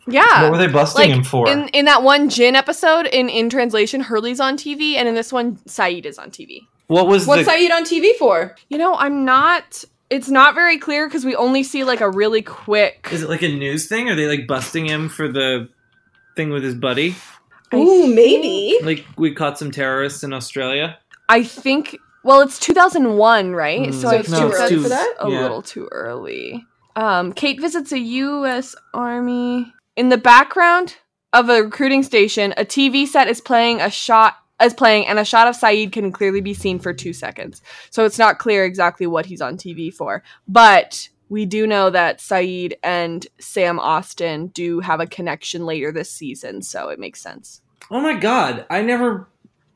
Yeah. 0.07 0.43
What 0.43 0.51
were 0.53 0.57
they 0.57 0.67
busting 0.67 1.09
like, 1.09 1.17
him 1.17 1.23
for? 1.23 1.47
In 1.47 1.69
in 1.69 1.85
that 1.85 2.03
one 2.03 2.29
Jin 2.29 2.55
episode, 2.55 3.05
in 3.07 3.29
in 3.29 3.49
translation, 3.49 4.01
Hurley's 4.01 4.39
on 4.39 4.57
TV, 4.57 4.95
and 4.95 5.07
in 5.07 5.15
this 5.15 5.31
one, 5.31 5.57
Sayid 5.67 6.05
is 6.05 6.17
on 6.17 6.29
TV. 6.31 6.61
what 6.87 7.07
was 7.07 7.25
What's 7.25 7.45
the? 7.45 7.51
Sayid 7.51 7.71
on 7.71 7.83
TV 7.83 8.15
for? 8.17 8.55
You 8.69 8.77
know, 8.77 8.95
I'm 8.95 9.23
not. 9.23 9.83
It's 10.09 10.29
not 10.29 10.55
very 10.55 10.77
clear 10.77 11.07
because 11.07 11.25
we 11.25 11.35
only 11.35 11.63
see 11.63 11.83
like 11.83 12.01
a 12.01 12.09
really 12.09 12.41
quick. 12.41 13.07
Is 13.11 13.23
it 13.23 13.29
like 13.29 13.41
a 13.41 13.47
news 13.47 13.87
thing? 13.87 14.09
Are 14.09 14.15
they 14.15 14.27
like 14.27 14.45
busting 14.47 14.85
him 14.85 15.09
for 15.09 15.27
the 15.27 15.69
thing 16.35 16.49
with 16.49 16.63
his 16.63 16.75
buddy? 16.75 17.15
Ooh, 17.73 18.13
maybe. 18.13 18.77
Like 18.83 19.05
we 19.17 19.33
caught 19.33 19.57
some 19.57 19.71
terrorists 19.71 20.23
in 20.23 20.33
Australia. 20.33 20.97
I 21.29 21.43
think. 21.43 21.97
Well, 22.23 22.41
it's 22.41 22.59
2001, 22.59 23.53
right? 23.53 23.81
Mm, 23.89 23.93
so 23.93 23.99
So 24.01 24.09
I 24.09 24.15
it's 24.17 24.29
think 24.29 24.41
too 24.41 24.49
that's 24.49 24.71
early 24.71 24.83
for 24.83 24.89
that? 24.89 25.13
a 25.19 25.29
Yeah. 25.29 25.41
little 25.41 25.61
too 25.61 25.87
early. 25.91 26.65
Um, 26.95 27.33
Kate 27.33 27.59
visits 27.59 27.91
a 27.91 27.99
U.S. 27.99 28.75
Army. 28.93 29.73
In 29.95 30.09
the 30.09 30.17
background 30.17 30.95
of 31.33 31.49
a 31.49 31.63
recruiting 31.63 32.03
station, 32.03 32.53
a 32.57 32.65
TV 32.65 33.05
set 33.07 33.27
is 33.27 33.41
playing 33.41 33.81
a 33.81 33.89
shot 33.89 34.37
is 34.61 34.73
playing, 34.73 35.05
and 35.07 35.19
a 35.19 35.25
shot 35.25 35.47
of 35.47 35.57
Sayid 35.57 35.91
can 35.91 36.11
clearly 36.11 36.39
be 36.39 36.53
seen 36.53 36.79
for 36.79 36.93
two 36.93 37.11
seconds. 37.11 37.61
So 37.89 38.05
it's 38.05 38.19
not 38.19 38.37
clear 38.39 38.63
exactly 38.63 39.07
what 39.07 39.25
he's 39.25 39.41
on 39.41 39.57
TV 39.57 39.93
for, 39.93 40.23
but 40.47 41.09
we 41.27 41.45
do 41.45 41.67
know 41.67 41.89
that 41.89 42.19
Sayid 42.19 42.73
and 42.83 43.27
Sam 43.39 43.77
Austin 43.79 44.47
do 44.47 44.79
have 44.79 45.01
a 45.01 45.07
connection 45.07 45.65
later 45.65 45.91
this 45.91 46.11
season, 46.11 46.61
so 46.61 46.89
it 46.89 46.99
makes 46.99 47.19
sense. 47.19 47.61
Oh 47.91 47.99
my 47.99 48.13
god! 48.13 48.65
I 48.69 48.83
never, 48.83 49.27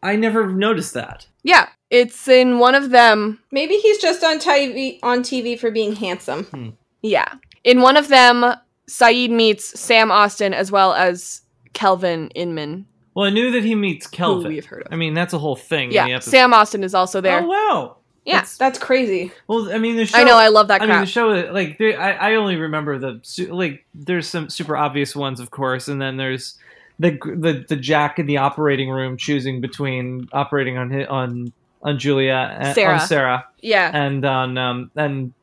I 0.01 0.15
never 0.15 0.47
noticed 0.53 0.93
that. 0.93 1.27
Yeah, 1.43 1.67
it's 1.89 2.27
in 2.27 2.59
one 2.59 2.75
of 2.75 2.89
them. 2.89 3.39
Maybe 3.51 3.75
he's 3.77 3.99
just 3.99 4.23
on 4.23 4.39
TV 4.39 4.99
on 5.03 5.19
TV 5.19 5.59
for 5.59 5.71
being 5.71 5.95
handsome. 5.95 6.43
Hmm. 6.45 6.69
Yeah. 7.01 7.33
In 7.63 7.81
one 7.81 7.97
of 7.97 8.07
them, 8.07 8.53
Sayid 8.89 9.29
meets 9.29 9.79
Sam 9.79 10.11
Austin 10.11 10.53
as 10.53 10.71
well 10.71 10.93
as 10.93 11.41
Kelvin 11.73 12.29
Inman. 12.29 12.85
Well, 13.13 13.25
I 13.25 13.29
knew 13.29 13.51
that 13.51 13.63
he 13.63 13.75
meets 13.75 14.05
Kelvin. 14.07 14.47
we've 14.49 14.65
heard 14.65 14.83
of. 14.83 14.93
I 14.93 14.95
mean, 14.95 15.13
that's 15.13 15.33
a 15.33 15.39
whole 15.39 15.55
thing. 15.55 15.91
Yeah, 15.91 16.07
episode. 16.07 16.31
Sam 16.31 16.53
Austin 16.53 16.83
is 16.83 16.93
also 16.93 17.19
there. 17.19 17.41
Oh 17.41 17.47
wow! 17.47 17.97
yeah. 18.25 18.45
That's 18.59 18.77
crazy. 18.77 19.31
Well, 19.47 19.73
I 19.73 19.79
mean, 19.79 19.95
the 19.95 20.05
show. 20.05 20.19
I 20.19 20.23
know, 20.23 20.35
I 20.37 20.49
love 20.49 20.67
that 20.67 20.81
I 20.81 20.85
mean, 20.85 20.99
the 20.99 21.05
show. 21.05 21.29
Like, 21.51 21.79
I, 21.81 22.11
I 22.11 22.35
only 22.35 22.57
remember 22.57 22.99
the 22.99 23.47
like. 23.49 23.85
There's 23.95 24.27
some 24.27 24.49
super 24.49 24.77
obvious 24.77 25.15
ones, 25.15 25.39
of 25.39 25.49
course, 25.49 25.87
and 25.87 26.01
then 26.01 26.17
there's 26.17 26.57
the 26.99 27.11
the 27.11 27.65
the 27.67 27.75
Jack 27.75 28.19
in 28.19 28.27
the 28.27 28.37
operating 28.37 28.89
room 28.89 29.17
choosing 29.17 29.61
between 29.61 30.27
operating 30.33 30.77
on 30.77 30.91
hi- 30.91 31.05
on 31.05 31.53
on 31.87 31.97
Julia, 31.97 32.57
and, 32.59 32.75
Sarah. 32.75 32.93
on 32.93 32.99
Sarah, 33.07 33.45
Yeah. 33.61 33.91
and 33.93 34.23
on 34.25 34.57
um 34.57 34.91
and 34.95 35.33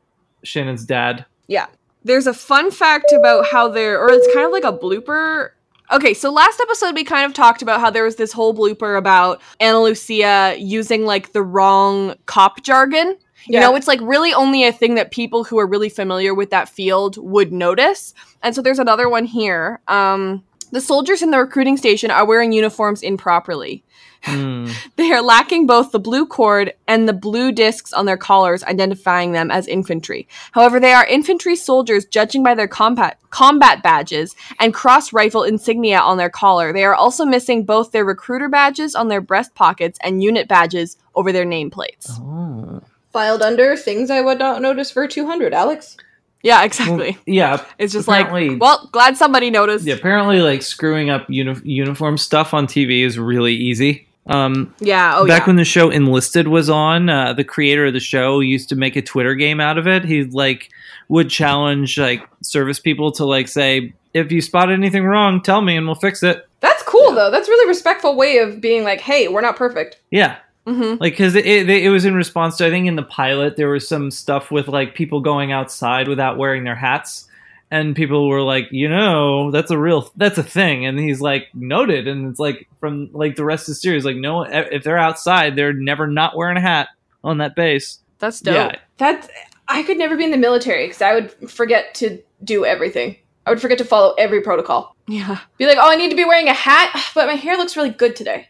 Shannon's 0.43 0.85
dad. 0.85 1.25
Yeah. 1.47 1.65
There's 2.03 2.27
a 2.27 2.33
fun 2.33 2.69
fact 2.69 3.11
about 3.11 3.47
how 3.47 3.67
they're, 3.67 3.99
or 3.99 4.09
it's 4.11 4.31
kind 4.33 4.45
of 4.45 4.51
like 4.51 4.63
a 4.63 4.71
blooper. 4.77 5.49
Okay, 5.91 6.13
so 6.13 6.31
last 6.31 6.59
episode 6.61 6.93
we 6.95 7.03
kind 7.03 7.25
of 7.25 7.33
talked 7.33 7.61
about 7.63 7.79
how 7.79 7.89
there 7.89 8.03
was 8.03 8.15
this 8.15 8.31
whole 8.31 8.53
blooper 8.55 8.97
about 8.97 9.41
Ana 9.59 9.81
Lucia 9.81 10.55
using 10.57 11.05
like 11.05 11.31
the 11.33 11.41
wrong 11.41 12.15
cop 12.27 12.61
jargon. 12.63 13.07
You 13.47 13.59
Yeah. 13.59 13.61
know, 13.61 13.75
it's 13.75 13.87
like 13.87 13.99
really 14.01 14.33
only 14.33 14.63
a 14.65 14.71
thing 14.71 14.95
that 14.95 15.11
people 15.11 15.43
who 15.43 15.57
are 15.59 15.67
really 15.67 15.89
familiar 15.89 16.33
with 16.33 16.49
that 16.51 16.69
field 16.69 17.17
would 17.17 17.51
notice. 17.51 18.13
And 18.43 18.53
so 18.55 18.61
there's 18.61 18.79
another 18.79 19.07
one 19.09 19.25
here. 19.25 19.79
Um, 19.87 20.43
the 20.71 20.81
soldiers 20.81 21.21
in 21.21 21.29
the 21.31 21.37
recruiting 21.39 21.77
station 21.77 22.09
are 22.11 22.25
wearing 22.25 22.51
uniforms 22.51 23.03
improperly. 23.03 23.83
Hmm. 24.25 24.71
They 24.95 25.11
are 25.11 25.21
lacking 25.21 25.67
both 25.67 25.91
the 25.91 25.99
blue 25.99 26.25
cord 26.25 26.73
and 26.87 27.07
the 27.07 27.13
blue 27.13 27.51
discs 27.51 27.93
on 27.93 28.05
their 28.05 28.17
collars, 28.17 28.63
identifying 28.63 29.33
them 29.33 29.51
as 29.51 29.67
infantry. 29.67 30.27
However, 30.51 30.79
they 30.79 30.93
are 30.93 31.05
infantry 31.05 31.55
soldiers 31.55 32.05
judging 32.05 32.43
by 32.43 32.55
their 32.55 32.67
combat 32.67 33.19
combat 33.29 33.83
badges 33.83 34.35
and 34.59 34.73
cross 34.73 35.11
rifle 35.11 35.43
insignia 35.43 35.99
on 35.99 36.17
their 36.17 36.29
collar. 36.29 36.71
They 36.71 36.85
are 36.85 36.95
also 36.95 37.25
missing 37.25 37.65
both 37.65 37.91
their 37.91 38.05
recruiter 38.05 38.47
badges 38.47 38.95
on 38.95 39.09
their 39.09 39.21
breast 39.21 39.53
pockets 39.55 39.99
and 40.01 40.23
unit 40.23 40.47
badges 40.47 40.97
over 41.15 41.31
their 41.31 41.45
nameplates. 41.45 42.09
Oh. 42.11 42.81
Filed 43.11 43.41
under 43.41 43.75
things 43.75 44.09
I 44.09 44.21
would 44.21 44.39
not 44.39 44.61
notice 44.61 44.91
for 44.91 45.07
200, 45.07 45.53
Alex. 45.53 45.97
Yeah, 46.45 46.63
exactly. 46.63 47.11
Well, 47.11 47.21
yeah, 47.25 47.65
It's 47.79 47.91
just 47.91 48.07
like, 48.07 48.29
well, 48.31 48.87
glad 48.91 49.17
somebody 49.17 49.49
noticed. 49.49 49.83
Yeah, 49.83 49.95
apparently, 49.95 50.41
like 50.41 50.61
screwing 50.61 51.09
up 51.09 51.27
uni- 51.27 51.59
uniform 51.63 52.19
stuff 52.19 52.53
on 52.53 52.67
TV 52.67 53.03
is 53.03 53.17
really 53.17 53.55
easy. 53.55 54.04
Um, 54.27 54.73
Yeah, 54.79 55.17
oh 55.17 55.27
back 55.27 55.41
yeah. 55.41 55.45
when 55.47 55.55
the 55.55 55.65
show 55.65 55.89
Enlisted 55.89 56.47
was 56.47 56.69
on, 56.69 57.09
uh, 57.09 57.33
the 57.33 57.43
creator 57.43 57.85
of 57.85 57.93
the 57.93 57.99
show 57.99 58.39
used 58.39 58.69
to 58.69 58.75
make 58.75 58.95
a 58.95 59.01
Twitter 59.01 59.35
game 59.35 59.59
out 59.59 59.77
of 59.77 59.87
it. 59.87 60.03
He 60.03 60.23
like 60.23 60.69
would 61.09 61.29
challenge 61.29 61.97
like 61.99 62.27
service 62.41 62.79
people 62.79 63.11
to 63.13 63.25
like 63.25 63.47
say, 63.47 63.93
if 64.13 64.31
you 64.31 64.41
spot 64.41 64.71
anything 64.71 65.03
wrong, 65.03 65.41
tell 65.41 65.61
me 65.61 65.77
and 65.77 65.85
we'll 65.85 65.95
fix 65.95 66.23
it. 66.23 66.47
That's 66.61 66.81
cool 66.83 67.13
though. 67.13 67.29
That's 67.29 67.47
a 67.47 67.51
really 67.51 67.67
respectful 67.67 68.15
way 68.15 68.39
of 68.39 68.61
being 68.61 68.83
like, 68.83 69.01
hey, 69.01 69.27
we're 69.27 69.41
not 69.41 69.57
perfect. 69.57 69.99
Yeah. 70.09 70.37
Mm-hmm. 70.65 70.99
Like, 70.99 71.13
because 71.13 71.35
it, 71.35 71.45
it, 71.45 71.69
it 71.69 71.89
was 71.89 72.05
in 72.05 72.15
response 72.15 72.57
to, 72.57 72.65
I 72.65 72.71
think 72.71 72.87
in 72.87 72.95
the 72.95 73.03
pilot, 73.03 73.55
there 73.55 73.69
was 73.69 73.87
some 73.87 74.09
stuff 74.09 74.49
with 74.49 74.67
like 74.67 74.95
people 74.95 75.19
going 75.19 75.51
outside 75.51 76.07
without 76.07 76.39
wearing 76.39 76.63
their 76.63 76.75
hats. 76.75 77.27
And 77.71 77.95
people 77.95 78.29
were 78.29 78.41
like, 78.41 78.67
you 78.71 78.87
know, 78.87 79.49
that's 79.51 79.71
a 79.71 79.77
real, 79.77 80.11
that's 80.15 80.37
a 80.37 80.43
thing. 80.43 80.85
And 80.85 80.99
he's 80.99 81.19
like, 81.19 81.47
noted. 81.53 82.07
And 82.07 82.29
it's 82.29 82.39
like, 82.39 82.69
from 82.79 83.09
like 83.11 83.35
the 83.35 83.43
rest 83.43 83.63
of 83.63 83.71
the 83.71 83.75
series, 83.75 84.05
like, 84.05 84.17
no, 84.17 84.43
if 84.43 84.83
they're 84.83 84.97
outside, 84.99 85.55
they're 85.55 85.73
never 85.73 86.05
not 86.07 86.37
wearing 86.37 86.57
a 86.57 86.61
hat 86.61 86.89
on 87.23 87.39
that 87.39 87.55
base. 87.55 87.99
That's 88.19 88.39
dope. 88.39 88.53
Yeah. 88.55 88.75
That 88.97 89.29
I 89.67 89.83
could 89.83 89.97
never 89.97 90.15
be 90.15 90.23
in 90.25 90.31
the 90.31 90.37
military 90.37 90.85
because 90.85 91.01
I 91.01 91.13
would 91.15 91.31
forget 91.49 91.95
to 91.95 92.21
do 92.43 92.65
everything. 92.65 93.17
I 93.47 93.49
would 93.49 93.59
forget 93.61 93.77
to 93.79 93.85
follow 93.85 94.13
every 94.17 94.41
protocol. 94.41 94.95
Yeah. 95.07 95.39
Be 95.57 95.65
like, 95.65 95.77
oh, 95.79 95.89
I 95.91 95.95
need 95.95 96.09
to 96.09 96.15
be 96.15 96.25
wearing 96.25 96.47
a 96.47 96.53
hat, 96.53 97.11
but 97.15 97.27
my 97.27 97.33
hair 97.33 97.57
looks 97.57 97.75
really 97.75 97.89
good 97.89 98.15
today. 98.15 98.47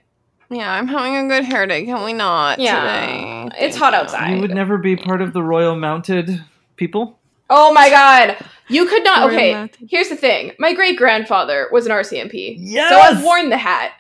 Yeah, 0.50 0.72
I'm 0.72 0.88
having 0.88 1.16
a 1.16 1.28
good 1.28 1.44
hair 1.44 1.66
day. 1.66 1.86
Can 1.86 2.04
we 2.04 2.14
not 2.14 2.60
Yeah. 2.60 3.46
today? 3.50 3.66
It's 3.66 3.76
hot 3.78 3.94
outside. 3.96 4.36
You 4.36 4.42
would 4.42 4.54
never 4.54 4.78
be 4.78 4.96
part 4.96 5.22
of 5.22 5.34
the 5.34 5.42
Royal 5.42 5.76
Mounted 5.76 6.44
people? 6.76 7.18
Oh 7.50 7.74
my 7.74 7.90
god. 7.90 8.38
You 8.68 8.86
could 8.88 9.04
not. 9.04 9.30
Royal 9.30 9.64
Okay, 9.66 9.72
here's 9.88 10.10
the 10.10 10.16
thing. 10.16 10.54
My 10.58 10.74
great 10.74 10.98
grandfather 10.98 11.68
was 11.72 11.86
an 11.86 11.92
RCMP. 11.92 12.56
Yes! 12.58 12.90
So 12.90 13.00
I've 13.00 13.24
worn 13.24 13.50
the 13.50 13.58
hat. 13.58 13.92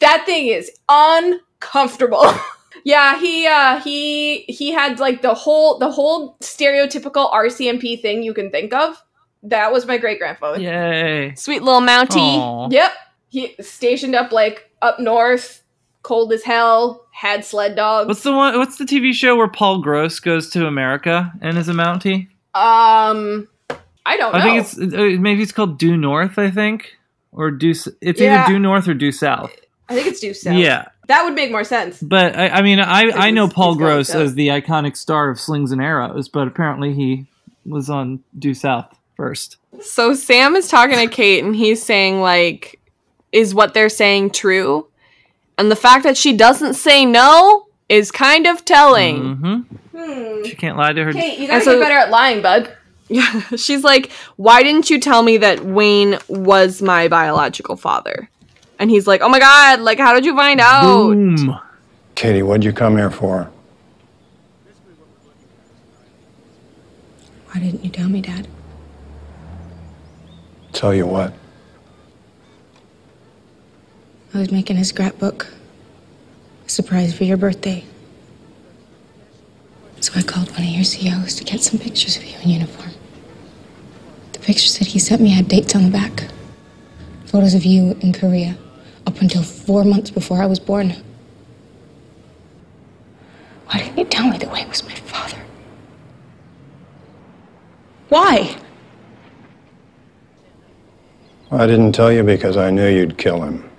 That 0.00 0.24
thing 0.26 0.48
is 0.48 0.70
uncomfortable. 0.88 2.24
yeah, 2.84 3.18
he 3.20 3.46
uh 3.46 3.80
he 3.80 4.42
he 4.42 4.72
had 4.72 4.98
like 4.98 5.22
the 5.22 5.34
whole 5.34 5.78
the 5.78 5.90
whole 5.90 6.36
stereotypical 6.40 7.32
RCMP 7.32 8.00
thing 8.00 8.22
you 8.22 8.34
can 8.34 8.50
think 8.50 8.72
of. 8.74 9.00
That 9.44 9.72
was 9.72 9.86
my 9.86 9.98
great 9.98 10.18
grandfather. 10.18 10.60
Yay. 10.60 11.34
Sweet 11.36 11.62
little 11.62 11.80
Mountie. 11.80 12.38
Aw. 12.38 12.68
Yep. 12.70 12.92
He 13.28 13.54
stationed 13.60 14.14
up 14.14 14.32
like 14.32 14.70
up 14.82 14.98
north, 14.98 15.62
cold 16.02 16.32
as 16.32 16.42
hell, 16.42 17.06
had 17.12 17.44
sled 17.44 17.76
dogs. 17.76 18.08
What's 18.08 18.22
the 18.22 18.32
one? 18.32 18.58
What's 18.58 18.78
the 18.78 18.84
TV 18.84 19.12
show 19.12 19.36
where 19.36 19.48
Paul 19.48 19.80
Gross 19.80 20.18
goes 20.18 20.50
to 20.50 20.66
America 20.66 21.32
and 21.40 21.56
is 21.56 21.68
a 21.68 21.72
Mountie? 21.72 22.28
Um 22.54 23.48
I 24.04 24.16
don't 24.16 24.32
know. 24.32 24.38
I 24.38 24.42
think 24.42 24.60
it's 24.60 24.78
uh, 24.78 25.20
maybe 25.20 25.42
it's 25.42 25.52
called 25.52 25.78
Due 25.78 25.96
North. 25.96 26.38
I 26.38 26.50
think 26.50 26.96
or 27.32 27.50
Due. 27.50 27.74
It's 28.00 28.20
Yeah. 28.20 28.42
either 28.44 28.52
Due 28.54 28.58
North 28.58 28.88
or 28.88 28.94
Due 28.94 29.12
South. 29.12 29.52
I 29.88 29.94
think 29.94 30.06
it's 30.06 30.20
due 30.20 30.32
south. 30.32 30.54
Yeah. 30.54 30.86
That 31.08 31.24
would 31.24 31.34
make 31.34 31.50
more 31.50 31.64
sense. 31.64 32.00
But 32.00 32.36
I, 32.36 32.48
I 32.48 32.62
mean, 32.62 32.80
I 32.80 33.10
I 33.10 33.30
know 33.30 33.48
Paul 33.48 33.74
Gross 33.74 34.10
as 34.14 34.34
the 34.34 34.48
iconic 34.48 34.96
star 34.96 35.28
of 35.28 35.38
Slings 35.38 35.72
and 35.72 35.82
Arrows, 35.82 36.28
but 36.28 36.48
apparently 36.48 36.94
he 36.94 37.26
was 37.66 37.90
on 37.90 38.22
Due 38.38 38.54
South 38.54 38.86
first. 39.16 39.56
So 39.82 40.14
Sam 40.14 40.54
is 40.56 40.68
talking 40.68 40.96
to 40.96 41.06
Kate 41.14 41.44
and 41.44 41.54
he's 41.54 41.82
saying 41.82 42.20
like 42.20 42.78
is 43.32 43.54
what 43.54 43.74
they're 43.74 43.88
saying 43.88 44.30
true? 44.30 44.86
And 45.58 45.70
the 45.70 45.76
fact 45.76 46.04
that 46.04 46.16
she 46.16 46.34
doesn't 46.36 46.74
say 46.74 47.04
no 47.04 47.66
is 47.92 48.10
kind 48.10 48.46
of 48.46 48.64
telling. 48.64 49.36
Mm-hmm. 49.36 49.76
Hmm. 49.96 50.44
She 50.44 50.56
can't 50.56 50.78
lie 50.78 50.94
to 50.94 51.04
her. 51.04 51.12
Kate, 51.12 51.38
you 51.38 51.46
gotta 51.46 51.62
so- 51.62 51.78
get 51.78 51.84
better 51.84 51.98
at 51.98 52.10
lying, 52.10 52.40
bud. 52.42 52.74
Yeah, 53.08 53.40
she's 53.56 53.84
like, 53.84 54.10
"Why 54.36 54.62
didn't 54.62 54.88
you 54.88 54.98
tell 54.98 55.22
me 55.22 55.36
that 55.38 55.64
Wayne 55.64 56.18
was 56.28 56.80
my 56.80 57.08
biological 57.08 57.76
father?" 57.76 58.30
And 58.78 58.90
he's 58.90 59.06
like, 59.06 59.20
"Oh 59.20 59.28
my 59.28 59.38
god, 59.38 59.80
like 59.80 59.98
how 59.98 60.14
did 60.14 60.24
you 60.24 60.34
find 60.34 60.60
out?" 60.60 60.82
Boom. 60.82 61.58
Katie, 62.14 62.42
what'd 62.42 62.64
you 62.64 62.72
come 62.72 62.96
here 62.96 63.10
for? 63.10 63.50
Why 67.48 67.60
didn't 67.60 67.84
you 67.84 67.90
tell 67.90 68.08
me, 68.08 68.22
Dad? 68.22 68.48
Tell 70.72 70.94
you 70.94 71.06
what. 71.06 71.34
I 74.32 74.38
was 74.38 74.50
making 74.50 74.78
a 74.78 74.84
scrapbook. 74.86 75.52
Surprise 76.72 77.12
for 77.12 77.24
your 77.24 77.36
birthday. 77.36 77.84
So 80.00 80.14
I 80.16 80.22
called 80.22 80.50
one 80.52 80.62
of 80.62 80.68
your 80.70 80.84
COs 80.84 81.34
to 81.34 81.44
get 81.44 81.60
some 81.60 81.78
pictures 81.78 82.16
of 82.16 82.24
you 82.24 82.34
in 82.42 82.48
uniform. 82.48 82.92
The 84.32 84.38
pictures 84.38 84.78
that 84.78 84.88
he 84.88 84.98
sent 84.98 85.20
me 85.20 85.28
had 85.28 85.48
dates 85.48 85.74
on 85.74 85.84
the 85.84 85.90
back. 85.90 86.28
Photos 87.26 87.52
of 87.52 87.66
you 87.66 87.94
in 88.00 88.14
Korea, 88.14 88.56
up 89.06 89.20
until 89.20 89.42
four 89.42 89.84
months 89.84 90.10
before 90.10 90.42
I 90.42 90.46
was 90.46 90.58
born. 90.58 90.96
Why 93.66 93.80
didn't 93.80 93.98
you 93.98 94.04
tell 94.06 94.30
me 94.30 94.38
that 94.38 94.50
Wayne 94.50 94.70
was 94.70 94.82
my 94.82 94.94
father? 94.94 95.36
Why? 98.08 98.56
I 101.50 101.66
didn't 101.66 101.92
tell 101.92 102.10
you 102.10 102.22
because 102.22 102.56
I 102.56 102.70
knew 102.70 102.88
you'd 102.88 103.18
kill 103.18 103.42
him. 103.42 103.71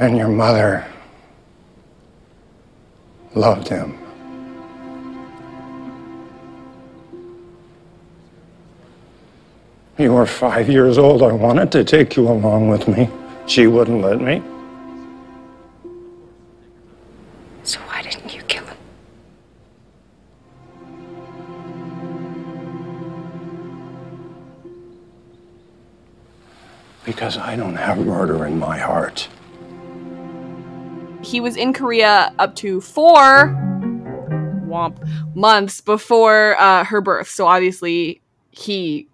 And 0.00 0.16
your 0.16 0.28
mother 0.28 0.86
loved 3.34 3.68
him. 3.68 3.98
You 9.98 10.14
were 10.14 10.24
five 10.24 10.70
years 10.70 10.96
old. 10.96 11.22
I 11.22 11.32
wanted 11.32 11.70
to 11.72 11.84
take 11.84 12.16
you 12.16 12.26
along 12.26 12.70
with 12.70 12.88
me. 12.88 13.10
She 13.46 13.66
wouldn't 13.66 14.00
let 14.00 14.22
me. 14.22 14.42
So 17.64 17.78
why 17.80 18.00
didn't 18.00 18.34
you 18.34 18.40
kill 18.44 18.64
him? 18.64 18.78
Because 27.04 27.36
I 27.36 27.54
don't 27.54 27.76
have 27.76 27.98
murder 27.98 28.46
in 28.46 28.58
my 28.58 28.78
heart. 28.78 29.28
He 31.22 31.40
was 31.40 31.56
in 31.56 31.72
Korea 31.72 32.32
up 32.38 32.56
to 32.56 32.80
four 32.80 33.54
womp 34.66 34.96
months 35.34 35.80
before 35.80 36.58
uh, 36.58 36.84
her 36.84 37.00
birth, 37.00 37.28
so 37.28 37.46
obviously 37.46 38.20
he 38.50 39.06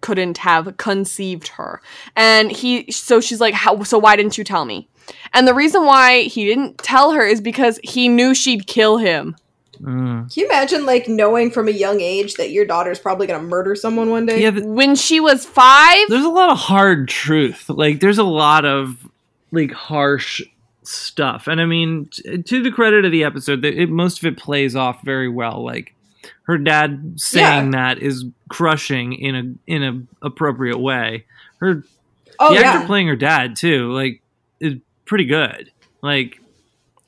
couldn't 0.00 0.38
have 0.38 0.76
conceived 0.76 1.48
her. 1.48 1.80
And 2.16 2.50
he, 2.50 2.90
so 2.90 3.20
she's 3.20 3.40
like, 3.40 3.54
"How? 3.54 3.82
So 3.84 3.98
why 3.98 4.16
didn't 4.16 4.36
you 4.36 4.44
tell 4.44 4.64
me?" 4.64 4.88
And 5.32 5.46
the 5.46 5.54
reason 5.54 5.84
why 5.84 6.22
he 6.22 6.44
didn't 6.44 6.78
tell 6.78 7.12
her 7.12 7.24
is 7.24 7.40
because 7.40 7.78
he 7.82 8.08
knew 8.08 8.34
she'd 8.34 8.66
kill 8.66 8.98
him. 8.98 9.36
Mm. 9.80 10.32
Can 10.32 10.42
you 10.42 10.46
imagine 10.46 10.86
like 10.86 11.08
knowing 11.08 11.50
from 11.50 11.68
a 11.68 11.72
young 11.72 12.00
age 12.00 12.34
that 12.34 12.50
your 12.50 12.64
daughter's 12.64 12.98
probably 12.98 13.26
gonna 13.26 13.42
murder 13.42 13.74
someone 13.74 14.10
one 14.10 14.26
day? 14.26 14.40
Yeah, 14.40 14.52
th- 14.52 14.64
when 14.64 14.94
she 14.94 15.20
was 15.20 15.44
five, 15.44 16.08
there's 16.08 16.24
a 16.24 16.28
lot 16.28 16.50
of 16.50 16.58
hard 16.58 17.08
truth. 17.08 17.68
Like 17.68 18.00
there's 18.00 18.18
a 18.18 18.24
lot 18.24 18.64
of 18.64 19.08
like 19.50 19.72
harsh 19.72 20.42
stuff, 20.86 21.46
and 21.46 21.60
I 21.60 21.64
mean, 21.66 22.06
t- 22.06 22.42
to 22.42 22.62
the 22.62 22.70
credit 22.70 23.04
of 23.04 23.12
the 23.12 23.24
episode, 23.24 23.62
that 23.62 23.74
it, 23.74 23.90
most 23.90 24.18
of 24.18 24.26
it 24.26 24.36
plays 24.38 24.76
off 24.76 25.02
very 25.02 25.28
well. 25.28 25.64
Like 25.64 25.94
her 26.44 26.58
dad 26.58 27.14
saying 27.16 27.70
that 27.72 27.98
is 27.98 28.24
crushing 28.48 29.12
in 29.14 29.34
a 29.34 29.72
in 29.72 29.82
a 29.82 30.26
appropriate 30.26 30.78
way. 30.78 31.24
Her 31.58 31.82
Oh, 32.40 32.52
the 32.52 32.58
actor 32.64 32.80
yeah. 32.80 32.86
playing 32.86 33.06
her 33.08 33.16
dad 33.16 33.54
too, 33.56 33.92
like 33.92 34.20
is 34.58 34.74
pretty 35.04 35.24
good. 35.24 35.70
Like 36.02 36.40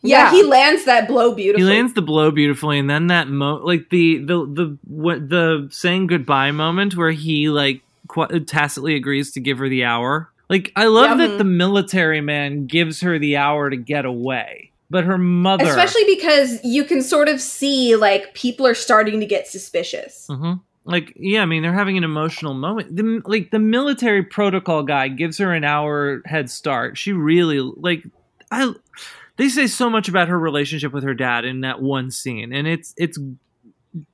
yeah, 0.03 0.31
he 0.31 0.43
lands 0.45 0.85
that 0.85 1.09
blow 1.09 1.35
beautifully. 1.35 1.67
he 1.67 1.77
lands 1.77 1.95
the 1.95 2.03
blow 2.03 2.31
beautifully, 2.31 2.79
and 2.79 2.89
then 2.89 3.09
that 3.09 3.27
mo 3.29 3.57
like 3.57 3.91
the 3.91 4.19
the 4.19 4.47
the 4.47 4.79
what 4.87 5.29
the 5.29 5.69
saying 5.73 6.07
goodbye 6.07 6.53
moment 6.53 6.97
where 6.97 7.11
he 7.11 7.49
like 7.49 7.81
qu- 8.07 8.39
tacitly 8.41 8.95
agrees 8.95 9.33
to 9.33 9.41
give 9.41 9.59
her 9.59 9.69
the 9.69 9.85
hour. 9.85 10.31
Like 10.49 10.73
I 10.77 10.87
love 10.87 11.19
Yeah. 11.19 11.27
that 11.27 11.39
the 11.39 11.45
military 11.45 12.21
man 12.21 12.67
gives 12.67 13.01
her 13.01 13.19
the 13.19 13.37
hour 13.37 13.69
to 13.71 13.77
get 13.77 14.05
away, 14.05 14.71
but 14.91 15.05
her 15.05 15.19
mother, 15.19 15.65
Especially 15.65 16.05
because 16.05 16.61
you 16.65 16.85
can 16.85 17.03
sort 17.03 17.29
of 17.29 17.41
see 17.41 17.97
like 17.97 18.33
people 18.35 18.67
are 18.67 18.75
starting 18.75 19.19
to 19.21 19.27
get 19.27 19.49
suspicious. 19.49 20.27
Mhm. 20.31 20.61
like 20.85 21.13
yeah, 21.17 21.43
I 21.43 21.47
mean 21.47 21.63
they're 21.63 21.73
having 21.73 21.97
an 21.99 22.05
emotional 22.05 22.55
moment. 22.55 22.95
The 22.95 23.21
like 23.25 23.51
the 23.51 23.59
military 23.59 24.23
protocol 24.23 24.85
guy 24.85 25.09
gives 25.09 25.39
her 25.39 25.53
an 25.53 25.65
hour 25.65 26.23
head 26.27 26.49
start. 26.49 26.97
She 26.97 27.13
really 27.13 27.59
like 27.59 28.05
I. 28.53 28.73
They 29.39 29.49
say 29.49 29.67
so 29.67 29.91
much 29.91 30.09
about 30.09 30.29
her 30.29 30.39
relationship 30.39 30.93
with 30.93 31.03
her 31.05 31.13
dad 31.13 31.45
in 31.45 31.61
that 31.63 31.83
one 31.83 32.11
scene, 32.13 32.53
and 32.53 32.67
it's 32.69 32.95
it's 32.97 33.19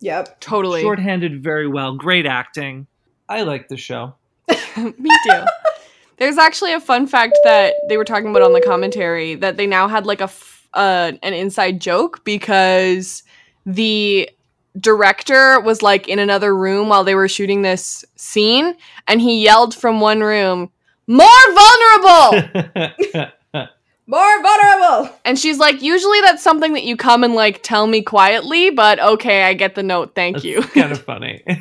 Yep. 0.00 0.40
Totally. 0.40 0.80
shorthanded 0.80 1.42
very 1.42 1.66
well. 1.68 1.94
Great 1.96 2.24
acting. 2.24 2.86
I 3.28 3.42
like 3.42 3.68
the 3.68 3.76
show. 3.76 4.14
Me 4.76 5.10
too. 5.26 5.42
There's 6.22 6.38
actually 6.38 6.72
a 6.72 6.78
fun 6.78 7.08
fact 7.08 7.36
that 7.42 7.74
they 7.88 7.96
were 7.96 8.04
talking 8.04 8.28
about 8.30 8.42
on 8.42 8.52
the 8.52 8.60
commentary 8.60 9.34
that 9.34 9.56
they 9.56 9.66
now 9.66 9.88
had 9.88 10.06
like 10.06 10.20
a 10.20 10.30
f- 10.30 10.68
uh, 10.72 11.10
an 11.20 11.34
inside 11.34 11.80
joke 11.80 12.22
because 12.22 13.24
the 13.66 14.30
director 14.78 15.58
was 15.58 15.82
like 15.82 16.06
in 16.06 16.20
another 16.20 16.54
room 16.56 16.88
while 16.88 17.02
they 17.02 17.16
were 17.16 17.26
shooting 17.26 17.62
this 17.62 18.04
scene 18.14 18.76
and 19.08 19.20
he 19.20 19.42
yelled 19.42 19.74
from 19.74 19.98
one 19.98 20.20
room 20.20 20.70
more 21.08 21.26
vulnerable! 21.52 23.28
More 24.06 24.42
vulnerable! 24.42 25.12
And 25.24 25.36
she's 25.36 25.58
like 25.58 25.82
usually 25.82 26.20
that's 26.20 26.42
something 26.44 26.72
that 26.74 26.84
you 26.84 26.96
come 26.96 27.24
and 27.24 27.34
like 27.34 27.64
tell 27.64 27.88
me 27.88 28.00
quietly 28.00 28.70
but 28.70 29.00
okay 29.00 29.42
i 29.42 29.54
get 29.54 29.74
the 29.74 29.82
note. 29.82 30.14
Thank 30.14 30.44
you. 30.44 30.62
kind 30.62 30.92
of 30.92 31.02
funny. 31.02 31.42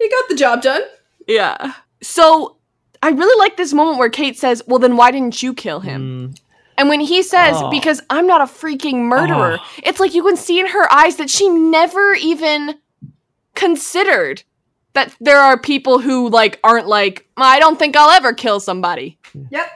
You 0.00 0.10
got 0.10 0.28
the 0.30 0.34
job 0.34 0.62
done. 0.62 0.82
yeah. 1.28 1.74
So 2.00 2.56
i 3.04 3.08
really 3.10 3.38
like 3.38 3.56
this 3.56 3.72
moment 3.72 3.98
where 3.98 4.10
kate 4.10 4.36
says 4.38 4.62
well 4.66 4.78
then 4.78 4.96
why 4.96 5.10
didn't 5.10 5.42
you 5.42 5.52
kill 5.54 5.80
him 5.80 6.00
mm. 6.32 6.40
and 6.78 6.88
when 6.88 7.00
he 7.00 7.22
says 7.22 7.56
Oh. 7.58 7.70
because 7.70 8.00
i'm 8.10 8.26
not 8.26 8.40
a 8.40 8.44
freaking 8.44 9.02
murderer 9.14 9.58
Oh. 9.60 9.66
it's 9.82 10.00
like 10.00 10.14
you 10.14 10.22
can 10.24 10.36
see 10.36 10.58
in 10.58 10.66
her 10.66 10.90
eyes 10.92 11.16
that 11.16 11.30
she 11.30 11.48
never 11.48 12.14
even 12.14 12.76
considered 13.54 14.42
that 14.94 15.14
there 15.20 15.38
are 15.38 15.58
people 15.58 15.98
who 16.00 16.28
like 16.28 16.58
aren't 16.64 16.86
like 16.88 17.26
i 17.36 17.58
don't 17.58 17.78
think 17.78 17.96
i'll 17.96 18.10
ever 18.10 18.32
kill 18.32 18.60
somebody 18.60 19.18
mm. 19.36 19.46
Yep. 19.50 19.66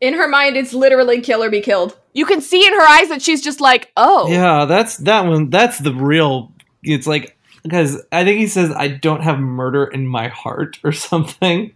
In 0.00 0.12
her 0.14 0.28
mind, 0.28 0.56
it's 0.58 0.74
literally 0.74 1.22
kill 1.22 1.42
or 1.42 1.48
be 1.48 1.62
killed. 1.62 1.96
you 2.12 2.26
can 2.26 2.42
see 2.42 2.66
in 2.66 2.74
her 2.74 2.86
eyes 2.86 3.08
that 3.08 3.22
she's 3.22 3.40
just 3.40 3.58
like 3.60 3.90
oh 3.96 4.28
Yeah, 4.28 4.66
that's 4.66 4.98
that 4.98 5.24
one. 5.24 5.48
That's 5.48 5.78
the 5.78 5.94
real. 5.94 6.52
It's 6.82 7.06
like 7.06 7.38
because 7.62 8.02
I 8.12 8.22
think 8.24 8.38
he 8.38 8.46
says 8.46 8.70
I 8.70 8.88
don't 8.88 9.22
have 9.22 9.38
murder 9.38 9.84
in 9.86 10.06
my 10.06 10.28
heart 10.28 10.78
or 10.84 10.92
something. 10.92 11.74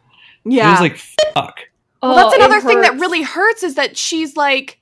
Yeah. 0.50 0.68
it 0.68 0.70
was 0.72 0.80
like 0.80 0.96
fuck. 0.96 1.60
Well, 2.02 2.12
Oh, 2.12 2.16
that's 2.16 2.34
it 2.34 2.40
another 2.40 2.60
thing 2.60 2.80
that 2.82 2.98
really 3.00 3.22
hurts 3.22 3.62
is 3.62 3.74
that 3.74 3.96
she's 3.96 4.36
like, 4.36 4.78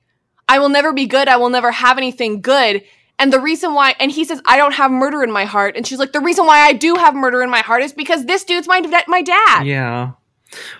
I 0.47 0.59
will 0.59 0.69
never 0.69 0.93
be 0.93 1.07
good. 1.07 1.27
I 1.27 1.37
will 1.37 1.49
never 1.49 1.71
have 1.71 1.97
anything 1.97 2.41
good. 2.41 2.83
And 3.19 3.33
the 3.33 3.39
reason 3.39 3.73
why, 3.73 3.95
and 3.99 4.11
he 4.11 4.23
says, 4.23 4.39
I 4.45 4.57
don't 4.57 4.73
have 4.73 4.91
murder 4.91 5.23
in 5.23 5.31
my 5.31 5.45
heart. 5.45 5.75
And 5.75 5.87
she's 5.87 5.97
like, 5.97 6.11
the 6.11 6.19
reason 6.19 6.45
why 6.45 6.59
I 6.59 6.73
do 6.73 6.93
have 6.95 7.15
murder 7.15 7.41
in 7.41 7.49
my 7.49 7.61
heart 7.61 7.81
is 7.81 7.91
because 7.91 8.25
this 8.25 8.43
dude's 8.43 8.67
my, 8.67 8.81
my 9.07 9.23
dad. 9.23 9.65
Yeah. 9.65 10.11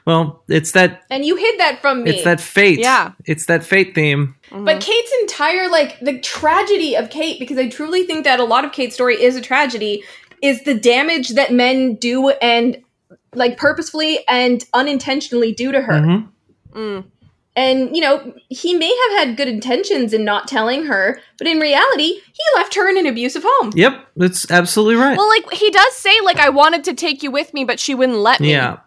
Well, 0.06 0.44
it's 0.48 0.72
that. 0.74 1.04
And 1.10 1.26
you 1.26 1.36
hid 1.36 1.60
that 1.60 1.82
from 1.82 2.04
me. 2.04 2.12
It's 2.12 2.24
that 2.24 2.40
fate. 2.40 2.80
Yeah. 2.80 3.14
It's 3.26 3.48
that 3.48 3.64
fate 3.64 3.96
theme. 3.96 4.36
Mm-hmm. 4.52 4.66
But 4.66 4.82
Kate's 4.82 5.12
entire 5.22 5.70
like 5.70 6.00
the 6.00 6.20
tragedy 6.20 6.96
of 6.96 7.10
Kate, 7.10 7.40
because 7.40 7.58
I 7.58 7.68
truly 7.68 8.06
think 8.06 8.24
that 8.24 8.40
a 8.40 8.46
lot 8.46 8.64
of 8.64 8.72
Kate's 8.72 8.94
story 8.94 9.22
is 9.22 9.36
a 9.36 9.42
tragedy, 9.42 10.04
is 10.44 10.64
the 10.64 10.76
damage 10.76 11.30
that 11.30 11.52
men 11.52 11.96
do 11.96 12.30
and 12.30 12.82
like 13.38 13.58
purposefully 13.58 14.20
and 14.28 14.64
unintentionally 14.74 15.52
do 15.54 15.72
to 15.72 15.82
her. 15.82 15.94
Mhm. 15.94 16.28
Mm. 16.74 17.04
And 17.56 17.96
you 17.96 18.02
know, 18.02 18.34
he 18.50 18.76
may 18.76 18.96
have 19.10 19.28
had 19.28 19.38
good 19.38 19.48
intentions 19.48 20.14
in 20.14 20.24
not 20.24 20.48
telling 20.48 20.86
her, 20.86 21.20
but 21.40 21.48
in 21.48 21.60
reality, 21.60 22.04
he 22.14 22.44
left 22.56 22.76
her 22.76 22.88
in 22.88 22.98
an 22.98 23.08
abusive 23.08 23.44
home. 23.46 23.72
Yep, 23.76 24.06
that's 24.16 24.52
absolutely 24.52 24.96
right. 24.96 25.18
Well, 25.18 25.28
like, 25.28 25.52
he 25.54 25.72
does 25.72 25.94
say, 25.96 26.14
like, 26.22 26.38
I 26.38 26.50
wanted 26.50 26.84
to 26.84 26.94
take 26.94 27.24
you 27.24 27.32
with 27.32 27.54
me, 27.56 27.64
but 27.66 27.80
she 27.80 27.96
wouldn't 27.96 28.20
let 28.20 28.40
me. 28.40 28.52
yeah. 28.52 28.78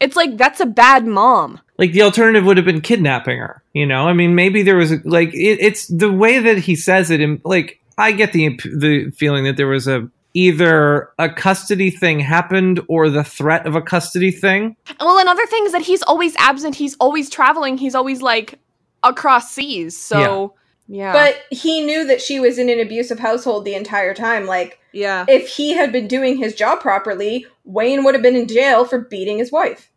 It's 0.00 0.16
like, 0.16 0.36
that's 0.36 0.60
a 0.60 0.66
bad 0.66 1.06
mom. 1.06 1.60
Like 1.78 1.92
the 1.92 2.02
alternative 2.02 2.44
would 2.44 2.56
have 2.56 2.66
been 2.66 2.80
kidnapping 2.80 3.38
her. 3.38 3.62
You 3.74 3.86
know, 3.86 4.08
I 4.08 4.12
mean, 4.12 4.34
maybe 4.34 4.62
there 4.62 4.76
was 4.76 4.90
a, 4.92 4.98
like 5.04 5.32
it, 5.34 5.58
it's 5.60 5.86
the 5.86 6.10
way 6.10 6.38
that 6.38 6.58
he 6.58 6.74
says 6.74 7.10
it. 7.10 7.20
And 7.20 7.40
like, 7.44 7.80
I 7.98 8.12
get 8.12 8.32
the 8.32 8.56
the 8.64 9.10
feeling 9.10 9.44
that 9.44 9.56
there 9.56 9.66
was 9.68 9.86
a 9.88 10.08
either 10.36 11.08
a 11.18 11.30
custody 11.30 11.90
thing 11.90 12.20
happened 12.20 12.78
or 12.88 13.08
the 13.08 13.24
threat 13.24 13.66
of 13.66 13.74
a 13.74 13.80
custody 13.80 14.30
thing. 14.30 14.76
Well, 15.00 15.18
another 15.18 15.46
thing 15.46 15.64
is 15.64 15.72
that 15.72 15.80
he's 15.80 16.02
always 16.02 16.36
absent. 16.36 16.74
He's 16.74 16.94
always 17.00 17.30
traveling. 17.30 17.78
He's 17.78 17.94
always, 17.94 18.20
like, 18.20 18.58
across 19.02 19.50
seas. 19.50 19.96
So, 19.96 20.54
yeah. 20.88 21.14
But 21.14 21.40
he 21.50 21.80
knew 21.80 22.06
that 22.06 22.20
she 22.20 22.38
was 22.38 22.58
in 22.58 22.68
an 22.68 22.78
abusive 22.80 23.18
household 23.18 23.64
the 23.64 23.74
entire 23.74 24.12
time. 24.12 24.44
Like, 24.44 24.78
yeah. 24.92 25.24
if 25.26 25.48
he 25.48 25.72
had 25.72 25.90
been 25.90 26.06
doing 26.06 26.36
his 26.36 26.54
job 26.54 26.80
properly, 26.80 27.46
Wayne 27.64 28.04
would 28.04 28.14
have 28.14 28.22
been 28.22 28.36
in 28.36 28.46
jail 28.46 28.84
for 28.84 29.00
beating 29.00 29.38
his 29.38 29.50
wife. 29.50 29.90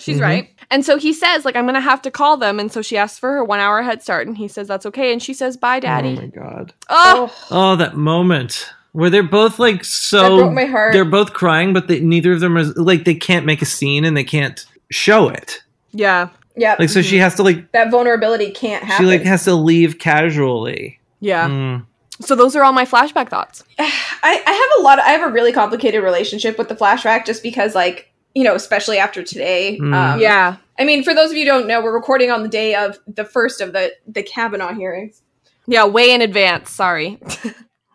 She's 0.00 0.16
mm-hmm. 0.16 0.24
right. 0.24 0.50
And 0.68 0.84
so 0.84 0.98
he 0.98 1.12
says, 1.12 1.44
like, 1.44 1.54
I'm 1.54 1.64
going 1.64 1.74
to 1.74 1.80
have 1.80 2.02
to 2.02 2.10
call 2.10 2.36
them. 2.36 2.58
And 2.58 2.72
so 2.72 2.82
she 2.82 2.96
asks 2.98 3.20
for 3.20 3.30
her 3.30 3.44
one 3.44 3.60
hour 3.60 3.82
head 3.82 4.02
start. 4.02 4.26
And 4.26 4.36
he 4.36 4.48
says, 4.48 4.66
that's 4.66 4.84
okay. 4.86 5.12
And 5.12 5.22
she 5.22 5.32
says, 5.32 5.56
bye, 5.56 5.76
oh 5.76 5.80
daddy. 5.80 6.18
Oh 6.18 6.22
my 6.22 6.26
god. 6.26 6.74
Oh, 6.88 7.32
Oh, 7.52 7.76
that 7.76 7.96
moment 7.96 8.68
where 8.96 9.10
they're 9.10 9.22
both 9.22 9.58
like 9.58 9.84
so 9.84 10.22
That 10.22 10.42
broke 10.42 10.52
my 10.54 10.64
heart. 10.64 10.92
they're 10.92 11.04
both 11.04 11.32
crying, 11.34 11.72
but 11.72 11.86
they, 11.88 12.00
neither 12.00 12.32
of 12.32 12.40
them 12.40 12.56
is 12.56 12.76
like 12.76 13.04
they 13.04 13.14
can't 13.14 13.44
make 13.46 13.60
a 13.62 13.66
scene 13.66 14.04
and 14.04 14.16
they 14.16 14.24
can't 14.24 14.64
show 14.90 15.28
it. 15.28 15.62
yeah. 15.92 16.28
Yeah. 16.58 16.76
Like 16.78 16.88
so 16.88 17.02
she 17.02 17.18
has 17.18 17.34
to 17.34 17.42
like 17.42 17.70
that 17.72 17.90
vulnerability 17.90 18.50
can't 18.50 18.82
happen. 18.82 19.04
she 19.04 19.10
like 19.12 19.20
has 19.26 19.44
to 19.44 19.54
leave 19.54 19.98
casually. 19.98 20.98
Yeah. 21.20 21.48
Mm. 21.50 21.84
So 22.22 22.34
those 22.34 22.56
are 22.56 22.64
all 22.64 22.72
my 22.72 22.86
flashback 22.86 23.28
thoughts. 23.28 23.62
I, 23.78 23.84
I 24.22 24.52
have 24.52 24.80
a 24.80 24.82
lot 24.82 24.98
of, 24.98 25.04
I 25.04 25.10
have 25.10 25.28
a 25.28 25.30
really 25.30 25.52
complicated 25.52 26.02
relationship 26.02 26.56
with 26.56 26.70
the 26.70 26.74
flashback 26.74 27.26
just 27.26 27.42
because 27.42 27.74
like 27.74 28.10
you 28.34 28.42
know 28.42 28.54
especially 28.54 28.96
after 28.98 29.22
today 29.22 29.78
Mm. 29.78 29.94
um, 29.94 30.18
Yeah. 30.20 30.56
i 30.78 30.84
mean 30.84 31.02
for 31.04 31.12
those 31.14 31.30
of 31.30 31.36
you 31.36 31.44
who 31.44 31.50
don't 31.50 31.66
know 31.66 31.82
we're 31.82 31.92
recording 31.94 32.30
on 32.30 32.42
the 32.42 32.48
day 32.48 32.74
of 32.74 32.98
the 33.06 33.24
first 33.24 33.60
of 33.60 33.72
the 33.74 33.92
the 34.08 34.22
kavanaugh 34.22 34.72
hearings 34.72 35.20
Yeah, 35.66 35.84
way 35.84 36.10
in 36.12 36.22
advance. 36.22 36.70
Sorry. 36.70 37.18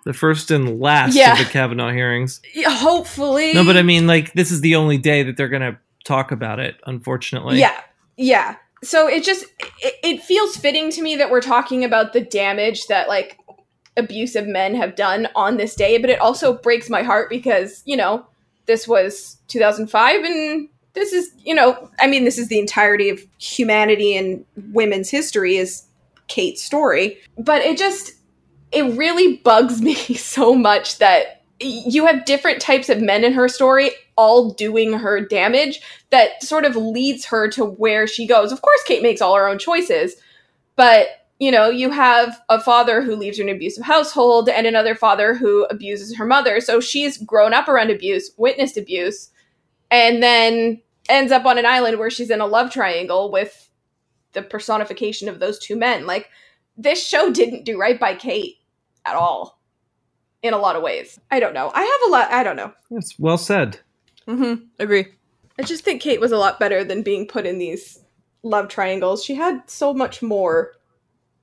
The 0.05 0.13
first 0.13 0.49
and 0.51 0.79
last 0.79 1.15
Yeah. 1.15 1.33
of 1.33 1.37
the 1.39 1.45
Kavanaugh 1.45 1.91
hearings. 1.91 2.41
Hopefully 2.65 3.53
No, 3.53 3.63
but 3.65 3.77
I 3.77 3.81
mean 3.83 4.07
like 4.07 4.33
this 4.33 4.51
is 4.51 4.61
the 4.61 4.75
only 4.75 4.97
day 4.97 5.23
that 5.23 5.37
they're 5.37 5.49
gonna 5.49 5.79
talk 6.05 6.31
about 6.31 6.59
it, 6.59 6.75
unfortunately. 6.85 7.59
yeah 7.59 7.79
yeah 8.17 8.55
so 8.83 9.07
it 9.07 9.23
just 9.23 9.45
it, 9.79 9.93
it 10.03 10.21
feels 10.23 10.57
fitting 10.57 10.89
to 10.91 11.01
me 11.01 11.15
that 11.15 11.29
we're 11.29 11.39
talking 11.41 11.83
about 11.83 12.13
the 12.13 12.19
damage 12.21 12.87
that 12.87 13.07
like 13.07 13.37
abusive 13.97 14.47
men 14.47 14.73
have 14.75 14.95
done 14.95 15.27
on 15.35 15.57
this 15.57 15.75
day 15.75 15.97
but 15.97 16.09
it 16.09 16.19
also 16.19 16.53
breaks 16.57 16.89
my 16.89 17.03
heart 17.03 17.29
because 17.29 17.81
you 17.85 17.95
know 17.95 18.25
this 18.65 18.87
was 18.87 19.37
2005 19.47 20.23
and 20.23 20.67
this 20.93 21.13
is 21.13 21.31
you 21.43 21.53
know 21.55 21.89
i 21.99 22.07
mean 22.07 22.25
this 22.25 22.37
is 22.37 22.47
the 22.47 22.59
entirety 22.59 23.09
of 23.09 23.19
humanity 23.37 24.15
and 24.15 24.43
women's 24.73 25.09
history 25.09 25.57
is 25.57 25.83
kate's 26.27 26.61
story 26.63 27.17
but 27.37 27.61
it 27.61 27.77
just 27.77 28.13
it 28.71 28.97
really 28.97 29.37
bugs 29.37 29.81
me 29.81 29.95
so 29.95 30.55
much 30.55 30.97
that 30.99 31.43
you 31.59 32.07
have 32.07 32.25
different 32.25 32.59
types 32.59 32.89
of 32.89 33.01
men 33.01 33.23
in 33.23 33.33
her 33.33 33.47
story 33.47 33.91
all 34.15 34.51
doing 34.53 34.93
her 34.93 35.19
damage 35.23 35.79
that 36.09 36.41
sort 36.41 36.65
of 36.65 36.75
leads 36.75 37.25
her 37.25 37.47
to 37.49 37.63
where 37.63 38.07
she 38.07 38.25
goes. 38.25 38.51
Of 38.51 38.61
course 38.61 38.81
kate 38.85 39.03
makes 39.03 39.21
all 39.21 39.35
her 39.35 39.47
own 39.47 39.59
choices 39.59 40.15
but 40.75 41.07
you 41.39 41.51
know 41.51 41.69
you 41.69 41.91
have 41.91 42.41
a 42.49 42.59
father 42.59 43.01
who 43.01 43.15
leaves 43.15 43.37
her 43.37 43.43
an 43.43 43.49
abusive 43.49 43.83
household 43.83 44.49
and 44.49 44.65
another 44.65 44.95
father 44.95 45.35
who 45.35 45.65
abuses 45.65 46.15
her 46.15 46.25
mother. 46.25 46.59
So 46.59 46.79
she's 46.79 47.17
grown 47.17 47.53
up 47.53 47.67
around 47.67 47.91
abuse 47.91 48.31
witnessed 48.37 48.77
abuse 48.77 49.29
and 49.89 50.23
then 50.23 50.81
ends 51.09 51.31
up 51.31 51.45
on 51.45 51.57
an 51.57 51.65
island 51.65 51.99
where 51.99 52.09
she's 52.09 52.29
in 52.29 52.41
a 52.41 52.45
love 52.45 52.71
triangle 52.71 53.31
with 53.31 53.69
the 54.33 54.41
personification 54.41 55.27
of 55.27 55.39
those 55.39 55.59
two 55.59 55.75
men. 55.75 56.07
Like 56.07 56.29
this 56.77 57.05
show 57.05 57.31
didn't 57.31 57.65
do 57.65 57.79
right 57.79 57.99
by 57.99 58.15
kate 58.15 58.57
at 59.05 59.15
all 59.15 59.59
in 60.41 60.53
a 60.53 60.57
lot 60.57 60.75
of 60.75 60.81
ways. 60.83 61.19
I 61.29 61.39
don't 61.39 61.53
know. 61.53 61.71
I 61.73 61.81
have 61.81 62.09
a 62.09 62.11
lot 62.11 62.31
i 62.31 62.43
don't 62.43 62.55
know. 62.55 62.73
It's 62.91 63.17
well 63.19 63.37
said. 63.37 63.79
Mm-hmm. 64.27 64.63
Agree. 64.79 65.05
i 65.59 65.63
just 65.63 65.83
think 65.83 66.01
kate 66.01 66.21
was 66.21 66.31
a 66.31 66.37
lot 66.37 66.59
better 66.59 66.83
than 66.83 67.01
being 67.03 67.27
put 67.27 67.45
in 67.45 67.57
these 67.57 67.99
love 68.43 68.67
triangles. 68.69 69.23
She 69.23 69.35
had 69.35 69.61
so 69.69 69.93
much 69.93 70.21
more 70.21 70.73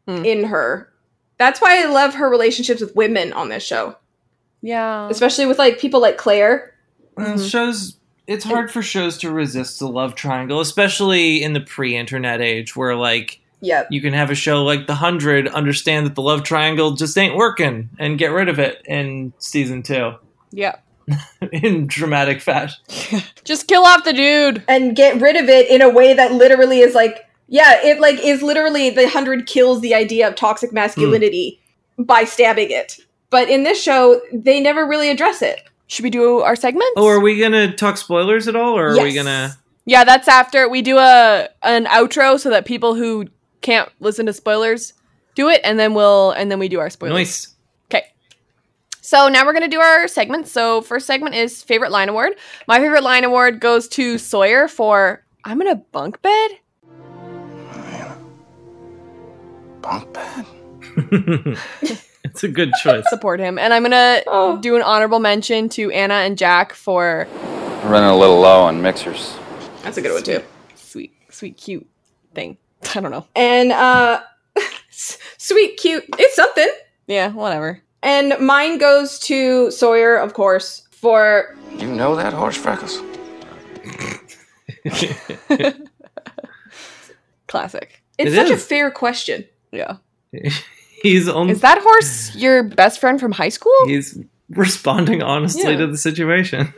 in 0.06 0.44
her. 0.44 0.90
That's 1.38 1.60
why 1.60 1.82
i 1.82 1.86
love 1.86 2.14
her 2.14 2.30
relationships 2.30 2.80
with 2.80 2.96
women 2.96 3.32
on 3.32 3.48
this 3.48 3.62
show. 3.62 3.96
Yeah. 4.62 5.08
especially 5.08 5.46
with 5.46 5.58
like 5.58 5.78
people 5.78 6.00
like 6.00 6.16
claire. 6.18 6.74
Uh, 7.16 7.38
Shows 7.38 7.98
it's 8.28 8.44
hard 8.44 8.70
for 8.70 8.82
shows 8.82 9.16
to 9.18 9.30
resist 9.30 9.78
the 9.78 9.88
love 9.88 10.14
triangle, 10.14 10.60
especially 10.60 11.42
in 11.42 11.54
the 11.54 11.60
pre-internet 11.60 12.42
age 12.42 12.76
where 12.76 12.94
like 12.94 13.40
yeah 13.60 13.84
you 13.90 14.00
can 14.00 14.12
have 14.12 14.30
a 14.30 14.34
show 14.34 14.64
like 14.64 14.86
The 14.86 14.94
Hundred 14.94 15.48
understand 15.48 16.06
that 16.06 16.14
the 16.14 16.22
love 16.22 16.42
triangle 16.42 16.92
just 16.92 17.16
ain't 17.18 17.36
working 17.36 17.90
and 17.98 18.18
get 18.18 18.32
rid 18.32 18.48
of 18.48 18.58
it 18.58 18.82
in 18.86 19.32
season 19.38 19.82
two 19.82 20.14
Yeah. 20.50 20.76
in 21.52 21.86
dramatic 21.86 22.42
fashion. 22.42 22.82
Just 23.44 23.66
kill 23.66 23.84
off 23.84 24.04
the 24.04 24.12
dude 24.12 24.62
and 24.68 24.94
get 24.94 25.18
rid 25.22 25.36
of 25.36 25.48
it 25.48 25.70
in 25.70 25.80
a 25.80 25.88
way 25.88 26.12
that 26.12 26.32
literally 26.32 26.80
is 26.80 26.94
like 26.94 27.26
yeah 27.46 27.80
it 27.82 27.98
like 27.98 28.18
is 28.22 28.42
literally 28.42 28.90
the 28.90 29.08
hundred 29.08 29.46
kills 29.46 29.80
the 29.80 29.94
idea 29.94 30.28
of 30.28 30.34
toxic 30.34 30.70
masculinity 30.70 31.58
hmm. 31.96 32.02
by 32.02 32.24
stabbing 32.24 32.70
it 32.70 32.98
but 33.30 33.48
in 33.48 33.62
this 33.62 33.82
show 33.82 34.20
they 34.34 34.60
never 34.60 34.86
really 34.86 35.08
address 35.08 35.40
it 35.40 35.62
Should 35.86 36.02
we 36.02 36.10
do 36.10 36.40
our 36.40 36.54
segments? 36.56 36.92
Oh, 36.98 37.08
are 37.08 37.20
we 37.20 37.40
gonna 37.40 37.74
talk 37.74 37.96
spoilers 37.96 38.46
at 38.46 38.54
all, 38.54 38.76
or 38.76 38.88
are 38.88 39.02
we 39.02 39.14
gonna? 39.14 39.56
Yeah, 39.86 40.04
that's 40.04 40.28
after 40.28 40.68
we 40.68 40.82
do 40.82 40.98
a 40.98 41.48
an 41.62 41.86
outro 41.86 42.38
so 42.38 42.50
that 42.50 42.66
people 42.66 42.94
who 42.94 43.26
can't 43.60 43.88
listen 44.00 44.26
to 44.26 44.32
spoilers 44.32 44.92
do 45.38 45.48
it, 45.48 45.60
and 45.62 45.78
then 45.78 45.94
we'll 45.94 46.32
and 46.32 46.50
then 46.50 46.58
we 46.58 46.68
do 46.68 46.80
our 46.80 46.90
spoilers. 46.90 47.14
Nice. 47.14 47.54
Okay. 47.84 48.06
So 49.00 49.28
now 49.28 49.46
we're 49.46 49.52
gonna 49.52 49.68
do 49.68 49.78
our 49.78 50.08
segments. 50.08 50.50
So 50.50 50.82
first 50.82 51.06
segment 51.06 51.36
is 51.36 51.62
favorite 51.62 51.92
line 51.92 52.08
award. 52.08 52.32
My 52.66 52.80
favorite 52.80 53.04
line 53.04 53.22
award 53.22 53.60
goes 53.60 53.86
to 53.90 54.18
Sawyer 54.18 54.66
for 54.66 55.24
I'm 55.44 55.60
in 55.60 55.68
a 55.68 55.76
bunk 55.76 56.20
bed. 56.22 56.50
Bunk 59.80 60.12
bed? 60.12 60.44
it's 62.24 62.42
a 62.42 62.48
good 62.48 62.72
choice. 62.82 63.04
Support 63.08 63.38
him. 63.38 63.58
And 63.58 63.72
I'm 63.72 63.84
gonna 63.84 64.22
oh. 64.26 64.60
do 64.60 64.74
an 64.74 64.82
honorable 64.82 65.20
mention 65.20 65.68
to 65.70 65.92
Ana 65.92 66.14
and 66.14 66.36
Jack 66.36 66.72
for 66.72 67.28
running 67.84 68.10
a 68.10 68.18
little 68.18 68.40
low 68.40 68.62
on 68.62 68.82
mixers. 68.82 69.38
That's 69.82 69.96
a 69.98 70.02
good 70.02 70.12
one 70.12 70.24
too. 70.24 70.42
sweet, 70.74 71.12
sweet, 71.30 71.56
cute 71.56 71.86
thing. 72.34 72.58
I 72.94 73.00
don't 73.00 73.10
know. 73.10 73.26
And 73.34 73.72
uh 73.72 74.20
sweet, 75.38 75.76
cute. 75.78 76.04
It's 76.18 76.34
something. 76.36 76.68
Yeah, 77.06 77.30
whatever. 77.32 77.80
And 78.02 78.34
mine 78.40 78.78
goes 78.78 79.18
to 79.20 79.70
Sawyer, 79.70 80.16
of 80.16 80.34
course, 80.34 80.82
for 80.90 81.56
You 81.76 81.88
know 81.88 82.14
that 82.16 82.32
horse, 82.32 82.56
Freckles? 82.56 83.00
Classic. 87.46 88.02
it's 88.18 88.32
It 88.32 88.34
such 88.34 88.50
a 88.50 88.54
is. 88.54 88.64
fair 88.66 88.90
question. 88.90 89.44
Yeah. 89.72 89.96
He's 91.02 91.28
only 91.28 91.52
Is 91.52 91.60
that 91.60 91.78
horse 91.80 92.34
your 92.34 92.62
best 92.62 93.00
friend 93.00 93.20
from 93.20 93.32
high 93.32 93.48
school? 93.50 93.72
he's 93.86 94.18
responding 94.50 95.22
honestly 95.22 95.62
Yeah. 95.72 95.76
to 95.78 95.86
the 95.86 95.96
situation. 95.96 96.72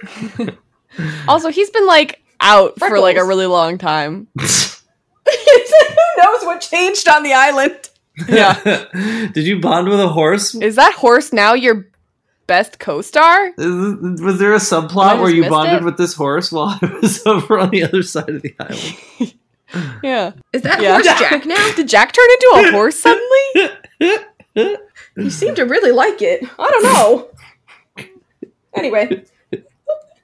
Also, 1.27 1.49
he's 1.51 1.71
been 1.71 1.87
like 1.87 2.21
out 2.41 2.79
for 2.79 2.99
like 3.01 3.17
a 3.17 3.21
Freckles. 3.21 3.29
really 3.29 3.47
long 3.47 3.79
time. 3.79 4.27
Who 6.17 6.23
knows 6.23 6.45
what 6.45 6.61
changed 6.61 7.09
on 7.09 7.23
the 7.23 7.33
island? 7.35 7.89
Yeah. 8.29 8.87
Did 9.33 9.47
you 9.47 9.61
bond 9.61 9.89
with 9.89 9.99
a 10.01 10.09
horse? 10.09 10.55
Is 10.55 10.77
that 10.77 10.93
horse 10.93 11.33
now 11.33 11.55
your 11.55 11.87
best 12.47 12.79
co-star? 12.79 13.53
Is- 13.57 14.21
Was 14.21 14.39
there 14.39 14.53
a 14.53 14.59
subplot 14.59 15.21
where 15.23 15.31
you 15.31 15.49
bonded 15.49 15.77
it? 15.83 15.85
with 15.85 15.97
this 15.97 16.13
horse 16.15 16.53
while 16.53 16.79
I 16.83 16.99
was 17.01 17.25
over 17.27 17.59
on 17.59 17.71
the 17.71 17.85
other 17.85 18.03
side 18.03 18.29
of 18.29 18.43
the 18.43 18.55
island? 18.61 19.35
Yeah. 20.03 20.33
Is 20.53 20.63
that 20.63 20.83
Yeah. 20.83 20.95
horse 20.95 21.07
Jack 21.07 21.47
now? 21.47 21.73
Did 21.77 21.87
Jack 21.89 22.13
turn 22.13 22.27
into 22.29 22.69
a 22.69 22.73
horse 22.73 22.99
suddenly? 22.99 24.77
You 25.17 25.31
seem 25.31 25.55
to 25.55 25.63
really 25.65 25.93
like 25.93 26.21
it. 26.21 26.43
I 26.59 26.71
don't 26.71 26.83
know. 27.97 28.07
anyway, 28.75 29.25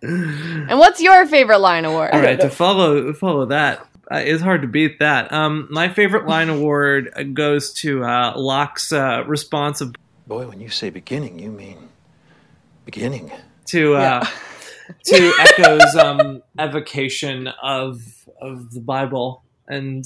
And 0.02 0.78
what's 0.80 1.00
your 1.00 1.26
favorite 1.26 1.58
line 1.60 1.84
award? 1.84 2.10
All 2.12 2.20
right, 2.20 2.40
to 2.40 2.50
follow 2.50 3.12
follow 3.12 3.46
that, 3.46 3.86
uh, 4.10 4.16
it's 4.18 4.42
hard 4.42 4.62
to 4.62 4.68
beat 4.68 4.98
that. 5.00 5.32
Um, 5.32 5.68
my 5.70 5.88
favorite 5.88 6.26
line 6.26 6.48
award 6.48 7.12
uh, 7.16 7.22
goes 7.24 7.72
to 7.74 8.04
uh, 8.04 8.32
Locke's 8.36 8.92
uh, 8.92 9.24
response 9.26 9.80
of, 9.80 9.94
Boy, 10.26 10.46
when 10.48 10.60
you 10.60 10.68
say 10.68 10.90
beginning, 10.90 11.38
you 11.38 11.50
mean 11.50 11.88
beginning. 12.84 13.30
to 13.66 13.94
uh, 13.96 14.24
to 15.04 15.32
Eko's 15.40 15.94
um, 15.96 16.42
evocation 16.58 17.48
of 17.62 18.00
of 18.40 18.72
the 18.72 18.80
Bible 18.80 19.42
and 19.68 20.04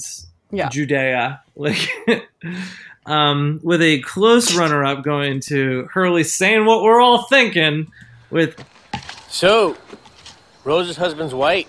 Yeah. 0.51 0.69
Judea, 0.69 1.41
like 1.55 1.87
um, 3.05 3.59
with 3.63 3.81
a 3.81 3.99
close 4.01 4.55
runner 4.55 4.83
up 4.85 5.03
going 5.03 5.39
to 5.41 5.87
Hurley 5.93 6.23
saying 6.23 6.65
what 6.65 6.81
we're 6.83 7.01
all 7.01 7.23
thinking 7.23 7.91
with 8.29 8.63
So, 9.29 9.75
Rose's 10.63 10.97
husband's 10.97 11.33
white. 11.33 11.67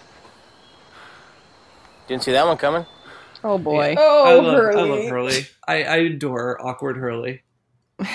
Didn't 2.12 2.24
see 2.24 2.32
that 2.32 2.46
one 2.46 2.58
coming. 2.58 2.84
Oh 3.42 3.56
boy. 3.56 3.94
Oh, 3.98 4.24
I 4.24 4.34
love, 4.34 4.76
I 4.76 4.82
love 4.82 5.08
Hurley. 5.08 5.46
I, 5.66 5.82
I 5.84 5.96
adore 5.96 6.58
awkward 6.64 6.96
Hurley. 6.98 7.42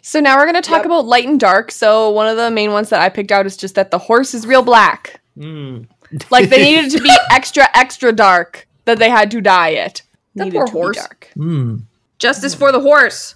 So 0.00 0.20
now 0.20 0.38
we're 0.38 0.46
gonna 0.46 0.62
talk 0.62 0.86
about 0.86 1.04
light 1.04 1.26
and 1.26 1.38
dark. 1.38 1.70
So 1.70 2.08
one 2.10 2.26
of 2.28 2.38
the 2.38 2.50
main 2.50 2.72
ones 2.72 2.88
that 2.88 3.02
I 3.02 3.10
picked 3.10 3.30
out 3.30 3.44
is 3.44 3.58
just 3.58 3.74
that 3.74 3.90
the 3.90 3.98
horse 3.98 4.32
is 4.32 4.46
real 4.46 4.62
black. 4.62 5.20
Mm. 5.36 5.86
Like 6.30 6.48
they 6.48 6.62
needed 6.62 6.90
to 6.92 7.02
be 7.02 7.14
extra, 7.30 7.68
extra 7.74 8.10
dark. 8.12 8.66
That 8.86 8.98
they 8.98 9.10
had 9.10 9.30
to 9.32 9.42
dye 9.42 9.70
it. 9.70 10.02
That 10.36 10.44
Needed 10.44 10.56
poor 10.56 10.66
to 10.66 10.72
be 10.72 10.78
horse. 10.78 10.96
dark. 10.96 11.28
Mm. 11.36 11.82
justice 12.18 12.54
for 12.54 12.72
the 12.72 12.80
horse. 12.80 13.34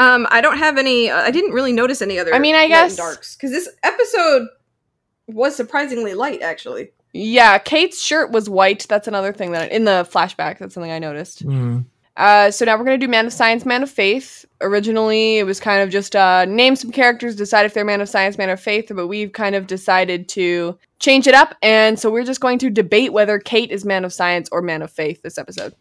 Um, 0.00 0.26
I 0.30 0.40
don't 0.40 0.58
have 0.58 0.76
any. 0.76 1.08
Uh, 1.08 1.20
I 1.20 1.30
didn't 1.30 1.52
really 1.52 1.72
notice 1.72 2.02
any 2.02 2.18
other. 2.18 2.34
I 2.34 2.40
mean, 2.40 2.56
I 2.56 2.62
light 2.62 2.68
guess- 2.68 2.96
darks 2.96 3.36
because 3.36 3.52
this 3.52 3.68
episode 3.84 4.48
was 5.28 5.54
surprisingly 5.54 6.14
light. 6.14 6.42
Actually, 6.42 6.90
Yeah, 7.12 7.58
Kate's 7.58 8.02
shirt 8.02 8.30
was 8.30 8.48
white. 8.48 8.86
That's 8.88 9.08
another 9.08 9.32
thing 9.32 9.52
that 9.52 9.72
in 9.72 9.84
the 9.84 10.08
flashback. 10.10 10.58
That's 10.58 10.74
something 10.74 10.92
I 10.92 10.98
noticed. 10.98 11.46
Mm. 11.46 11.84
Uh, 12.16 12.50
so 12.50 12.64
now 12.64 12.76
we're 12.76 12.84
gonna 12.84 12.98
do 12.98 13.06
Man 13.08 13.26
of 13.26 13.32
Science, 13.32 13.64
Man 13.64 13.82
of 13.82 13.90
Faith. 13.90 14.44
Originally, 14.60 15.38
it 15.38 15.44
was 15.44 15.60
kind 15.60 15.82
of 15.82 15.88
just 15.88 16.16
uh, 16.16 16.44
name 16.46 16.74
some 16.74 16.90
characters, 16.90 17.36
decide 17.36 17.64
if 17.64 17.74
they're 17.74 17.84
Man 17.84 18.00
of 18.00 18.08
Science, 18.08 18.36
Man 18.36 18.50
of 18.50 18.60
Faith, 18.60 18.90
but 18.92 19.06
we've 19.06 19.32
kind 19.32 19.54
of 19.54 19.68
decided 19.68 20.28
to 20.30 20.76
change 20.98 21.28
it 21.28 21.34
up, 21.34 21.54
and 21.62 21.98
so 21.98 22.10
we're 22.10 22.24
just 22.24 22.40
going 22.40 22.58
to 22.58 22.70
debate 22.70 23.12
whether 23.12 23.38
Kate 23.38 23.70
is 23.70 23.84
Man 23.84 24.04
of 24.04 24.12
Science 24.12 24.48
or 24.50 24.62
Man 24.62 24.82
of 24.82 24.90
Faith 24.90 25.22
this 25.22 25.38
episode. 25.38 25.74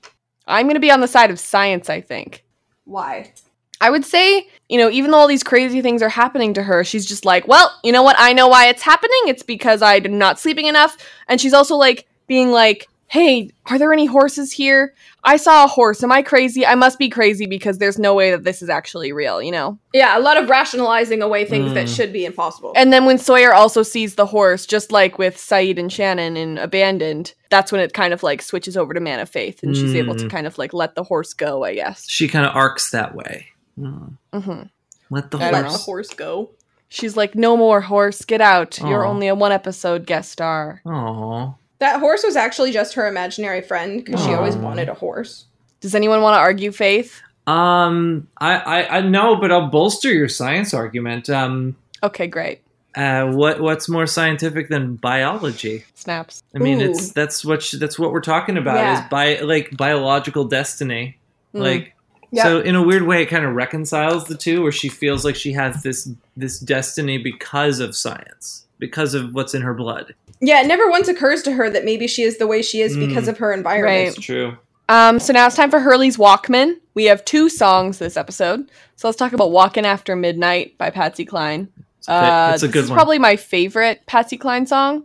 I'm 0.46 0.68
gonna 0.68 0.80
be 0.80 0.92
on 0.92 1.02
the 1.02 1.08
side 1.08 1.32
of 1.32 1.40
science, 1.40 1.90
I 1.90 2.02
think. 2.02 2.46
why? 2.86 3.34
I 3.80 3.90
would 3.90 4.06
say, 4.06 4.48
you 4.70 4.78
know, 4.78 4.90
even 4.90 5.12
though 5.12 5.18
all 5.18 5.28
these 5.28 5.44
crazy 5.44 5.82
things 5.82 6.02
are 6.02 6.10
happening 6.10 6.54
to 6.56 6.64
her, 6.64 6.84
she's 6.84 7.06
just 7.06 7.26
like, 7.26 7.48
well, 7.48 7.72
you 7.84 7.92
know 7.92 8.04
what? 8.04 8.16
I 8.20 8.34
know 8.34 8.48
why 8.48 8.68
it's 8.68 8.82
happening. 8.82 9.20
It's 9.28 9.44
because 9.44 9.82
I'm 9.82 10.18
not 10.18 10.40
sleeping 10.40 10.66
enough. 10.66 10.98
And 11.28 11.40
she's 11.40 11.54
also 11.54 11.76
like 11.76 12.08
being 12.28 12.52
like, 12.52 12.88
hey, 13.10 13.50
are 13.68 13.80
there 13.80 13.94
any 13.94 14.06
horses 14.06 14.52
here? 14.52 14.94
I 15.24 15.38
saw 15.38 15.64
a 15.64 15.68
horse. 15.68 16.04
Am 16.04 16.12
I 16.12 16.22
crazy? 16.22 16.66
I 16.66 16.76
must 16.76 17.00
be 17.00 17.08
crazy 17.10 17.46
because 17.46 17.78
there's 17.78 17.98
no 17.98 18.14
way 18.14 18.32
that 18.32 18.44
this 18.44 18.62
is 18.62 18.70
actually 18.70 19.14
real, 19.14 19.42
you 19.42 19.52
know? 19.52 19.78
Yeah, 19.94 20.18
a 20.18 20.20
lot 20.20 20.36
of 20.42 20.50
rationalizing 20.50 21.22
away 21.22 21.46
things 21.46 21.74
that 21.74 21.86
Mm. 21.88 21.96
should 21.96 22.12
be 22.14 22.26
impossible. 22.26 22.74
And 22.76 22.92
then 22.92 23.06
when 23.06 23.18
Sawyer 23.18 23.54
also 23.54 23.82
sees 23.84 24.16
the 24.16 24.26
horse, 24.26 24.66
just 24.66 24.92
like 24.92 25.18
with 25.18 25.38
Sayid 25.38 25.80
and 25.80 25.92
Shannon 25.92 26.36
in 26.36 26.58
Abandoned, 26.58 27.34
that's 27.50 27.72
when 27.72 27.80
it 27.82 27.94
kind 27.94 28.14
of 28.14 28.24
like 28.24 28.42
switches 28.42 28.76
over 28.76 28.94
to 28.94 29.00
Man 29.00 29.20
of 29.22 29.30
Faith 29.30 29.64
and 29.64 29.76
she's 29.76 29.96
able 29.96 30.16
to 30.16 30.26
Mm. 30.26 30.30
kind 30.30 30.48
of 30.48 30.58
like 30.58 30.74
let 30.74 30.96
the 30.96 31.04
horse 31.04 31.34
go, 31.34 31.64
I 31.64 31.76
guess. 31.76 32.10
She 32.10 32.28
kind 32.28 32.46
of 32.46 32.56
arcs 32.56 32.92
that 32.92 33.16
way. 33.16 33.48
Mm. 33.78 34.18
hmm 34.34 34.62
Let 35.10 35.32
the 35.32 35.38
I 35.38 35.52
don't 35.52 35.54
let 35.54 35.66
know. 35.66 35.72
the 35.72 35.78
horse 35.78 36.10
go. 36.10 36.50
She's 36.90 37.18
like, 37.18 37.36
no 37.36 37.58
more 37.58 37.82
horse, 37.82 38.24
get 38.24 38.40
out. 38.42 38.80
You're 38.80 39.06
only 39.06 39.28
a 39.28 39.36
one 39.36 39.52
episode 39.52 40.06
guest 40.06 40.32
star. 40.32 40.82
Aww. 40.86 41.54
That 41.80 42.00
horse 42.00 42.24
was 42.24 42.36
actually 42.38 42.72
just 42.72 42.94
her 42.94 43.08
imaginary 43.08 43.62
friend 43.62 44.04
because 44.04 44.24
she 44.24 44.34
always 44.34 44.56
wanted 44.56 44.88
a 44.90 44.94
horse. 44.94 45.46
Does 45.82 45.94
anyone 45.96 46.22
want 46.22 46.36
to 46.36 46.40
argue 46.40 46.72
Faith? 46.72 47.22
Um, 47.46 48.28
I, 48.40 48.56
I, 48.56 48.98
I 48.98 49.02
know, 49.02 49.36
but 49.36 49.52
I'll 49.52 49.68
bolster 49.68 50.12
your 50.14 50.28
science 50.30 50.74
argument. 50.74 51.30
Um, 51.30 51.76
Okay, 52.04 52.28
great. 52.28 52.62
uh, 52.96 53.28
what, 53.28 53.60
what's 53.60 53.90
more 53.90 54.08
scientific 54.08 54.70
than 54.70 54.96
biology? 54.96 55.84
Snaps. 55.96 56.42
I 56.56 56.60
mean, 56.60 56.82
Ooh. 56.82 56.90
it's 56.92 57.12
that's 57.12 57.44
what 57.46 57.62
sh- 57.64 57.76
that's 57.80 58.00
what 58.00 58.12
we're 58.12 58.22
talking 58.22 58.58
about 58.58 58.76
Yeah. 58.78 59.04
is 59.04 59.10
by 59.10 59.40
like 59.40 59.76
biological 59.78 60.46
destiny. 60.46 61.18
Mm. 61.54 61.60
Like, 61.60 61.94
Yeah. 62.32 62.44
so 62.44 62.60
in 62.60 62.76
a 62.76 62.82
weird 62.84 63.04
way, 63.04 63.22
it 63.24 63.28
kind 63.28 63.46
of 63.46 63.54
reconciles 63.56 64.26
the 64.26 64.36
two, 64.36 64.62
where 64.62 64.72
she 64.72 64.90
feels 64.90 65.24
like 65.24 65.36
she 65.36 65.54
has 65.54 65.82
this 65.84 66.10
this 66.36 66.60
destiny 66.60 67.18
because 67.18 67.80
of 67.80 67.96
science, 67.96 68.66
because 68.80 69.14
of 69.14 69.34
what's 69.34 69.54
in 69.54 69.62
her 69.62 69.74
blood. 69.74 70.14
Yeah, 70.42 70.62
it 70.62 70.68
never 70.68 70.90
once 70.90 71.08
occurs 71.08 71.42
to 71.44 71.54
her 71.54 71.70
that 71.70 71.86
maybe 71.86 72.06
she 72.08 72.24
is 72.24 72.38
the 72.38 72.46
way 72.48 72.62
she 72.62 72.82
is 72.82 72.96
Mm. 72.98 73.08
because 73.08 73.28
of 73.28 73.38
her 73.40 73.54
environment. 73.54 74.18
It's 74.18 74.26
true. 74.26 74.58
Um, 74.90 75.20
so 75.20 75.34
now 75.34 75.48
it's 75.48 75.56
time 75.56 75.70
for 75.72 75.80
Hurley's 75.80 76.18
Walkman. 76.18 76.76
We 76.94 77.06
have 77.06 77.26
two 77.26 77.50
songs 77.50 77.98
this 78.00 78.16
episode. 78.18 78.70
So 78.96 79.08
let's 79.08 79.18
talk 79.18 79.34
about 79.34 79.52
Walking 79.52 79.86
After 79.86 80.16
Midnight 80.16 80.78
by 80.78 80.90
Patsy 80.92 81.26
Cline. 81.26 81.70
It's, 82.00 82.08
a- 82.08 82.12
Uh, 82.14 82.52
it's 82.54 82.64
a 82.64 82.68
this 82.68 82.74
good 82.74 82.84
is 82.86 82.90
one. 82.90 82.98
probably 82.98 83.20
my 83.20 83.36
favorite 83.36 84.02
Patsy 84.06 84.38
Cline 84.38 84.66
song. 84.66 85.04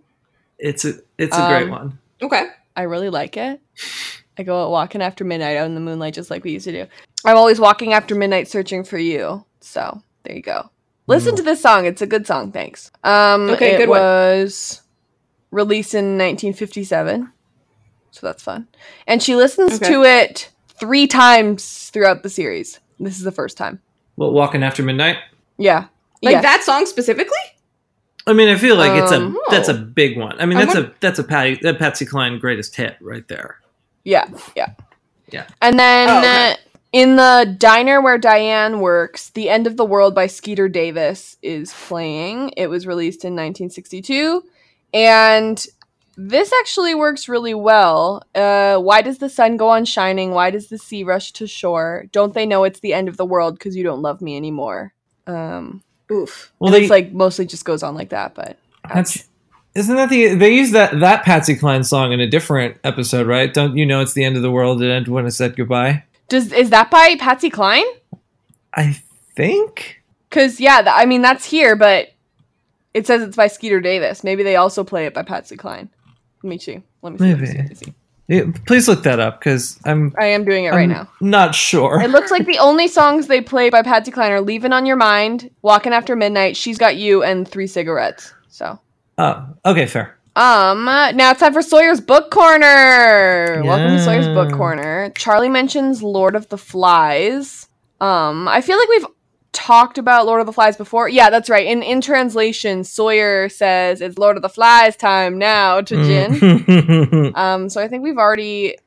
it's 0.58 0.84
a 0.84 0.94
it's 1.18 1.36
a 1.36 1.48
great 1.48 1.64
Um, 1.64 1.70
one. 1.70 1.98
Okay. 2.20 2.46
I 2.76 2.82
really 2.82 3.08
like 3.10 3.36
it. 3.36 3.60
I 4.38 4.42
go 4.42 4.64
out 4.64 4.70
walking 4.70 5.02
after 5.02 5.24
midnight 5.24 5.56
out 5.56 5.66
in 5.66 5.74
the 5.74 5.80
moonlight 5.80 6.14
just 6.14 6.30
like 6.30 6.44
we 6.44 6.52
used 6.52 6.64
to 6.64 6.72
do. 6.72 6.86
I'm 7.24 7.36
always 7.36 7.60
walking 7.60 7.92
after 7.92 8.14
midnight 8.14 8.48
searching 8.48 8.82
for 8.84 8.98
you. 8.98 9.44
So 9.60 10.02
there 10.24 10.34
you 10.36 10.42
go. 10.42 10.70
Listen 11.06 11.34
to 11.36 11.42
this 11.42 11.60
song. 11.60 11.84
It's 11.84 12.00
a 12.02 12.06
good 12.06 12.26
song. 12.26 12.52
Thanks. 12.52 12.90
Um, 13.04 13.50
Okay, 13.50 13.74
it 13.74 13.78
good 13.78 13.88
one. 13.88 14.00
was 14.00 14.80
released 15.50 15.94
in 15.94 16.16
1957, 16.16 17.30
so 18.12 18.26
that's 18.26 18.42
fun. 18.42 18.68
And 19.06 19.22
she 19.22 19.34
listens 19.36 19.74
Okay. 19.74 19.92
to 19.92 20.02
it 20.04 20.50
three 20.78 21.06
times 21.06 21.90
throughout 21.92 22.22
the 22.22 22.30
series. 22.30 22.80
This 22.98 23.16
is 23.18 23.24
the 23.24 23.32
first 23.32 23.56
time. 23.58 23.80
What 24.14 24.32
walking 24.32 24.62
after 24.62 24.82
midnight? 24.82 25.16
Yeah, 25.58 25.86
Like 26.22 26.34
Yes. 26.34 26.42
that 26.44 26.62
song 26.62 26.86
specifically? 26.86 27.36
I 28.26 28.32
mean, 28.32 28.48
I 28.48 28.54
feel 28.56 28.76
like 28.76 28.92
it's 29.02 29.10
a 29.10 29.16
Um, 29.16 29.38
that's 29.50 29.68
a 29.68 29.74
big 29.74 30.16
one. 30.16 30.40
I 30.40 30.46
mean, 30.46 30.56
I 30.56 30.64
that's 30.64 30.76
a 30.78 30.92
that's 31.00 31.18
a 31.18 31.24
Patty 31.24 31.58
that 31.62 31.78
Patsy 31.80 32.06
Cline 32.06 32.38
greatest 32.38 32.76
hit 32.76 32.96
right 33.00 33.26
there. 33.26 33.56
Yeah, 34.04 34.28
yeah. 34.56 34.74
Yeah. 35.30 35.46
And 35.60 35.78
then 35.78 36.08
Oh, 36.10 36.18
okay. 36.18 36.52
uh, 36.52 36.56
in 36.92 37.16
the 37.16 37.56
diner 37.58 38.02
where 38.02 38.18
Diane 38.18 38.80
works, 38.80 39.30
The 39.30 39.48
End 39.48 39.66
of 39.66 39.76
the 39.76 39.84
World 39.84 40.14
by 40.14 40.26
Skeeter 40.26 40.68
Davis 40.68 41.36
is 41.42 41.72
playing. 41.72 42.52
It 42.56 42.66
was 42.68 42.86
released 42.86 43.24
in 43.24 43.32
1962. 43.32 44.44
And 44.92 45.64
this 46.16 46.52
actually 46.60 46.94
works 46.94 47.28
really 47.28 47.54
well. 47.54 48.22
Uh, 48.34 48.76
why 48.76 49.00
does 49.00 49.18
the 49.18 49.30
sun 49.30 49.56
go 49.56 49.70
on 49.70 49.86
shining? 49.86 50.32
Why 50.32 50.50
does 50.50 50.68
the 50.68 50.76
sea 50.76 51.02
rush 51.02 51.32
to 51.32 51.46
shore? 51.46 52.04
Don't 52.12 52.34
they 52.34 52.44
know 52.44 52.64
it's 52.64 52.80
the 52.80 52.92
end 52.92 53.08
of 53.08 53.16
the 53.16 53.24
world 53.24 53.54
because 53.58 53.74
you 53.74 53.82
don't 53.82 54.02
love 54.02 54.20
me 54.20 54.36
anymore? 54.36 54.92
Um, 55.26 55.82
Oof. 56.10 56.52
Well, 56.58 56.72
they 56.72 56.82
it's 56.82 56.90
like 56.90 57.12
mostly 57.12 57.46
just 57.46 57.64
goes 57.64 57.82
on 57.82 57.94
like 57.94 58.10
that, 58.10 58.34
but 58.34 58.58
that's 58.92 59.26
isn't 59.74 59.96
that 59.96 60.10
the 60.10 60.34
they 60.34 60.54
use 60.54 60.72
that 60.72 61.00
that 61.00 61.24
Patsy 61.24 61.56
Cline 61.56 61.84
song 61.84 62.12
in 62.12 62.20
a 62.20 62.26
different 62.26 62.76
episode, 62.84 63.26
right? 63.26 63.52
Don't 63.52 63.76
you 63.76 63.86
know 63.86 64.00
it's 64.00 64.14
the 64.14 64.24
end 64.24 64.36
of 64.36 64.42
the 64.42 64.50
world 64.50 64.82
and 64.82 65.08
when 65.08 65.26
it 65.26 65.32
said 65.32 65.56
goodbye? 65.56 66.04
does 66.32 66.52
is 66.52 66.70
that 66.70 66.90
by 66.90 67.16
Patsy 67.18 67.50
Cline? 67.50 67.84
I 68.74 69.00
think. 69.34 70.02
Because 70.28 70.60
yeah, 70.60 70.80
th- 70.82 70.94
I 70.96 71.04
mean 71.06 71.22
that's 71.22 71.44
here, 71.44 71.76
but 71.76 72.08
it 72.94 73.06
says 73.06 73.22
it's 73.22 73.36
by 73.36 73.48
Skeeter 73.48 73.80
Davis. 73.80 74.24
Maybe 74.24 74.42
they 74.42 74.56
also 74.56 74.82
play 74.82 75.06
it 75.06 75.14
by 75.14 75.22
Patsy 75.22 75.56
Cline. 75.56 75.90
Let 76.42 76.50
me 76.50 76.58
see. 76.58 76.82
Let 77.02 77.12
me 77.12 77.18
see. 77.18 77.46
See. 77.46 77.56
Let 77.58 77.68
me 77.68 77.74
see. 77.74 77.94
Yeah, 78.28 78.44
please 78.66 78.88
look 78.88 79.02
that 79.02 79.20
up 79.20 79.40
because 79.40 79.78
I'm. 79.84 80.14
I 80.18 80.26
am 80.26 80.44
doing 80.44 80.64
it 80.64 80.70
right 80.70 80.84
I'm 80.84 80.90
now. 80.90 81.10
Not 81.20 81.54
sure. 81.54 82.00
It 82.00 82.10
looks 82.10 82.30
like 82.30 82.46
the 82.46 82.58
only 82.58 82.88
songs 82.88 83.26
they 83.26 83.40
play 83.42 83.68
by 83.68 83.82
Patsy 83.82 84.10
Cline 84.10 84.32
are 84.32 84.40
"Leaving 84.40 84.72
on 84.72 84.86
Your 84.86 84.96
Mind," 84.96 85.50
"Walking 85.60 85.92
After 85.92 86.16
Midnight," 86.16 86.56
"She's 86.56 86.78
Got 86.78 86.96
You," 86.96 87.22
and 87.22 87.46
Three 87.46 87.66
Cigarettes." 87.66 88.32
So, 88.48 88.78
Oh, 89.18 89.46
okay, 89.66 89.86
fair. 89.86 90.18
um, 90.36 90.84
now 90.86 91.30
it's 91.30 91.40
time 91.40 91.52
for 91.52 91.62
Sawyer's 91.62 92.00
Book 92.00 92.30
Corner. 92.30 93.62
Welcome 93.64 93.96
to 93.96 94.02
Sawyer's 94.02 94.28
Book 94.28 94.52
Corner. 94.52 95.10
Charlie 95.16 95.48
mentions 95.50 96.02
Lord 96.02 96.34
of 96.34 96.48
the 96.48 96.58
Flies. 96.58 97.68
Um, 98.00 98.48
I 98.48 98.60
feel 98.62 98.78
like 98.78 98.88
we've 98.88 99.06
talked 99.52 99.98
about 99.98 100.24
Lord 100.26 100.40
of 100.40 100.46
the 100.46 100.52
Flies 100.52 100.76
before. 100.76 101.08
Yeah, 101.08 101.28
that's 101.28 101.50
right. 101.50 101.66
In 101.66 101.82
in 101.82 102.00
translation, 102.00 102.84
Sawyer 102.84 103.48
says 103.50 104.00
it's 104.00 104.16
Lord 104.18 104.36
of 104.36 104.42
the 104.42 104.48
Flies 104.48 104.96
time 104.96 105.38
now 105.38 105.82
to 105.82 105.94
Jin. 106.04 106.32
Mm. 106.32 107.36
um, 107.36 107.68
so 107.68 107.80
I 107.82 107.88
think 107.88 108.02
we've 108.02 108.18
already 108.18 108.78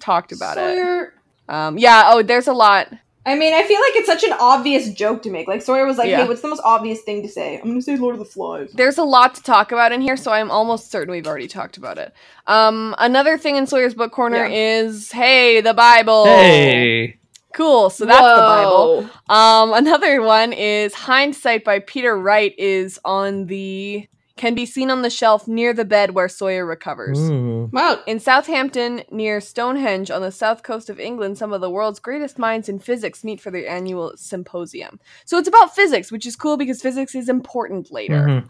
talked 0.00 0.32
about 0.32 0.56
Sawyer- 0.56 1.04
it. 1.04 1.12
Um, 1.48 1.78
yeah. 1.78 2.04
Oh, 2.06 2.22
there's 2.22 2.48
a 2.48 2.52
lot. 2.52 2.88
I 3.24 3.36
mean, 3.36 3.54
I 3.54 3.62
feel 3.62 3.80
like 3.80 3.96
it's 3.96 4.06
such 4.08 4.24
an 4.24 4.32
obvious 4.40 4.90
joke 4.92 5.22
to 5.22 5.30
make. 5.30 5.46
Like 5.46 5.62
Sawyer 5.62 5.86
was 5.86 5.96
like, 5.96 6.08
Yeah. 6.08 6.22
"Hey, 6.22 6.28
what's 6.28 6.40
the 6.40 6.48
most 6.48 6.62
obvious 6.64 7.02
thing 7.02 7.22
to 7.22 7.28
say?" 7.28 7.60
I'm 7.62 7.68
gonna 7.68 7.82
say 7.82 7.96
Lord 7.96 8.14
of 8.14 8.18
the 8.18 8.24
Flies. 8.24 8.72
There's 8.72 8.98
a 8.98 9.04
lot 9.04 9.34
to 9.36 9.42
talk 9.42 9.70
about 9.70 9.92
in 9.92 10.00
here, 10.00 10.16
so 10.16 10.32
I'm 10.32 10.50
almost 10.50 10.90
certain 10.90 11.12
we've 11.12 11.26
already 11.26 11.48
talked 11.48 11.76
about 11.76 11.98
it. 11.98 12.12
Um, 12.46 12.94
another 12.98 13.38
thing 13.38 13.56
in 13.56 13.66
Sawyer's 13.66 13.94
book 13.94 14.12
corner 14.12 14.44
is, 14.44 15.12
hey, 15.12 15.60
the 15.60 15.74
Bible. 15.74 16.24
Hey. 16.24 17.18
Cool. 17.54 17.90
So 17.90 18.06
that's 18.06 18.20
Whoa. 18.20 19.02
the 19.02 19.06
Bible. 19.06 19.10
Um, 19.28 19.72
another 19.86 20.22
one 20.22 20.52
is 20.52 20.94
Hindsight 20.94 21.64
by 21.64 21.80
Peter 21.80 22.18
Wright 22.18 22.54
is 22.58 22.98
on 23.04 23.46
the 23.46 24.08
can 24.36 24.54
be 24.54 24.64
seen 24.66 24.90
on 24.90 25.02
the 25.02 25.10
shelf 25.10 25.46
near 25.46 25.72
the 25.74 25.84
bed 25.84 26.12
where 26.12 26.28
Sawyer 26.28 26.64
recovers. 26.64 27.18
Mm. 27.18 27.72
Wow. 27.72 28.00
In 28.06 28.18
Southampton, 28.18 29.02
near 29.10 29.40
Stonehenge 29.40 30.10
on 30.10 30.22
the 30.22 30.32
south 30.32 30.62
coast 30.62 30.88
of 30.88 30.98
England, 30.98 31.36
some 31.38 31.52
of 31.52 31.60
the 31.60 31.70
world's 31.70 32.00
greatest 32.00 32.38
minds 32.38 32.68
in 32.68 32.78
physics 32.78 33.24
meet 33.24 33.40
for 33.40 33.50
their 33.50 33.68
annual 33.68 34.12
symposium. 34.16 34.98
So 35.26 35.38
it's 35.38 35.48
about 35.48 35.74
physics, 35.74 36.10
which 36.10 36.26
is 36.26 36.34
cool 36.36 36.56
because 36.56 36.80
physics 36.80 37.14
is 37.14 37.28
important 37.28 37.92
later. 37.92 38.22
Mhm. 38.26 38.48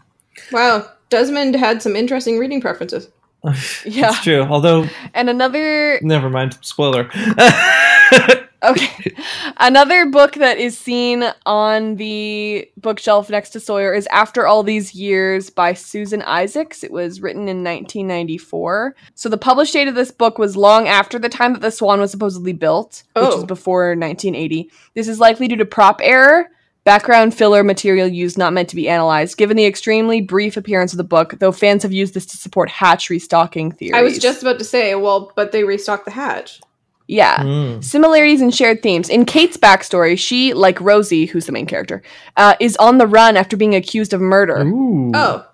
Wow, 0.51 0.89
Desmond 1.09 1.55
had 1.55 1.81
some 1.81 1.95
interesting 1.95 2.39
reading 2.39 2.61
preferences. 2.61 3.09
Yeah. 3.85 4.09
It's 4.09 4.23
true. 4.23 4.41
Although, 4.43 4.87
And 5.13 5.29
another 5.29 5.99
never 6.01 6.29
mind. 6.29 6.57
Spoiler. 6.61 7.09
Okay. 8.63 9.13
Another 9.57 10.05
book 10.05 10.35
that 10.35 10.57
is 10.57 10.77
seen 10.77 11.25
on 11.45 11.97
the 11.97 12.69
bookshelf 12.77 13.29
next 13.29 13.49
to 13.51 13.59
Sawyer 13.59 13.93
is 13.93 14.07
After 14.07 14.47
All 14.47 14.63
These 14.63 14.95
Years 14.95 15.49
by 15.49 15.73
Susan 15.73 16.21
Isaacs. 16.21 16.83
It 16.83 16.91
was 16.91 17.21
written 17.21 17.43
in 17.43 17.63
1994. 17.63 18.95
So 19.15 19.29
the 19.29 19.37
published 19.37 19.73
date 19.73 19.87
of 19.87 19.95
this 19.95 20.11
book 20.11 20.37
was 20.37 20.55
long 20.55 20.87
after 20.87 21.19
the 21.19 21.29
time 21.29 21.53
that 21.53 21.61
the 21.61 21.71
Swan 21.71 21.99
was 21.99 22.11
supposedly 22.11 22.53
built, 22.53 23.03
which 23.13 23.25
was 23.25 23.43
oh. 23.43 23.45
before 23.45 23.89
1980. 23.89 24.71
This 24.93 25.07
is 25.07 25.19
likely 25.19 25.47
due 25.47 25.57
to 25.57 25.65
prop 25.65 25.99
error. 26.01 26.49
Background 26.85 27.33
filler 27.33 27.63
material 27.63 28.07
used 28.07 28.37
not 28.37 28.51
meant 28.51 28.67
to 28.69 28.75
be 28.75 28.89
analyzed. 28.89 29.37
Given 29.37 29.55
the 29.55 29.65
extremely 29.65 30.19
brief 30.19 30.57
appearance 30.57 30.91
of 30.91 30.97
the 30.97 31.05
book, 31.05 31.35
though 31.39 31.53
fans 31.53 31.83
have 31.83 31.93
used 31.93 32.13
this 32.13 32.25
to 32.25 32.37
support 32.37 32.69
hatch 32.69 33.09
restocking 33.09 33.71
theories. 33.71 33.95
I 33.95 34.01
was 34.01 34.19
just 34.19 34.41
about 34.41 34.59
to 34.59 34.65
say, 34.65 34.93
well, 34.95 35.31
but 35.33 35.53
they 35.53 35.63
restocked 35.63 36.03
the 36.03 36.11
hatch. 36.11 36.59
Yeah. 37.07 37.37
Mm. 37.37 37.83
Similarities 37.83 38.41
and 38.41 38.53
shared 38.53 38.81
themes. 38.81 39.09
In 39.09 39.25
Kate's 39.25 39.57
backstory, 39.57 40.17
she, 40.17 40.53
like 40.53 40.79
Rosie, 40.79 41.25
who's 41.25 41.45
the 41.45 41.51
main 41.51 41.65
character, 41.65 42.01
uh, 42.37 42.55
is 42.59 42.77
on 42.77 42.97
the 42.97 43.07
run 43.07 43.35
after 43.37 43.57
being 43.57 43.75
accused 43.75 44.13
of 44.13 44.21
murder. 44.21 44.63
Oh, 44.65 45.45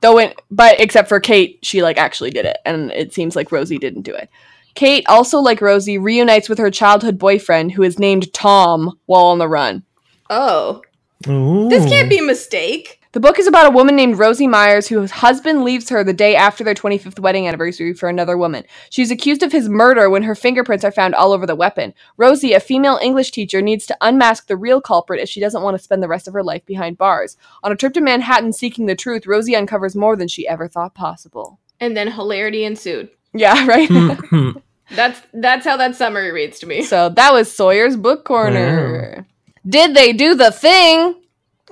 Though, 0.00 0.18
it, 0.18 0.40
but 0.50 0.78
except 0.78 1.08
for 1.08 1.20
Kate, 1.20 1.58
she 1.62 1.82
like 1.82 1.96
actually 1.96 2.30
did 2.30 2.44
it, 2.44 2.58
and 2.64 2.90
it 2.92 3.14
seems 3.14 3.34
like 3.34 3.50
Rosie 3.50 3.78
didn't 3.78 4.02
do 4.02 4.14
it. 4.14 4.28
Kate, 4.74 5.04
also 5.08 5.38
like 5.38 5.62
Rosie, 5.62 5.96
reunites 5.96 6.48
with 6.48 6.58
her 6.58 6.70
childhood 6.70 7.18
boyfriend, 7.18 7.72
who 7.72 7.82
is 7.82 7.98
named 7.98 8.32
Tom, 8.34 8.98
while 9.06 9.24
on 9.24 9.38
the 9.38 9.48
run. 9.48 9.84
oh, 10.28 10.82
Ooh. 11.26 11.68
this 11.70 11.86
can't 11.86 12.10
be 12.10 12.18
a 12.18 12.22
mistake. 12.22 13.00
The 13.12 13.20
book 13.20 13.38
is 13.38 13.46
about 13.46 13.66
a 13.66 13.74
woman 13.74 13.96
named 13.96 14.18
Rosie 14.18 14.46
Myers 14.46 14.88
whose 14.88 15.10
husband 15.10 15.64
leaves 15.64 15.88
her 15.88 16.04
the 16.04 16.12
day 16.12 16.36
after 16.36 16.62
their 16.62 16.74
25th 16.74 17.18
wedding 17.18 17.48
anniversary 17.48 17.94
for 17.94 18.08
another 18.08 18.36
woman. 18.36 18.64
She's 18.90 19.10
accused 19.10 19.42
of 19.42 19.52
his 19.52 19.68
murder 19.68 20.10
when 20.10 20.24
her 20.24 20.34
fingerprints 20.34 20.84
are 20.84 20.92
found 20.92 21.14
all 21.14 21.32
over 21.32 21.46
the 21.46 21.54
weapon. 21.54 21.94
Rosie, 22.16 22.52
a 22.52 22.60
female 22.60 22.98
English 23.00 23.30
teacher, 23.30 23.62
needs 23.62 23.86
to 23.86 23.96
unmask 24.00 24.48
the 24.48 24.56
real 24.56 24.80
culprit 24.80 25.20
if 25.20 25.28
she 25.28 25.40
doesn't 25.40 25.62
want 25.62 25.76
to 25.76 25.82
spend 25.82 26.02
the 26.02 26.08
rest 26.08 26.28
of 26.28 26.34
her 26.34 26.42
life 26.42 26.66
behind 26.66 26.98
bars. 26.98 27.36
On 27.62 27.72
a 27.72 27.76
trip 27.76 27.94
to 27.94 28.00
Manhattan 28.00 28.52
seeking 28.52 28.86
the 28.86 28.94
truth, 28.94 29.26
Rosie 29.26 29.56
uncovers 29.56 29.96
more 29.96 30.16
than 30.16 30.28
she 30.28 30.46
ever 30.46 30.68
thought 30.68 30.94
possible. 30.94 31.58
And 31.80 31.96
then 31.96 32.10
hilarity 32.12 32.64
ensued. 32.64 33.08
Yeah, 33.32 33.66
right? 33.68 33.88
That's 34.90 35.20
that's 35.32 35.66
how 35.66 35.76
that 35.78 35.96
summary 35.96 36.30
reads 36.30 36.60
to 36.60 36.66
me. 36.66 36.82
so 36.82 37.08
that 37.08 37.32
was 37.32 37.50
Sawyer's 37.50 37.96
Book 37.96 38.24
Corner. 38.24 39.26
Did 39.68 39.94
they 39.96 40.12
do 40.12 40.36
the 40.36 40.52
thing? 40.52 41.16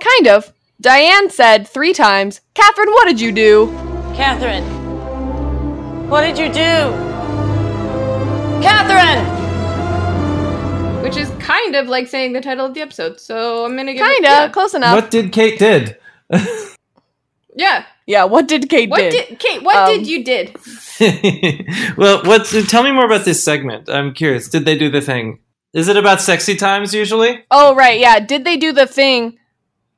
Kind 0.01 0.27
of. 0.27 0.51
Diane 0.81 1.29
said 1.29 1.67
three 1.67 1.93
times, 1.93 2.41
Catherine, 2.53 2.89
what 2.91 3.05
did 3.07 3.19
you 3.21 3.31
do? 3.31 3.67
Catherine, 4.15 4.63
what 6.09 6.21
did 6.21 6.37
you 6.37 6.47
do? 6.47 6.91
Catherine! 8.61 9.33
Which 11.03 11.17
is 11.17 11.29
kind 11.39 11.75
of 11.75 11.87
like 11.87 12.07
saying 12.07 12.33
the 12.33 12.41
title 12.41 12.65
of 12.65 12.73
the 12.73 12.81
episode. 12.81 13.19
So 13.19 13.65
I'm 13.65 13.75
gonna 13.75 13.93
give 13.93 14.05
Kinda, 14.05 14.27
yeah. 14.27 14.49
close 14.49 14.73
enough. 14.73 14.95
What 14.95 15.11
did 15.11 15.31
Kate 15.31 15.59
did? 15.59 15.97
Yeah. 17.57 17.85
Yeah, 18.05 18.25
what 18.25 18.49
did 18.49 18.67
Kate 18.69 18.89
What 18.89 18.97
did? 18.99 19.11
did 19.29 19.39
Kate? 19.39 19.63
What 19.63 19.77
Um, 19.77 19.89
did 19.89 20.07
you 20.07 20.25
did? 20.25 20.53
well, 21.97 22.21
what's 22.25 22.51
tell 22.69 22.83
me 22.83 22.91
more 22.91 23.05
about 23.05 23.23
this 23.23 23.41
segment. 23.45 23.87
I'm 23.89 24.13
curious. 24.13 24.49
Did 24.49 24.65
they 24.65 24.77
do 24.77 24.89
the 24.89 24.99
thing? 24.99 25.39
Is 25.73 25.87
it 25.87 25.95
about 25.95 26.19
sexy 26.19 26.57
times 26.57 26.93
usually? 26.93 27.45
Oh 27.49 27.73
right, 27.73 27.97
yeah. 27.97 28.19
Did 28.19 28.43
they 28.43 28.57
do 28.57 28.73
the 28.73 28.85
thing? 28.85 29.37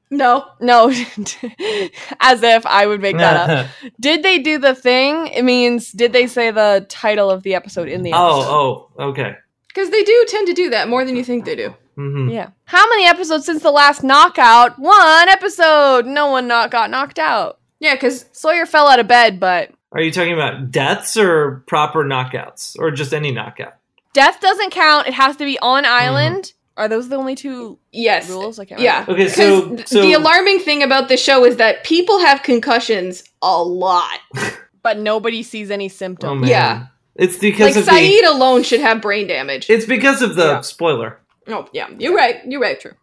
No. 0.09 0.45
No. 0.59 0.89
As 2.19 2.43
if 2.43 2.65
I 2.65 2.85
would 2.85 3.01
make 3.01 3.17
that 3.17 3.49
up. 3.49 3.67
Did 3.99 4.23
they 4.23 4.39
do 4.39 4.57
the 4.57 4.73
thing? 4.75 5.27
It 5.27 5.43
means 5.43 5.91
did 5.91 6.13
they 6.13 6.27
say 6.27 6.51
the 6.51 6.85
title 6.89 7.29
of 7.29 7.43
the 7.43 7.55
episode 7.55 7.87
in 7.89 8.03
the 8.03 8.11
episode? 8.11 8.45
Oh, 8.47 8.89
oh, 8.97 9.09
okay. 9.09 9.35
Because 9.67 9.89
they 9.89 10.03
do 10.03 10.25
tend 10.27 10.47
to 10.47 10.53
do 10.53 10.69
that 10.71 10.87
more 10.89 11.05
than 11.05 11.15
you 11.15 11.23
think 11.23 11.45
they 11.45 11.55
do. 11.55 11.75
hmm 11.95 12.29
Yeah. 12.29 12.49
How 12.65 12.87
many 12.89 13.05
episodes 13.05 13.45
since 13.45 13.61
the 13.63 13.71
last 13.71 14.03
knockout? 14.03 14.79
One 14.79 15.29
episode. 15.29 16.05
No 16.05 16.27
one 16.31 16.47
not 16.47 16.71
got 16.71 16.89
knocked 16.89 17.19
out. 17.19 17.59
Yeah, 17.79 17.93
because 17.93 18.25
Sawyer 18.31 18.65
fell 18.65 18.87
out 18.87 18.99
of 18.99 19.07
bed, 19.07 19.39
but 19.39 19.71
Are 19.91 20.01
you 20.01 20.11
talking 20.11 20.33
about 20.33 20.71
deaths 20.71 21.15
or 21.17 21.63
proper 21.67 22.03
knockouts 22.03 22.75
or 22.79 22.91
just 22.91 23.13
any 23.13 23.31
knockout? 23.31 23.73
death 24.13 24.39
doesn't 24.41 24.71
count. 24.71 25.07
It 25.07 25.13
has 25.13 25.35
to 25.35 25.45
be 25.45 25.59
on 25.59 25.85
island. 25.85 26.53
Are 26.77 26.87
those 26.87 27.09
the 27.09 27.15
only 27.17 27.35
two 27.35 27.77
yes, 27.91 28.29
rules? 28.29 28.59
I 28.59 28.65
can't 28.65 28.79
yeah. 28.79 29.01
remember. 29.01 29.11
Okay, 29.13 29.25
'Cause 29.25 29.35
so- 29.35 29.77
so- 29.85 30.01
the 30.01 30.13
alarming 30.13 30.59
thing 30.59 30.81
about 30.83 31.09
the 31.09 31.17
show 31.17 31.43
is 31.43 31.57
that 31.57 31.83
people 31.83 32.19
have 32.19 32.43
concussions 32.43 33.23
a 33.41 33.61
lot. 33.61 34.19
But 34.83 34.99
nobody 34.99 35.43
sees 35.43 35.69
any 35.69 35.89
symptoms. 35.89 36.43
Oh. 36.45 36.49
Yeah. 36.49 36.85
It's 37.15 37.37
because 37.37 37.75
like 37.75 37.83
of 37.83 37.89
Sayid 37.91 38.21
the. 38.21 38.29
alone 38.31 38.63
should 38.63 38.79
have 38.79 39.01
brain 39.01 39.27
damage. 39.27 39.69
It's 39.69 39.85
because 39.85 40.21
of 40.21 40.35
the 40.35 40.45
Yeah. 40.45 40.61
spoiler. 40.61 41.19
oh 41.49 41.67
yeah, 41.73 41.89
you're 41.99 42.15
right. 42.15 42.37
You're 42.45 42.61
right. 42.61 42.79
True. 42.79 42.93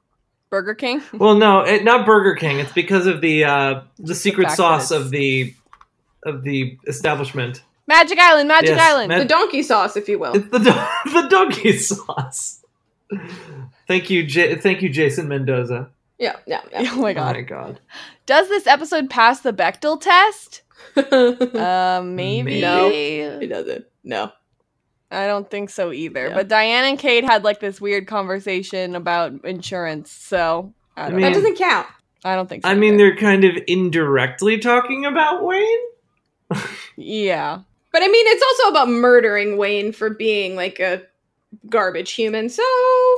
Burger 0.48 0.74
King. 0.74 1.02
Well, 1.12 1.34
no, 1.34 1.60
it, 1.60 1.84
not 1.84 2.06
Burger 2.06 2.36
King. 2.36 2.58
It's 2.58 2.72
because 2.72 3.06
of 3.06 3.20
the 3.20 3.44
uh, 3.44 3.80
the 3.98 4.14
secret 4.14 4.44
fact 4.46 4.56
sauce 4.56 4.90
of 4.92 5.10
the 5.10 5.52
of 6.22 6.42
the 6.42 6.78
establishment. 6.86 7.62
Magic 7.86 8.18
Island, 8.18 8.48
Magic 8.48 8.70
Yes, 8.70 8.80
Island. 8.80 9.08
Mag- 9.10 9.18
The 9.20 9.28
donkey 9.28 9.62
sauce, 9.62 9.94
if 9.94 10.08
you 10.08 10.18
will. 10.18 10.32
It's 10.36 10.48
the 10.48 10.60
do- 10.60 11.12
the 11.22 11.28
donkey 11.28 11.76
sauce. 11.76 12.60
Thank 13.86 14.10
you, 14.10 14.24
J- 14.24 14.54
thank 14.56 14.82
you, 14.82 14.88
Jason 14.88 15.28
Mendoza. 15.28 15.90
Yeah, 16.18 16.36
yeah, 16.46 16.60
yeah. 16.72 16.90
oh 16.92 17.00
my 17.00 17.12
god. 17.12 17.36
Oh 17.36 17.42
god. 17.42 17.56
my 17.58 17.72
god. 17.72 17.80
Does 18.26 18.48
this 18.48 18.66
episode 18.66 19.10
pass 19.10 19.40
the 19.40 19.52
Bechdel 19.52 20.00
test? 20.00 20.62
Uh, 20.96 22.02
maybe. 22.04 22.60
No. 22.60 22.90
It 22.90 23.46
doesn't. 23.48 23.86
No. 24.02 24.32
I 25.10 25.26
don't 25.26 25.48
think 25.50 25.70
so 25.70 25.92
either. 25.92 26.28
Yeah. 26.28 26.34
But 26.34 26.48
Diane 26.48 26.84
and 26.84 26.98
Kate 26.98 27.24
had 27.24 27.44
like 27.44 27.60
this 27.60 27.80
weird 27.80 28.06
conversation 28.06 28.94
about 28.96 29.44
insurance, 29.44 30.10
so 30.10 30.74
I 30.96 31.02
I 31.02 31.04
don't, 31.06 31.16
mean- 31.16 31.22
That 31.32 31.34
doesn't 31.34 31.56
count. 31.58 31.86
I 32.24 32.34
don't 32.34 32.48
think 32.48 32.64
so. 32.64 32.70
I 32.70 32.74
mean, 32.74 32.96
they're 32.96 33.16
kind 33.16 33.44
of 33.44 33.56
indirectly 33.66 34.58
talking 34.58 35.04
about 35.04 35.44
Wayne. 35.44 35.78
yeah. 36.96 37.60
But 37.92 38.02
I 38.02 38.08
mean, 38.08 38.26
it's 38.28 38.42
also 38.42 38.70
about 38.70 38.88
murdering 38.88 39.56
Wayne 39.56 39.92
for 39.92 40.10
being 40.10 40.56
like 40.56 40.80
a 40.80 41.02
garbage 41.68 42.12
human. 42.12 42.48
So 42.48 42.62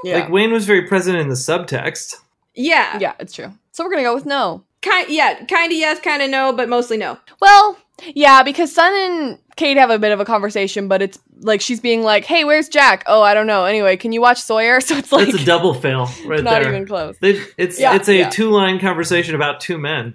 Yeah. 0.05 0.21
Like 0.21 0.31
Wayne 0.31 0.53
was 0.53 0.65
very 0.67 0.83
present 0.87 1.19
in 1.19 1.29
the 1.29 1.35
subtext. 1.35 2.17
yeah, 2.55 2.99
yeah, 3.01 3.15
it's 3.19 3.33
true. 3.33 3.53
So 3.73 3.85
we're 3.85 3.91
gonna 3.91 4.03
go 4.03 4.15
with 4.15 4.27
no. 4.27 4.65
kind 4.83 5.09
yeah, 5.09 5.45
kind 5.47 5.71
of 5.73 5.79
yes, 5.79 6.01
kind 6.01 6.23
of 6.23 6.31
no, 6.31 6.53
but 6.53 6.69
mostly 6.69 6.97
no. 6.97 7.19
Well, 7.41 7.77
Yeah, 8.15 8.43
because 8.43 8.75
Sun 8.75 8.93
and 8.95 9.39
Kate 9.57 9.79
have 9.79 9.89
a 9.91 9.99
bit 9.99 10.13
of 10.13 10.21
a 10.21 10.25
conversation, 10.27 10.87
but 10.89 11.01
it's 11.01 11.19
like 11.41 11.61
she's 11.63 11.81
being 11.81 12.03
like, 12.03 12.25
"Hey, 12.27 12.45
where's 12.45 12.69
Jack? 12.69 13.05
Oh, 13.07 13.23
I 13.23 13.33
don't 13.33 13.47
know. 13.47 13.65
Anyway, 13.65 13.97
can 13.97 14.13
you 14.13 14.21
watch 14.21 14.39
Sawyer?" 14.41 14.81
So 14.87 14.97
it's 14.97 15.11
like 15.13 15.29
That's 15.31 15.43
a 15.43 15.47
double 15.47 15.73
fail 15.75 16.09
right 16.27 16.43
not 16.45 16.61
there. 16.63 16.69
even 16.69 16.87
close. 16.87 17.17
They- 17.21 17.43
it's 17.57 17.81
Yeah, 17.81 17.95
it's 17.97 18.09
a 18.09 18.15
yeah. 18.17 18.29
two 18.31 18.51
line 18.51 18.79
conversation 18.81 19.35
about 19.35 19.61
two 19.61 19.79
men. 19.79 20.15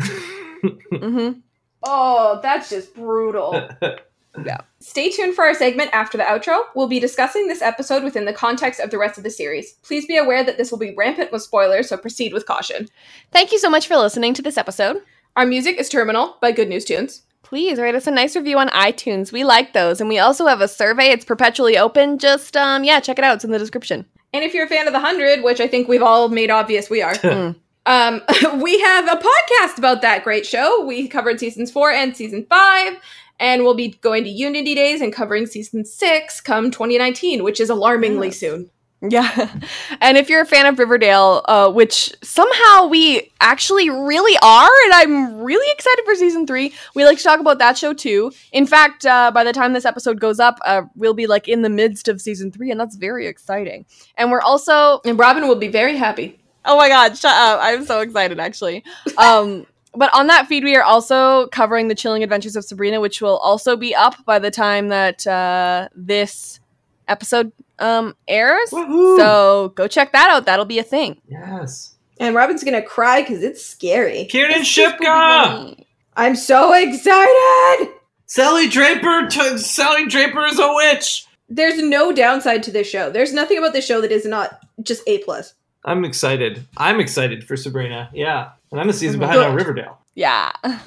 mm-hmm. 0.00 1.40
Oh, 1.82 2.40
that's 2.42 2.70
just 2.70 2.94
brutal. 2.94 3.68
yeah. 4.46 4.58
Stay 4.80 5.10
tuned 5.10 5.34
for 5.34 5.44
our 5.44 5.54
segment 5.54 5.90
after 5.92 6.16
the 6.18 6.24
outro. 6.24 6.60
We'll 6.74 6.88
be 6.88 7.00
discussing 7.00 7.48
this 7.48 7.62
episode 7.62 8.02
within 8.04 8.24
the 8.24 8.32
context 8.32 8.80
of 8.80 8.90
the 8.90 8.98
rest 8.98 9.18
of 9.18 9.24
the 9.24 9.30
series. 9.30 9.72
Please 9.82 10.06
be 10.06 10.16
aware 10.16 10.44
that 10.44 10.56
this 10.56 10.70
will 10.70 10.78
be 10.78 10.94
rampant 10.96 11.32
with 11.32 11.42
spoilers, 11.42 11.88
so 11.88 11.96
proceed 11.96 12.32
with 12.32 12.46
caution. 12.46 12.88
Thank 13.32 13.52
you 13.52 13.58
so 13.58 13.70
much 13.70 13.86
for 13.86 13.96
listening 13.96 14.34
to 14.34 14.42
this 14.42 14.58
episode. 14.58 15.02
Our 15.36 15.46
music 15.46 15.78
is 15.78 15.88
Terminal 15.88 16.36
by 16.40 16.52
Good 16.52 16.68
News 16.68 16.84
Tunes. 16.84 17.22
Please 17.42 17.78
write 17.78 17.94
us 17.94 18.06
a 18.06 18.10
nice 18.10 18.36
review 18.36 18.58
on 18.58 18.68
iTunes. 18.70 19.32
We 19.32 19.42
like 19.44 19.72
those, 19.72 20.00
and 20.00 20.08
we 20.08 20.18
also 20.18 20.46
have 20.46 20.60
a 20.60 20.68
survey. 20.68 21.06
It's 21.10 21.24
perpetually 21.24 21.78
open. 21.78 22.18
Just 22.18 22.56
um, 22.56 22.84
yeah, 22.84 23.00
check 23.00 23.18
it 23.18 23.24
out. 23.24 23.36
It's 23.36 23.44
in 23.44 23.50
the 23.52 23.58
description. 23.58 24.04
And 24.34 24.44
if 24.44 24.52
you're 24.52 24.66
a 24.66 24.68
fan 24.68 24.86
of 24.86 24.92
The 24.92 25.00
Hundred, 25.00 25.42
which 25.42 25.60
I 25.60 25.66
think 25.66 25.88
we've 25.88 26.02
all 26.02 26.28
made 26.28 26.50
obvious 26.50 26.90
we 26.90 27.00
are, 27.00 27.14
Mm. 27.14 27.56
um, 27.86 28.20
we 28.60 28.78
have 28.80 29.08
a 29.08 29.16
podcast 29.16 29.78
about 29.78 30.02
that 30.02 30.22
great 30.24 30.44
show. 30.44 30.84
We 30.84 31.08
covered 31.08 31.40
seasons 31.40 31.70
four 31.70 31.90
and 31.90 32.14
season 32.14 32.44
five, 32.50 32.98
and 33.38 33.62
we'll 33.62 33.74
be 33.74 33.88
going 34.00 34.24
to 34.24 34.30
Unity 34.30 34.74
Days 34.74 35.00
and 35.00 35.12
covering 35.12 35.46
season 35.46 35.84
six 35.84 36.40
come 36.40 36.70
2019, 36.70 37.44
which 37.44 37.60
is 37.60 37.70
alarmingly 37.70 38.30
soon. 38.30 38.70
Yeah. 39.00 39.50
And 40.00 40.16
if 40.16 40.30
you're 40.30 40.42
a 40.42 40.46
fan 40.46 40.66
of 40.66 40.78
Riverdale, 40.78 41.44
uh, 41.46 41.70
which 41.70 42.14
somehow 42.22 42.86
we 42.86 43.32
actually 43.40 43.90
really 43.90 44.38
are, 44.42 44.70
and 44.84 44.92
I'm 44.94 45.40
really 45.40 45.70
excited 45.72 46.04
for 46.04 46.14
season 46.14 46.46
three, 46.46 46.72
we 46.94 47.04
like 47.04 47.18
to 47.18 47.24
talk 47.24 47.40
about 47.40 47.58
that 47.58 47.76
show 47.76 47.92
too. 47.92 48.32
In 48.52 48.64
fact, 48.64 49.04
uh, 49.04 49.32
by 49.32 49.42
the 49.44 49.52
time 49.52 49.72
this 49.72 49.84
episode 49.84 50.20
goes 50.20 50.38
up, 50.38 50.58
uh, 50.64 50.82
we'll 50.94 51.14
be 51.14 51.26
like 51.26 51.48
in 51.48 51.62
the 51.62 51.68
midst 51.68 52.06
of 52.06 52.20
season 52.20 52.52
three, 52.52 52.70
and 52.70 52.78
that's 52.78 52.94
very 52.96 53.26
exciting. 53.26 53.86
And 54.16 54.30
we're 54.30 54.40
also. 54.40 55.00
And 55.04 55.18
Robyn 55.18 55.48
will 55.48 55.56
be 55.56 55.68
very 55.68 55.96
happy. 55.96 56.38
Oh 56.64 56.76
my 56.76 56.88
god, 56.88 57.18
shut 57.18 57.34
up. 57.34 57.58
I'm 57.60 57.84
so 57.84 58.00
excited 58.00 58.38
actually. 58.38 58.84
Um. 59.16 59.66
But 59.98 60.14
on 60.14 60.28
that 60.28 60.46
feed, 60.46 60.62
we 60.62 60.76
are 60.76 60.84
also 60.84 61.48
covering 61.48 61.88
the 61.88 61.94
chilling 61.96 62.22
adventures 62.22 62.54
of 62.54 62.64
Sabrina, 62.64 63.00
which 63.00 63.20
will 63.20 63.38
also 63.38 63.76
be 63.76 63.96
up 63.96 64.24
by 64.24 64.38
the 64.38 64.50
time 64.50 64.88
that 64.88 65.26
uh, 65.26 65.88
this 65.92 66.60
episode 67.08 67.50
um, 67.80 68.14
airs. 68.28 68.70
So 68.70 69.72
go 69.74 69.88
check 69.88 70.12
that 70.12 70.30
out. 70.30 70.46
That'll 70.46 70.64
be 70.66 70.78
a 70.78 70.84
thing. 70.84 71.20
Yes. 71.26 71.96
And 72.20 72.36
Robyn's 72.36 72.62
gonna 72.62 72.80
cry 72.80 73.22
because 73.22 73.42
it's 73.42 73.64
scary. 73.64 74.26
Kiernan 74.26 74.62
Shipka! 74.62 75.84
I'm 76.16 76.36
so 76.36 76.72
excited! 76.74 77.92
Sally 78.26 78.68
Draper! 78.68 79.26
T- 79.28 79.58
Sally 79.58 80.06
Draper 80.06 80.46
is 80.46 80.60
a 80.60 80.74
witch! 80.74 81.26
There's 81.48 81.82
no 81.82 82.12
downside 82.12 82.62
to 82.64 82.70
this 82.70 82.88
show. 82.88 83.10
There's 83.10 83.32
nothing 83.32 83.58
about 83.58 83.72
this 83.72 83.86
show 83.86 84.00
that 84.00 84.12
is 84.12 84.24
not 84.26 84.64
just 84.82 85.02
A 85.08 85.18
plus. 85.18 85.54
I'm 85.84 86.04
excited. 86.04 86.66
I'm 86.76 87.00
excited 87.00 87.42
for 87.44 87.56
Sabrina. 87.56 88.10
Yeah. 88.12 88.50
And 88.70 88.80
I'm 88.80 88.88
a 88.88 88.92
season 88.92 89.20
behind 89.20 89.40
on 89.40 89.54
Riverdale. 89.54 89.98
Yeah. 90.14 90.52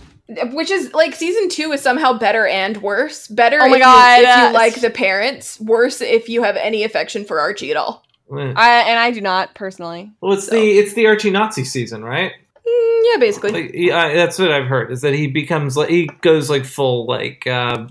Which 0.51 0.71
is 0.71 0.93
like 0.93 1.13
season 1.15 1.49
two 1.49 1.71
is 1.73 1.81
somehow 1.81 2.13
better 2.13 2.47
and 2.47 2.77
worse. 2.81 3.27
Better 3.27 3.59
Oh 3.61 3.67
my 3.67 3.75
if, 3.75 3.81
God, 3.81 4.21
you, 4.21 4.27
if 4.27 4.37
you 4.37 4.53
like 4.53 4.81
the 4.81 4.89
parents. 4.89 5.59
Worse 5.59 5.99
if 6.01 6.29
you 6.29 6.43
have 6.43 6.55
any 6.55 6.83
affection 6.83 7.25
for 7.25 7.39
Archie 7.39 7.71
at 7.71 7.77
all. 7.77 8.05
Eh. 8.31 8.53
I 8.55 8.81
and 8.89 8.97
I 8.97 9.11
do 9.11 9.19
not 9.19 9.53
personally. 9.55 10.11
Well, 10.21 10.33
it's 10.33 10.49
the 10.49 10.79
it's 10.79 10.93
the 10.93 11.07
Archie 11.07 11.31
Nazi 11.31 11.65
season, 11.65 12.03
right? 12.03 12.31
Mm, 12.65 13.01
yeah, 13.11 13.19
basically. 13.19 13.51
Like, 13.51 13.73
he, 13.73 13.91
uh, 13.91 14.09
that's 14.09 14.39
what 14.39 14.51
I've 14.51 14.67
heard. 14.67 14.91
Is 14.91 15.01
that 15.01 15.13
he 15.13 15.27
becomes 15.27 15.75
like 15.75 15.89
he 15.89 16.09
goes 16.21 16.49
like 16.49 16.65
full 16.65 17.05
like 17.07 17.45
uh, 17.45 17.87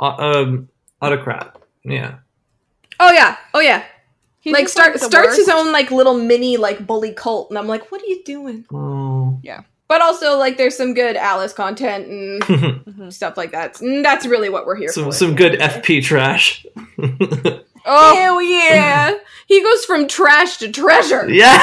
au- 0.00 0.42
um, 0.42 0.68
autocrat. 1.00 1.56
Yeah. 1.84 2.16
Oh 2.98 3.12
yeah, 3.12 3.36
oh 3.54 3.60
yeah. 3.60 3.84
He's 4.46 4.52
like 4.54 4.64
just, 4.64 4.74
start 4.74 4.92
like, 4.92 5.00
the 5.00 5.06
starts 5.06 5.36
his 5.36 5.48
own 5.48 5.72
like 5.72 5.90
little 5.90 6.14
mini 6.14 6.56
like 6.56 6.86
bully 6.86 7.12
cult, 7.12 7.50
and 7.50 7.58
I'm 7.58 7.66
like, 7.66 7.90
what 7.92 8.00
are 8.00 8.06
you 8.06 8.22
doing? 8.24 8.64
Oh. 8.72 9.38
Yeah. 9.42 9.62
But 9.88 10.02
also 10.02 10.36
like 10.38 10.56
there's 10.56 10.76
some 10.76 10.94
good 10.94 11.16
Alice 11.16 11.52
content 11.52 12.06
and 12.08 12.42
Mm-hmm. 12.96 13.10
stuff 13.10 13.36
like 13.36 13.52
that. 13.52 13.80
And 13.80 14.04
that's 14.04 14.24
really 14.26 14.48
what 14.48 14.66
we're 14.66 14.76
here 14.76 14.88
some 14.88 15.04
for. 15.04 15.12
some 15.12 15.34
good 15.36 15.58
FP 15.60 16.02
trash. 16.02 16.64
Oh 17.88 18.16
Hell 18.16 18.42
yeah! 18.42 19.14
he 19.46 19.62
goes 19.62 19.84
from 19.84 20.08
trash 20.08 20.56
to 20.56 20.72
treasure. 20.72 21.28
Yeah. 21.30 21.56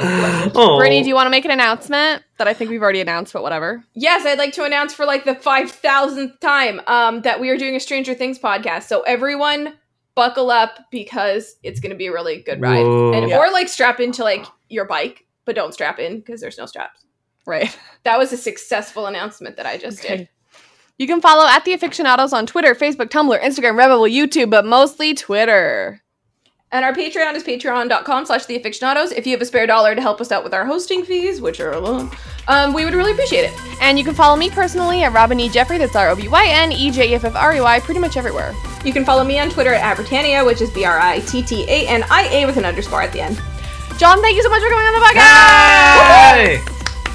oh. 0.00 0.76
Brittany, 0.78 1.02
do 1.02 1.08
you 1.08 1.14
want 1.14 1.26
to 1.26 1.30
make 1.30 1.44
an 1.44 1.50
announcement 1.50 2.22
that 2.38 2.48
I 2.48 2.54
think 2.54 2.70
we've 2.70 2.82
already 2.82 3.00
announced, 3.02 3.32
but 3.34 3.42
whatever? 3.42 3.84
Yes, 3.94 4.24
I'd 4.26 4.38
like 4.38 4.54
to 4.54 4.64
announce 4.64 4.94
for 4.94 5.04
like 5.04 5.24
the 5.24 5.34
five 5.34 5.70
thousandth 5.70 6.40
time 6.40 6.80
um, 6.86 7.22
that 7.22 7.40
we 7.40 7.50
are 7.50 7.58
doing 7.58 7.76
a 7.76 7.80
Stranger 7.80 8.14
Things 8.14 8.38
podcast. 8.38 8.84
So 8.84 9.02
everyone, 9.02 9.74
buckle 10.16 10.50
up 10.50 10.78
because 10.90 11.56
it's 11.62 11.78
going 11.78 11.90
to 11.90 11.96
be 11.96 12.06
a 12.08 12.12
really 12.12 12.42
good 12.42 12.60
ride, 12.60 12.82
Whoa. 12.84 13.12
and 13.12 13.28
Yeah. 13.30 13.38
or 13.38 13.52
like 13.52 13.68
strap 13.68 14.00
into 14.00 14.24
like 14.24 14.44
your 14.68 14.84
bike, 14.86 15.24
but 15.44 15.54
don't 15.54 15.72
strap 15.72 16.00
in 16.00 16.18
because 16.18 16.40
there's 16.40 16.58
no 16.58 16.66
straps. 16.66 17.04
Right. 17.46 17.78
That 18.02 18.18
was 18.18 18.32
a 18.32 18.36
successful 18.36 19.06
announcement 19.06 19.56
that 19.56 19.66
I 19.66 19.78
just 19.78 20.00
did. 20.00 20.28
You 20.96 21.08
can 21.08 21.20
follow 21.20 21.44
at 21.44 21.64
the 21.64 21.72
Afictionados 21.72 22.32
on 22.32 22.46
Twitter, 22.46 22.72
Facebook, 22.72 23.08
Tumblr, 23.08 23.36
Instagram, 23.40 23.74
Redbubble, 23.74 24.12
YouTube, 24.14 24.48
but 24.48 24.64
mostly 24.64 25.12
Twitter. 25.12 26.00
And 26.70 26.84
our 26.84 26.92
Patreon 26.94 27.34
is 27.34 27.42
patreon.com 27.42 28.26
slash 28.26 28.46
the 28.46 28.58
afictionados. 28.60 29.10
If 29.12 29.26
you 29.26 29.32
have 29.32 29.40
a 29.42 29.44
spare 29.44 29.66
dollar 29.66 29.96
to 29.96 30.00
help 30.00 30.20
us 30.20 30.30
out 30.30 30.44
with 30.44 30.54
our 30.54 30.64
hosting 30.64 31.04
fees, 31.04 31.40
which 31.40 31.58
are 31.58 31.72
a 31.72 31.80
lot, 31.80 32.14
um, 32.48 32.72
we 32.72 32.84
would 32.84 32.94
really 32.94 33.12
appreciate 33.12 33.44
it. 33.44 33.54
And 33.80 33.98
you 33.98 34.04
can 34.04 34.14
follow 34.14 34.36
me 34.36 34.50
personally 34.50 35.02
at 35.02 35.12
Robyn 35.12 35.38
E. 35.38 35.48
Jeffrey, 35.48 35.78
that's 35.78 35.94
R 35.96 36.10
O 36.10 36.16
B 36.16 36.28
Y 36.28 36.46
N 36.46 36.72
E 36.72 36.90
J 36.90 37.10
E 37.10 37.14
F 37.14 37.24
F 37.24 37.34
R 37.34 37.54
E 37.54 37.60
Y, 37.60 37.80
pretty 37.80 38.00
much 38.00 38.16
everywhere. 38.16 38.54
You 38.84 38.92
can 38.92 39.04
follow 39.04 39.24
me 39.24 39.38
on 39.38 39.50
Twitter 39.50 39.74
at 39.74 39.96
Brittania, 39.96 40.44
which 40.44 40.60
is 40.60 40.70
B 40.70 40.84
R 40.84 40.98
I 40.98 41.20
T 41.20 41.42
T 41.42 41.64
A 41.68 41.86
N 41.86 42.04
I 42.10 42.28
A 42.28 42.46
with 42.46 42.56
an 42.56 42.64
underscore 42.64 43.02
at 43.02 43.12
the 43.12 43.20
end. 43.20 43.40
John, 43.98 44.20
thank 44.20 44.36
you 44.36 44.42
so 44.42 44.48
much 44.48 44.62
for 44.62 44.68
coming 44.68 44.86
on 44.86 44.92
the 44.92 45.06
podcast. 45.06 46.34
Hey! 46.34 46.58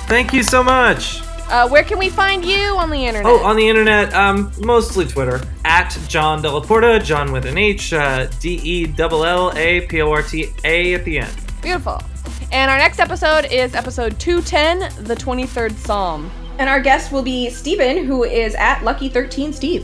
Thank 0.08 0.34
you 0.34 0.44
so 0.44 0.64
much. 0.64 1.22
Uh, 1.52 1.68
where 1.68 1.84
can 1.84 2.00
we 2.00 2.10
find 2.10 2.46
you 2.46 2.78
on 2.78 2.90
the 2.90 3.06
internet? 3.06 3.30
Oh, 3.30 3.44
on 3.44 3.58
the 3.58 3.68
internet, 3.68 4.14
um, 4.14 4.52
mostly 4.60 5.06
Twitter 5.06 5.42
at 5.66 5.98
John 6.08 6.42
Dellaporta, 6.42 7.04
John 7.04 7.32
with 7.32 7.46
an 7.46 7.58
H, 7.58 7.92
uh, 7.94 8.28
D 8.40 8.60
E 8.64 8.96
L 8.98 9.26
L 9.26 9.52
A 9.56 9.82
P 9.82 10.02
O 10.02 10.12
R 10.12 10.22
T 10.22 10.48
A 10.64 10.94
at 10.94 11.04
the 11.04 11.20
end. 11.20 11.36
Beautiful. 11.62 12.02
And 12.52 12.70
our 12.70 12.78
next 12.78 13.00
episode 13.00 13.46
is 13.52 13.76
episode 13.76 14.20
210, 14.20 15.06
the 15.06 15.16
23rd 15.16 15.74
Psalm. 15.78 16.30
And 16.60 16.70
our 16.70 16.82
guest 16.82 17.12
will 17.12 17.22
be 17.24 17.50
Steven, 17.50 18.04
who 18.06 18.24
is 18.24 18.56
at 18.56 18.80
Lucky13Steve. 18.80 19.84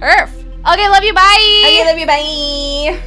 Perf. 0.00 0.30
Okay, 0.72 0.88
love 0.88 1.04
you, 1.04 1.14
bye. 1.14 1.62
Okay, 1.64 1.84
love 1.84 1.98
you, 1.98 2.06
bye. 2.06 3.00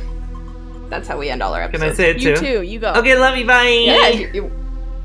That's 0.89 1.07
how 1.07 1.17
we 1.17 1.29
end 1.29 1.43
all 1.43 1.53
our 1.53 1.67
Can 1.67 1.81
episodes. 1.83 1.99
I 1.99 2.03
say 2.03 2.09
it 2.11 2.21
too? 2.21 2.29
You 2.29 2.35
too, 2.37 2.61
you 2.63 2.79
go. 2.79 2.93
Okay, 2.93 3.17
love 3.17 3.35
you, 3.37 3.45
bye. 3.45 3.63
Yeah, 3.67 4.07
you, 4.07 4.29
you- 4.33 4.51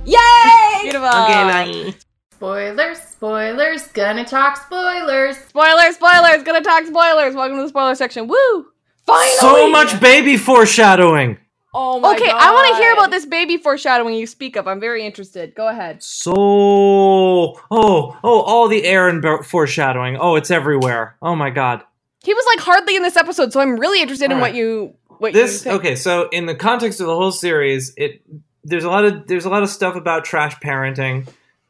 Yay! 0.04 0.82
Beautiful. 0.82 1.06
Okay, 1.08 1.14
bye. 1.44 1.94
Spoilers, 2.32 2.98
spoilers, 2.98 3.86
gonna 3.88 4.24
talk 4.24 4.56
spoilers. 4.64 5.36
Spoilers, 5.38 5.94
spoilers, 5.96 6.42
gonna 6.44 6.60
talk 6.60 6.84
spoilers. 6.86 7.34
Welcome 7.34 7.56
to 7.58 7.62
the 7.62 7.68
spoiler 7.68 7.94
section. 7.94 8.26
Woo! 8.26 8.66
Finally! 9.06 9.36
So 9.38 9.70
much 9.70 10.00
baby 10.00 10.36
foreshadowing. 10.36 11.36
Oh 11.74 11.98
my 12.00 12.14
okay, 12.14 12.30
I 12.30 12.52
want 12.52 12.76
to 12.76 12.82
hear 12.82 12.92
about 12.92 13.10
this 13.10 13.24
baby 13.24 13.56
foreshadowing 13.56 14.14
you 14.14 14.26
speak 14.26 14.56
of. 14.56 14.68
I'm 14.68 14.78
very 14.78 15.06
interested. 15.06 15.54
Go 15.54 15.68
ahead. 15.68 16.02
So, 16.02 16.32
oh, 16.34 17.56
oh, 17.70 18.16
all 18.22 18.68
the 18.68 18.84
Aaron 18.84 19.20
be- 19.22 19.42
foreshadowing. 19.42 20.16
Oh, 20.20 20.36
it's 20.36 20.50
everywhere. 20.50 21.16
Oh 21.22 21.34
my 21.34 21.48
god. 21.50 21.82
He 22.24 22.34
was 22.34 22.44
like 22.54 22.60
hardly 22.64 22.94
in 22.94 23.02
this 23.02 23.16
episode, 23.16 23.52
so 23.52 23.60
I'm 23.60 23.76
really 23.76 24.00
interested 24.02 24.26
in 24.26 24.32
All 24.32 24.40
what 24.40 24.54
you 24.54 24.94
what 25.18 25.32
This 25.32 25.64
you 25.64 25.70
think. 25.70 25.80
okay. 25.80 25.96
So, 25.96 26.28
in 26.28 26.46
the 26.46 26.54
context 26.54 27.00
of 27.00 27.06
the 27.06 27.14
whole 27.16 27.32
series, 27.32 27.94
it 27.96 28.22
there's 28.64 28.84
a 28.84 28.90
lot 28.90 29.04
of 29.04 29.26
there's 29.26 29.44
a 29.46 29.50
lot 29.50 29.62
of 29.62 29.70
stuff 29.70 29.96
about 29.96 30.24
trash 30.24 30.54
parenting, 30.56 31.26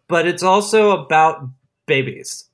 but 0.08 0.26
it's 0.26 0.42
also 0.42 0.90
about 0.90 1.48
babies. 1.86 2.48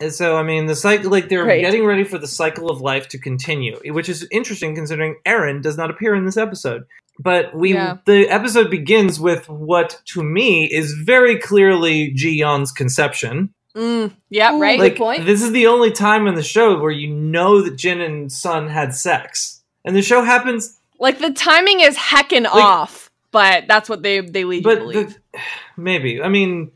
And 0.00 0.12
so, 0.12 0.36
I 0.36 0.42
mean, 0.44 0.66
the 0.66 0.76
cycle, 0.76 1.10
like 1.10 1.28
they're 1.28 1.42
Great. 1.44 1.60
getting 1.60 1.84
ready 1.84 2.04
for 2.04 2.18
the 2.18 2.28
cycle 2.28 2.70
of 2.70 2.80
life 2.80 3.08
to 3.08 3.18
continue, 3.18 3.78
which 3.92 4.08
is 4.08 4.26
interesting 4.30 4.74
considering 4.74 5.16
Aaron 5.26 5.60
does 5.60 5.76
not 5.76 5.90
appear 5.90 6.14
in 6.14 6.24
this 6.24 6.36
episode. 6.36 6.84
But 7.18 7.52
we, 7.52 7.74
Yeah. 7.74 7.96
the 8.04 8.28
episode 8.28 8.70
begins 8.70 9.18
with 9.18 9.48
what 9.48 10.00
to 10.12 10.22
me 10.22 10.66
is 10.66 10.92
very 10.92 11.36
clearly 11.36 12.12
Ji 12.12 12.30
Yeon's 12.40 12.70
conception. 12.70 13.52
Mm, 13.74 14.12
yeah, 14.30 14.54
Ooh, 14.54 14.60
right. 14.60 14.78
like, 14.78 14.92
Good 14.92 14.98
point. 14.98 15.26
This 15.26 15.42
is 15.42 15.50
the 15.50 15.66
only 15.66 15.90
time 15.90 16.28
in 16.28 16.36
the 16.36 16.42
show 16.44 16.78
where 16.78 16.90
you 16.92 17.08
know 17.12 17.60
that 17.62 17.76
Jin 17.76 18.00
and 18.00 18.30
Sun 18.30 18.68
had 18.68 18.94
sex, 18.94 19.62
and 19.84 19.94
the 19.96 20.02
show 20.02 20.22
happens. 20.22 20.78
Like 21.00 21.18
the 21.18 21.30
timing 21.32 21.80
is 21.80 21.96
heckin' 21.96 22.46
off, 22.46 23.10
but 23.30 23.64
that's 23.68 23.88
what 23.88 24.02
they 24.02 24.20
they 24.20 24.44
lead 24.44 24.58
you 24.58 24.62
to 24.62 24.68
But 24.68 24.78
believe. 24.80 25.18
the, 25.32 25.38
maybe 25.76 26.20
I 26.22 26.28
mean, 26.28 26.70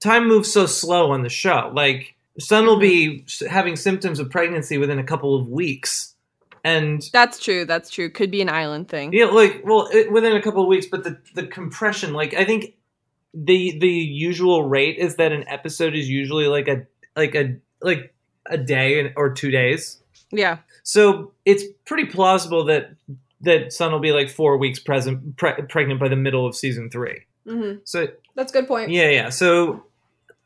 time 0.00 0.28
moves 0.28 0.52
so 0.52 0.66
slow 0.66 1.12
on 1.12 1.22
the 1.22 1.28
show. 1.30 1.70
Like 1.74 2.14
Sun 2.40 2.66
will 2.66 2.78
be 2.78 3.24
having 3.48 3.76
symptoms 3.76 4.18
of 4.18 4.30
pregnancy 4.30 4.78
within 4.78 4.98
a 4.98 5.04
couple 5.04 5.38
of 5.38 5.48
weeks, 5.48 6.14
and 6.64 7.02
that's 7.12 7.38
true. 7.38 7.64
That's 7.64 7.90
true. 7.90 8.10
Could 8.10 8.30
be 8.30 8.42
an 8.42 8.48
island 8.48 8.88
thing. 8.88 9.12
yeah, 9.12 9.26
like 9.26 9.62
well, 9.64 9.88
it, 9.92 10.10
within 10.10 10.34
a 10.34 10.42
couple 10.42 10.62
of 10.62 10.68
weeks. 10.68 10.86
But 10.86 11.04
the 11.04 11.18
the 11.34 11.46
compression, 11.46 12.12
like 12.12 12.34
I 12.34 12.44
think 12.44 12.74
the 13.34 13.78
the 13.78 13.88
usual 13.88 14.64
rate 14.68 14.98
is 14.98 15.16
that 15.16 15.32
an 15.32 15.44
episode 15.48 15.94
is 15.94 16.08
usually 16.08 16.46
like 16.48 16.66
a 16.68 16.86
like 17.14 17.34
a 17.34 17.56
like 17.80 18.14
a 18.46 18.58
day 18.58 19.12
or 19.16 19.32
two 19.32 19.50
days. 19.50 20.00
Yeah. 20.32 20.58
So 20.82 21.32
it's 21.44 21.64
pretty 21.84 22.06
plausible 22.06 22.64
that 22.66 22.90
that 23.42 23.72
Sun 23.72 23.92
will 23.92 24.00
be 24.00 24.12
like 24.12 24.28
four 24.30 24.56
weeks 24.58 24.78
present 24.78 25.36
pre- 25.36 25.62
pregnant 25.68 25.98
by 26.00 26.08
the 26.08 26.16
middle 26.16 26.46
of 26.46 26.54
season 26.54 26.90
three. 26.90 27.22
hmm 27.46 27.74
So 27.84 28.08
That's 28.34 28.52
a 28.52 28.54
good 28.54 28.68
point. 28.68 28.90
yeah, 28.90 29.08
yeah. 29.08 29.28
So 29.30 29.84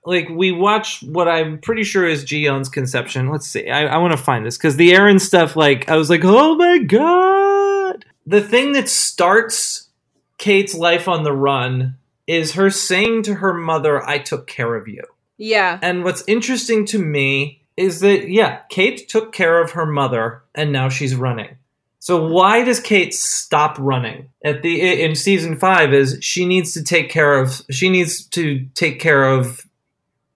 like 0.04 0.28
we 0.28 0.52
watch 0.52 1.02
what 1.02 1.28
I'm 1.28 1.58
pretty 1.58 1.84
sure 1.84 2.06
is 2.06 2.24
Ji 2.24 2.40
Yeon's 2.40 2.68
conception. 2.68 3.30
Let's 3.30 3.46
see. 3.46 3.68
I, 3.68 3.86
I 3.86 3.96
want 3.98 4.12
to 4.12 4.18
find 4.18 4.44
this 4.44 4.56
because 4.56 4.76
the 4.76 4.92
Aaron 4.92 5.18
stuff, 5.18 5.56
like 5.56 5.88
I 5.88 5.96
was 5.96 6.10
like, 6.10 6.24
oh 6.24 6.54
my 6.56 6.78
god. 6.78 8.04
The 8.26 8.40
thing 8.40 8.72
that 8.72 8.88
starts 8.88 9.88
Kate's 10.38 10.74
life 10.74 11.08
on 11.08 11.22
the 11.22 11.32
run 11.32 11.96
is 12.26 12.52
her 12.52 12.70
saying 12.70 13.22
to 13.24 13.34
her 13.34 13.54
mother, 13.54 14.06
I 14.06 14.18
took 14.18 14.46
care 14.46 14.74
of 14.74 14.88
you. 14.88 15.02
Yeah. 15.36 15.78
And 15.82 16.04
what's 16.04 16.24
interesting 16.26 16.86
to 16.86 16.98
me 16.98 17.62
is 17.76 18.00
that, 18.00 18.28
yeah, 18.28 18.60
Kate 18.68 19.08
took 19.08 19.32
care 19.32 19.60
of 19.60 19.72
her 19.72 19.86
mother 19.86 20.42
and 20.54 20.72
now 20.72 20.88
she's 20.88 21.14
running. 21.14 21.56
So 21.98 22.26
why 22.26 22.64
does 22.64 22.80
Kate 22.80 23.14
stop 23.14 23.76
running 23.78 24.28
at 24.44 24.62
the 24.62 25.02
in 25.02 25.14
season 25.14 25.58
five? 25.58 25.94
Is 25.94 26.18
she 26.20 26.44
needs 26.44 26.74
to 26.74 26.84
take 26.84 27.08
care 27.08 27.38
of 27.40 27.62
she 27.70 27.88
needs 27.88 28.26
to 28.26 28.66
take 28.74 29.00
care 29.00 29.24
of 29.24 29.63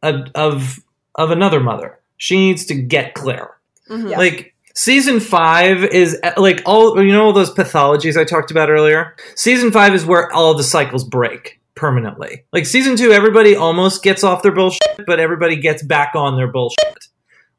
of 0.03 0.29
of, 0.35 0.79
of 1.15 1.31
another 1.31 1.61
mother. 1.61 1.99
She 2.17 2.37
needs 2.37 2.65
to 2.67 2.75
get 2.75 3.15
Claire. 3.15 3.57
Mhm. 3.89 4.17
Like 4.17 4.55
season 4.75 5.21
five 5.21 5.85
is 5.85 6.19
like 6.37 6.63
all 6.67 7.01
you 7.03 7.13
know 7.13 7.25
all 7.25 7.33
those 7.33 7.53
pathologies 7.55 8.17
I 8.21 8.25
talked 8.25 8.51
about 8.51 8.71
earlier. 8.71 9.15
Season 9.35 9.71
five 9.73 9.95
is 9.95 10.05
where 10.05 10.33
all 10.33 10.55
the 10.55 10.65
cycles 10.65 11.05
break 11.05 11.61
permanently. 11.75 12.45
Like 12.53 12.67
season 12.67 12.97
two, 12.97 13.13
everybody 13.13 13.55
almost 13.57 14.03
gets 14.03 14.25
off 14.25 14.43
their 14.43 14.53
bullshit, 14.53 14.81
but 15.07 15.21
everybody 15.21 15.57
gets 15.57 15.83
back 15.83 16.13
on 16.15 16.37
their 16.37 16.49
bullshit. 16.49 17.07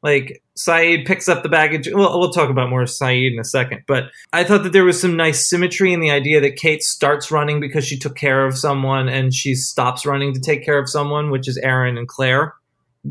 Like 0.02 0.42
Sayid 0.58 1.06
picks 1.06 1.28
up 1.28 1.42
the 1.42 1.48
baggage. 1.50 1.88
Well, 1.92 2.18
we'll 2.18 2.32
talk 2.32 2.48
about 2.48 2.70
more 2.70 2.84
Sayid 2.84 3.32
in 3.34 3.38
a 3.38 3.44
second, 3.44 3.82
but 3.86 4.04
I 4.32 4.44
thought 4.44 4.62
that 4.62 4.72
there 4.72 4.84
was 4.84 5.00
some 5.00 5.14
nice 5.16 5.48
symmetry 5.48 5.92
in 5.92 6.00
the 6.00 6.10
idea 6.10 6.40
that 6.40 6.56
Kate 6.56 6.82
starts 6.82 7.30
running 7.30 7.60
because 7.60 7.84
she 7.86 7.98
took 7.98 8.16
care 8.16 8.46
of 8.46 8.56
someone, 8.56 9.08
and 9.08 9.34
she 9.34 9.54
stops 9.54 10.06
running 10.06 10.32
to 10.32 10.40
take 10.40 10.64
care 10.64 10.78
of 10.78 10.88
someone, 10.88 11.30
which 11.30 11.46
is 11.48 11.58
Aaron 11.58 11.98
and 11.98 12.08
Claire. 12.08 12.54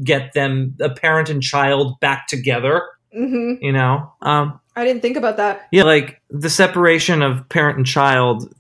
Get 0.04 0.34
them, 0.34 0.76
a 0.82 0.90
parent 0.90 1.30
and 1.30 1.42
child, 1.44 2.00
back 2.00 2.28
together. 2.28 2.84
hmm 3.14 3.54
You 3.62 3.72
know, 3.72 4.12
um, 4.22 4.60
I 4.76 4.84
didn't 4.86 5.02
think 5.02 5.18
about 5.18 5.38
that. 5.38 5.68
yeah, 5.72 5.84
like 5.84 6.22
the 6.30 6.50
separation 6.50 7.22
of 7.22 7.48
parent 7.50 7.78
and 7.78 7.86
child 7.86 8.52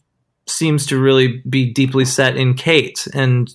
seems 0.48 0.86
to 0.88 1.00
really 1.00 1.42
be 1.50 1.72
deeply 1.72 2.06
set 2.06 2.36
in 2.36 2.54
Kate 2.56 3.08
and 3.14 3.50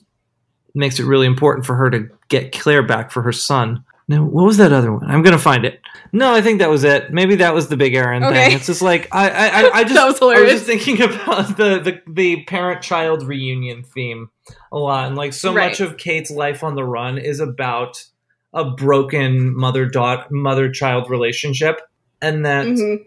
makes 0.74 0.98
it 0.98 1.04
really 1.04 1.26
important 1.26 1.66
for 1.66 1.74
her 1.76 1.90
to 1.90 2.08
get 2.28 2.52
Claire 2.52 2.82
back 2.82 3.10
for 3.12 3.22
her 3.22 3.32
son. 3.32 3.84
Now, 4.06 4.22
what 4.24 4.44
was 4.44 4.58
that 4.58 4.70
other 4.72 4.92
one? 4.92 5.10
I'm 5.10 5.22
gonna 5.22 5.38
find 5.38 5.64
it. 5.64 5.80
No, 6.12 6.32
I 6.34 6.42
think 6.42 6.58
that 6.58 6.68
was 6.70 6.84
it. 6.84 7.12
Maybe 7.12 7.36
that 7.36 7.54
was 7.54 7.68
the 7.68 7.76
big 7.76 7.94
Aaron 7.94 8.22
Okay. 8.22 8.34
thing. 8.48 8.56
It's 8.56 8.66
just 8.66 8.82
like 8.82 9.08
I, 9.12 9.30
I, 9.30 9.46
I, 9.46 9.70
I 9.78 9.84
just 9.84 9.94
That 9.94 10.06
was 10.06 10.20
I 10.20 10.40
was 10.42 10.50
just 10.50 10.66
thinking 10.66 11.00
about 11.02 11.56
the 11.56 11.80
the, 11.80 12.00
the 12.12 12.44
parent 12.44 12.82
child 12.82 13.22
reunion 13.22 13.82
theme 13.82 14.28
a 14.70 14.78
lot, 14.78 15.06
and 15.06 15.16
like 15.16 15.32
so 15.32 15.52
Right. 15.54 15.68
much 15.70 15.80
of 15.80 15.96
Kate's 15.96 16.30
life 16.30 16.62
on 16.62 16.74
the 16.74 16.84
run 16.84 17.16
is 17.18 17.40
about 17.40 18.04
a 18.52 18.70
broken 18.70 19.56
mother 19.56 19.86
daughter 19.86 20.26
mother 20.30 20.70
child 20.70 21.08
relationship, 21.10 21.80
and 22.20 22.44
that 22.44 22.66
Mhm. 22.66 22.98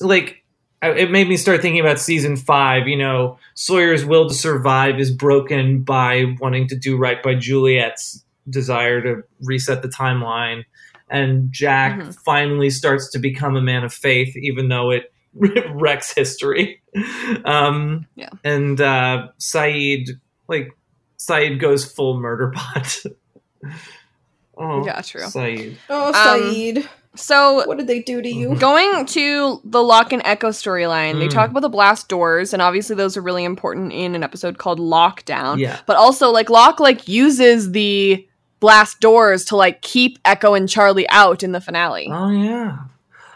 like 0.00 0.42
it 0.82 1.10
made 1.10 1.28
me 1.28 1.36
start 1.36 1.62
thinking 1.62 1.80
about 1.80 1.98
season 1.98 2.36
five. 2.36 2.86
You 2.88 2.96
know, 2.96 3.38
Sawyer's 3.54 4.04
will 4.04 4.28
to 4.28 4.34
survive 4.34 4.98
is 5.00 5.10
broken 5.10 5.80
by 5.82 6.36
wanting 6.40 6.68
to 6.68 6.76
do 6.76 6.96
right 6.96 7.22
by 7.22 7.34
Juliet's 7.34 8.22
desire 8.48 9.00
to 9.02 9.22
reset 9.42 9.82
the 9.82 9.88
timeline, 9.88 10.64
and 11.10 11.50
Jack 11.52 11.98
Mhm. 12.00 12.16
finally 12.24 12.70
starts 12.70 13.10
to 13.12 13.18
become 13.18 13.56
a 13.56 13.62
man 13.62 13.84
of 13.84 13.92
faith, 13.94 14.36
even 14.36 14.68
though 14.68 14.90
it 14.90 15.12
wrecks 15.74 16.14
history. 16.14 16.80
Um, 17.44 18.06
Yeah. 18.14 18.30
and 18.44 18.80
uh, 18.80 19.28
Sayid, 19.38 20.10
like 20.48 20.70
Sayid, 21.18 21.60
goes 21.60 21.84
full 21.84 22.18
murder 22.20 22.48
bot. 22.54 23.02
oh, 24.58 24.84
Yeah, 24.84 25.00
true. 25.02 25.22
Sayid. 25.22 25.76
Oh, 25.90 26.76
Um, 26.78 26.84
So 27.14 27.66
what 27.66 27.78
did 27.78 27.86
they 27.86 28.00
do 28.02 28.20
to 28.20 28.28
you? 28.28 28.54
Going 28.56 29.06
to 29.06 29.60
the 29.64 29.82
Locke 29.82 30.12
and 30.12 30.22
Eko 30.24 30.50
storyline, 30.50 31.18
they 31.18 31.28
Mm. 31.28 31.30
talk 31.30 31.48
about 31.50 31.60
the 31.60 31.70
blast 31.70 32.08
doors, 32.10 32.52
and 32.52 32.60
obviously 32.60 32.94
those 32.94 33.16
are 33.16 33.22
really 33.22 33.44
important 33.44 33.92
in 33.94 34.14
an 34.14 34.22
episode 34.22 34.58
called 34.58 34.78
Lockdown. 34.78 35.58
Yeah. 35.58 35.78
But 35.86 35.96
also, 35.96 36.30
like 36.30 36.50
Locke, 36.50 36.78
like 36.78 37.08
uses 37.08 37.72
the 37.72 38.26
blast 38.60 39.00
doors 39.00 39.44
to 39.46 39.56
like 39.56 39.82
keep 39.82 40.22
Eko 40.24 40.56
and 40.56 40.68
Charlie 40.68 41.08
out 41.08 41.42
in 41.42 41.52
the 41.52 41.60
finale. 41.60 42.08
Oh 42.12 42.30
yeah. 42.30 42.78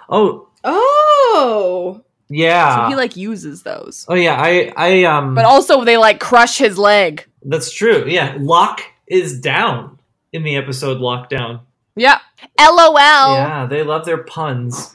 Oh 0.08 0.48
Oh. 0.64 2.02
yeah. 2.28 2.84
So 2.84 2.88
he 2.90 2.94
like 2.96 3.16
uses 3.16 3.62
those. 3.62 4.04
oh 4.08 4.14
yeah. 4.14 4.36
I 4.40 4.72
I 4.76 5.04
um. 5.04 5.34
But 5.34 5.44
also, 5.44 5.84
they 5.84 5.96
like 5.96 6.20
crush 6.20 6.58
his 6.58 6.78
leg. 6.78 7.26
That's 7.42 7.72
true. 7.72 8.04
Yeah, 8.06 8.36
Locke 8.38 8.82
is 9.06 9.40
down 9.40 9.98
in 10.32 10.42
the 10.42 10.56
episode 10.56 10.98
Lockdown. 10.98 11.60
Yeah. 11.96 12.18
LOL. 12.58 12.94
Yeah, 12.96 13.66
they 13.68 13.82
love 13.82 14.04
their 14.04 14.22
puns. 14.22 14.94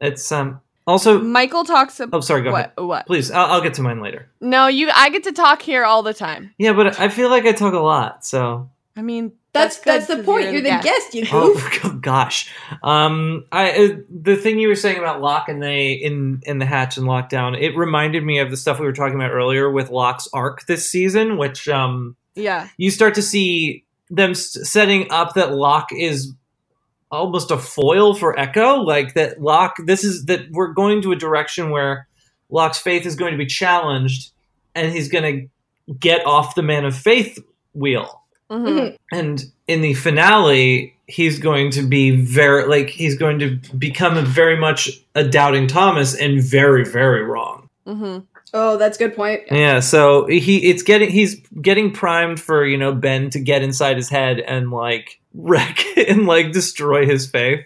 It's 0.00 0.30
um 0.32 0.60
also 0.86 1.20
Michael 1.20 1.64
talks 1.64 1.98
about. 2.00 2.16
Oh, 2.16 2.20
sorry. 2.20 2.42
Go 2.42 2.52
what? 2.52 2.72
ahead. 2.76 2.86
What? 2.88 3.06
Please, 3.06 3.30
I'll, 3.30 3.46
I'll 3.52 3.60
get 3.60 3.74
to 3.74 3.82
mine 3.82 4.00
later. 4.00 4.30
No, 4.40 4.68
you. 4.68 4.90
I 4.94 5.10
get 5.10 5.24
to 5.24 5.32
talk 5.32 5.60
here 5.62 5.84
all 5.84 6.02
the 6.02 6.14
time. 6.14 6.54
Yeah, 6.58 6.72
but 6.72 6.98
I 7.00 7.08
feel 7.08 7.28
like 7.30 7.44
I 7.44 7.52
talk 7.52 7.74
a 7.74 7.78
lot. 7.80 8.24
So 8.24 8.70
I 8.98 9.02
mean, 9.02 9.30
That's 9.52 9.78
that's, 9.78 10.08
good 10.08 10.18
the 10.18 10.22
'cause 10.22 10.26
point. 10.26 10.52
You're, 10.52 10.60
the 10.60 10.80
guest. 10.82 11.14
You 11.14 11.22
goof. 11.30 11.80
oh 11.84 11.98
gosh, 12.02 12.52
um, 12.82 13.44
I 13.52 13.70
uh, 13.70 13.88
the 14.10 14.34
thing 14.34 14.58
you 14.58 14.66
were 14.66 14.74
saying 14.74 14.98
about 14.98 15.20
Locke 15.20 15.48
and 15.48 15.62
they 15.62 15.92
in 15.92 16.40
in 16.44 16.58
the 16.58 16.66
hatch 16.66 16.96
and 16.98 17.06
lockdown, 17.06 17.56
it 17.58 17.76
reminded 17.76 18.24
me 18.24 18.40
of 18.40 18.50
the 18.50 18.56
stuff 18.56 18.80
we 18.80 18.86
were 18.86 18.92
talking 18.92 19.14
about 19.14 19.30
earlier 19.30 19.70
with 19.70 19.90
Locke's 19.90 20.28
arc 20.32 20.66
this 20.66 20.90
season, 20.90 21.38
which 21.38 21.68
um 21.68 22.16
Yeah. 22.34 22.66
you 22.76 22.90
start 22.90 23.14
to 23.14 23.22
see 23.22 23.84
them 24.10 24.34
setting 24.34 25.06
up 25.12 25.34
that 25.34 25.52
Locke 25.54 25.90
is 25.96 26.32
almost 27.12 27.50
a 27.52 27.56
foil 27.58 28.14
for 28.14 28.34
Eko, 28.34 28.84
like 28.84 29.14
that 29.14 29.40
Locke. 29.40 29.76
This 29.86 30.02
is 30.02 30.24
that 30.24 30.50
we're 30.50 30.72
going 30.72 31.02
to 31.02 31.12
a 31.12 31.16
direction 31.16 31.70
where 31.70 32.08
Locke's 32.50 32.78
faith 32.78 33.06
is 33.06 33.14
going 33.14 33.30
to 33.32 33.38
be 33.38 33.46
challenged, 33.46 34.32
and 34.74 34.90
he's 34.92 35.08
going 35.08 35.48
to 35.86 35.94
get 35.94 36.26
off 36.26 36.56
the 36.56 36.62
man 36.62 36.84
of 36.84 36.96
faith 36.96 37.38
wheel. 37.74 38.17
Mhm. 38.50 38.96
And 39.12 39.44
in 39.66 39.80
the 39.82 39.94
finale, 39.94 40.94
he's 41.06 41.38
going 41.38 41.70
to 41.72 41.82
be 41.82 42.10
very 42.10 42.66
like 42.66 42.88
he's 42.88 43.16
going 43.16 43.38
to 43.40 43.56
become 43.76 44.16
a 44.16 44.22
very 44.22 44.56
much 44.56 44.90
a 45.14 45.24
doubting 45.24 45.66
Thomas 45.66 46.14
and 46.14 46.42
very 46.42 46.84
very 46.84 47.22
wrong. 47.24 47.68
Mm-hmm. 47.86 48.24
Oh, 48.54 48.78
that's 48.78 48.96
a 48.96 49.00
good 49.06 49.14
point. 49.14 49.42
Yeah, 49.50 49.80
so 49.80 50.26
he 50.26 50.70
it's 50.70 50.82
getting 50.82 51.10
he's 51.10 51.40
getting 51.60 51.92
primed 51.92 52.40
for, 52.40 52.64
you 52.64 52.78
know, 52.78 52.94
Ben 52.94 53.28
to 53.30 53.40
get 53.40 53.62
inside 53.62 53.96
his 53.96 54.08
head 54.08 54.40
and 54.40 54.70
like 54.70 55.20
wreck 55.34 55.84
and 55.96 56.26
like 56.26 56.52
destroy 56.52 57.04
his 57.06 57.26
faith 57.30 57.64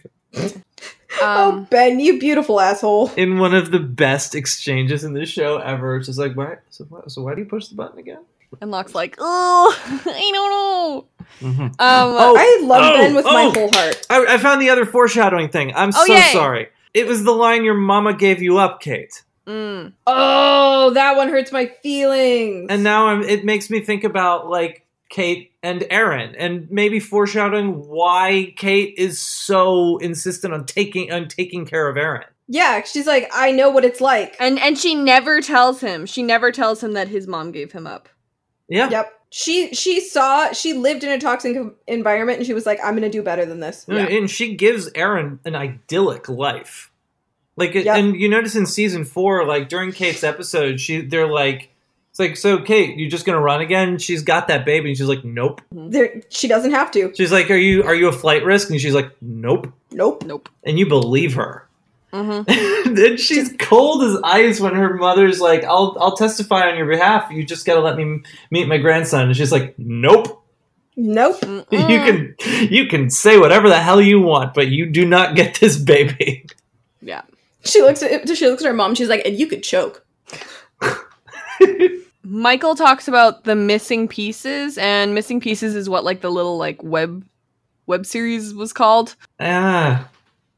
oh, 1.20 1.66
Ben, 1.70 2.00
you 2.00 2.18
beautiful 2.18 2.60
asshole. 2.60 3.10
in 3.16 3.38
one 3.38 3.54
of 3.54 3.70
the 3.70 3.78
best 3.78 4.34
exchanges 4.34 5.04
in 5.04 5.12
this 5.12 5.28
show 5.28 5.58
ever. 5.58 5.96
It's 5.96 6.06
just 6.06 6.18
like, 6.18 6.34
why 6.36 6.56
so, 6.70 6.84
why- 6.88 7.02
so 7.06 7.22
why 7.22 7.34
do 7.34 7.42
you 7.42 7.46
push 7.48 7.68
the 7.68 7.74
button 7.74 7.98
again? 7.98 8.24
And 8.60 8.70
Locke's 8.70 8.94
like, 8.94 9.16
oh, 9.18 9.76
I 10.06 10.30
don't 10.32 10.50
know. 10.50 11.06
Mm-hmm. 11.40 11.62
Um, 11.62 11.74
I 11.78 12.60
love 12.62 12.82
oh, 12.82 12.98
Ben 12.98 13.14
with 13.14 13.24
my 13.24 13.44
oh. 13.44 13.50
whole 13.50 13.70
heart. 13.72 14.06
I, 14.10 14.34
I 14.34 14.38
found 14.38 14.60
the 14.62 14.70
other 14.70 14.84
foreshadowing 14.86 15.48
thing. 15.48 15.72
I'm 15.74 15.90
Oh, 15.94 16.04
so 16.06 16.12
yay. 16.12 16.30
sorry. 16.32 16.68
It 16.94 17.06
was 17.06 17.24
the 17.24 17.32
line 17.32 17.64
your 17.64 17.74
mama 17.74 18.12
gave 18.14 18.42
you 18.42 18.58
up, 18.58 18.80
Kate. 18.80 19.22
Mm. 19.46 19.92
Oh, 20.06 20.90
that 20.90 21.16
one 21.16 21.28
hurts 21.30 21.50
my 21.50 21.66
feelings. 21.82 22.66
And 22.70 22.84
now 22.84 23.08
I'm, 23.08 23.22
it 23.22 23.44
makes 23.44 23.70
me 23.70 23.80
think 23.80 24.04
about 24.04 24.48
like 24.48 24.86
Kate 25.08 25.52
and 25.62 25.84
Aaron, 25.90 26.34
and 26.36 26.70
maybe 26.70 27.00
foreshadowing 27.00 27.88
why 27.88 28.52
Kate 28.56 28.94
is 28.96 29.20
so 29.20 29.96
insistent 29.98 30.54
on 30.54 30.64
taking 30.64 31.12
on 31.12 31.28
taking 31.28 31.66
care 31.66 31.88
of 31.88 31.96
Aaron. 31.96 32.24
yeah, 32.48 32.82
she's 32.84 33.06
like, 33.06 33.28
I 33.34 33.52
know 33.52 33.68
what 33.70 33.84
it's 33.84 34.00
like. 34.00 34.36
And 34.38 34.58
and 34.60 34.78
she 34.78 34.94
never 34.94 35.40
tells 35.40 35.80
him. 35.80 36.06
She 36.06 36.22
never 36.22 36.52
tells 36.52 36.82
him 36.82 36.92
that 36.92 37.08
his 37.08 37.26
mom 37.26 37.50
gave 37.52 37.72
him 37.72 37.86
up. 37.86 38.08
Yeah. 38.72 38.88
Yep. 38.90 39.12
She 39.30 39.72
she 39.74 40.00
saw 40.00 40.52
she 40.52 40.72
lived 40.74 41.04
in 41.04 41.10
a 41.10 41.18
toxic 41.18 41.56
environment 41.86 42.38
and 42.38 42.46
she 42.46 42.52
was 42.54 42.66
like, 42.66 42.78
I'm 42.84 42.94
gonna 42.94 43.08
do 43.10 43.22
better 43.22 43.44
than 43.46 43.60
this. 43.60 43.86
And- 43.88 43.96
And 44.08 44.30
she 44.30 44.54
gives 44.56 44.90
Aaron 44.94 45.38
an 45.44 45.54
idyllic 45.54 46.28
life. 46.28 46.90
Like, 47.56 47.74
Yep. 47.74 47.86
and 47.96 48.16
you 48.16 48.28
notice 48.28 48.54
in 48.56 48.66
season 48.66 49.04
four, 49.04 49.46
like 49.46 49.68
during 49.68 49.92
Kate's 49.92 50.24
episode, 50.24 50.80
she 50.80 51.02
they're 51.02 51.26
like, 51.30 51.68
it's 52.10 52.18
like, 52.18 52.36
so 52.36 52.58
Kate, 52.58 52.98
you're 52.98 53.08
just 53.10 53.24
gonna 53.24 53.40
run 53.40 53.60
again? 53.62 53.96
She's 53.98 54.22
got 54.22 54.48
that 54.48 54.66
baby, 54.66 54.90
and 54.90 54.98
she's 54.98 55.06
like, 55.08 55.24
nope. 55.24 55.60
Mm-hmm. 55.74 55.90
There, 55.90 56.20
she 56.28 56.46
doesn't 56.48 56.72
have 56.72 56.90
to. 56.92 57.12
She's 57.14 57.32
like, 57.32 57.50
are 57.50 57.56
you 57.56 57.84
are 57.84 57.94
you 57.94 58.08
a 58.08 58.12
flight 58.12 58.44
risk? 58.44 58.68
And 58.70 58.78
she's 58.80 58.94
like, 58.94 59.10
nope. 59.22 59.72
Nope. 59.90 60.24
Nope. 60.24 60.48
And 60.64 60.78
you 60.78 60.86
believe 60.86 61.34
her. 61.34 61.66
and 62.46 62.96
then 62.96 63.16
she's 63.16 63.54
cold 63.58 64.02
as 64.02 64.18
ice 64.22 64.60
when 64.60 64.74
her 64.74 64.94
mother's 64.94 65.40
like, 65.40 65.64
"I'll 65.64 65.96
I'll 65.98 66.16
testify 66.16 66.68
on 66.70 66.76
your 66.76 66.86
behalf. 66.86 67.30
You 67.30 67.44
just 67.44 67.64
got 67.64 67.74
to 67.74 67.80
let 67.80 67.96
me 67.96 68.02
m- 68.02 68.24
meet 68.50 68.68
my 68.68 68.76
grandson." 68.76 69.26
And 69.28 69.36
she's 69.36 69.52
like, 69.52 69.74
"Nope." 69.78 70.40
Nope. 70.94 71.42
You 71.70 72.00
can 72.00 72.34
you 72.70 72.86
can 72.86 73.08
say 73.08 73.38
whatever 73.38 73.68
the 73.68 73.80
hell 73.80 74.00
you 74.00 74.20
want, 74.20 74.52
but 74.52 74.68
you 74.68 74.86
do 74.86 75.06
not 75.06 75.36
get 75.36 75.58
this 75.58 75.76
baby. 75.78 76.46
Yeah. 77.00 77.22
She 77.64 77.80
looks 77.80 78.02
at 78.02 78.28
she 78.28 78.46
looks 78.46 78.62
at 78.62 78.68
her 78.68 78.74
mom. 78.74 78.94
She's 78.94 79.08
like, 79.08 79.22
and 79.24 79.38
you 79.38 79.46
could 79.46 79.62
choke. 79.62 80.04
Michael 82.24 82.74
talks 82.74 83.08
about 83.08 83.44
the 83.44 83.56
missing 83.56 84.06
pieces, 84.06 84.78
and 84.78 85.14
missing 85.14 85.40
pieces 85.40 85.74
is 85.74 85.88
what 85.88 86.04
like 86.04 86.20
the 86.20 86.30
little 86.30 86.56
like 86.56 86.82
web 86.82 87.24
web 87.86 88.06
series 88.06 88.54
was 88.54 88.72
called. 88.72 89.16
Ah, 89.40 90.08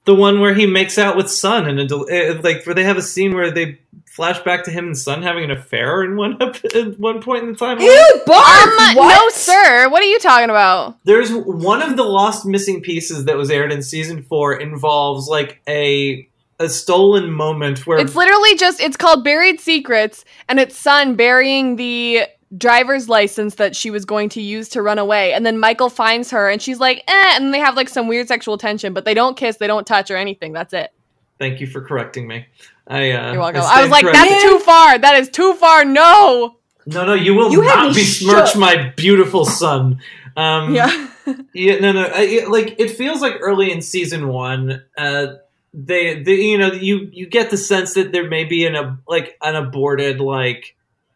the 0.04 0.14
one 0.14 0.40
where 0.40 0.54
he 0.54 0.66
makes 0.66 0.98
out 0.98 1.16
with 1.16 1.30
Sun, 1.30 1.66
and 1.66 1.88
del- 1.88 2.06
eh, 2.10 2.38
like 2.42 2.64
where 2.66 2.74
they 2.74 2.84
have 2.84 2.96
a 2.96 3.02
scene 3.02 3.34
where 3.34 3.50
they 3.50 3.78
flash 4.06 4.38
back 4.40 4.64
to 4.64 4.70
him 4.70 4.86
and 4.86 4.98
Sun 4.98 5.22
having 5.22 5.44
an 5.44 5.50
affair 5.50 6.04
in 6.04 6.16
one 6.16 6.36
ep- 6.40 6.64
at 6.74 6.98
one 7.00 7.20
point 7.22 7.44
in 7.44 7.52
the 7.52 7.58
time. 7.58 7.78
um, 7.80 8.94
no, 9.08 9.28
sir. 9.30 9.88
What 9.88 10.02
are 10.02 10.06
you 10.06 10.18
talking 10.18 10.50
about? 10.50 10.96
There's 11.04 11.30
one 11.32 11.82
of 11.82 11.96
the 11.96 12.04
lost 12.04 12.46
missing 12.46 12.80
pieces 12.80 13.24
that 13.24 13.36
was 13.36 13.50
aired 13.50 13.72
in 13.72 13.82
season 13.82 14.22
four 14.22 14.54
involves 14.60 15.26
like 15.28 15.60
a 15.68 16.28
a 16.60 16.68
stolen 16.68 17.32
moment 17.32 17.84
where 17.84 17.98
It's 17.98 18.14
literally 18.14 18.54
just 18.56 18.80
it's 18.80 18.96
called 18.96 19.24
Buried 19.24 19.60
Secrets, 19.60 20.24
and 20.48 20.60
it's 20.60 20.76
Sun 20.78 21.16
burying 21.16 21.76
the 21.76 22.26
driver's 22.56 23.08
license 23.08 23.56
that 23.56 23.74
she 23.74 23.90
was 23.90 24.04
going 24.04 24.28
to 24.30 24.40
use 24.42 24.68
to 24.70 24.82
run 24.82 24.98
away. 24.98 25.32
And 25.32 25.44
then 25.44 25.58
Michael 25.58 25.90
finds 25.90 26.30
her 26.30 26.48
and 26.48 26.60
she's 26.62 26.78
like, 26.80 26.98
eh, 27.08 27.32
and 27.36 27.52
they 27.52 27.58
have 27.58 27.76
like 27.76 27.88
some 27.88 28.08
weird 28.08 28.28
sexual 28.28 28.58
tension, 28.58 28.92
but 28.92 29.04
they 29.04 29.14
don't 29.14 29.36
kiss, 29.36 29.56
they 29.56 29.66
don't 29.66 29.86
touch 29.86 30.10
or 30.10 30.16
anything. 30.16 30.52
That's 30.52 30.72
it. 30.72 30.92
Thank 31.38 31.60
you 31.60 31.66
for 31.66 31.80
correcting 31.80 32.28
me. 32.28 32.46
I 32.86 33.10
uh, 33.12 33.32
You're 33.32 33.40
welcome. 33.40 33.62
I, 33.62 33.78
I, 33.80 33.82
was 33.82 33.90
like, 33.90 34.04
corrected. 34.04 34.22
that's 34.30 34.42
too 34.42 34.58
far. 34.60 34.98
That 34.98 35.16
is 35.16 35.28
too 35.30 35.54
far. 35.54 35.84
No. 35.84 36.56
No, 36.86 37.06
no, 37.06 37.14
you 37.14 37.34
will 37.34 37.50
You 37.50 37.62
had 37.62 37.76
not 37.76 37.88
me 37.88 37.94
besmirch 38.02 38.50
shook. 38.50 38.60
my 38.60 38.92
beautiful 38.96 39.44
Sun. 39.44 40.00
Um, 40.36 40.74
Yeah. 40.74 41.08
yeah, 41.54 41.78
no, 41.80 41.92
no. 41.92 42.02
I, 42.04 42.20
it- 42.22 42.50
like 42.50 42.78
it 42.78 42.90
feels 42.90 43.20
like 43.22 43.36
early 43.40 43.72
in 43.72 43.80
season 43.80 44.28
one, 44.28 44.84
uh, 44.98 45.26
they, 45.72 46.22
they, 46.22 46.34
you 46.34 46.58
know, 46.58 46.70
you 46.72 47.08
you 47.12 47.26
get 47.26 47.50
the 47.50 47.56
sense 47.56 47.94
that 47.94 48.12
there 48.12 48.28
may 48.28 48.44
be 48.44 48.64
an 48.66 48.76
ab- 48.76 49.00
like 49.08 49.36
an 49.42 49.56
aborted 49.56 50.20
like 50.20 50.73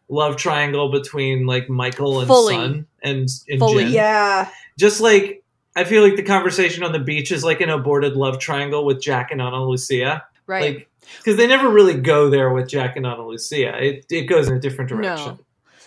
love 0.09 0.35
triangle 0.35 0.91
between 0.91 1.45
like 1.45 1.69
Michael 1.69 2.19
and 2.19 2.27
Fully. 2.27 2.55
Sun 2.55 2.87
and 3.01 3.29
and 3.47 3.59
Fully. 3.59 3.85
Jin. 3.85 3.93
Yeah. 3.93 4.49
Just 4.77 4.99
like 4.99 5.43
I 5.75 5.83
feel 5.83 6.03
like 6.03 6.15
the 6.15 6.23
conversation 6.23 6.83
on 6.83 6.91
the 6.91 6.99
beach 6.99 7.31
is 7.31 7.43
like 7.43 7.61
an 7.61 7.69
aborted 7.69 8.15
love 8.15 8.39
triangle 8.39 8.85
with 8.85 9.01
Jack 9.01 9.31
and 9.31 9.41
Ana 9.41 9.63
Lucia. 9.63 10.25
Right. 10.47 10.77
Like, 10.77 10.89
because 11.17 11.37
they 11.37 11.47
never 11.47 11.69
really 11.69 11.99
go 11.99 12.29
there 12.29 12.51
with 12.51 12.67
Jack 12.67 12.95
and 12.95 13.05
Ana 13.05 13.25
Lucia. 13.25 13.81
It 13.83 14.05
it 14.09 14.23
goes 14.23 14.47
in 14.47 14.55
a 14.55 14.59
different 14.59 14.89
direction. 14.89 15.37
No. 15.37 15.39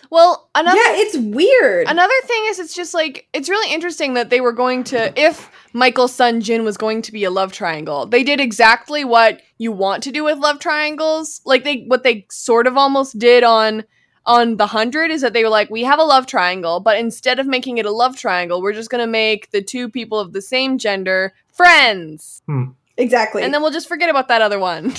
Well, 0.09 0.49
another 0.53 0.77
Yeah, 0.77 0.93
it's 0.97 1.17
weird. 1.17 1.87
Another 1.87 2.13
thing 2.25 2.43
is 2.47 2.59
it's 2.59 2.75
just 2.75 2.93
like 2.93 3.27
it's 3.33 3.49
really 3.49 3.73
interesting 3.73 4.13
that 4.13 4.29
they 4.29 4.41
were 4.41 4.51
going 4.51 4.83
to 4.85 5.19
if 5.19 5.49
Michael's 5.73 6.13
Sun 6.13 6.41
Jin 6.41 6.63
was 6.63 6.77
going 6.77 7.01
to 7.03 7.11
be 7.11 7.23
a 7.23 7.31
love 7.31 7.51
triangle. 7.51 8.05
They 8.05 8.23
did 8.23 8.39
exactly 8.39 9.03
what 9.03 9.41
you 9.57 9.71
want 9.71 10.03
to 10.03 10.11
do 10.11 10.23
with 10.23 10.37
love 10.37 10.59
triangles. 10.59 11.41
Like 11.45 11.63
they 11.63 11.85
what 11.87 12.03
they 12.03 12.27
sort 12.29 12.67
of 12.67 12.77
almost 12.77 13.17
did 13.17 13.43
on 13.43 13.85
on 14.25 14.57
the 14.57 14.63
100 14.67 15.11
is 15.11 15.21
that 15.21 15.33
they 15.33 15.43
were 15.43 15.49
like 15.49 15.69
we 15.69 15.83
have 15.83 15.99
a 15.99 16.03
love 16.03 16.25
triangle, 16.25 16.79
but 16.79 16.97
instead 16.97 17.39
of 17.39 17.45
making 17.47 17.77
it 17.77 17.85
a 17.85 17.91
love 17.91 18.15
triangle, 18.17 18.61
we're 18.61 18.73
just 18.73 18.89
going 18.89 19.03
to 19.03 19.11
make 19.11 19.51
the 19.51 19.61
two 19.61 19.89
people 19.89 20.19
of 20.19 20.33
the 20.33 20.41
same 20.41 20.77
gender 20.77 21.33
friends. 21.51 22.41
Hmm. 22.45 22.65
Exactly. 22.97 23.41
And 23.43 23.53
then 23.53 23.61
we'll 23.61 23.71
just 23.71 23.87
forget 23.87 24.09
about 24.09 24.27
that 24.27 24.41
other 24.41 24.59
one. 24.59 24.93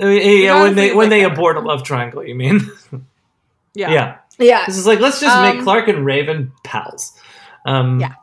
I 0.00 0.04
mean, 0.04 0.42
yeah, 0.44 0.62
when 0.62 0.74
they 0.76 0.94
when 0.94 1.10
think 1.10 1.22
they 1.22 1.28
that- 1.28 1.32
abort 1.32 1.56
a 1.56 1.60
love 1.60 1.82
triangle, 1.82 2.24
you 2.24 2.34
mean? 2.34 2.60
yeah. 3.74 3.90
yeah. 3.90 4.16
Yeah. 4.38 4.66
This 4.66 4.78
is 4.78 4.86
like 4.86 5.00
let's 5.00 5.20
just 5.20 5.36
make 5.42 5.56
Um, 5.56 5.64
Clarke 5.64 5.88
and 5.88 6.04
Raven 6.06 6.52
pals. 6.64 7.12
Um, 7.66 8.00
Yeah. 8.00 8.14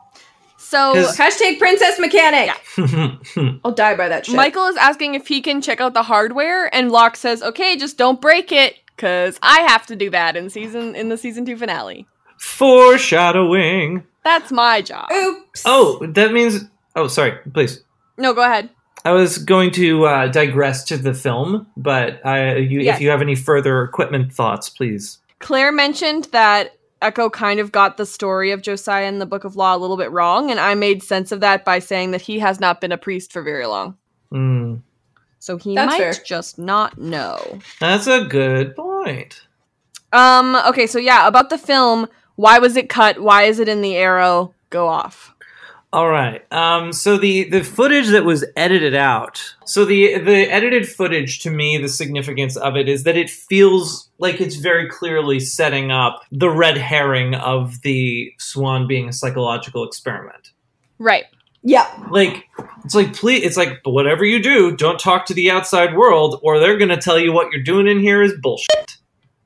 So 0.58 0.92
'Cause- 0.94 1.16
Hashtag 1.16 1.58
princess 1.58 1.98
mechanic. 1.98 2.50
I'll 3.64 3.72
die 3.72 3.94
by 3.96 4.08
that 4.08 4.26
shit. 4.26 4.36
Michael 4.36 4.66
is 4.66 4.76
asking 4.76 5.14
if 5.16 5.26
he 5.26 5.40
can 5.42 5.60
check 5.60 5.80
out 5.80 5.94
the 5.94 6.02
hardware, 6.04 6.72
and 6.74 6.90
Locke 6.92 7.16
says, 7.16 7.42
"Okay, 7.42 7.76
just 7.76 7.98
don't 7.98 8.20
break 8.20 8.52
it, 8.52 8.76
cause 9.00 9.38
I 9.42 9.60
have 9.62 9.86
to 9.86 9.96
do 9.96 10.10
that 10.10 10.36
in 10.36 10.50
season 10.50 10.94
in 10.94 11.08
the 11.08 11.16
season 11.16 11.44
two 11.44 11.56
finale. 11.56 12.06
foreshadowing. 12.38 14.04
That's 14.24 14.52
my 14.52 14.82
job." 14.82 15.10
Oops. 15.12 15.62
Oh, 15.64 16.04
that 16.06 16.32
means. 16.32 16.64
Oh, 16.96 17.08
sorry. 17.08 17.38
Please. 17.52 17.82
No, 18.18 18.34
go 18.34 18.42
ahead. 18.42 18.68
I 19.04 19.12
was 19.12 19.38
going 19.38 19.70
to 19.72 20.04
uh, 20.04 20.26
digress 20.28 20.84
to 20.84 20.98
the 20.98 21.14
film, 21.14 21.66
but 21.76 22.24
I, 22.26 22.56
you, 22.56 22.80
Yes. 22.80 22.96
if 22.96 23.02
you 23.02 23.08
have 23.10 23.22
any 23.22 23.34
further 23.34 23.82
equipment 23.82 24.30
thoughts, 24.32 24.68
please. 24.68 25.18
Claire 25.38 25.72
mentioned 25.72 26.24
that 26.32 26.72
Eko 27.00 27.32
kind 27.32 27.60
of 27.60 27.72
got 27.72 27.96
the 27.96 28.04
story 28.04 28.50
of 28.50 28.60
Josiah 28.60 29.06
in 29.06 29.18
the 29.18 29.24
Book 29.24 29.44
of 29.44 29.56
Law 29.56 29.74
a 29.74 29.78
little 29.78 29.96
bit 29.96 30.10
wrong, 30.10 30.50
and 30.50 30.60
I 30.60 30.74
made 30.74 31.02
sense 31.02 31.32
of 31.32 31.40
that 31.40 31.64
by 31.64 31.78
saying 31.78 32.10
that 32.10 32.20
he 32.20 32.40
has 32.40 32.60
not 32.60 32.82
been 32.82 32.92
a 32.92 32.98
priest 32.98 33.32
for 33.32 33.40
very 33.40 33.64
long, 33.64 33.96
Hmm. 34.30 34.74
so 35.38 35.56
he 35.56 35.74
That's 35.76 35.92
might 35.92 35.98
fair. 35.98 36.12
just 36.26 36.58
not 36.58 36.98
know. 36.98 37.58
That's 37.80 38.06
a 38.06 38.24
good 38.24 38.76
point. 38.76 38.89
Um. 40.12 40.56
Okay. 40.68 40.86
So 40.86 40.98
yeah, 40.98 41.26
about 41.26 41.50
the 41.50 41.58
film. 41.58 42.08
Why 42.36 42.58
was 42.58 42.76
it 42.76 42.88
cut? 42.88 43.20
Why 43.20 43.42
is 43.42 43.58
it 43.58 43.68
in 43.68 43.82
the 43.82 43.96
arrow? 43.96 44.54
Go 44.70 44.88
off. 44.88 45.34
All 45.92 46.08
right. 46.08 46.40
Um, 46.52 46.92
so 46.92 47.18
the 47.18 47.50
the 47.50 47.64
footage 47.64 48.08
that 48.08 48.24
was 48.24 48.44
edited 48.56 48.94
out. 48.94 49.56
So 49.64 49.84
the 49.84 50.18
the 50.18 50.50
edited 50.50 50.88
footage 50.88 51.40
to 51.40 51.50
me, 51.50 51.78
the 51.78 51.88
significance 51.88 52.56
of 52.56 52.76
it 52.76 52.88
is 52.88 53.02
that 53.04 53.16
it 53.16 53.28
feels 53.28 54.08
like 54.18 54.40
it's 54.40 54.54
very 54.54 54.88
clearly 54.88 55.40
setting 55.40 55.90
up 55.90 56.22
the 56.30 56.50
red 56.50 56.76
herring 56.76 57.34
of 57.34 57.82
the 57.82 58.32
swan 58.38 58.86
being 58.86 59.08
a 59.08 59.12
psychological 59.12 59.84
experiment. 59.84 60.52
Right. 60.98 61.24
Yeah. 61.62 61.86
Like 62.10 62.48
it's 62.84 62.94
like 62.94 63.12
please, 63.14 63.44
it's 63.44 63.56
like 63.56 63.80
whatever 63.84 64.24
you 64.24 64.42
do, 64.42 64.74
don't 64.76 64.98
talk 64.98 65.26
to 65.26 65.34
the 65.34 65.50
outside 65.50 65.94
world, 65.96 66.40
or 66.42 66.58
they're 66.58 66.78
gonna 66.78 67.00
tell 67.00 67.18
you 67.18 67.32
what 67.32 67.52
you're 67.52 67.62
doing 67.62 67.86
in 67.86 68.00
here 68.00 68.22
is 68.22 68.32
bullshit. 68.40 68.96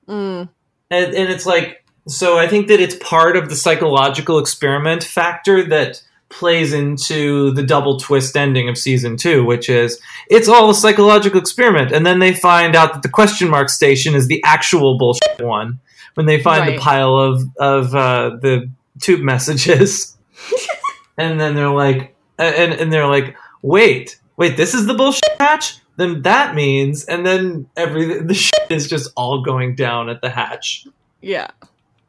Mm. 0.08 0.50
and, 0.90 1.14
and 1.14 1.32
it's 1.32 1.46
like 1.46 1.82
so 2.06 2.36
i 2.36 2.46
think 2.46 2.68
that 2.68 2.78
it's 2.78 2.94
part 2.96 3.38
of 3.38 3.48
the 3.48 3.56
psychological 3.56 4.38
experiment 4.38 5.02
factor 5.02 5.64
that 5.66 6.02
plays 6.28 6.74
into 6.74 7.52
the 7.52 7.62
double 7.62 7.98
twist 7.98 8.36
ending 8.36 8.68
of 8.68 8.76
season 8.76 9.16
two 9.16 9.46
which 9.46 9.70
is 9.70 9.98
it's 10.28 10.46
all 10.46 10.68
a 10.68 10.74
psychological 10.74 11.40
experiment 11.40 11.90
and 11.90 12.04
then 12.04 12.18
they 12.18 12.34
find 12.34 12.76
out 12.76 12.92
that 12.92 13.02
the 13.02 13.08
question 13.08 13.48
mark 13.48 13.70
station 13.70 14.14
is 14.14 14.28
the 14.28 14.42
actual 14.44 14.98
bullshit 14.98 15.40
one 15.40 15.80
when 16.16 16.26
they 16.26 16.38
find 16.38 16.66
Right. 16.66 16.76
the 16.76 16.82
pile 16.82 17.16
of 17.16 17.42
of 17.56 17.94
uh, 17.94 18.36
the 18.42 18.68
tube 19.00 19.20
messages 19.22 20.18
and 21.16 21.40
then 21.40 21.54
they're 21.54 21.68
like 21.68 22.14
and, 22.38 22.72
and 22.74 22.92
they're 22.92 23.06
like 23.06 23.36
wait 23.62 24.18
wait 24.36 24.56
this 24.56 24.74
is 24.74 24.86
the 24.86 24.94
bullshit 24.94 25.22
hatch 25.38 25.78
then 25.96 26.22
that 26.22 26.54
means 26.54 27.04
and 27.04 27.24
then 27.24 27.66
every 27.76 28.20
the 28.20 28.34
shit 28.46 28.66
is 28.70 28.88
just 28.88 29.10
all 29.16 29.42
going 29.42 29.74
down 29.74 30.08
at 30.08 30.20
the 30.22 30.30
hatch 30.30 30.86
Yeah. 31.20 31.48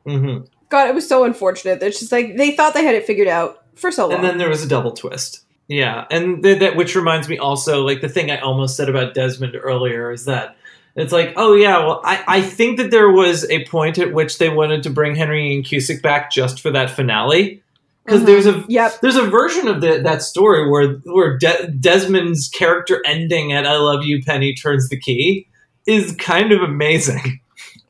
Mm-hmm. 0.06 0.46
God, 0.70 0.90
it 0.90 0.96
was 0.96 1.08
so 1.08 1.24
unfortunate. 1.24 1.82
It's 1.82 2.00
just 2.00 2.12
like 2.12 2.36
they 2.38 2.52
thought 2.52 2.74
they 2.74 2.84
had 2.84 2.96
it 2.96 3.06
figured 3.06 3.28
out 3.28 3.64
for 3.76 3.92
so 3.92 4.08
long. 4.08 4.16
and 4.16 4.24
then 4.24 4.38
there 4.38 4.50
was 4.50 4.64
a 4.64 4.68
double 4.68 4.92
twist 4.92 5.42
yeah 5.68 6.06
and 6.12 6.42
th- 6.44 6.60
that 6.60 6.76
which 6.76 6.96
reminds 6.96 7.28
me 7.28 7.38
also 7.38 7.82
like 7.84 8.00
the 8.00 8.08
thing 8.08 8.30
i 8.32 8.38
almost 8.40 8.78
said 8.78 8.88
about 8.88 9.14
desmond 9.16 9.56
earlier 9.56 10.12
is 10.12 10.26
that 10.26 10.56
it's 10.96 11.12
like 11.12 11.34
oh 11.38 11.56
yeah 11.56 11.80
well 11.80 12.00
i, 12.06 12.24
I 12.28 12.42
think 12.42 12.78
that 12.78 12.90
there 12.92 13.10
was 13.10 13.50
a 13.50 13.66
point 13.66 13.98
at 13.98 14.14
which 14.14 14.38
they 14.38 14.48
wanted 14.48 14.84
to 14.84 14.90
bring 14.92 15.16
Henry 15.16 15.52
Ian 15.52 15.64
Cusick 15.64 16.02
back 16.04 16.32
just 16.32 16.62
for 16.62 16.72
that 16.72 16.90
finale 16.92 17.62
because 18.06 18.22
Mhm. 18.22 18.26
there's 18.26 18.46
a 18.46 18.64
Yep. 18.68 19.02
there's 19.02 19.16
a 19.16 19.24
version 19.28 19.68
of 19.68 19.82
the, 19.82 20.00
that 20.04 20.22
story 20.22 20.70
where 20.70 20.94
where 21.06 21.38
De- 21.38 21.68
Desmond's 21.80 22.48
character 22.50 23.02
ending 23.06 23.52
at 23.54 23.66
"I 23.66 23.78
love 23.78 24.04
you, 24.06 24.24
Penny" 24.24 24.54
turns 24.54 24.90
the 24.90 25.00
key 25.00 25.48
is 25.86 26.14
kind 26.14 26.52
of 26.52 26.62
amazing. 26.62 27.40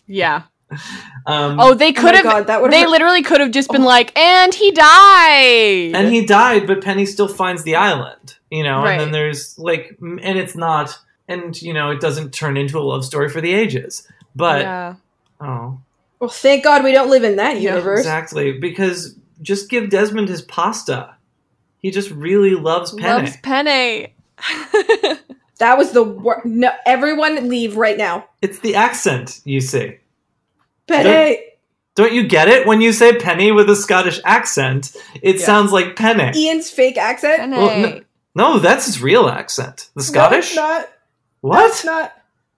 Yeah. 0.08 0.44
Um, 1.28 1.60
Oh, 1.60 1.74
they 1.74 1.90
Oh 1.90 1.94
could 1.94 2.14
have. 2.16 2.24
God, 2.24 2.48
that 2.48 2.62
would've 2.62 2.72
they 2.74 2.82
hurt- 2.82 2.90
literally 2.90 3.24
could 3.24 3.40
have 3.40 3.52
just 3.52 3.72
been 3.72 3.84
like, 3.84 4.16
and 4.18 4.54
he 4.54 4.72
died. 4.72 5.92
and 5.96 6.14
he 6.14 6.26
died, 6.26 6.68
but 6.68 6.84
Penny 6.84 7.06
still 7.06 7.28
finds 7.28 7.64
the 7.64 7.76
island. 7.76 8.36
You 8.52 8.64
know, 8.64 8.80
Right. 8.84 8.92
and 8.94 9.02
then 9.02 9.12
there's 9.12 9.58
like, 9.58 9.98
and 10.02 10.38
it's 10.38 10.56
not, 10.56 10.98
and 11.28 11.60
you 11.62 11.74
know, 11.74 11.90
it 11.92 12.00
doesn't 12.02 12.34
turn 12.34 12.58
into 12.58 12.78
a 12.78 12.82
love 12.82 13.04
story 13.06 13.30
for 13.30 13.42
the 13.42 13.54
ages. 13.54 14.08
But 14.36 14.62
yeah. 14.62 14.94
oh, 15.42 15.80
well, 16.20 16.30
thank 16.30 16.64
God 16.64 16.84
we 16.84 16.92
don't 16.92 17.10
live 17.10 17.24
in 17.24 17.36
that 17.38 17.60
yeah, 17.62 17.72
universe. 17.72 18.00
exactly 18.00 18.52
because 18.54 19.16
just 19.42 19.70
give 19.70 19.90
Desmond 19.90 20.30
his 20.30 20.42
pasta. 20.42 21.16
He 21.80 21.92
just 21.92 22.10
really 22.12 22.56
loves 22.56 22.92
Penny. 22.94 23.28
Loves 23.28 23.38
Penne. 23.38 24.08
That 25.60 25.78
was 25.78 25.94
the 25.94 26.04
worst. 26.04 26.46
No, 26.46 26.70
everyone 26.86 27.48
leave 27.48 27.78
right 27.78 27.98
now. 27.98 28.28
It's 28.42 28.60
the 28.60 28.76
accent, 28.76 29.40
you 29.46 29.62
see. 29.62 30.00
Penny. 30.86 31.40
Don't 31.96 32.12
you 32.12 32.28
get 32.28 32.50
it 32.50 32.68
when 32.68 32.82
you 32.82 32.92
say 32.92 33.18
penny 33.18 33.54
with 33.54 33.70
a 33.70 33.76
Scottish 33.78 34.20
accent? 34.26 34.94
It 35.22 35.38
Yeah. 35.40 35.46
sounds 35.46 35.72
like 35.72 35.96
penne. 35.96 36.36
Ian's 36.36 36.70
fake 36.70 36.98
accent. 36.98 37.38
Penne. 37.38 37.52
Well, 37.52 37.80
no, 37.80 38.02
no, 38.36 38.60
that's 38.60 38.86
his 38.86 39.02
real 39.02 39.30
accent. 39.30 39.90
The 39.96 40.04
Scottish? 40.04 40.58
No, 40.58 40.62
not. 40.62 40.90
What? 41.40 41.56
That's 41.60 41.86
not. 41.86 42.12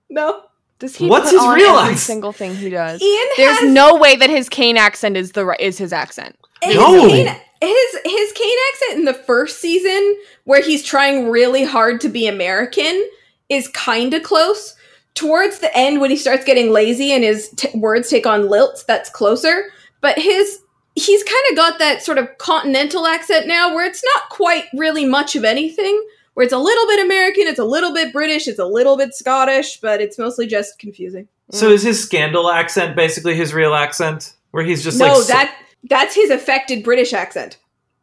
No. 0.10 0.42
Does 0.80 0.96
he 0.96 1.08
What's 1.08 1.26
put 1.30 1.34
his 1.34 1.42
on 1.42 1.54
real 1.56 1.68
every 1.70 1.82
accent? 1.82 2.00
single 2.00 2.32
thing 2.32 2.56
he 2.56 2.72
does? 2.72 3.00
Ian 3.00 3.28
There's 3.38 3.60
has- 3.60 3.72
no 3.72 3.98
way 3.98 4.16
that 4.16 4.32
his 4.32 4.50
Kane 4.50 4.76
accent 4.78 5.16
is 5.18 5.34
the 5.34 5.56
is 5.60 5.78
his 5.78 5.94
accent. 5.94 6.36
His 6.62 6.76
No. 6.76 7.08
Kane, 7.08 7.28
his 7.62 7.98
his 8.06 8.32
Kane 8.34 8.58
accent 8.74 9.00
in 9.00 9.06
the 9.06 9.14
first 9.14 9.60
season, 9.60 10.18
where 10.44 10.62
he's 10.62 10.84
trying 10.84 11.30
really 11.30 11.64
hard 11.64 12.02
to 12.02 12.10
be 12.10 12.28
American, 12.28 13.08
is 13.50 13.68
kind 13.70 14.14
of 14.14 14.24
close. 14.24 14.76
Towards 15.16 15.60
the 15.60 15.76
end, 15.76 16.00
when 16.00 16.12
he 16.12 16.16
starts 16.18 16.46
getting 16.46 16.72
lazy 16.72 17.12
and 17.12 17.24
his 17.24 17.50
t- 17.50 17.76
words 17.78 18.10
take 18.10 18.28
on 18.28 18.44
lilts, 18.44 18.86
that's 18.86 19.10
closer. 19.10 19.66
But 20.02 20.20
his 20.20 20.60
he's 20.96 21.24
kind 21.24 21.44
of 21.52 21.56
got 21.56 21.80
that 21.80 22.04
sort 22.04 22.18
of 22.18 22.38
continental 22.38 23.06
accent 23.06 23.48
now, 23.48 23.74
where 23.74 23.86
it's 23.86 24.04
not 24.16 24.30
quite 24.30 24.66
really 24.74 25.06
much 25.06 25.36
of 25.36 25.44
anything. 25.44 26.04
Where 26.34 26.44
it's 26.44 26.54
a 26.54 26.60
little 26.60 26.86
bit 26.86 27.04
American, 27.04 27.48
it's 27.48 27.58
a 27.58 27.66
little 27.66 27.92
bit 27.96 28.14
British, 28.14 28.48
it's 28.48 28.60
a 28.60 28.66
little 28.66 28.96
bit 28.96 29.16
Scottish, 29.16 29.80
but 29.82 30.02
it's 30.02 30.20
mostly 30.20 30.46
just 30.46 30.78
confusing. 30.78 31.28
So 31.50 31.70
mm. 31.70 31.74
is 31.74 31.82
his 31.82 32.04
scandal 32.04 32.52
accent 32.52 32.96
basically 32.96 33.36
his 33.36 33.56
real 33.56 33.74
accent, 33.74 34.36
where 34.52 34.64
he's 34.64 34.84
just 34.84 35.00
no, 35.00 35.18
like 35.18 35.28
that 35.28 35.56
that's 35.84 36.16
his 36.16 36.30
affected 36.30 36.84
British 36.84 37.14
accent. 37.14 37.58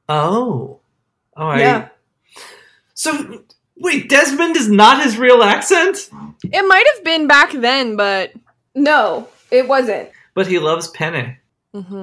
Oh. 0.08 0.80
Oh, 1.36 1.46
I, 1.48 1.58
Yeah. 1.60 1.88
So 2.94 3.42
wait, 3.78 4.08
Desmond 4.08 4.56
is 4.56 4.68
not 4.70 5.02
his 5.02 5.18
real 5.18 5.42
accent, 5.42 6.08
It 6.44 6.62
might 6.68 6.86
have 6.94 7.04
been 7.04 7.26
back 7.26 7.52
then, 7.52 7.96
but 7.96 8.32
No, 8.74 9.28
it 9.50 9.66
wasn't. 9.68 10.10
but 10.34 10.46
he 10.46 10.58
loves 10.58 10.88
Penny. 10.88 11.38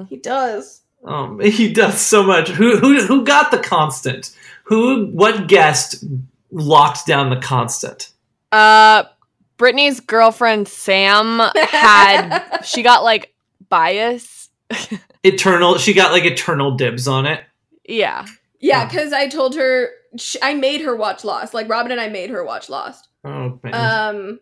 He 0.09 0.17
does. 0.17 0.82
Um, 1.06 1.40
he 1.40 1.72
does 1.72 2.00
so 2.01 2.24
much. 2.24 2.50
Who 2.50 2.77
who 2.77 3.01
who 3.01 3.24
got 3.24 3.51
the 3.51 3.58
constant? 3.58 4.35
Who 4.66 5.08
what 5.08 5.48
guest 5.48 6.03
locked 6.51 7.08
down 7.08 7.30
the 7.30 7.38
constant? 7.40 8.09
uh, 8.51 9.03
Brittany's 9.58 10.00
girlfriend 10.01 10.67
Sam 10.67 11.40
had 11.56 12.59
she 12.66 12.83
got 12.83 13.03
like 13.06 13.33
bias. 13.69 14.40
Eternal. 15.24 15.77
She 15.77 15.93
got 15.93 16.11
like 16.11 16.24
eternal 16.25 16.72
dibs 16.72 17.08
on 17.08 17.25
it. 17.25 17.43
Yeah. 17.88 18.25
Yeah, 18.59 18.85
because 18.85 19.11
I 19.14 19.27
told 19.27 19.56
her 19.56 19.90
sh- 20.17 20.38
I 20.41 20.53
made 20.53 20.82
her 20.82 20.95
watch 20.95 21.24
Lost. 21.24 21.53
Like 21.53 21.67
Robyn 21.69 21.91
and 21.91 22.00
I 22.01 22.09
made 22.09 22.30
her 22.30 22.43
watch 22.43 22.69
Lost. 22.69 23.08
Oh 23.24 23.59
man. 23.64 23.74
Um, 23.74 24.40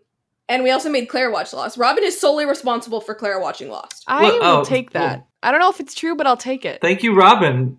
and 0.48 0.64
we 0.64 0.72
also 0.72 0.90
made 0.90 1.08
Claire 1.08 1.32
watch 1.32 1.54
Lost. 1.54 1.78
Robyn 1.78 2.04
is 2.04 2.20
solely 2.20 2.46
responsible 2.46 3.02
for 3.02 3.14
Claire 3.16 3.40
watching 3.40 3.70
Lost. 3.70 4.04
I 4.08 4.24
Well, 4.24 4.34
will 4.40 4.44
oh, 4.62 4.64
take 4.64 4.92
that. 4.92 5.26
I 5.42 5.52
don't 5.52 5.60
know 5.62 5.70
if 5.70 5.80
it's 5.80 5.94
true, 5.96 6.16
but 6.16 6.28
I'll 6.28 6.38
take 6.38 6.66
it. 6.66 6.82
Thank 6.82 7.02
you, 7.04 7.14
Robyn. 7.16 7.78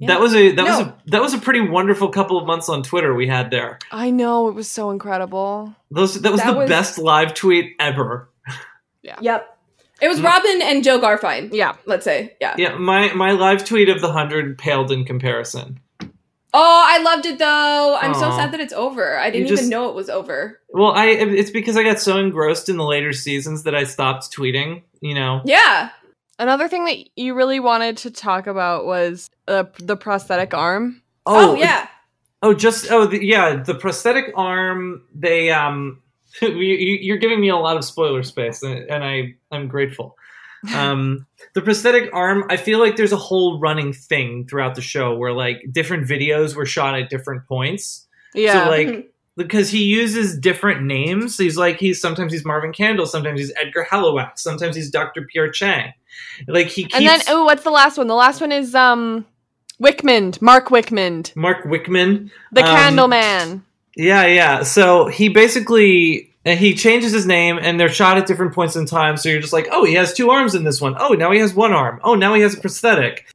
That 0.00 0.18
was 0.18 0.34
a 0.34 0.50
that 0.56 0.64
was 0.64 0.80
a 0.80 0.96
that 1.06 1.20
was 1.22 1.32
a 1.32 1.38
pretty 1.38 1.60
wonderful 1.60 2.08
couple 2.08 2.36
of 2.36 2.44
months 2.44 2.68
on 2.68 2.82
Twitter 2.82 3.14
we 3.14 3.28
had 3.28 3.52
there. 3.52 3.78
I 3.92 4.10
know 4.10 4.48
it 4.48 4.54
was 4.54 4.68
so 4.68 4.90
incredible. 4.90 5.72
Those 5.92 6.20
that 6.22 6.32
was 6.32 6.40
That 6.40 6.50
the 6.52 6.58
was- 6.58 6.68
best 6.68 6.98
live 6.98 7.34
tweet 7.34 7.76
ever. 7.78 8.28
Yeah. 9.02 9.16
Yep. 9.20 9.58
It 10.02 10.08
was. 10.08 10.20
Robyn 10.20 10.60
and 10.62 10.82
Joe 10.84 11.00
Garfine. 11.00 11.50
Yeah. 11.52 11.76
Let's 11.86 12.04
say. 12.04 12.36
Yeah. 12.40 12.54
Yeah, 12.58 12.74
my 12.76 13.12
my 13.14 13.30
live 13.32 13.64
tweet 13.64 13.88
of 13.88 14.00
the 14.00 14.12
hundred 14.12 14.58
paled 14.58 14.90
in 14.92 15.04
comparison. 15.04 15.78
Oh, 16.54 16.84
I 16.86 17.02
loved 17.02 17.24
it 17.24 17.38
though. 17.38 17.98
I'm 18.00 18.12
so 18.12 18.26
Aw. 18.26 18.36
sad 18.36 18.52
that 18.52 18.60
it's 18.60 18.74
over. 18.74 19.16
I 19.16 19.30
didn't 19.30 19.48
just- 19.48 19.62
even 19.62 19.70
know 19.70 19.88
it 19.88 19.94
was 19.94 20.10
over. 20.10 20.60
Well, 20.70 20.92
I 20.92 21.06
it's 21.06 21.50
because 21.50 21.76
I 21.76 21.82
got 21.82 21.98
so 22.00 22.18
engrossed 22.18 22.68
in 22.68 22.76
the 22.76 22.84
later 22.84 23.12
seasons 23.12 23.62
that 23.62 23.74
I 23.74 23.84
stopped 23.84 24.30
tweeting. 24.36 24.82
You 25.00 25.14
know. 25.14 25.40
Yeah. 25.44 25.90
Another 26.38 26.66
thing 26.66 26.84
that 26.86 26.96
you 27.16 27.34
really 27.34 27.60
wanted 27.60 27.96
to 27.98 28.10
talk 28.10 28.46
about 28.48 28.84
was 28.84 29.30
uh, 29.46 29.64
the 29.78 29.96
prosthetic 29.96 30.52
arm. 30.52 31.00
Oh, 31.24 31.54
yeah. 31.54 31.86
Oh, 32.42 32.52
just 32.52 32.90
oh 32.90 33.06
the, 33.06 33.24
yeah, 33.24 33.54
the 33.62 33.74
prosthetic 33.74 34.32
arm. 34.34 35.04
They 35.14 35.50
um, 35.50 35.68
you, 35.70 35.86
you- 35.92 36.01
you're 36.42 37.18
giving 37.18 37.40
me 37.40 37.48
a 37.48 37.56
lot 37.56 37.76
of 37.76 37.84
spoiler 37.84 38.22
space, 38.22 38.62
and, 38.62 38.88
and 38.90 39.04
I 39.04 39.34
I'm 39.50 39.68
grateful. 39.68 40.16
Um, 40.74 41.26
the 41.54 41.60
prosthetic 41.60 42.10
arm. 42.12 42.44
I 42.48 42.56
feel 42.56 42.78
like 42.78 42.96
there's 42.96 43.12
a 43.12 43.16
whole 43.16 43.58
running 43.58 43.92
thing 43.92 44.46
throughout 44.46 44.74
the 44.74 44.80
show 44.80 45.16
where 45.16 45.32
like 45.32 45.64
different 45.72 46.08
videos 46.08 46.54
were 46.54 46.66
shot 46.66 46.98
at 46.98 47.10
different 47.10 47.46
points. 47.46 48.06
Yeah. 48.34 48.64
So 48.64 48.70
like 48.70 49.12
because 49.36 49.70
he 49.70 49.84
uses 49.84 50.38
different 50.38 50.82
names. 50.82 51.36
He's 51.36 51.56
like 51.56 51.78
he's 51.78 52.00
sometimes 52.00 52.32
he's 52.32 52.44
Marvin 52.44 52.72
Candle, 52.72 53.06
sometimes 53.06 53.40
he's 53.40 53.52
Edgar 53.60 53.86
Halliwax, 53.90 54.38
sometimes 54.38 54.76
he's 54.76 54.90
Dr. 54.90 55.22
Pierre 55.22 55.50
Chang. 55.50 55.92
Like 56.46 56.68
he 56.68 56.84
keeps 56.84 56.94
And 56.96 57.06
then 57.06 57.20
oh, 57.28 57.44
what's 57.44 57.64
the 57.64 57.70
last 57.70 57.98
one? 57.98 58.06
The 58.06 58.14
last 58.14 58.40
one 58.40 58.52
is 58.52 58.74
um 58.74 59.26
Wickmund, 59.80 60.40
Mark 60.40 60.68
Wickmund, 60.68 61.34
Mark 61.34 61.64
Wickman, 61.64 62.30
the 62.52 62.62
um, 62.62 62.76
Candle 62.76 63.08
Man. 63.08 63.64
Yeah, 63.96 64.26
yeah. 64.26 64.62
So 64.62 65.06
he 65.06 65.28
basically 65.28 66.32
and 66.44 66.58
he 66.58 66.74
changes 66.74 67.12
his 67.12 67.24
name, 67.24 67.58
and 67.60 67.78
they're 67.78 67.88
shot 67.88 68.18
at 68.18 68.26
different 68.26 68.52
points 68.52 68.74
in 68.74 68.84
time. 68.86 69.16
So 69.16 69.28
you're 69.28 69.40
just 69.40 69.52
like, 69.52 69.68
oh, 69.70 69.84
he 69.84 69.94
has 69.94 70.12
two 70.12 70.30
arms 70.30 70.54
in 70.54 70.64
this 70.64 70.80
one. 70.80 70.96
Oh, 70.98 71.10
now 71.10 71.30
he 71.30 71.38
has 71.38 71.54
one 71.54 71.72
arm. 71.72 72.00
Oh, 72.02 72.14
now 72.14 72.34
he 72.34 72.42
has 72.42 72.54
a 72.54 72.60
prosthetic. 72.60 73.32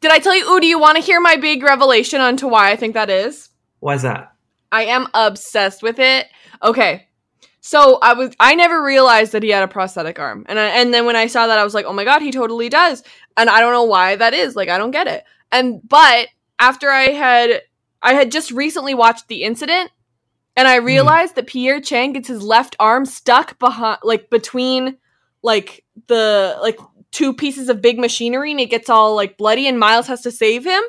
Did 0.00 0.10
I 0.10 0.18
tell 0.18 0.36
you? 0.36 0.44
Ooh, 0.50 0.60
do 0.60 0.66
you 0.66 0.78
want 0.78 0.96
to 0.96 1.02
hear 1.02 1.20
my 1.20 1.36
big 1.36 1.62
revelation 1.62 2.20
onto 2.20 2.46
why 2.46 2.70
I 2.70 2.76
think 2.76 2.94
that 2.94 3.10
is? 3.10 3.48
Why's 3.80 4.02
that? 4.02 4.34
I 4.72 4.84
am 4.84 5.08
obsessed 5.14 5.82
with 5.82 5.98
it. 5.98 6.26
Okay. 6.62 7.06
So 7.62 7.98
I 8.00 8.14
was 8.14 8.34
I 8.40 8.54
never 8.54 8.82
realized 8.82 9.32
that 9.32 9.42
he 9.42 9.50
had 9.50 9.62
a 9.62 9.68
prosthetic 9.68 10.18
arm. 10.18 10.44
And 10.48 10.58
I, 10.58 10.68
and 10.68 10.92
then 10.94 11.06
when 11.06 11.16
I 11.16 11.26
saw 11.26 11.46
that 11.46 11.58
I 11.58 11.64
was 11.64 11.74
like, 11.74 11.84
"Oh 11.84 11.92
my 11.92 12.04
god, 12.04 12.22
he 12.22 12.30
totally 12.30 12.68
does." 12.68 13.02
And 13.36 13.50
I 13.50 13.60
don't 13.60 13.72
know 13.72 13.84
why 13.84 14.16
that 14.16 14.32
is. 14.32 14.56
Like 14.56 14.68
I 14.68 14.78
don't 14.78 14.90
get 14.90 15.06
it. 15.06 15.24
And 15.52 15.86
but 15.86 16.28
after 16.58 16.88
I 16.88 17.10
had 17.10 17.62
I 18.02 18.14
had 18.14 18.32
just 18.32 18.50
recently 18.50 18.94
watched 18.94 19.28
the 19.28 19.42
incident 19.42 19.90
and 20.60 20.68
I 20.68 20.78
hmm. 20.78 20.84
realized 20.84 21.36
that 21.36 21.46
Pierre 21.46 21.80
Chang 21.80 22.12
gets 22.12 22.28
his 22.28 22.42
left 22.42 22.76
arm 22.78 23.06
stuck 23.06 23.58
behind 23.58 23.98
like 24.02 24.28
between 24.28 24.98
like 25.42 25.84
the 26.06 26.58
like 26.60 26.78
two 27.12 27.32
pieces 27.32 27.70
of 27.70 27.80
big 27.80 27.98
machinery 27.98 28.50
and 28.50 28.60
it 28.60 28.66
gets 28.66 28.90
all 28.90 29.16
like 29.16 29.38
bloody 29.38 29.66
and 29.66 29.78
Miles 29.78 30.06
has 30.06 30.20
to 30.20 30.30
save 30.30 30.64
him. 30.64 30.82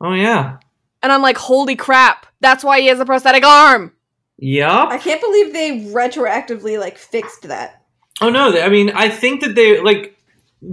Oh 0.00 0.14
yeah. 0.14 0.56
And 1.02 1.12
I'm 1.12 1.20
like, 1.20 1.36
"Holy 1.36 1.76
crap. 1.76 2.26
That's 2.40 2.64
why 2.64 2.80
he 2.80 2.86
has 2.86 2.98
a 2.98 3.04
prosthetic 3.04 3.44
arm." 3.44 3.92
Yup. 4.38 4.88
I 4.88 4.96
can't 4.96 5.20
believe 5.20 5.52
they 5.52 5.80
retroactively 5.92 6.78
like 6.80 6.96
fixed 6.96 7.42
that. 7.48 7.82
Oh 8.22 8.30
no, 8.30 8.58
I 8.58 8.70
mean, 8.70 8.90
I 8.90 9.10
think 9.10 9.42
that 9.42 9.54
they 9.54 9.82
like 9.82 10.16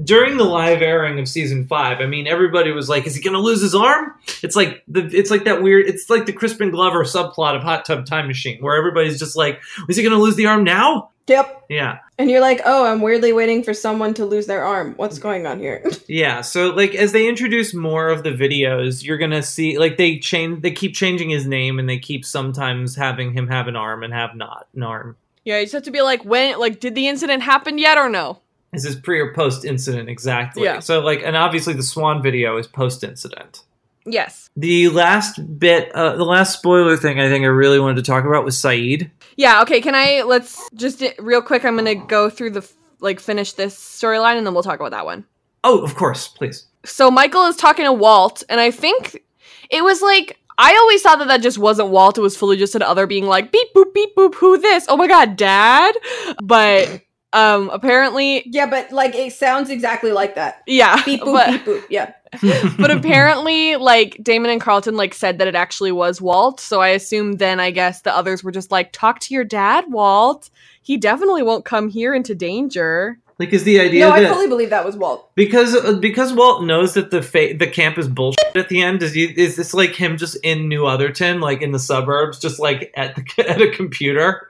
during 0.04 0.38
the 0.38 0.44
live 0.44 0.82
airing 0.82 1.20
of 1.20 1.28
season 1.28 1.68
five. 1.68 2.00
I 2.00 2.06
mean, 2.06 2.28
everybody 2.28 2.72
was 2.72 2.90
like, 2.90 3.06
"Is 3.08 3.16
he 3.16 3.22
going 3.22 3.34
to 3.34 3.40
lose 3.40 3.62
his 3.62 3.76
arm?" 3.76 4.14
It's 4.44 4.56
like 4.56 4.84
the 4.88 5.06
it's 5.14 5.32
like 5.32 5.46
that 5.46 5.62
weird. 5.62 5.88
It's 5.88 6.10
like 6.10 6.26
the 6.26 6.34
Crispin 6.34 6.72
Glover 6.72 7.04
subplot 7.04 7.56
of 7.56 7.64
Hot 7.64 7.86
Tub 7.86 8.06
Time 8.06 8.28
Machine, 8.28 8.62
where 8.62 8.76
everybody's 8.76 9.20
just 9.20 9.36
like, 9.36 9.62
"Is 9.90 9.98
he 9.98 10.04
going 10.04 10.16
to 10.16 10.22
lose 10.22 10.36
the 10.36 10.46
arm 10.46 10.64
now?" 10.64 11.12
Yep. 11.28 11.66
Yeah, 11.70 12.00
And 12.18 12.32
you're 12.32 12.40
like, 12.40 12.62
oh, 12.66 12.86
I'm 12.86 13.02
weirdly 13.02 13.34
waiting 13.34 13.62
for 13.62 13.74
someone 13.74 14.14
to 14.14 14.26
lose 14.26 14.46
their 14.46 14.64
arm. 14.64 14.94
What's 14.96 15.20
going 15.20 15.46
on 15.46 15.60
here? 15.60 15.84
yeah. 16.08 16.40
So 16.40 16.70
like, 16.70 16.96
as 16.96 17.12
they 17.12 17.28
introduce 17.28 17.74
more 17.74 18.08
of 18.08 18.24
the 18.24 18.32
videos, 18.32 19.04
you're 19.04 19.18
gonna 19.18 19.44
see 19.44 19.78
like 19.78 19.98
they 19.98 20.20
change. 20.20 20.62
They 20.62 20.72
keep 20.72 20.96
changing 20.96 21.30
his 21.30 21.46
name, 21.46 21.80
and 21.80 21.90
they 21.90 22.00
keep 22.00 22.24
sometimes 22.24 22.96
having 22.96 23.34
him 23.34 23.50
have 23.50 23.68
an 23.68 23.76
arm 23.76 24.04
and 24.04 24.14
have 24.14 24.36
not 24.36 24.68
an 24.74 24.84
arm. 24.84 25.18
Yeah, 25.44 25.60
you 25.60 25.66
just 25.66 25.74
have 25.74 25.84
to 25.84 25.92
be 25.92 26.02
like, 26.02 26.26
when, 26.26 26.60
like, 26.60 26.82
did 26.82 26.94
the 26.94 27.08
incident 27.08 27.42
happen 27.42 27.78
yet 27.78 27.98
or 27.98 28.10
no? 28.10 28.42
Is 28.78 28.84
this 28.84 28.96
pre 28.96 29.20
or 29.20 29.34
post 29.34 29.66
incident 29.66 30.08
exactly? 30.08 30.64
Yeah. 30.64 30.80
So 30.80 31.02
like, 31.02 31.22
and 31.24 31.36
obviously 31.36 31.74
the 31.74 31.84
Swan 31.84 32.22
video 32.22 32.58
is 32.58 32.68
post 32.68 33.04
incident. 33.04 33.64
Yes. 34.06 34.50
The 34.56 34.88
last 34.90 35.60
bit, 35.60 35.92
uh, 35.94 36.16
the 36.16 36.24
last 36.24 36.58
spoiler 36.58 36.96
thing 36.96 37.20
I 37.20 37.28
think 37.28 37.44
I 37.44 37.48
really 37.48 37.80
wanted 37.80 37.98
to 37.98 38.04
talk 38.04 38.24
about 38.24 38.46
was 38.46 38.56
Sayid. 38.56 39.10
Yeah, 39.36 39.62
okay, 39.64 39.82
can 39.82 39.96
I, 39.96 40.22
let's 40.22 40.70
just, 40.76 41.04
real 41.20 41.42
quick, 41.42 41.66
I'm 41.66 41.76
gonna 41.76 41.96
go 41.96 42.30
through 42.30 42.52
the, 42.52 42.70
like, 43.00 43.20
finish 43.20 43.54
this 43.54 43.76
storyline 43.76 44.38
and 44.38 44.46
then 44.46 44.54
we'll 44.54 44.64
talk 44.64 44.80
about 44.80 44.92
that 44.92 45.06
one. 45.06 45.26
Oh, 45.64 45.84
of 45.84 45.96
course, 45.96 46.28
please. 46.28 46.68
So 46.86 47.12
Michael 47.12 47.48
is 47.48 47.58
talking 47.58 47.86
to 47.86 47.92
Walt, 47.92 48.44
and 48.48 48.62
I 48.62 48.72
think 48.72 49.24
it 49.70 49.84
was 49.84 50.02
like, 50.02 50.40
I 50.58 50.74
always 50.76 51.02
thought 51.02 51.20
that 51.20 51.28
that 51.28 51.42
just 51.42 51.58
wasn't 51.58 51.90
Walt, 51.90 52.18
it 52.18 52.22
was 52.22 52.38
fully 52.38 52.56
just 52.56 52.76
another 52.76 53.08
being 53.08 53.26
like, 53.26 53.52
beep, 53.52 53.74
boop, 53.76 53.94
beep, 53.94 54.16
boop, 54.16 54.36
who 54.36 54.58
this? 54.58 54.86
Oh 54.88 54.96
my 54.96 55.08
god, 55.08 55.36
dad? 55.36 55.96
But, 56.42 57.02
um, 57.34 57.70
apparently, 57.70 58.44
yeah, 58.48 58.66
but 58.68 58.92
like 58.92 59.16
it 59.16 59.34
sounds 59.34 59.70
exactly 59.70 60.12
like 60.12 60.36
that. 60.36 60.64
yeah. 60.68 61.04
Beep 61.04 61.22
boop 61.22 61.34
but- 61.34 61.52
beep 61.52 61.66
boop. 61.66 61.84
Yeah. 61.90 62.14
but 62.78 62.92
apparently 62.92 63.78
like 63.78 64.18
Damon 64.22 64.52
and 64.52 64.60
Carlton 64.60 64.98
like 64.98 65.14
said 65.14 65.38
that 65.38 65.48
it 65.48 65.56
actually 65.56 65.94
was 65.94 66.20
Walt, 66.22 66.60
so 66.60 66.82
I 66.82 66.90
assume 66.90 67.34
then 67.34 67.60
I 67.60 67.72
guess 67.72 68.02
the 68.02 68.14
others 68.16 68.44
were 68.44 68.52
just 68.52 68.70
like 68.72 68.92
talk 68.92 69.20
to 69.22 69.34
your 69.34 69.46
dad, 69.46 69.86
Walt. 69.88 70.50
He 70.82 70.98
definitely 70.98 71.44
won't 71.44 71.64
come 71.64 71.88
here 71.90 72.14
into 72.14 72.36
danger. 72.36 73.18
Like, 73.40 73.54
is 73.54 73.64
the 73.66 73.80
idea 73.80 74.00
No, 74.02 74.12
I 74.12 74.22
that 74.24 74.34
fully 74.34 74.48
believe 74.48 74.72
that 74.72 74.84
was 74.84 74.98
Walt. 74.98 75.30
because 75.36 75.76
uh, 75.76 75.94
because 75.94 76.34
Walt 76.34 76.64
knows 76.64 76.96
that 76.96 77.12
the 77.12 77.22
fa- 77.22 77.54
the 77.58 77.68
camp 77.68 77.98
is 77.98 78.08
bullshit 78.08 78.56
at 78.56 78.68
the 78.68 78.82
end? 78.82 79.04
Is 79.04 79.14
he, 79.14 79.26
is 79.26 79.56
this 79.56 79.74
like 79.74 79.92
him 79.96 80.18
just 80.18 80.38
in 80.44 80.68
New 80.68 80.82
Otherton, 80.82 81.40
like 81.40 81.62
in 81.62 81.72
the 81.72 81.80
suburbs, 81.80 82.40
just 82.40 82.60
like 82.60 82.92
at 82.98 83.16
the, 83.16 83.24
at 83.50 83.62
a 83.62 83.70
computer? 83.72 84.50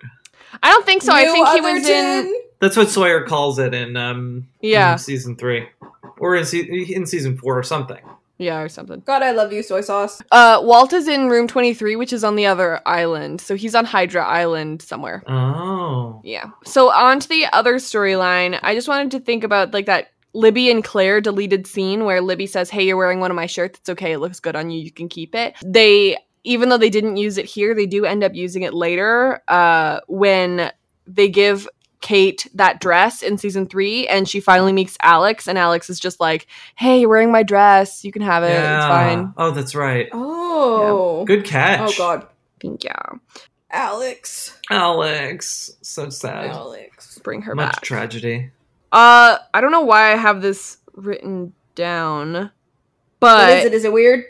I 0.64 0.72
don't 0.72 0.86
think 0.86 1.04
so. 1.04 1.12
I 1.14 1.26
New 1.26 1.34
think 1.34 1.48
he 1.50 1.62
was 1.62 1.88
in 1.88 2.26
Otherton? 2.26 2.34
That's 2.60 2.76
what 2.78 2.90
Sawyer 2.90 3.24
calls 3.26 3.60
it 3.60 3.74
in 3.74 3.96
um 3.98 4.48
Yeah. 4.62 4.94
in 4.94 4.98
season 5.00 5.36
three 5.36 5.68
or 6.20 6.36
in 6.36 6.46
se- 6.46 6.88
in 6.94 7.06
season 7.06 7.38
four 7.38 7.58
or 7.58 7.64
something. 7.64 8.00
Yeah, 8.40 8.60
or 8.62 8.70
something. 8.70 9.02
God, 9.04 9.24
I 9.24 9.32
love 9.32 9.52
you, 9.52 9.64
soy 9.64 9.82
sauce. 9.82 10.22
Uh, 10.32 10.60
Walt 10.62 10.94
is 10.94 11.08
in 11.08 11.28
room 11.28 11.48
23, 11.48 11.96
which 11.96 12.14
is 12.14 12.24
on 12.24 12.36
the 12.36 12.46
other 12.46 12.80
island. 12.86 13.42
So 13.42 13.56
he's 13.56 13.74
on 13.74 13.84
Hydra 13.84 14.24
Island 14.24 14.84
somewhere. 14.84 15.24
Oh. 15.28 16.22
Yeah. 16.24 16.52
So 16.64 16.92
on 16.92 17.20
to 17.20 17.28
the 17.28 17.48
other 17.52 17.78
storyline. 17.78 18.60
I 18.62 18.76
just 18.76 18.88
wanted 18.88 19.10
to 19.12 19.20
think 19.20 19.44
about 19.44 19.74
like 19.74 19.88
that 19.88 20.10
Libby 20.34 20.70
and 20.70 20.84
Claire 20.84 21.20
deleted 21.20 21.66
scene 21.66 22.06
where 22.06 22.22
Libby 22.22 22.46
says, 22.46 22.70
"Hey, 22.70 22.86
you're 22.86 22.96
wearing 22.98 23.20
one 23.22 23.32
of 23.32 23.36
my 23.36 23.48
shirts. 23.48 23.80
It's 23.80 23.90
okay. 23.90 24.12
It 24.12 24.20
looks 24.20 24.40
good 24.40 24.56
on 24.56 24.70
you. 24.70 24.80
You 24.82 24.92
can 24.92 25.10
keep 25.10 25.34
it." 25.34 25.56
They 25.66 26.18
even 26.44 26.70
though 26.70 26.78
they 26.78 26.92
didn't 26.92 27.18
use 27.18 27.40
it 27.40 27.46
here, 27.46 27.74
they 27.74 27.88
do 27.88 28.06
end 28.06 28.24
up 28.24 28.36
using 28.36 28.62
it 28.62 28.74
later 28.74 29.42
uh 29.48 30.02
when 30.08 30.72
they 31.08 31.28
give 31.28 31.68
Kate 32.02 32.48
that 32.54 32.80
dress 32.80 33.24
in 33.24 33.38
season 33.38 33.66
3 33.66 34.08
and 34.08 34.30
she 34.30 34.40
finally 34.40 34.72
meets 34.72 34.98
Alex 35.02 35.48
and 35.48 35.58
Alex 35.58 35.90
is 35.90 36.00
just 36.00 36.20
like, 36.20 36.46
"Hey, 36.76 37.00
you're 37.02 37.10
wearing 37.10 37.32
my 37.32 37.44
dress. 37.44 38.06
You 38.06 38.12
can 38.12 38.22
have 38.22 38.44
it. 38.44 38.52
It's 38.52 38.86
fine." 38.86 39.34
Oh, 39.38 39.52
that's 39.52 39.74
right. 39.74 40.08
Oh. 40.14 41.26
Good 41.26 41.44
catch. 41.44 41.80
Oh 41.82 41.94
God. 41.98 42.28
Thank 42.62 42.84
you. 42.84 42.92
Alex. 43.72 44.58
Alex. 44.70 45.72
So 45.82 46.10
sad. 46.10 46.52
Alex. 46.52 47.20
Bring 47.24 47.42
her 47.44 47.56
Much 47.56 47.74
back. 47.74 47.82
tragedy. 47.82 48.52
Uh, 48.92 49.38
I 49.54 49.60
don't 49.62 49.72
know 49.72 49.82
why 49.82 50.14
I 50.14 50.16
have 50.16 50.42
this 50.42 50.78
written 50.94 51.54
down, 51.76 52.52
but 53.20 53.50
What 53.50 53.50
is 53.58 53.66
it? 53.66 53.74
Is 53.74 53.86
it 53.86 53.92
weird? 53.94 54.24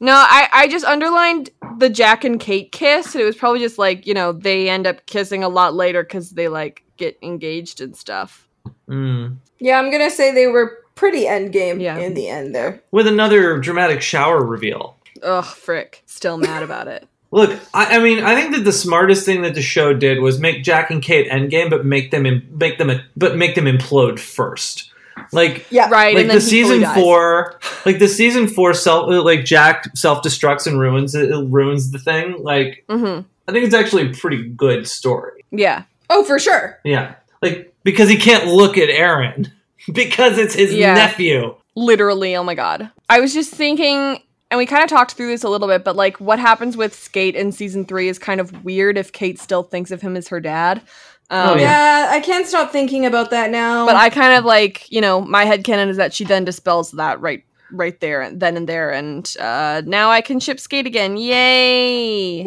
No, 0.00 0.12
I 0.14 0.48
I 0.52 0.68
just 0.68 0.84
underlined 0.84 1.50
the 1.78 1.90
Jack 1.90 2.24
and 2.24 2.40
Kate 2.40 2.72
kiss. 2.72 3.14
And 3.14 3.22
It 3.22 3.26
was 3.26 3.36
probably 3.36 3.60
just 3.60 3.78
like 3.78 4.06
you 4.06 4.14
know 4.14 4.32
they 4.32 4.68
end 4.68 4.86
up 4.86 5.04
kissing 5.06 5.44
a 5.44 5.48
lot 5.48 5.74
later 5.74 6.02
because 6.02 6.30
they 6.30 6.48
like 6.48 6.82
get 6.96 7.18
engaged 7.22 7.80
and 7.80 7.94
stuff. 7.94 8.48
Mm. 8.88 9.36
Yeah, 9.58 9.78
I'm 9.78 9.90
gonna 9.90 10.10
say 10.10 10.32
they 10.32 10.46
were 10.46 10.78
pretty 10.94 11.26
end 11.26 11.52
game 11.52 11.80
in 11.80 12.14
the 12.14 12.28
end 12.28 12.54
there. 12.54 12.82
With 12.90 13.06
another 13.06 13.58
dramatic 13.58 14.02
shower 14.02 14.44
reveal. 14.44 14.96
Ugh, 15.22 15.44
frick. 15.44 16.02
Still 16.06 16.38
mad 16.38 16.62
about 16.62 16.88
it. 16.88 17.06
Look, 17.32 17.58
I, 17.72 17.96
I 17.96 18.02
mean, 18.02 18.24
I 18.24 18.34
think 18.34 18.54
that 18.56 18.64
the 18.64 18.72
smartest 18.72 19.24
thing 19.24 19.42
that 19.42 19.54
the 19.54 19.62
show 19.62 19.94
did 19.94 20.20
was 20.20 20.40
make 20.40 20.64
Jack 20.64 20.90
and 20.90 21.00
Kate 21.00 21.30
endgame, 21.30 21.70
but 21.70 21.84
make 21.86 22.10
them 22.10 22.26
im- 22.26 22.48
make 22.50 22.78
them 22.78 22.90
but 23.16 23.36
make 23.36 23.54
them 23.54 23.66
implode 23.66 24.18
first. 24.18 24.89
Like 25.32 25.66
yeah, 25.70 25.88
right. 25.88 26.14
like 26.14 26.22
and 26.22 26.30
then 26.30 26.36
the 26.36 26.40
season 26.40 26.84
four, 26.94 27.58
like 27.86 27.98
the 27.98 28.08
season 28.08 28.46
four 28.48 28.74
self, 28.74 29.08
like 29.24 29.44
Jack 29.44 29.84
self 29.96 30.22
destructs 30.22 30.66
and 30.66 30.78
ruins 30.78 31.14
it, 31.14 31.30
it 31.30 31.44
ruins 31.48 31.90
the 31.90 31.98
thing. 31.98 32.36
Like 32.42 32.84
Mhm. 32.88 33.24
I 33.48 33.52
think 33.52 33.64
it's 33.64 33.74
actually 33.74 34.10
a 34.10 34.12
pretty 34.14 34.48
good 34.48 34.86
story. 34.88 35.44
Yeah. 35.50 35.84
Oh, 36.08 36.24
for 36.24 36.38
sure. 36.38 36.78
Yeah, 36.84 37.14
like 37.42 37.72
because 37.84 38.08
he 38.08 38.16
can't 38.16 38.46
look 38.46 38.76
at 38.78 38.88
Aaron 38.88 39.52
because 39.92 40.38
it's 40.38 40.54
his 40.54 40.72
Yeah. 40.74 40.94
nephew. 40.94 41.54
Literally, 41.76 42.36
oh 42.36 42.42
my 42.44 42.54
god. 42.54 42.90
I 43.08 43.20
was 43.20 43.32
just 43.32 43.52
thinking, 43.52 44.20
and 44.50 44.58
we 44.58 44.66
kind 44.66 44.82
of 44.82 44.90
talked 44.90 45.12
through 45.12 45.28
this 45.28 45.44
a 45.44 45.48
little 45.48 45.68
bit, 45.68 45.84
but 45.84 45.96
like 45.96 46.20
what 46.20 46.38
happens 46.38 46.76
with 46.76 46.94
Skate 46.94 47.36
in 47.36 47.52
season 47.52 47.84
three 47.84 48.08
is 48.08 48.18
kind 48.18 48.40
of 48.40 48.64
weird 48.64 48.98
if 48.98 49.12
Kate 49.12 49.38
still 49.38 49.62
thinks 49.62 49.90
of 49.90 50.02
him 50.02 50.16
as 50.16 50.28
her 50.28 50.40
dad. 50.40 50.82
Um, 51.30 51.50
Oh, 51.50 51.54
yeah. 51.54 52.08
I 52.10 52.20
can't 52.20 52.46
stop 52.46 52.72
thinking 52.72 53.06
about 53.06 53.30
that 53.30 53.50
now. 53.50 53.86
But 53.86 53.94
I 53.96 54.10
kind 54.10 54.36
of 54.36 54.44
like, 54.44 54.90
you 54.90 55.00
know, 55.00 55.20
my 55.20 55.44
head 55.44 55.62
canon 55.64 55.88
is 55.88 55.96
that 55.96 56.12
she 56.12 56.24
then 56.24 56.44
dispels 56.44 56.90
that 56.92 57.20
right 57.20 57.44
right 57.72 58.00
there 58.00 58.20
and 58.20 58.40
then 58.40 58.56
and 58.56 58.68
there 58.68 58.90
and 58.90 59.32
uh 59.38 59.80
now 59.86 60.10
I 60.10 60.22
can 60.22 60.40
ship 60.40 60.58
skate 60.58 60.88
again. 60.88 61.16
Yay. 61.16 62.42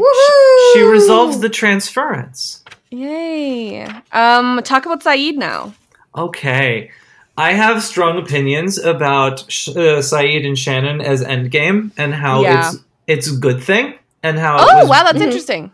She 0.73 0.81
resolves 0.81 1.39
the 1.39 1.47
transference. 1.47 2.61
Yay. 2.91 3.85
Um 4.11 4.59
talk 4.65 4.85
about 4.85 5.01
Sayid 5.01 5.35
now. 5.37 5.73
Okay. 6.15 6.91
I 7.37 7.53
have 7.53 7.81
strong 7.81 8.17
opinions 8.19 8.77
about 8.77 9.49
Sh- 9.51 9.69
uh, 9.69 10.01
Sayid 10.03 10.45
and 10.45 10.57
Shannon 10.59 10.99
as 11.01 11.23
Endgame 11.23 11.91
and 11.97 12.13
how 12.13 12.41
Yeah. 12.41 12.69
it's 12.71 12.77
it's 13.07 13.27
a 13.31 13.35
good 13.37 13.63
thing 13.63 13.93
and 14.23 14.37
how 14.37 14.57
it 14.57 14.61
Oh, 14.69 14.79
was, 14.81 14.89
wow, 14.89 15.03
that's 15.03 15.21
interesting. 15.21 15.71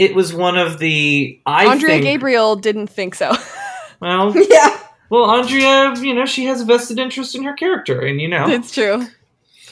It 0.00 0.14
was 0.14 0.32
one 0.34 0.56
of 0.58 0.78
the 0.78 1.38
I 1.46 1.66
Andrea 1.66 1.92
think 1.94 2.04
Gabriel 2.04 2.56
didn't 2.56 2.88
think 2.88 3.14
so. 3.14 3.32
well 4.00 4.32
yeah 4.50 4.78
well 5.10 5.30
Andrea 5.30 5.94
you 6.00 6.14
know 6.14 6.26
she 6.26 6.46
has 6.46 6.60
a 6.60 6.64
vested 6.64 6.98
interest 6.98 7.34
in 7.34 7.44
her 7.44 7.52
character 7.54 8.00
and 8.00 8.20
you 8.20 8.28
know 8.28 8.48
it's 8.48 8.72
true. 8.72 9.06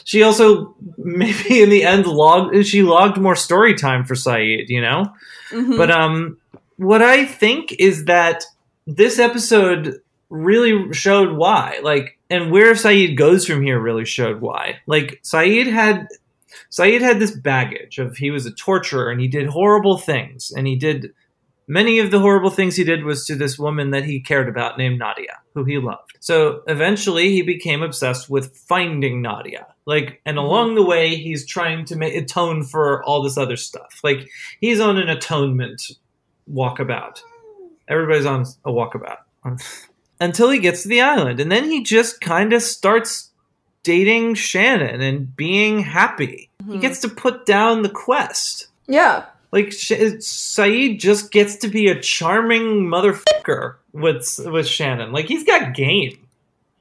she 0.03 0.21
also 0.23 0.75
maybe 0.97 1.61
in 1.63 1.69
the 1.69 1.83
end 1.83 2.05
logged 2.05 2.65
she 2.65 2.83
logged 2.83 3.17
more 3.17 3.35
story 3.35 3.73
time 3.73 4.05
for 4.05 4.13
Sayid 4.15 4.69
you 4.69 4.81
know 4.81 5.11
Mhm. 5.51 5.77
But 5.77 5.89
um, 5.89 6.37
what 6.77 7.01
I 7.01 7.25
think 7.25 7.73
is 7.79 8.05
that 8.05 8.43
this 8.85 9.17
episode 9.17 9.99
really 10.29 10.93
showed 10.93 11.35
why, 11.35 11.79
like, 11.81 12.19
and 12.29 12.51
where 12.51 12.73
Sayid 12.73 13.17
goes 13.17 13.47
from 13.47 13.63
here 13.63 13.79
really 13.79 14.05
showed 14.05 14.41
why. 14.41 14.79
Like, 14.85 15.21
Sayid 15.23 15.71
had 15.71 16.07
Sayid 16.71 17.01
had 17.01 17.19
this 17.19 17.31
baggage 17.31 17.97
of 17.99 18.17
he 18.17 18.31
was 18.31 18.45
a 18.45 18.51
torturer 18.51 19.09
and 19.09 19.21
he 19.21 19.27
did 19.27 19.47
horrible 19.47 19.97
things, 19.97 20.51
and 20.55 20.67
he 20.67 20.75
did 20.75 21.11
many 21.69 21.99
of 21.99 22.11
the 22.11 22.19
horrible 22.19 22.49
things 22.49 22.75
he 22.75 22.83
did 22.83 23.05
was 23.05 23.25
to 23.27 23.35
this 23.35 23.57
woman 23.57 23.91
that 23.91 24.03
he 24.03 24.19
cared 24.19 24.49
about 24.49 24.77
named 24.77 24.99
Nadia, 24.99 25.39
who 25.53 25.63
he 25.63 25.77
loved. 25.77 26.17
So 26.19 26.63
eventually 26.67 27.29
he 27.29 27.43
became 27.43 27.81
obsessed 27.81 28.29
with 28.29 28.57
finding 28.57 29.21
Nadia. 29.21 29.67
Like, 29.85 30.19
and 30.25 30.37
mm-hmm. 30.37 30.45
along 30.45 30.75
the 30.75 30.83
way, 30.83 31.15
he's 31.15 31.45
trying 31.45 31.85
to 31.85 31.95
make, 31.95 32.15
atone 32.15 32.63
for 32.63 33.03
all 33.05 33.21
this 33.21 33.37
other 33.37 33.55
stuff. 33.55 34.01
Like, 34.03 34.27
he's 34.59 34.79
on 34.79 34.97
an 34.97 35.07
atonement 35.07 35.81
walkabout. 36.51 37.21
Everybody's 37.87 38.25
on 38.25 38.45
a 38.65 38.71
walkabout 38.71 39.17
until 40.19 40.49
he 40.49 40.59
gets 40.59 40.83
to 40.83 40.89
the 40.89 41.01
island, 41.01 41.39
and 41.39 41.51
then 41.51 41.65
he 41.65 41.83
just 41.83 42.19
kind 42.19 42.51
of 42.53 42.61
starts 42.61 43.28
dating 43.83 44.35
Shannon 44.35 45.01
and 45.01 45.35
being 45.35 45.79
happy. 45.79 46.49
He 46.59 46.63
mm-hmm. 46.63 46.79
gets 46.79 46.99
to 47.01 47.09
put 47.09 47.45
down 47.45 47.81
the 47.81 47.89
quest. 47.89 48.67
Yeah. 48.87 49.25
Like 49.51 49.67
Sayid 49.67 50.99
just 50.99 51.31
gets 51.31 51.57
to 51.57 51.67
be 51.67 51.87
a 51.87 51.99
charming 51.99 52.87
motherfucker 52.87 53.75
with 53.93 54.39
with 54.45 54.67
Shannon. 54.67 55.11
Like 55.11 55.25
he's 55.25 55.43
got 55.43 55.73
game. 55.73 56.17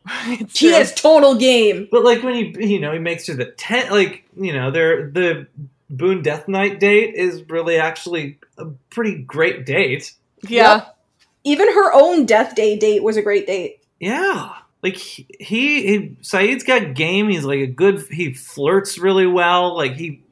He 0.54 0.72
has 0.72 0.94
total 0.94 1.34
game. 1.34 1.86
But 1.90 2.02
like 2.02 2.22
when 2.22 2.34
he 2.34 2.72
you 2.72 2.80
know 2.80 2.92
he 2.92 2.98
makes 2.98 3.26
her 3.26 3.34
the 3.34 3.46
tent 3.46 3.90
like 3.90 4.24
you 4.36 4.52
know 4.54 4.70
they're 4.70 5.10
the 5.10 5.46
Boone 5.90 6.22
Death 6.22 6.48
Knight 6.48 6.80
date 6.80 7.14
is 7.14 7.48
really 7.48 7.76
actually 7.76 8.38
a 8.56 8.66
pretty 8.90 9.22
great 9.22 9.66
date. 9.66 10.12
Yep. 10.42 10.96
Even 11.44 11.72
her 11.72 11.92
own 11.94 12.26
death 12.26 12.54
day 12.54 12.78
date 12.78 13.02
was 13.02 13.16
a 13.16 13.22
great 13.22 13.46
date. 13.46 13.82
Yeah. 14.00 14.52
Like 14.82 14.94
he, 14.96 15.26
he, 15.40 16.16
Sayid's 16.22 16.62
got 16.62 16.94
game. 16.94 17.28
He's 17.28 17.44
like 17.44 17.60
a 17.60 17.66
good. 17.66 18.04
He 18.10 18.32
flirts 18.32 18.98
really 18.98 19.26
well. 19.26 19.76
Like 19.76 19.94
he, 19.94 20.22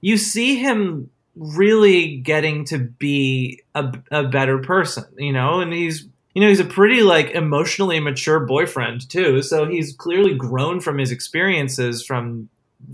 you 0.00 0.16
see 0.16 0.56
him 0.56 1.08
really 1.36 2.16
getting 2.18 2.64
to 2.66 2.78
be 2.78 3.62
a, 3.74 3.92
a 4.10 4.24
better 4.24 4.58
person, 4.58 5.04
you 5.16 5.32
know. 5.32 5.60
And 5.60 5.72
he's 5.72 6.06
you 6.34 6.42
know 6.42 6.48
he's 6.48 6.60
a 6.60 6.64
pretty 6.64 7.02
like 7.02 7.30
emotionally 7.30 8.00
mature 8.00 8.40
boyfriend 8.40 9.08
too. 9.08 9.40
So 9.42 9.66
he's 9.68 9.94
clearly 9.94 10.34
grown 10.34 10.80
from 10.80 10.98
his 10.98 11.10
experiences 11.12 12.04
from 12.04 12.48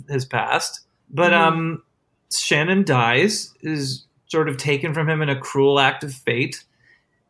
his 0.09 0.25
past. 0.27 0.81
But 1.11 1.33
Mhm. 1.33 1.39
um, 1.41 1.83
Shannon 2.37 2.85
dies 2.85 3.55
is 3.63 4.05
sort 4.27 4.49
of 4.51 4.59
taken 4.59 4.93
from 4.93 5.09
him 5.09 5.23
in 5.23 5.31
a 5.31 5.41
cruel 5.41 5.81
act 5.81 6.05
of 6.05 6.13
fate, 6.13 6.65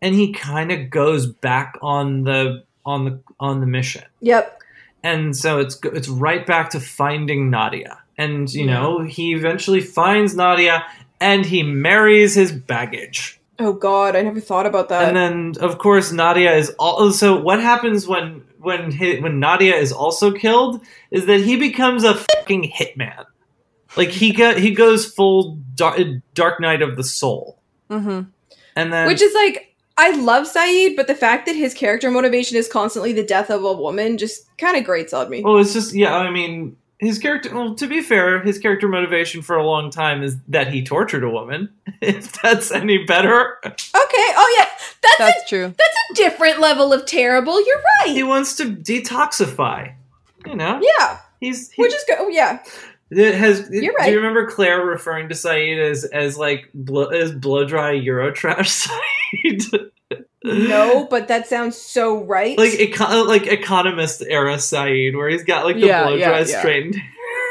and 0.03 0.17
he 0.17 0.33
kind 0.33 0.73
of 0.73 0.91
goes 0.91 1.27
back 1.27 1.79
on 1.81 2.25
the 2.25 2.65
on 2.93 3.05
the 3.07 3.15
on 3.39 3.61
the 3.61 3.67
mission 3.67 4.05
Yep. 4.21 4.45
and 5.03 5.37
so 5.37 5.59
it's 5.63 5.79
it's 5.85 6.09
right 6.09 6.45
back 6.47 6.71
to 6.71 6.81
finding 6.81 7.51
Nadia. 7.51 7.99
And 8.21 8.53
you 8.53 8.67
know, 8.67 9.03
he 9.17 9.33
eventually 9.33 9.81
finds 9.81 10.35
Nadia 10.35 10.85
and 11.21 11.47
he 11.47 11.63
marries 11.63 12.35
his 12.35 12.51
baggage. 12.51 13.39
Oh 13.61 13.73
God, 13.73 14.17
I 14.17 14.23
never 14.23 14.41
thought 14.41 14.67
about 14.67 14.89
that. 14.89 15.07
and 15.07 15.17
then 15.17 15.63
of 15.69 15.79
course 15.79 16.11
Nadia 16.11 16.53
is 16.57 16.71
also 16.81 17.41
what 17.41 17.61
happens 17.61 18.09
when 18.09 18.43
when 18.59 18.91
when 19.23 19.39
Nadia 19.39 19.77
is 19.77 19.93
also 19.93 20.33
killed 20.33 20.81
is 21.13 21.27
that 21.27 21.41
he 21.49 21.55
becomes 21.57 22.03
a 22.03 22.15
fucking 22.15 22.73
hitman. 22.77 23.25
Like 23.97 24.11
he 24.11 24.33
got 24.33 24.59
he 24.59 24.73
goes 24.75 25.07
full 25.07 25.59
dark, 25.77 26.01
dark 26.35 26.61
night 26.61 26.83
of 26.83 26.97
the 26.97 27.05
soul. 27.05 27.61
Mm-hmm. 27.89 28.31
And 28.77 28.93
then 28.93 29.07
Which 29.07 29.23
is 29.23 29.35
like 29.35 29.68
I 29.99 30.13
love 30.13 30.47
Sayid, 30.47 30.97
but 30.97 31.07
the 31.09 31.15
fact 31.15 31.45
that 31.47 31.57
his 31.57 31.75
character 31.75 32.11
motivation 32.11 32.57
is 32.57 32.69
constantly 32.69 33.13
the 33.13 33.25
death 33.25 33.51
of 33.51 33.65
a 33.65 33.73
woman 33.73 34.17
just 34.17 34.47
kind 34.57 34.77
of 34.77 34.85
grates 34.85 35.13
on 35.13 35.29
me. 35.29 35.43
Well, 35.43 35.59
it's 35.59 35.73
just 35.73 35.93
yeah. 35.95 36.17
I 36.17 36.31
mean, 36.31 36.77
his 37.01 37.19
character. 37.19 37.53
Well, 37.55 37.75
to 37.75 37.87
be 37.89 38.01
fair, 38.01 38.41
his 38.41 38.59
character 38.59 38.87
motivation 38.89 39.43
for 39.43 39.57
a 39.57 39.67
long 39.67 39.91
time 39.91 40.23
is 40.23 40.37
that 40.49 40.73
he 40.73 40.83
tortured 40.85 41.25
a 41.25 41.31
woman. 41.31 41.69
If 42.01 42.41
that's 42.43 42.71
any 42.71 43.05
better, 43.05 43.59
Okay. 43.65 43.83
Oh 43.93 44.55
yeah, 44.57 44.69
that's 45.03 45.19
That's 45.19 45.49
true. 45.49 45.75
that's 45.77 45.97
a 46.13 46.15
different 46.15 46.61
level 46.61 46.93
of 46.93 47.05
terrible. 47.07 47.59
You're 47.67 47.83
right. 48.01 48.15
he 48.15 48.23
wants 48.23 48.55
to 48.57 48.65
detoxify. 48.67 49.95
You 50.47 50.55
know. 50.55 50.81
Yeah. 51.01 51.19
He's 51.41 51.71
he, 51.73 51.83
Which 51.83 51.95
is 51.95 52.05
good. 52.07 52.19
Oh, 52.21 52.29
yeah. 52.29 52.63
It 53.11 53.35
has. 53.35 53.69
You're 53.71 53.95
Do 53.99 54.11
you 54.11 54.17
remember 54.17 54.47
Claire 54.47 54.85
referring 54.85 55.29
to 55.31 55.35
Sayid 55.35 55.79
as 55.79 56.05
as 56.05 56.37
like 56.37 56.69
blow, 56.75 57.07
as 57.07 57.33
blow 57.33 57.65
dry 57.65 57.95
Eurotrash 57.95 58.89
Sayid? 59.45 59.91
No, 60.45 61.07
but 61.11 61.29
that 61.29 61.47
sounds 61.47 61.77
so 61.77 62.23
right. 62.25 62.57
like 62.59 62.73
econ- 62.73 63.27
like 63.27 63.47
economist 63.47 64.23
era 64.23 64.57
Sayid, 64.57 65.17
where 65.17 65.29
he's 65.29 65.45
got 65.45 65.65
like 65.65 65.77
the 65.77 65.87
yeah, 65.87 66.05
blow 66.05 66.19
dry 66.19 66.41
yeah. 66.41 66.45
straightened 66.59 66.97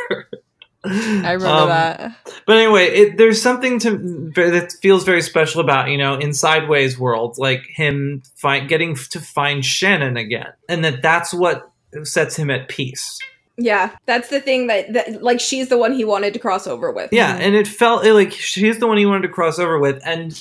I 0.86 1.34
remember 1.34 1.48
Um, 1.48 1.68
that. 1.70 2.16
But 2.46 2.58
anyway, 2.58 2.86
it, 2.86 3.18
there's 3.18 3.42
something 3.42 3.80
to 3.80 4.32
that 4.36 4.74
feels 4.82 5.04
very 5.04 5.22
special 5.22 5.60
about 5.60 5.90
you 5.90 5.98
know 5.98 6.16
in 6.16 6.34
Sideways 6.34 6.98
world, 6.98 7.38
like 7.38 7.66
him 7.68 8.22
find, 8.36 8.70
getting 8.70 8.96
to 8.96 9.20
find 9.20 9.66
Shannon 9.66 10.18
again, 10.18 10.54
and 10.70 10.86
that 10.86 11.02
that's 11.02 11.34
what 11.34 11.72
sets 12.04 12.36
him 12.38 12.50
at 12.50 12.70
peace. 12.70 13.20
Yeah, 13.58 13.96
that's 14.06 14.30
the 14.30 14.40
thing 14.40 14.68
that, 14.68 14.94
that 14.94 15.24
like 15.24 15.40
she's 15.40 15.70
the 15.70 15.78
one 15.78 15.94
he 15.94 16.06
wanted 16.06 16.34
to 16.34 16.40
cross 16.40 16.68
over 16.68 16.92
with. 16.92 17.12
Yeah, 17.12 17.34
mm-hmm. 17.34 17.42
and 17.42 17.56
it 17.56 17.68
felt 17.68 18.06
like 18.06 18.32
she's 18.32 18.80
the 18.80 18.88
one 18.88 18.98
he 18.98 19.06
wanted 19.06 19.24
to 19.24 19.34
cross 19.34 19.58
over 19.58 19.80
with, 19.80 20.00
and 20.06 20.40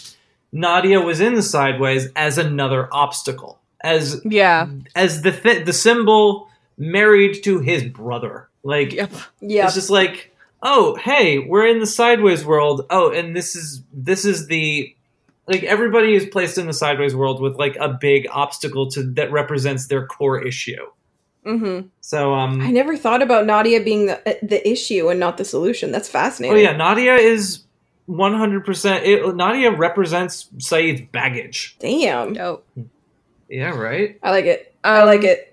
Nadia 0.53 1.01
was 1.01 1.21
in 1.21 1.35
the 1.35 1.43
Sideways 1.43 2.09
as 2.15 2.37
another 2.37 2.89
obstacle, 2.93 3.59
as 3.81 4.21
yeah, 4.25 4.69
as 4.95 5.23
the 5.23 5.33
th- 5.33 5.65
the 5.65 5.73
symbol 5.73 6.51
married 6.77 7.43
to 7.45 7.61
his 7.61 7.85
brother. 7.85 8.49
Like, 8.63 8.93
yep, 8.93 9.13
Yep. 9.41 9.65
It's 9.65 9.75
just 9.75 9.91
like, 9.91 10.35
oh, 10.63 10.97
hey, 10.97 11.39
we're 11.39 11.67
in 11.67 11.79
the 11.79 11.87
Sideways 11.87 12.45
world. 12.45 12.85
Oh, 12.91 13.13
and 13.13 13.35
this 13.35 13.57
is 13.57 13.83
this 13.93 14.25
is 14.25 14.47
the 14.49 14.95
like 15.47 15.63
everybody 15.63 16.15
is 16.15 16.27
placed 16.27 16.59
in 16.59 16.67
the 16.67 16.73
Sideways 16.73 17.15
world 17.15 17.41
with 17.41 17.57
like 17.57 17.77
a 17.77 17.89
big 17.89 18.27
obstacle 18.31 18.91
to 18.91 19.05
that 19.15 19.33
represents 19.33 19.87
their 19.87 20.07
core 20.07 20.43
issue. 20.43 20.85
Mm-hmm. 21.47 21.87
So, 22.01 22.35
um, 22.35 22.61
I 22.61 22.71
never 22.71 22.97
thought 22.97 23.23
about 23.23 23.47
Nadia 23.47 23.81
being 23.81 24.07
the, 24.07 24.39
the 24.43 24.69
issue 24.69 25.09
and 25.09 25.21
not 25.21 25.39
the 25.39 25.45
solution. 25.45 25.93
That's 25.93 26.09
fascinating. 26.09 26.57
Oh 26.57 26.61
yeah, 26.61 26.77
Nadia 26.77 27.15
is 27.15 27.63
one 28.07 28.35
hundred 28.35 28.65
percent. 28.65 29.37
Nadia 29.37 29.71
represents 29.71 30.49
Sayid's 30.59 31.03
baggage. 31.13 31.77
Damn. 31.79 32.33
Dope. 32.33 32.67
Yeah, 33.49 33.71
right. 33.71 34.19
I 34.23 34.31
like 34.33 34.45
it. 34.47 34.75
I 34.83 35.05
like 35.05 35.23
it. 35.23 35.53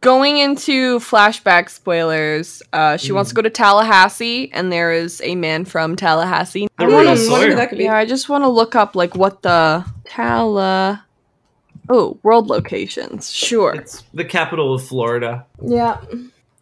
Going 0.00 0.38
into 0.38 1.00
flashback 1.00 1.68
spoilers, 1.68 2.62
uh, 2.72 2.96
she 2.96 3.10
wants 3.10 3.30
to 3.30 3.34
go 3.34 3.42
to 3.42 3.50
Tallahassee, 3.50 4.48
and 4.52 4.70
there 4.70 4.92
is 4.92 5.20
a 5.24 5.34
man 5.34 5.64
from 5.64 5.96
Tallahassee. 5.96 6.68
The 6.78 6.84
I 6.84 6.86
real 6.86 6.96
wanna- 6.96 7.16
Sawyer. 7.16 7.54
that 7.56 7.68
could 7.70 7.78
be. 7.78 7.84
Yeah, 7.84 7.96
I 7.96 8.04
just 8.04 8.28
want 8.28 8.44
to 8.44 8.48
look 8.48 8.76
up 8.76 8.94
like 8.94 9.16
what 9.16 9.42
the 9.42 9.84
Talla. 10.04 11.02
Oh, 11.88 12.18
world 12.22 12.48
locations. 12.48 13.30
Sure. 13.30 13.74
It's 13.74 14.02
the 14.14 14.24
capital 14.24 14.74
of 14.74 14.84
Florida. 14.84 15.46
Yeah. 15.62 16.00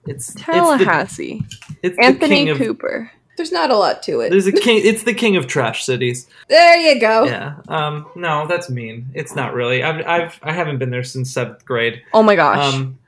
It's 0.07 0.35
Tallahassee. 0.35 1.43
It's 1.49 1.61
the, 1.61 1.77
it's 1.83 1.99
Anthony 1.99 2.37
king 2.37 2.49
of, 2.51 2.59
Cooper. 2.59 3.11
There's 3.37 3.53
not 3.53 3.71
a 3.71 3.77
lot 3.77 4.03
to 4.05 4.21
it. 4.21 4.31
There's 4.31 4.47
a 4.47 4.53
king. 4.53 4.81
It's 4.85 5.03
the 5.03 5.15
king 5.15 5.37
of 5.37 5.47
trash 5.47 5.85
cities. 5.85 6.27
There 6.49 6.77
you 6.77 7.01
go. 7.01 7.25
Yeah. 7.25 7.57
Um. 7.69 8.07
No, 8.15 8.47
that's 8.47 8.71
mean. 8.71 9.09
It's 9.15 9.35
not 9.35 9.53
really. 9.53 9.83
I've. 9.83 10.07
I've. 10.07 10.41
I 10.43 10.53
haven't 10.53 10.79
been 10.79 10.91
there 10.91 11.05
since 11.05 11.33
seventh 11.33 11.65
grade. 11.65 12.03
Oh 12.15 12.23
my 12.23 12.37
gosh. 12.37 12.75
Um. 12.75 12.99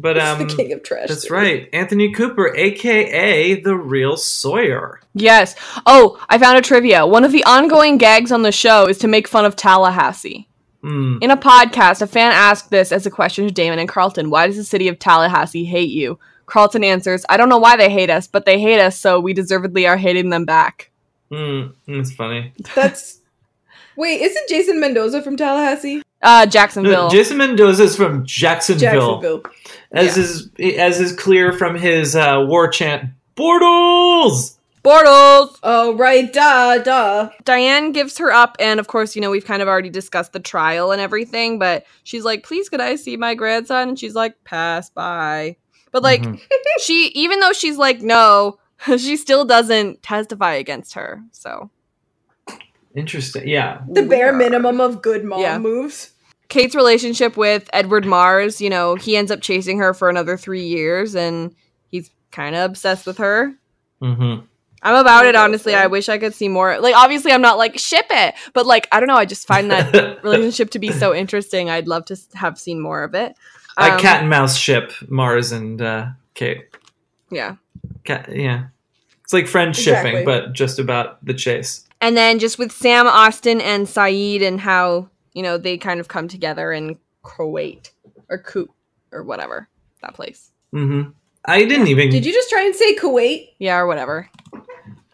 But 0.00 0.16
It's 0.16 0.26
um. 0.26 0.46
the 0.46 0.54
king 0.54 0.72
of 0.72 0.82
trash. 0.82 1.08
That's 1.08 1.30
right. 1.30 1.68
Anthony 1.72 2.12
Cooper, 2.12 2.54
aka 2.54 3.60
the 3.60 3.76
real 3.76 4.16
Sawyer. 4.16 5.00
Yes. 5.14 5.54
Oh, 5.86 6.22
I 6.28 6.38
found 6.38 6.58
a 6.58 6.62
trivia. 6.62 7.06
One 7.06 7.24
of 7.24 7.32
the 7.32 7.44
ongoing 7.44 7.98
gags 7.98 8.30
on 8.30 8.42
the 8.42 8.52
show 8.52 8.86
is 8.86 8.98
to 8.98 9.08
make 9.08 9.26
fun 9.26 9.44
of 9.44 9.56
Tallahassee. 9.56 10.48
Hmm. 10.82 11.18
In 11.20 11.30
a 11.30 11.36
podcast, 11.36 12.02
a 12.02 12.06
fan 12.06 12.32
asked 12.32 12.70
this 12.70 12.92
as 12.92 13.04
a 13.04 13.10
question 13.10 13.46
to 13.46 13.52
Damon 13.52 13.78
and 13.78 13.88
Carlton 13.88 14.30
Why 14.30 14.46
does 14.46 14.56
the 14.56 14.64
city 14.64 14.88
of 14.88 14.98
Tallahassee 14.98 15.64
hate 15.64 15.90
you? 15.90 16.18
Carlton 16.46 16.84
answers, 16.84 17.24
I 17.28 17.36
don't 17.36 17.48
know 17.48 17.58
why 17.58 17.76
they 17.76 17.90
hate 17.90 18.10
us, 18.10 18.26
but 18.26 18.46
they 18.46 18.58
hate 18.60 18.80
us, 18.80 18.98
so 18.98 19.20
we 19.20 19.34
deservedly 19.34 19.86
are 19.86 19.96
hating 19.96 20.30
them 20.30 20.44
back. 20.44 20.90
Hmm. 21.30 21.68
That's 21.86 22.12
funny. 22.12 22.52
That's. 22.74 23.20
Wait, 23.96 24.20
isn't 24.22 24.48
Jason 24.48 24.80
Mendoza 24.80 25.22
from 25.22 25.36
Tallahassee? 25.36 26.02
Uh, 26.22 26.46
Jacksonville. 26.46 27.10
Jason 27.10 27.36
Mendoza 27.36 27.84
is 27.84 27.96
from 27.96 28.24
Jacksonville. 28.24 29.20
Jacksonville. 29.20 29.42
As 29.92 30.16
is 30.16 30.50
as 30.58 31.00
is 31.00 31.12
clear 31.12 31.52
from 31.52 31.76
his 31.76 32.16
uh, 32.16 32.44
war 32.46 32.68
chant, 32.68 33.10
Bortles. 33.36 34.57
Bortles! 34.84 35.58
Oh, 35.62 35.94
right, 35.96 36.32
duh, 36.32 36.78
duh. 36.78 37.30
Diane 37.44 37.92
gives 37.92 38.16
her 38.18 38.32
up, 38.32 38.56
and 38.60 38.78
of 38.80 38.86
course, 38.86 39.14
you 39.16 39.22
know, 39.22 39.30
we've 39.30 39.44
kind 39.44 39.60
of 39.62 39.68
already 39.68 39.90
discussed 39.90 40.32
the 40.32 40.40
trial 40.40 40.92
and 40.92 41.00
everything, 41.00 41.58
but 41.58 41.84
she's 42.04 42.24
like, 42.24 42.44
please, 42.44 42.68
could 42.68 42.80
I 42.80 42.96
see 42.96 43.16
my 43.16 43.34
grandson? 43.34 43.90
And 43.90 43.98
she's 43.98 44.14
like, 44.14 44.42
pass 44.44 44.90
by. 44.90 45.56
But, 45.92 46.02
like, 46.02 46.22
Mm-hmm. 46.22 46.36
she, 46.80 47.08
even 47.14 47.40
though 47.40 47.52
she's 47.52 47.76
like, 47.76 48.00
no, 48.02 48.58
she 48.86 49.16
still 49.16 49.44
doesn't 49.44 50.02
testify 50.02 50.54
against 50.54 50.94
her. 50.94 51.22
So, 51.32 51.70
Interesting. 52.94 53.46
Yeah. 53.46 53.82
The 53.90 54.02
bare 54.02 54.32
minimum 54.32 54.80
of 54.80 55.02
good 55.02 55.24
mom 55.24 55.40
Yeah. 55.40 55.58
moves. 55.58 56.12
Kate's 56.48 56.74
relationship 56.74 57.36
with 57.36 57.68
Edward 57.74 58.06
Mars, 58.06 58.60
you 58.60 58.70
know, 58.70 58.94
he 58.94 59.16
ends 59.16 59.30
up 59.30 59.42
chasing 59.42 59.78
her 59.78 59.92
for 59.92 60.08
another 60.08 60.36
three 60.38 60.64
years, 60.66 61.14
and 61.14 61.54
he's 61.88 62.10
kind 62.32 62.56
of 62.56 62.70
obsessed 62.70 63.06
with 63.06 63.18
her. 63.18 63.52
Mm-hmm. 64.02 64.46
I'm 64.82 64.94
about 64.94 65.26
it, 65.26 65.34
honestly. 65.34 65.74
I 65.74 65.86
wish 65.88 66.08
I 66.08 66.18
could 66.18 66.34
see 66.34 66.48
more. 66.48 66.78
Like, 66.80 66.94
obviously, 66.94 67.32
I'm 67.32 67.40
not 67.42 67.58
like 67.58 67.78
ship 67.78 68.06
it, 68.10 68.34
but 68.52 68.64
like, 68.66 68.86
I 68.92 69.00
don't 69.00 69.08
know. 69.08 69.16
I 69.16 69.24
just 69.24 69.46
find 69.46 69.70
that 69.70 70.22
relationship 70.22 70.70
to 70.70 70.78
be 70.78 70.92
so 70.92 71.14
interesting. 71.14 71.68
I'd 71.68 71.88
love 71.88 72.04
to 72.06 72.16
have 72.34 72.58
seen 72.58 72.80
more 72.80 73.02
of 73.02 73.14
it. 73.14 73.34
Like 73.76 73.92
Um, 73.94 73.98
cat 74.00 74.20
and 74.20 74.30
mouse 74.30 74.56
ship, 74.56 74.92
Mars 75.08 75.52
and 75.52 75.80
uh, 75.82 76.06
Kate. 76.34 76.68
Yeah. 77.30 77.56
Cat, 78.04 78.28
yeah. 78.34 78.66
It's 79.24 79.32
like 79.32 79.46
friend 79.46 79.74
shipping, 79.76 80.16
Exactly. 80.18 80.24
but 80.24 80.52
just 80.52 80.78
about 80.78 81.24
the 81.24 81.34
chase. 81.34 81.84
And 82.00 82.16
then 82.16 82.38
just 82.38 82.58
with 82.58 82.72
Sam 82.72 83.06
Austen 83.06 83.60
and 83.60 83.86
Sayid 83.86 84.42
and 84.42 84.60
how, 84.60 85.08
you 85.34 85.42
know, 85.42 85.58
they 85.58 85.76
kind 85.76 86.00
of 86.00 86.08
come 86.08 86.28
together 86.28 86.72
in 86.72 86.96
Kuwait 87.24 87.90
or 88.30 88.38
Ku 88.38 88.68
or 89.12 89.22
whatever 89.24 89.68
that 90.02 90.14
place. 90.14 90.50
Mm-hmm. 90.72 91.10
I 91.44 91.64
didn't 91.64 91.88
even. 91.88 92.10
Did 92.10 92.24
you 92.26 92.32
just 92.32 92.48
try 92.50 92.62
and 92.64 92.74
say 92.74 92.94
Kuwait? 92.96 93.50
Yeah, 93.58 93.76
or 93.78 93.86
whatever. 93.86 94.28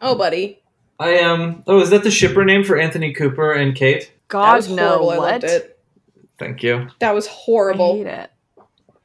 Oh, 0.04 0.14
buddy. 0.14 0.60
I 1.00 1.18
um. 1.20 1.62
Oh, 1.66 1.80
is 1.80 1.90
that 1.90 2.04
the 2.04 2.10
shipper 2.10 2.44
name 2.44 2.62
for 2.62 2.78
Anthony 2.78 3.12
Cooper 3.12 3.52
and 3.52 3.74
Kate? 3.74 4.12
God, 4.28 4.56
was 4.56 4.68
no. 4.68 4.88
horrible. 4.98 5.10
I 5.10 5.16
What? 5.18 5.32
loved 5.32 5.44
it. 5.44 5.78
Thank 6.38 6.62
you. 6.62 6.88
That 7.00 7.14
was 7.14 7.26
horrible. 7.26 7.94
I 7.94 7.96
hate 7.96 8.06
it. 8.06 8.30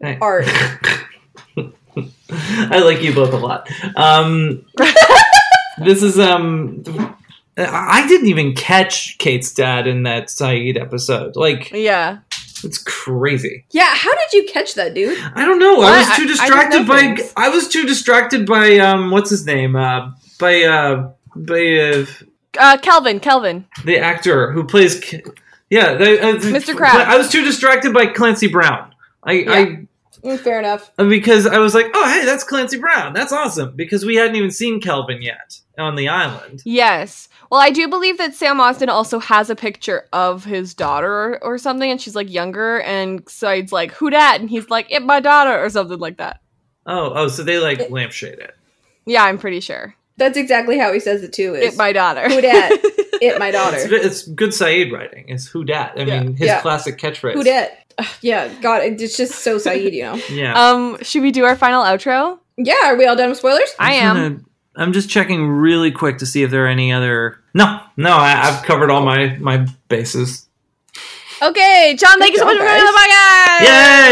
Hey. 0.01 0.17
Art. 0.21 0.45
I 2.31 2.79
like 2.83 3.01
you 3.01 3.13
both 3.13 3.33
a 3.33 3.37
lot. 3.37 3.69
Um, 3.95 4.65
this 5.83 6.03
is 6.03 6.19
um. 6.19 6.83
I 7.57 8.05
didn't 8.07 8.27
even 8.27 8.53
catch 8.55 9.17
Kate's 9.17 9.53
dad 9.53 9.85
in 9.87 10.03
that 10.03 10.27
Sayid 10.27 10.79
episode. 10.79 11.35
Like, 11.35 11.71
Yeah. 11.71 12.19
it's 12.63 12.77
crazy. 12.77 13.65
Yeah, 13.71 13.93
how 13.93 14.13
did 14.15 14.31
you 14.31 14.45
catch 14.49 14.75
that, 14.75 14.93
dude? 14.93 15.17
I 15.35 15.43
don't 15.43 15.59
know. 15.59 15.81
I 15.81 15.99
was 15.99 16.07
I- 16.07 16.15
too 16.15 16.23
I 16.23 16.27
just 16.27 16.41
distracted 16.41 16.87
by. 16.87 16.99
things. 16.99 17.33
I 17.35 17.49
was 17.49 17.67
too 17.67 17.85
distracted 17.85 18.45
by 18.45 18.77
um. 18.77 19.11
What's 19.11 19.29
his 19.29 19.45
name? 19.45 19.75
Uh, 19.75 20.11
by 20.39 20.63
uh, 20.63 21.11
by 21.35 21.77
uh, 21.77 22.05
Uh, 22.59 22.77
Kelvin, 22.81 23.19
Kelvin. 23.19 23.65
the 23.85 23.97
actor 23.99 24.51
who 24.51 24.63
plays. 24.63 24.99
K- 24.99 25.21
Yeah, 25.69 25.93
they, 25.93 26.19
uh, 26.19 26.33
Mr. 26.37 26.73
Krabs. 26.73 26.95
I 27.05 27.15
was 27.17 27.29
too 27.29 27.43
distracted 27.43 27.93
by 27.93 28.07
Clancy 28.07 28.47
Brown. 28.47 28.93
I, 29.23 29.85
Mm, 30.23 30.37
fair 30.39 30.59
enough. 30.59 30.91
Because 30.97 31.47
I 31.47 31.59
was 31.59 31.73
like, 31.73 31.85
oh 31.93 32.09
hey, 32.09 32.25
that's 32.25 32.43
Clancy 32.43 32.77
Brown. 32.77 33.13
That's 33.13 33.31
awesome 33.31 33.73
because 33.77 34.03
we 34.05 34.15
hadn't 34.17 34.35
even 34.35 34.51
seen 34.51 34.81
Kelvin 34.81 35.21
yet 35.21 35.57
on 35.77 35.95
the 35.95 36.09
island. 36.09 36.61
Yes. 36.65 37.29
Well, 37.49 37.61
I 37.61 37.69
do 37.69 37.87
believe 37.87 38.17
that 38.17 38.33
Sam 38.35 38.59
Austen 38.59 38.89
also 38.89 39.19
has 39.19 39.49
a 39.49 39.55
picture 39.55 40.07
of 40.11 40.43
his 40.43 40.73
daughter 40.73 41.09
or, 41.13 41.43
or 41.43 41.57
something, 41.57 41.89
and 41.89 42.01
she's 42.01 42.15
like 42.15 42.29
younger, 42.29 42.81
and 42.81 43.23
Sayid's 43.25 43.71
like, 43.71 43.91
"Who 43.93 44.09
dat?" 44.09 44.41
And 44.41 44.49
he's 44.49 44.69
like, 44.69 44.91
"It 44.91 45.03
my 45.03 45.19
daughter" 45.21 45.57
or 45.57 45.69
something 45.69 45.99
like 45.99 46.17
that. 46.17 46.41
Oh, 46.85 47.13
oh, 47.15 47.27
so 47.29 47.43
they 47.43 47.57
like 47.59 47.89
lampshade 47.89 48.39
it. 48.39 48.55
Yeah, 49.05 49.23
I'm 49.23 49.37
pretty 49.37 49.61
sure. 49.61 49.95
That's 50.19 50.37
exactly 50.37 50.77
how 50.77 50.93
he 50.93 50.99
says 50.99 51.23
it 51.23 51.33
too. 51.33 51.55
Is 51.55 51.73
It 51.73 51.77
my 51.77 51.91
daughter. 51.91 52.29
Who 52.29 52.39
dat? 52.41 52.71
it 53.21 53.39
my 53.39 53.49
daughter. 53.51 53.77
It's, 53.77 53.91
it's 54.05 54.27
good 54.27 54.51
Sayid 54.51 54.91
writing. 54.91 55.25
It's 55.29 55.47
who 55.47 55.63
dat. 55.63 55.93
I 55.97 56.01
Yeah. 56.03 56.21
mean, 56.23 56.35
his 56.35 56.47
Yeah. 56.47 56.61
classic 56.61 56.97
catchphrase. 56.99 57.33
Who 57.33 57.43
dat? 57.43 57.71
Yeah, 58.21 58.47
God, 58.61 58.83
it's 58.83 59.17
just 59.17 59.35
so 59.43 59.57
Sayid, 59.57 59.91
you 59.93 60.03
know. 60.03 60.21
Yeah. 60.29 60.53
Um, 60.53 60.97
should 61.01 61.21
we 61.21 61.31
do 61.31 61.43
our 61.45 61.55
final 61.55 61.83
outro? 61.83 62.39
Yeah, 62.57 62.75
are 62.91 62.95
we 62.97 63.05
all 63.05 63.15
done 63.15 63.29
with 63.29 63.37
spoilers? 63.39 63.69
I 63.79 63.97
I'm 63.99 64.05
am. 64.05 64.15
gonna- 64.15 64.43
I'm 64.75 64.93
just 64.93 65.09
checking 65.09 65.47
really 65.49 65.91
quick 65.91 66.19
to 66.19 66.25
see 66.25 66.43
if 66.43 66.51
there 66.51 66.63
are 66.65 66.67
any 66.67 66.93
other. 66.93 67.37
No, 67.53 67.81
no, 67.97 68.11
I, 68.11 68.47
I've 68.47 68.63
covered 68.63 68.89
all 68.91 69.03
my 69.03 69.35
my 69.39 69.65
bases. 69.89 70.47
Okay, 71.41 71.95
John, 71.97 72.19
thank 72.19 72.33
you 72.33 72.39
so 72.39 72.45
much 72.45 72.57
job, 72.57 72.61
for 72.61 72.67
coming 72.67 72.81
on 72.81 72.93
the 72.93 72.99
podcast. 72.99 73.59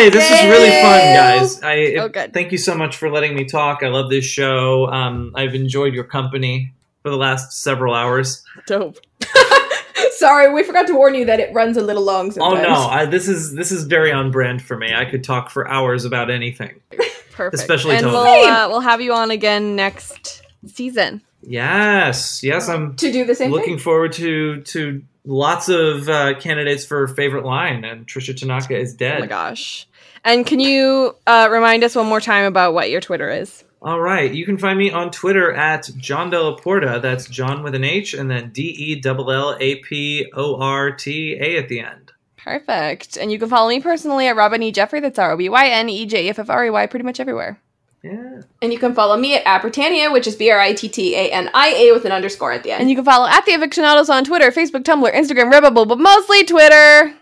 Yay! 0.03 0.09
This 0.09 0.31
was 0.31 0.43
really 0.43 0.69
fun, 0.81 0.99
guys. 1.15 1.61
I 1.63 1.95
Oh, 2.01 2.07
good. 2.07 2.33
thank 2.33 2.51
you 2.51 2.57
so 2.57 2.73
much 2.75 2.95
for 2.95 3.09
letting 3.09 3.35
me 3.35 3.43
talk. 3.45 3.83
I 3.83 3.89
love 3.89 4.09
this 4.09 4.23
show. 4.25 4.87
Um, 4.87 5.33
I've 5.35 5.53
enjoyed 5.53 5.93
your 5.93 6.05
company 6.05 6.73
for 7.03 7.09
the 7.09 7.17
last 7.17 7.51
several 7.51 7.93
hours. 7.93 8.43
Dope. 8.65 8.97
Sorry, 10.11 10.51
we 10.53 10.63
forgot 10.63 10.87
to 10.87 10.93
warn 10.95 11.15
you 11.15 11.25
that 11.25 11.39
it 11.39 11.53
runs 11.53 11.75
a 11.77 11.81
little 11.81 12.03
long 12.03 12.31
Oh 12.39 12.53
no, 12.53 12.87
I, 12.87 13.05
this 13.05 13.27
is 13.27 13.53
this 13.53 13.71
is 13.71 13.83
very 13.83 14.11
on 14.11 14.31
brand 14.31 14.61
for 14.61 14.77
me. 14.77 14.93
I 14.93 15.05
could 15.05 15.23
talk 15.23 15.49
for 15.49 15.67
hours 15.67 16.05
about 16.05 16.29
anything. 16.31 16.79
Perfect. 17.31 17.53
Especially 17.61 17.95
and 17.97 18.05
we'll 18.07 18.15
uh, 18.15 18.67
we'll 18.69 18.79
have 18.79 18.99
you 19.01 19.13
on 19.13 19.31
again 19.31 19.75
next 19.75 20.41
season. 20.65 21.21
Yes, 21.41 22.43
yes, 22.43 22.67
I'm 22.69 22.95
To 22.97 23.11
do 23.11 23.25
the 23.25 23.35
same 23.35 23.51
looking 23.51 23.75
thing? 23.75 23.79
forward 23.83 24.13
to 24.13 24.61
to 24.61 25.03
lots 25.25 25.69
of 25.69 26.09
uh, 26.09 26.33
candidates 26.39 26.85
for 26.85 27.07
favorite 27.07 27.45
line, 27.45 27.83
and 27.83 28.05
Tricia 28.07 28.35
Tanaka 28.37 28.77
is 28.77 28.93
dead. 28.93 29.17
Oh 29.17 29.21
my 29.21 29.27
gosh. 29.27 29.87
And 30.25 30.45
can 30.45 30.59
you 30.59 31.15
uh, 31.25 31.47
remind 31.51 31.83
us 31.83 31.95
one 31.95 32.07
more 32.07 32.19
time 32.19 32.45
about 32.45 32.73
what 32.73 32.89
your 32.89 32.99
Twitter 33.01 33.29
is? 33.29 33.63
All 33.81 33.99
right. 34.01 34.33
You 34.33 34.45
can 34.45 34.57
find 34.57 34.77
me 34.77 34.89
on 34.91 35.11
Twitter 35.11 35.53
at 35.53 35.89
John 35.97 36.31
Dellaporta. 36.31 37.01
That's 37.01 37.27
John 37.29 37.63
with 37.63 37.75
an 37.75 37.83
H 37.83 38.13
and 38.13 38.29
then 38.29 38.49
D 38.49 38.75
E 38.77 39.01
L 39.05 39.31
L 39.31 39.55
A 39.59 39.75
P 39.75 40.29
O 40.33 40.59
R 40.59 40.91
T 40.91 41.37
A 41.39 41.57
at 41.57 41.69
the 41.69 41.79
end. 41.81 42.11
Perfect. 42.37 43.17
And 43.17 43.31
you 43.31 43.37
can 43.39 43.47
follow 43.49 43.69
me 43.69 43.79
personally 43.79 44.27
at 44.27 44.35
Robyn 44.35 44.63
E. 44.63 44.71
Jeffrey. 44.71 44.99
That's 44.99 45.19
R 45.19 45.31
O 45.33 45.37
B 45.37 45.47
Y 45.47 45.67
N 45.67 45.89
E 45.89 46.05
J 46.05 46.27
F 46.29 46.39
F 46.39 46.49
R 46.49 46.65
E 46.65 46.69
Y 46.71 46.87
pretty 46.87 47.05
much 47.05 47.19
everywhere. 47.19 47.61
Yeah. 48.03 48.41
And 48.61 48.71
you 48.71 48.79
can 48.79 48.93
follow 48.93 49.17
me 49.17 49.35
at, 49.35 49.45
at 49.45 49.61
Brittania, 49.61 50.11
which 50.11 50.27
is 50.27 50.35
B 50.35 50.51
R 50.51 50.59
I 50.59 50.73
T 50.73 50.87
T 50.87 51.15
A 51.15 51.31
N 51.31 51.49
I 51.53 51.69
A 51.69 51.91
with 51.91 52.05
an 52.05 52.11
underscore 52.11 52.51
at 52.51 52.63
the 52.63 52.71
end. 52.71 52.81
And 52.81 52.89
you 52.89 52.95
can 52.95 53.05
follow 53.05 53.27
at 53.27 53.45
the 53.45 53.53
Afictionados 53.53 54.09
on 54.09 54.23
Twitter, 54.23 54.51
Facebook, 54.51 54.83
Tumblr, 54.83 55.11
Instagram, 55.13 55.51
Redbubble, 55.51 55.87
but 55.87 55.99
mostly 55.99 56.43
Twitter. 56.43 57.15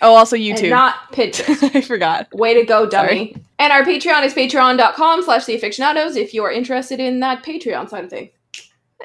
Oh, 0.00 0.14
also 0.14 0.36
YouTube. 0.36 0.60
And 0.60 0.70
not 0.70 1.12
Pinterest. 1.12 1.70
I 1.74 1.80
forgot. 1.80 2.32
Way 2.32 2.54
to 2.54 2.64
go, 2.64 2.88
dummy. 2.88 3.32
Sorry. 3.32 3.36
And 3.58 3.72
our 3.72 3.82
Patreon 3.82 4.22
is 4.24 4.34
patreon.com 4.34 5.24
slash 5.24 5.46
the 5.46 5.58
afictionados 5.58 6.16
if 6.16 6.32
you 6.32 6.44
are 6.44 6.52
interested 6.52 7.00
in 7.00 7.20
that 7.20 7.42
Patreon 7.42 7.88
side 7.88 8.04
of 8.04 8.10
things. 8.10 8.30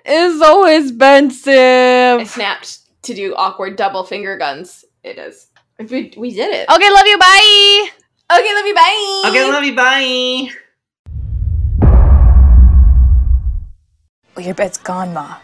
It's 0.05 0.39
so 0.39 0.65
expensive. 0.65 2.19
I 2.19 2.23
snapped 2.25 2.79
to 3.03 3.13
do 3.13 3.33
awkward 3.35 3.75
double 3.75 4.03
finger 4.03 4.37
guns. 4.37 4.85
It 5.03 5.17
is. 5.17 5.47
We, 5.79 6.13
we 6.15 6.33
did 6.33 6.53
it. 6.53 6.69
Okay, 6.69 6.91
love 6.91 7.07
you. 7.07 7.17
Bye. 7.17 7.89
Okay, 8.31 8.53
love 8.53 8.65
you. 8.65 8.75
Bye. 8.75 9.23
Okay, 9.27 9.51
love 9.51 9.63
you. 9.63 9.75
Bye. 9.75 10.53
Well, 14.35 14.45
your 14.45 14.55
bed's 14.55 14.79
gone, 14.79 15.13
Ma. 15.13 15.37